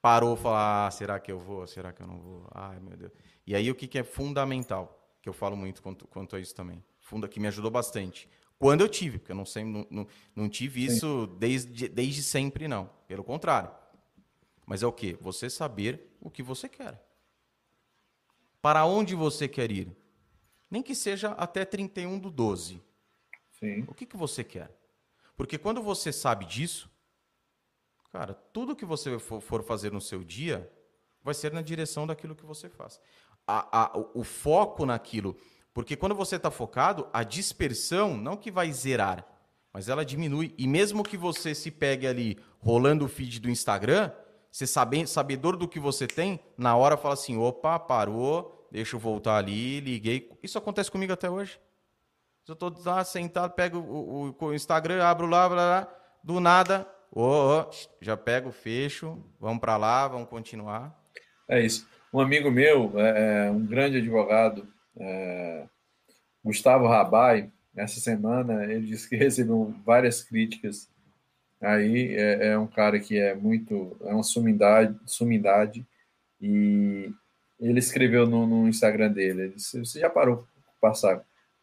Parou 0.01 0.35
e 0.35 0.37
falou: 0.37 0.59
ah, 0.59 0.89
será 0.91 1.19
que 1.19 1.31
eu 1.31 1.39
vou? 1.39 1.67
Será 1.67 1.93
que 1.93 2.03
eu 2.03 2.07
não 2.07 2.19
vou? 2.19 2.49
Ai, 2.55 2.79
meu 2.81 2.97
Deus. 2.97 3.13
E 3.47 3.55
aí 3.55 3.71
o 3.71 3.75
que, 3.75 3.87
que 3.87 3.99
é 3.99 4.05
fundamental? 4.05 5.01
que 5.23 5.29
eu 5.29 5.33
falo 5.33 5.57
muito 5.57 5.83
quanto, 5.83 6.07
quanto 6.07 6.37
a 6.37 6.41
isso 6.41 6.55
também. 6.55 6.83
Funda 6.99 7.29
que 7.29 7.41
me 7.41 7.49
ajudou 7.49 7.71
bastante. 7.71 8.29
Quando 8.61 8.83
eu 8.83 8.89
tive, 8.89 9.19
porque 9.19 9.33
eu 9.33 9.37
não, 9.37 9.47
sei, 9.47 9.65
não, 9.65 9.87
não, 9.91 10.07
não 10.37 10.49
tive 10.49 10.85
isso 10.85 11.27
desde, 11.39 11.89
desde 11.89 12.23
sempre, 12.23 12.69
não. 12.69 12.91
Pelo 13.09 13.25
contrário. 13.25 13.71
Mas 14.67 14.83
é 14.83 14.87
o 14.87 14.93
quê? 14.93 15.17
Você 15.19 15.49
saber 15.49 16.15
o 16.21 16.31
que 16.31 16.43
você 16.43 16.69
quer. 16.69 17.03
Para 18.61 18.85
onde 18.85 19.15
você 19.15 19.49
quer 19.49 19.71
ir. 19.73 19.91
Nem 20.71 20.83
que 20.83 20.95
seja 20.95 21.31
até 21.33 21.65
31 21.65 22.19
do 22.19 22.31
12. 22.31 22.83
Sim. 23.59 23.85
O 23.89 23.95
que, 23.95 24.05
que 24.05 24.17
você 24.17 24.45
quer? 24.45 24.71
Porque 25.35 25.57
quando 25.57 25.83
você 25.83 26.13
sabe 26.13 26.45
disso, 26.45 26.91
cara, 28.13 28.35
tudo 28.35 28.77
que 28.77 28.85
você 28.85 29.19
for 29.19 29.63
fazer 29.65 29.91
no 29.91 30.03
seu 30.03 30.23
dia 30.23 30.71
vai 31.23 31.33
ser 31.33 31.51
na 31.51 31.63
direção 31.63 32.07
daquilo 32.07 32.37
que 32.37 32.45
você 32.45 32.69
faz 32.69 33.01
a, 33.51 33.85
a, 33.85 33.99
o 34.15 34.23
foco 34.23 34.87
naquilo. 34.87 35.37
Porque 35.73 35.97
quando 35.97 36.15
você 36.15 36.37
está 36.37 36.51
focado, 36.51 37.09
a 37.13 37.23
dispersão, 37.23 38.17
não 38.17 38.37
que 38.37 38.51
vai 38.51 38.73
zerar, 38.73 39.25
mas 39.73 39.89
ela 39.89 40.05
diminui. 40.05 40.55
E 40.59 40.67
mesmo 40.67 41.05
que 41.05 41.17
você 41.17 41.55
se 41.55 41.71
pegue 41.71 42.07
ali 42.07 42.39
rolando 42.59 43.05
o 43.05 43.09
feed 43.09 43.41
do 43.41 43.49
Instagram, 43.49 44.11
você 44.51 44.67
sabe, 44.67 45.07
sabedor 45.07 45.57
do 45.57 45.69
que 45.69 45.79
você 45.79 46.07
tem, 46.07 46.41
na 46.59 46.77
hora 46.77 46.97
fala 46.97 47.15
assim: 47.15 47.37
opa, 47.37 47.79
parou, 47.79 48.69
deixa 48.71 48.97
eu 48.97 49.01
voltar 49.01 49.37
ali, 49.37 49.81
liguei. 49.81 50.31
Isso 50.43 50.59
acontece 50.59 50.91
comigo 50.91 51.13
até 51.13 51.31
hoje. 51.31 51.59
Eu 52.49 52.55
estou 52.55 52.75
lá 52.85 53.05
sentado, 53.05 53.53
pego 53.53 53.79
o, 53.79 54.35
o, 54.37 54.45
o 54.47 54.55
Instagram, 54.55 55.05
abro 55.05 55.29
lá, 55.29 55.49
blá, 55.49 55.57
blá, 55.57 55.95
do 56.25 56.41
nada, 56.41 56.85
oh, 57.13 57.61
oh, 57.61 57.71
já 58.01 58.17
pego, 58.17 58.51
fecho, 58.51 59.23
vamos 59.39 59.61
para 59.61 59.77
lá, 59.77 60.09
vamos 60.09 60.29
continuar. 60.29 60.99
É 61.49 61.61
isso. 61.61 61.87
Um 62.13 62.19
amigo 62.19 62.51
meu, 62.51 62.93
é, 62.97 63.47
é, 63.47 63.51
um 63.53 63.65
grande 63.65 63.99
advogado, 63.99 64.67
é, 65.01 65.67
Gustavo 66.45 66.87
Rabai, 66.87 67.51
essa 67.75 67.99
semana 67.99 68.65
ele 68.65 68.87
disse 68.87 69.09
que 69.09 69.17
recebeu 69.17 69.75
várias 69.85 70.23
críticas. 70.23 70.89
Aí 71.61 72.15
é, 72.15 72.49
é 72.49 72.59
um 72.59 72.67
cara 72.67 72.99
que 73.01 73.19
é 73.19 73.35
muito, 73.35 73.97
é 74.03 74.15
uma 74.15 74.23
sumidade, 74.23 74.99
sumidade 75.07 75.87
e 76.41 77.13
ele 77.59 77.79
escreveu 77.79 78.27
no, 78.27 78.47
no 78.47 78.69
Instagram 78.69 79.13
dele, 79.13 79.43
ele 79.43 79.55
disse, 79.55 79.79
você 79.79 80.01
já 80.01 80.09
parou 80.09 80.47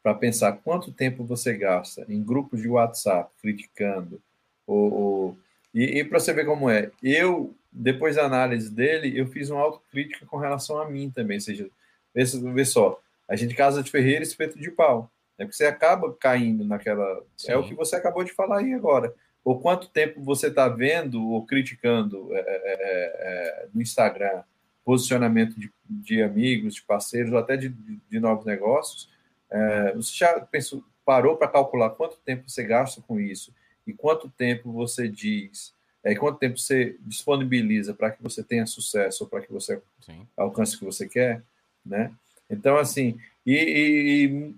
para 0.04 0.14
pensar 0.14 0.52
quanto 0.58 0.92
tempo 0.92 1.24
você 1.24 1.58
gasta 1.58 2.06
em 2.08 2.24
grupos 2.24 2.62
de 2.62 2.70
WhatsApp 2.70 3.32
criticando 3.42 4.22
ou, 4.68 4.94
ou 4.94 5.40
e, 5.74 6.00
e 6.00 6.04
para 6.04 6.20
você 6.20 6.32
ver 6.32 6.46
como 6.46 6.70
é, 6.70 6.92
eu 7.02 7.56
depois 7.78 8.16
da 8.16 8.26
análise 8.26 8.72
dele, 8.72 9.18
eu 9.18 9.28
fiz 9.28 9.50
uma 9.50 9.62
autocrítica 9.62 10.26
com 10.26 10.38
relação 10.38 10.80
a 10.80 10.90
mim 10.90 11.12
também. 11.12 11.38
Ou 11.38 11.42
seja, 11.42 11.70
vê, 12.14 12.66
só, 12.66 13.00
a 13.28 13.36
gente 13.36 13.56
casa 13.56 13.84
de 13.84 13.92
Ferreira 13.92 14.22
e 14.22 14.28
espeto 14.28 14.60
de 14.60 14.72
pau. 14.72 15.12
É 15.38 15.44
porque 15.44 15.56
você 15.56 15.66
acaba 15.66 16.14
caindo 16.14 16.66
naquela. 16.66 17.24
Sim. 17.36 17.52
É 17.52 17.58
o 17.58 17.64
que 17.64 17.76
você 17.76 17.96
acabou 17.96 18.24
de 18.24 18.34
falar 18.34 18.60
aí 18.60 18.74
agora. 18.74 19.14
Ou 19.44 19.60
quanto 19.60 19.90
tempo 19.90 20.22
você 20.24 20.48
está 20.48 20.68
vendo 20.68 21.24
ou 21.30 21.46
criticando 21.46 22.36
é, 22.36 22.40
é, 22.40 22.44
é, 22.46 23.64
é, 23.64 23.68
no 23.74 23.82
Instagram 23.82 24.44
posicionamento 24.84 25.60
de, 25.60 25.70
de, 25.86 26.24
amigos, 26.24 26.76
de 26.76 26.82
parceiros, 26.82 27.34
ou 27.34 27.38
até 27.38 27.58
de, 27.58 27.68
de 27.68 28.20
novos 28.22 28.46
negócios. 28.46 29.10
É, 29.50 29.94
você 29.94 30.16
já 30.16 30.40
pensou, 30.40 30.82
parou 31.04 31.36
para 31.36 31.50
calcular 31.50 31.90
quanto 31.90 32.18
tempo 32.20 32.50
você 32.50 32.64
gasta 32.64 33.02
com 33.02 33.20
isso 33.20 33.54
e 33.86 33.94
quanto 33.94 34.30
tempo 34.30 34.72
você 34.72 35.10
diz 35.10 35.74
é, 36.04 36.16
quanto 36.16 36.40
tempo 36.40 36.58
você 36.58 36.98
disponibiliza 37.02 37.94
para 37.94 38.12
que 38.12 38.24
você 38.24 38.42
tenha 38.42 38.66
sucesso 38.66 39.26
ou 39.26 39.30
para 39.30 39.42
que 39.42 39.52
você 39.52 39.82
Sim. 40.00 40.26
alcance 40.38 40.76
o 40.76 40.80
que 40.80 40.86
você 40.86 41.06
quer, 41.06 41.44
né? 41.86 42.14
Então, 42.50 42.78
assim, 42.78 43.20
e, 43.46 43.54
e 43.54 44.56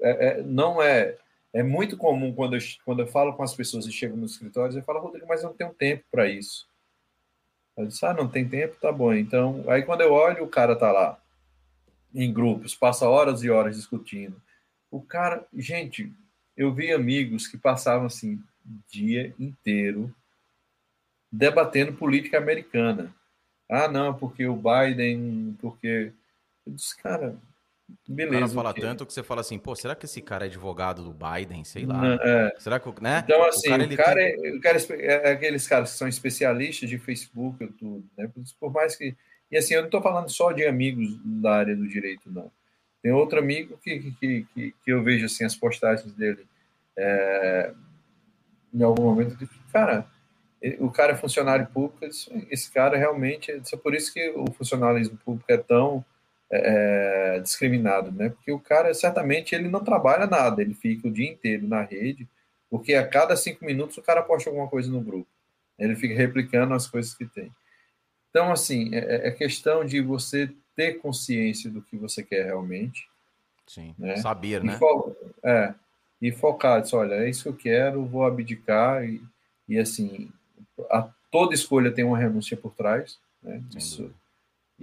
é, 0.00 0.10
é, 0.10 0.42
não 0.42 0.82
é 0.82 1.16
é 1.54 1.62
muito 1.62 1.98
comum 1.98 2.34
quando 2.34 2.56
eu, 2.56 2.60
quando 2.84 3.00
eu 3.00 3.06
falo 3.06 3.34
com 3.34 3.42
as 3.42 3.54
pessoas 3.54 3.84
e 3.84 3.92
chego 3.92 4.16
nos 4.16 4.32
escritórios, 4.32 4.74
eu 4.74 4.82
falo, 4.82 5.00
Rodrigo, 5.00 5.26
mas 5.28 5.42
eu 5.42 5.50
não 5.50 5.56
tenho 5.56 5.74
tempo 5.74 6.02
para 6.10 6.26
isso. 6.26 6.66
Eu 7.76 7.86
disse, 7.86 8.04
ah, 8.06 8.14
não 8.14 8.26
tem 8.26 8.48
tempo, 8.48 8.80
tá 8.80 8.90
bom. 8.90 9.12
Então, 9.12 9.62
aí 9.68 9.82
quando 9.82 10.00
eu 10.00 10.12
olho, 10.12 10.44
o 10.44 10.48
cara 10.48 10.74
tá 10.74 10.90
lá, 10.90 11.22
em 12.14 12.32
grupos, 12.32 12.74
passa 12.74 13.06
horas 13.08 13.42
e 13.42 13.50
horas 13.50 13.76
discutindo. 13.76 14.40
O 14.90 15.02
cara, 15.02 15.46
gente, 15.54 16.10
eu 16.56 16.72
vi 16.72 16.90
amigos 16.90 17.46
que 17.46 17.58
passavam 17.58 18.06
assim, 18.06 18.42
dia 18.90 19.34
inteiro 19.38 20.14
debatendo 21.30 21.94
política 21.94 22.36
americana. 22.36 23.14
Ah, 23.68 23.88
não, 23.88 24.12
porque 24.12 24.46
o 24.46 24.56
Biden, 24.56 25.56
porque. 25.60 26.12
Eu 26.66 26.72
disse, 26.72 26.96
cara, 27.02 27.36
beleza. 28.08 28.36
O 28.36 28.40
cara 28.40 28.48
fala 28.48 28.74
tanto 28.74 29.06
que 29.06 29.12
você 29.12 29.22
fala 29.22 29.40
assim, 29.40 29.58
pô, 29.58 29.74
será 29.74 29.94
que 29.94 30.06
esse 30.06 30.20
cara 30.20 30.46
é 30.46 30.48
advogado 30.48 31.02
do 31.02 31.12
Biden? 31.12 31.64
Sei 31.64 31.84
lá. 31.84 32.00
Não, 32.00 32.14
é. 32.14 32.54
Será 32.58 32.78
que, 32.78 33.02
né? 33.02 33.22
Então, 33.24 33.44
assim, 33.44 33.68
o 33.68 33.70
cara, 33.70 33.84
o 33.84 33.96
cara, 33.96 34.14
tem... 34.14 34.46
é, 34.46 34.56
o 34.56 34.60
cara 34.60 34.78
é, 34.78 35.06
é, 35.06 35.32
aqueles 35.32 35.66
caras 35.66 35.92
que 35.92 35.98
são 35.98 36.08
especialistas 36.08 36.88
de 36.88 36.98
Facebook, 36.98 37.66
tudo, 37.78 38.04
né? 38.16 38.30
Por 38.58 38.72
mais 38.72 38.96
que. 38.96 39.16
E 39.50 39.56
assim, 39.56 39.74
eu 39.74 39.80
não 39.80 39.88
estou 39.88 40.00
falando 40.00 40.30
só 40.30 40.50
de 40.52 40.64
amigos 40.64 41.20
da 41.24 41.56
área 41.56 41.76
do 41.76 41.86
direito, 41.86 42.30
não. 42.30 42.50
Tem 43.02 43.12
outro 43.12 43.38
amigo 43.38 43.76
que, 43.82 44.12
que, 44.18 44.46
que, 44.54 44.74
que 44.84 44.92
eu 44.92 45.02
vejo 45.02 45.26
assim, 45.26 45.44
as 45.44 45.56
postagens 45.56 46.14
dele 46.14 46.46
é, 46.96 47.72
em 48.72 48.82
algum 48.82 49.02
momento, 49.02 49.36
cara, 49.72 50.06
o 50.78 50.90
cara 50.90 51.12
é 51.12 51.16
funcionário 51.16 51.66
público, 51.66 52.04
esse 52.50 52.70
cara 52.70 52.96
realmente, 52.96 53.50
é 53.50 53.76
por 53.76 53.94
isso 53.94 54.12
que 54.12 54.30
o 54.30 54.50
funcionalismo 54.52 55.18
público 55.18 55.50
é 55.50 55.56
tão 55.56 56.04
é, 56.54 57.36
é, 57.36 57.40
discriminado, 57.40 58.12
né? 58.12 58.28
Porque 58.28 58.52
o 58.52 58.60
cara, 58.60 58.92
certamente, 58.92 59.54
ele 59.54 59.68
não 59.68 59.82
trabalha 59.82 60.26
nada, 60.26 60.60
ele 60.60 60.74
fica 60.74 61.08
o 61.08 61.10
dia 61.10 61.30
inteiro 61.30 61.66
na 61.66 61.80
rede, 61.80 62.28
porque 62.68 62.94
a 62.94 63.08
cada 63.08 63.34
cinco 63.36 63.64
minutos 63.64 63.96
o 63.96 64.02
cara 64.02 64.22
posta 64.22 64.50
alguma 64.50 64.68
coisa 64.68 64.90
no 64.90 65.00
grupo. 65.00 65.28
Ele 65.78 65.96
fica 65.96 66.14
replicando 66.14 66.74
as 66.74 66.86
coisas 66.86 67.14
que 67.14 67.24
tem. 67.24 67.50
Então, 68.28 68.52
assim, 68.52 68.94
é, 68.94 69.28
é 69.28 69.30
questão 69.30 69.82
de 69.82 70.02
você 70.02 70.52
ter 70.76 70.98
consciência 70.98 71.70
do 71.70 71.80
que 71.80 71.96
você 71.96 72.22
quer 72.22 72.44
realmente. 72.44 73.08
Sim, 73.66 73.94
né? 73.98 74.16
saber, 74.16 74.62
né? 74.62 74.78
E 74.78 75.48
é, 75.48 75.74
e 76.20 76.30
focar, 76.30 76.82
diz, 76.82 76.92
olha, 76.92 77.14
é 77.14 77.30
isso 77.30 77.44
que 77.44 77.48
eu 77.48 77.56
quero, 77.56 78.04
vou 78.04 78.26
abdicar 78.26 79.02
e, 79.04 79.22
e 79.66 79.78
assim, 79.78 80.30
a, 80.90 81.08
toda 81.30 81.54
escolha 81.54 81.90
tem 81.90 82.04
uma 82.04 82.18
renúncia 82.18 82.56
por 82.56 82.74
trás, 82.74 83.18
né? 83.42 83.62
Isso, 83.74 84.12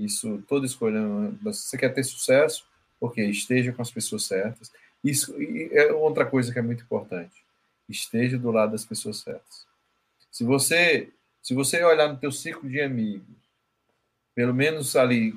isso, 0.03 0.43
toda 0.47 0.65
escolha. 0.65 0.99
Você 1.41 1.77
quer 1.77 1.89
ter 1.89 2.03
sucesso? 2.03 2.65
Ok, 2.99 3.27
esteja 3.29 3.71
com 3.71 3.81
as 3.81 3.91
pessoas 3.91 4.23
certas. 4.23 4.71
Isso 5.03 5.35
é 5.71 5.91
outra 5.93 6.25
coisa 6.25 6.51
que 6.51 6.59
é 6.59 6.61
muito 6.61 6.83
importante. 6.83 7.43
Esteja 7.87 8.37
do 8.37 8.51
lado 8.51 8.71
das 8.71 8.85
pessoas 8.85 9.19
certas. 9.19 9.65
Se 10.31 10.43
você, 10.43 11.09
se 11.41 11.53
você 11.53 11.83
olhar 11.83 12.07
no 12.07 12.19
teu 12.19 12.31
ciclo 12.31 12.69
de 12.69 12.81
amigos, 12.81 13.25
pelo 14.35 14.53
menos 14.53 14.95
ali 14.95 15.33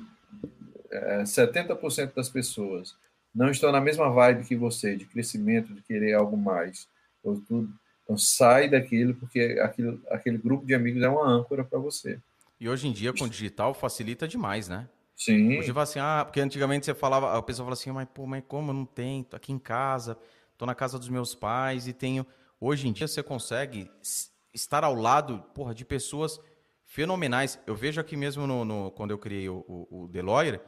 é, 0.91 1.23
70% 1.23 2.13
das 2.13 2.29
pessoas 2.29 2.95
não 3.33 3.49
estão 3.49 3.71
na 3.71 3.81
mesma 3.81 4.09
vibe 4.09 4.45
que 4.45 4.55
você, 4.55 4.95
de 4.95 5.05
crescimento, 5.05 5.73
de 5.73 5.81
querer 5.81 6.13
algo 6.13 6.37
mais, 6.37 6.87
ou 7.23 7.41
tudo, 7.41 7.73
então 8.03 8.17
sai 8.17 8.69
daquilo, 8.69 9.15
porque 9.15 9.57
aquilo, 9.61 9.99
aquele 10.09 10.37
grupo 10.37 10.65
de 10.65 10.75
amigos 10.75 11.01
é 11.01 11.09
uma 11.09 11.27
âncora 11.27 11.63
para 11.63 11.79
você. 11.79 12.19
E 12.63 12.69
hoje 12.69 12.87
em 12.87 12.93
dia, 12.93 13.11
com 13.11 13.25
o 13.25 13.29
digital, 13.29 13.73
facilita 13.73 14.25
demais, 14.25 14.69
né? 14.69 14.87
Sim. 15.17 15.59
Hoje 15.59 15.73
assim, 15.75 15.99
ah, 15.99 16.23
porque 16.23 16.39
antigamente 16.39 16.85
você 16.85 16.93
falava, 16.93 17.37
a 17.37 17.41
pessoa 17.41 17.65
fala 17.65 17.73
assim, 17.73 17.91
mas 17.91 18.07
pô, 18.13 18.25
mas 18.25 18.41
como 18.47 18.69
eu 18.69 18.73
não 18.73 18.85
tenho? 18.85 19.21
Tô 19.25 19.35
aqui 19.35 19.51
em 19.51 19.59
casa, 19.59 20.17
tô 20.57 20.65
na 20.65 20.73
casa 20.73 20.97
dos 20.97 21.09
meus 21.09 21.35
pais 21.35 21.89
e 21.89 21.93
tenho. 21.93 22.25
Hoje 22.61 22.87
em 22.87 22.93
dia 22.93 23.05
você 23.05 23.21
consegue 23.21 23.91
estar 24.53 24.85
ao 24.85 24.95
lado, 24.95 25.43
porra, 25.53 25.75
de 25.75 25.83
pessoas 25.83 26.39
fenomenais. 26.85 27.59
Eu 27.67 27.75
vejo 27.75 27.99
aqui 27.99 28.15
mesmo 28.15 28.47
no, 28.47 28.63
no 28.63 28.91
quando 28.91 29.11
eu 29.11 29.17
criei 29.17 29.49
o, 29.49 29.65
o, 29.67 30.03
o 30.03 30.07
Deloitte, 30.07 30.61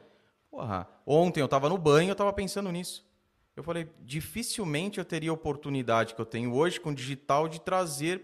porra, 0.51 0.89
ontem 1.05 1.39
eu 1.39 1.47
tava 1.47 1.69
no 1.69 1.77
banho, 1.77 2.09
eu 2.09 2.15
tava 2.15 2.33
pensando 2.33 2.73
nisso. 2.73 3.09
Eu 3.55 3.63
falei, 3.63 3.89
dificilmente 4.01 4.97
eu 4.97 5.05
teria 5.05 5.29
a 5.29 5.33
oportunidade 5.33 6.13
que 6.13 6.19
eu 6.19 6.25
tenho 6.25 6.53
hoje 6.53 6.77
com 6.77 6.89
o 6.89 6.93
digital 6.93 7.47
de 7.47 7.61
trazer 7.61 8.21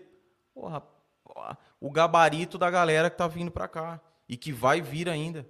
porra, 0.53 1.57
o 1.81 1.89
gabarito 1.89 2.59
da 2.59 2.69
galera 2.69 3.09
que 3.09 3.17
tá 3.17 3.27
vindo 3.27 3.49
para 3.49 3.67
cá 3.67 3.99
e 4.29 4.37
que 4.37 4.53
vai 4.53 4.79
vir 4.79 5.09
ainda. 5.09 5.49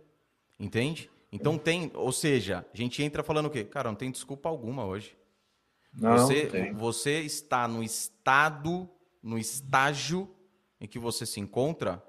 Entende? 0.58 1.12
Então 1.30 1.58
tem, 1.58 1.92
ou 1.94 2.12
seja, 2.12 2.66
a 2.74 2.78
gente 2.78 3.04
entra 3.04 3.22
falando 3.22 3.48
o 3.48 3.50
quê? 3.50 3.66
Cara, 3.66 3.90
não 3.90 3.96
tem 3.96 4.10
desculpa 4.10 4.48
alguma 4.48 4.86
hoje. 4.86 5.18
Não, 5.94 6.18
você, 6.18 6.72
você 6.74 7.20
está 7.20 7.68
no 7.68 7.84
estado, 7.84 8.90
no 9.22 9.38
estágio 9.38 10.34
em 10.80 10.88
que 10.88 10.98
você 10.98 11.26
se 11.26 11.40
encontra 11.40 12.02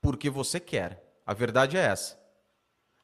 porque 0.00 0.28
você 0.28 0.60
quer. 0.60 1.02
A 1.24 1.32
verdade 1.32 1.76
é 1.76 1.80
essa. 1.80 2.18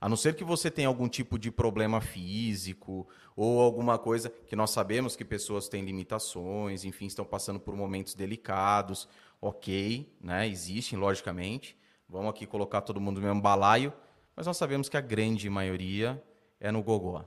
A 0.01 0.09
não 0.09 0.19
ser 0.19 0.35
que 0.35 0.45
você 0.45 0.71
tenha 0.71 0.87
algum 0.87 1.09
tipo 1.09 1.39
de 1.39 1.51
problema 1.51 1.99
físico 1.99 3.09
ou 3.35 3.61
alguma 3.63 3.99
coisa 3.99 4.29
que 4.29 4.55
nós 4.55 4.71
sabemos 4.71 5.17
que 5.17 5.25
pessoas 5.25 5.67
têm 5.67 5.83
limitações, 5.83 6.85
enfim, 6.85 7.07
estão 7.07 7.25
passando 7.25 7.59
por 7.59 7.75
momentos 7.75 8.15
delicados, 8.15 9.09
ok, 9.45 10.11
né? 10.21 10.49
Existem, 10.49 10.99
logicamente. 10.99 11.77
Vamos 12.09 12.31
aqui 12.31 12.47
colocar 12.47 12.81
todo 12.81 13.01
mundo 13.01 13.21
no 13.21 13.27
mesmo 13.27 13.43
balaio, 13.43 13.93
mas 14.35 14.47
nós 14.47 14.57
sabemos 14.57 14.89
que 14.89 14.97
a 14.97 15.01
grande 15.01 15.51
maioria 15.51 16.23
é 16.59 16.73
no 16.73 16.83
gogó. 16.83 17.25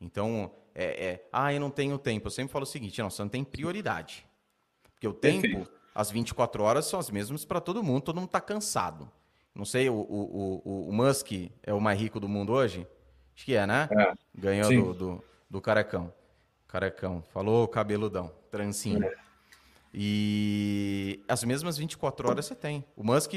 Então, 0.00 0.52
é, 0.74 0.84
é, 0.84 1.28
ah, 1.32 1.52
eu 1.52 1.58
não 1.58 1.70
tenho 1.70 1.98
tempo. 1.98 2.28
Eu 2.28 2.30
sempre 2.30 2.52
falo 2.52 2.62
o 2.62 2.66
seguinte, 2.66 3.00
não, 3.00 3.10
você 3.10 3.22
não 3.22 3.28
tem 3.28 3.42
prioridade. 3.42 4.24
Porque 4.92 5.08
o 5.08 5.12
tempo, 5.12 5.68
as 5.92 6.10
24 6.10 6.62
horas 6.62 6.86
são 6.86 7.00
as 7.00 7.10
mesmas 7.10 7.44
para 7.44 7.60
todo 7.60 7.82
mundo, 7.82 8.02
todo 8.02 8.16
mundo 8.16 8.26
está 8.26 8.40
cansado. 8.40 9.10
Não 9.52 9.64
sei, 9.64 9.90
o, 9.90 9.94
o, 9.94 10.62
o, 10.64 10.88
o, 10.88 10.92
Musk 10.92 11.32
é 11.64 11.74
o 11.74 11.80
mais 11.80 11.98
rico 11.98 12.20
do 12.20 12.28
mundo 12.28 12.52
hoje? 12.52 12.86
Acho 13.34 13.44
que 13.44 13.56
é, 13.56 13.66
né? 13.66 13.88
É. 13.90 14.12
Ganhou 14.32 14.70
do, 14.70 14.94
do, 14.94 15.24
do, 15.50 15.60
carecão. 15.60 16.12
Carecão. 16.68 17.22
Falou 17.32 17.66
cabeludão, 17.66 18.32
trancinho. 18.50 19.04
É. 19.04 19.27
E 19.92 21.24
as 21.26 21.42
mesmas 21.44 21.78
24 21.78 22.28
horas 22.28 22.46
você 22.46 22.54
tem. 22.54 22.84
O 22.94 23.02
Musk, 23.02 23.32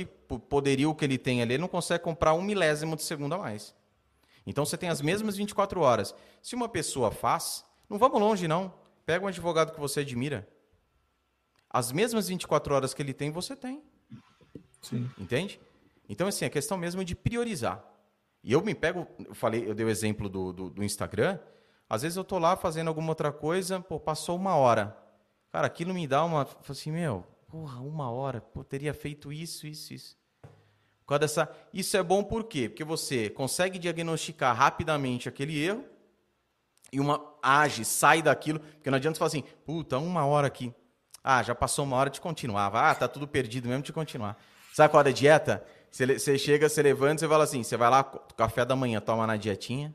poderia 0.50 0.90
o 0.90 0.96
que 0.96 1.06
ele 1.06 1.18
tem 1.18 1.42
ali, 1.42 1.54
ele 1.54 1.62
não 1.62 1.68
consegue 1.68 2.04
comprar 2.04 2.34
um 2.34 2.42
milésimo 2.42 2.96
de 2.96 3.04
segundo 3.04 3.36
a 3.36 3.38
mais. 3.38 3.74
Então 4.46 4.66
você 4.66 4.78
tem 4.78 4.90
as 4.90 5.02
mesmas 5.02 5.38
24 5.38 5.80
horas. 5.82 6.16
Se 6.42 6.56
uma 6.56 6.68
pessoa 6.68 7.12
faz, 7.12 7.64
não 7.90 7.98
vamos 7.98 8.20
longe 8.20 8.48
não. 8.48 8.74
Pega 9.06 9.24
um 9.24 9.28
advogado 9.28 9.72
que 9.72 9.80
você 9.80 10.02
admira. 10.02 10.48
As 11.70 11.92
mesmas 11.92 12.28
24 12.28 12.74
horas 12.74 12.94
que 12.94 13.02
ele 13.02 13.14
tem, 13.14 13.32
você 13.32 13.56
tem. 13.56 13.82
Sim. 14.82 15.10
Entende? 15.18 15.60
Então, 16.10 16.28
assim, 16.28 16.44
a 16.44 16.50
questão 16.50 16.78
mesmo 16.78 17.06
de 17.06 17.16
priorizar. 17.16 17.84
E 18.44 18.52
eu 18.52 18.62
me 18.62 18.74
pego, 18.74 19.08
eu 19.20 19.34
falei, 19.34 19.70
eu 19.70 19.74
dei 19.74 19.86
o 19.86 19.90
exemplo 19.90 20.28
do, 20.28 20.52
do, 20.52 20.70
do 20.70 20.84
Instagram. 20.84 21.40
Às 21.90 22.02
vezes 22.02 22.18
eu 22.18 22.24
tô 22.24 22.40
lá 22.40 22.58
fazendo 22.58 22.88
alguma 22.88 23.10
outra 23.10 23.32
coisa, 23.32 23.80
pô, 23.80 24.00
passou 24.00 24.36
uma 24.36 24.56
hora. 24.56 24.98
Cara, 25.52 25.68
aquilo 25.68 25.94
me 25.94 26.08
dá 26.08 26.24
uma. 26.24 26.48
Assim, 26.68 26.92
meu, 26.92 27.26
porra, 27.48 27.82
uma 27.82 28.10
hora, 28.10 28.40
pô, 28.40 28.64
teria 28.64 28.94
feito 28.94 29.34
isso, 29.34 29.68
isso, 29.68 29.94
isso. 29.94 30.18
Por 31.06 31.20
dessa. 31.20 31.52
Isso 31.74 31.98
é 31.98 32.02
bom 32.02 32.24
por 32.24 32.46
quê? 32.46 32.70
Porque 32.70 32.84
você 32.84 33.30
consegue 33.30 33.78
diagnosticar 33.78 34.56
rapidamente 34.56 35.28
aquele 35.28 35.62
erro 35.62 35.84
e 36.92 37.00
uma 37.00 37.22
age, 37.44 37.84
sai 37.84 38.22
daquilo, 38.22 38.60
porque 38.60 38.90
não 38.90 38.98
adianta 38.98 39.16
você 39.16 39.20
falar 39.20 39.28
assim, 39.28 39.44
puta, 39.66 39.98
uma 39.98 40.26
hora 40.26 40.48
aqui. 40.48 40.74
Ah, 41.24 41.44
já 41.44 41.54
passou 41.54 41.86
uma 41.86 41.98
hora 41.98 42.10
de 42.10 42.20
continuar. 42.22 42.74
Ah, 42.74 42.96
tá 42.96 43.08
tudo 43.08 43.28
perdido 43.28 43.68
mesmo 43.68 43.84
de 43.84 43.94
continuar. 43.94 44.38
Sabe 44.74 44.90
qual 44.90 45.04
é 45.06 45.10
a 45.10 45.12
dieta? 45.12 45.64
Você 45.92 46.38
chega, 46.38 46.70
você 46.70 46.82
levanta, 46.82 47.20
você 47.20 47.28
fala 47.28 47.44
assim, 47.44 47.62
você 47.62 47.76
vai 47.76 47.90
lá, 47.90 48.04
café 48.36 48.64
da 48.64 48.76
manhã, 48.76 49.02
toma 49.02 49.28
na 49.28 49.36
dietinha, 49.36 49.94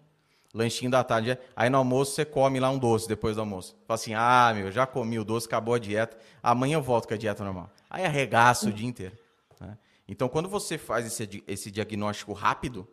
lanchinho 0.56 0.90
da 0.90 1.04
tarde, 1.04 1.38
aí 1.54 1.68
no 1.68 1.76
almoço 1.76 2.12
você 2.12 2.24
come 2.24 2.58
lá 2.58 2.70
um 2.70 2.78
doce 2.78 3.06
depois 3.06 3.36
do 3.36 3.40
almoço. 3.40 3.76
Fala 3.86 3.94
assim, 3.96 4.14
ah, 4.14 4.52
meu, 4.54 4.72
já 4.72 4.86
comi 4.86 5.18
o 5.18 5.24
doce, 5.24 5.46
acabou 5.46 5.74
a 5.74 5.78
dieta, 5.78 6.16
amanhã 6.42 6.76
eu 6.76 6.82
volto 6.82 7.06
com 7.06 7.14
a 7.14 7.16
dieta 7.16 7.44
normal. 7.44 7.70
Aí 7.90 8.04
arregaça 8.04 8.68
o 8.68 8.72
dia 8.72 8.86
inteiro. 8.86 9.16
Né? 9.60 9.76
Então, 10.08 10.28
quando 10.28 10.48
você 10.48 10.78
faz 10.78 11.06
esse, 11.06 11.44
esse 11.46 11.70
diagnóstico 11.70 12.32
rápido, 12.32 12.88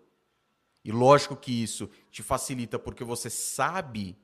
e 0.84 0.92
lógico 0.92 1.36
que 1.38 1.64
isso 1.64 1.90
te 2.12 2.22
facilita 2.22 2.78
porque 2.78 3.04
você 3.04 3.30
sabe 3.30 4.18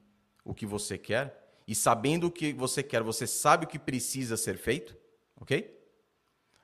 o 0.44 0.54
que 0.54 0.66
você 0.66 0.98
quer, 0.98 1.40
e 1.66 1.74
sabendo 1.74 2.28
o 2.28 2.32
que 2.32 2.52
você 2.52 2.84
quer, 2.84 3.02
você 3.02 3.26
sabe 3.26 3.66
o 3.66 3.68
que 3.68 3.80
precisa 3.80 4.36
ser 4.36 4.58
feito, 4.58 4.98
ok? 5.40 5.80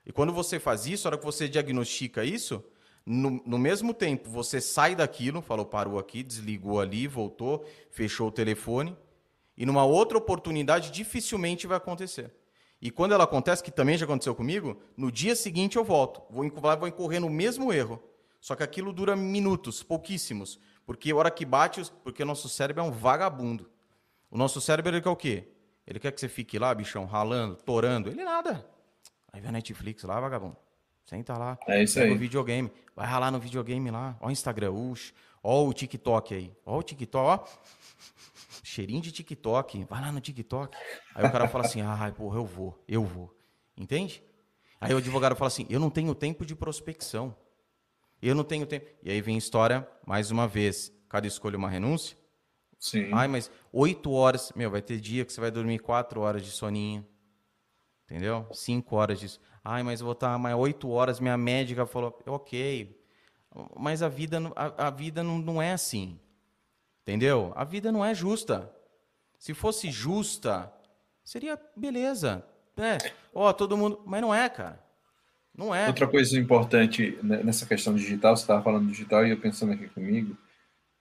E 0.05 0.11
quando 0.11 0.33
você 0.33 0.59
faz 0.59 0.85
isso, 0.85 1.07
a 1.07 1.09
hora 1.09 1.17
que 1.17 1.23
você 1.23 1.47
diagnostica 1.47 2.25
isso, 2.25 2.63
no, 3.05 3.41
no, 3.45 3.59
mesmo 3.59 3.93
tempo 3.93 4.29
você 4.29 4.59
sai 4.59 4.95
daquilo, 4.95 5.41
falou, 5.41 5.65
parou 5.65 5.99
aqui, 5.99 6.23
desligou 6.23 6.79
ali, 6.79 7.07
voltou, 7.07 7.63
fechou 7.91 8.29
o 8.29 8.31
telefone, 8.31 8.97
e 9.55 9.65
numa 9.65 9.85
outra 9.85 10.17
oportunidade 10.17 10.91
dificilmente 10.91 11.67
vai 11.67 11.77
acontecer. 11.77 12.33
E 12.81 12.89
quando 12.89 13.13
ela 13.13 13.23
acontece, 13.23 13.63
que 13.63 13.71
também 13.71 13.97
já 13.97 14.05
aconteceu 14.05 14.33
comigo, 14.33 14.81
no 14.97 15.11
dia 15.11 15.35
seguinte 15.35 15.77
eu 15.77 15.83
volto, 15.83 16.21
vou, 16.29 16.49
vou 16.79 16.87
incorrer 16.87 17.21
no 17.21 17.29
mesmo 17.29 17.71
erro. 17.71 18.01
Só 18.41 18.55
que 18.55 18.63
aquilo 18.63 18.91
dura 18.91 19.15
minutos, 19.15 19.81
pouquíssimos, 19.81 20.59
porque 20.85 21.11
a 21.11 21.15
hora 21.15 21.31
que 21.31 21.45
bate, 21.45 21.81
porque 22.03 22.21
o 22.21 22.25
nosso 22.25 22.47
cérebro 22.47 22.83
é 22.83 22.85
um 22.85 22.91
vagabundo. 22.91 23.69
O 24.29 24.37
nosso 24.37 24.59
cérebro 24.59 24.91
ele 24.91 25.01
quer 25.01 25.09
o 25.09 25.15
quê? 25.15 25.47
Ele 25.87 25.99
quer 25.99 26.11
que 26.11 26.19
você 26.19 26.27
fique 26.27 26.59
lá, 26.59 26.73
bichão, 26.73 27.05
ralando, 27.05 27.55
torando. 27.55 28.09
Ele 28.09 28.23
nada. 28.23 28.67
Vai 29.31 29.41
ver 29.41 29.47
a 29.47 29.51
Netflix 29.51 30.03
lá, 30.03 30.19
vagabundo. 30.19 30.57
Senta 31.05 31.37
lá. 31.37 31.57
É 31.67 31.83
isso 31.83 31.99
aí. 31.99 32.09
No 32.09 32.17
videogame. 32.17 32.71
Vai 32.95 33.05
ralar 33.07 33.31
no 33.31 33.39
videogame 33.39 33.91
lá. 33.91 34.17
Ó 34.19 34.27
o 34.27 34.31
Instagram, 34.31 34.71
ux. 34.71 35.13
Ó 35.43 35.63
o 35.63 35.73
TikTok 35.73 36.33
aí. 36.33 36.51
Ó 36.65 36.79
o 36.79 36.83
TikTok, 36.83 37.43
ó. 37.43 37.45
Cheirinho 38.63 39.01
de 39.01 39.11
TikTok. 39.11 39.85
Vai 39.85 40.01
lá 40.01 40.11
no 40.11 40.19
TikTok. 40.19 40.75
Aí 41.13 41.25
o 41.25 41.31
cara 41.31 41.47
fala 41.47 41.65
assim, 41.65 41.81
ai, 41.85 42.11
porra, 42.11 42.39
eu 42.39 42.45
vou, 42.45 42.83
eu 42.87 43.03
vou. 43.03 43.35
Entende? 43.77 44.23
Aí 44.81 44.93
o 44.93 44.97
advogado 44.97 45.35
fala 45.35 45.47
assim, 45.47 45.67
eu 45.69 45.79
não 45.79 45.89
tenho 45.89 46.15
tempo 46.15 46.45
de 46.45 46.55
prospecção. 46.55 47.35
Eu 48.21 48.33
não 48.33 48.43
tenho 48.43 48.65
tempo. 48.65 48.87
E 49.03 49.11
aí 49.11 49.21
vem 49.21 49.35
a 49.35 49.37
história, 49.37 49.87
mais 50.05 50.31
uma 50.31 50.47
vez, 50.47 50.91
cada 51.07 51.27
escolha 51.27 51.57
uma 51.57 51.69
renúncia. 51.69 52.17
Sim. 52.79 53.09
Ai, 53.13 53.27
mas 53.27 53.51
oito 53.71 54.11
horas. 54.11 54.51
Meu, 54.55 54.71
vai 54.71 54.81
ter 54.81 54.99
dia 54.99 55.23
que 55.23 55.31
você 55.31 55.39
vai 55.39 55.51
dormir 55.51 55.79
quatro 55.79 56.21
horas 56.21 56.43
de 56.43 56.51
soninho. 56.51 57.05
Entendeu? 58.05 58.47
Cinco 58.51 58.95
horas 58.95 59.19
disso. 59.19 59.39
Ai, 59.67 59.81
mas 59.81 59.99
vou 59.99 60.11
estar 60.11 60.37
mais 60.37 60.55
oito 60.55 60.89
horas. 60.91 61.19
Minha 61.19 61.35
médica 61.35 61.87
falou, 61.87 62.15
ok. 62.27 62.95
Mas 63.75 64.03
a 64.03 64.07
vida, 64.07 64.39
a, 64.55 64.87
a 64.87 64.89
vida 64.91 65.23
não, 65.23 65.39
não 65.39 65.59
é 65.59 65.73
assim. 65.73 66.19
Entendeu? 67.01 67.51
A 67.55 67.63
vida 67.63 67.91
não 67.91 68.05
é 68.05 68.13
justa. 68.13 68.71
Se 69.39 69.55
fosse 69.55 69.89
justa, 69.89 70.71
seria 71.23 71.59
beleza. 71.75 72.45
É, 72.77 73.11
ó, 73.33 73.51
todo 73.51 73.75
mundo. 73.75 74.01
Mas 74.05 74.21
não 74.21 74.33
é, 74.33 74.47
cara. 74.49 74.79
Não 75.57 75.73
é. 75.73 75.87
Outra 75.87 76.07
coisa 76.07 76.37
importante 76.37 77.17
nessa 77.23 77.65
questão 77.65 77.95
digital, 77.95 78.35
você 78.35 78.43
estava 78.43 78.61
falando 78.61 78.87
digital 78.87 79.25
e 79.25 79.31
eu 79.31 79.39
pensando 79.39 79.73
aqui 79.73 79.87
comigo, 79.87 80.37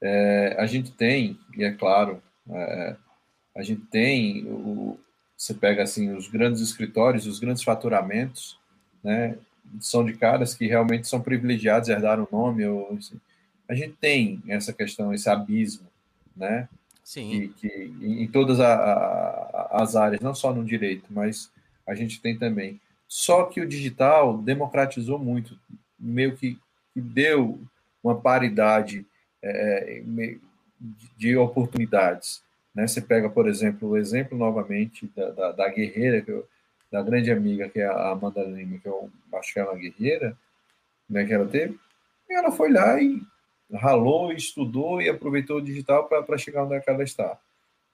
é, 0.00 0.56
a 0.58 0.66
gente 0.66 0.90
tem, 0.92 1.38
e 1.56 1.64
é 1.64 1.72
claro, 1.72 2.22
é, 2.48 2.96
a 3.56 3.62
gente 3.62 3.82
tem 3.86 4.46
o, 4.46 4.98
você 5.44 5.52
pega 5.52 5.82
assim 5.82 6.14
os 6.14 6.26
grandes 6.26 6.62
escritórios, 6.62 7.26
os 7.26 7.38
grandes 7.38 7.62
faturamentos, 7.62 8.58
né, 9.02 9.36
são 9.78 10.02
de 10.02 10.14
caras 10.14 10.54
que 10.54 10.66
realmente 10.66 11.06
são 11.06 11.20
privilegiados, 11.20 11.90
herdaram 11.90 12.26
o 12.30 12.34
nome. 12.34 12.64
Ou, 12.66 12.96
assim. 12.96 13.20
A 13.68 13.74
gente 13.74 13.94
tem 14.00 14.42
essa 14.48 14.72
questão, 14.72 15.12
esse 15.12 15.28
abismo, 15.28 15.86
né? 16.34 16.68
Sim. 17.02 17.52
Que, 17.58 17.68
que 17.68 17.94
em 18.00 18.26
todas 18.28 18.58
a, 18.58 18.74
a, 18.74 19.82
as 19.82 19.94
áreas, 19.96 20.22
não 20.22 20.34
só 20.34 20.54
no 20.54 20.64
direito, 20.64 21.04
mas 21.10 21.50
a 21.86 21.94
gente 21.94 22.20
tem 22.20 22.38
também. 22.38 22.80
Só 23.06 23.44
que 23.44 23.60
o 23.60 23.68
digital 23.68 24.38
democratizou 24.38 25.18
muito, 25.18 25.58
meio 25.98 26.34
que, 26.36 26.58
que 26.94 27.00
deu 27.00 27.60
uma 28.02 28.18
paridade 28.18 29.04
é, 29.42 30.02
de 31.18 31.36
oportunidades. 31.36 32.42
Né? 32.74 32.86
Você 32.86 33.00
pega, 33.00 33.30
por 33.30 33.48
exemplo, 33.48 33.90
o 33.90 33.96
exemplo 33.96 34.36
novamente 34.36 35.10
da, 35.14 35.30
da, 35.30 35.52
da 35.52 35.68
guerreira, 35.68 36.20
que 36.20 36.30
eu, 36.30 36.46
da 36.90 37.02
grande 37.02 37.30
amiga, 37.30 37.68
que 37.68 37.80
é 37.80 37.86
a 37.86 38.10
Amanda 38.10 38.42
Lima, 38.42 38.78
que 38.78 38.88
eu 38.88 39.10
acho 39.34 39.52
que 39.52 39.60
é 39.60 39.64
uma 39.64 39.74
guerreira, 39.74 40.36
né, 41.08 41.24
que 41.24 41.32
ela 41.32 41.46
teve, 41.46 41.78
e 42.28 42.34
ela 42.34 42.50
foi 42.50 42.72
lá 42.72 43.00
e 43.00 43.20
ralou, 43.72 44.32
estudou 44.32 45.02
e 45.02 45.08
aproveitou 45.08 45.58
o 45.58 45.62
digital 45.62 46.08
para 46.08 46.38
chegar 46.38 46.64
onde 46.64 46.74
é 46.74 46.82
ela 46.86 47.02
está. 47.02 47.38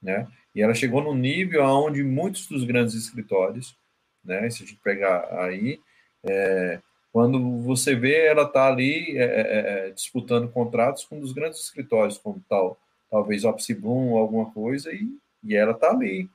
Né? 0.03 0.27
E 0.55 0.63
ela 0.63 0.75
chegou 0.75 1.03
no 1.03 1.15
nível 1.15 1.65
onde 1.65 2.03
muitos 2.03 2.47
dos 2.47 2.65
grandes 2.65 2.95
escritórios, 2.95 3.77
né, 4.25 4.49
se 4.51 4.63
a 4.63 4.67
gente 4.67 4.79
pegar 4.83 5.27
aí, 5.45 5.81
é, 6.23 6.81
quando 7.13 7.61
você 7.63 7.95
vê 7.95 8.27
ela 8.27 8.43
está 8.43 8.67
ali 8.67 9.17
é, 9.17 9.25
é, 9.25 9.87
é, 9.89 9.91
disputando 9.91 10.51
contratos 10.51 11.05
com 11.05 11.17
um 11.17 11.21
dos 11.21 11.33
grandes 11.33 11.61
escritórios, 11.61 12.19
como 12.19 12.43
tal 12.49 12.79
talvez 13.11 13.45
Opsibum 13.45 14.13
ou 14.13 14.19
alguma 14.19 14.51
coisa, 14.51 14.93
e, 14.93 15.09
e 15.43 15.57
ela 15.57 15.75
tá 15.75 15.91
ali. 15.91 16.29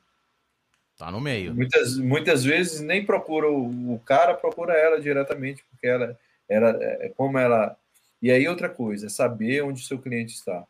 Tá 0.97 1.11
no 1.11 1.19
meio. 1.19 1.53
Muitas, 1.53 1.97
muitas 1.97 2.43
vezes 2.43 2.81
nem 2.81 3.05
procura 3.05 3.49
o, 3.49 3.95
o 3.95 3.99
cara, 3.99 4.33
procura 4.33 4.73
ela 4.73 4.99
diretamente, 4.99 5.63
porque 5.69 5.87
ela, 5.87 6.17
ela 6.47 6.77
é, 6.81 7.07
é 7.07 7.09
como 7.09 7.37
ela. 7.37 7.75
E 8.21 8.31
aí 8.31 8.47
outra 8.47 8.69
coisa, 8.69 9.09
saber 9.09 9.61
onde 9.63 9.81
o 9.81 9.85
seu 9.85 9.99
cliente 9.99 10.33
está. 10.33 10.65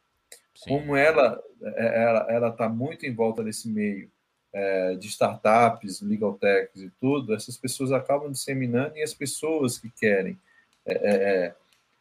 Sim. 0.56 0.69
Como 0.69 0.95
ela, 0.95 1.42
é, 1.61 2.03
ela 2.03 2.25
ela 2.30 2.50
está 2.50 2.67
muito 2.67 3.06
em 3.06 3.14
volta 3.14 3.43
desse 3.43 3.67
meio, 3.67 4.09
é, 4.56 4.95
de 4.95 5.08
startups, 5.08 6.01
legal 6.01 6.34
techs 6.34 6.82
e 6.82 6.90
tudo, 7.00 7.35
essas 7.35 7.58
pessoas 7.58 7.92
acabam 7.92 8.32
disseminando 8.32 8.98
e 8.98 9.03
as 9.03 9.14
pessoas 9.14 9.77
que 9.77 9.90
querem 9.90 10.40
é, 10.85 10.93
é, 10.93 11.56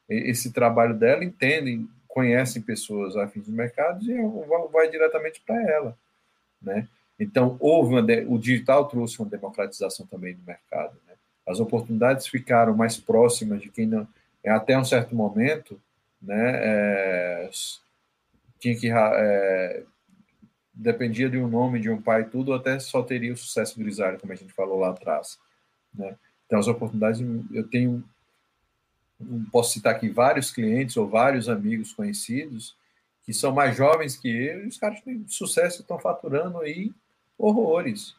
é 0.08 0.30
esse 0.30 0.52
trabalho 0.52 0.94
dela 0.94 1.24
entendem, 1.24 1.88
conhecem 2.14 2.62
pessoas 2.62 3.16
afins 3.16 3.44
de 3.44 3.50
mercado 3.50 4.00
e 4.08 4.16
vai, 4.70 4.88
diretamente 4.88 5.42
para 5.44 5.60
ela, 5.68 5.98
né? 6.62 6.86
Então, 7.18 7.56
houve 7.58 7.92
uma, 7.92 8.06
o 8.28 8.38
digital 8.38 8.86
trouxe 8.86 9.18
uma 9.18 9.28
democratização 9.28 10.06
também 10.06 10.34
do 10.34 10.42
mercado. 10.42 10.94
Né? 11.06 11.14
As 11.46 11.58
oportunidades 11.58 12.28
ficaram 12.28 12.74
mais 12.74 12.96
próximas 12.96 13.60
de 13.60 13.68
quem 13.68 13.86
não. 13.86 14.06
Até 14.46 14.78
um 14.78 14.84
certo 14.84 15.14
momento, 15.14 15.80
né, 16.22 16.52
é, 16.54 17.50
tinha 18.58 18.76
que. 18.76 18.90
É, 18.90 19.82
dependia 20.72 21.30
de 21.30 21.38
um 21.38 21.48
nome, 21.48 21.80
de 21.80 21.88
um 21.88 22.00
pai, 22.02 22.24
tudo, 22.24 22.52
até 22.52 22.80
só 22.80 23.00
teria 23.02 23.32
o 23.32 23.36
sucesso 23.36 23.78
grisalho, 23.78 24.18
como 24.18 24.32
a 24.32 24.36
gente 24.36 24.52
falou 24.52 24.80
lá 24.80 24.90
atrás. 24.90 25.38
Né? 25.94 26.16
Então, 26.46 26.58
as 26.58 26.68
oportunidades, 26.68 27.20
eu 27.52 27.66
tenho. 27.68 28.04
Posso 29.50 29.72
citar 29.72 29.94
aqui 29.94 30.08
vários 30.08 30.50
clientes 30.50 30.96
ou 30.96 31.08
vários 31.08 31.48
amigos 31.48 31.92
conhecidos 31.92 32.76
que 33.24 33.32
são 33.32 33.52
mais 33.52 33.76
jovens 33.76 34.16
que 34.16 34.28
eu, 34.28 34.64
e 34.64 34.68
os 34.68 34.76
caras 34.76 35.00
têm 35.00 35.24
sucesso 35.26 35.78
e 35.78 35.82
estão 35.82 35.98
faturando 35.98 36.58
aí 36.58 36.92
horrores, 37.38 38.14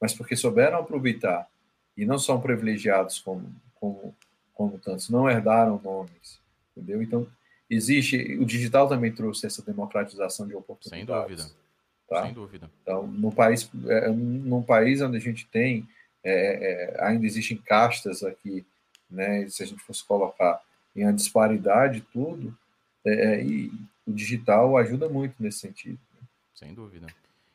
mas 0.00 0.14
porque 0.14 0.36
souberam 0.36 0.78
aproveitar 0.78 1.48
e 1.96 2.04
não 2.04 2.18
são 2.18 2.40
privilegiados 2.40 3.18
como, 3.18 3.52
como, 3.74 4.14
como 4.54 4.78
tantos, 4.78 5.08
não 5.08 5.28
herdaram 5.28 5.80
nomes, 5.82 6.40
entendeu? 6.76 7.02
Então, 7.02 7.26
existe, 7.68 8.36
o 8.40 8.44
digital 8.44 8.88
também 8.88 9.10
trouxe 9.10 9.46
essa 9.46 9.62
democratização 9.62 10.46
de 10.46 10.54
oportunidades. 10.54 11.42
Sem 11.42 11.48
dúvida. 11.48 11.66
Tá? 12.08 12.22
Sem 12.22 12.32
dúvida. 12.32 12.70
Então, 12.82 13.06
no 13.06 13.32
país, 13.32 13.68
é, 13.88 14.08
num 14.08 14.62
país 14.62 15.00
onde 15.00 15.16
a 15.16 15.20
gente 15.20 15.46
tem, 15.46 15.88
é, 16.22 16.94
é, 16.94 17.04
ainda 17.04 17.26
existem 17.26 17.56
castas 17.56 18.22
aqui, 18.22 18.64
né, 19.10 19.48
se 19.48 19.62
a 19.62 19.66
gente 19.66 19.82
fosse 19.82 20.04
colocar 20.04 20.60
em 20.94 21.04
a 21.04 21.12
disparidade 21.12 22.00
tudo, 22.12 22.56
é, 23.04 23.10
é, 23.10 23.44
e 23.44 23.70
o 24.06 24.12
digital 24.12 24.76
ajuda 24.76 25.08
muito 25.08 25.34
nesse 25.38 25.58
sentido. 25.60 25.98
Né? 26.14 26.26
Sem 26.54 26.74
dúvida. 26.74 27.06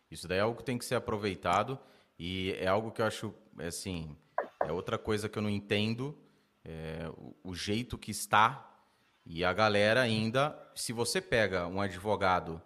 Isso 0.10 0.28
daí 0.28 0.38
é 0.38 0.42
algo 0.42 0.58
que 0.58 0.64
tem 0.64 0.78
que 0.78 0.86
ser 0.86 0.96
aproveitado 0.96 1.80
e 2.20 2.52
é 2.60 2.68
algo 2.68 2.92
que 2.92 3.02
eu 3.02 3.06
acho, 3.06 3.34
assim, 3.58 4.16
é 4.62 4.72
outra 4.72 4.98
coisa 4.98 5.28
que 5.28 5.38
eu 5.38 5.42
não 5.42 5.50
entendo, 5.50 6.18
é, 6.64 7.10
o, 7.18 7.52
o 7.52 7.56
jeito 7.56 7.98
que 7.98 8.12
está 8.12 8.68
e 9.26 9.44
a 9.44 9.54
galera 9.54 10.02
ainda, 10.02 10.58
se 10.76 10.92
você 10.92 11.22
pega 11.22 11.68
um 11.68 11.80
advogado, 11.80 12.62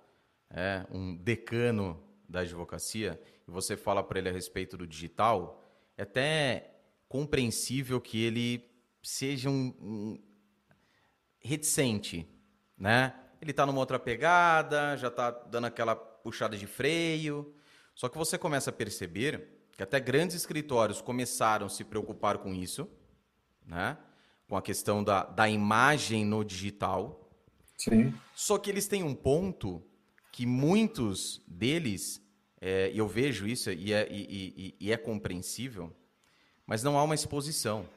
é, 0.49 0.85
um 0.89 1.15
decano 1.15 2.01
da 2.27 2.41
advocacia, 2.41 3.19
e 3.47 3.51
você 3.51 3.77
fala 3.77 4.03
para 4.03 4.19
ele 4.19 4.29
a 4.29 4.31
respeito 4.31 4.77
do 4.77 4.87
digital, 4.87 5.63
é 5.97 6.03
até 6.03 6.71
compreensível 7.07 8.01
que 8.01 8.23
ele 8.23 8.63
seja 9.05 9.49
um, 9.49 9.73
um 9.79 10.19
reticente, 11.39 12.27
né? 12.77 13.13
Ele 13.41 13.51
está 13.51 13.65
numa 13.65 13.79
outra 13.79 13.99
pegada, 13.99 14.97
já 14.97 15.09
está 15.09 15.29
dando 15.29 15.65
aquela 15.65 15.95
puxada 15.95 16.57
de 16.57 16.65
freio. 16.65 17.53
Só 17.93 18.09
que 18.09 18.17
você 18.17 18.37
começa 18.37 18.71
a 18.71 18.73
perceber 18.73 19.67
que 19.71 19.83
até 19.83 19.99
grandes 19.99 20.35
escritórios 20.35 21.01
começaram 21.01 21.67
a 21.67 21.69
se 21.69 21.83
preocupar 21.83 22.39
com 22.39 22.53
isso, 22.53 22.89
né? 23.65 23.97
com 24.47 24.57
a 24.57 24.61
questão 24.61 25.03
da, 25.03 25.23
da 25.23 25.47
imagem 25.47 26.25
no 26.25 26.43
digital. 26.43 27.29
Sim. 27.77 28.13
Só 28.33 28.57
que 28.57 28.69
eles 28.69 28.87
têm 28.87 29.03
um 29.03 29.13
ponto 29.13 29.83
que 30.31 30.45
muitos 30.45 31.43
deles, 31.47 32.21
é, 32.59 32.91
eu 32.93 33.07
vejo 33.07 33.47
isso 33.47 33.71
e 33.71 33.93
é, 33.93 34.07
e, 34.11 34.75
e, 34.79 34.87
e 34.87 34.91
é 34.91 34.97
compreensível, 34.97 35.95
mas 36.65 36.81
não 36.83 36.97
há 36.97 37.03
uma 37.03 37.15
exposição. 37.15 37.87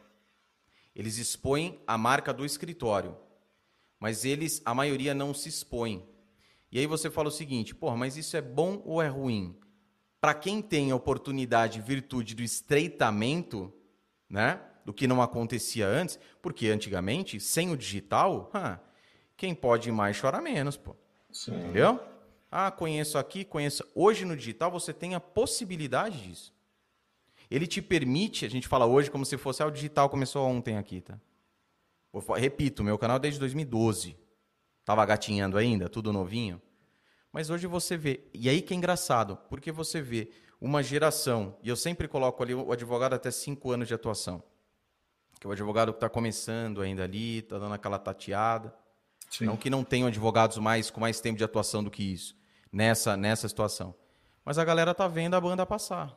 Eles 0.99 1.17
expõem 1.17 1.81
a 1.86 1.97
marca 1.97 2.35
do 2.35 2.44
escritório, 2.44 3.17
mas 4.01 4.25
eles, 4.25 4.60
a 4.65 4.75
maioria, 4.75 5.15
não 5.15 5.33
se 5.33 5.49
expõe. 5.49 6.05
E 6.73 6.78
aí 6.81 6.86
você 6.86 7.09
fala 7.09 7.28
o 7.28 7.33
seguinte, 7.33 7.73
porra, 7.73 7.97
mas 7.97 8.17
isso 8.17 8.36
é 8.36 8.43
bom 8.43 8.83
ou 8.85 9.01
é 9.01 9.07
ruim? 9.07 9.57
Para 10.20 10.35
quem 10.35 10.60
tem 10.60 10.91
a 10.91 10.97
oportunidade, 10.97 11.81
virtude 11.81 12.35
do 12.35 12.43
estreitamento, 12.43 13.73
né? 14.28 14.60
Do 14.85 14.93
que 14.93 15.07
não 15.07 15.23
acontecia 15.23 15.86
antes, 15.86 16.18
porque 16.43 16.67
antigamente, 16.67 17.39
sem 17.39 17.70
o 17.70 17.77
digital, 17.77 18.51
quem 19.36 19.55
pode 19.55 19.93
mais 19.93 20.20
chora 20.20 20.41
menos, 20.41 20.77
pô. 20.77 20.97
Sim. 21.31 21.55
Entendeu? 21.55 22.02
Ah, 22.51 22.73
conheço 22.73 23.18
aqui, 23.18 23.44
conheço. 23.44 23.85
Hoje 23.94 24.25
no 24.25 24.36
digital 24.36 24.68
você 24.68 24.93
tem 24.93 25.15
a 25.15 25.20
possibilidade 25.20 26.20
disso. 26.27 26.52
Ele 27.51 27.67
te 27.67 27.81
permite, 27.81 28.44
a 28.44 28.51
gente 28.51 28.68
fala 28.68 28.86
hoje 28.86 29.10
como 29.10 29.25
se 29.25 29.39
fosse 29.39 29.62
ah, 29.62 29.67
o 29.67 29.70
digital 29.70 30.10
começou 30.10 30.47
ontem 30.47 30.77
aqui, 30.77 31.01
tá? 31.01 31.18
Repito, 32.36 32.83
meu 32.83 32.99
canal 32.99 33.17
é 33.17 33.20
desde 33.20 33.41
2012. 33.41 34.17
Tava 34.85 35.05
gatinhando 35.05 35.57
ainda, 35.57 35.89
tudo 35.89 36.12
novinho. 36.12 36.60
Mas 37.33 37.51
hoje 37.51 37.67
você 37.67 37.97
vê, 37.97 38.25
e 38.33 38.49
aí 38.49 38.62
que 38.62 38.73
é 38.73 38.77
engraçado, 38.77 39.36
porque 39.49 39.70
você 39.70 40.01
vê 40.01 40.31
uma 40.60 40.83
geração, 40.83 41.57
e 41.62 41.68
eu 41.68 41.77
sempre 41.77 42.09
coloco 42.09 42.43
ali 42.43 42.55
o 42.55 42.73
advogado 42.73 43.15
até 43.15 43.31
cinco 43.31 43.70
anos 43.70 43.86
de 43.86 43.94
atuação, 43.94 44.43
que 45.39 45.47
é 45.47 45.49
o 45.49 45.52
advogado 45.52 45.93
que 45.93 45.99
está 45.99 46.09
começando 46.09 46.81
ainda 46.81 47.05
ali, 47.05 47.39
está 47.39 47.59
dando 47.59 47.75
aquela 47.75 47.99
tateada. 47.99 48.75
Sim. 49.31 49.44
Não 49.44 49.57
que 49.57 49.68
não 49.68 49.85
tenham 49.85 50.09
advogados 50.09 50.57
mais 50.59 50.91
com 50.91 51.01
mais 51.01 51.20
tempo 51.20 51.36
de 51.36 51.44
atuação 51.44 51.85
do 51.85 51.91
que 51.91 52.02
isso, 52.02 52.35
nessa, 52.73 53.17
nessa 53.17 53.47
situação. 53.47 53.94
Mas 54.44 54.59
a 54.59 54.65
galera 54.65 54.94
tá 54.94 55.07
vendo 55.07 55.35
a 55.35 55.41
banda 55.41 55.67
passar. 55.67 56.17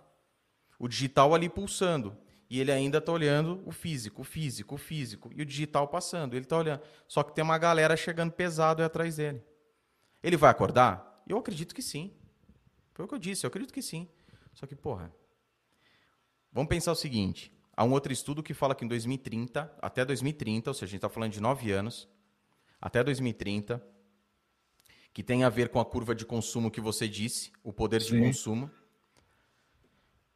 O 0.82 0.88
digital 0.88 1.36
ali 1.36 1.48
pulsando. 1.48 2.18
E 2.50 2.60
ele 2.60 2.72
ainda 2.72 2.98
está 2.98 3.12
olhando 3.12 3.62
o 3.68 3.72
físico, 3.72 4.24
o 4.24 4.26
físico, 4.26 4.74
o 4.74 4.78
físico. 4.80 5.30
E 5.36 5.44
o 5.44 5.46
digital 5.46 5.88
passando. 5.88 6.34
Ele 6.34 6.44
está 6.44 6.58
olhando. 6.58 6.82
Só 7.08 7.22
que 7.22 7.36
tem 7.36 7.44
uma 7.44 7.60
galera 7.60 7.96
chegando 7.96 8.32
pesado 8.32 8.82
atrás 8.82 9.18
dele. 9.18 9.44
Ele 10.24 10.36
vai 10.36 10.50
acordar? 10.50 11.24
Eu 11.28 11.38
acredito 11.38 11.76
que 11.76 11.84
sim. 11.84 12.12
Foi 12.96 13.06
o 13.06 13.08
que 13.08 13.14
eu 13.14 13.20
disse, 13.20 13.46
eu 13.46 13.48
acredito 13.48 13.72
que 13.72 13.82
sim. 13.82 14.08
Só 14.56 14.66
que, 14.66 14.76
porra. 14.76 15.14
Vamos 16.52 16.68
pensar 16.68 16.92
o 16.92 16.96
seguinte: 16.96 17.54
há 17.78 17.84
um 17.84 17.92
outro 17.92 18.12
estudo 18.12 18.42
que 18.42 18.54
fala 18.56 18.74
que 18.74 18.84
em 18.84 18.88
2030, 18.88 19.72
até 19.80 20.04
2030, 20.04 20.72
ou 20.72 20.74
seja, 20.74 20.86
a 20.86 20.88
gente 20.88 20.96
está 20.96 21.10
falando 21.10 21.32
de 21.32 21.40
nove 21.40 21.72
anos, 21.72 22.10
até 22.82 23.04
2030, 23.04 23.86
que 25.14 25.22
tem 25.22 25.44
a 25.44 25.50
ver 25.50 25.70
com 25.70 25.80
a 25.80 25.86
curva 25.86 26.16
de 26.16 26.26
consumo 26.26 26.72
que 26.72 26.82
você 26.82 27.08
disse, 27.08 27.52
o 27.64 27.72
poder 27.72 28.02
sim. 28.02 28.16
de 28.16 28.26
consumo 28.26 28.72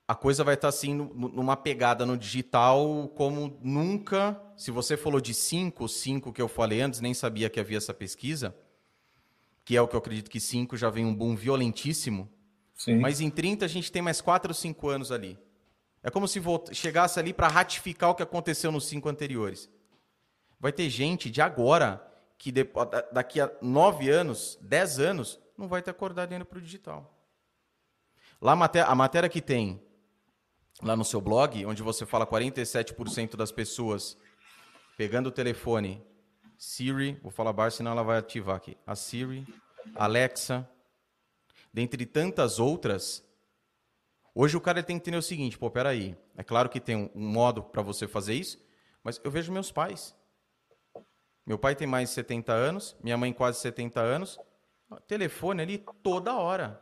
a 0.08 0.14
coisa 0.14 0.44
vai 0.44 0.54
estar 0.54 0.68
tá, 0.68 0.70
assim 0.70 0.94
numa 0.94 1.58
pegada 1.58 2.06
no 2.06 2.16
digital 2.16 3.08
como 3.16 3.58
nunca. 3.62 4.40
Se 4.56 4.70
você 4.70 4.96
falou 4.96 5.20
de 5.20 5.34
5, 5.34 5.88
5 5.88 6.32
que 6.32 6.42
eu 6.42 6.48
falei 6.48 6.82
antes, 6.82 7.02
nem 7.02 7.14
sabia 7.14 7.50
que 7.50 7.60
havia 7.60 7.78
essa 7.78 7.94
pesquisa, 7.94 8.56
que 9.64 9.76
é 9.76 9.82
o 9.82 9.88
que 9.88 9.96
eu 9.96 10.00
acredito 10.00 10.30
que 10.30 10.40
5 10.40 10.78
já 10.78 10.90
vem 10.90 11.06
um 11.06 11.16
boom 11.16 11.36
violentíssimo. 11.36 12.30
Sim. 12.76 13.00
Mas 13.00 13.20
em 13.20 13.30
30 13.30 13.66
a 13.66 13.68
gente 13.68 13.92
tem 13.92 14.02
mais 14.02 14.22
4 14.22 14.52
ou 14.52 14.54
5 14.54 14.90
anos 14.90 15.12
ali. 15.12 15.40
É 16.04 16.12
como 16.12 16.28
se 16.28 16.40
chegasse 16.72 17.20
ali 17.20 17.34
para 17.34 17.48
ratificar 17.48 18.12
o 18.12 18.16
que 18.16 18.22
aconteceu 18.22 18.72
nos 18.72 18.86
5 18.86 19.10
anteriores. 19.10 19.68
Vai 20.60 20.72
ter 20.72 20.88
gente 20.88 21.32
de 21.32 21.42
agora 21.42 22.06
que 22.38 22.52
daqui 23.12 23.42
a 23.42 23.52
9 23.60 24.10
anos, 24.10 24.60
10 24.62 25.00
anos, 25.00 25.40
não 25.58 25.68
vai 25.68 25.82
ter 25.82 25.90
acordado 25.90 26.32
ainda 26.32 26.46
para 26.46 26.60
o 26.60 26.62
digital. 26.62 27.12
Lá 28.40 28.52
a 28.52 28.96
matéria 28.96 29.30
que 29.30 29.42
tem 29.42 29.82
lá 30.82 30.96
no 30.96 31.06
seu 31.06 31.22
blog, 31.22 31.66
onde 31.66 31.82
você 31.82 32.06
fala 32.06 32.26
47% 32.26 33.36
das 33.36 33.52
pessoas 33.52 34.18
pegando 34.98 35.28
o 35.28 35.32
telefone, 35.32 36.04
Siri, 36.58 37.20
vou 37.22 37.32
falar 37.32 37.54
baixo, 37.54 37.78
senão 37.78 37.92
ela 37.92 38.04
vai 38.04 38.18
ativar 38.18 38.56
aqui. 38.56 38.78
A 38.86 38.96
Siri, 38.96 39.46
Alexa, 39.94 40.68
dentre 41.74 42.06
tantas 42.06 42.60
outras. 42.60 43.24
Hoje 44.34 44.56
o 44.58 44.62
cara 44.62 44.82
tem 44.84 44.98
que 44.98 45.04
entender 45.04 45.18
o 45.18 45.22
seguinte, 45.22 45.58
pô, 45.58 45.70
peraí, 45.70 46.18
é 46.36 46.44
claro 46.44 46.70
que 46.70 46.80
tem 46.80 46.96
um, 46.96 47.10
um 47.16 47.28
modo 47.28 47.64
para 47.64 47.82
você 47.82 48.08
fazer 48.08 48.34
isso, 48.34 48.58
mas 49.04 49.20
eu 49.24 49.32
vejo 49.32 49.52
meus 49.52 49.72
pais. 49.72 50.16
Meu 51.46 51.60
pai 51.60 51.76
tem 51.76 51.88
mais 51.88 52.10
de 52.10 52.16
70 52.16 52.52
anos, 52.52 52.96
minha 53.04 53.18
mãe 53.18 53.32
quase 53.32 53.60
70 53.60 54.02
anos, 54.02 54.40
telefone 55.08 55.62
ali 55.62 55.86
toda 56.02 56.36
hora. 56.36 56.82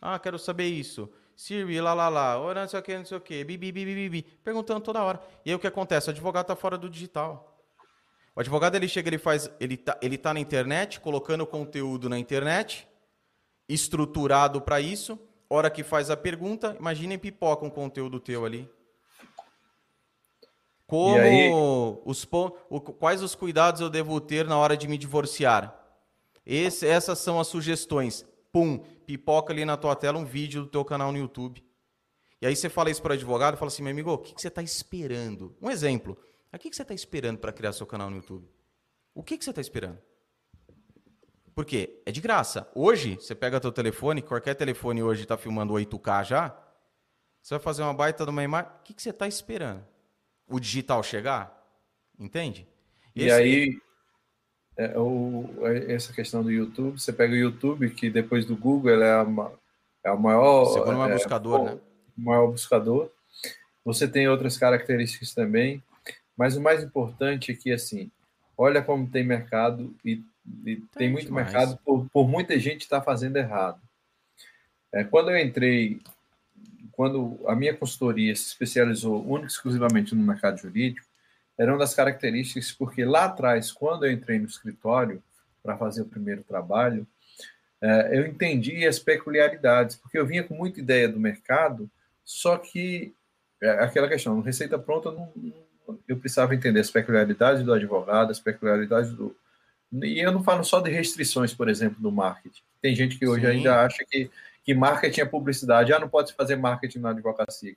Ah, 0.00 0.18
quero 0.18 0.38
saber 0.38 0.66
isso. 0.66 1.10
Siri, 1.36 1.82
lá, 1.82 1.92
lá, 1.92 2.08
lá, 2.08 2.40
ora 2.40 2.62
não 2.62 2.68
sei 2.68 2.80
o 2.80 2.82
que, 2.82 2.96
não 2.96 3.04
sei 3.04 3.18
o 3.18 3.20
que, 3.20 3.44
bibi, 3.44 3.70
bibi, 3.70 3.94
bibi, 3.94 4.22
perguntando 4.42 4.80
toda 4.80 5.02
hora. 5.02 5.20
E 5.44 5.50
aí 5.50 5.54
o 5.54 5.58
que 5.58 5.66
acontece? 5.66 6.08
O 6.08 6.10
advogado 6.10 6.44
está 6.44 6.56
fora 6.56 6.78
do 6.78 6.88
digital. 6.88 7.60
O 8.34 8.40
advogado 8.40 8.74
ele 8.74 8.88
chega, 8.88 9.10
ele 9.10 9.18
faz, 9.18 9.50
ele 9.60 9.76
tá, 9.76 9.98
ele 10.00 10.16
tá 10.16 10.32
na 10.32 10.40
internet, 10.40 10.98
colocando 10.98 11.46
conteúdo 11.46 12.08
na 12.08 12.18
internet, 12.18 12.88
estruturado 13.68 14.62
para 14.62 14.80
isso. 14.80 15.18
Hora 15.48 15.70
que 15.70 15.82
faz 15.82 16.10
a 16.10 16.16
pergunta, 16.16 16.74
imaginem 16.80 17.18
pipoca 17.18 17.66
um 17.66 17.70
conteúdo 17.70 18.18
teu 18.18 18.44
ali. 18.46 18.68
Como 20.86 22.00
os 22.04 22.26
o, 22.70 22.80
quais 22.80 23.22
os 23.22 23.34
cuidados 23.34 23.80
eu 23.80 23.90
devo 23.90 24.20
ter 24.20 24.46
na 24.46 24.56
hora 24.56 24.76
de 24.76 24.88
me 24.88 24.96
divorciar? 24.96 25.74
Esse, 26.46 26.86
essas 26.86 27.18
são 27.18 27.38
as 27.38 27.48
sugestões. 27.48 28.24
Pum, 28.52 28.82
pipoca 29.06 29.52
ali 29.52 29.64
na 29.64 29.76
tua 29.76 29.94
tela 29.94 30.18
um 30.18 30.24
vídeo 30.24 30.62
do 30.62 30.68
teu 30.68 30.84
canal 30.84 31.12
no 31.12 31.18
YouTube. 31.18 31.64
E 32.40 32.46
aí 32.46 32.54
você 32.54 32.68
fala 32.68 32.90
isso 32.90 33.00
para 33.00 33.10
o 33.10 33.14
advogado 33.14 33.54
e 33.54 33.58
fala 33.58 33.70
assim, 33.70 33.82
meu 33.82 33.92
amigo, 33.92 34.12
o 34.12 34.18
que, 34.18 34.34
que 34.34 34.40
você 34.40 34.48
está 34.48 34.62
esperando? 34.62 35.56
Um 35.60 35.70
exemplo. 35.70 36.18
O 36.52 36.58
que, 36.58 36.70
que 36.70 36.76
você 36.76 36.82
está 36.82 36.94
esperando 36.94 37.38
para 37.38 37.52
criar 37.52 37.72
seu 37.72 37.86
canal 37.86 38.10
no 38.10 38.16
YouTube? 38.16 38.48
O 39.14 39.22
que, 39.22 39.38
que 39.38 39.44
você 39.44 39.50
está 39.50 39.60
esperando? 39.60 39.98
Por 41.54 41.64
quê? 41.64 42.02
É 42.04 42.12
de 42.12 42.20
graça. 42.20 42.70
Hoje, 42.74 43.16
você 43.16 43.34
pega 43.34 43.60
teu 43.60 43.72
telefone, 43.72 44.20
qualquer 44.20 44.54
telefone 44.54 45.02
hoje 45.02 45.22
está 45.22 45.36
filmando 45.38 45.72
8K 45.72 46.24
já, 46.24 46.56
você 47.40 47.54
vai 47.54 47.60
fazer 47.60 47.82
uma 47.82 47.94
baita 47.94 48.24
de 48.24 48.30
uma 48.30 48.42
imagem, 48.42 48.70
o 48.80 48.82
que, 48.82 48.92
que 48.92 49.00
você 49.00 49.10
está 49.10 49.26
esperando? 49.26 49.86
O 50.46 50.60
digital 50.60 51.02
chegar? 51.02 51.64
Entende? 52.18 52.68
E 53.14 53.24
Esse... 53.24 53.32
aí, 53.32 53.80
é, 54.76 54.98
o, 54.98 55.48
é, 55.62 55.94
essa 55.94 56.12
questão 56.12 56.42
do 56.42 56.50
YouTube, 56.50 57.00
você 57.00 57.12
pega 57.12 57.32
o 57.32 57.36
YouTube, 57.36 57.90
que 57.90 58.10
depois 58.10 58.44
do 58.44 58.56
Google 58.56 58.90
ele 58.90 59.04
é, 59.04 59.12
a, 59.12 59.26
é 60.04 60.10
o 60.10 60.20
maior... 60.20 60.66
Segundo 60.66 61.02
é, 61.04 61.12
buscador, 61.14 61.64
né? 61.64 61.78
O 62.16 62.20
maior 62.20 62.50
buscador. 62.50 63.10
Você 63.84 64.06
tem 64.06 64.28
outras 64.28 64.58
características 64.58 65.32
também, 65.32 65.82
mas 66.36 66.56
o 66.56 66.60
mais 66.60 66.82
importante 66.82 67.52
é 67.52 67.54
que, 67.54 67.72
assim, 67.72 68.10
olha 68.56 68.82
como 68.82 69.08
tem 69.08 69.24
mercado 69.24 69.94
e, 70.04 70.22
e 70.64 70.76
tem, 70.76 70.88
tem 70.96 71.12
muito 71.12 71.26
demais. 71.26 71.52
mercado 71.52 71.78
por, 71.84 72.06
por 72.10 72.28
muita 72.28 72.58
gente 72.58 72.82
está 72.82 73.00
fazendo 73.00 73.36
errado. 73.36 73.80
É, 74.92 75.04
quando 75.04 75.30
eu 75.30 75.38
entrei, 75.38 76.00
quando 76.92 77.38
a 77.46 77.54
minha 77.54 77.74
consultoria 77.74 78.34
se 78.34 78.48
especializou 78.48 79.24
única 79.26 79.48
e 79.48 79.50
exclusivamente 79.50 80.14
no 80.14 80.22
mercado 80.22 80.58
jurídico, 80.58 81.05
era 81.58 81.72
uma 81.72 81.78
das 81.78 81.94
características, 81.94 82.72
porque 82.72 83.04
lá 83.04 83.24
atrás, 83.24 83.72
quando 83.72 84.04
eu 84.04 84.12
entrei 84.12 84.38
no 84.38 84.46
escritório 84.46 85.22
para 85.62 85.76
fazer 85.76 86.02
o 86.02 86.06
primeiro 86.06 86.42
trabalho, 86.42 87.06
é, 87.80 88.18
eu 88.18 88.26
entendi 88.26 88.86
as 88.86 88.98
peculiaridades, 88.98 89.96
porque 89.96 90.18
eu 90.18 90.26
vinha 90.26 90.44
com 90.44 90.54
muita 90.54 90.80
ideia 90.80 91.08
do 91.08 91.20
mercado, 91.20 91.90
só 92.24 92.56
que 92.56 93.14
é, 93.62 93.70
aquela 93.70 94.08
questão, 94.08 94.40
receita 94.40 94.78
pronta, 94.78 95.10
não, 95.10 95.32
eu 96.06 96.16
precisava 96.16 96.54
entender 96.54 96.80
as 96.80 96.90
peculiaridades 96.90 97.62
do 97.62 97.72
advogado, 97.72 98.30
as 98.30 98.40
peculiaridades 98.40 99.12
do. 99.12 99.34
E 100.02 100.18
eu 100.18 100.32
não 100.32 100.42
falo 100.42 100.64
só 100.64 100.80
de 100.80 100.90
restrições, 100.90 101.54
por 101.54 101.68
exemplo, 101.68 102.00
do 102.00 102.10
marketing. 102.10 102.62
Tem 102.82 102.94
gente 102.94 103.18
que 103.18 103.26
hoje 103.26 103.42
Sim. 103.42 103.52
ainda 103.52 103.84
acha 103.84 104.04
que, 104.10 104.30
que 104.64 104.74
marketing 104.74 105.20
é 105.20 105.24
publicidade. 105.24 105.92
Ah, 105.92 105.98
não 105.98 106.08
pode 106.08 106.32
fazer 106.34 106.56
marketing 106.56 106.98
na 106.98 107.10
advocacia. 107.10 107.76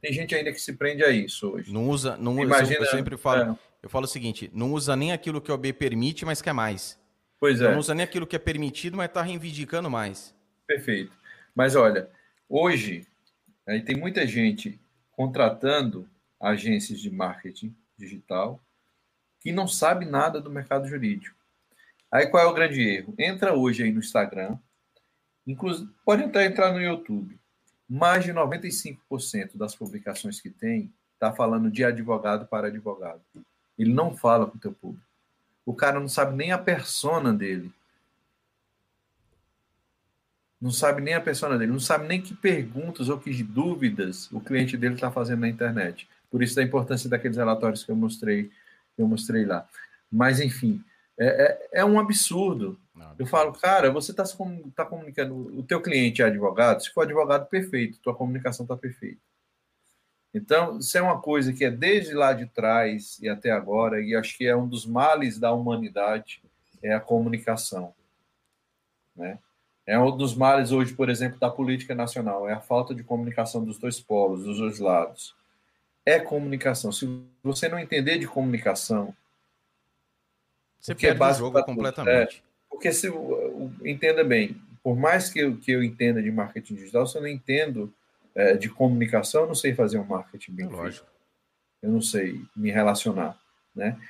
Tem 0.00 0.12
gente 0.12 0.34
ainda 0.34 0.50
que 0.52 0.60
se 0.60 0.72
prende 0.72 1.04
a 1.04 1.10
isso 1.10 1.50
hoje. 1.50 1.72
Não 1.72 1.88
usa, 1.88 2.16
não 2.16 2.40
Imagina, 2.40 2.80
eu 2.80 2.86
sempre 2.86 3.16
falo, 3.16 3.52
é. 3.52 3.58
eu 3.82 3.90
falo 3.90 4.06
o 4.06 4.08
seguinte, 4.08 4.50
não 4.54 4.72
usa 4.72 4.96
nem 4.96 5.12
aquilo 5.12 5.40
que 5.40 5.50
o 5.50 5.54
OB 5.54 5.72
permite, 5.74 6.24
mas 6.24 6.40
quer 6.40 6.54
mais. 6.54 6.98
Pois 7.38 7.56
então, 7.56 7.68
é. 7.68 7.72
Não 7.72 7.80
usa 7.80 7.94
nem 7.94 8.04
aquilo 8.04 8.26
que 8.26 8.36
é 8.36 8.38
permitido, 8.38 8.96
mas 8.96 9.08
está 9.08 9.22
reivindicando 9.22 9.90
mais. 9.90 10.34
Perfeito. 10.66 11.12
Mas 11.54 11.76
olha, 11.76 12.08
hoje 12.48 13.06
aí 13.66 13.82
tem 13.82 13.96
muita 13.96 14.26
gente 14.26 14.80
contratando 15.12 16.08
agências 16.40 16.98
de 16.98 17.10
marketing 17.10 17.76
digital 17.98 18.58
que 19.40 19.52
não 19.52 19.68
sabe 19.68 20.06
nada 20.06 20.40
do 20.40 20.50
mercado 20.50 20.88
jurídico. 20.88 21.36
Aí 22.10 22.26
qual 22.26 22.42
é 22.42 22.46
o 22.46 22.54
grande 22.54 22.80
erro? 22.80 23.14
Entra 23.18 23.54
hoje 23.54 23.82
aí 23.82 23.92
no 23.92 24.00
Instagram, 24.00 24.58
inclusive 25.46 25.90
pode 26.04 26.24
até 26.24 26.46
entrar 26.46 26.72
no 26.72 26.80
YouTube 26.80 27.38
mais 27.90 28.24
de 28.24 28.32
95% 28.32 29.56
das 29.56 29.74
publicações 29.74 30.40
que 30.40 30.48
tem 30.48 30.92
está 31.14 31.32
falando 31.32 31.68
de 31.68 31.84
advogado 31.84 32.46
para 32.46 32.68
advogado. 32.68 33.20
Ele 33.76 33.92
não 33.92 34.16
fala 34.16 34.46
com 34.46 34.56
o 34.56 34.60
teu 34.60 34.72
público. 34.72 35.04
O 35.66 35.74
cara 35.74 35.98
não 35.98 36.08
sabe 36.08 36.36
nem 36.36 36.52
a 36.52 36.58
persona 36.58 37.34
dele. 37.34 37.72
Não 40.60 40.70
sabe 40.70 41.02
nem 41.02 41.14
a 41.14 41.20
persona 41.20 41.58
dele, 41.58 41.72
não 41.72 41.80
sabe 41.80 42.06
nem 42.06 42.20
que 42.20 42.34
perguntas 42.34 43.08
ou 43.08 43.18
que 43.18 43.42
dúvidas 43.42 44.30
o 44.30 44.40
cliente 44.40 44.76
dele 44.76 44.94
está 44.94 45.10
fazendo 45.10 45.40
na 45.40 45.48
internet. 45.48 46.06
Por 46.30 46.42
isso 46.42 46.60
a 46.60 46.62
importância 46.62 47.08
daqueles 47.08 47.38
relatórios 47.38 47.82
que 47.82 47.90
eu 47.90 47.96
mostrei, 47.96 48.44
que 48.94 49.02
eu 49.02 49.08
mostrei 49.08 49.44
lá. 49.46 49.66
Mas 50.12 50.38
enfim, 50.38 50.84
é, 51.18 51.26
é, 51.26 51.80
é 51.80 51.84
um 51.84 51.98
absurdo 51.98 52.78
eu 53.18 53.26
falo, 53.26 53.52
cara, 53.52 53.90
você 53.90 54.12
está 54.12 54.24
tá 54.74 54.84
comunicando, 54.84 55.34
o 55.58 55.62
teu 55.62 55.80
cliente 55.80 56.22
é 56.22 56.26
advogado, 56.26 56.82
se 56.82 56.90
for 56.90 57.02
advogado, 57.02 57.46
perfeito, 57.48 57.98
tua 57.98 58.14
comunicação 58.14 58.64
está 58.64 58.76
perfeita. 58.76 59.20
Então, 60.32 60.78
isso 60.78 60.96
é 60.96 61.02
uma 61.02 61.20
coisa 61.20 61.52
que 61.52 61.64
é 61.64 61.70
desde 61.70 62.14
lá 62.14 62.32
de 62.32 62.46
trás 62.46 63.18
e 63.20 63.28
até 63.28 63.50
agora, 63.50 64.00
e 64.00 64.14
acho 64.14 64.36
que 64.38 64.46
é 64.46 64.56
um 64.56 64.68
dos 64.68 64.86
males 64.86 65.38
da 65.38 65.52
humanidade, 65.52 66.42
é 66.82 66.94
a 66.94 67.00
comunicação. 67.00 67.92
Né? 69.14 69.38
É 69.84 69.98
um 69.98 70.16
dos 70.16 70.34
males 70.34 70.70
hoje, 70.70 70.94
por 70.94 71.10
exemplo, 71.10 71.38
da 71.38 71.50
política 71.50 71.94
nacional, 71.94 72.48
é 72.48 72.52
a 72.52 72.60
falta 72.60 72.94
de 72.94 73.02
comunicação 73.02 73.64
dos 73.64 73.76
dois 73.76 74.00
polos, 74.00 74.44
dos 74.44 74.58
dois 74.58 74.78
lados. 74.78 75.34
É 76.06 76.18
comunicação. 76.18 76.92
Se 76.92 77.06
você 77.42 77.68
não 77.68 77.78
entender 77.78 78.18
de 78.18 78.26
comunicação, 78.26 79.14
você 80.80 80.94
perde 80.94 81.22
é 81.22 81.26
o 81.26 81.34
jogo 81.34 81.62
completamente. 81.64 82.42
É, 82.46 82.49
porque 82.80 82.94
se 82.94 83.12
entenda 83.84 84.24
bem, 84.24 84.56
por 84.82 84.96
mais 84.96 85.28
que 85.28 85.38
eu, 85.38 85.58
que 85.58 85.70
eu 85.70 85.84
entenda 85.84 86.22
de 86.22 86.32
marketing 86.32 86.76
digital, 86.76 87.06
se 87.06 87.14
eu 87.14 87.20
não 87.20 87.28
entendo 87.28 87.92
é, 88.34 88.56
de 88.56 88.70
comunicação, 88.70 89.42
eu 89.42 89.48
não 89.48 89.54
sei 89.54 89.74
fazer 89.74 89.98
um 89.98 90.04
marketing 90.04 90.52
bem 90.52 90.66
Lógico. 90.66 91.04
feito. 91.04 91.20
Eu 91.82 91.90
não 91.90 92.00
sei 92.00 92.40
me 92.56 92.70
relacionar, 92.70 93.38
né? 93.76 94.00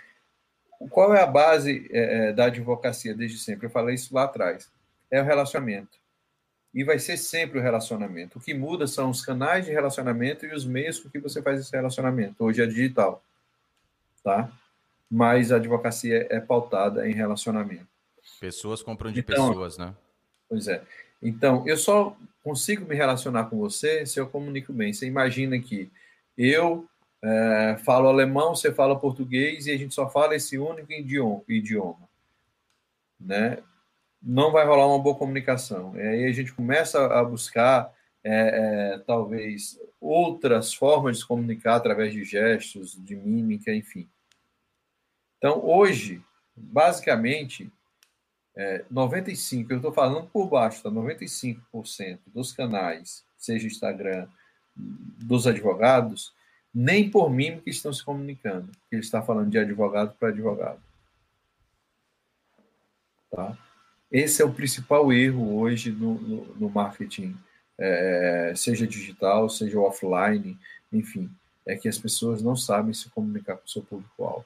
Qual 0.88 1.12
é 1.12 1.20
a 1.20 1.26
base 1.26 1.88
é, 1.90 2.28
é, 2.28 2.32
da 2.32 2.44
advocacia 2.44 3.12
desde 3.12 3.38
sempre? 3.38 3.66
Eu 3.66 3.70
falei 3.70 3.96
isso 3.96 4.14
lá 4.14 4.22
atrás. 4.22 4.70
É 5.10 5.20
o 5.20 5.24
relacionamento. 5.24 5.98
E 6.72 6.84
vai 6.84 7.00
ser 7.00 7.16
sempre 7.16 7.58
o 7.58 7.62
relacionamento. 7.62 8.38
O 8.38 8.40
que 8.40 8.54
muda 8.54 8.86
são 8.86 9.10
os 9.10 9.24
canais 9.24 9.66
de 9.66 9.72
relacionamento 9.72 10.46
e 10.46 10.54
os 10.54 10.64
meios 10.64 11.00
com 11.00 11.10
que 11.10 11.18
você 11.18 11.42
faz 11.42 11.60
esse 11.60 11.72
relacionamento. 11.72 12.44
Hoje 12.44 12.62
é 12.62 12.66
digital, 12.66 13.20
tá? 14.22 14.48
Mas 15.10 15.50
a 15.50 15.56
advocacia 15.56 16.28
é 16.30 16.38
pautada 16.38 17.08
em 17.08 17.12
relacionamento. 17.12 17.89
Pessoas 18.38 18.82
compram 18.82 19.10
de 19.10 19.20
então, 19.20 19.48
pessoas, 19.48 19.78
né? 19.78 19.94
Pois 20.48 20.68
é. 20.68 20.82
Então, 21.22 21.66
eu 21.66 21.76
só 21.76 22.16
consigo 22.42 22.86
me 22.86 22.94
relacionar 22.94 23.44
com 23.46 23.58
você 23.58 24.06
se 24.06 24.18
eu 24.18 24.28
comunico 24.28 24.72
bem. 24.72 24.92
Você 24.92 25.06
imagina 25.06 25.58
que 25.58 25.90
eu 26.36 26.88
é, 27.22 27.76
falo 27.84 28.08
alemão, 28.08 28.54
você 28.54 28.72
fala 28.72 28.98
português 28.98 29.66
e 29.66 29.70
a 29.70 29.76
gente 29.76 29.94
só 29.94 30.08
fala 30.08 30.34
esse 30.34 30.58
único 30.58 30.90
idioma, 30.92 32.08
né? 33.18 33.58
Não 34.22 34.52
vai 34.52 34.66
rolar 34.66 34.86
uma 34.86 34.98
boa 34.98 35.16
comunicação. 35.16 35.94
E 35.96 36.00
aí 36.00 36.24
a 36.26 36.32
gente 36.32 36.52
começa 36.52 37.06
a 37.06 37.22
buscar, 37.24 37.92
é, 38.24 38.94
é, 38.94 38.98
talvez, 38.98 39.78
outras 40.00 40.72
formas 40.72 41.16
de 41.16 41.22
se 41.22 41.28
comunicar 41.28 41.76
através 41.76 42.12
de 42.12 42.24
gestos, 42.24 42.96
de 43.02 43.16
mímica, 43.16 43.72
enfim. 43.72 44.08
Então, 45.36 45.64
hoje, 45.64 46.22
basicamente, 46.54 47.70
é, 48.60 48.84
95%, 48.92 49.70
eu 49.70 49.76
estou 49.78 49.90
falando 49.90 50.28
por 50.28 50.46
baixo, 50.46 50.82
tá? 50.82 50.90
95% 50.90 52.18
dos 52.26 52.52
canais, 52.52 53.24
seja 53.38 53.66
Instagram, 53.66 54.28
dos 54.76 55.46
advogados, 55.46 56.34
nem 56.72 57.10
por 57.10 57.30
mim 57.30 57.58
que 57.58 57.70
estão 57.70 57.90
se 57.90 58.04
comunicando. 58.04 58.70
Ele 58.92 59.00
está 59.00 59.22
falando 59.22 59.50
de 59.50 59.58
advogado 59.58 60.14
para 60.20 60.28
advogado. 60.28 60.78
Tá? 63.30 63.56
Esse 64.12 64.42
é 64.42 64.44
o 64.44 64.52
principal 64.52 65.10
erro 65.10 65.58
hoje 65.58 65.90
no, 65.90 66.20
no, 66.20 66.44
no 66.56 66.68
marketing, 66.68 67.34
é, 67.78 68.52
seja 68.54 68.86
digital, 68.86 69.48
seja 69.48 69.80
offline, 69.80 70.58
enfim, 70.92 71.30
é 71.66 71.76
que 71.76 71.88
as 71.88 71.96
pessoas 71.96 72.42
não 72.42 72.54
sabem 72.54 72.92
se 72.92 73.08
comunicar 73.08 73.56
com 73.56 73.64
o 73.64 73.70
seu 73.70 73.82
público-alvo. 73.82 74.44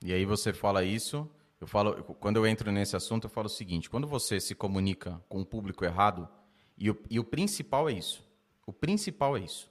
E 0.00 0.12
aí 0.12 0.24
você 0.24 0.52
fala 0.52 0.84
isso, 0.84 1.28
eu 1.60 1.66
falo, 1.66 2.02
quando 2.20 2.36
eu 2.36 2.46
entro 2.46 2.70
nesse 2.70 2.94
assunto, 2.94 3.24
eu 3.24 3.30
falo 3.30 3.46
o 3.46 3.50
seguinte: 3.50 3.90
quando 3.90 4.06
você 4.06 4.40
se 4.40 4.54
comunica 4.54 5.20
com 5.28 5.40
o 5.40 5.46
público 5.46 5.84
errado, 5.84 6.28
e 6.76 6.90
o, 6.90 6.98
e 7.10 7.18
o 7.18 7.24
principal 7.24 7.88
é 7.88 7.92
isso. 7.92 8.24
O 8.64 8.72
principal 8.72 9.36
é 9.36 9.40
isso. 9.40 9.70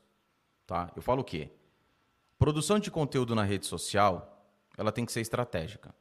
Tá? 0.66 0.92
Eu 0.96 1.02
falo 1.02 1.22
o 1.22 1.24
quê? 1.24 1.50
Produção 2.38 2.78
de 2.78 2.92
conteúdo 2.92 3.34
na 3.34 3.44
rede 3.44 3.66
social, 3.66 4.46
ela 4.78 4.92
tem 4.92 5.06
que 5.06 5.12
ser 5.12 5.22
estratégica. 5.22 5.96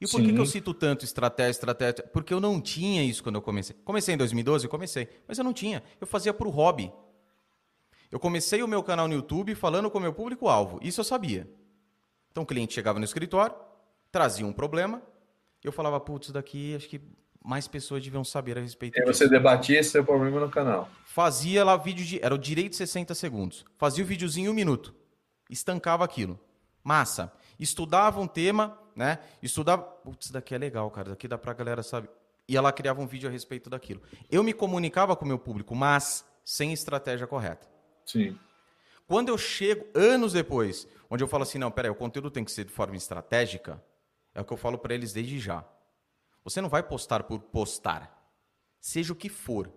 E 0.00 0.06
por 0.06 0.20
que, 0.20 0.32
que, 0.32 0.38
eu 0.38 0.46
cito 0.46 0.74
tanto 0.74 1.04
estratégia, 1.04 1.50
estratégia? 1.50 2.04
Porque 2.12 2.32
eu 2.32 2.38
não 2.38 2.60
tinha 2.60 3.02
isso 3.02 3.22
quando 3.22 3.36
eu 3.36 3.42
comecei. 3.42 3.74
Comecei 3.84 4.14
em 4.14 4.18
2012, 4.18 4.66
eu 4.66 4.70
comecei, 4.70 5.08
mas 5.26 5.38
eu 5.38 5.44
não 5.44 5.54
tinha. 5.54 5.82
Eu 6.00 6.06
fazia 6.06 6.34
por 6.34 6.48
hobby. 6.48 6.92
Eu 8.10 8.20
comecei 8.20 8.62
o 8.62 8.68
meu 8.68 8.82
canal 8.82 9.08
no 9.08 9.14
YouTube 9.14 9.54
falando 9.54 9.90
com 9.90 9.98
o 9.98 10.00
meu 10.00 10.12
público-alvo. 10.12 10.78
Isso 10.82 11.00
eu 11.00 11.04
sabia. 11.04 11.50
Então 12.30 12.42
o 12.42 12.46
cliente 12.46 12.74
chegava 12.74 12.98
no 12.98 13.04
escritório, 13.04 13.56
trazia 14.12 14.46
um 14.46 14.52
problema, 14.52 15.02
eu 15.68 15.72
falava, 15.72 15.98
putz, 16.00 16.30
daqui 16.30 16.74
acho 16.74 16.88
que 16.88 17.00
mais 17.44 17.68
pessoas 17.68 18.02
deviam 18.02 18.24
saber 18.24 18.58
a 18.58 18.60
respeito 18.60 18.98
e 18.98 19.04
disso. 19.04 19.12
você 19.12 19.28
debatia 19.28 19.78
esse 19.78 19.90
seu 19.90 20.04
problema 20.04 20.40
no 20.40 20.50
canal. 20.50 20.88
Fazia 21.04 21.64
lá 21.64 21.76
vídeo 21.76 22.04
de. 22.04 22.22
Era 22.22 22.34
o 22.34 22.38
direito 22.38 22.70
de 22.70 22.76
60 22.76 23.14
segundos. 23.14 23.64
Fazia 23.78 24.04
o 24.04 24.06
videozinho 24.06 24.48
em 24.48 24.50
um 24.50 24.54
minuto. 24.54 24.94
Estancava 25.48 26.04
aquilo. 26.04 26.38
Massa. 26.82 27.32
Estudava 27.58 28.20
um 28.20 28.26
tema, 28.26 28.78
né? 28.94 29.20
Estudava. 29.42 29.82
Putz, 29.82 30.30
daqui 30.30 30.54
é 30.54 30.58
legal, 30.58 30.90
cara. 30.90 31.10
Daqui 31.10 31.28
dá 31.28 31.38
pra 31.38 31.52
galera, 31.52 31.82
sabe? 31.82 32.08
e 32.48 32.56
ela 32.56 32.72
criava 32.72 33.00
um 33.00 33.06
vídeo 33.06 33.28
a 33.28 33.32
respeito 33.32 33.68
daquilo. 33.68 34.00
Eu 34.30 34.42
me 34.42 34.52
comunicava 34.52 35.16
com 35.16 35.24
o 35.24 35.28
meu 35.28 35.38
público, 35.38 35.74
mas 35.74 36.24
sem 36.44 36.72
estratégia 36.72 37.26
correta. 37.26 37.68
Sim. 38.04 38.38
Quando 39.06 39.28
eu 39.28 39.38
chego, 39.38 39.86
anos 39.94 40.32
depois, 40.32 40.86
onde 41.10 41.22
eu 41.22 41.28
falo 41.28 41.42
assim, 41.42 41.58
não, 41.58 41.70
peraí, 41.70 41.90
o 41.90 41.94
conteúdo 41.94 42.30
tem 42.30 42.44
que 42.44 42.52
ser 42.52 42.64
de 42.64 42.72
forma 42.72 42.96
estratégica, 42.96 43.82
é 44.36 44.40
o 44.40 44.44
que 44.44 44.52
eu 44.52 44.56
falo 44.58 44.78
para 44.78 44.94
eles 44.94 45.14
desde 45.14 45.40
já. 45.40 45.64
Você 46.44 46.60
não 46.60 46.68
vai 46.68 46.82
postar 46.82 47.22
por 47.22 47.40
postar. 47.40 48.22
Seja 48.78 49.14
o 49.14 49.16
que 49.16 49.30
for. 49.30 49.72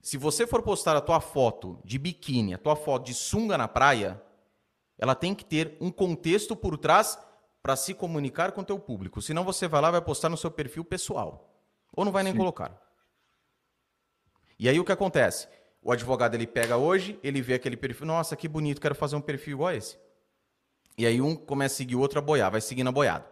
Se 0.00 0.16
você 0.16 0.46
for 0.46 0.62
postar 0.62 0.96
a 0.96 1.00
tua 1.00 1.20
foto 1.20 1.82
de 1.84 1.98
biquíni, 1.98 2.54
a 2.54 2.58
tua 2.58 2.76
foto 2.76 3.04
de 3.04 3.12
sunga 3.12 3.58
na 3.58 3.66
praia, 3.66 4.22
ela 4.96 5.16
tem 5.16 5.34
que 5.34 5.44
ter 5.44 5.76
um 5.80 5.90
contexto 5.90 6.54
por 6.54 6.78
trás 6.78 7.18
para 7.60 7.74
se 7.74 7.92
comunicar 7.92 8.52
com 8.52 8.60
o 8.60 8.64
teu 8.64 8.78
público. 8.78 9.20
Senão 9.20 9.44
você 9.44 9.66
vai 9.66 9.80
lá 9.80 9.88
e 9.88 9.92
vai 9.92 10.00
postar 10.00 10.28
no 10.28 10.36
seu 10.36 10.50
perfil 10.50 10.84
pessoal. 10.84 11.52
Ou 11.92 12.04
não 12.04 12.12
vai 12.12 12.22
nem 12.22 12.32
Sim. 12.32 12.38
colocar. 12.38 12.80
E 14.56 14.68
aí 14.68 14.78
o 14.78 14.84
que 14.84 14.92
acontece? 14.92 15.48
O 15.82 15.90
advogado 15.90 16.36
ele 16.36 16.46
pega 16.46 16.76
hoje, 16.76 17.18
ele 17.20 17.42
vê 17.42 17.54
aquele 17.54 17.76
perfil, 17.76 18.06
nossa, 18.06 18.36
que 18.36 18.46
bonito, 18.46 18.80
quero 18.80 18.94
fazer 18.94 19.16
um 19.16 19.20
perfil 19.20 19.54
igual 19.54 19.68
a 19.70 19.74
esse. 19.74 19.98
E 20.98 21.06
aí 21.06 21.20
um 21.20 21.36
começa 21.36 21.76
a 21.76 21.78
seguir 21.78 21.94
o 21.94 22.00
outro 22.00 22.18
a 22.18 22.22
boiar, 22.22 22.50
vai 22.50 22.60
seguindo 22.60 22.88
a 22.88 22.92
boiada. 22.92 23.24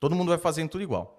Todo 0.00 0.16
mundo 0.16 0.30
vai 0.30 0.38
fazendo 0.38 0.68
tudo 0.68 0.82
igual. 0.82 1.14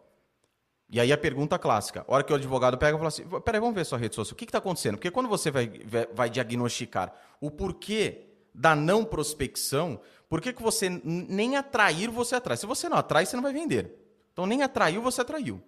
E 0.90 0.99
aí 0.99 1.14
a 1.14 1.17
pergunta 1.17 1.58
clássica, 1.58 2.03
a 2.06 2.14
hora 2.14 2.24
que 2.24 2.33
o 2.33 2.35
advogado 2.35 2.77
pega 2.77 2.98
e 2.98 2.98
fala 2.98 3.08
assim, 3.08 3.24
peraí, 3.45 3.61
vamos 3.61 3.75
ver 3.75 3.85
sua 3.85 3.98
rede 3.98 4.14
social, 4.14 4.33
o 4.33 4.35
que 4.35 4.43
está 4.43 4.58
acontecendo? 4.58 4.95
Porque 4.95 5.09
quando 5.09 5.30
você 5.30 5.49
vai, 5.49 5.72
vai 6.14 6.30
diagnosticar 6.30 7.14
o 7.40 7.49
porquê 7.49 8.25
da 8.53 8.75
não 8.75 9.06
prospecção, 9.06 10.01
por 10.27 10.41
que, 10.41 10.51
que 10.51 10.61
você 10.61 10.90
nem 10.90 11.56
atrair 11.56 12.09
você 12.09 12.35
atrai? 12.35 12.58
Se 12.58 12.66
você 12.66 12.90
não 12.90 12.98
atrai, 12.98 13.25
você 13.25 13.38
não 13.38 13.43
vai 13.43 13.53
vender. 13.53 13.95
Então 14.33 14.45
nem 14.45 14.61
atraiu, 14.64 15.01
você 15.01 15.22
atraiu. 15.22 15.61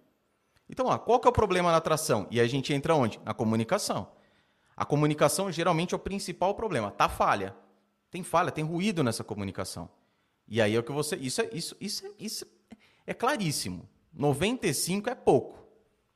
Então, 0.69 0.87
ó, 0.87 0.97
qual 0.97 1.19
que 1.19 1.27
é 1.27 1.29
o 1.29 1.33
problema 1.33 1.71
na 1.71 1.77
atração? 1.77 2.27
E 2.29 2.39
a 2.41 2.47
gente 2.47 2.73
entra 2.73 2.95
onde? 2.95 3.19
Na 3.23 3.33
comunicação. 3.33 4.11
A 4.75 4.85
comunicação 4.85 5.51
geralmente 5.51 5.93
é 5.93 5.97
o 5.97 5.99
principal 5.99 6.55
problema. 6.55 6.91
Tá 6.91 7.07
falha. 7.07 7.55
Tem 8.09 8.23
falha, 8.23 8.51
tem 8.51 8.63
ruído 8.63 9.03
nessa 9.03 9.23
comunicação. 9.23 9.89
E 10.51 10.61
aí 10.61 10.75
é 10.75 10.79
o 10.79 10.83
que 10.83 10.91
você. 10.91 11.15
Isso 11.15 11.41
é, 11.41 11.49
isso, 11.53 11.77
isso, 11.79 12.05
é, 12.05 12.11
isso 12.19 12.45
é 13.07 13.13
claríssimo. 13.13 13.87
95 14.13 15.09
é 15.09 15.15
pouco. 15.15 15.65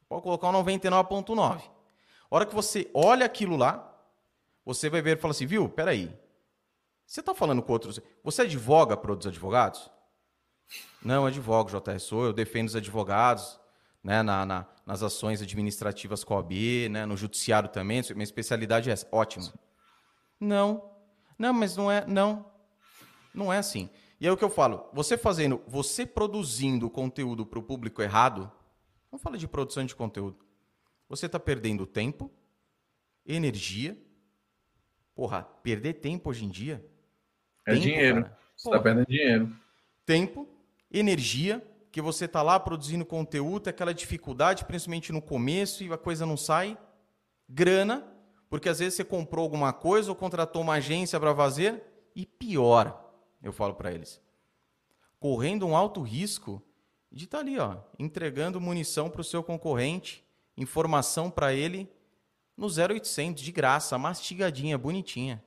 Pode 0.10 0.24
colocar 0.24 0.50
um 0.50 0.62
99,9. 0.62 1.62
A 1.62 1.62
hora 2.30 2.46
que 2.46 2.54
você 2.54 2.92
olha 2.94 3.26
aquilo 3.26 3.56
lá, 3.56 3.98
você 4.66 4.90
vai 4.90 5.02
ver 5.02 5.18
e 5.18 5.22
fala 5.22 5.32
assim, 5.32 5.46
viu? 5.46 5.70
Peraí, 5.70 6.14
você 7.08 7.22
está 7.22 7.34
falando 7.34 7.64
com 7.64 7.72
outros. 7.72 8.02
Você 8.26 8.42
advoga 8.42 8.98
para 8.98 9.12
outros 9.12 9.28
advogados? 9.28 9.90
Não, 11.02 11.26
advogo, 11.26 11.70
JR, 11.70 11.98
sou. 11.98 12.26
Eu 12.26 12.34
defendo 12.34 12.68
os 12.68 12.76
advogados 12.76 13.58
né, 14.04 14.22
na, 14.22 14.46
na, 14.46 14.66
nas 14.86 15.02
ações 15.02 15.42
administrativas 15.42 16.26
com 16.26 16.34
a 16.34 16.38
OAB, 16.38 16.52
né, 16.92 17.06
no 17.06 17.16
judiciário 17.16 17.70
também. 17.70 18.04
Minha 18.10 18.24
especialidade 18.24 18.90
é 18.90 18.94
essa. 18.94 19.08
Ótimo. 19.14 19.54
Não. 20.38 20.92
Não, 21.40 21.54
mas 21.54 21.78
não 21.78 21.90
é. 21.90 22.06
Não. 22.06 22.46
Não 23.34 23.54
é 23.54 23.60
assim. 23.60 23.90
E 24.26 24.28
aí 24.28 24.34
o 24.34 24.38
que 24.38 24.44
eu 24.44 24.50
falo? 24.50 24.90
Você 24.92 25.20
fazendo, 25.20 25.62
você 25.68 26.04
produzindo 26.04 26.90
conteúdo 26.90 27.46
para 27.46 27.60
o 27.60 27.62
público 27.62 28.02
errado, 28.02 28.52
vamos 29.12 29.22
falar 29.22 29.38
de 29.38 29.48
produção 29.48 29.86
de 29.86 29.94
conteúdo. 29.94 30.44
Você 31.08 31.28
está 31.28 31.40
perdendo 31.40 31.86
tempo, 31.86 32.32
energia. 33.24 33.96
Porra, 35.14 35.44
perder 35.62 35.94
tempo 35.94 36.32
hoje 36.32 36.44
em 36.44 36.50
dia 36.50 36.84
é 37.68 37.74
tempo, 37.74 37.84
dinheiro. 37.84 38.24
Cara. 38.24 38.40
Você 38.56 38.68
está 38.68 38.82
perdendo 38.82 39.06
dinheiro. 39.06 39.56
Tempo, 40.08 40.50
energia, 40.90 41.64
que 41.92 42.02
você 42.02 42.26
está 42.26 42.42
lá 42.42 42.60
produzindo 42.60 43.06
conteúdo, 43.06 43.68
aquela 43.68 43.94
dificuldade, 43.94 44.66
principalmente 44.66 45.12
no 45.12 45.22
começo, 45.22 45.84
e 45.84 45.94
a 45.94 46.00
coisa 46.00 46.26
não 46.26 46.36
sai. 46.36 46.76
Grana, 47.48 48.04
porque 48.50 48.70
às 48.70 48.80
vezes 48.80 48.96
você 48.96 49.04
comprou 49.04 49.44
alguma 49.44 49.72
coisa 49.72 50.10
ou 50.10 50.16
contratou 50.16 50.64
uma 50.64 50.74
agência 50.74 51.20
para 51.20 51.36
fazer, 51.36 51.84
e 52.16 52.26
pior, 52.26 53.05
eu 53.46 53.54
falo 53.54 53.76
para 53.76 53.94
eles, 53.94 54.20
correndo 55.20 55.68
um 55.68 55.78
alto 55.78 56.02
risco 56.02 56.62
de 57.12 57.26
estar 57.26 57.38
tá 57.38 57.44
ali, 57.44 57.60
ó, 57.60 57.78
entregando 58.00 58.60
munição 58.60 59.10
para 59.10 59.22
o 59.22 59.24
seu 59.24 59.44
concorrente, 59.44 60.26
informação 60.58 61.30
para 61.30 61.54
ele 61.54 61.88
no 62.58 62.66
0800 62.68 63.44
de 63.44 63.52
graça, 63.52 63.98
mastigadinha, 63.98 64.78
bonitinha. 64.78 65.44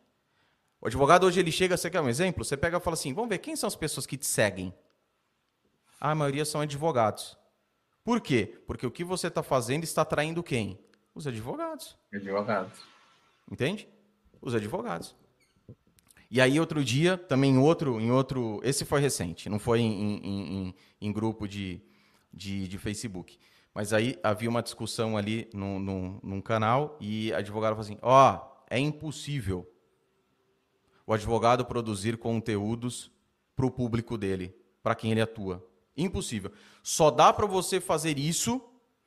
O 0.81 0.87
advogado 0.87 1.27
hoje 1.27 1.41
ele 1.41 1.51
chega, 1.51 1.77
você 1.77 1.91
quer 1.91 2.01
um 2.01 2.09
exemplo? 2.09 2.45
Você 2.45 2.57
pega 2.57 2.77
e 2.79 2.81
fala 2.81 2.95
assim: 2.95 3.13
vamos 3.13 3.31
ver 3.31 3.39
quem 3.39 3.57
são 3.57 3.67
as 3.67 3.75
pessoas 3.75 4.07
que 4.07 4.17
te 4.17 4.27
seguem. 4.27 4.73
A 6.01 6.15
maioria 6.15 6.45
são 6.45 6.61
advogados. 6.61 7.37
Por 8.05 8.21
quê? 8.21 8.63
Porque 8.65 8.87
o 8.87 8.91
que 8.91 9.03
você 9.03 9.27
está 9.27 9.43
fazendo 9.43 9.83
está 9.83 10.03
atraindo 10.03 10.43
quem? 10.43 10.79
Os 11.13 11.27
advogados. 11.27 11.99
Advogados. 12.15 12.79
Entende? 13.51 13.89
Os 14.41 14.55
advogados. 14.55 15.17
E 16.31 16.41
aí, 16.41 16.61
outro 16.61 16.85
dia, 16.85 17.17
também 17.17 17.53
em 17.53 17.59
outro, 17.59 18.01
em 18.01 18.11
outro. 18.11 18.61
Esse 18.63 18.85
foi 18.85 19.01
recente, 19.01 19.49
não 19.49 19.59
foi 19.59 19.81
em, 19.81 19.93
em, 19.93 20.27
em, 20.27 20.75
em 21.01 21.13
grupo 21.13 21.49
de, 21.49 21.81
de, 22.33 22.69
de, 22.69 22.79
Facebook. 22.79 23.39
Mas 23.75 23.93
aí 23.93 24.19
havia 24.23 24.51
uma 24.51 24.63
discussão 24.63 25.17
ali 25.17 25.49
num, 25.55 25.79
num, 25.79 26.21
num 26.23 26.41
canal 26.41 26.99
e 27.01 27.33
a 27.33 27.39
advogada 27.39 27.75
falou 27.75 27.85
assim: 27.87 27.99
ó, 28.03 28.35
oh, 28.35 28.65
é 28.69 28.79
impossível 28.79 29.67
o 31.07 31.15
advogado 31.15 31.65
produzir 31.65 32.19
conteúdos 32.19 33.11
para 33.57 33.65
o 33.65 33.71
público 33.71 34.19
dele, 34.19 34.55
para 34.83 34.95
quem 34.95 35.11
ele 35.11 35.23
atua. 35.23 35.67
Impossível. 35.97 36.53
Só 36.83 37.11
dá 37.11 37.33
para 37.33 37.47
você 37.47 37.81
fazer 37.81 38.19
isso 38.19 38.63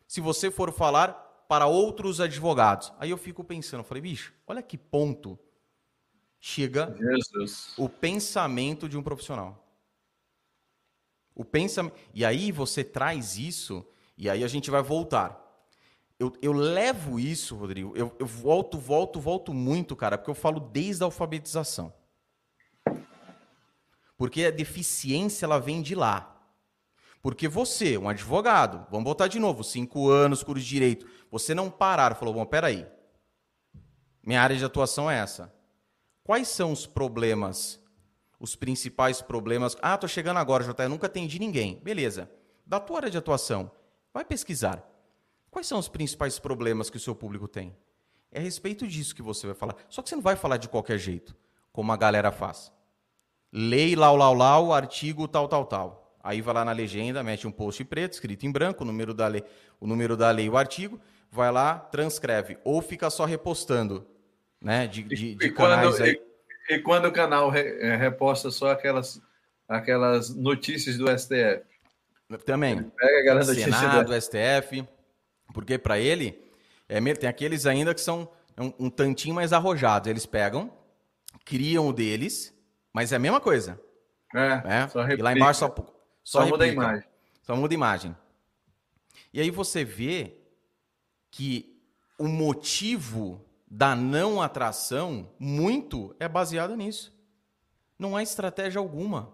se 0.07 0.19
você 0.19 0.49
for 0.49 0.73
falar 0.73 1.13
para 1.47 1.67
outros 1.67 2.19
advogados. 2.19 2.91
Aí 2.97 3.11
eu 3.11 3.17
fico 3.17 3.43
pensando, 3.43 3.81
eu 3.81 3.83
falei, 3.83 4.01
bicho, 4.01 4.33
olha 4.47 4.63
que 4.63 4.77
ponto 4.77 5.37
chega 6.41 6.93
Jesus. 6.97 7.73
o 7.77 7.87
pensamento 7.87 8.89
de 8.89 8.97
um 8.97 9.03
profissional. 9.03 9.63
O 11.35 11.45
pensamento. 11.45 11.95
E 12.13 12.25
aí 12.25 12.51
você 12.51 12.83
traz 12.83 13.37
isso, 13.37 13.85
e 14.17 14.27
aí 14.27 14.43
a 14.43 14.47
gente 14.47 14.71
vai 14.71 14.81
voltar. 14.81 15.39
Eu, 16.19 16.33
eu 16.41 16.51
levo 16.51 17.19
isso, 17.19 17.55
Rodrigo, 17.55 17.95
eu, 17.95 18.13
eu 18.19 18.25
volto, 18.25 18.77
volto, 18.77 19.19
volto 19.19 19.53
muito, 19.53 19.95
cara, 19.95 20.17
porque 20.17 20.31
eu 20.31 20.35
falo 20.35 20.59
desde 20.59 21.03
a 21.03 21.05
alfabetização. 21.05 21.93
Porque 24.17 24.45
a 24.45 24.51
deficiência 24.51 25.45
ela 25.45 25.59
vem 25.59 25.81
de 25.81 25.95
lá. 25.95 26.27
Porque 27.21 27.47
você, 27.47 27.97
um 27.97 28.09
advogado, 28.09 28.85
vamos 28.89 29.05
voltar 29.05 29.27
de 29.27 29.39
novo, 29.39 29.63
cinco 29.63 30.09
anos, 30.09 30.43
curso 30.43 30.63
de 30.63 30.67
direito, 30.67 31.07
você 31.29 31.53
não 31.53 31.69
parar, 31.69 32.15
falou, 32.15 32.33
bom, 32.33 32.45
peraí, 32.45 32.87
minha 34.23 34.41
área 34.41 34.55
de 34.55 34.65
atuação 34.65 35.09
é 35.09 35.17
essa. 35.17 35.60
Quais 36.23 36.47
são 36.47 36.71
os 36.71 36.85
problemas, 36.85 37.79
os 38.39 38.55
principais 38.55 39.21
problemas? 39.21 39.75
Ah, 39.81 39.97
tô 39.97 40.07
chegando 40.07 40.37
agora, 40.37 40.63
JT, 40.63 40.87
nunca 40.87 41.07
atendi 41.07 41.39
ninguém. 41.39 41.79
Beleza. 41.83 42.29
Da 42.65 42.79
tua 42.79 42.97
área 42.97 43.09
de 43.09 43.17
atuação, 43.17 43.71
vai 44.13 44.23
pesquisar. 44.23 44.87
Quais 45.49 45.67
são 45.67 45.79
os 45.79 45.89
principais 45.89 46.39
problemas 46.39 46.89
que 46.89 46.97
o 46.97 46.99
seu 46.99 47.15
público 47.15 47.47
tem? 47.47 47.75
É 48.31 48.39
a 48.39 48.41
respeito 48.41 48.87
disso 48.87 49.13
que 49.13 49.21
você 49.21 49.45
vai 49.47 49.55
falar. 49.55 49.75
Só 49.89 50.01
que 50.01 50.09
você 50.09 50.15
não 50.15 50.23
vai 50.23 50.35
falar 50.35 50.57
de 50.57 50.69
qualquer 50.69 50.97
jeito, 50.97 51.35
como 51.73 51.91
a 51.91 51.97
galera 51.97 52.31
faz. 52.31 52.71
Lei 53.51 53.95
lau 53.95 54.15
lau 54.15 54.33
lau, 54.33 54.71
artigo 54.71 55.27
tal 55.27 55.47
tal 55.47 55.65
tal. 55.65 56.17
Aí 56.23 56.39
vai 56.39 56.53
lá 56.53 56.63
na 56.63 56.71
legenda, 56.71 57.23
mete 57.23 57.47
um 57.47 57.51
post 57.51 57.83
preto, 57.83 58.13
escrito 58.13 58.45
em 58.45 58.51
branco, 58.51 58.83
o 58.83 58.87
número 58.87 59.13
da 59.13 59.27
lei, 59.27 59.43
o 59.79 59.87
número 59.87 60.15
da 60.15 60.29
lei, 60.29 60.47
o 60.47 60.55
artigo, 60.55 61.01
vai 61.29 61.51
lá, 61.51 61.79
transcreve 61.79 62.57
ou 62.63 62.81
fica 62.81 63.09
só 63.09 63.25
repostando, 63.25 64.07
né, 64.61 64.87
de, 64.87 65.03
de, 65.03 65.35
de 65.35 65.45
e 65.47 65.51
canais 65.51 65.97
quando, 65.97 66.03
aí. 66.03 66.21
E, 66.69 66.73
e, 66.75 66.79
quando 66.79 67.05
o 67.05 67.11
canal 67.11 67.49
re, 67.49 67.61
é, 67.81 67.95
reposta 67.95 68.51
só 68.51 68.71
aquelas 68.71 69.21
aquelas 69.67 70.35
notícias 70.35 70.97
do 70.97 71.07
STF. 71.07 71.63
Também. 72.45 72.83
Pega 72.83 73.19
a 73.19 73.23
galera 73.23 73.45
Senado, 73.45 74.05
do 74.05 74.21
STF, 74.21 74.87
porque 75.53 75.77
para 75.77 75.97
ele, 75.97 76.39
é, 76.87 76.99
tem 77.13 77.29
aqueles 77.29 77.65
ainda 77.65 77.93
que 77.93 78.01
são 78.01 78.29
um, 78.57 78.85
um, 78.85 78.89
tantinho 78.89 79.35
mais 79.35 79.53
arrojados. 79.53 80.09
Eles 80.09 80.25
pegam, 80.25 80.71
criam 81.45 81.87
o 81.87 81.93
deles, 81.93 82.53
mas 82.93 83.11
é 83.11 83.15
a 83.15 83.19
mesma 83.19 83.39
coisa. 83.39 83.79
É, 84.33 84.61
né? 84.61 84.87
só 84.87 85.01
replica. 85.01 85.21
E 85.21 85.23
lá 85.23 85.33
embaixo 85.33 85.59
só, 85.59 85.75
só, 86.23 86.41
só 86.41 86.45
muda 86.45 86.65
a 86.65 86.67
imagem. 86.67 87.07
Só 87.41 87.55
muda 87.55 87.73
a 87.73 87.75
imagem. 87.75 88.15
E 89.33 89.41
aí 89.41 89.49
você 89.49 89.83
vê 89.83 90.37
que 91.29 91.81
o 92.17 92.27
motivo 92.27 93.45
da 93.73 93.95
não 93.95 94.41
atração, 94.41 95.33
muito, 95.39 96.13
é 96.19 96.27
baseado 96.27 96.75
nisso. 96.75 97.17
Não 97.97 98.17
há 98.17 98.21
estratégia 98.21 98.79
alguma. 98.79 99.33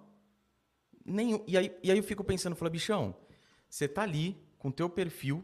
Nem, 1.03 1.43
e, 1.47 1.57
aí, 1.57 1.75
e 1.81 1.89
aí 1.89 1.97
eu 1.97 2.03
fico 2.03 2.23
pensando, 2.23 2.55
falo, 2.55 2.69
bichão, 2.69 3.15
você 3.67 3.87
tá 3.87 4.03
ali 4.03 4.39
com 4.59 4.69
teu 4.69 4.87
perfil 4.87 5.43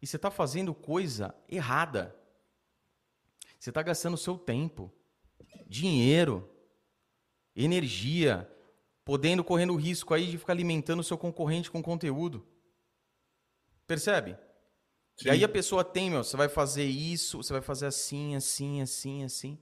e 0.00 0.06
você 0.06 0.14
está 0.14 0.30
fazendo 0.30 0.72
coisa 0.72 1.34
errada. 1.48 2.14
Você 3.58 3.70
está 3.70 3.82
gastando 3.82 4.16
seu 4.16 4.38
tempo, 4.38 4.92
dinheiro, 5.66 6.48
energia, 7.56 8.48
podendo 9.04 9.42
correndo 9.42 9.72
o 9.72 9.76
risco 9.76 10.14
aí 10.14 10.28
de 10.28 10.38
ficar 10.38 10.52
alimentando 10.52 11.00
o 11.00 11.04
seu 11.04 11.18
concorrente 11.18 11.68
com 11.68 11.82
conteúdo. 11.82 12.46
Percebe? 13.88 14.38
Sim. 15.20 15.28
E 15.28 15.30
aí 15.30 15.44
a 15.44 15.48
pessoa 15.48 15.84
tem, 15.84 16.08
meu, 16.08 16.24
você 16.24 16.34
vai 16.34 16.48
fazer 16.48 16.84
isso, 16.84 17.36
você 17.36 17.52
vai 17.52 17.60
fazer 17.60 17.84
assim, 17.84 18.34
assim, 18.34 18.80
assim, 18.80 19.22
assim. 19.22 19.58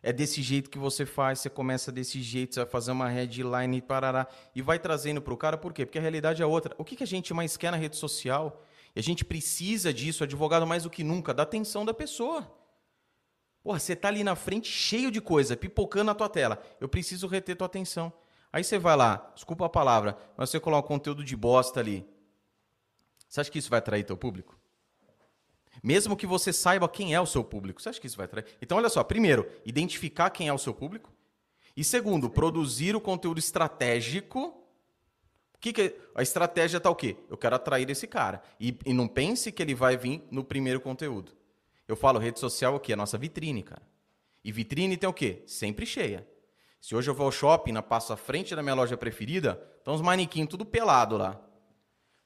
É 0.00 0.12
desse 0.12 0.40
jeito 0.40 0.70
que 0.70 0.78
você 0.78 1.04
faz, 1.04 1.40
você 1.40 1.50
começa 1.50 1.90
desse 1.90 2.22
jeito, 2.22 2.54
você 2.54 2.60
vai 2.60 2.68
fazer 2.68 2.92
uma 2.92 3.08
headline 3.08 3.76
e 3.76 3.82
parará. 3.82 4.28
E 4.54 4.62
vai 4.62 4.78
trazendo 4.78 5.20
para 5.20 5.34
o 5.34 5.36
cara, 5.36 5.58
por 5.58 5.72
quê? 5.72 5.84
Porque 5.84 5.98
a 5.98 6.00
realidade 6.00 6.42
é 6.42 6.46
outra. 6.46 6.76
O 6.78 6.84
que, 6.84 6.94
que 6.94 7.02
a 7.02 7.06
gente 7.06 7.34
mais 7.34 7.56
quer 7.56 7.72
na 7.72 7.76
rede 7.76 7.96
social? 7.96 8.62
E 8.94 9.00
a 9.00 9.02
gente 9.02 9.24
precisa 9.24 9.92
disso, 9.92 10.22
advogado 10.22 10.64
mais 10.64 10.84
do 10.84 10.90
que 10.90 11.02
nunca, 11.02 11.34
da 11.34 11.42
atenção 11.42 11.84
da 11.84 11.92
pessoa. 11.92 12.48
Porra, 13.64 13.80
você 13.80 13.96
tá 13.96 14.06
ali 14.06 14.22
na 14.22 14.36
frente 14.36 14.70
cheio 14.70 15.10
de 15.10 15.20
coisa, 15.20 15.56
pipocando 15.56 16.04
na 16.04 16.14
tua 16.14 16.28
tela. 16.28 16.62
Eu 16.80 16.88
preciso 16.88 17.26
reter 17.26 17.56
tua 17.56 17.66
atenção. 17.66 18.12
Aí 18.52 18.62
você 18.62 18.78
vai 18.78 18.94
lá, 18.94 19.32
desculpa 19.34 19.66
a 19.66 19.68
palavra, 19.68 20.16
mas 20.36 20.50
você 20.50 20.60
coloca 20.60 20.86
um 20.86 20.96
conteúdo 20.96 21.24
de 21.24 21.34
bosta 21.34 21.80
ali. 21.80 22.06
Você 23.26 23.40
acha 23.40 23.50
que 23.50 23.58
isso 23.58 23.70
vai 23.70 23.80
atrair 23.80 24.04
teu 24.04 24.16
público? 24.16 24.56
Mesmo 25.84 26.16
que 26.16 26.26
você 26.26 26.50
saiba 26.50 26.88
quem 26.88 27.14
é 27.14 27.20
o 27.20 27.26
seu 27.26 27.44
público, 27.44 27.82
você 27.82 27.90
acha 27.90 28.00
que 28.00 28.06
isso 28.06 28.16
vai 28.16 28.24
atrair? 28.24 28.46
Então, 28.62 28.78
olha 28.78 28.88
só, 28.88 29.04
primeiro, 29.04 29.46
identificar 29.66 30.30
quem 30.30 30.48
é 30.48 30.52
o 30.52 30.56
seu 30.56 30.72
público. 30.72 31.12
E 31.76 31.84
segundo, 31.84 32.30
produzir 32.30 32.96
o 32.96 33.00
conteúdo 33.02 33.38
estratégico. 33.38 34.46
O 35.54 35.58
que, 35.60 35.74
que 35.74 35.94
a 36.14 36.22
estratégia 36.22 36.78
está 36.78 36.88
o 36.88 36.94
quê? 36.94 37.18
Eu 37.28 37.36
quero 37.36 37.56
atrair 37.56 37.90
esse 37.90 38.06
cara. 38.06 38.42
E, 38.58 38.78
e 38.86 38.94
não 38.94 39.06
pense 39.06 39.52
que 39.52 39.62
ele 39.62 39.74
vai 39.74 39.94
vir 39.94 40.26
no 40.30 40.42
primeiro 40.42 40.80
conteúdo. 40.80 41.32
Eu 41.86 41.96
falo, 41.96 42.18
rede 42.18 42.40
social 42.40 42.72
é 42.72 42.76
o 42.78 42.80
quê? 42.80 42.94
A 42.94 42.96
nossa 42.96 43.18
vitrine, 43.18 43.62
cara. 43.62 43.82
E 44.42 44.50
vitrine 44.50 44.96
tem 44.96 45.08
o 45.08 45.12
quê? 45.12 45.42
Sempre 45.46 45.84
cheia. 45.84 46.26
Se 46.80 46.96
hoje 46.96 47.10
eu 47.10 47.14
vou 47.14 47.26
ao 47.26 47.32
shopping, 47.32 47.72
na 47.72 47.82
passo 47.82 48.10
à 48.10 48.16
frente 48.16 48.56
da 48.56 48.62
minha 48.62 48.74
loja 48.74 48.96
preferida, 48.96 49.62
estão 49.76 49.92
os 49.92 50.00
manequins 50.00 50.48
tudo 50.48 50.64
pelado 50.64 51.18
lá. 51.18 51.38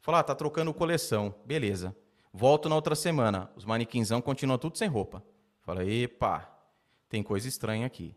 Falar, 0.01 0.21
ah, 0.21 0.23
tá 0.23 0.35
trocando 0.37 0.73
coleção. 0.73 1.35
Beleza. 1.45 1.93
Volto 2.33 2.69
na 2.69 2.75
outra 2.75 2.95
semana. 2.95 3.51
Os 3.57 3.65
manequinzão 3.65 4.21
continuam 4.21 4.59
tudo 4.59 4.79
sem 4.79 4.89
roupa. 4.89 5.23
Fala, 5.61 5.85
epa, 5.85 6.49
tem 7.09 7.23
coisa 7.23 7.49
estranha 7.49 7.87
aqui. 7.87 8.15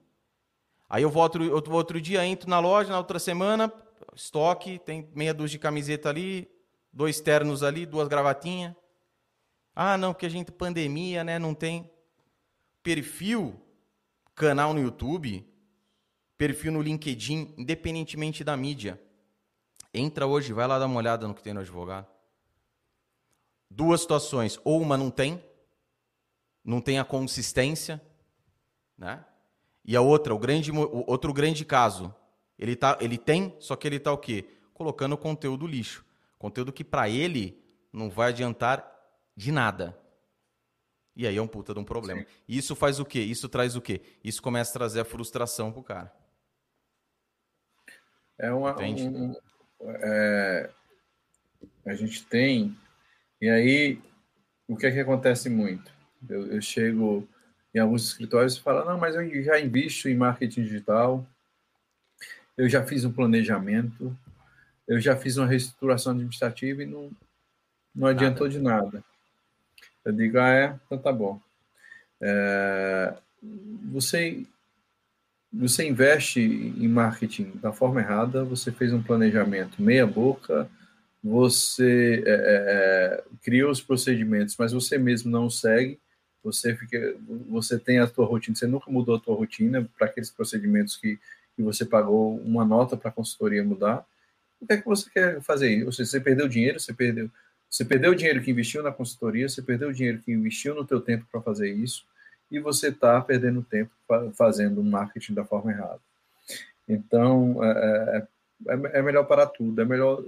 Aí 0.90 1.04
eu 1.04 1.10
volto 1.10 1.42
outro, 1.54 1.74
outro 1.74 2.02
dia, 2.02 2.26
entro 2.26 2.50
na 2.50 2.60
loja, 2.60 2.92
na 2.92 2.98
outra 2.98 3.18
semana, 3.18 3.72
estoque, 4.14 4.78
tem 4.80 5.10
meia 5.16 5.34
dúzia 5.34 5.58
de 5.58 5.60
camiseta 5.60 6.10
ali, 6.10 6.50
dois 6.92 7.22
ternos 7.22 7.64
ali, 7.64 7.86
duas 7.86 8.08
gravatinhas. 8.08 8.76
Ah, 9.74 9.98
não, 9.98 10.14
porque 10.14 10.26
a 10.26 10.30
gente 10.30 10.52
pandemia, 10.52 11.24
né? 11.24 11.40
Não 11.40 11.54
tem 11.54 11.90
perfil, 12.84 13.56
canal 14.36 14.74
no 14.74 14.82
YouTube, 14.82 15.48
perfil 16.38 16.74
no 16.74 16.82
LinkedIn, 16.82 17.54
independentemente 17.58 18.44
da 18.44 18.58
mídia. 18.58 19.02
Entra 19.94 20.28
hoje, 20.28 20.52
vai 20.52 20.68
lá 20.68 20.78
dar 20.78 20.88
uma 20.88 20.98
olhada 20.98 21.28
no 21.28 21.34
que 21.34 21.44
tem 21.44 21.54
no 21.54 21.62
advogado. 21.62 22.08
Duas 23.74 24.02
situações, 24.02 24.60
ou 24.66 24.82
uma 24.82 24.98
não 24.98 25.10
tem, 25.10 25.42
não 26.64 26.82
tem 26.82 27.00
a 27.00 27.06
consistência, 27.06 28.02
né? 28.98 29.24
E 29.86 29.96
a 29.96 30.02
outra, 30.02 30.36
o 30.36 30.38
grande, 30.38 30.72
o 30.72 31.10
outro 31.10 31.34
grande 31.34 31.64
caso, 31.64 32.14
ele 32.60 32.76
tá, 32.76 32.98
ele 33.00 33.18
tem, 33.18 33.56
só 33.60 33.78
que 33.78 33.88
ele 33.88 33.98
tá 33.98 34.12
o 34.12 34.18
quê? 34.18 34.46
Colocando 34.74 35.18
conteúdo 35.18 35.66
lixo, 35.66 36.06
conteúdo 36.38 36.74
que 36.74 36.84
para 36.84 37.10
ele 37.10 37.64
não 37.94 38.10
vai 38.10 38.30
adiantar 38.30 38.86
de 39.36 39.54
nada. 39.54 39.98
E 41.16 41.26
aí 41.26 41.38
é 41.38 41.42
um 41.42 41.48
puta 41.48 41.74
de 41.74 41.80
um 41.80 41.86
problema. 41.86 42.22
Sim. 42.22 42.28
E 42.50 42.58
isso 42.58 42.76
faz 42.76 43.00
o 43.00 43.06
quê? 43.06 43.22
Isso 43.22 43.48
traz 43.48 43.78
o 43.78 43.82
quê? 43.82 44.02
Isso 44.22 44.42
começa 44.42 44.72
a 44.72 44.74
trazer 44.74 45.00
a 45.00 45.06
frustração 45.06 45.72
pro 45.72 45.82
cara. 45.82 46.14
É 48.38 48.52
uma. 48.52 48.78
Um, 48.78 49.34
é, 49.82 50.70
a 51.86 51.94
gente 51.94 52.26
tem. 52.26 52.78
E 53.42 53.50
aí, 53.50 54.00
o 54.68 54.78
que 54.78 54.86
é 54.86 54.92
que 54.92 55.00
acontece 55.00 55.50
muito? 55.50 55.92
Eu, 56.30 56.54
eu 56.54 56.62
chego 56.62 57.28
em 57.74 57.80
alguns 57.80 58.06
escritórios 58.06 58.56
e 58.56 58.62
falo: 58.62 58.86
não, 58.86 59.00
mas 59.00 59.16
eu 59.16 59.44
já 59.44 59.60
invisto 59.60 60.08
em 60.08 60.16
marketing 60.16 60.64
digital, 60.64 61.26
eu 62.56 62.70
já 62.70 62.84
fiz 62.84 63.04
um 63.04 63.12
planejamento, 63.12 64.16
eu 64.88 65.00
já 65.00 65.16
fiz 65.16 65.38
uma 65.38 65.48
reestruturação 65.48 66.14
administrativa 66.14 66.84
e 66.84 66.86
não, 66.86 67.10
não 67.96 68.08
adiantou 68.08 68.48
nada. 68.48 68.60
de 68.60 68.64
nada. 68.64 69.04
Eu 70.06 70.12
digo, 70.12 70.38
ah, 70.38 70.50
é? 70.50 70.80
Então 70.86 70.98
tá 70.98 71.12
bom. 71.12 71.40
É, 72.20 73.16
você, 73.92 74.46
você 75.52 75.88
investe 75.88 76.40
em 76.40 76.88
marketing 76.88 77.52
da 77.56 77.72
forma 77.72 78.02
errada, 78.02 78.44
você 78.44 78.72
fez 78.72 78.94
um 78.94 79.02
planejamento 79.02 79.82
meia 79.82 80.06
boca, 80.06 80.70
você 81.24 82.24
é, 82.26 82.32
é, 82.32 83.24
cria 83.44 83.70
os 83.70 83.82
procedimentos, 83.82 84.56
mas 84.58 84.72
você 84.72 84.98
mesmo 84.98 85.30
não 85.30 85.50
segue, 85.50 86.00
você 86.44 86.76
fica, 86.76 87.16
você 87.48 87.78
tem 87.78 88.00
a 88.00 88.08
tua 88.08 88.26
rotina, 88.26 88.56
você 88.56 88.66
nunca 88.66 88.90
mudou 88.90 89.16
a 89.16 89.20
tua 89.20 89.36
rotina 89.36 89.88
para 89.98 90.08
aqueles 90.08 90.32
procedimentos 90.32 90.96
que, 90.98 91.20
que 91.56 91.62
você 91.62 91.86
pagou 91.86 92.38
uma 92.38 92.66
nota 92.66 92.98
para 92.98 93.10
a 93.10 93.14
consultoria 93.14 93.64
mudar. 93.64 94.04
O 94.60 94.66
que 94.66 94.74
é 94.74 94.78
que 94.78 94.86
você 94.86 95.10
quer 95.10 95.42
fazer? 95.42 95.86
Ou 95.86 95.92
seja, 95.92 96.10
você 96.10 96.20
perdeu 96.20 96.48
dinheiro, 96.48 96.80
você 96.80 96.94
perdeu 96.94 97.30
você 97.72 97.86
perdeu 97.86 98.12
o 98.12 98.16
dinheiro 98.16 98.42
que 98.42 98.52
investiu 98.52 98.84
na 98.84 98.92
consultoria, 98.92 99.48
você 99.48 99.62
perdeu 99.62 99.88
o 99.88 99.94
dinheiro 99.94 100.20
que 100.20 100.34
investiu 100.34 100.76
no 100.76 100.86
teu 100.86 101.00
tempo 101.00 101.26
para 101.32 101.42
fazer 101.42 101.72
isso, 101.72 102.06
e 102.52 102.60
você 102.60 102.90
está 102.90 103.22
perdendo 103.22 103.64
tempo 103.64 103.90
fazendo 104.34 104.84
marketing 104.84 105.34
da 105.34 105.46
forma 105.46 105.72
errada. 105.72 106.02
Então, 106.86 107.64
é, 107.64 108.28
é, 108.68 108.74
é, 108.74 109.00
é, 109.00 109.02
melhor 109.02 109.24
parar 109.24 109.48
tudo, 109.48 109.82
é 109.82 109.86
melhor, 109.86 110.22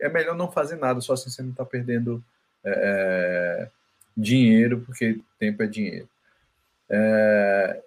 é 0.00 0.08
melhor 0.08 0.36
não 0.36 0.50
fazer 0.50 0.76
nada, 0.76 1.00
só 1.00 1.12
assim 1.12 1.30
você 1.30 1.42
não 1.42 1.50
está 1.50 1.64
perdendo 1.64 2.22
é, 2.64 2.70
é, 2.70 3.70
dinheiro, 4.16 4.80
porque 4.80 5.20
tempo 5.38 5.62
é 5.62 5.66
dinheiro. 5.66 6.08
É, 6.88 7.82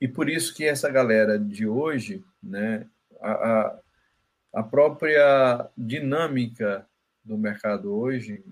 e 0.00 0.08
por 0.08 0.28
isso 0.28 0.54
que 0.54 0.64
essa 0.64 0.90
galera 0.90 1.38
de 1.38 1.66
hoje, 1.66 2.24
né, 2.42 2.86
a, 3.20 3.30
a, 3.30 3.78
a 4.54 4.62
própria 4.62 5.68
dinâmica 5.76 6.86
do 7.24 7.36
mercado 7.36 7.92
hoje, 7.92 8.42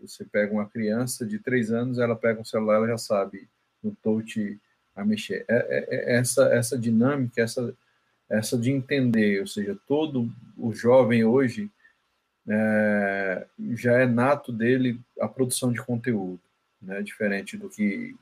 você 0.00 0.24
pega 0.24 0.52
uma 0.52 0.68
criança 0.68 1.24
de 1.24 1.38
três 1.38 1.70
anos, 1.70 1.98
ela 1.98 2.16
pega 2.16 2.40
um 2.40 2.44
celular, 2.44 2.76
ela 2.76 2.88
já 2.88 2.98
sabe 2.98 3.48
no 3.82 3.94
touch 4.02 4.58
a 4.96 5.04
mexer. 5.04 5.44
É, 5.48 5.56
é, 5.56 5.94
é 5.94 6.16
essa, 6.16 6.46
essa 6.52 6.76
dinâmica, 6.76 7.40
essa, 7.42 7.74
essa 8.28 8.58
de 8.58 8.70
entender, 8.70 9.40
ou 9.40 9.46
seja, 9.46 9.78
todo 9.86 10.30
o 10.56 10.72
jovem 10.72 11.24
hoje 11.24 11.70
é, 12.48 13.46
já 13.72 14.00
é 14.00 14.06
nato 14.06 14.52
dele 14.52 15.00
a 15.20 15.28
produção 15.28 15.72
de 15.72 15.82
conteúdo, 15.82 16.40
né? 16.80 17.02
diferente 17.02 17.56
do 17.56 17.68
que 17.68 18.14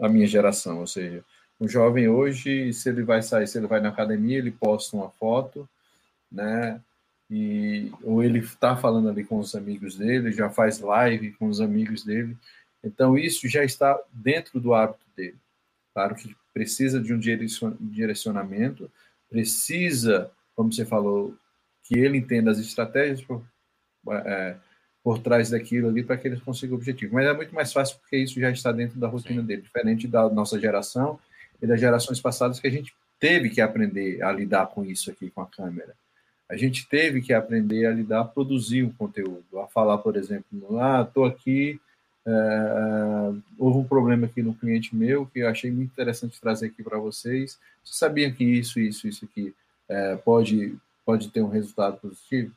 a 0.00 0.08
minha 0.08 0.26
geração, 0.26 0.80
ou 0.80 0.86
seja, 0.86 1.24
o 1.58 1.66
jovem 1.66 2.08
hoje, 2.08 2.72
se 2.72 2.88
ele 2.88 3.02
vai 3.02 3.20
sair, 3.20 3.46
se 3.48 3.58
ele 3.58 3.66
vai 3.66 3.80
na 3.80 3.88
academia, 3.88 4.38
ele 4.38 4.50
posta 4.50 4.96
uma 4.96 5.10
foto, 5.10 5.68
né? 6.30 6.80
e 7.30 7.92
ou 8.02 8.22
ele 8.22 8.38
está 8.38 8.76
falando 8.76 9.08
ali 9.08 9.24
com 9.24 9.38
os 9.38 9.54
amigos 9.54 9.96
dele, 9.96 10.32
já 10.32 10.48
faz 10.48 10.80
live 10.80 11.32
com 11.32 11.48
os 11.48 11.60
amigos 11.60 12.02
dele. 12.02 12.36
Então 12.82 13.18
isso 13.18 13.48
já 13.48 13.64
está 13.64 13.98
dentro 14.12 14.60
do 14.60 14.72
hábito 14.72 15.04
dele. 15.16 15.36
Claro 15.92 16.14
que 16.14 16.34
precisa 16.54 17.00
de 17.00 17.12
um 17.12 17.20
direcionamento, 17.80 18.90
precisa, 19.28 20.30
como 20.56 20.72
você 20.72 20.84
falou, 20.84 21.36
que 21.88 21.98
ele 21.98 22.18
entenda 22.18 22.50
as 22.50 22.58
estratégias 22.58 23.22
por, 23.22 23.42
é, 24.10 24.56
por 25.02 25.18
trás 25.18 25.50
daquilo 25.50 25.88
ali 25.88 26.04
para 26.04 26.16
que 26.16 26.28
ele 26.28 26.40
consiga 26.40 26.74
o 26.74 26.76
objetivo. 26.76 27.14
Mas 27.14 27.26
é 27.26 27.32
muito 27.32 27.54
mais 27.54 27.72
fácil 27.72 27.98
porque 27.98 28.18
isso 28.18 28.38
já 28.38 28.50
está 28.50 28.70
dentro 28.70 29.00
da 29.00 29.08
rotina 29.08 29.40
Sim. 29.40 29.46
dele, 29.46 29.62
diferente 29.62 30.06
da 30.06 30.28
nossa 30.28 30.60
geração 30.60 31.18
e 31.60 31.66
das 31.66 31.80
gerações 31.80 32.20
passadas 32.20 32.60
que 32.60 32.66
a 32.66 32.70
gente 32.70 32.94
teve 33.18 33.50
que 33.50 33.60
aprender 33.60 34.22
a 34.22 34.30
lidar 34.30 34.66
com 34.66 34.84
isso 34.84 35.10
aqui 35.10 35.30
com 35.30 35.40
a 35.40 35.46
câmera 35.46 35.94
a 36.48 36.56
gente 36.56 36.88
teve 36.88 37.20
que 37.20 37.32
aprender 37.32 37.84
a 37.84 37.90
lidar, 37.90 38.20
a 38.20 38.24
produzir 38.24 38.82
um 38.82 38.90
conteúdo, 38.90 39.60
a 39.60 39.66
falar, 39.66 39.98
por 39.98 40.16
exemplo, 40.16 40.80
ah, 40.80 41.04
estou 41.06 41.26
aqui, 41.26 41.78
é, 42.26 43.32
houve 43.58 43.78
um 43.78 43.84
problema 43.84 44.26
aqui 44.26 44.42
no 44.42 44.54
cliente 44.54 44.96
meu 44.96 45.26
que 45.26 45.40
eu 45.40 45.48
achei 45.48 45.70
muito 45.70 45.90
interessante 45.90 46.40
trazer 46.40 46.66
aqui 46.66 46.82
para 46.82 46.98
vocês. 46.98 47.58
Você 47.84 47.98
sabia 47.98 48.32
que 48.32 48.44
isso, 48.44 48.80
isso, 48.80 49.06
isso 49.06 49.26
aqui 49.26 49.54
é, 49.88 50.16
pode, 50.16 50.74
pode 51.08 51.30
ter 51.30 51.40
um 51.40 51.48
resultado 51.48 51.96
positivo? 51.96 52.54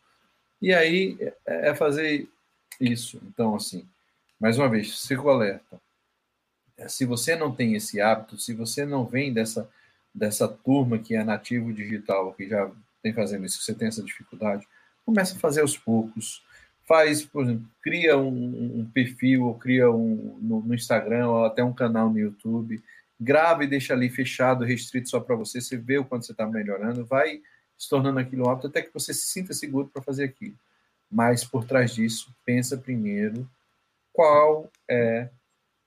E 0.61 0.73
aí 0.73 1.17
é, 1.47 1.69
é 1.69 1.73
fazer 1.73 2.27
isso. 2.81 3.21
Então, 3.23 3.55
assim, 3.55 3.87
mais 4.37 4.57
uma 4.57 4.67
vez, 4.67 4.99
sigo 4.99 5.29
alerta. 5.29 5.79
É, 6.77 6.89
se 6.89 7.05
você 7.05 7.33
não 7.33 7.55
tem 7.55 7.75
esse 7.75 8.01
hábito, 8.01 8.37
se 8.37 8.53
você 8.53 8.85
não 8.85 9.05
vem 9.05 9.31
dessa, 9.31 9.69
dessa 10.13 10.49
turma 10.49 10.99
que 10.99 11.15
é 11.15 11.23
nativo 11.23 11.71
digital, 11.71 12.33
que 12.33 12.45
já 12.49 12.69
tem 13.01 13.13
fazendo 13.13 13.45
isso, 13.45 13.61
você 13.61 13.73
tem 13.73 13.87
essa 13.87 14.03
dificuldade, 14.03 14.67
começa 15.05 15.37
a 15.37 15.39
fazer 15.39 15.61
aos 15.61 15.77
poucos. 15.77 16.43
Faz, 16.85 17.23
por 17.23 17.45
exemplo, 17.45 17.65
cria 17.81 18.17
um, 18.17 18.81
um 18.81 18.85
perfil, 18.93 19.45
ou 19.45 19.55
cria 19.57 19.89
um 19.89 20.37
no, 20.41 20.61
no, 20.61 20.75
Instagram, 20.75 21.29
ou 21.29 21.45
até 21.45 21.63
um 21.63 21.71
canal 21.71 22.09
no 22.09 22.19
YouTube, 22.19 22.83
grava 23.17 23.63
e 23.63 23.67
deixa 23.67 23.93
ali 23.93 24.09
fechado, 24.09 24.65
restrito 24.65 25.09
só 25.09 25.21
para 25.21 25.37
você, 25.37 25.61
você 25.61 25.77
vê 25.77 25.97
o 25.97 26.03
quanto 26.03 26.25
você 26.25 26.33
está 26.33 26.45
melhorando, 26.45 27.05
vai 27.05 27.41
se 27.81 27.89
tornando 27.89 28.19
aquilo 28.19 28.47
hábito 28.47 28.67
até 28.67 28.79
que 28.83 28.93
você 28.93 29.11
se 29.11 29.25
sinta 29.25 29.55
seguro 29.55 29.87
para 29.87 30.03
fazer 30.03 30.25
aquilo. 30.25 30.55
mas 31.09 31.43
por 31.43 31.65
trás 31.65 31.95
disso, 31.95 32.33
pensa 32.45 32.77
primeiro 32.77 33.49
qual 34.13 34.71
é 34.87 35.29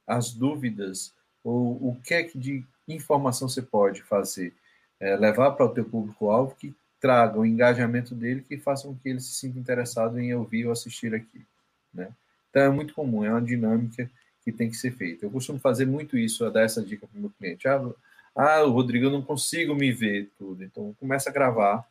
as 0.05 0.33
dúvidas 0.33 1.15
ou 1.45 1.89
o 1.89 2.01
que 2.03 2.13
é 2.15 2.25
que 2.25 2.37
de 2.37 2.65
informação 2.89 3.49
você 3.49 3.63
pode 3.63 4.03
fazer, 4.03 4.53
é, 4.99 5.17
levar 5.17 5.53
para 5.53 5.67
o 5.67 5.73
teu 5.73 5.85
público-alvo 5.85 6.57
que 6.57 6.75
traga 7.01 7.39
o 7.39 7.47
engajamento 7.47 8.13
dele, 8.13 8.43
que 8.43 8.59
faça 8.59 8.89
com 8.89 8.97
que 8.97 9.09
ele 9.09 9.21
se 9.21 9.33
sinta 9.33 9.59
interessado 9.59 10.19
em 10.19 10.35
ouvir 10.35 10.67
ou 10.67 10.73
assistir 10.73 11.15
aqui, 11.15 11.47
né? 11.93 12.13
Então 12.51 12.63
é 12.63 12.71
muito 12.71 12.93
comum, 12.93 13.25
é 13.25 13.31
uma 13.31 13.41
dinâmica 13.41 14.11
que 14.43 14.51
tem 14.51 14.69
que 14.69 14.77
ser 14.77 14.91
feita. 14.91 15.25
Eu 15.25 15.31
costumo 15.31 15.61
fazer 15.61 15.87
muito 15.87 16.19
isso, 16.19 16.51
dar 16.51 16.63
essa 16.63 16.83
dica 16.83 17.07
para 17.07 17.17
o 17.17 17.21
meu 17.21 17.31
cliente. 17.31 17.69
Ah, 17.69 17.81
ah, 18.35 18.61
Rodrigo, 18.63 19.07
eu 19.07 19.11
não 19.11 19.23
consigo 19.23 19.75
me 19.75 19.93
ver 19.93 20.31
tudo. 20.39 20.65
Então 20.65 20.95
começa 20.99 21.31
a 21.31 21.33
gravar. 21.33 21.85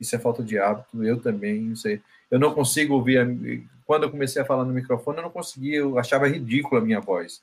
Isso 0.00 0.14
é 0.14 0.18
falta 0.18 0.42
de 0.42 0.58
hábito. 0.58 1.02
Eu 1.04 1.20
também, 1.20 1.60
não 1.60 1.76
sei. 1.76 2.00
Eu 2.30 2.38
não 2.38 2.54
consigo 2.54 2.94
ouvir. 2.94 3.18
A... 3.18 3.26
Quando 3.84 4.04
eu 4.04 4.10
comecei 4.10 4.40
a 4.40 4.44
falar 4.44 4.64
no 4.64 4.72
microfone, 4.72 5.18
eu 5.18 5.24
não 5.24 5.30
conseguia. 5.30 5.78
Eu 5.78 5.98
achava 5.98 6.28
ridícula 6.28 6.80
a 6.80 6.84
minha 6.84 7.00
voz, 7.00 7.42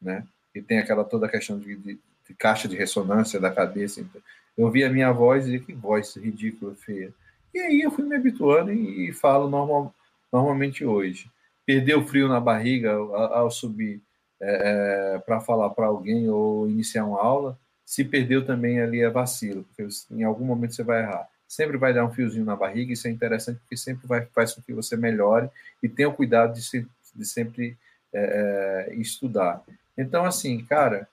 né? 0.00 0.26
E 0.54 0.60
tem 0.60 0.78
aquela 0.78 1.04
toda 1.04 1.26
a 1.26 1.28
questão 1.30 1.58
de, 1.58 1.76
de, 1.76 1.98
de 2.28 2.34
caixa 2.38 2.68
de 2.68 2.76
ressonância 2.76 3.40
da 3.40 3.50
cabeça. 3.50 4.00
Então, 4.00 4.20
eu 4.56 4.70
via 4.70 4.88
a 4.88 4.92
minha 4.92 5.12
voz 5.12 5.44
e 5.44 5.52
dizia 5.52 5.66
que 5.66 5.72
voz 5.72 6.14
ridícula, 6.16 6.74
feia. 6.74 7.12
E 7.52 7.58
aí 7.58 7.80
eu 7.82 7.90
fui 7.90 8.04
me 8.04 8.16
habituando 8.16 8.72
e, 8.72 9.08
e 9.08 9.12
falo 9.12 9.48
normal, 9.48 9.94
normalmente 10.32 10.84
hoje 10.84 11.30
perder 11.66 11.96
o 11.96 12.06
frio 12.06 12.28
na 12.28 12.40
barriga 12.40 12.92
ao, 12.92 13.14
ao 13.14 13.50
subir 13.50 14.00
é, 14.40 15.14
é 15.14 15.18
para 15.18 15.40
falar 15.40 15.70
para 15.70 15.86
alguém 15.86 16.28
ou 16.28 16.68
iniciar 16.68 17.04
uma 17.04 17.20
aula, 17.20 17.58
se 17.84 18.04
perdeu 18.04 18.44
também 18.44 18.80
ali 18.80 19.00
é 19.00 19.10
vacilo, 19.10 19.64
porque 19.64 19.86
em 20.10 20.22
algum 20.22 20.44
momento 20.44 20.74
você 20.74 20.82
vai 20.82 21.02
errar. 21.02 21.28
Sempre 21.46 21.76
vai 21.76 21.92
dar 21.92 22.04
um 22.04 22.12
fiozinho 22.12 22.44
na 22.44 22.56
barriga, 22.56 22.92
isso 22.92 23.06
é 23.06 23.10
interessante 23.10 23.58
porque 23.60 23.76
sempre 23.76 24.06
vai, 24.06 24.26
faz 24.26 24.54
com 24.54 24.62
que 24.62 24.72
você 24.72 24.96
melhore 24.96 25.48
e 25.82 25.88
tenha 25.88 26.08
o 26.08 26.14
cuidado 26.14 26.54
de, 26.54 26.62
se, 26.62 26.86
de 27.14 27.24
sempre 27.24 27.76
é, 28.12 28.88
é, 28.88 28.94
estudar. 28.94 29.62
Então, 29.96 30.24
assim, 30.24 30.64
cara, 30.64 31.06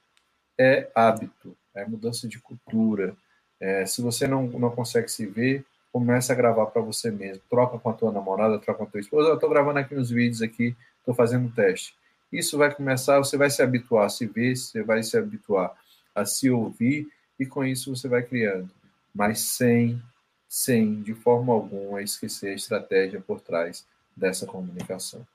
é 0.58 0.90
hábito, 0.95 1.56
é 1.75 1.85
mudança 1.85 2.27
de 2.27 2.40
cultura. 2.40 3.16
É, 3.59 3.85
se 3.85 4.01
você 4.01 4.27
não, 4.27 4.48
não 4.48 4.72
consegue 4.72 5.09
se 5.09 5.25
ver, 5.25 5.66
começa 5.91 6.32
a 6.33 6.35
gravar 6.35 6.67
para 6.67 6.82
você 6.82 7.11
mesmo. 7.11 7.43
Troca 7.50 7.77
com 7.77 7.90
a 7.90 7.93
tua 7.93 8.11
namorada, 8.11 8.58
troca 8.58 8.80
com 8.80 8.83
a 8.85 8.88
tua 8.88 9.00
esposa. 9.01 9.30
Eu 9.30 9.35
estou 9.35 9.50
gravando 9.50 9.80
aqui 9.80 9.93
uns 9.93 10.09
vídeos 10.09 10.41
aqui, 10.41 10.75
estou 11.00 11.14
fazendo 11.14 11.45
um 11.45 11.51
teste. 11.51 11.93
Isso 12.32 12.58
vai 12.58 12.74
começar, 12.74 13.17
você 13.17 13.38
vai 13.38 13.50
se 13.50 13.61
habituar 13.61 14.06
a 14.06 14.09
se 14.09 14.25
ver, 14.25 14.56
você 14.56 14.82
vai 14.82 15.03
se 15.03 15.17
habituar 15.17 15.75
a 16.14 16.25
se 16.25 16.49
ouvir 16.49 17.11
e 17.40 17.45
com 17.45 17.64
isso 17.64 17.95
você 17.95 18.07
vai 18.07 18.23
criando. 18.23 18.69
Mas 19.14 19.40
sem, 19.40 20.01
sem 20.48 21.01
de 21.01 21.14
forma 21.14 21.53
alguma 21.53 22.01
esquecer 22.01 22.51
a 22.51 22.56
estratégia 22.56 23.22
por 23.22 23.41
trás 23.41 23.85
dessa 24.15 24.45
comunicação. 24.45 25.25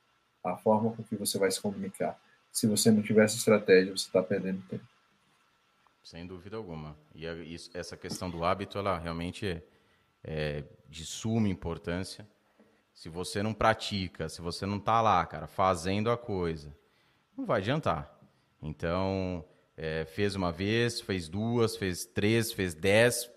A 0.43 0.55
forma 0.55 0.91
com 0.91 1.03
que 1.03 1.15
você 1.15 1.37
vai 1.37 1.51
se 1.51 1.59
comunicar. 1.59 2.19
Se 2.51 2.67
você 2.67 2.89
não 2.89 3.01
tiver 3.01 3.25
essa 3.25 3.35
estratégia, 3.35 3.95
você 3.95 4.07
está 4.07 4.23
perdendo 4.23 4.61
tempo. 4.69 4.85
Sem 6.03 6.25
dúvida 6.25 6.55
alguma. 6.55 6.95
E 7.13 7.25
isso, 7.53 7.69
essa 7.73 7.97
questão 7.97 8.29
do 8.29 8.45
hábito, 8.45 8.77
ela 8.77 8.97
realmente 8.97 9.45
é 9.45 9.61
é, 10.27 10.63
de 10.89 11.05
suma 11.05 11.47
importância. 11.47 12.27
Se 12.93 13.09
você 13.09 13.41
não 13.41 13.53
pratica, 13.53 14.27
se 14.27 14.41
você 14.41 14.65
não 14.65 14.77
está 14.77 15.01
lá, 15.01 15.25
cara, 15.25 15.47
fazendo 15.47 16.11
a 16.11 16.17
coisa, 16.17 16.75
não 17.35 17.45
vai 17.45 17.61
adiantar. 17.61 18.19
Então, 18.61 19.45
é, 19.77 20.05
fez 20.05 20.35
uma 20.35 20.51
vez, 20.51 20.99
fez 20.99 21.29
duas, 21.29 21.77
fez 21.77 22.03
três, 22.03 22.51
fez 22.51 22.73
dez. 22.73 23.29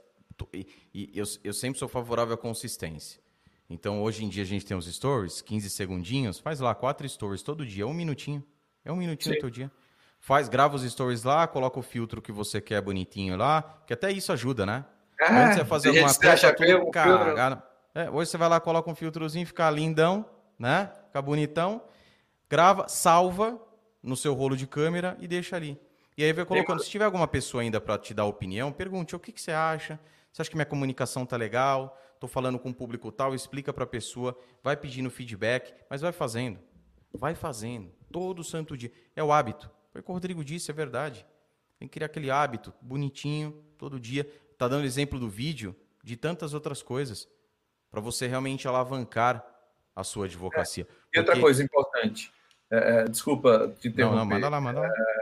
E, 0.54 0.66
e 0.94 1.10
eu, 1.14 1.26
eu 1.44 1.52
sempre 1.52 1.78
sou 1.78 1.86
favorável 1.86 2.34
à 2.34 2.38
consistência. 2.38 3.20
Então, 3.68 4.02
hoje 4.02 4.24
em 4.24 4.28
dia, 4.28 4.42
a 4.42 4.46
gente 4.46 4.64
tem 4.64 4.76
os 4.76 4.86
stories, 4.86 5.42
15 5.42 5.70
segundinhos. 5.70 6.40
Faz 6.40 6.58
lá 6.58 6.74
quatro 6.74 7.08
stories 7.08 7.42
todo 7.42 7.64
dia, 7.64 7.86
um 7.86 7.92
minutinho. 7.92 8.42
É 8.84 8.90
um 8.90 8.96
minutinho 8.96 9.34
Sim. 9.34 9.40
todo 9.40 9.50
dia. 9.50 9.70
Faz, 10.18 10.48
grava 10.48 10.74
os 10.74 10.82
stories 10.82 11.22
lá, 11.22 11.46
coloca 11.46 11.78
o 11.78 11.82
filtro 11.82 12.20
que 12.20 12.32
você 12.32 12.60
quer 12.60 12.80
bonitinho 12.80 13.36
lá, 13.36 13.82
que 13.86 13.92
até 13.92 14.10
isso 14.10 14.32
ajuda, 14.32 14.66
né? 14.66 14.84
Ah, 15.20 15.44
Antes 15.44 15.58
de 15.58 15.64
fazer 15.66 15.88
alguma 15.90 16.12
coisa, 16.12 16.52
tudo 16.54 16.90
cagado. 16.90 17.62
É, 17.94 18.10
hoje 18.10 18.30
você 18.30 18.38
vai 18.38 18.48
lá, 18.48 18.60
coloca 18.60 18.90
um 18.90 18.94
filtrozinho, 18.94 19.46
fica 19.46 19.70
lindão, 19.70 20.24
né? 20.58 20.90
Fica 21.06 21.20
bonitão. 21.22 21.82
Grava, 22.48 22.88
salva 22.88 23.60
no 24.02 24.16
seu 24.16 24.34
rolo 24.34 24.56
de 24.56 24.66
câmera 24.66 25.16
e 25.20 25.28
deixa 25.28 25.56
ali. 25.56 25.78
E 26.20 26.24
aí 26.24 26.34
vai 26.34 26.44
colocando. 26.44 26.82
Se 26.82 26.90
tiver 26.90 27.07
alguma 27.07 27.26
pessoa 27.26 27.62
ainda 27.62 27.81
para 27.81 27.97
te 27.97 28.12
dar 28.12 28.26
opinião, 28.26 28.70
pergunte 28.70 29.16
o 29.16 29.18
que, 29.18 29.32
que 29.32 29.40
você 29.40 29.52
acha. 29.52 29.99
Você 30.31 30.42
acha 30.42 30.50
que 30.50 30.55
minha 30.55 30.66
comunicação 30.66 31.24
tá 31.24 31.34
legal? 31.34 31.99
Estou 32.12 32.28
falando 32.28 32.58
com 32.58 32.68
o 32.68 32.74
público 32.74 33.10
tal, 33.10 33.34
explica 33.34 33.73
para 33.73 33.84
a 33.84 33.86
pessoa, 33.86 34.39
vai 34.62 34.76
pedindo 34.76 35.08
feedback, 35.08 35.73
mas 35.89 36.02
vai 36.02 36.12
fazendo. 36.12 36.58
Vai 37.10 37.34
fazendo. 37.34 37.90
Todo 38.12 38.44
santo 38.44 38.76
dia. 38.76 38.92
É 39.16 39.24
o 39.24 39.32
hábito. 39.32 39.70
Foi 39.90 40.02
o 40.02 40.05
que 40.05 40.10
o 40.10 40.12
Rodrigo 40.12 40.44
disse, 40.44 40.70
é 40.70 40.74
verdade. 40.74 41.24
Tem 41.78 41.89
que 41.89 41.94
criar 41.94 42.05
aquele 42.05 42.31
hábito 42.31 42.74
bonitinho, 42.82 43.65
todo 43.78 43.99
dia 43.99 44.31
está 44.52 44.68
dando 44.68 44.84
exemplo 44.84 45.18
do 45.18 45.26
vídeo, 45.26 45.74
de 46.05 46.18
tantas 46.18 46.52
outras 46.52 46.82
coisas, 46.82 47.26
para 47.90 48.02
você 48.02 48.26
realmente 48.26 48.68
alavancar 48.68 49.42
a 49.97 50.05
sua 50.05 50.26
advocacia. 50.26 50.86
É. 51.15 51.16
E 51.16 51.18
outra 51.18 51.40
coisa 51.40 51.62
importante, 51.62 52.31
é, 52.70 52.76
é, 52.76 53.05
desculpa 53.05 53.74
te 53.81 53.89
interromper. 53.89 54.16
Não, 54.16 54.24
não, 54.24 54.31
manda 54.34 54.49
lá, 54.50 54.60
manda 54.60 54.81
lá. 54.81 54.86
É, 54.86 55.19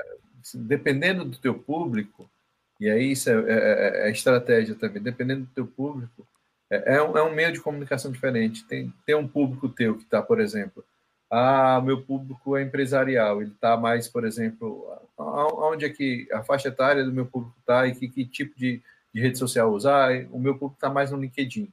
dependendo 0.55 1.25
do 1.25 1.39
teu 1.39 1.55
público, 1.55 2.29
e 2.81 2.89
aí 2.89 3.13
isso 3.13 3.29
é, 3.31 3.35
é, 3.35 4.09
é 4.09 4.11
estratégia 4.11 4.75
também, 4.75 5.03
dependendo 5.03 5.43
do 5.43 5.51
teu 5.55 5.67
público, 5.67 6.27
é, 6.71 7.03
um, 7.03 7.17
é 7.17 7.23
um 7.23 7.35
meio 7.35 7.53
de 7.53 7.61
comunicação 7.61 8.13
diferente. 8.13 8.65
Tem, 8.65 8.93
tem 9.07 9.15
um 9.15 9.27
público 9.27 9.69
teu 9.69 9.97
que 9.97 10.05
está, 10.05 10.23
por 10.23 10.41
exemplo, 10.41 10.85
ah, 11.31 11.81
meu 11.83 12.03
público 12.03 12.57
é 12.57 12.63
empresarial, 12.63 13.43
ele 13.43 13.51
está 13.51 13.77
mais, 13.77 14.09
por 14.09 14.25
exemplo, 14.25 14.87
onde 15.17 15.85
é 15.85 15.89
que 15.89 16.29
a 16.33 16.43
faixa 16.43 16.69
etária 16.69 17.05
do 17.05 17.13
meu 17.13 17.27
público 17.27 17.57
está 17.61 17.87
e 17.87 17.95
que, 17.95 18.09
que 18.09 18.25
tipo 18.25 18.59
de 18.59 18.83
de 19.13 19.21
rede 19.21 19.39
social 19.39 19.73
usar, 19.73 20.11
o 20.31 20.39
meu 20.39 20.55
público 20.55 20.77
está 20.77 20.91
mais 20.91 21.11
no 21.11 21.19
LinkedIn. 21.19 21.69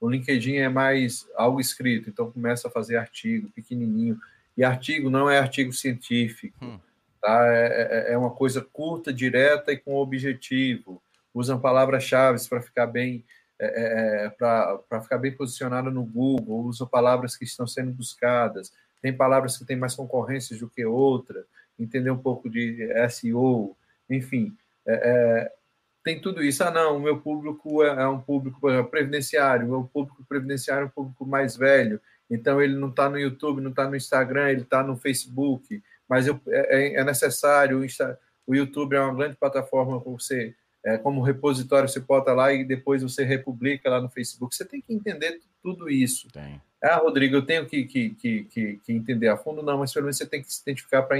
O 0.00 0.10
LinkedIn 0.10 0.56
é 0.56 0.68
mais 0.68 1.28
algo 1.36 1.60
escrito, 1.60 2.10
então 2.10 2.30
começa 2.30 2.68
a 2.68 2.70
fazer 2.70 2.96
artigo 2.96 3.48
pequenininho. 3.50 4.18
E 4.56 4.64
artigo 4.64 5.08
não 5.08 5.30
é 5.30 5.38
artigo 5.38 5.72
científico, 5.72 6.56
hum. 6.62 6.78
Tá? 7.22 7.46
É, 7.46 8.08
é, 8.10 8.12
é, 8.12 8.18
uma 8.18 8.32
coisa 8.32 8.60
curta, 8.60 9.12
direta 9.12 9.72
e 9.72 9.78
com 9.78 9.94
objetivo. 9.94 11.00
Usam 11.32 11.60
palavras-chave 11.60 12.46
para 12.48 12.60
ficar 12.60 12.86
bem 12.86 13.24
é, 13.58 13.66
é, 13.66 14.26
é 14.26 14.30
para 14.30 15.00
ficar 15.00 15.18
bem 15.18 15.30
posicionado 15.30 15.88
no 15.88 16.04
Google, 16.04 16.64
usam 16.64 16.86
palavras 16.86 17.36
que 17.36 17.44
estão 17.44 17.64
sendo 17.64 17.92
buscadas, 17.92 18.72
tem 19.00 19.16
palavras 19.16 19.56
que 19.56 19.64
têm 19.64 19.76
mais 19.76 19.94
concorrências 19.94 20.58
do 20.58 20.68
que 20.68 20.84
outra, 20.84 21.44
entender 21.78 22.10
um 22.10 22.18
pouco 22.18 22.50
de 22.50 22.88
SEO, 23.08 23.76
enfim. 24.10 24.52
É, 24.84 24.94
é 24.94 25.52
tem 26.04 26.20
tudo 26.20 26.42
isso. 26.42 26.64
Ah, 26.64 26.70
não, 26.70 26.96
o 26.96 27.00
meu 27.00 27.20
público 27.20 27.82
é, 27.84 28.08
um 28.08 28.20
público 28.20 28.60
previdenciário, 28.90 29.66
o 29.66 29.70
meu 29.70 29.84
público 29.84 30.24
previdenciário 30.28 30.84
é 30.84 30.86
um 30.86 30.90
público 30.90 31.24
mais 31.24 31.56
velho, 31.56 32.00
então 32.28 32.60
ele 32.60 32.74
não 32.74 32.88
está 32.88 33.08
no 33.08 33.18
YouTube, 33.18 33.60
não 33.60 33.70
está 33.70 33.88
no 33.88 33.94
Instagram, 33.94 34.50
ele 34.50 34.62
está 34.62 34.82
no 34.82 34.96
Facebook, 34.96 35.80
mas 36.12 36.26
eu, 36.26 36.38
é, 36.46 36.76
é, 36.76 36.94
é 36.96 37.04
necessário, 37.04 37.78
o, 37.78 37.84
Insta, 37.86 38.20
o, 38.46 38.54
YouTube 38.54 38.94
é 38.94 39.00
uma 39.00 39.14
grande 39.14 39.34
plataforma 39.34 39.98
para 39.98 40.12
você, 40.12 40.54
é, 40.84 40.98
como 40.98 41.22
repositório, 41.22 41.88
você 41.88 42.00
bota 42.00 42.34
lá 42.34 42.52
e 42.52 42.66
depois 42.66 43.02
você 43.02 43.24
republica 43.24 43.88
lá 43.88 43.98
no 43.98 44.10
Facebook. 44.10 44.54
Você 44.54 44.66
tem 44.66 44.82
que 44.82 44.92
entender 44.92 45.40
tudo 45.62 45.88
isso. 45.88 46.28
Tem. 46.30 46.60
Ah, 46.82 46.96
Rodrigo, 46.96 47.36
eu 47.36 47.46
tenho 47.46 47.64
que, 47.64 47.86
que, 47.86 48.10
que, 48.10 48.44
que, 48.44 48.80
que 48.84 48.92
entender 48.92 49.28
a 49.28 49.38
fundo, 49.38 49.62
não, 49.62 49.78
mas 49.78 49.90
pelo 49.90 50.04
menos 50.04 50.18
você 50.18 50.26
tem 50.26 50.42
que 50.42 50.52
se 50.52 50.60
identificar 50.60 51.02
para 51.04 51.16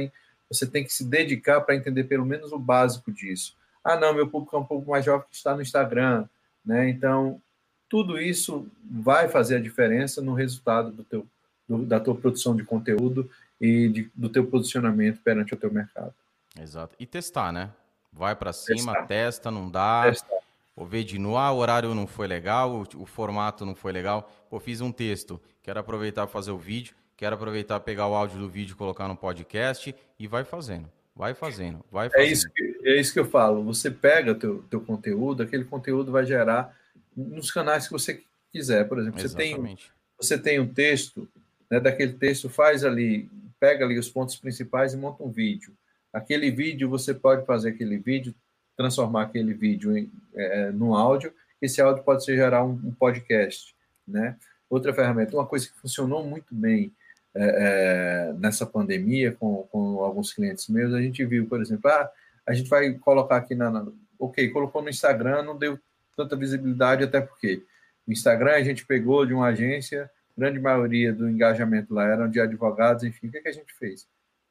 você 0.46 0.66
tem 0.66 0.84
que 0.84 0.92
se 0.92 1.06
dedicar 1.06 1.62
para 1.62 1.74
entender 1.74 2.04
pelo 2.04 2.26
menos 2.26 2.52
o 2.52 2.58
básico 2.58 3.10
disso. 3.10 3.56
Ah, 3.82 3.96
não, 3.96 4.12
meu 4.12 4.28
público 4.28 4.54
é 4.54 4.58
um 4.58 4.64
pouco 4.66 4.90
mais 4.90 5.06
jovem 5.06 5.26
que 5.30 5.36
está 5.36 5.56
no 5.56 5.62
Instagram, 5.62 6.28
né? 6.62 6.90
Então, 6.90 7.40
tudo 7.88 8.20
isso 8.20 8.68
vai 8.84 9.26
fazer 9.26 9.56
a 9.56 9.60
diferença 9.60 10.20
no 10.20 10.34
resultado 10.34 10.90
do 10.90 11.02
teu, 11.02 11.26
do, 11.66 11.86
da 11.86 11.98
tua 11.98 12.14
produção 12.14 12.54
de 12.54 12.62
conteúdo 12.62 13.30
e 13.62 13.88
de, 13.88 14.10
do 14.12 14.28
teu 14.28 14.44
posicionamento 14.44 15.20
perante 15.22 15.54
o 15.54 15.56
teu 15.56 15.72
mercado. 15.72 16.12
Exato. 16.60 16.96
E 16.98 17.06
testar, 17.06 17.52
né? 17.52 17.70
Vai 18.12 18.34
para 18.34 18.52
cima, 18.52 18.92
testar. 18.92 19.06
testa, 19.06 19.50
não 19.52 19.70
dá. 19.70 20.02
Testar. 20.06 20.42
Vou 20.74 20.86
ver 20.86 21.04
de 21.04 21.18
novo, 21.18 21.36
ah, 21.36 21.52
o 21.52 21.58
horário 21.58 21.94
não 21.94 22.06
foi 22.06 22.26
legal, 22.26 22.72
o, 22.72 23.02
o 23.02 23.06
formato 23.06 23.64
não 23.64 23.74
foi 23.74 23.92
legal. 23.92 24.30
Pô, 24.50 24.58
fiz 24.58 24.80
um 24.80 24.90
texto, 24.90 25.40
quero 25.62 25.78
aproveitar 25.78 26.26
para 26.26 26.32
fazer 26.32 26.50
o 26.50 26.58
vídeo, 26.58 26.94
quero 27.16 27.36
aproveitar 27.36 27.78
pegar 27.80 28.08
o 28.08 28.14
áudio 28.14 28.38
do 28.38 28.48
vídeo 28.48 28.72
e 28.72 28.76
colocar 28.76 29.06
no 29.06 29.14
podcast 29.14 29.94
e 30.18 30.26
vai 30.26 30.44
fazendo. 30.44 30.90
Vai 31.14 31.34
fazendo, 31.34 31.84
vai 31.90 32.08
fazendo. 32.08 32.26
É 32.26 32.32
isso 32.32 32.50
que, 32.50 32.80
é 32.84 32.98
isso 32.98 33.12
que 33.12 33.20
eu 33.20 33.26
falo. 33.26 33.62
Você 33.64 33.90
pega 33.90 34.34
teu, 34.34 34.64
teu 34.70 34.80
conteúdo, 34.80 35.42
aquele 35.42 35.64
conteúdo 35.64 36.10
vai 36.10 36.24
gerar 36.24 36.74
nos 37.14 37.50
canais 37.50 37.86
que 37.86 37.92
você 37.92 38.22
quiser. 38.50 38.88
Por 38.88 38.98
exemplo, 38.98 39.20
você 39.20 39.36
tem, 39.36 39.78
você 40.18 40.38
tem 40.38 40.58
um 40.58 40.66
texto, 40.66 41.28
né, 41.70 41.78
daquele 41.78 42.14
texto 42.14 42.48
faz 42.48 42.82
ali, 42.82 43.28
pega 43.62 43.84
ali 43.84 43.96
os 43.96 44.08
pontos 44.08 44.34
principais 44.34 44.92
e 44.92 44.96
monta 44.96 45.22
um 45.22 45.30
vídeo. 45.30 45.72
Aquele 46.12 46.50
vídeo, 46.50 46.88
você 46.88 47.14
pode 47.14 47.46
fazer 47.46 47.68
aquele 47.68 47.96
vídeo, 47.96 48.34
transformar 48.76 49.22
aquele 49.22 49.54
vídeo 49.54 49.96
em, 49.96 50.10
é, 50.34 50.72
num 50.72 50.96
áudio. 50.96 51.32
Esse 51.60 51.80
áudio 51.80 52.02
pode 52.02 52.24
ser 52.24 52.34
gerar 52.34 52.64
um, 52.64 52.72
um 52.72 52.92
podcast, 52.92 53.72
né? 54.04 54.36
outra 54.68 54.92
ferramenta. 54.92 55.36
Uma 55.36 55.46
coisa 55.46 55.68
que 55.68 55.78
funcionou 55.80 56.26
muito 56.26 56.52
bem 56.52 56.92
é, 57.36 57.44
é, 57.44 58.32
nessa 58.32 58.66
pandemia 58.66 59.30
com, 59.30 59.68
com 59.70 60.02
alguns 60.02 60.32
clientes 60.32 60.66
meus, 60.66 60.92
a 60.92 61.00
gente 61.00 61.24
viu, 61.24 61.46
por 61.46 61.62
exemplo, 61.62 61.88
ah, 61.88 62.10
a 62.44 62.52
gente 62.52 62.68
vai 62.68 62.92
colocar 62.94 63.36
aqui 63.36 63.54
na, 63.54 63.70
na. 63.70 63.86
Ok, 64.18 64.48
colocou 64.48 64.82
no 64.82 64.88
Instagram, 64.88 65.44
não 65.44 65.56
deu 65.56 65.78
tanta 66.16 66.34
visibilidade, 66.34 67.04
até 67.04 67.20
porque 67.20 67.62
o 68.08 68.12
Instagram 68.12 68.54
a 68.54 68.64
gente 68.64 68.84
pegou 68.84 69.24
de 69.24 69.32
uma 69.32 69.46
agência, 69.46 70.10
grande 70.36 70.58
maioria 70.58 71.12
do 71.12 71.28
engajamento 71.28 71.92
lá 71.92 72.06
eram 72.06 72.28
de 72.28 72.40
advogados, 72.40 73.04
enfim, 73.04 73.28
o 73.28 73.30
que, 73.30 73.38
é 73.38 73.42
que 73.42 73.48
a 73.48 73.52
gente 73.52 73.72
fez? 73.74 74.06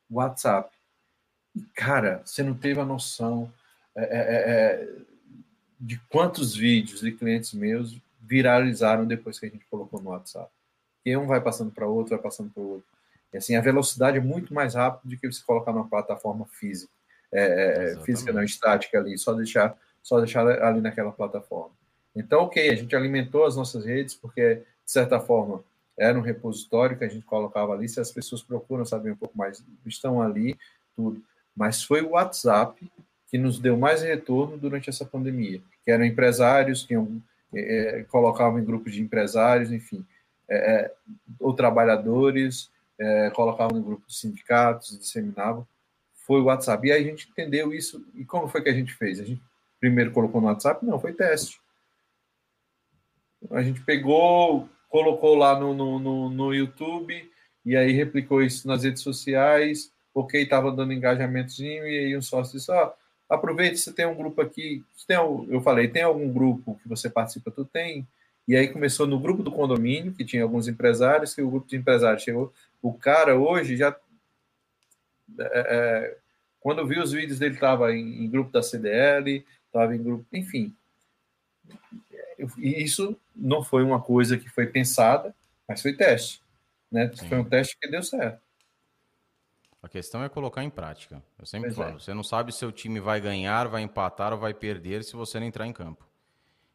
WhatsApp. 0.09 0.69
E, 1.55 1.61
cara, 1.75 2.21
você 2.25 2.43
não 2.43 2.53
teve 2.53 2.79
a 2.79 2.85
noção 2.85 3.51
é, 3.95 4.03
é, 4.03 4.19
é, 4.19 4.85
é 4.85 4.87
de 5.79 5.99
quantos 6.09 6.55
vídeos 6.55 7.01
de 7.01 7.11
clientes 7.11 7.53
meus 7.53 7.99
viralizaram 8.21 9.05
depois 9.05 9.39
que 9.39 9.47
a 9.47 9.49
gente 9.49 9.65
colocou 9.65 10.01
no 10.01 10.11
WhatsApp. 10.11 10.49
E 11.03 11.17
um 11.17 11.25
vai 11.25 11.41
passando 11.41 11.71
para 11.71 11.87
outro, 11.87 12.11
vai 12.15 12.21
passando 12.21 12.51
para 12.51 12.61
outro. 12.61 12.87
E 13.33 13.37
assim, 13.37 13.55
a 13.55 13.61
velocidade 13.61 14.17
é 14.17 14.21
muito 14.21 14.53
mais 14.53 14.75
rápida 14.75 15.15
do 15.15 15.19
que 15.19 15.31
você 15.31 15.43
colocar 15.43 15.71
numa 15.71 15.87
plataforma 15.87 16.45
física. 16.45 16.91
É, 17.33 17.97
física 18.03 18.31
não, 18.31 18.43
estática 18.43 18.99
ali, 18.99 19.17
só 19.17 19.33
deixar, 19.33 19.75
só 20.03 20.19
deixar 20.19 20.45
ali 20.63 20.81
naquela 20.81 21.11
plataforma. 21.11 21.71
Então, 22.15 22.43
ok, 22.43 22.69
a 22.69 22.75
gente 22.75 22.95
alimentou 22.95 23.45
as 23.45 23.55
nossas 23.55 23.85
redes, 23.85 24.13
porque, 24.13 24.55
de 24.55 24.91
certa 24.91 25.19
forma, 25.19 25.63
era 25.97 26.17
um 26.17 26.21
repositório 26.21 26.97
que 26.97 27.03
a 27.03 27.07
gente 27.07 27.25
colocava 27.25 27.73
ali. 27.73 27.87
Se 27.87 27.99
as 27.99 28.11
pessoas 28.11 28.41
procuram 28.41 28.85
saber 28.85 29.11
um 29.11 29.15
pouco 29.15 29.37
mais, 29.37 29.63
estão 29.85 30.21
ali, 30.21 30.57
tudo. 30.95 31.21
Mas 31.55 31.83
foi 31.83 32.01
o 32.01 32.11
WhatsApp 32.11 32.91
que 33.27 33.37
nos 33.37 33.59
deu 33.59 33.77
mais 33.77 34.01
retorno 34.01 34.57
durante 34.57 34.89
essa 34.89 35.05
pandemia, 35.05 35.61
que 35.85 35.91
eram 35.91 36.03
empresários 36.03 36.83
que 36.83 36.93
iam, 36.93 37.21
é, 37.53 38.03
colocavam 38.09 38.59
em 38.59 38.65
grupos 38.65 38.93
de 38.93 39.01
empresários, 39.01 39.71
enfim, 39.71 40.05
é, 40.49 40.91
ou 41.39 41.53
trabalhadores, 41.53 42.69
é, 42.99 43.29
colocavam 43.31 43.77
em 43.77 43.83
grupos 43.83 44.13
de 44.13 44.19
sindicatos, 44.19 44.99
disseminavam. 44.99 45.65
Foi 46.13 46.41
o 46.41 46.45
WhatsApp. 46.45 46.87
E 46.87 46.91
aí 46.91 47.03
a 47.03 47.07
gente 47.07 47.29
entendeu 47.29 47.73
isso. 47.73 48.05
E 48.13 48.25
como 48.25 48.47
foi 48.47 48.61
que 48.61 48.69
a 48.69 48.73
gente 48.73 48.93
fez? 48.93 49.19
A 49.19 49.23
gente 49.23 49.41
primeiro 49.79 50.11
colocou 50.11 50.39
no 50.39 50.47
WhatsApp? 50.47 50.85
Não, 50.85 50.99
foi 50.99 51.13
teste. 51.13 51.59
A 53.49 53.63
gente 53.63 53.81
pegou, 53.81 54.69
colocou 54.91 55.35
lá 55.35 55.57
no, 55.57 55.73
no, 55.73 55.97
no, 55.97 56.29
no 56.29 56.53
YouTube 56.53 57.31
e 57.65 57.77
aí 57.77 57.93
replicou 57.93 58.43
isso 58.43 58.67
nas 58.67 58.83
redes 58.83 59.01
sociais, 59.01 59.91
porque 60.13 60.37
estava 60.37 60.69
dando 60.69 60.91
engajamentozinho 60.91 61.87
e 61.87 61.97
aí 61.97 62.17
um 62.17 62.21
sócio 62.21 62.59
disse, 62.59 62.69
ó, 62.69 62.87
oh, 62.87 63.33
aproveite, 63.33 63.77
você 63.77 63.93
tem 63.93 64.05
um 64.05 64.13
grupo 64.13 64.41
aqui, 64.41 64.83
tem, 65.07 65.15
eu 65.15 65.61
falei, 65.61 65.87
tem 65.87 66.03
algum 66.03 66.31
grupo 66.31 66.77
que 66.83 66.89
você 66.89 67.09
participa? 67.09 67.49
Tu 67.49 67.63
tem? 67.63 68.05
E 68.45 68.53
aí 68.53 68.67
começou 68.67 69.07
no 69.07 69.17
grupo 69.17 69.41
do 69.41 69.51
condomínio, 69.51 70.13
que 70.13 70.25
tinha 70.25 70.43
alguns 70.43 70.67
empresários, 70.67 71.33
que 71.33 71.41
o 71.41 71.49
grupo 71.49 71.69
de 71.69 71.77
empresários 71.77 72.23
chegou, 72.23 72.53
o 72.81 72.93
cara 72.93 73.37
hoje 73.37 73.77
já, 73.77 73.95
é, 75.39 76.17
quando 76.59 76.85
viu 76.85 77.01
os 77.01 77.13
vídeos 77.13 77.39
dele, 77.39 77.53
estava 77.53 77.95
em, 77.95 78.25
em 78.25 78.29
grupo 78.29 78.51
da 78.51 78.61
CDL, 78.61 79.45
estava 79.67 79.95
em 79.95 80.03
grupo, 80.03 80.25
enfim, 80.33 80.75
isso 82.57 83.17
não 83.35 83.63
foi 83.63 83.83
uma 83.83 84.01
coisa 84.01 84.37
que 84.37 84.49
foi 84.49 84.67
pensada, 84.67 85.33
mas 85.67 85.81
foi 85.81 85.93
teste. 85.93 86.41
Né? 86.91 87.11
Foi 87.29 87.39
um 87.39 87.45
teste 87.45 87.77
que 87.79 87.89
deu 87.89 88.03
certo. 88.03 88.41
A 89.81 89.89
questão 89.89 90.23
é 90.23 90.29
colocar 90.29 90.63
em 90.63 90.69
prática. 90.69 91.23
Eu 91.39 91.45
sempre 91.45 91.69
pois 91.69 91.77
falo, 91.77 91.95
é. 91.95 91.99
você 91.99 92.13
não 92.13 92.23
sabe 92.23 92.53
se 92.53 92.63
o 92.65 92.71
time 92.71 92.99
vai 92.99 93.19
ganhar, 93.19 93.67
vai 93.67 93.81
empatar 93.81 94.31
ou 94.31 94.39
vai 94.39 94.53
perder 94.53 95.03
se 95.03 95.15
você 95.15 95.39
não 95.39 95.47
entrar 95.47 95.65
em 95.65 95.73
campo. 95.73 96.07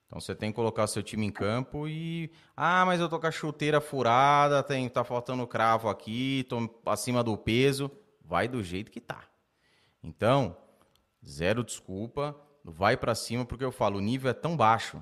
Então 0.07 0.21
você 0.21 0.35
tem 0.35 0.51
que 0.51 0.57
colocar 0.57 0.87
seu 0.87 1.03
time 1.03 1.27
em 1.27 1.31
campo 1.31 1.87
e. 1.87 2.31
Ah, 2.57 2.85
mas 2.85 3.01
eu 3.01 3.09
tô 3.09 3.19
com 3.19 3.27
a 3.27 3.31
chuteira 3.31 3.81
furada, 3.81 4.63
tem, 4.63 4.89
tá 4.89 5.05
faltando 5.05 5.47
cravo 5.47 5.89
aqui, 5.89 6.45
tô 6.49 6.69
acima 6.87 7.23
do 7.23 7.37
peso. 7.37 7.91
Vai 8.25 8.49
do 8.49 8.63
jeito 8.63 8.91
que 8.91 9.01
tá. 9.01 9.23
Então, 10.03 10.57
zero 11.25 11.63
desculpa, 11.63 12.37
vai 12.65 12.97
para 12.97 13.15
cima, 13.15 13.45
porque 13.45 13.65
eu 13.65 13.71
falo, 13.71 13.99
o 13.99 14.01
nível 14.01 14.31
é 14.31 14.35
tão 14.35 14.57
baixo 14.57 15.01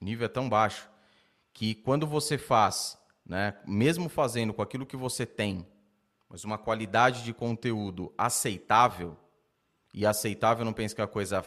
o 0.00 0.04
nível 0.04 0.26
é 0.26 0.28
tão 0.28 0.48
baixo 0.48 0.88
que 1.52 1.74
quando 1.74 2.06
você 2.06 2.36
faz, 2.36 2.98
né, 3.24 3.56
mesmo 3.66 4.08
fazendo 4.08 4.52
com 4.52 4.62
aquilo 4.62 4.86
que 4.86 4.96
você 4.96 5.24
tem, 5.24 5.66
mas 6.28 6.44
uma 6.44 6.58
qualidade 6.58 7.22
de 7.22 7.32
conteúdo 7.32 8.12
aceitável, 8.18 9.16
e 9.92 10.04
aceitável 10.04 10.64
não 10.64 10.72
pense 10.72 10.94
que 10.94 11.00
é 11.00 11.04
a 11.04 11.08
coisa 11.08 11.44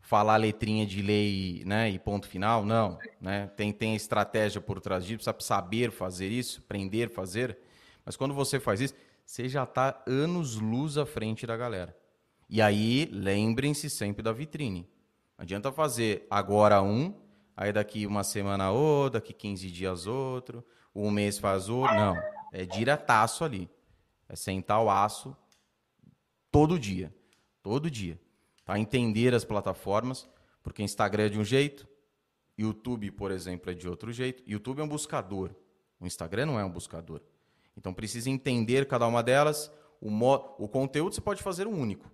falar 0.00 0.36
letrinha 0.36 0.86
de 0.86 1.02
lei 1.02 1.62
né, 1.66 1.90
e 1.90 1.98
ponto 1.98 2.26
final, 2.26 2.64
não. 2.64 2.98
Né? 3.20 3.46
Tem, 3.56 3.72
tem 3.72 3.94
estratégia 3.94 4.60
por 4.60 4.80
trás 4.80 5.04
disso, 5.04 5.24
precisa 5.24 5.36
saber 5.40 5.90
fazer 5.90 6.28
isso, 6.28 6.62
aprender 6.64 7.08
a 7.08 7.10
fazer. 7.10 7.58
Mas 8.04 8.16
quando 8.16 8.34
você 8.34 8.60
faz 8.60 8.80
isso, 8.80 8.94
você 9.24 9.48
já 9.48 9.64
está 9.64 10.02
anos 10.06 10.56
luz 10.56 10.98
à 10.98 11.06
frente 11.06 11.46
da 11.46 11.56
galera. 11.56 11.96
E 12.48 12.60
aí, 12.60 13.08
lembrem-se 13.10 13.88
sempre 13.88 14.22
da 14.22 14.32
vitrine. 14.32 14.86
Não 15.36 15.42
adianta 15.42 15.72
fazer 15.72 16.26
agora 16.30 16.82
um 16.82 17.14
aí 17.56 17.72
daqui 17.72 18.06
uma 18.06 18.24
semana 18.24 18.70
outro, 18.70 19.20
daqui 19.20 19.32
15 19.32 19.70
dias 19.70 20.06
outro, 20.06 20.64
um 20.94 21.10
mês 21.10 21.38
faz 21.38 21.68
outro. 21.68 21.94
Não, 21.94 22.16
é 22.52 22.64
diretaço 22.64 23.44
ali. 23.44 23.70
É 24.28 24.36
sentar 24.36 24.82
o 24.82 24.90
aço 24.90 25.36
todo 26.50 26.78
dia. 26.78 27.14
Todo 27.62 27.90
dia. 27.90 28.20
Tá? 28.64 28.78
Entender 28.78 29.34
as 29.34 29.44
plataformas, 29.44 30.28
porque 30.62 30.82
Instagram 30.82 31.24
é 31.24 31.28
de 31.28 31.38
um 31.38 31.44
jeito, 31.44 31.86
YouTube, 32.56 33.10
por 33.10 33.30
exemplo, 33.30 33.70
é 33.70 33.74
de 33.74 33.88
outro 33.88 34.12
jeito. 34.12 34.42
YouTube 34.46 34.80
é 34.80 34.84
um 34.84 34.88
buscador. 34.88 35.50
O 36.00 36.06
Instagram 36.06 36.46
não 36.46 36.58
é 36.58 36.64
um 36.64 36.70
buscador. 36.70 37.20
Então 37.76 37.92
precisa 37.92 38.30
entender 38.30 38.86
cada 38.86 39.06
uma 39.06 39.22
delas. 39.22 39.70
O, 40.00 40.08
o 40.58 40.68
conteúdo 40.68 41.14
você 41.14 41.20
pode 41.20 41.42
fazer 41.42 41.66
um 41.66 41.78
único. 41.78 42.10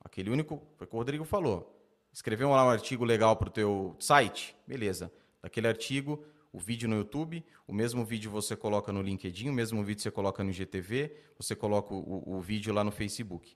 Aquele 0.00 0.30
único, 0.30 0.62
foi 0.76 0.86
o 0.86 0.90
que 0.90 0.94
o 0.94 0.98
Rodrigo 0.98 1.24
falou 1.24 1.75
escreveu 2.16 2.48
lá 2.48 2.64
um 2.64 2.70
artigo 2.70 3.04
legal 3.04 3.36
para 3.36 3.48
o 3.48 3.52
teu 3.52 3.94
site, 4.00 4.56
beleza. 4.66 5.12
Daquele 5.42 5.68
artigo, 5.68 6.24
o 6.50 6.58
vídeo 6.58 6.88
no 6.88 6.96
YouTube, 6.96 7.44
o 7.66 7.74
mesmo 7.74 8.06
vídeo 8.06 8.30
você 8.30 8.56
coloca 8.56 8.90
no 8.90 9.02
LinkedIn, 9.02 9.50
o 9.50 9.52
mesmo 9.52 9.84
vídeo 9.84 10.02
você 10.02 10.10
coloca 10.10 10.42
no 10.42 10.48
IGTV, 10.48 11.14
você 11.36 11.54
coloca 11.54 11.92
o, 11.92 12.22
o 12.26 12.40
vídeo 12.40 12.72
lá 12.72 12.82
no 12.82 12.90
Facebook. 12.90 13.54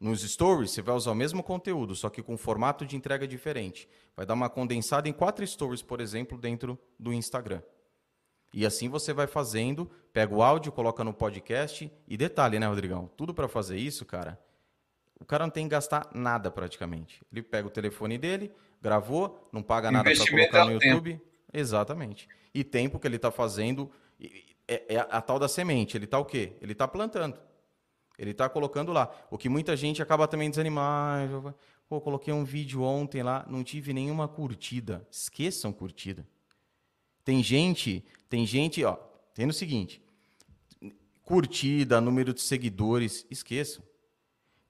Nos 0.00 0.22
stories, 0.22 0.70
você 0.70 0.80
vai 0.80 0.94
usar 0.94 1.10
o 1.10 1.14
mesmo 1.14 1.42
conteúdo, 1.42 1.94
só 1.94 2.08
que 2.08 2.22
com 2.22 2.34
formato 2.38 2.86
de 2.86 2.96
entrega 2.96 3.28
diferente. 3.28 3.86
Vai 4.16 4.24
dar 4.24 4.32
uma 4.32 4.48
condensada 4.48 5.06
em 5.06 5.12
quatro 5.12 5.46
stories, 5.46 5.82
por 5.82 6.00
exemplo, 6.00 6.38
dentro 6.38 6.78
do 6.98 7.12
Instagram. 7.12 7.60
E 8.54 8.64
assim 8.64 8.88
você 8.88 9.12
vai 9.12 9.26
fazendo, 9.26 9.90
pega 10.14 10.34
o 10.34 10.42
áudio, 10.42 10.72
coloca 10.72 11.04
no 11.04 11.12
podcast. 11.12 11.92
E 12.08 12.16
detalhe, 12.16 12.58
né, 12.58 12.66
Rodrigão? 12.66 13.10
Tudo 13.18 13.34
para 13.34 13.48
fazer 13.48 13.76
isso, 13.76 14.06
cara, 14.06 14.40
o 15.22 15.24
cara 15.24 15.44
não 15.44 15.50
tem 15.50 15.64
que 15.66 15.70
gastar 15.70 16.10
nada 16.12 16.50
praticamente. 16.50 17.22
Ele 17.30 17.42
pega 17.42 17.68
o 17.68 17.70
telefone 17.70 18.18
dele, 18.18 18.52
gravou, 18.82 19.48
não 19.52 19.62
paga 19.62 19.90
nada 19.90 20.10
para 20.12 20.26
colocar 20.26 20.64
no 20.64 20.72
YouTube. 20.72 21.12
Tempo. 21.12 21.24
Exatamente. 21.52 22.28
E 22.52 22.64
tempo 22.64 22.98
que 22.98 23.06
ele 23.06 23.16
está 23.16 23.30
fazendo 23.30 23.88
é, 24.66 24.94
é, 24.94 24.98
a 24.98 25.20
tal 25.20 25.38
da 25.38 25.46
semente. 25.46 25.96
Ele 25.96 26.06
está 26.06 26.18
o 26.18 26.24
quê? 26.24 26.54
Ele 26.60 26.72
está 26.72 26.88
plantando. 26.88 27.38
Ele 28.18 28.32
está 28.32 28.48
colocando 28.48 28.92
lá. 28.92 29.10
O 29.30 29.38
que 29.38 29.48
muita 29.48 29.76
gente 29.76 30.02
acaba 30.02 30.26
também 30.26 30.50
desanimando. 30.50 31.54
Pô, 31.88 32.00
coloquei 32.00 32.34
um 32.34 32.44
vídeo 32.44 32.82
ontem 32.82 33.22
lá, 33.22 33.46
não 33.48 33.62
tive 33.62 33.92
nenhuma 33.92 34.26
curtida. 34.26 35.06
Esqueçam 35.08 35.72
curtida. 35.72 36.26
Tem 37.24 37.42
gente, 37.44 38.04
tem 38.28 38.44
gente, 38.44 38.84
ó, 38.84 38.96
tem 39.34 39.46
o 39.46 39.52
seguinte: 39.52 40.02
curtida, 41.22 42.00
número 42.00 42.34
de 42.34 42.40
seguidores, 42.40 43.24
esqueçam. 43.30 43.84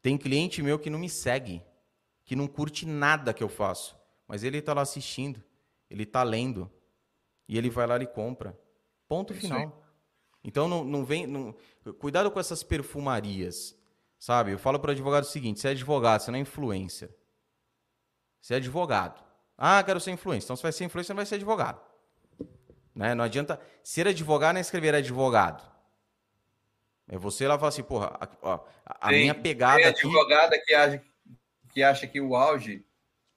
Tem 0.03 0.19
cliente 0.19 0.63
meu 0.63 0.79
que 0.79 0.91
não 0.91 0.99
me 0.99 1.09
segue, 1.09 1.63
que 2.25 2.35
não 2.35 2.49
curte 2.49 2.85
nada 2.85 3.33
que 3.33 3.43
eu 3.43 3.49
faço, 3.49 3.97
mas 4.27 4.43
ele 4.43 4.59
está 4.59 4.75
lá 4.75 4.83
assistindo, 4.83 5.43
ele 5.89 6.03
está 6.03 6.25
lendo 6.25 6.71
e 7.49 7.57
ele 7.57 7.71
vai 7.71 7.87
lá 7.87 7.97
e 8.03 8.07
compra. 8.07 8.59
Ponto 9.09 9.33
é 9.33 9.37
final. 9.37 9.81
Então 10.45 10.67
não, 10.67 10.83
não 10.85 11.05
vem, 11.05 11.27
não... 11.27 11.55
cuidado 12.01 12.31
com 12.31 12.41
essas 12.41 12.65
perfumarias, 12.65 13.79
sabe? 14.19 14.53
Eu 14.53 14.59
falo 14.59 14.81
para 14.81 14.89
o 14.89 14.93
advogado 14.93 15.23
o 15.23 15.27
seguinte: 15.27 15.61
você 15.61 15.69
é 15.69 15.71
advogado, 15.71 16.21
você 16.21 16.31
não 16.33 16.39
é 16.39 16.43
influencer. 16.43 17.15
Você 18.41 18.55
é 18.55 18.57
advogado. 18.57 19.23
Ah, 19.57 19.83
quero 19.85 20.01
ser 20.01 20.11
influencer. 20.11 20.47
Então, 20.47 20.57
se 20.57 20.63
vai 20.63 20.73
ser 20.73 20.85
influencer, 20.85 21.07
você 21.07 21.13
não 21.13 21.19
vai 21.19 21.27
ser 21.27 21.37
advogado. 21.37 21.81
Né? 22.93 23.15
Não 23.15 23.25
adianta 23.25 23.61
ser 23.85 24.09
advogado 24.09 24.55
nem 24.55 24.61
escrever 24.61 24.95
advogado. 24.95 25.72
É 27.13 27.19
você 27.19 27.47
lá 27.47 27.59
falar 27.59 27.69
assim, 27.69 27.83
porra, 27.83 28.19
a, 28.87 29.09
tem, 29.11 29.21
minha 29.21 29.35
pegada. 29.35 29.77
Tem 29.77 29.85
advogada 29.85 30.57
aqui... 30.57 30.65
que, 30.65 30.75
acha, 30.75 31.03
que 31.75 31.83
acha 31.83 32.07
que 32.07 32.19
o 32.23 32.35
auge 32.35 32.87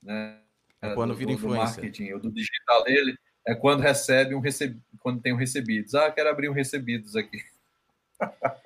né, 0.01 0.39
é 0.81 0.93
quando 0.93 1.11
do, 1.11 1.17
vira 1.17 1.33
influência. 1.33 1.81
marketing 1.81 2.13
ou 2.13 2.21
do 2.21 2.31
digital 2.31 2.85
dele 2.85 3.17
é 3.45 3.53
quando 3.53 3.81
recebe 3.81 4.33
um 4.33 4.39
receb... 4.39 4.81
quando 5.01 5.21
tem 5.21 5.33
um 5.33 5.35
recebidos. 5.35 5.93
Ah, 5.93 6.09
quero 6.09 6.29
abrir 6.29 6.47
um 6.47 6.53
recebidos 6.53 7.17
aqui. 7.17 7.37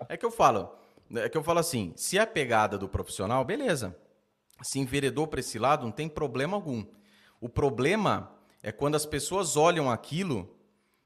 É 0.08 0.16
que 0.16 0.24
eu 0.24 0.30
falo, 0.30 0.78
é 1.16 1.28
que 1.28 1.36
eu 1.36 1.44
falo 1.44 1.58
assim, 1.58 1.92
se 1.96 2.20
é 2.20 2.22
a 2.22 2.28
pegada 2.28 2.78
do 2.78 2.88
profissional, 2.88 3.44
beleza. 3.44 3.98
Se 4.62 4.78
enveredou 4.78 5.26
para 5.26 5.40
esse 5.40 5.58
lado, 5.58 5.86
não 5.86 5.92
tem 5.92 6.08
problema 6.08 6.56
algum. 6.56 6.86
O 7.42 7.50
problema 7.50 8.32
é 8.62 8.72
quando 8.72 8.94
as 8.94 9.08
pessoas 9.08 9.58
olham 9.58 9.90
aquilo 9.90 10.56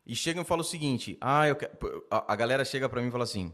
e 0.06 0.14
chegam 0.14 0.44
e 0.44 0.46
falam 0.46 0.62
o 0.62 0.68
seguinte: 0.68 1.18
ah, 1.22 1.48
eu 1.48 1.56
quero... 1.56 1.72
a 2.12 2.36
galera 2.36 2.66
chega 2.66 2.90
para 2.90 3.02
mim 3.02 3.08
e 3.08 3.12
fala 3.12 3.24
assim. 3.24 3.54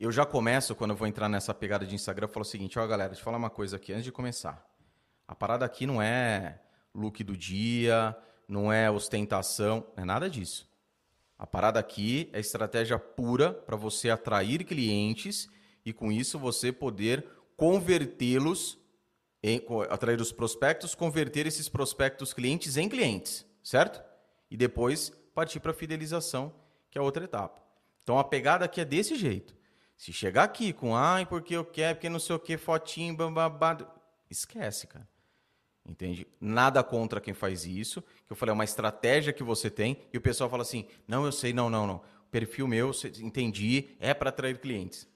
Eu 0.00 0.12
já 0.12 0.24
começo, 0.24 0.76
quando 0.76 0.92
eu 0.92 0.96
vou 0.96 1.08
entrar 1.08 1.28
nessa 1.28 1.52
pegada 1.52 1.84
de 1.84 1.92
Instagram, 1.92 2.26
eu 2.26 2.28
falo 2.28 2.42
o 2.42 2.48
seguinte: 2.48 2.78
ó, 2.78 2.86
galera, 2.86 3.08
deixa 3.08 3.20
eu 3.20 3.24
falar 3.24 3.36
uma 3.36 3.50
coisa 3.50 3.74
aqui 3.74 3.92
antes 3.92 4.04
de 4.04 4.12
começar. 4.12 4.64
A 5.26 5.34
parada 5.34 5.64
aqui 5.64 5.86
não 5.86 6.00
é 6.00 6.60
look 6.94 7.24
do 7.24 7.36
dia, 7.36 8.16
não 8.46 8.72
é 8.72 8.88
ostentação, 8.88 9.84
não 9.96 10.04
é 10.04 10.06
nada 10.06 10.30
disso. 10.30 10.70
A 11.36 11.44
parada 11.48 11.80
aqui 11.80 12.30
é 12.32 12.38
estratégia 12.38 12.96
pura 12.96 13.52
para 13.52 13.76
você 13.76 14.08
atrair 14.08 14.62
clientes 14.62 15.48
e 15.84 15.92
com 15.92 16.12
isso 16.12 16.38
você 16.38 16.70
poder 16.70 17.26
convertê-los, 17.56 18.78
atrair 19.90 20.20
os 20.20 20.30
prospectos, 20.30 20.94
converter 20.94 21.44
esses 21.44 21.68
prospectos 21.68 22.32
clientes 22.32 22.76
em 22.76 22.88
clientes, 22.88 23.44
certo? 23.64 24.00
E 24.48 24.56
depois 24.56 25.10
partir 25.34 25.58
para 25.58 25.72
a 25.72 25.74
fidelização, 25.74 26.54
que 26.88 26.98
é 26.98 27.02
outra 27.02 27.24
etapa. 27.24 27.60
Então 28.04 28.16
a 28.16 28.22
pegada 28.22 28.64
aqui 28.64 28.80
é 28.80 28.84
desse 28.84 29.16
jeito. 29.16 29.57
Se 29.98 30.12
chegar 30.12 30.44
aqui 30.44 30.72
com, 30.72 30.94
ai, 30.94 31.26
porque 31.26 31.56
eu 31.56 31.64
quero, 31.64 31.96
porque 31.96 32.08
não 32.08 32.20
sei 32.20 32.36
o 32.36 32.38
que, 32.38 32.56
fotinho, 32.56 33.16
bababá, 33.16 33.76
esquece, 34.30 34.86
cara. 34.86 35.06
Entende? 35.84 36.24
Nada 36.40 36.84
contra 36.84 37.20
quem 37.20 37.34
faz 37.34 37.66
isso. 37.66 38.00
Que 38.24 38.32
eu 38.32 38.36
falei, 38.36 38.52
é 38.52 38.54
uma 38.54 38.64
estratégia 38.64 39.32
que 39.32 39.42
você 39.42 39.68
tem. 39.68 39.98
E 40.12 40.16
o 40.16 40.20
pessoal 40.20 40.48
fala 40.48 40.62
assim: 40.62 40.86
não, 41.06 41.24
eu 41.24 41.32
sei, 41.32 41.52
não, 41.52 41.68
não, 41.68 41.84
não. 41.84 42.00
Perfil 42.30 42.68
meu, 42.68 42.92
entendi, 43.20 43.88
é 43.98 44.14
para 44.14 44.28
atrair 44.28 44.58
clientes. 44.58 45.08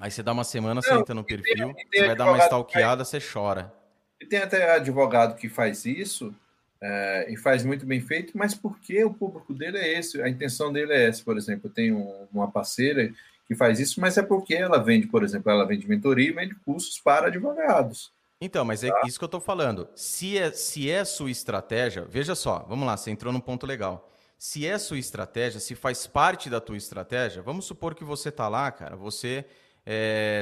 Aí 0.00 0.10
você 0.10 0.22
dá 0.22 0.32
uma 0.32 0.44
semana, 0.44 0.76
não, 0.76 0.82
você 0.82 0.94
entra 0.94 1.14
no 1.14 1.24
perfil, 1.24 1.74
tem, 1.74 1.88
tem 1.90 2.00
você 2.00 2.06
vai 2.06 2.16
dar 2.16 2.30
uma 2.30 2.38
stalkeada, 2.38 3.04
faz... 3.04 3.08
você 3.08 3.32
chora. 3.32 3.74
E 4.20 4.24
tem 4.24 4.38
até 4.38 4.70
advogado 4.70 5.36
que 5.36 5.48
faz 5.48 5.84
isso 5.84 6.32
é, 6.80 7.26
e 7.28 7.36
faz 7.36 7.64
muito 7.64 7.84
bem 7.84 8.00
feito, 8.00 8.38
mas 8.38 8.54
porque 8.54 9.02
o 9.02 9.12
público 9.12 9.52
dele 9.52 9.78
é 9.78 9.98
esse, 9.98 10.22
a 10.22 10.28
intenção 10.28 10.72
dele 10.72 10.92
é 10.92 11.08
essa. 11.08 11.24
Por 11.24 11.36
exemplo, 11.36 11.68
eu 11.68 11.74
tenho 11.74 12.28
uma 12.32 12.48
parceira 12.48 13.12
que 13.48 13.54
faz 13.54 13.80
isso, 13.80 13.98
mas 13.98 14.18
é 14.18 14.22
porque 14.22 14.54
ela 14.54 14.78
vende, 14.78 15.06
por 15.06 15.24
exemplo, 15.24 15.50
ela 15.50 15.66
vende 15.66 15.88
mentoria 15.88 16.28
e 16.28 16.32
vende 16.32 16.54
cursos 16.56 17.00
para 17.00 17.28
advogados. 17.28 18.12
Então, 18.38 18.62
mas 18.62 18.84
é 18.84 18.90
tá. 18.90 19.00
isso 19.06 19.18
que 19.18 19.24
eu 19.24 19.26
estou 19.26 19.40
falando. 19.40 19.88
Se 19.96 20.36
é, 20.36 20.52
se 20.52 20.90
é 20.90 21.02
sua 21.04 21.30
estratégia, 21.30 22.04
veja 22.08 22.34
só, 22.34 22.64
vamos 22.68 22.86
lá, 22.86 22.94
você 22.96 23.10
entrou 23.10 23.32
num 23.32 23.40
ponto 23.40 23.66
legal. 23.66 24.06
Se 24.38 24.66
é 24.66 24.78
sua 24.78 24.98
estratégia, 24.98 25.58
se 25.58 25.74
faz 25.74 26.06
parte 26.06 26.50
da 26.50 26.60
tua 26.60 26.76
estratégia, 26.76 27.42
vamos 27.42 27.64
supor 27.64 27.94
que 27.94 28.04
você 28.04 28.28
está 28.28 28.48
lá, 28.48 28.70
cara, 28.70 28.94
você 28.94 29.46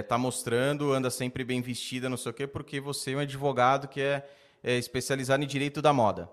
está 0.03 0.17
é, 0.17 0.19
mostrando, 0.19 0.93
anda 0.93 1.09
sempre 1.09 1.45
bem 1.45 1.63
vestida, 1.63 2.09
não 2.09 2.17
sei 2.17 2.33
o 2.33 2.35
quê, 2.35 2.47
porque 2.47 2.81
você 2.81 3.13
é 3.13 3.17
um 3.17 3.21
advogado 3.21 3.87
que 3.87 4.01
é, 4.01 4.29
é 4.65 4.77
especializado 4.77 5.45
em 5.45 5.47
direito 5.47 5.81
da 5.81 5.93
moda. 5.93 6.29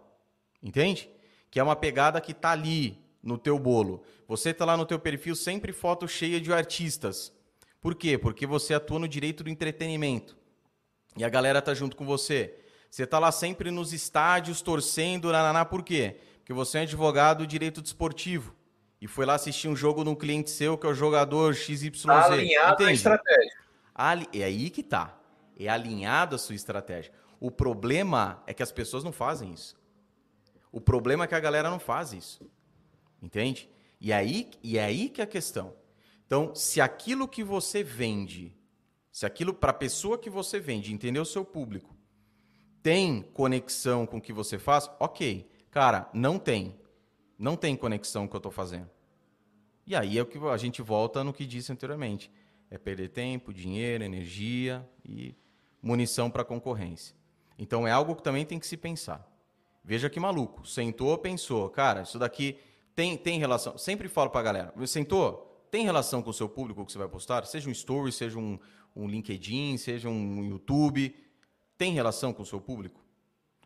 Entende? 0.61 1.09
Que 1.51 1.59
é 1.59 1.63
uma 1.63 1.75
pegada 1.75 2.19
que 2.19 2.31
está 2.31 2.51
ali 2.51 3.02
no 3.23 3.37
teu 3.37 3.57
bolo. 3.57 4.03
Você 4.27 4.49
está 4.49 4.65
lá 4.65 4.75
no 4.75 4.85
teu 4.85 4.99
perfil 4.99 5.35
sempre 5.35 5.71
foto 5.71 6.07
cheia 6.07 6.41
de 6.41 6.51
artistas. 6.51 7.31
Por 7.79 7.95
quê? 7.95 8.17
Porque 8.17 8.45
você 8.45 8.73
atua 8.73 8.99
no 8.99 9.07
direito 9.07 9.43
do 9.43 9.49
entretenimento. 9.49 10.37
E 11.15 11.23
a 11.23 11.29
galera 11.29 11.61
tá 11.61 11.73
junto 11.73 11.95
com 11.95 12.05
você. 12.05 12.55
Você 12.89 13.07
tá 13.07 13.17
lá 13.17 13.31
sempre 13.31 13.71
nos 13.71 13.93
estádios 13.93 14.61
torcendo, 14.61 15.31
nananá, 15.31 15.65
por 15.65 15.81
quê? 15.81 16.17
Porque 16.39 16.53
você 16.53 16.79
é 16.79 16.81
advogado 16.81 17.39
do 17.39 17.47
direito 17.47 17.81
desportivo. 17.81 18.53
E 19.01 19.07
foi 19.07 19.25
lá 19.25 19.35
assistir 19.35 19.67
um 19.67 19.75
jogo 19.75 20.03
num 20.03 20.15
cliente 20.15 20.49
seu, 20.49 20.77
que 20.77 20.85
é 20.85 20.89
o 20.89 20.93
jogador 20.93 21.55
XYZ. 21.55 22.03
Tá 22.03 22.25
alinhado 22.25 22.73
Entende? 22.75 22.89
a 22.89 22.93
estratégia. 22.93 23.57
Ali... 23.93 24.27
É 24.33 24.43
aí 24.43 24.69
que 24.69 24.83
tá. 24.83 25.17
É 25.57 25.67
alinhado 25.67 26.35
a 26.35 26.39
sua 26.39 26.55
estratégia. 26.55 27.11
O 27.39 27.51
problema 27.51 28.41
é 28.47 28.53
que 28.53 28.63
as 28.63 28.71
pessoas 28.71 29.03
não 29.03 29.11
fazem 29.11 29.51
isso. 29.51 29.75
O 30.71 30.79
problema 30.79 31.25
é 31.25 31.27
que 31.27 31.35
a 31.35 31.39
galera 31.39 31.69
não 31.69 31.79
faz 31.79 32.13
isso. 32.13 32.49
Entende? 33.23 33.67
E 33.99 34.13
aí, 34.13 34.51
e 34.61 34.77
é 34.77 34.83
aí 34.83 35.09
que 35.09 35.21
é 35.21 35.23
a 35.23 35.27
questão. 35.27 35.73
Então, 36.27 36.53
se 36.53 36.79
aquilo 36.79 37.27
que 37.27 37.43
você 37.43 37.81
vende 37.81 38.55
se 39.13 39.27
aquilo 39.27 39.53
para 39.53 39.69
a 39.69 39.75
pessoa 39.75 40.17
que 40.17 40.27
você 40.27 40.59
vende, 40.59 40.91
entender 40.91 41.19
o 41.19 41.25
seu 41.25 41.45
público, 41.45 41.95
tem 42.81 43.21
conexão 43.21 44.07
com 44.07 44.17
o 44.17 44.21
que 44.21 44.33
você 44.33 44.57
faz, 44.57 44.89
ok. 44.99 45.47
Cara, 45.69 46.09
não 46.11 46.39
tem. 46.39 46.75
Não 47.37 47.55
tem 47.55 47.75
conexão 47.75 48.23
com 48.23 48.25
o 48.25 48.29
que 48.31 48.35
eu 48.35 48.39
estou 48.39 48.51
fazendo. 48.51 48.89
E 49.85 49.95
aí 49.95 50.17
é 50.17 50.21
o 50.23 50.25
que 50.25 50.39
a 50.39 50.57
gente 50.57 50.81
volta 50.81 51.23
no 51.23 51.31
que 51.31 51.45
disse 51.45 51.71
anteriormente. 51.71 52.31
É 52.71 52.77
perder 52.79 53.09
tempo, 53.09 53.53
dinheiro, 53.53 54.03
energia 54.03 54.83
e 55.05 55.35
munição 55.79 56.31
para 56.31 56.43
concorrência. 56.43 57.15
Então 57.55 57.87
é 57.87 57.91
algo 57.91 58.15
que 58.15 58.23
também 58.23 58.47
tem 58.47 58.57
que 58.57 58.65
se 58.65 58.75
pensar. 58.75 59.31
Veja 59.83 60.09
que 60.09 60.19
maluco. 60.19 60.65
Sentou, 60.65 61.15
pensou. 61.19 61.69
Cara, 61.69 62.01
isso 62.01 62.17
daqui 62.17 62.57
tem, 62.95 63.17
tem 63.17 63.39
relação. 63.39 63.77
Sempre 63.77 64.07
falo 64.07 64.29
para 64.29 64.41
galera. 64.41 64.73
Sentou? 64.87 65.65
Tem 65.71 65.83
relação 65.83 66.21
com 66.21 66.29
o 66.29 66.33
seu 66.33 66.47
público 66.47 66.85
que 66.85 66.91
você 66.91 66.97
vai 66.97 67.07
postar? 67.07 67.45
Seja 67.45 67.67
um 67.67 67.71
story, 67.71 68.11
seja 68.11 68.37
um, 68.37 68.59
um 68.95 69.07
LinkedIn, 69.07 69.77
seja 69.77 70.07
um 70.07 70.43
YouTube, 70.43 71.15
tem 71.77 71.93
relação 71.93 72.31
com 72.31 72.43
o 72.43 72.45
seu 72.45 72.61
público? 72.61 73.03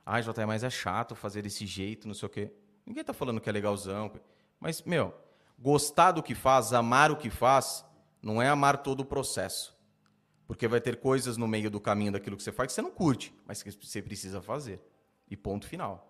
Ah, 0.05 0.21
JR, 0.21 0.47
mas 0.47 0.63
é 0.63 0.69
chato 0.69 1.15
fazer 1.15 1.41
desse 1.41 1.65
jeito, 1.65 2.07
não 2.07 2.15
sei 2.15 2.25
o 2.27 2.29
quê. 2.29 2.51
Ninguém 2.85 3.01
está 3.01 3.13
falando 3.13 3.41
que 3.41 3.49
é 3.49 3.51
legalzão. 3.51 4.09
Mas, 4.57 4.81
meu, 4.83 5.13
gostar 5.59 6.13
do 6.13 6.23
que 6.23 6.33
faz, 6.33 6.71
amar 6.71 7.11
o 7.11 7.17
que 7.17 7.29
faz, 7.29 7.85
não 8.21 8.41
é 8.41 8.47
amar 8.47 8.81
todo 8.81 9.01
o 9.01 9.05
processo. 9.05 9.75
Porque 10.47 10.65
vai 10.65 10.79
ter 10.79 11.01
coisas 11.01 11.35
no 11.35 11.45
meio 11.45 11.69
do 11.69 11.81
caminho 11.81 12.13
daquilo 12.13 12.37
que 12.37 12.43
você 12.43 12.53
faz 12.53 12.67
que 12.67 12.73
você 12.73 12.81
não 12.81 12.91
curte, 12.91 13.33
mas 13.45 13.61
que 13.61 13.69
você 13.69 14.01
precisa 14.01 14.41
fazer. 14.41 14.81
E 15.29 15.35
ponto 15.35 15.67
final. 15.67 16.06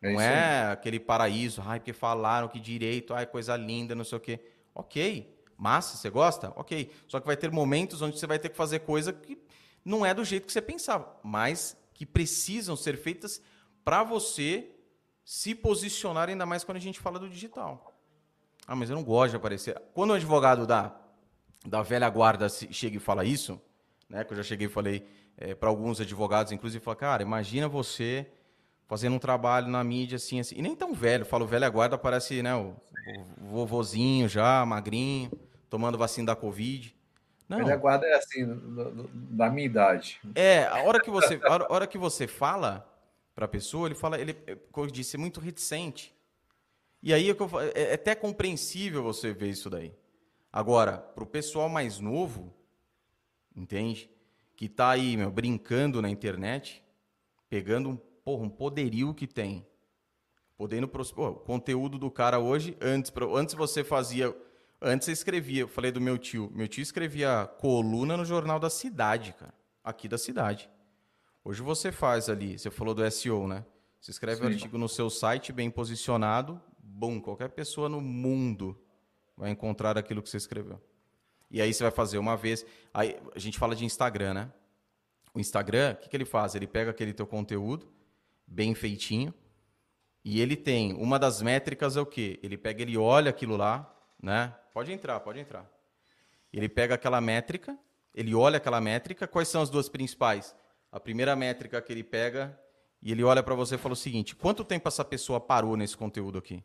É 0.00 0.12
não 0.12 0.20
é 0.20 0.72
aquele 0.72 1.00
paraíso, 1.00 1.62
ai, 1.64 1.80
porque 1.80 1.92
falaram 1.92 2.48
que 2.48 2.60
direito, 2.60 3.14
ai, 3.14 3.26
coisa 3.26 3.56
linda, 3.56 3.94
não 3.94 4.04
sei 4.04 4.18
o 4.18 4.20
quê. 4.20 4.40
Ok. 4.74 5.36
Massa, 5.56 5.96
você 5.96 6.08
gosta? 6.08 6.52
Ok. 6.54 6.90
Só 7.08 7.18
que 7.18 7.26
vai 7.26 7.36
ter 7.36 7.50
momentos 7.50 8.00
onde 8.00 8.18
você 8.18 8.26
vai 8.26 8.38
ter 8.38 8.48
que 8.48 8.56
fazer 8.56 8.80
coisa 8.80 9.12
que 9.12 9.36
não 9.84 10.06
é 10.06 10.14
do 10.14 10.24
jeito 10.24 10.46
que 10.46 10.52
você 10.52 10.62
pensava, 10.62 11.18
mas 11.22 11.76
que 11.94 12.06
precisam 12.06 12.76
ser 12.76 12.96
feitas 12.96 13.42
para 13.84 14.04
você 14.04 14.70
se 15.24 15.54
posicionar, 15.54 16.28
ainda 16.28 16.46
mais 16.46 16.62
quando 16.62 16.76
a 16.76 16.80
gente 16.80 17.00
fala 17.00 17.18
do 17.18 17.28
digital. 17.28 17.92
Ah, 18.66 18.76
mas 18.76 18.88
eu 18.88 18.96
não 18.96 19.02
gosto 19.02 19.30
de 19.30 19.36
aparecer. 19.36 19.80
Quando 19.94 20.10
o 20.10 20.14
advogado 20.14 20.66
da, 20.66 20.94
da 21.66 21.82
velha 21.82 22.08
guarda 22.08 22.48
chega 22.48 22.96
e 22.96 23.00
fala 23.00 23.24
isso, 23.24 23.60
né, 24.08 24.24
que 24.24 24.32
eu 24.32 24.36
já 24.36 24.42
cheguei 24.42 24.66
e 24.66 24.70
falei 24.70 25.06
é, 25.36 25.54
para 25.54 25.68
alguns 25.68 26.00
advogados, 26.00 26.52
inclusive, 26.52 26.84
fala, 26.84 26.96
cara, 26.96 27.22
imagina 27.22 27.68
você 27.68 28.30
fazendo 28.88 29.14
um 29.14 29.18
trabalho 29.20 29.68
na 29.68 29.84
mídia 29.84 30.16
assim, 30.16 30.40
assim. 30.40 30.56
E 30.56 30.62
nem 30.62 30.74
tão 30.74 30.92
velho, 30.92 31.24
falo 31.24 31.46
velha 31.46 31.68
guarda, 31.68 31.96
parece 31.96 32.42
né, 32.42 32.56
o, 32.56 32.74
o 33.40 33.46
vovozinho 33.46 34.28
já, 34.28 34.66
magrinho 34.66 35.30
tomando 35.68 35.98
vacina 35.98 36.28
da 36.28 36.36
Covid. 36.36 36.94
Não. 37.48 37.60
Ele 37.60 37.72
aguarda 37.72 38.06
é 38.06 38.14
assim, 38.14 38.46
da 39.12 39.48
minha 39.48 39.66
idade. 39.66 40.20
É, 40.34 40.64
a 40.66 40.82
hora 40.82 41.00
que 41.00 41.10
você, 41.10 41.40
a 41.42 41.72
hora 41.72 41.86
que 41.86 41.96
você 41.96 42.26
fala 42.26 42.86
para 43.34 43.46
a 43.46 43.48
pessoa, 43.48 43.88
ele 43.88 43.94
fala, 43.94 44.18
ele, 44.20 44.34
como 44.70 44.86
eu 44.86 44.90
disse, 44.90 45.16
é 45.16 45.18
muito 45.18 45.40
reticente. 45.40 46.14
E 47.02 47.14
aí 47.14 47.30
é, 47.30 47.34
é 47.74 47.94
até 47.94 48.14
compreensível 48.14 49.02
você 49.02 49.32
ver 49.32 49.48
isso 49.48 49.70
daí. 49.70 49.94
Agora, 50.52 50.98
para 50.98 51.24
o 51.24 51.26
pessoal 51.26 51.68
mais 51.68 52.00
novo, 52.00 52.52
entende? 53.54 54.10
Que 54.56 54.66
está 54.66 54.90
aí, 54.90 55.16
meu, 55.16 55.30
brincando 55.30 56.02
na 56.02 56.10
internet, 56.10 56.82
pegando 57.48 57.90
um, 57.90 57.98
porra, 58.28 58.44
um 58.44 58.50
poderio 58.50 59.14
que 59.14 59.26
tem. 59.26 59.66
Podendo, 60.54 60.86
pô, 60.86 61.00
o 61.00 61.34
conteúdo 61.36 61.98
do 61.98 62.10
cara 62.10 62.38
hoje, 62.38 62.76
antes, 62.78 63.10
antes 63.34 63.54
você 63.54 63.82
fazia 63.82 64.36
Antes 64.82 65.08
eu 65.08 65.14
escrevia, 65.14 65.62
eu 65.62 65.68
falei 65.68 65.90
do 65.90 66.00
meu 66.00 66.18
tio. 66.18 66.52
Meu 66.54 66.68
tio 66.68 66.82
escrevia 66.82 67.46
coluna 67.58 68.18
no 68.18 68.26
jornal 68.26 68.60
da 68.60 68.68
cidade, 68.68 69.32
cara. 69.32 69.54
Aqui 69.82 70.06
da 70.06 70.18
cidade. 70.18 70.68
Hoje 71.42 71.62
você 71.62 71.90
faz 71.90 72.28
ali, 72.28 72.58
você 72.58 72.70
falou 72.70 72.94
do 72.94 73.10
SEO, 73.10 73.48
né? 73.48 73.64
Você 73.98 74.10
escreve 74.10 74.42
o 74.42 74.44
um 74.44 74.48
artigo 74.48 74.76
no 74.76 74.90
seu 74.90 75.08
site 75.08 75.50
bem 75.50 75.70
posicionado, 75.70 76.60
bom, 76.78 77.20
qualquer 77.20 77.48
pessoa 77.48 77.88
no 77.88 78.00
mundo 78.00 78.78
vai 79.36 79.50
encontrar 79.50 79.96
aquilo 79.96 80.22
que 80.22 80.28
você 80.28 80.36
escreveu. 80.36 80.78
E 81.50 81.62
aí 81.62 81.72
você 81.72 81.82
vai 81.82 81.92
fazer 81.92 82.18
uma 82.18 82.36
vez. 82.36 82.64
Aí 82.92 83.18
a 83.34 83.38
gente 83.38 83.58
fala 83.58 83.74
de 83.74 83.86
Instagram, 83.86 84.34
né? 84.34 84.52
O 85.32 85.40
Instagram, 85.40 85.94
o 85.94 85.96
que, 86.02 86.10
que 86.10 86.16
ele 86.16 86.26
faz? 86.26 86.54
Ele 86.54 86.66
pega 86.66 86.90
aquele 86.90 87.14
teu 87.14 87.26
conteúdo, 87.26 87.88
bem 88.48 88.74
feitinho, 88.74 89.32
e 90.24 90.40
ele 90.40 90.56
tem. 90.56 90.94
Uma 90.94 91.18
das 91.18 91.40
métricas 91.40 91.96
é 91.96 92.00
o 92.00 92.06
quê? 92.06 92.38
Ele 92.42 92.56
pega, 92.56 92.82
ele 92.82 92.96
olha 92.96 93.30
aquilo 93.30 93.56
lá, 93.56 93.94
né? 94.20 94.54
Pode 94.72 94.92
entrar, 94.92 95.20
pode 95.20 95.38
entrar. 95.38 95.70
Ele 96.52 96.68
pega 96.68 96.94
aquela 96.94 97.20
métrica, 97.20 97.78
ele 98.14 98.34
olha 98.34 98.56
aquela 98.56 98.80
métrica, 98.80 99.26
quais 99.26 99.48
são 99.48 99.62
as 99.62 99.70
duas 99.70 99.88
principais? 99.88 100.54
A 100.90 100.98
primeira 100.98 101.36
métrica 101.36 101.80
que 101.80 101.92
ele 101.92 102.02
pega 102.02 102.58
e 103.00 103.12
ele 103.12 103.22
olha 103.22 103.42
para 103.42 103.54
você 103.54 103.76
e 103.76 103.78
fala 103.78 103.92
o 103.92 103.96
seguinte: 103.96 104.34
quanto 104.34 104.64
tempo 104.64 104.88
essa 104.88 105.04
pessoa 105.04 105.40
parou 105.40 105.76
nesse 105.76 105.96
conteúdo 105.96 106.38
aqui? 106.38 106.64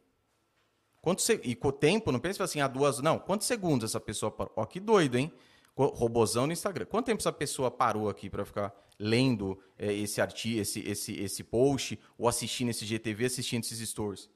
Quanto 1.01 1.21
se... 1.21 1.39
E 1.43 1.53
com 1.53 1.67
o 1.67 1.71
tempo, 1.71 2.11
não 2.13 2.19
pensa 2.19 2.43
assim, 2.45 2.61
há 2.61 2.67
duas. 2.67 2.99
Não, 2.99 3.19
quantos 3.19 3.45
segundos 3.45 3.91
essa 3.91 3.99
pessoa 3.99 4.31
parou? 4.31 4.53
Ó, 4.55 4.65
que 4.65 4.79
doido, 4.79 5.17
hein? 5.17 5.31
Robozão 5.75 6.47
no 6.47 6.53
Instagram. 6.53 6.85
Quanto 6.85 7.07
tempo 7.07 7.19
essa 7.19 7.31
pessoa 7.31 7.69
parou 7.69 8.07
aqui 8.07 8.29
para 8.29 8.45
ficar 8.45 8.73
lendo 8.99 9.59
é, 9.77 9.91
esse 9.91 10.21
artigo, 10.21 10.59
esse, 10.59 10.79
esse, 10.81 11.13
esse 11.13 11.43
post, 11.43 11.99
ou 12.17 12.27
assistindo 12.27 12.69
esse 12.69 12.85
GTV, 12.85 13.25
assistindo 13.25 13.63
esses 13.63 13.89
stories? 13.89 14.29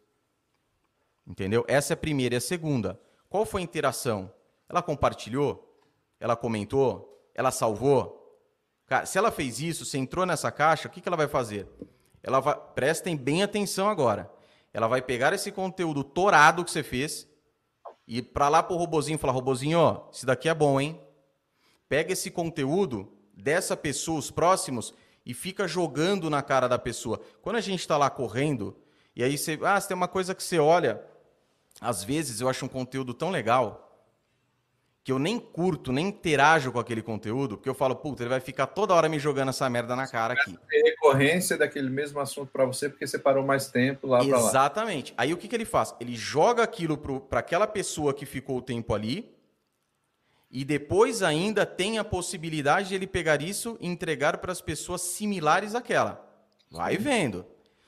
Entendeu? 1.26 1.66
Essa 1.68 1.94
é 1.94 1.96
a 1.96 1.98
primeira. 1.98 2.36
E 2.36 2.38
a 2.38 2.42
segunda, 2.42 3.00
qual 3.30 3.46
foi 3.46 3.62
a 3.62 3.64
interação? 3.64 4.32
Ela 4.70 4.82
compartilhou? 4.82 5.82
Ela 6.20 6.36
comentou? 6.36 7.30
Ela 7.36 7.52
salvou? 7.52 8.18
Cara, 8.86 9.06
se 9.06 9.18
ela 9.18 9.32
fez 9.32 9.60
isso, 9.60 9.86
você 9.86 9.98
entrou 9.98 10.26
nessa 10.26 10.52
caixa, 10.52 10.88
o 10.88 10.92
que, 10.92 11.02
que 11.02 11.10
ela 11.10 11.18
vai 11.18 11.28
fazer? 11.28 11.68
Ela 12.24 12.40
vai. 12.40 12.56
Prestem 12.74 13.16
bem 13.16 13.44
atenção 13.44 13.90
agora. 13.90 14.32
Ela 14.74 14.88
vai 14.88 15.02
pegar 15.02 15.34
esse 15.34 15.52
conteúdo 15.52 16.04
torado 16.04 16.64
que 16.64 16.72
você 16.72 16.84
fez 16.84 17.28
e 18.08 18.22
para 18.22 18.48
lá 18.48 18.64
pro 18.64 18.78
robozinho 18.78 19.20
falar, 19.20 19.34
robozinho, 19.34 19.80
ó, 19.80 20.10
isso 20.12 20.26
daqui 20.26 20.48
é 20.48 20.54
bom, 20.54 20.80
hein? 20.80 21.00
Pega 21.90 22.14
esse 22.14 22.32
conteúdo 22.32 23.17
dessa 23.38 23.78
pessoa, 23.78 24.20
os 24.20 24.32
próximos, 24.32 24.94
e 25.26 25.34
fica 25.34 25.68
jogando 25.68 26.30
na 26.30 26.42
cara 26.42 26.68
da 26.68 26.80
pessoa. 26.80 27.22
Quando 27.42 27.58
a 27.58 27.62
gente 27.62 27.82
está 27.82 27.98
lá 27.98 28.10
correndo, 28.10 28.76
e 29.16 29.24
aí 29.24 29.38
você, 29.38 29.60
ah, 29.64 29.80
você 29.80 29.90
tem 29.90 29.96
uma 29.96 30.08
coisa 30.08 30.34
que 30.34 30.44
você 30.44 30.58
olha, 30.58 31.02
às 31.80 32.04
vezes 32.04 32.42
eu 32.42 32.50
acho 32.50 32.66
um 32.66 32.70
conteúdo 32.70 33.14
tão 33.14 33.30
legal 33.30 33.84
que 35.04 35.12
eu 35.12 35.20
nem 35.20 35.40
curto, 35.40 35.94
nem 35.94 36.08
interajo 36.08 36.70
com 36.70 36.80
aquele 36.80 37.02
conteúdo, 37.02 37.56
porque 37.56 37.70
eu 37.70 37.74
falo, 37.74 37.96
puta, 37.96 38.24
ele 38.24 38.30
vai 38.30 38.42
ficar 38.42 38.68
toda 38.68 38.94
hora 38.94 39.08
me 39.08 39.18
jogando 39.18 39.50
essa 39.50 39.70
merda 39.70 39.96
na 39.96 40.06
cara 40.06 40.34
aqui. 40.34 40.58
Tem 40.70 40.84
recorrência 40.84 41.58
daquele 41.58 41.90
mesmo 41.90 42.20
assunto 42.20 42.52
para 42.52 42.66
você, 42.66 42.90
porque 42.90 43.08
você 43.08 43.18
parou 43.18 43.46
mais 43.46 43.70
tempo 43.70 44.06
lá 44.06 44.18
para 44.18 44.38
lá. 44.38 44.50
Exatamente. 44.50 45.14
Aí 45.18 45.32
o 45.32 45.38
que, 45.38 45.48
que 45.48 45.56
ele 45.56 45.64
faz? 45.64 45.96
Ele 46.02 46.14
joga 46.14 46.62
aquilo 46.62 46.98
para 46.98 47.40
aquela 47.40 47.66
pessoa 47.66 48.14
que 48.14 48.26
ficou 48.26 48.58
o 48.58 48.62
tempo 48.62 48.94
ali, 48.94 49.34
e 50.50 50.64
depois 50.64 51.22
ainda 51.22 51.66
tem 51.66 51.98
a 51.98 52.04
possibilidade 52.04 52.90
de 52.90 52.96
ele 52.96 53.08
pegar 53.08 53.42
isso 53.42 53.78
e 53.82 53.88
entregar 53.88 54.38
para 54.38 54.52
as 54.52 54.62
pessoas 54.62 55.02
similares 55.02 55.76
àquela. 55.76 56.26
Vai 56.72 56.98
vendo. 56.98 57.46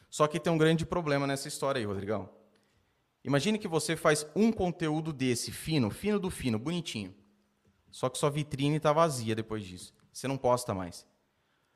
Só 0.09 0.27
que 0.27 0.39
tem 0.39 0.51
um 0.51 0.57
grande 0.57 0.85
problema 0.85 1.25
nessa 1.25 1.47
história 1.47 1.79
aí, 1.79 1.85
Rodrigão. 1.85 2.29
Imagine 3.23 3.59
que 3.59 3.67
você 3.67 3.95
faz 3.95 4.25
um 4.35 4.51
conteúdo 4.51 5.13
desse, 5.13 5.51
fino, 5.51 5.89
fino 5.89 6.19
do 6.19 6.29
fino, 6.29 6.57
bonitinho. 6.57 7.13
Só 7.91 8.09
que 8.09 8.17
sua 8.17 8.29
vitrine 8.29 8.77
está 8.77 8.93
vazia 8.93 9.35
depois 9.35 9.63
disso. 9.65 9.93
Você 10.11 10.27
não 10.27 10.37
posta 10.37 10.73
mais. 10.73 11.05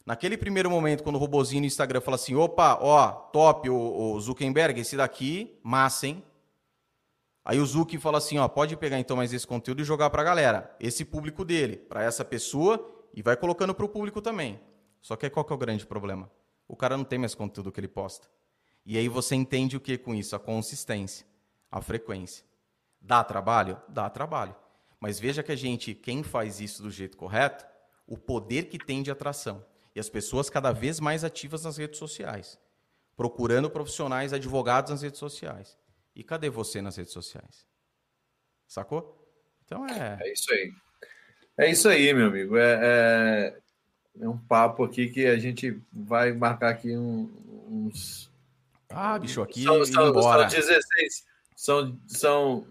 Naquele 0.05 0.37
primeiro 0.37 0.69
momento, 0.69 1.03
quando 1.03 1.15
o 1.15 1.19
robozinho 1.19 1.61
no 1.61 1.67
Instagram 1.67 2.01
fala 2.01 2.15
assim: 2.15 2.35
opa, 2.35 2.77
ó, 2.81 3.09
top, 3.09 3.69
o, 3.69 3.75
o 4.13 4.19
Zuckerberg, 4.19 4.79
esse 4.79 4.97
daqui, 4.97 5.57
massa, 5.63 6.07
hein? 6.07 6.23
Aí 7.45 7.59
o 7.59 7.65
Zuki 7.65 7.97
fala 7.97 8.17
assim: 8.17 8.37
ó, 8.37 8.47
pode 8.47 8.75
pegar 8.77 8.99
então 8.99 9.17
mais 9.17 9.33
esse 9.33 9.45
conteúdo 9.45 9.81
e 9.81 9.85
jogar 9.85 10.09
para 10.09 10.21
a 10.21 10.25
galera, 10.25 10.75
esse 10.79 11.03
público 11.03 11.43
dele, 11.43 11.77
para 11.77 12.03
essa 12.03 12.23
pessoa, 12.23 12.89
e 13.13 13.21
vai 13.21 13.35
colocando 13.35 13.73
para 13.73 13.85
o 13.85 13.89
público 13.89 14.21
também. 14.21 14.59
Só 15.01 15.15
que 15.15 15.29
qual 15.29 15.43
que 15.43 15.51
é 15.51 15.55
o 15.55 15.59
grande 15.59 15.85
problema? 15.85 16.31
O 16.67 16.75
cara 16.75 16.95
não 16.95 17.03
tem 17.03 17.19
mais 17.19 17.35
conteúdo 17.35 17.71
que 17.71 17.79
ele 17.79 17.87
posta. 17.87 18.27
E 18.85 18.97
aí 18.97 19.07
você 19.07 19.35
entende 19.35 19.77
o 19.77 19.79
que 19.79 19.97
com 19.97 20.15
isso? 20.15 20.35
A 20.35 20.39
consistência 20.39 21.25
a 21.73 21.81
frequência. 21.81 22.45
Dá 23.01 23.23
trabalho? 23.23 23.81
Dá 23.89 24.07
trabalho. 24.07 24.55
Mas 24.99 25.19
veja 25.19 25.41
que 25.41 25.51
a 25.51 25.55
gente, 25.55 25.95
quem 25.95 26.21
faz 26.21 26.61
isso 26.61 26.83
do 26.83 26.91
jeito 26.91 27.17
correto, 27.17 27.65
o 28.05 28.15
poder 28.15 28.69
que 28.69 28.77
tem 28.77 29.01
de 29.01 29.09
atração. 29.09 29.65
E 29.95 29.99
as 29.99 30.07
pessoas 30.07 30.51
cada 30.51 30.71
vez 30.71 30.99
mais 30.99 31.23
ativas 31.23 31.63
nas 31.63 31.77
redes 31.77 31.97
sociais, 31.97 32.59
procurando 33.17 33.71
profissionais, 33.71 34.33
advogados 34.33 34.91
nas 34.91 35.01
redes 35.01 35.17
sociais. 35.17 35.75
E 36.15 36.23
cadê 36.23 36.49
você 36.49 36.81
nas 36.81 36.95
redes 36.95 37.13
sociais? 37.13 37.65
Sacou? 38.67 39.19
Então 39.65 39.87
é. 39.87 40.17
É 40.21 40.33
isso 40.33 40.51
aí. 40.53 40.73
É 41.57 41.71
isso 41.71 41.89
aí, 41.89 42.13
meu 42.13 42.27
amigo. 42.27 42.57
É, 42.57 42.79
é, 42.81 43.57
é 44.21 44.27
um 44.27 44.37
papo 44.37 44.83
aqui 44.83 45.09
que 45.09 45.25
a 45.25 45.37
gente 45.37 45.79
vai 45.91 46.31
marcar 46.33 46.69
aqui 46.69 46.95
um, 46.95 47.31
uns. 47.69 48.31
Ah, 48.89 49.17
bicho, 49.17 49.41
aqui. 49.41 49.63
São, 49.63 49.85
são, 49.85 50.09
embora. 50.09 50.49
são 50.49 50.59
16, 50.59 51.25
são, 51.55 51.99
são, 52.07 52.67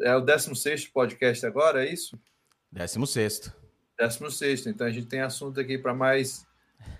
é 0.00 0.14
o 0.14 0.20
16 0.20 0.88
podcast 0.88 1.44
agora, 1.44 1.86
é 1.86 1.92
isso? 1.92 2.18
16. 2.72 3.52
16. 3.98 4.66
Então 4.66 4.86
a 4.86 4.90
gente 4.90 5.06
tem 5.06 5.20
assunto 5.20 5.60
aqui 5.60 5.76
para 5.76 5.92
mais, 5.92 6.46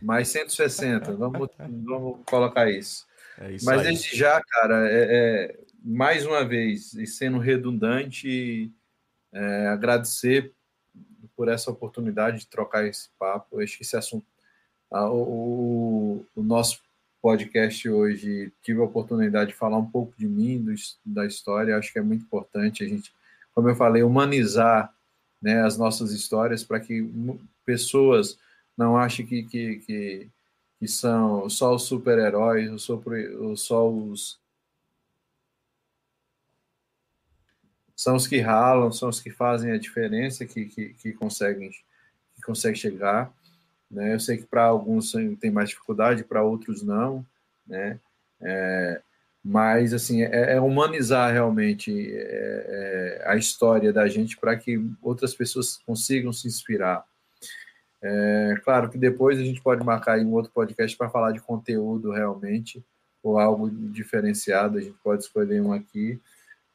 mais 0.02 0.28
160. 0.28 1.12
vamos, 1.12 1.48
vamos 1.58 2.20
colocar 2.26 2.70
isso. 2.70 3.06
É 3.40 3.52
isso 3.52 3.64
Mas 3.64 3.80
aí. 3.80 3.86
desde 3.86 4.16
já, 4.16 4.40
cara, 4.42 4.90
é, 4.90 5.06
é, 5.10 5.58
mais 5.82 6.26
uma 6.26 6.44
vez, 6.44 6.94
e 6.94 7.06
sendo 7.06 7.38
redundante, 7.38 8.70
é, 9.32 9.68
agradecer 9.68 10.52
por 11.36 11.48
essa 11.48 11.70
oportunidade 11.70 12.40
de 12.40 12.46
trocar 12.46 12.84
esse 12.86 13.08
papo. 13.18 13.46
Eu 13.52 13.60
acho 13.60 13.76
que 13.76 13.82
esse 13.84 13.96
assunto, 13.96 14.26
o, 14.90 15.06
o, 15.06 16.26
o 16.36 16.42
nosso 16.42 16.80
podcast 17.20 17.88
hoje 17.88 18.52
tive 18.62 18.80
a 18.80 18.84
oportunidade 18.84 19.50
de 19.50 19.56
falar 19.56 19.76
um 19.76 19.88
pouco 19.88 20.12
de 20.16 20.26
mim, 20.26 20.62
do, 20.62 20.74
da 21.04 21.26
história. 21.26 21.76
Acho 21.76 21.92
que 21.92 21.98
é 21.98 22.02
muito 22.02 22.22
importante 22.22 22.84
a 22.84 22.88
gente, 22.88 23.12
como 23.54 23.68
eu 23.68 23.76
falei, 23.76 24.02
humanizar 24.02 24.92
né, 25.40 25.62
as 25.62 25.78
nossas 25.78 26.12
histórias 26.12 26.64
para 26.64 26.80
que 26.80 27.08
pessoas 27.64 28.38
não 28.76 28.96
achem 28.96 29.26
que, 29.26 29.42
que, 29.42 29.76
que, 29.80 30.28
que 30.78 30.88
são 30.88 31.48
só 31.48 31.74
os 31.74 31.82
super-heróis, 31.82 32.70
ou 32.70 33.56
só 33.56 33.88
os. 33.88 34.38
São 37.98 38.14
os 38.14 38.28
que 38.28 38.38
ralam, 38.38 38.92
são 38.92 39.08
os 39.08 39.20
que 39.20 39.28
fazem 39.28 39.72
a 39.72 39.76
diferença, 39.76 40.46
que, 40.46 40.66
que, 40.66 40.90
que 40.90 41.12
conseguem, 41.12 41.68
que 42.36 42.42
conseguem 42.46 42.80
chegar. 42.80 43.28
Né? 43.90 44.14
Eu 44.14 44.20
sei 44.20 44.36
que 44.36 44.46
para 44.46 44.62
alguns 44.62 45.10
tem 45.40 45.50
mais 45.50 45.70
dificuldade, 45.70 46.22
para 46.22 46.44
outros 46.44 46.80
não, 46.80 47.26
né? 47.66 47.98
É, 48.40 49.00
mas 49.44 49.92
assim 49.92 50.22
é, 50.22 50.54
é 50.54 50.60
humanizar 50.60 51.32
realmente 51.32 51.90
é, 52.12 53.18
é 53.18 53.22
a 53.26 53.34
história 53.34 53.92
da 53.92 54.06
gente 54.06 54.36
para 54.36 54.56
que 54.56 54.80
outras 55.02 55.34
pessoas 55.34 55.78
consigam 55.84 56.32
se 56.32 56.46
inspirar. 56.46 57.04
É, 58.00 58.54
claro 58.62 58.88
que 58.88 58.96
depois 58.96 59.40
a 59.40 59.42
gente 59.42 59.60
pode 59.60 59.84
marcar 59.84 60.20
um 60.20 60.34
outro 60.34 60.52
podcast 60.52 60.96
para 60.96 61.10
falar 61.10 61.32
de 61.32 61.40
conteúdo 61.40 62.12
realmente 62.12 62.80
ou 63.24 63.40
algo 63.40 63.68
diferenciado. 63.68 64.78
A 64.78 64.80
gente 64.80 64.96
pode 65.02 65.24
escolher 65.24 65.60
um 65.60 65.72
aqui. 65.72 66.20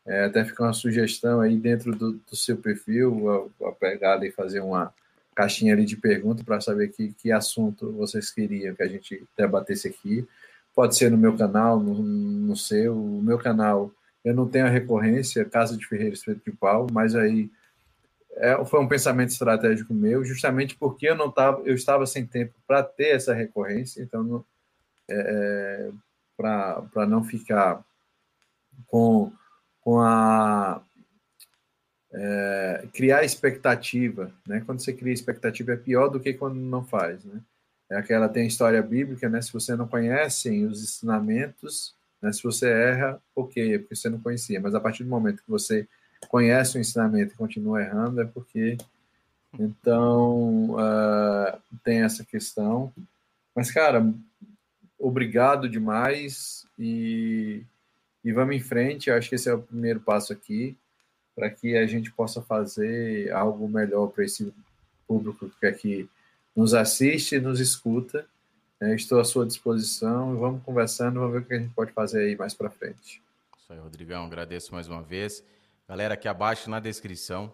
É, 0.06 0.25
até 0.25 0.43
fica 0.43 0.64
uma 0.64 0.73
sugestão 0.73 1.40
aí 1.40 1.57
dentro 1.57 1.95
do, 1.95 2.14
do 2.14 2.35
seu 2.35 2.57
perfil, 2.57 3.51
a, 3.61 3.69
a 3.69 3.72
pegada 3.72 4.25
e 4.25 4.32
fazer 4.32 4.59
uma, 4.59 4.93
caixinha 5.33 5.73
ali 5.73 5.85
de 5.85 5.98
pergunta 5.98 6.43
para 6.43 6.61
saber 6.61 6.90
que, 6.90 7.14
que 7.14 7.32
assunto 7.32 7.91
vocês 7.93 8.32
queriam 8.32 8.75
que 8.75 8.83
a 8.83 8.88
gente 8.88 9.23
debatesse 9.38 9.88
aqui. 9.88 10.27
Pode 10.73 10.95
ser 10.95 11.11
no 11.11 11.17
meu 11.17 11.35
canal, 11.35 11.80
no, 11.80 11.95
no 12.01 12.56
seu. 12.56 12.98
O 12.98 13.22
meu 13.22 13.38
canal, 13.38 13.91
eu 14.23 14.33
não 14.33 14.48
tenho 14.48 14.65
a 14.65 14.69
recorrência, 14.69 15.45
Casa 15.45 15.77
de 15.77 15.85
Ferreira 15.85 16.14
Estreito 16.14 16.41
de 16.45 16.56
Pau, 16.56 16.88
mas 16.91 17.15
aí 17.15 17.49
é, 18.38 18.64
foi 18.65 18.80
um 18.80 18.88
pensamento 18.88 19.30
estratégico 19.30 19.93
meu, 19.93 20.23
justamente 20.23 20.75
porque 20.75 21.09
eu 21.09 21.15
não 21.15 21.30
tava, 21.30 21.61
eu 21.64 21.75
estava 21.75 22.06
sem 22.06 22.25
tempo 22.25 22.53
para 22.65 22.82
ter 22.82 23.15
essa 23.15 23.33
recorrência, 23.33 24.01
então 24.01 24.43
é, 25.07 25.15
é 25.15 25.91
para 26.35 27.06
não 27.07 27.23
ficar 27.23 27.83
com, 28.88 29.32
com 29.83 29.99
a 29.99 30.81
é, 32.13 32.87
criar 32.93 33.23
expectativa, 33.23 34.31
né? 34.47 34.61
Quando 34.65 34.79
você 34.79 34.93
cria 34.93 35.13
expectativa 35.13 35.73
é 35.73 35.77
pior 35.77 36.09
do 36.09 36.19
que 36.19 36.33
quando 36.33 36.55
não 36.55 36.83
faz, 36.83 37.23
né? 37.25 37.41
É 37.89 37.97
aquela 37.97 38.29
tem 38.29 38.43
a 38.43 38.47
história 38.47 38.81
bíblica, 38.81 39.27
né? 39.27 39.41
Se 39.41 39.51
você 39.51 39.75
não 39.75 39.87
conhece 39.87 40.63
os 40.63 40.83
ensinamentos, 40.83 41.95
né? 42.21 42.31
Se 42.31 42.43
você 42.43 42.69
erra, 42.69 43.21
ok, 43.35 43.75
é 43.75 43.79
porque 43.79 43.95
você 43.95 44.09
não 44.09 44.19
conhecia. 44.19 44.61
Mas 44.61 44.75
a 44.75 44.79
partir 44.79 45.03
do 45.03 45.09
momento 45.09 45.43
que 45.43 45.49
você 45.49 45.87
conhece 46.29 46.77
o 46.77 46.81
ensinamento 46.81 47.33
e 47.33 47.37
continua 47.37 47.81
errando, 47.81 48.21
é 48.21 48.25
porque 48.25 48.77
então 49.59 50.71
uh, 50.71 51.59
tem 51.83 52.03
essa 52.03 52.23
questão. 52.23 52.93
Mas 53.55 53.71
cara, 53.71 54.07
obrigado 54.97 55.67
demais 55.67 56.65
e, 56.79 57.63
e 58.24 58.32
vamos 58.32 58.56
em 58.56 58.60
frente. 58.60 59.10
Eu 59.10 59.16
acho 59.16 59.30
que 59.30 59.35
esse 59.35 59.50
é 59.50 59.53
o 59.53 59.61
primeiro 59.61 60.00
passo 60.00 60.32
aqui 60.32 60.77
para 61.35 61.50
que 61.50 61.76
a 61.76 61.85
gente 61.85 62.11
possa 62.11 62.42
fazer 62.42 63.32
algo 63.32 63.68
melhor 63.68 64.08
para 64.08 64.24
esse 64.24 64.53
público 65.08 65.50
que 65.60 65.66
aqui 65.66 66.10
nos 66.56 66.74
assiste 66.74 67.35
e 67.35 67.40
nos 67.40 67.60
escuta. 67.60 68.26
É, 68.80 68.93
estou 68.95 69.19
à 69.19 69.24
sua 69.24 69.45
disposição. 69.45 70.38
Vamos 70.38 70.64
conversando, 70.64 71.19
vamos 71.19 71.34
ver 71.34 71.42
o 71.42 71.45
que 71.45 71.53
a 71.53 71.60
gente 71.60 71.74
pode 71.74 71.92
fazer 71.92 72.22
aí 72.22 72.35
mais 72.35 72.53
para 72.53 72.69
frente. 72.69 73.22
Isso 73.58 73.74
aí, 73.74 73.80
Rodrigão. 73.80 74.26
Agradeço 74.26 74.74
mais 74.74 74.88
uma 74.88 75.02
vez. 75.02 75.43
Galera, 75.88 76.14
aqui 76.14 76.27
abaixo 76.27 76.69
na 76.69 76.80
descrição, 76.80 77.53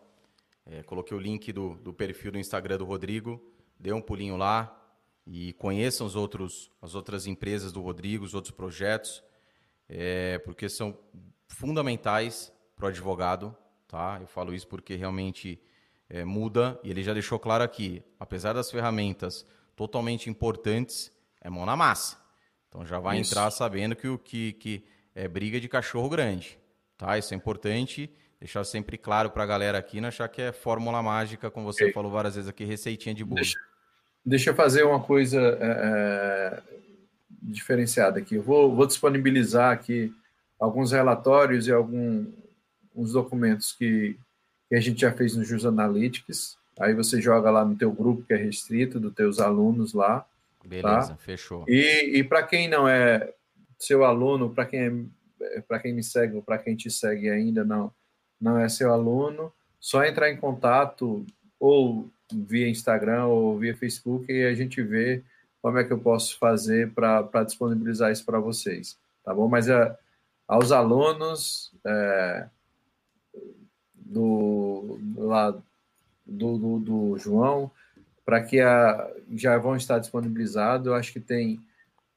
é, 0.65 0.83
coloquei 0.83 1.15
o 1.15 1.19
link 1.19 1.51
do, 1.51 1.75
do 1.75 1.93
perfil 1.93 2.31
do 2.31 2.37
Instagram 2.37 2.77
do 2.77 2.85
Rodrigo. 2.85 3.41
Dê 3.79 3.93
um 3.93 4.01
pulinho 4.01 4.35
lá 4.35 4.75
e 5.25 5.53
conheçam 5.53 6.05
os 6.05 6.15
outros, 6.15 6.71
as 6.81 6.95
outras 6.95 7.27
empresas 7.27 7.71
do 7.71 7.81
Rodrigo, 7.81 8.25
os 8.25 8.33
outros 8.33 8.53
projetos, 8.53 9.23
é, 9.89 10.37
porque 10.39 10.69
são 10.69 10.97
fundamentais 11.47 12.53
para 12.75 12.85
o 12.85 12.89
advogado 12.89 13.55
tá? 13.89 14.19
Eu 14.21 14.27
falo 14.27 14.53
isso 14.53 14.67
porque 14.67 14.95
realmente 14.95 15.59
é, 16.09 16.23
muda 16.23 16.79
e 16.81 16.89
ele 16.89 17.03
já 17.03 17.11
deixou 17.13 17.37
claro 17.37 17.63
aqui, 17.63 18.01
apesar 18.17 18.53
das 18.53 18.71
ferramentas 18.71 19.45
totalmente 19.75 20.29
importantes, 20.29 21.11
é 21.41 21.49
mão 21.49 21.65
na 21.65 21.75
massa. 21.75 22.17
Então 22.69 22.85
já 22.85 22.99
vai 22.99 23.19
isso. 23.19 23.31
entrar 23.31 23.51
sabendo 23.51 23.95
que 23.95 24.07
o 24.07 24.17
que, 24.17 24.53
que 24.53 24.85
é 25.13 25.27
briga 25.27 25.59
de 25.59 25.67
cachorro 25.67 26.07
grande, 26.07 26.57
tá? 26.97 27.17
Isso 27.17 27.33
é 27.33 27.37
importante. 27.37 28.09
Deixar 28.39 28.63
sempre 28.63 28.97
claro 28.97 29.31
para 29.31 29.43
a 29.43 29.45
galera 29.45 29.77
aqui, 29.77 29.99
não 29.99 30.07
achar 30.07 30.29
que 30.29 30.41
é 30.41 30.53
fórmula 30.53 31.03
mágica, 31.03 31.51
como 31.51 31.65
você 31.65 31.85
okay. 31.85 31.93
falou 31.93 32.09
várias 32.09 32.35
vezes 32.35 32.49
aqui, 32.49 32.63
receitinha 32.63 33.13
de 33.13 33.25
bolo. 33.25 33.35
Deixa, 33.35 33.59
deixa 34.25 34.49
eu 34.51 34.55
fazer 34.55 34.83
uma 34.83 35.01
coisa 35.01 35.41
é, 35.59 36.63
diferenciada 37.41 38.19
aqui. 38.19 38.35
Eu 38.35 38.43
vou, 38.43 38.75
vou 38.75 38.85
disponibilizar 38.85 39.71
aqui 39.71 40.13
alguns 40.59 40.91
relatórios 40.91 41.67
e 41.67 41.71
alguns 41.71 42.33
documentos 43.13 43.71
que, 43.71 44.17
que 44.67 44.75
a 44.75 44.79
gente 44.79 45.01
já 45.01 45.11
fez 45.11 45.35
no 45.35 45.43
Jus 45.43 45.65
Analytics. 45.65 46.57
Aí 46.79 46.93
você 46.93 47.21
joga 47.21 47.49
lá 47.49 47.65
no 47.65 47.75
teu 47.75 47.91
grupo 47.91 48.23
que 48.23 48.33
é 48.33 48.37
restrito, 48.37 48.99
dos 48.99 49.13
teus 49.13 49.39
alunos 49.39 49.93
lá. 49.93 50.25
Beleza, 50.65 51.09
tá? 51.09 51.17
fechou. 51.17 51.65
E, 51.67 52.17
e 52.17 52.23
para 52.23 52.43
quem 52.43 52.67
não 52.67 52.87
é 52.87 53.33
seu 53.77 54.03
aluno, 54.03 54.49
para 54.49 54.65
quem 54.65 55.09
é, 55.41 55.61
para 55.61 55.79
quem 55.79 55.93
me 55.93 56.03
segue 56.03 56.35
ou 56.35 56.41
para 56.41 56.57
quem 56.57 56.75
te 56.75 56.91
segue 56.91 57.29
ainda 57.29 57.63
não 57.63 57.91
não 58.39 58.57
é 58.57 58.69
seu 58.69 58.93
aluno, 58.93 59.51
só 59.79 60.05
entrar 60.05 60.29
em 60.29 60.37
contato 60.37 61.25
ou 61.59 62.09
via 62.31 62.69
Instagram 62.69 63.25
ou 63.25 63.57
via 63.57 63.75
Facebook 63.75 64.31
e 64.31 64.45
a 64.45 64.53
gente 64.53 64.81
vê 64.81 65.21
como 65.61 65.77
é 65.77 65.83
que 65.83 65.91
eu 65.91 65.99
posso 65.99 66.37
fazer 66.37 66.91
para 66.93 67.43
disponibilizar 67.43 68.11
isso 68.11 68.25
para 68.25 68.39
vocês, 68.39 68.97
tá 69.23 69.33
bom? 69.33 69.47
Mas 69.47 69.67
é, 69.67 69.97
aos 70.47 70.71
alunos 70.71 71.71
é, 71.85 72.47
do, 73.93 74.99
lá, 75.17 75.51
do, 76.25 76.57
do, 76.57 76.79
do 76.79 77.17
João, 77.17 77.71
para 78.25 78.43
que 78.43 78.59
a, 78.59 79.11
já 79.35 79.57
vão 79.57 79.75
estar 79.75 79.99
disponibilizados, 79.99 80.87
eu 80.87 80.95
acho 80.95 81.11
que 81.13 81.19
tem 81.19 81.59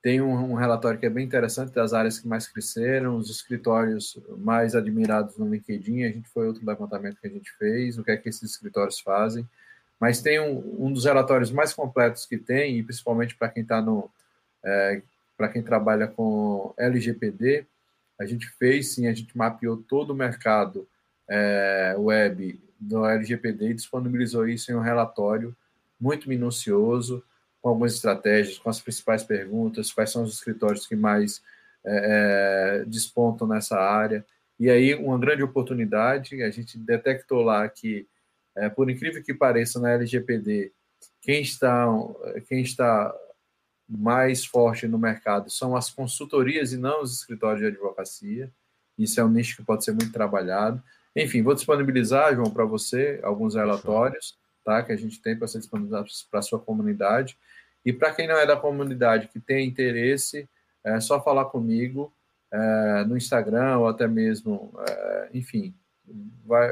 tem 0.03 0.21
um, 0.21 0.51
um, 0.51 0.55
relatório 0.55 0.99
que 0.99 1.07
é 1.07 1.11
bem 1.11 1.25
interessante 1.25 1.73
das 1.73 1.93
áreas 1.93 2.19
que 2.19 2.27
mais 2.27 2.49
cresceram, 2.49 3.17
os 3.17 3.31
escritórios 3.31 4.19
mais 4.39 4.75
admirados 4.75 5.39
no 5.39 5.49
LinkedIn. 5.49 6.03
A 6.03 6.09
gente 6.09 6.29
foi 6.29 6.49
outro 6.49 6.67
levantamento 6.67 7.21
que 7.21 7.29
a 7.29 7.31
gente 7.31 7.53
fez, 7.57 7.97
o 7.97 8.03
que 8.03 8.11
é 8.11 8.17
que 8.17 8.29
esses 8.29 8.43
escritórios 8.43 8.99
fazem. 8.99 9.49
Mas 10.03 10.21
tem 10.21 10.41
um, 10.41 10.87
um 10.87 10.93
dos 10.93 11.05
relatórios 11.05 11.53
mais 11.53 11.73
completos 11.73 12.27
que 12.27 12.37
tem, 12.37 12.77
e 12.77 12.83
principalmente 12.83 13.37
para 13.37 13.49
quem 13.49 13.63
está 13.63 13.81
no. 13.81 14.11
É, 14.65 15.01
para 15.37 15.49
quem 15.49 15.63
trabalha 15.63 16.09
com 16.09 16.75
LGPD, 16.77 17.65
a 18.19 18.27
gente 18.27 18.49
fez 18.59 18.95
sim, 18.95 19.07
a 19.07 19.15
gente 19.15 19.39
mapeou 19.39 19.77
todo 19.77 20.11
o 20.11 20.15
mercado 20.17 20.89
é, 21.31 21.95
web 21.97 22.61
do 22.81 23.07
LGPD 23.07 23.71
e 23.71 23.75
disponibilizou 23.75 24.49
isso 24.49 24.73
em 24.73 24.75
um 24.75 24.81
relatório 24.81 25.55
muito 26.01 26.29
minucioso 26.29 27.23
com 27.61 27.69
algumas 27.69 27.95
estratégias, 27.95 28.59
com 28.59 28.69
as 28.69 28.81
principais 28.81 29.23
perguntas, 29.23 29.93
quais 29.93 30.11
são 30.11 30.25
os 30.25 30.35
escritórios 30.35 30.85
que 30.85 30.97
mais 30.97 31.41
é, 31.85 32.81
é, 32.81 32.85
despontam 32.87 33.47
nessa 33.47 33.79
área. 33.79 34.27
E 34.59 34.69
aí, 34.69 34.97
uma 34.97 35.17
grande 35.17 35.45
oportunidade, 35.45 36.43
a 36.43 36.51
gente 36.51 36.77
detectou 36.77 37.43
lá 37.43 37.69
que, 37.69 38.05
é, 38.57 38.69
por 38.69 38.91
incrível 38.91 39.23
que 39.23 39.35
pareça, 39.35 39.81
na 39.81 39.91
LGPD, 39.93 40.73
quem 41.21 41.43
está, 41.43 41.87
quem 42.49 42.63
está 42.63 43.15
mais 43.89 44.45
forte 44.45 44.87
no 44.87 44.99
mercado 44.99 45.51
são 45.51 45.77
as 45.77 45.91
consultorias 45.91 46.73
e 46.73 46.77
não 46.77 47.03
os 47.03 47.13
escritórios 47.13 47.61
de 47.61 47.67
advocacia. 47.67 48.51
Isso 48.99 49.21
é 49.21 49.25
um 49.25 49.31
nicho 49.31 49.57
que 49.57 49.65
pode 49.65 49.85
ser 49.85 49.93
muito 49.93 50.13
trabalhado. 50.13 50.83
Enfim, 51.15 51.43
vou 51.43 51.55
disponibilizar, 51.55 52.35
João, 52.35 52.51
para 52.51 52.65
você 52.65 53.21
alguns 53.23 53.55
relatórios 53.55 54.37
tá, 54.65 54.83
que 54.83 54.93
a 54.93 54.97
gente 54.97 55.21
tem 55.21 55.37
para 55.37 55.49
ser 55.49 55.59
disponibilizado 55.59 56.09
para 56.31 56.41
a 56.41 56.43
sua 56.43 56.59
comunidade. 56.59 57.37
E 57.85 57.93
para 57.93 58.13
quem 58.15 58.29
não 58.29 58.37
é 58.37 58.47
da 58.47 58.57
comunidade, 58.57 59.29
que 59.29 59.41
tem 59.41 59.67
interesse, 59.67 60.49
é 60.85 61.01
só 61.01 61.23
falar 61.23 61.47
comigo 61.47 62.13
é, 62.53 63.05
no 63.05 63.17
Instagram 63.17 63.79
ou 63.79 63.89
até 63.89 64.07
mesmo, 64.07 64.73
é, 64.89 65.31
enfim, 65.35 65.75
vai, 66.45 66.71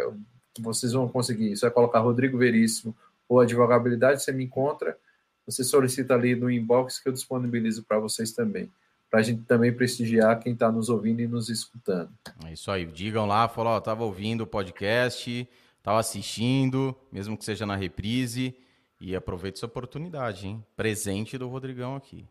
vocês 0.58 0.92
vão 0.92 1.08
conseguir. 1.08 1.56
Você 1.56 1.66
vai 1.66 1.70
colocar 1.70 2.00
Rodrigo 2.00 2.38
Veríssimo 2.38 2.96
ou 3.28 3.40
Advogabilidade, 3.40 4.22
você 4.22 4.32
me 4.32 4.44
encontra, 4.44 4.98
você 5.46 5.62
solicita 5.62 6.14
ali 6.14 6.34
no 6.34 6.50
inbox 6.50 6.98
que 6.98 7.08
eu 7.08 7.12
disponibilizo 7.12 7.84
para 7.84 7.98
vocês 7.98 8.32
também. 8.32 8.70
Para 9.08 9.20
a 9.20 9.22
gente 9.22 9.42
também 9.42 9.72
prestigiar 9.72 10.38
quem 10.38 10.52
está 10.52 10.70
nos 10.70 10.88
ouvindo 10.88 11.20
e 11.20 11.26
nos 11.26 11.48
escutando. 11.48 12.10
É 12.44 12.52
isso 12.52 12.70
aí. 12.70 12.86
Digam 12.86 13.26
lá, 13.26 13.48
falou, 13.48 13.76
estava 13.76 14.04
ouvindo 14.04 14.42
o 14.42 14.46
podcast, 14.46 15.48
estava 15.78 15.98
assistindo, 15.98 16.94
mesmo 17.10 17.36
que 17.36 17.44
seja 17.44 17.66
na 17.66 17.74
reprise. 17.74 18.54
E 19.00 19.16
aproveite 19.16 19.58
essa 19.58 19.66
oportunidade, 19.66 20.46
hein? 20.46 20.64
Presente 20.76 21.38
do 21.38 21.48
Rodrigão 21.48 21.96
aqui. 21.96 22.28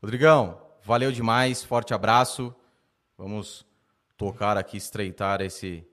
Rodrigão, 0.00 0.60
valeu 0.84 1.10
demais, 1.10 1.64
forte 1.64 1.94
abraço. 1.94 2.54
Vamos 3.16 3.66
tocar 4.16 4.56
aqui, 4.56 4.76
estreitar 4.76 5.40
esse, 5.40 5.84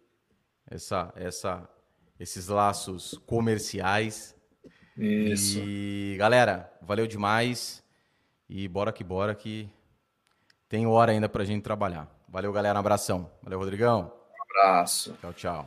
essa, 0.72 1.12
essa, 1.16 1.70
esses 2.20 2.48
laços 2.48 3.20
comerciais. 3.26 4.36
Isso. 4.98 5.60
E 5.60 6.16
galera, 6.18 6.72
valeu 6.82 7.06
demais. 7.06 7.84
E 8.50 8.68
bora 8.68 8.92
que 8.92 9.04
bora 9.04 9.36
que 9.36 9.70
tem 10.68 10.88
hora 10.88 11.12
ainda 11.12 11.30
pra 11.30 11.44
gente 11.44 11.64
trabalhar. 11.64 12.08
Valeu, 12.28 12.52
galera. 12.54 12.78
Um 12.78 12.80
abração. 12.80 13.30
Valeu, 13.44 13.60
Rodrigão. 13.60 14.14
Um 14.14 14.60
abraço. 14.60 15.18
Tchau, 15.22 15.34
tchau. 15.34 15.60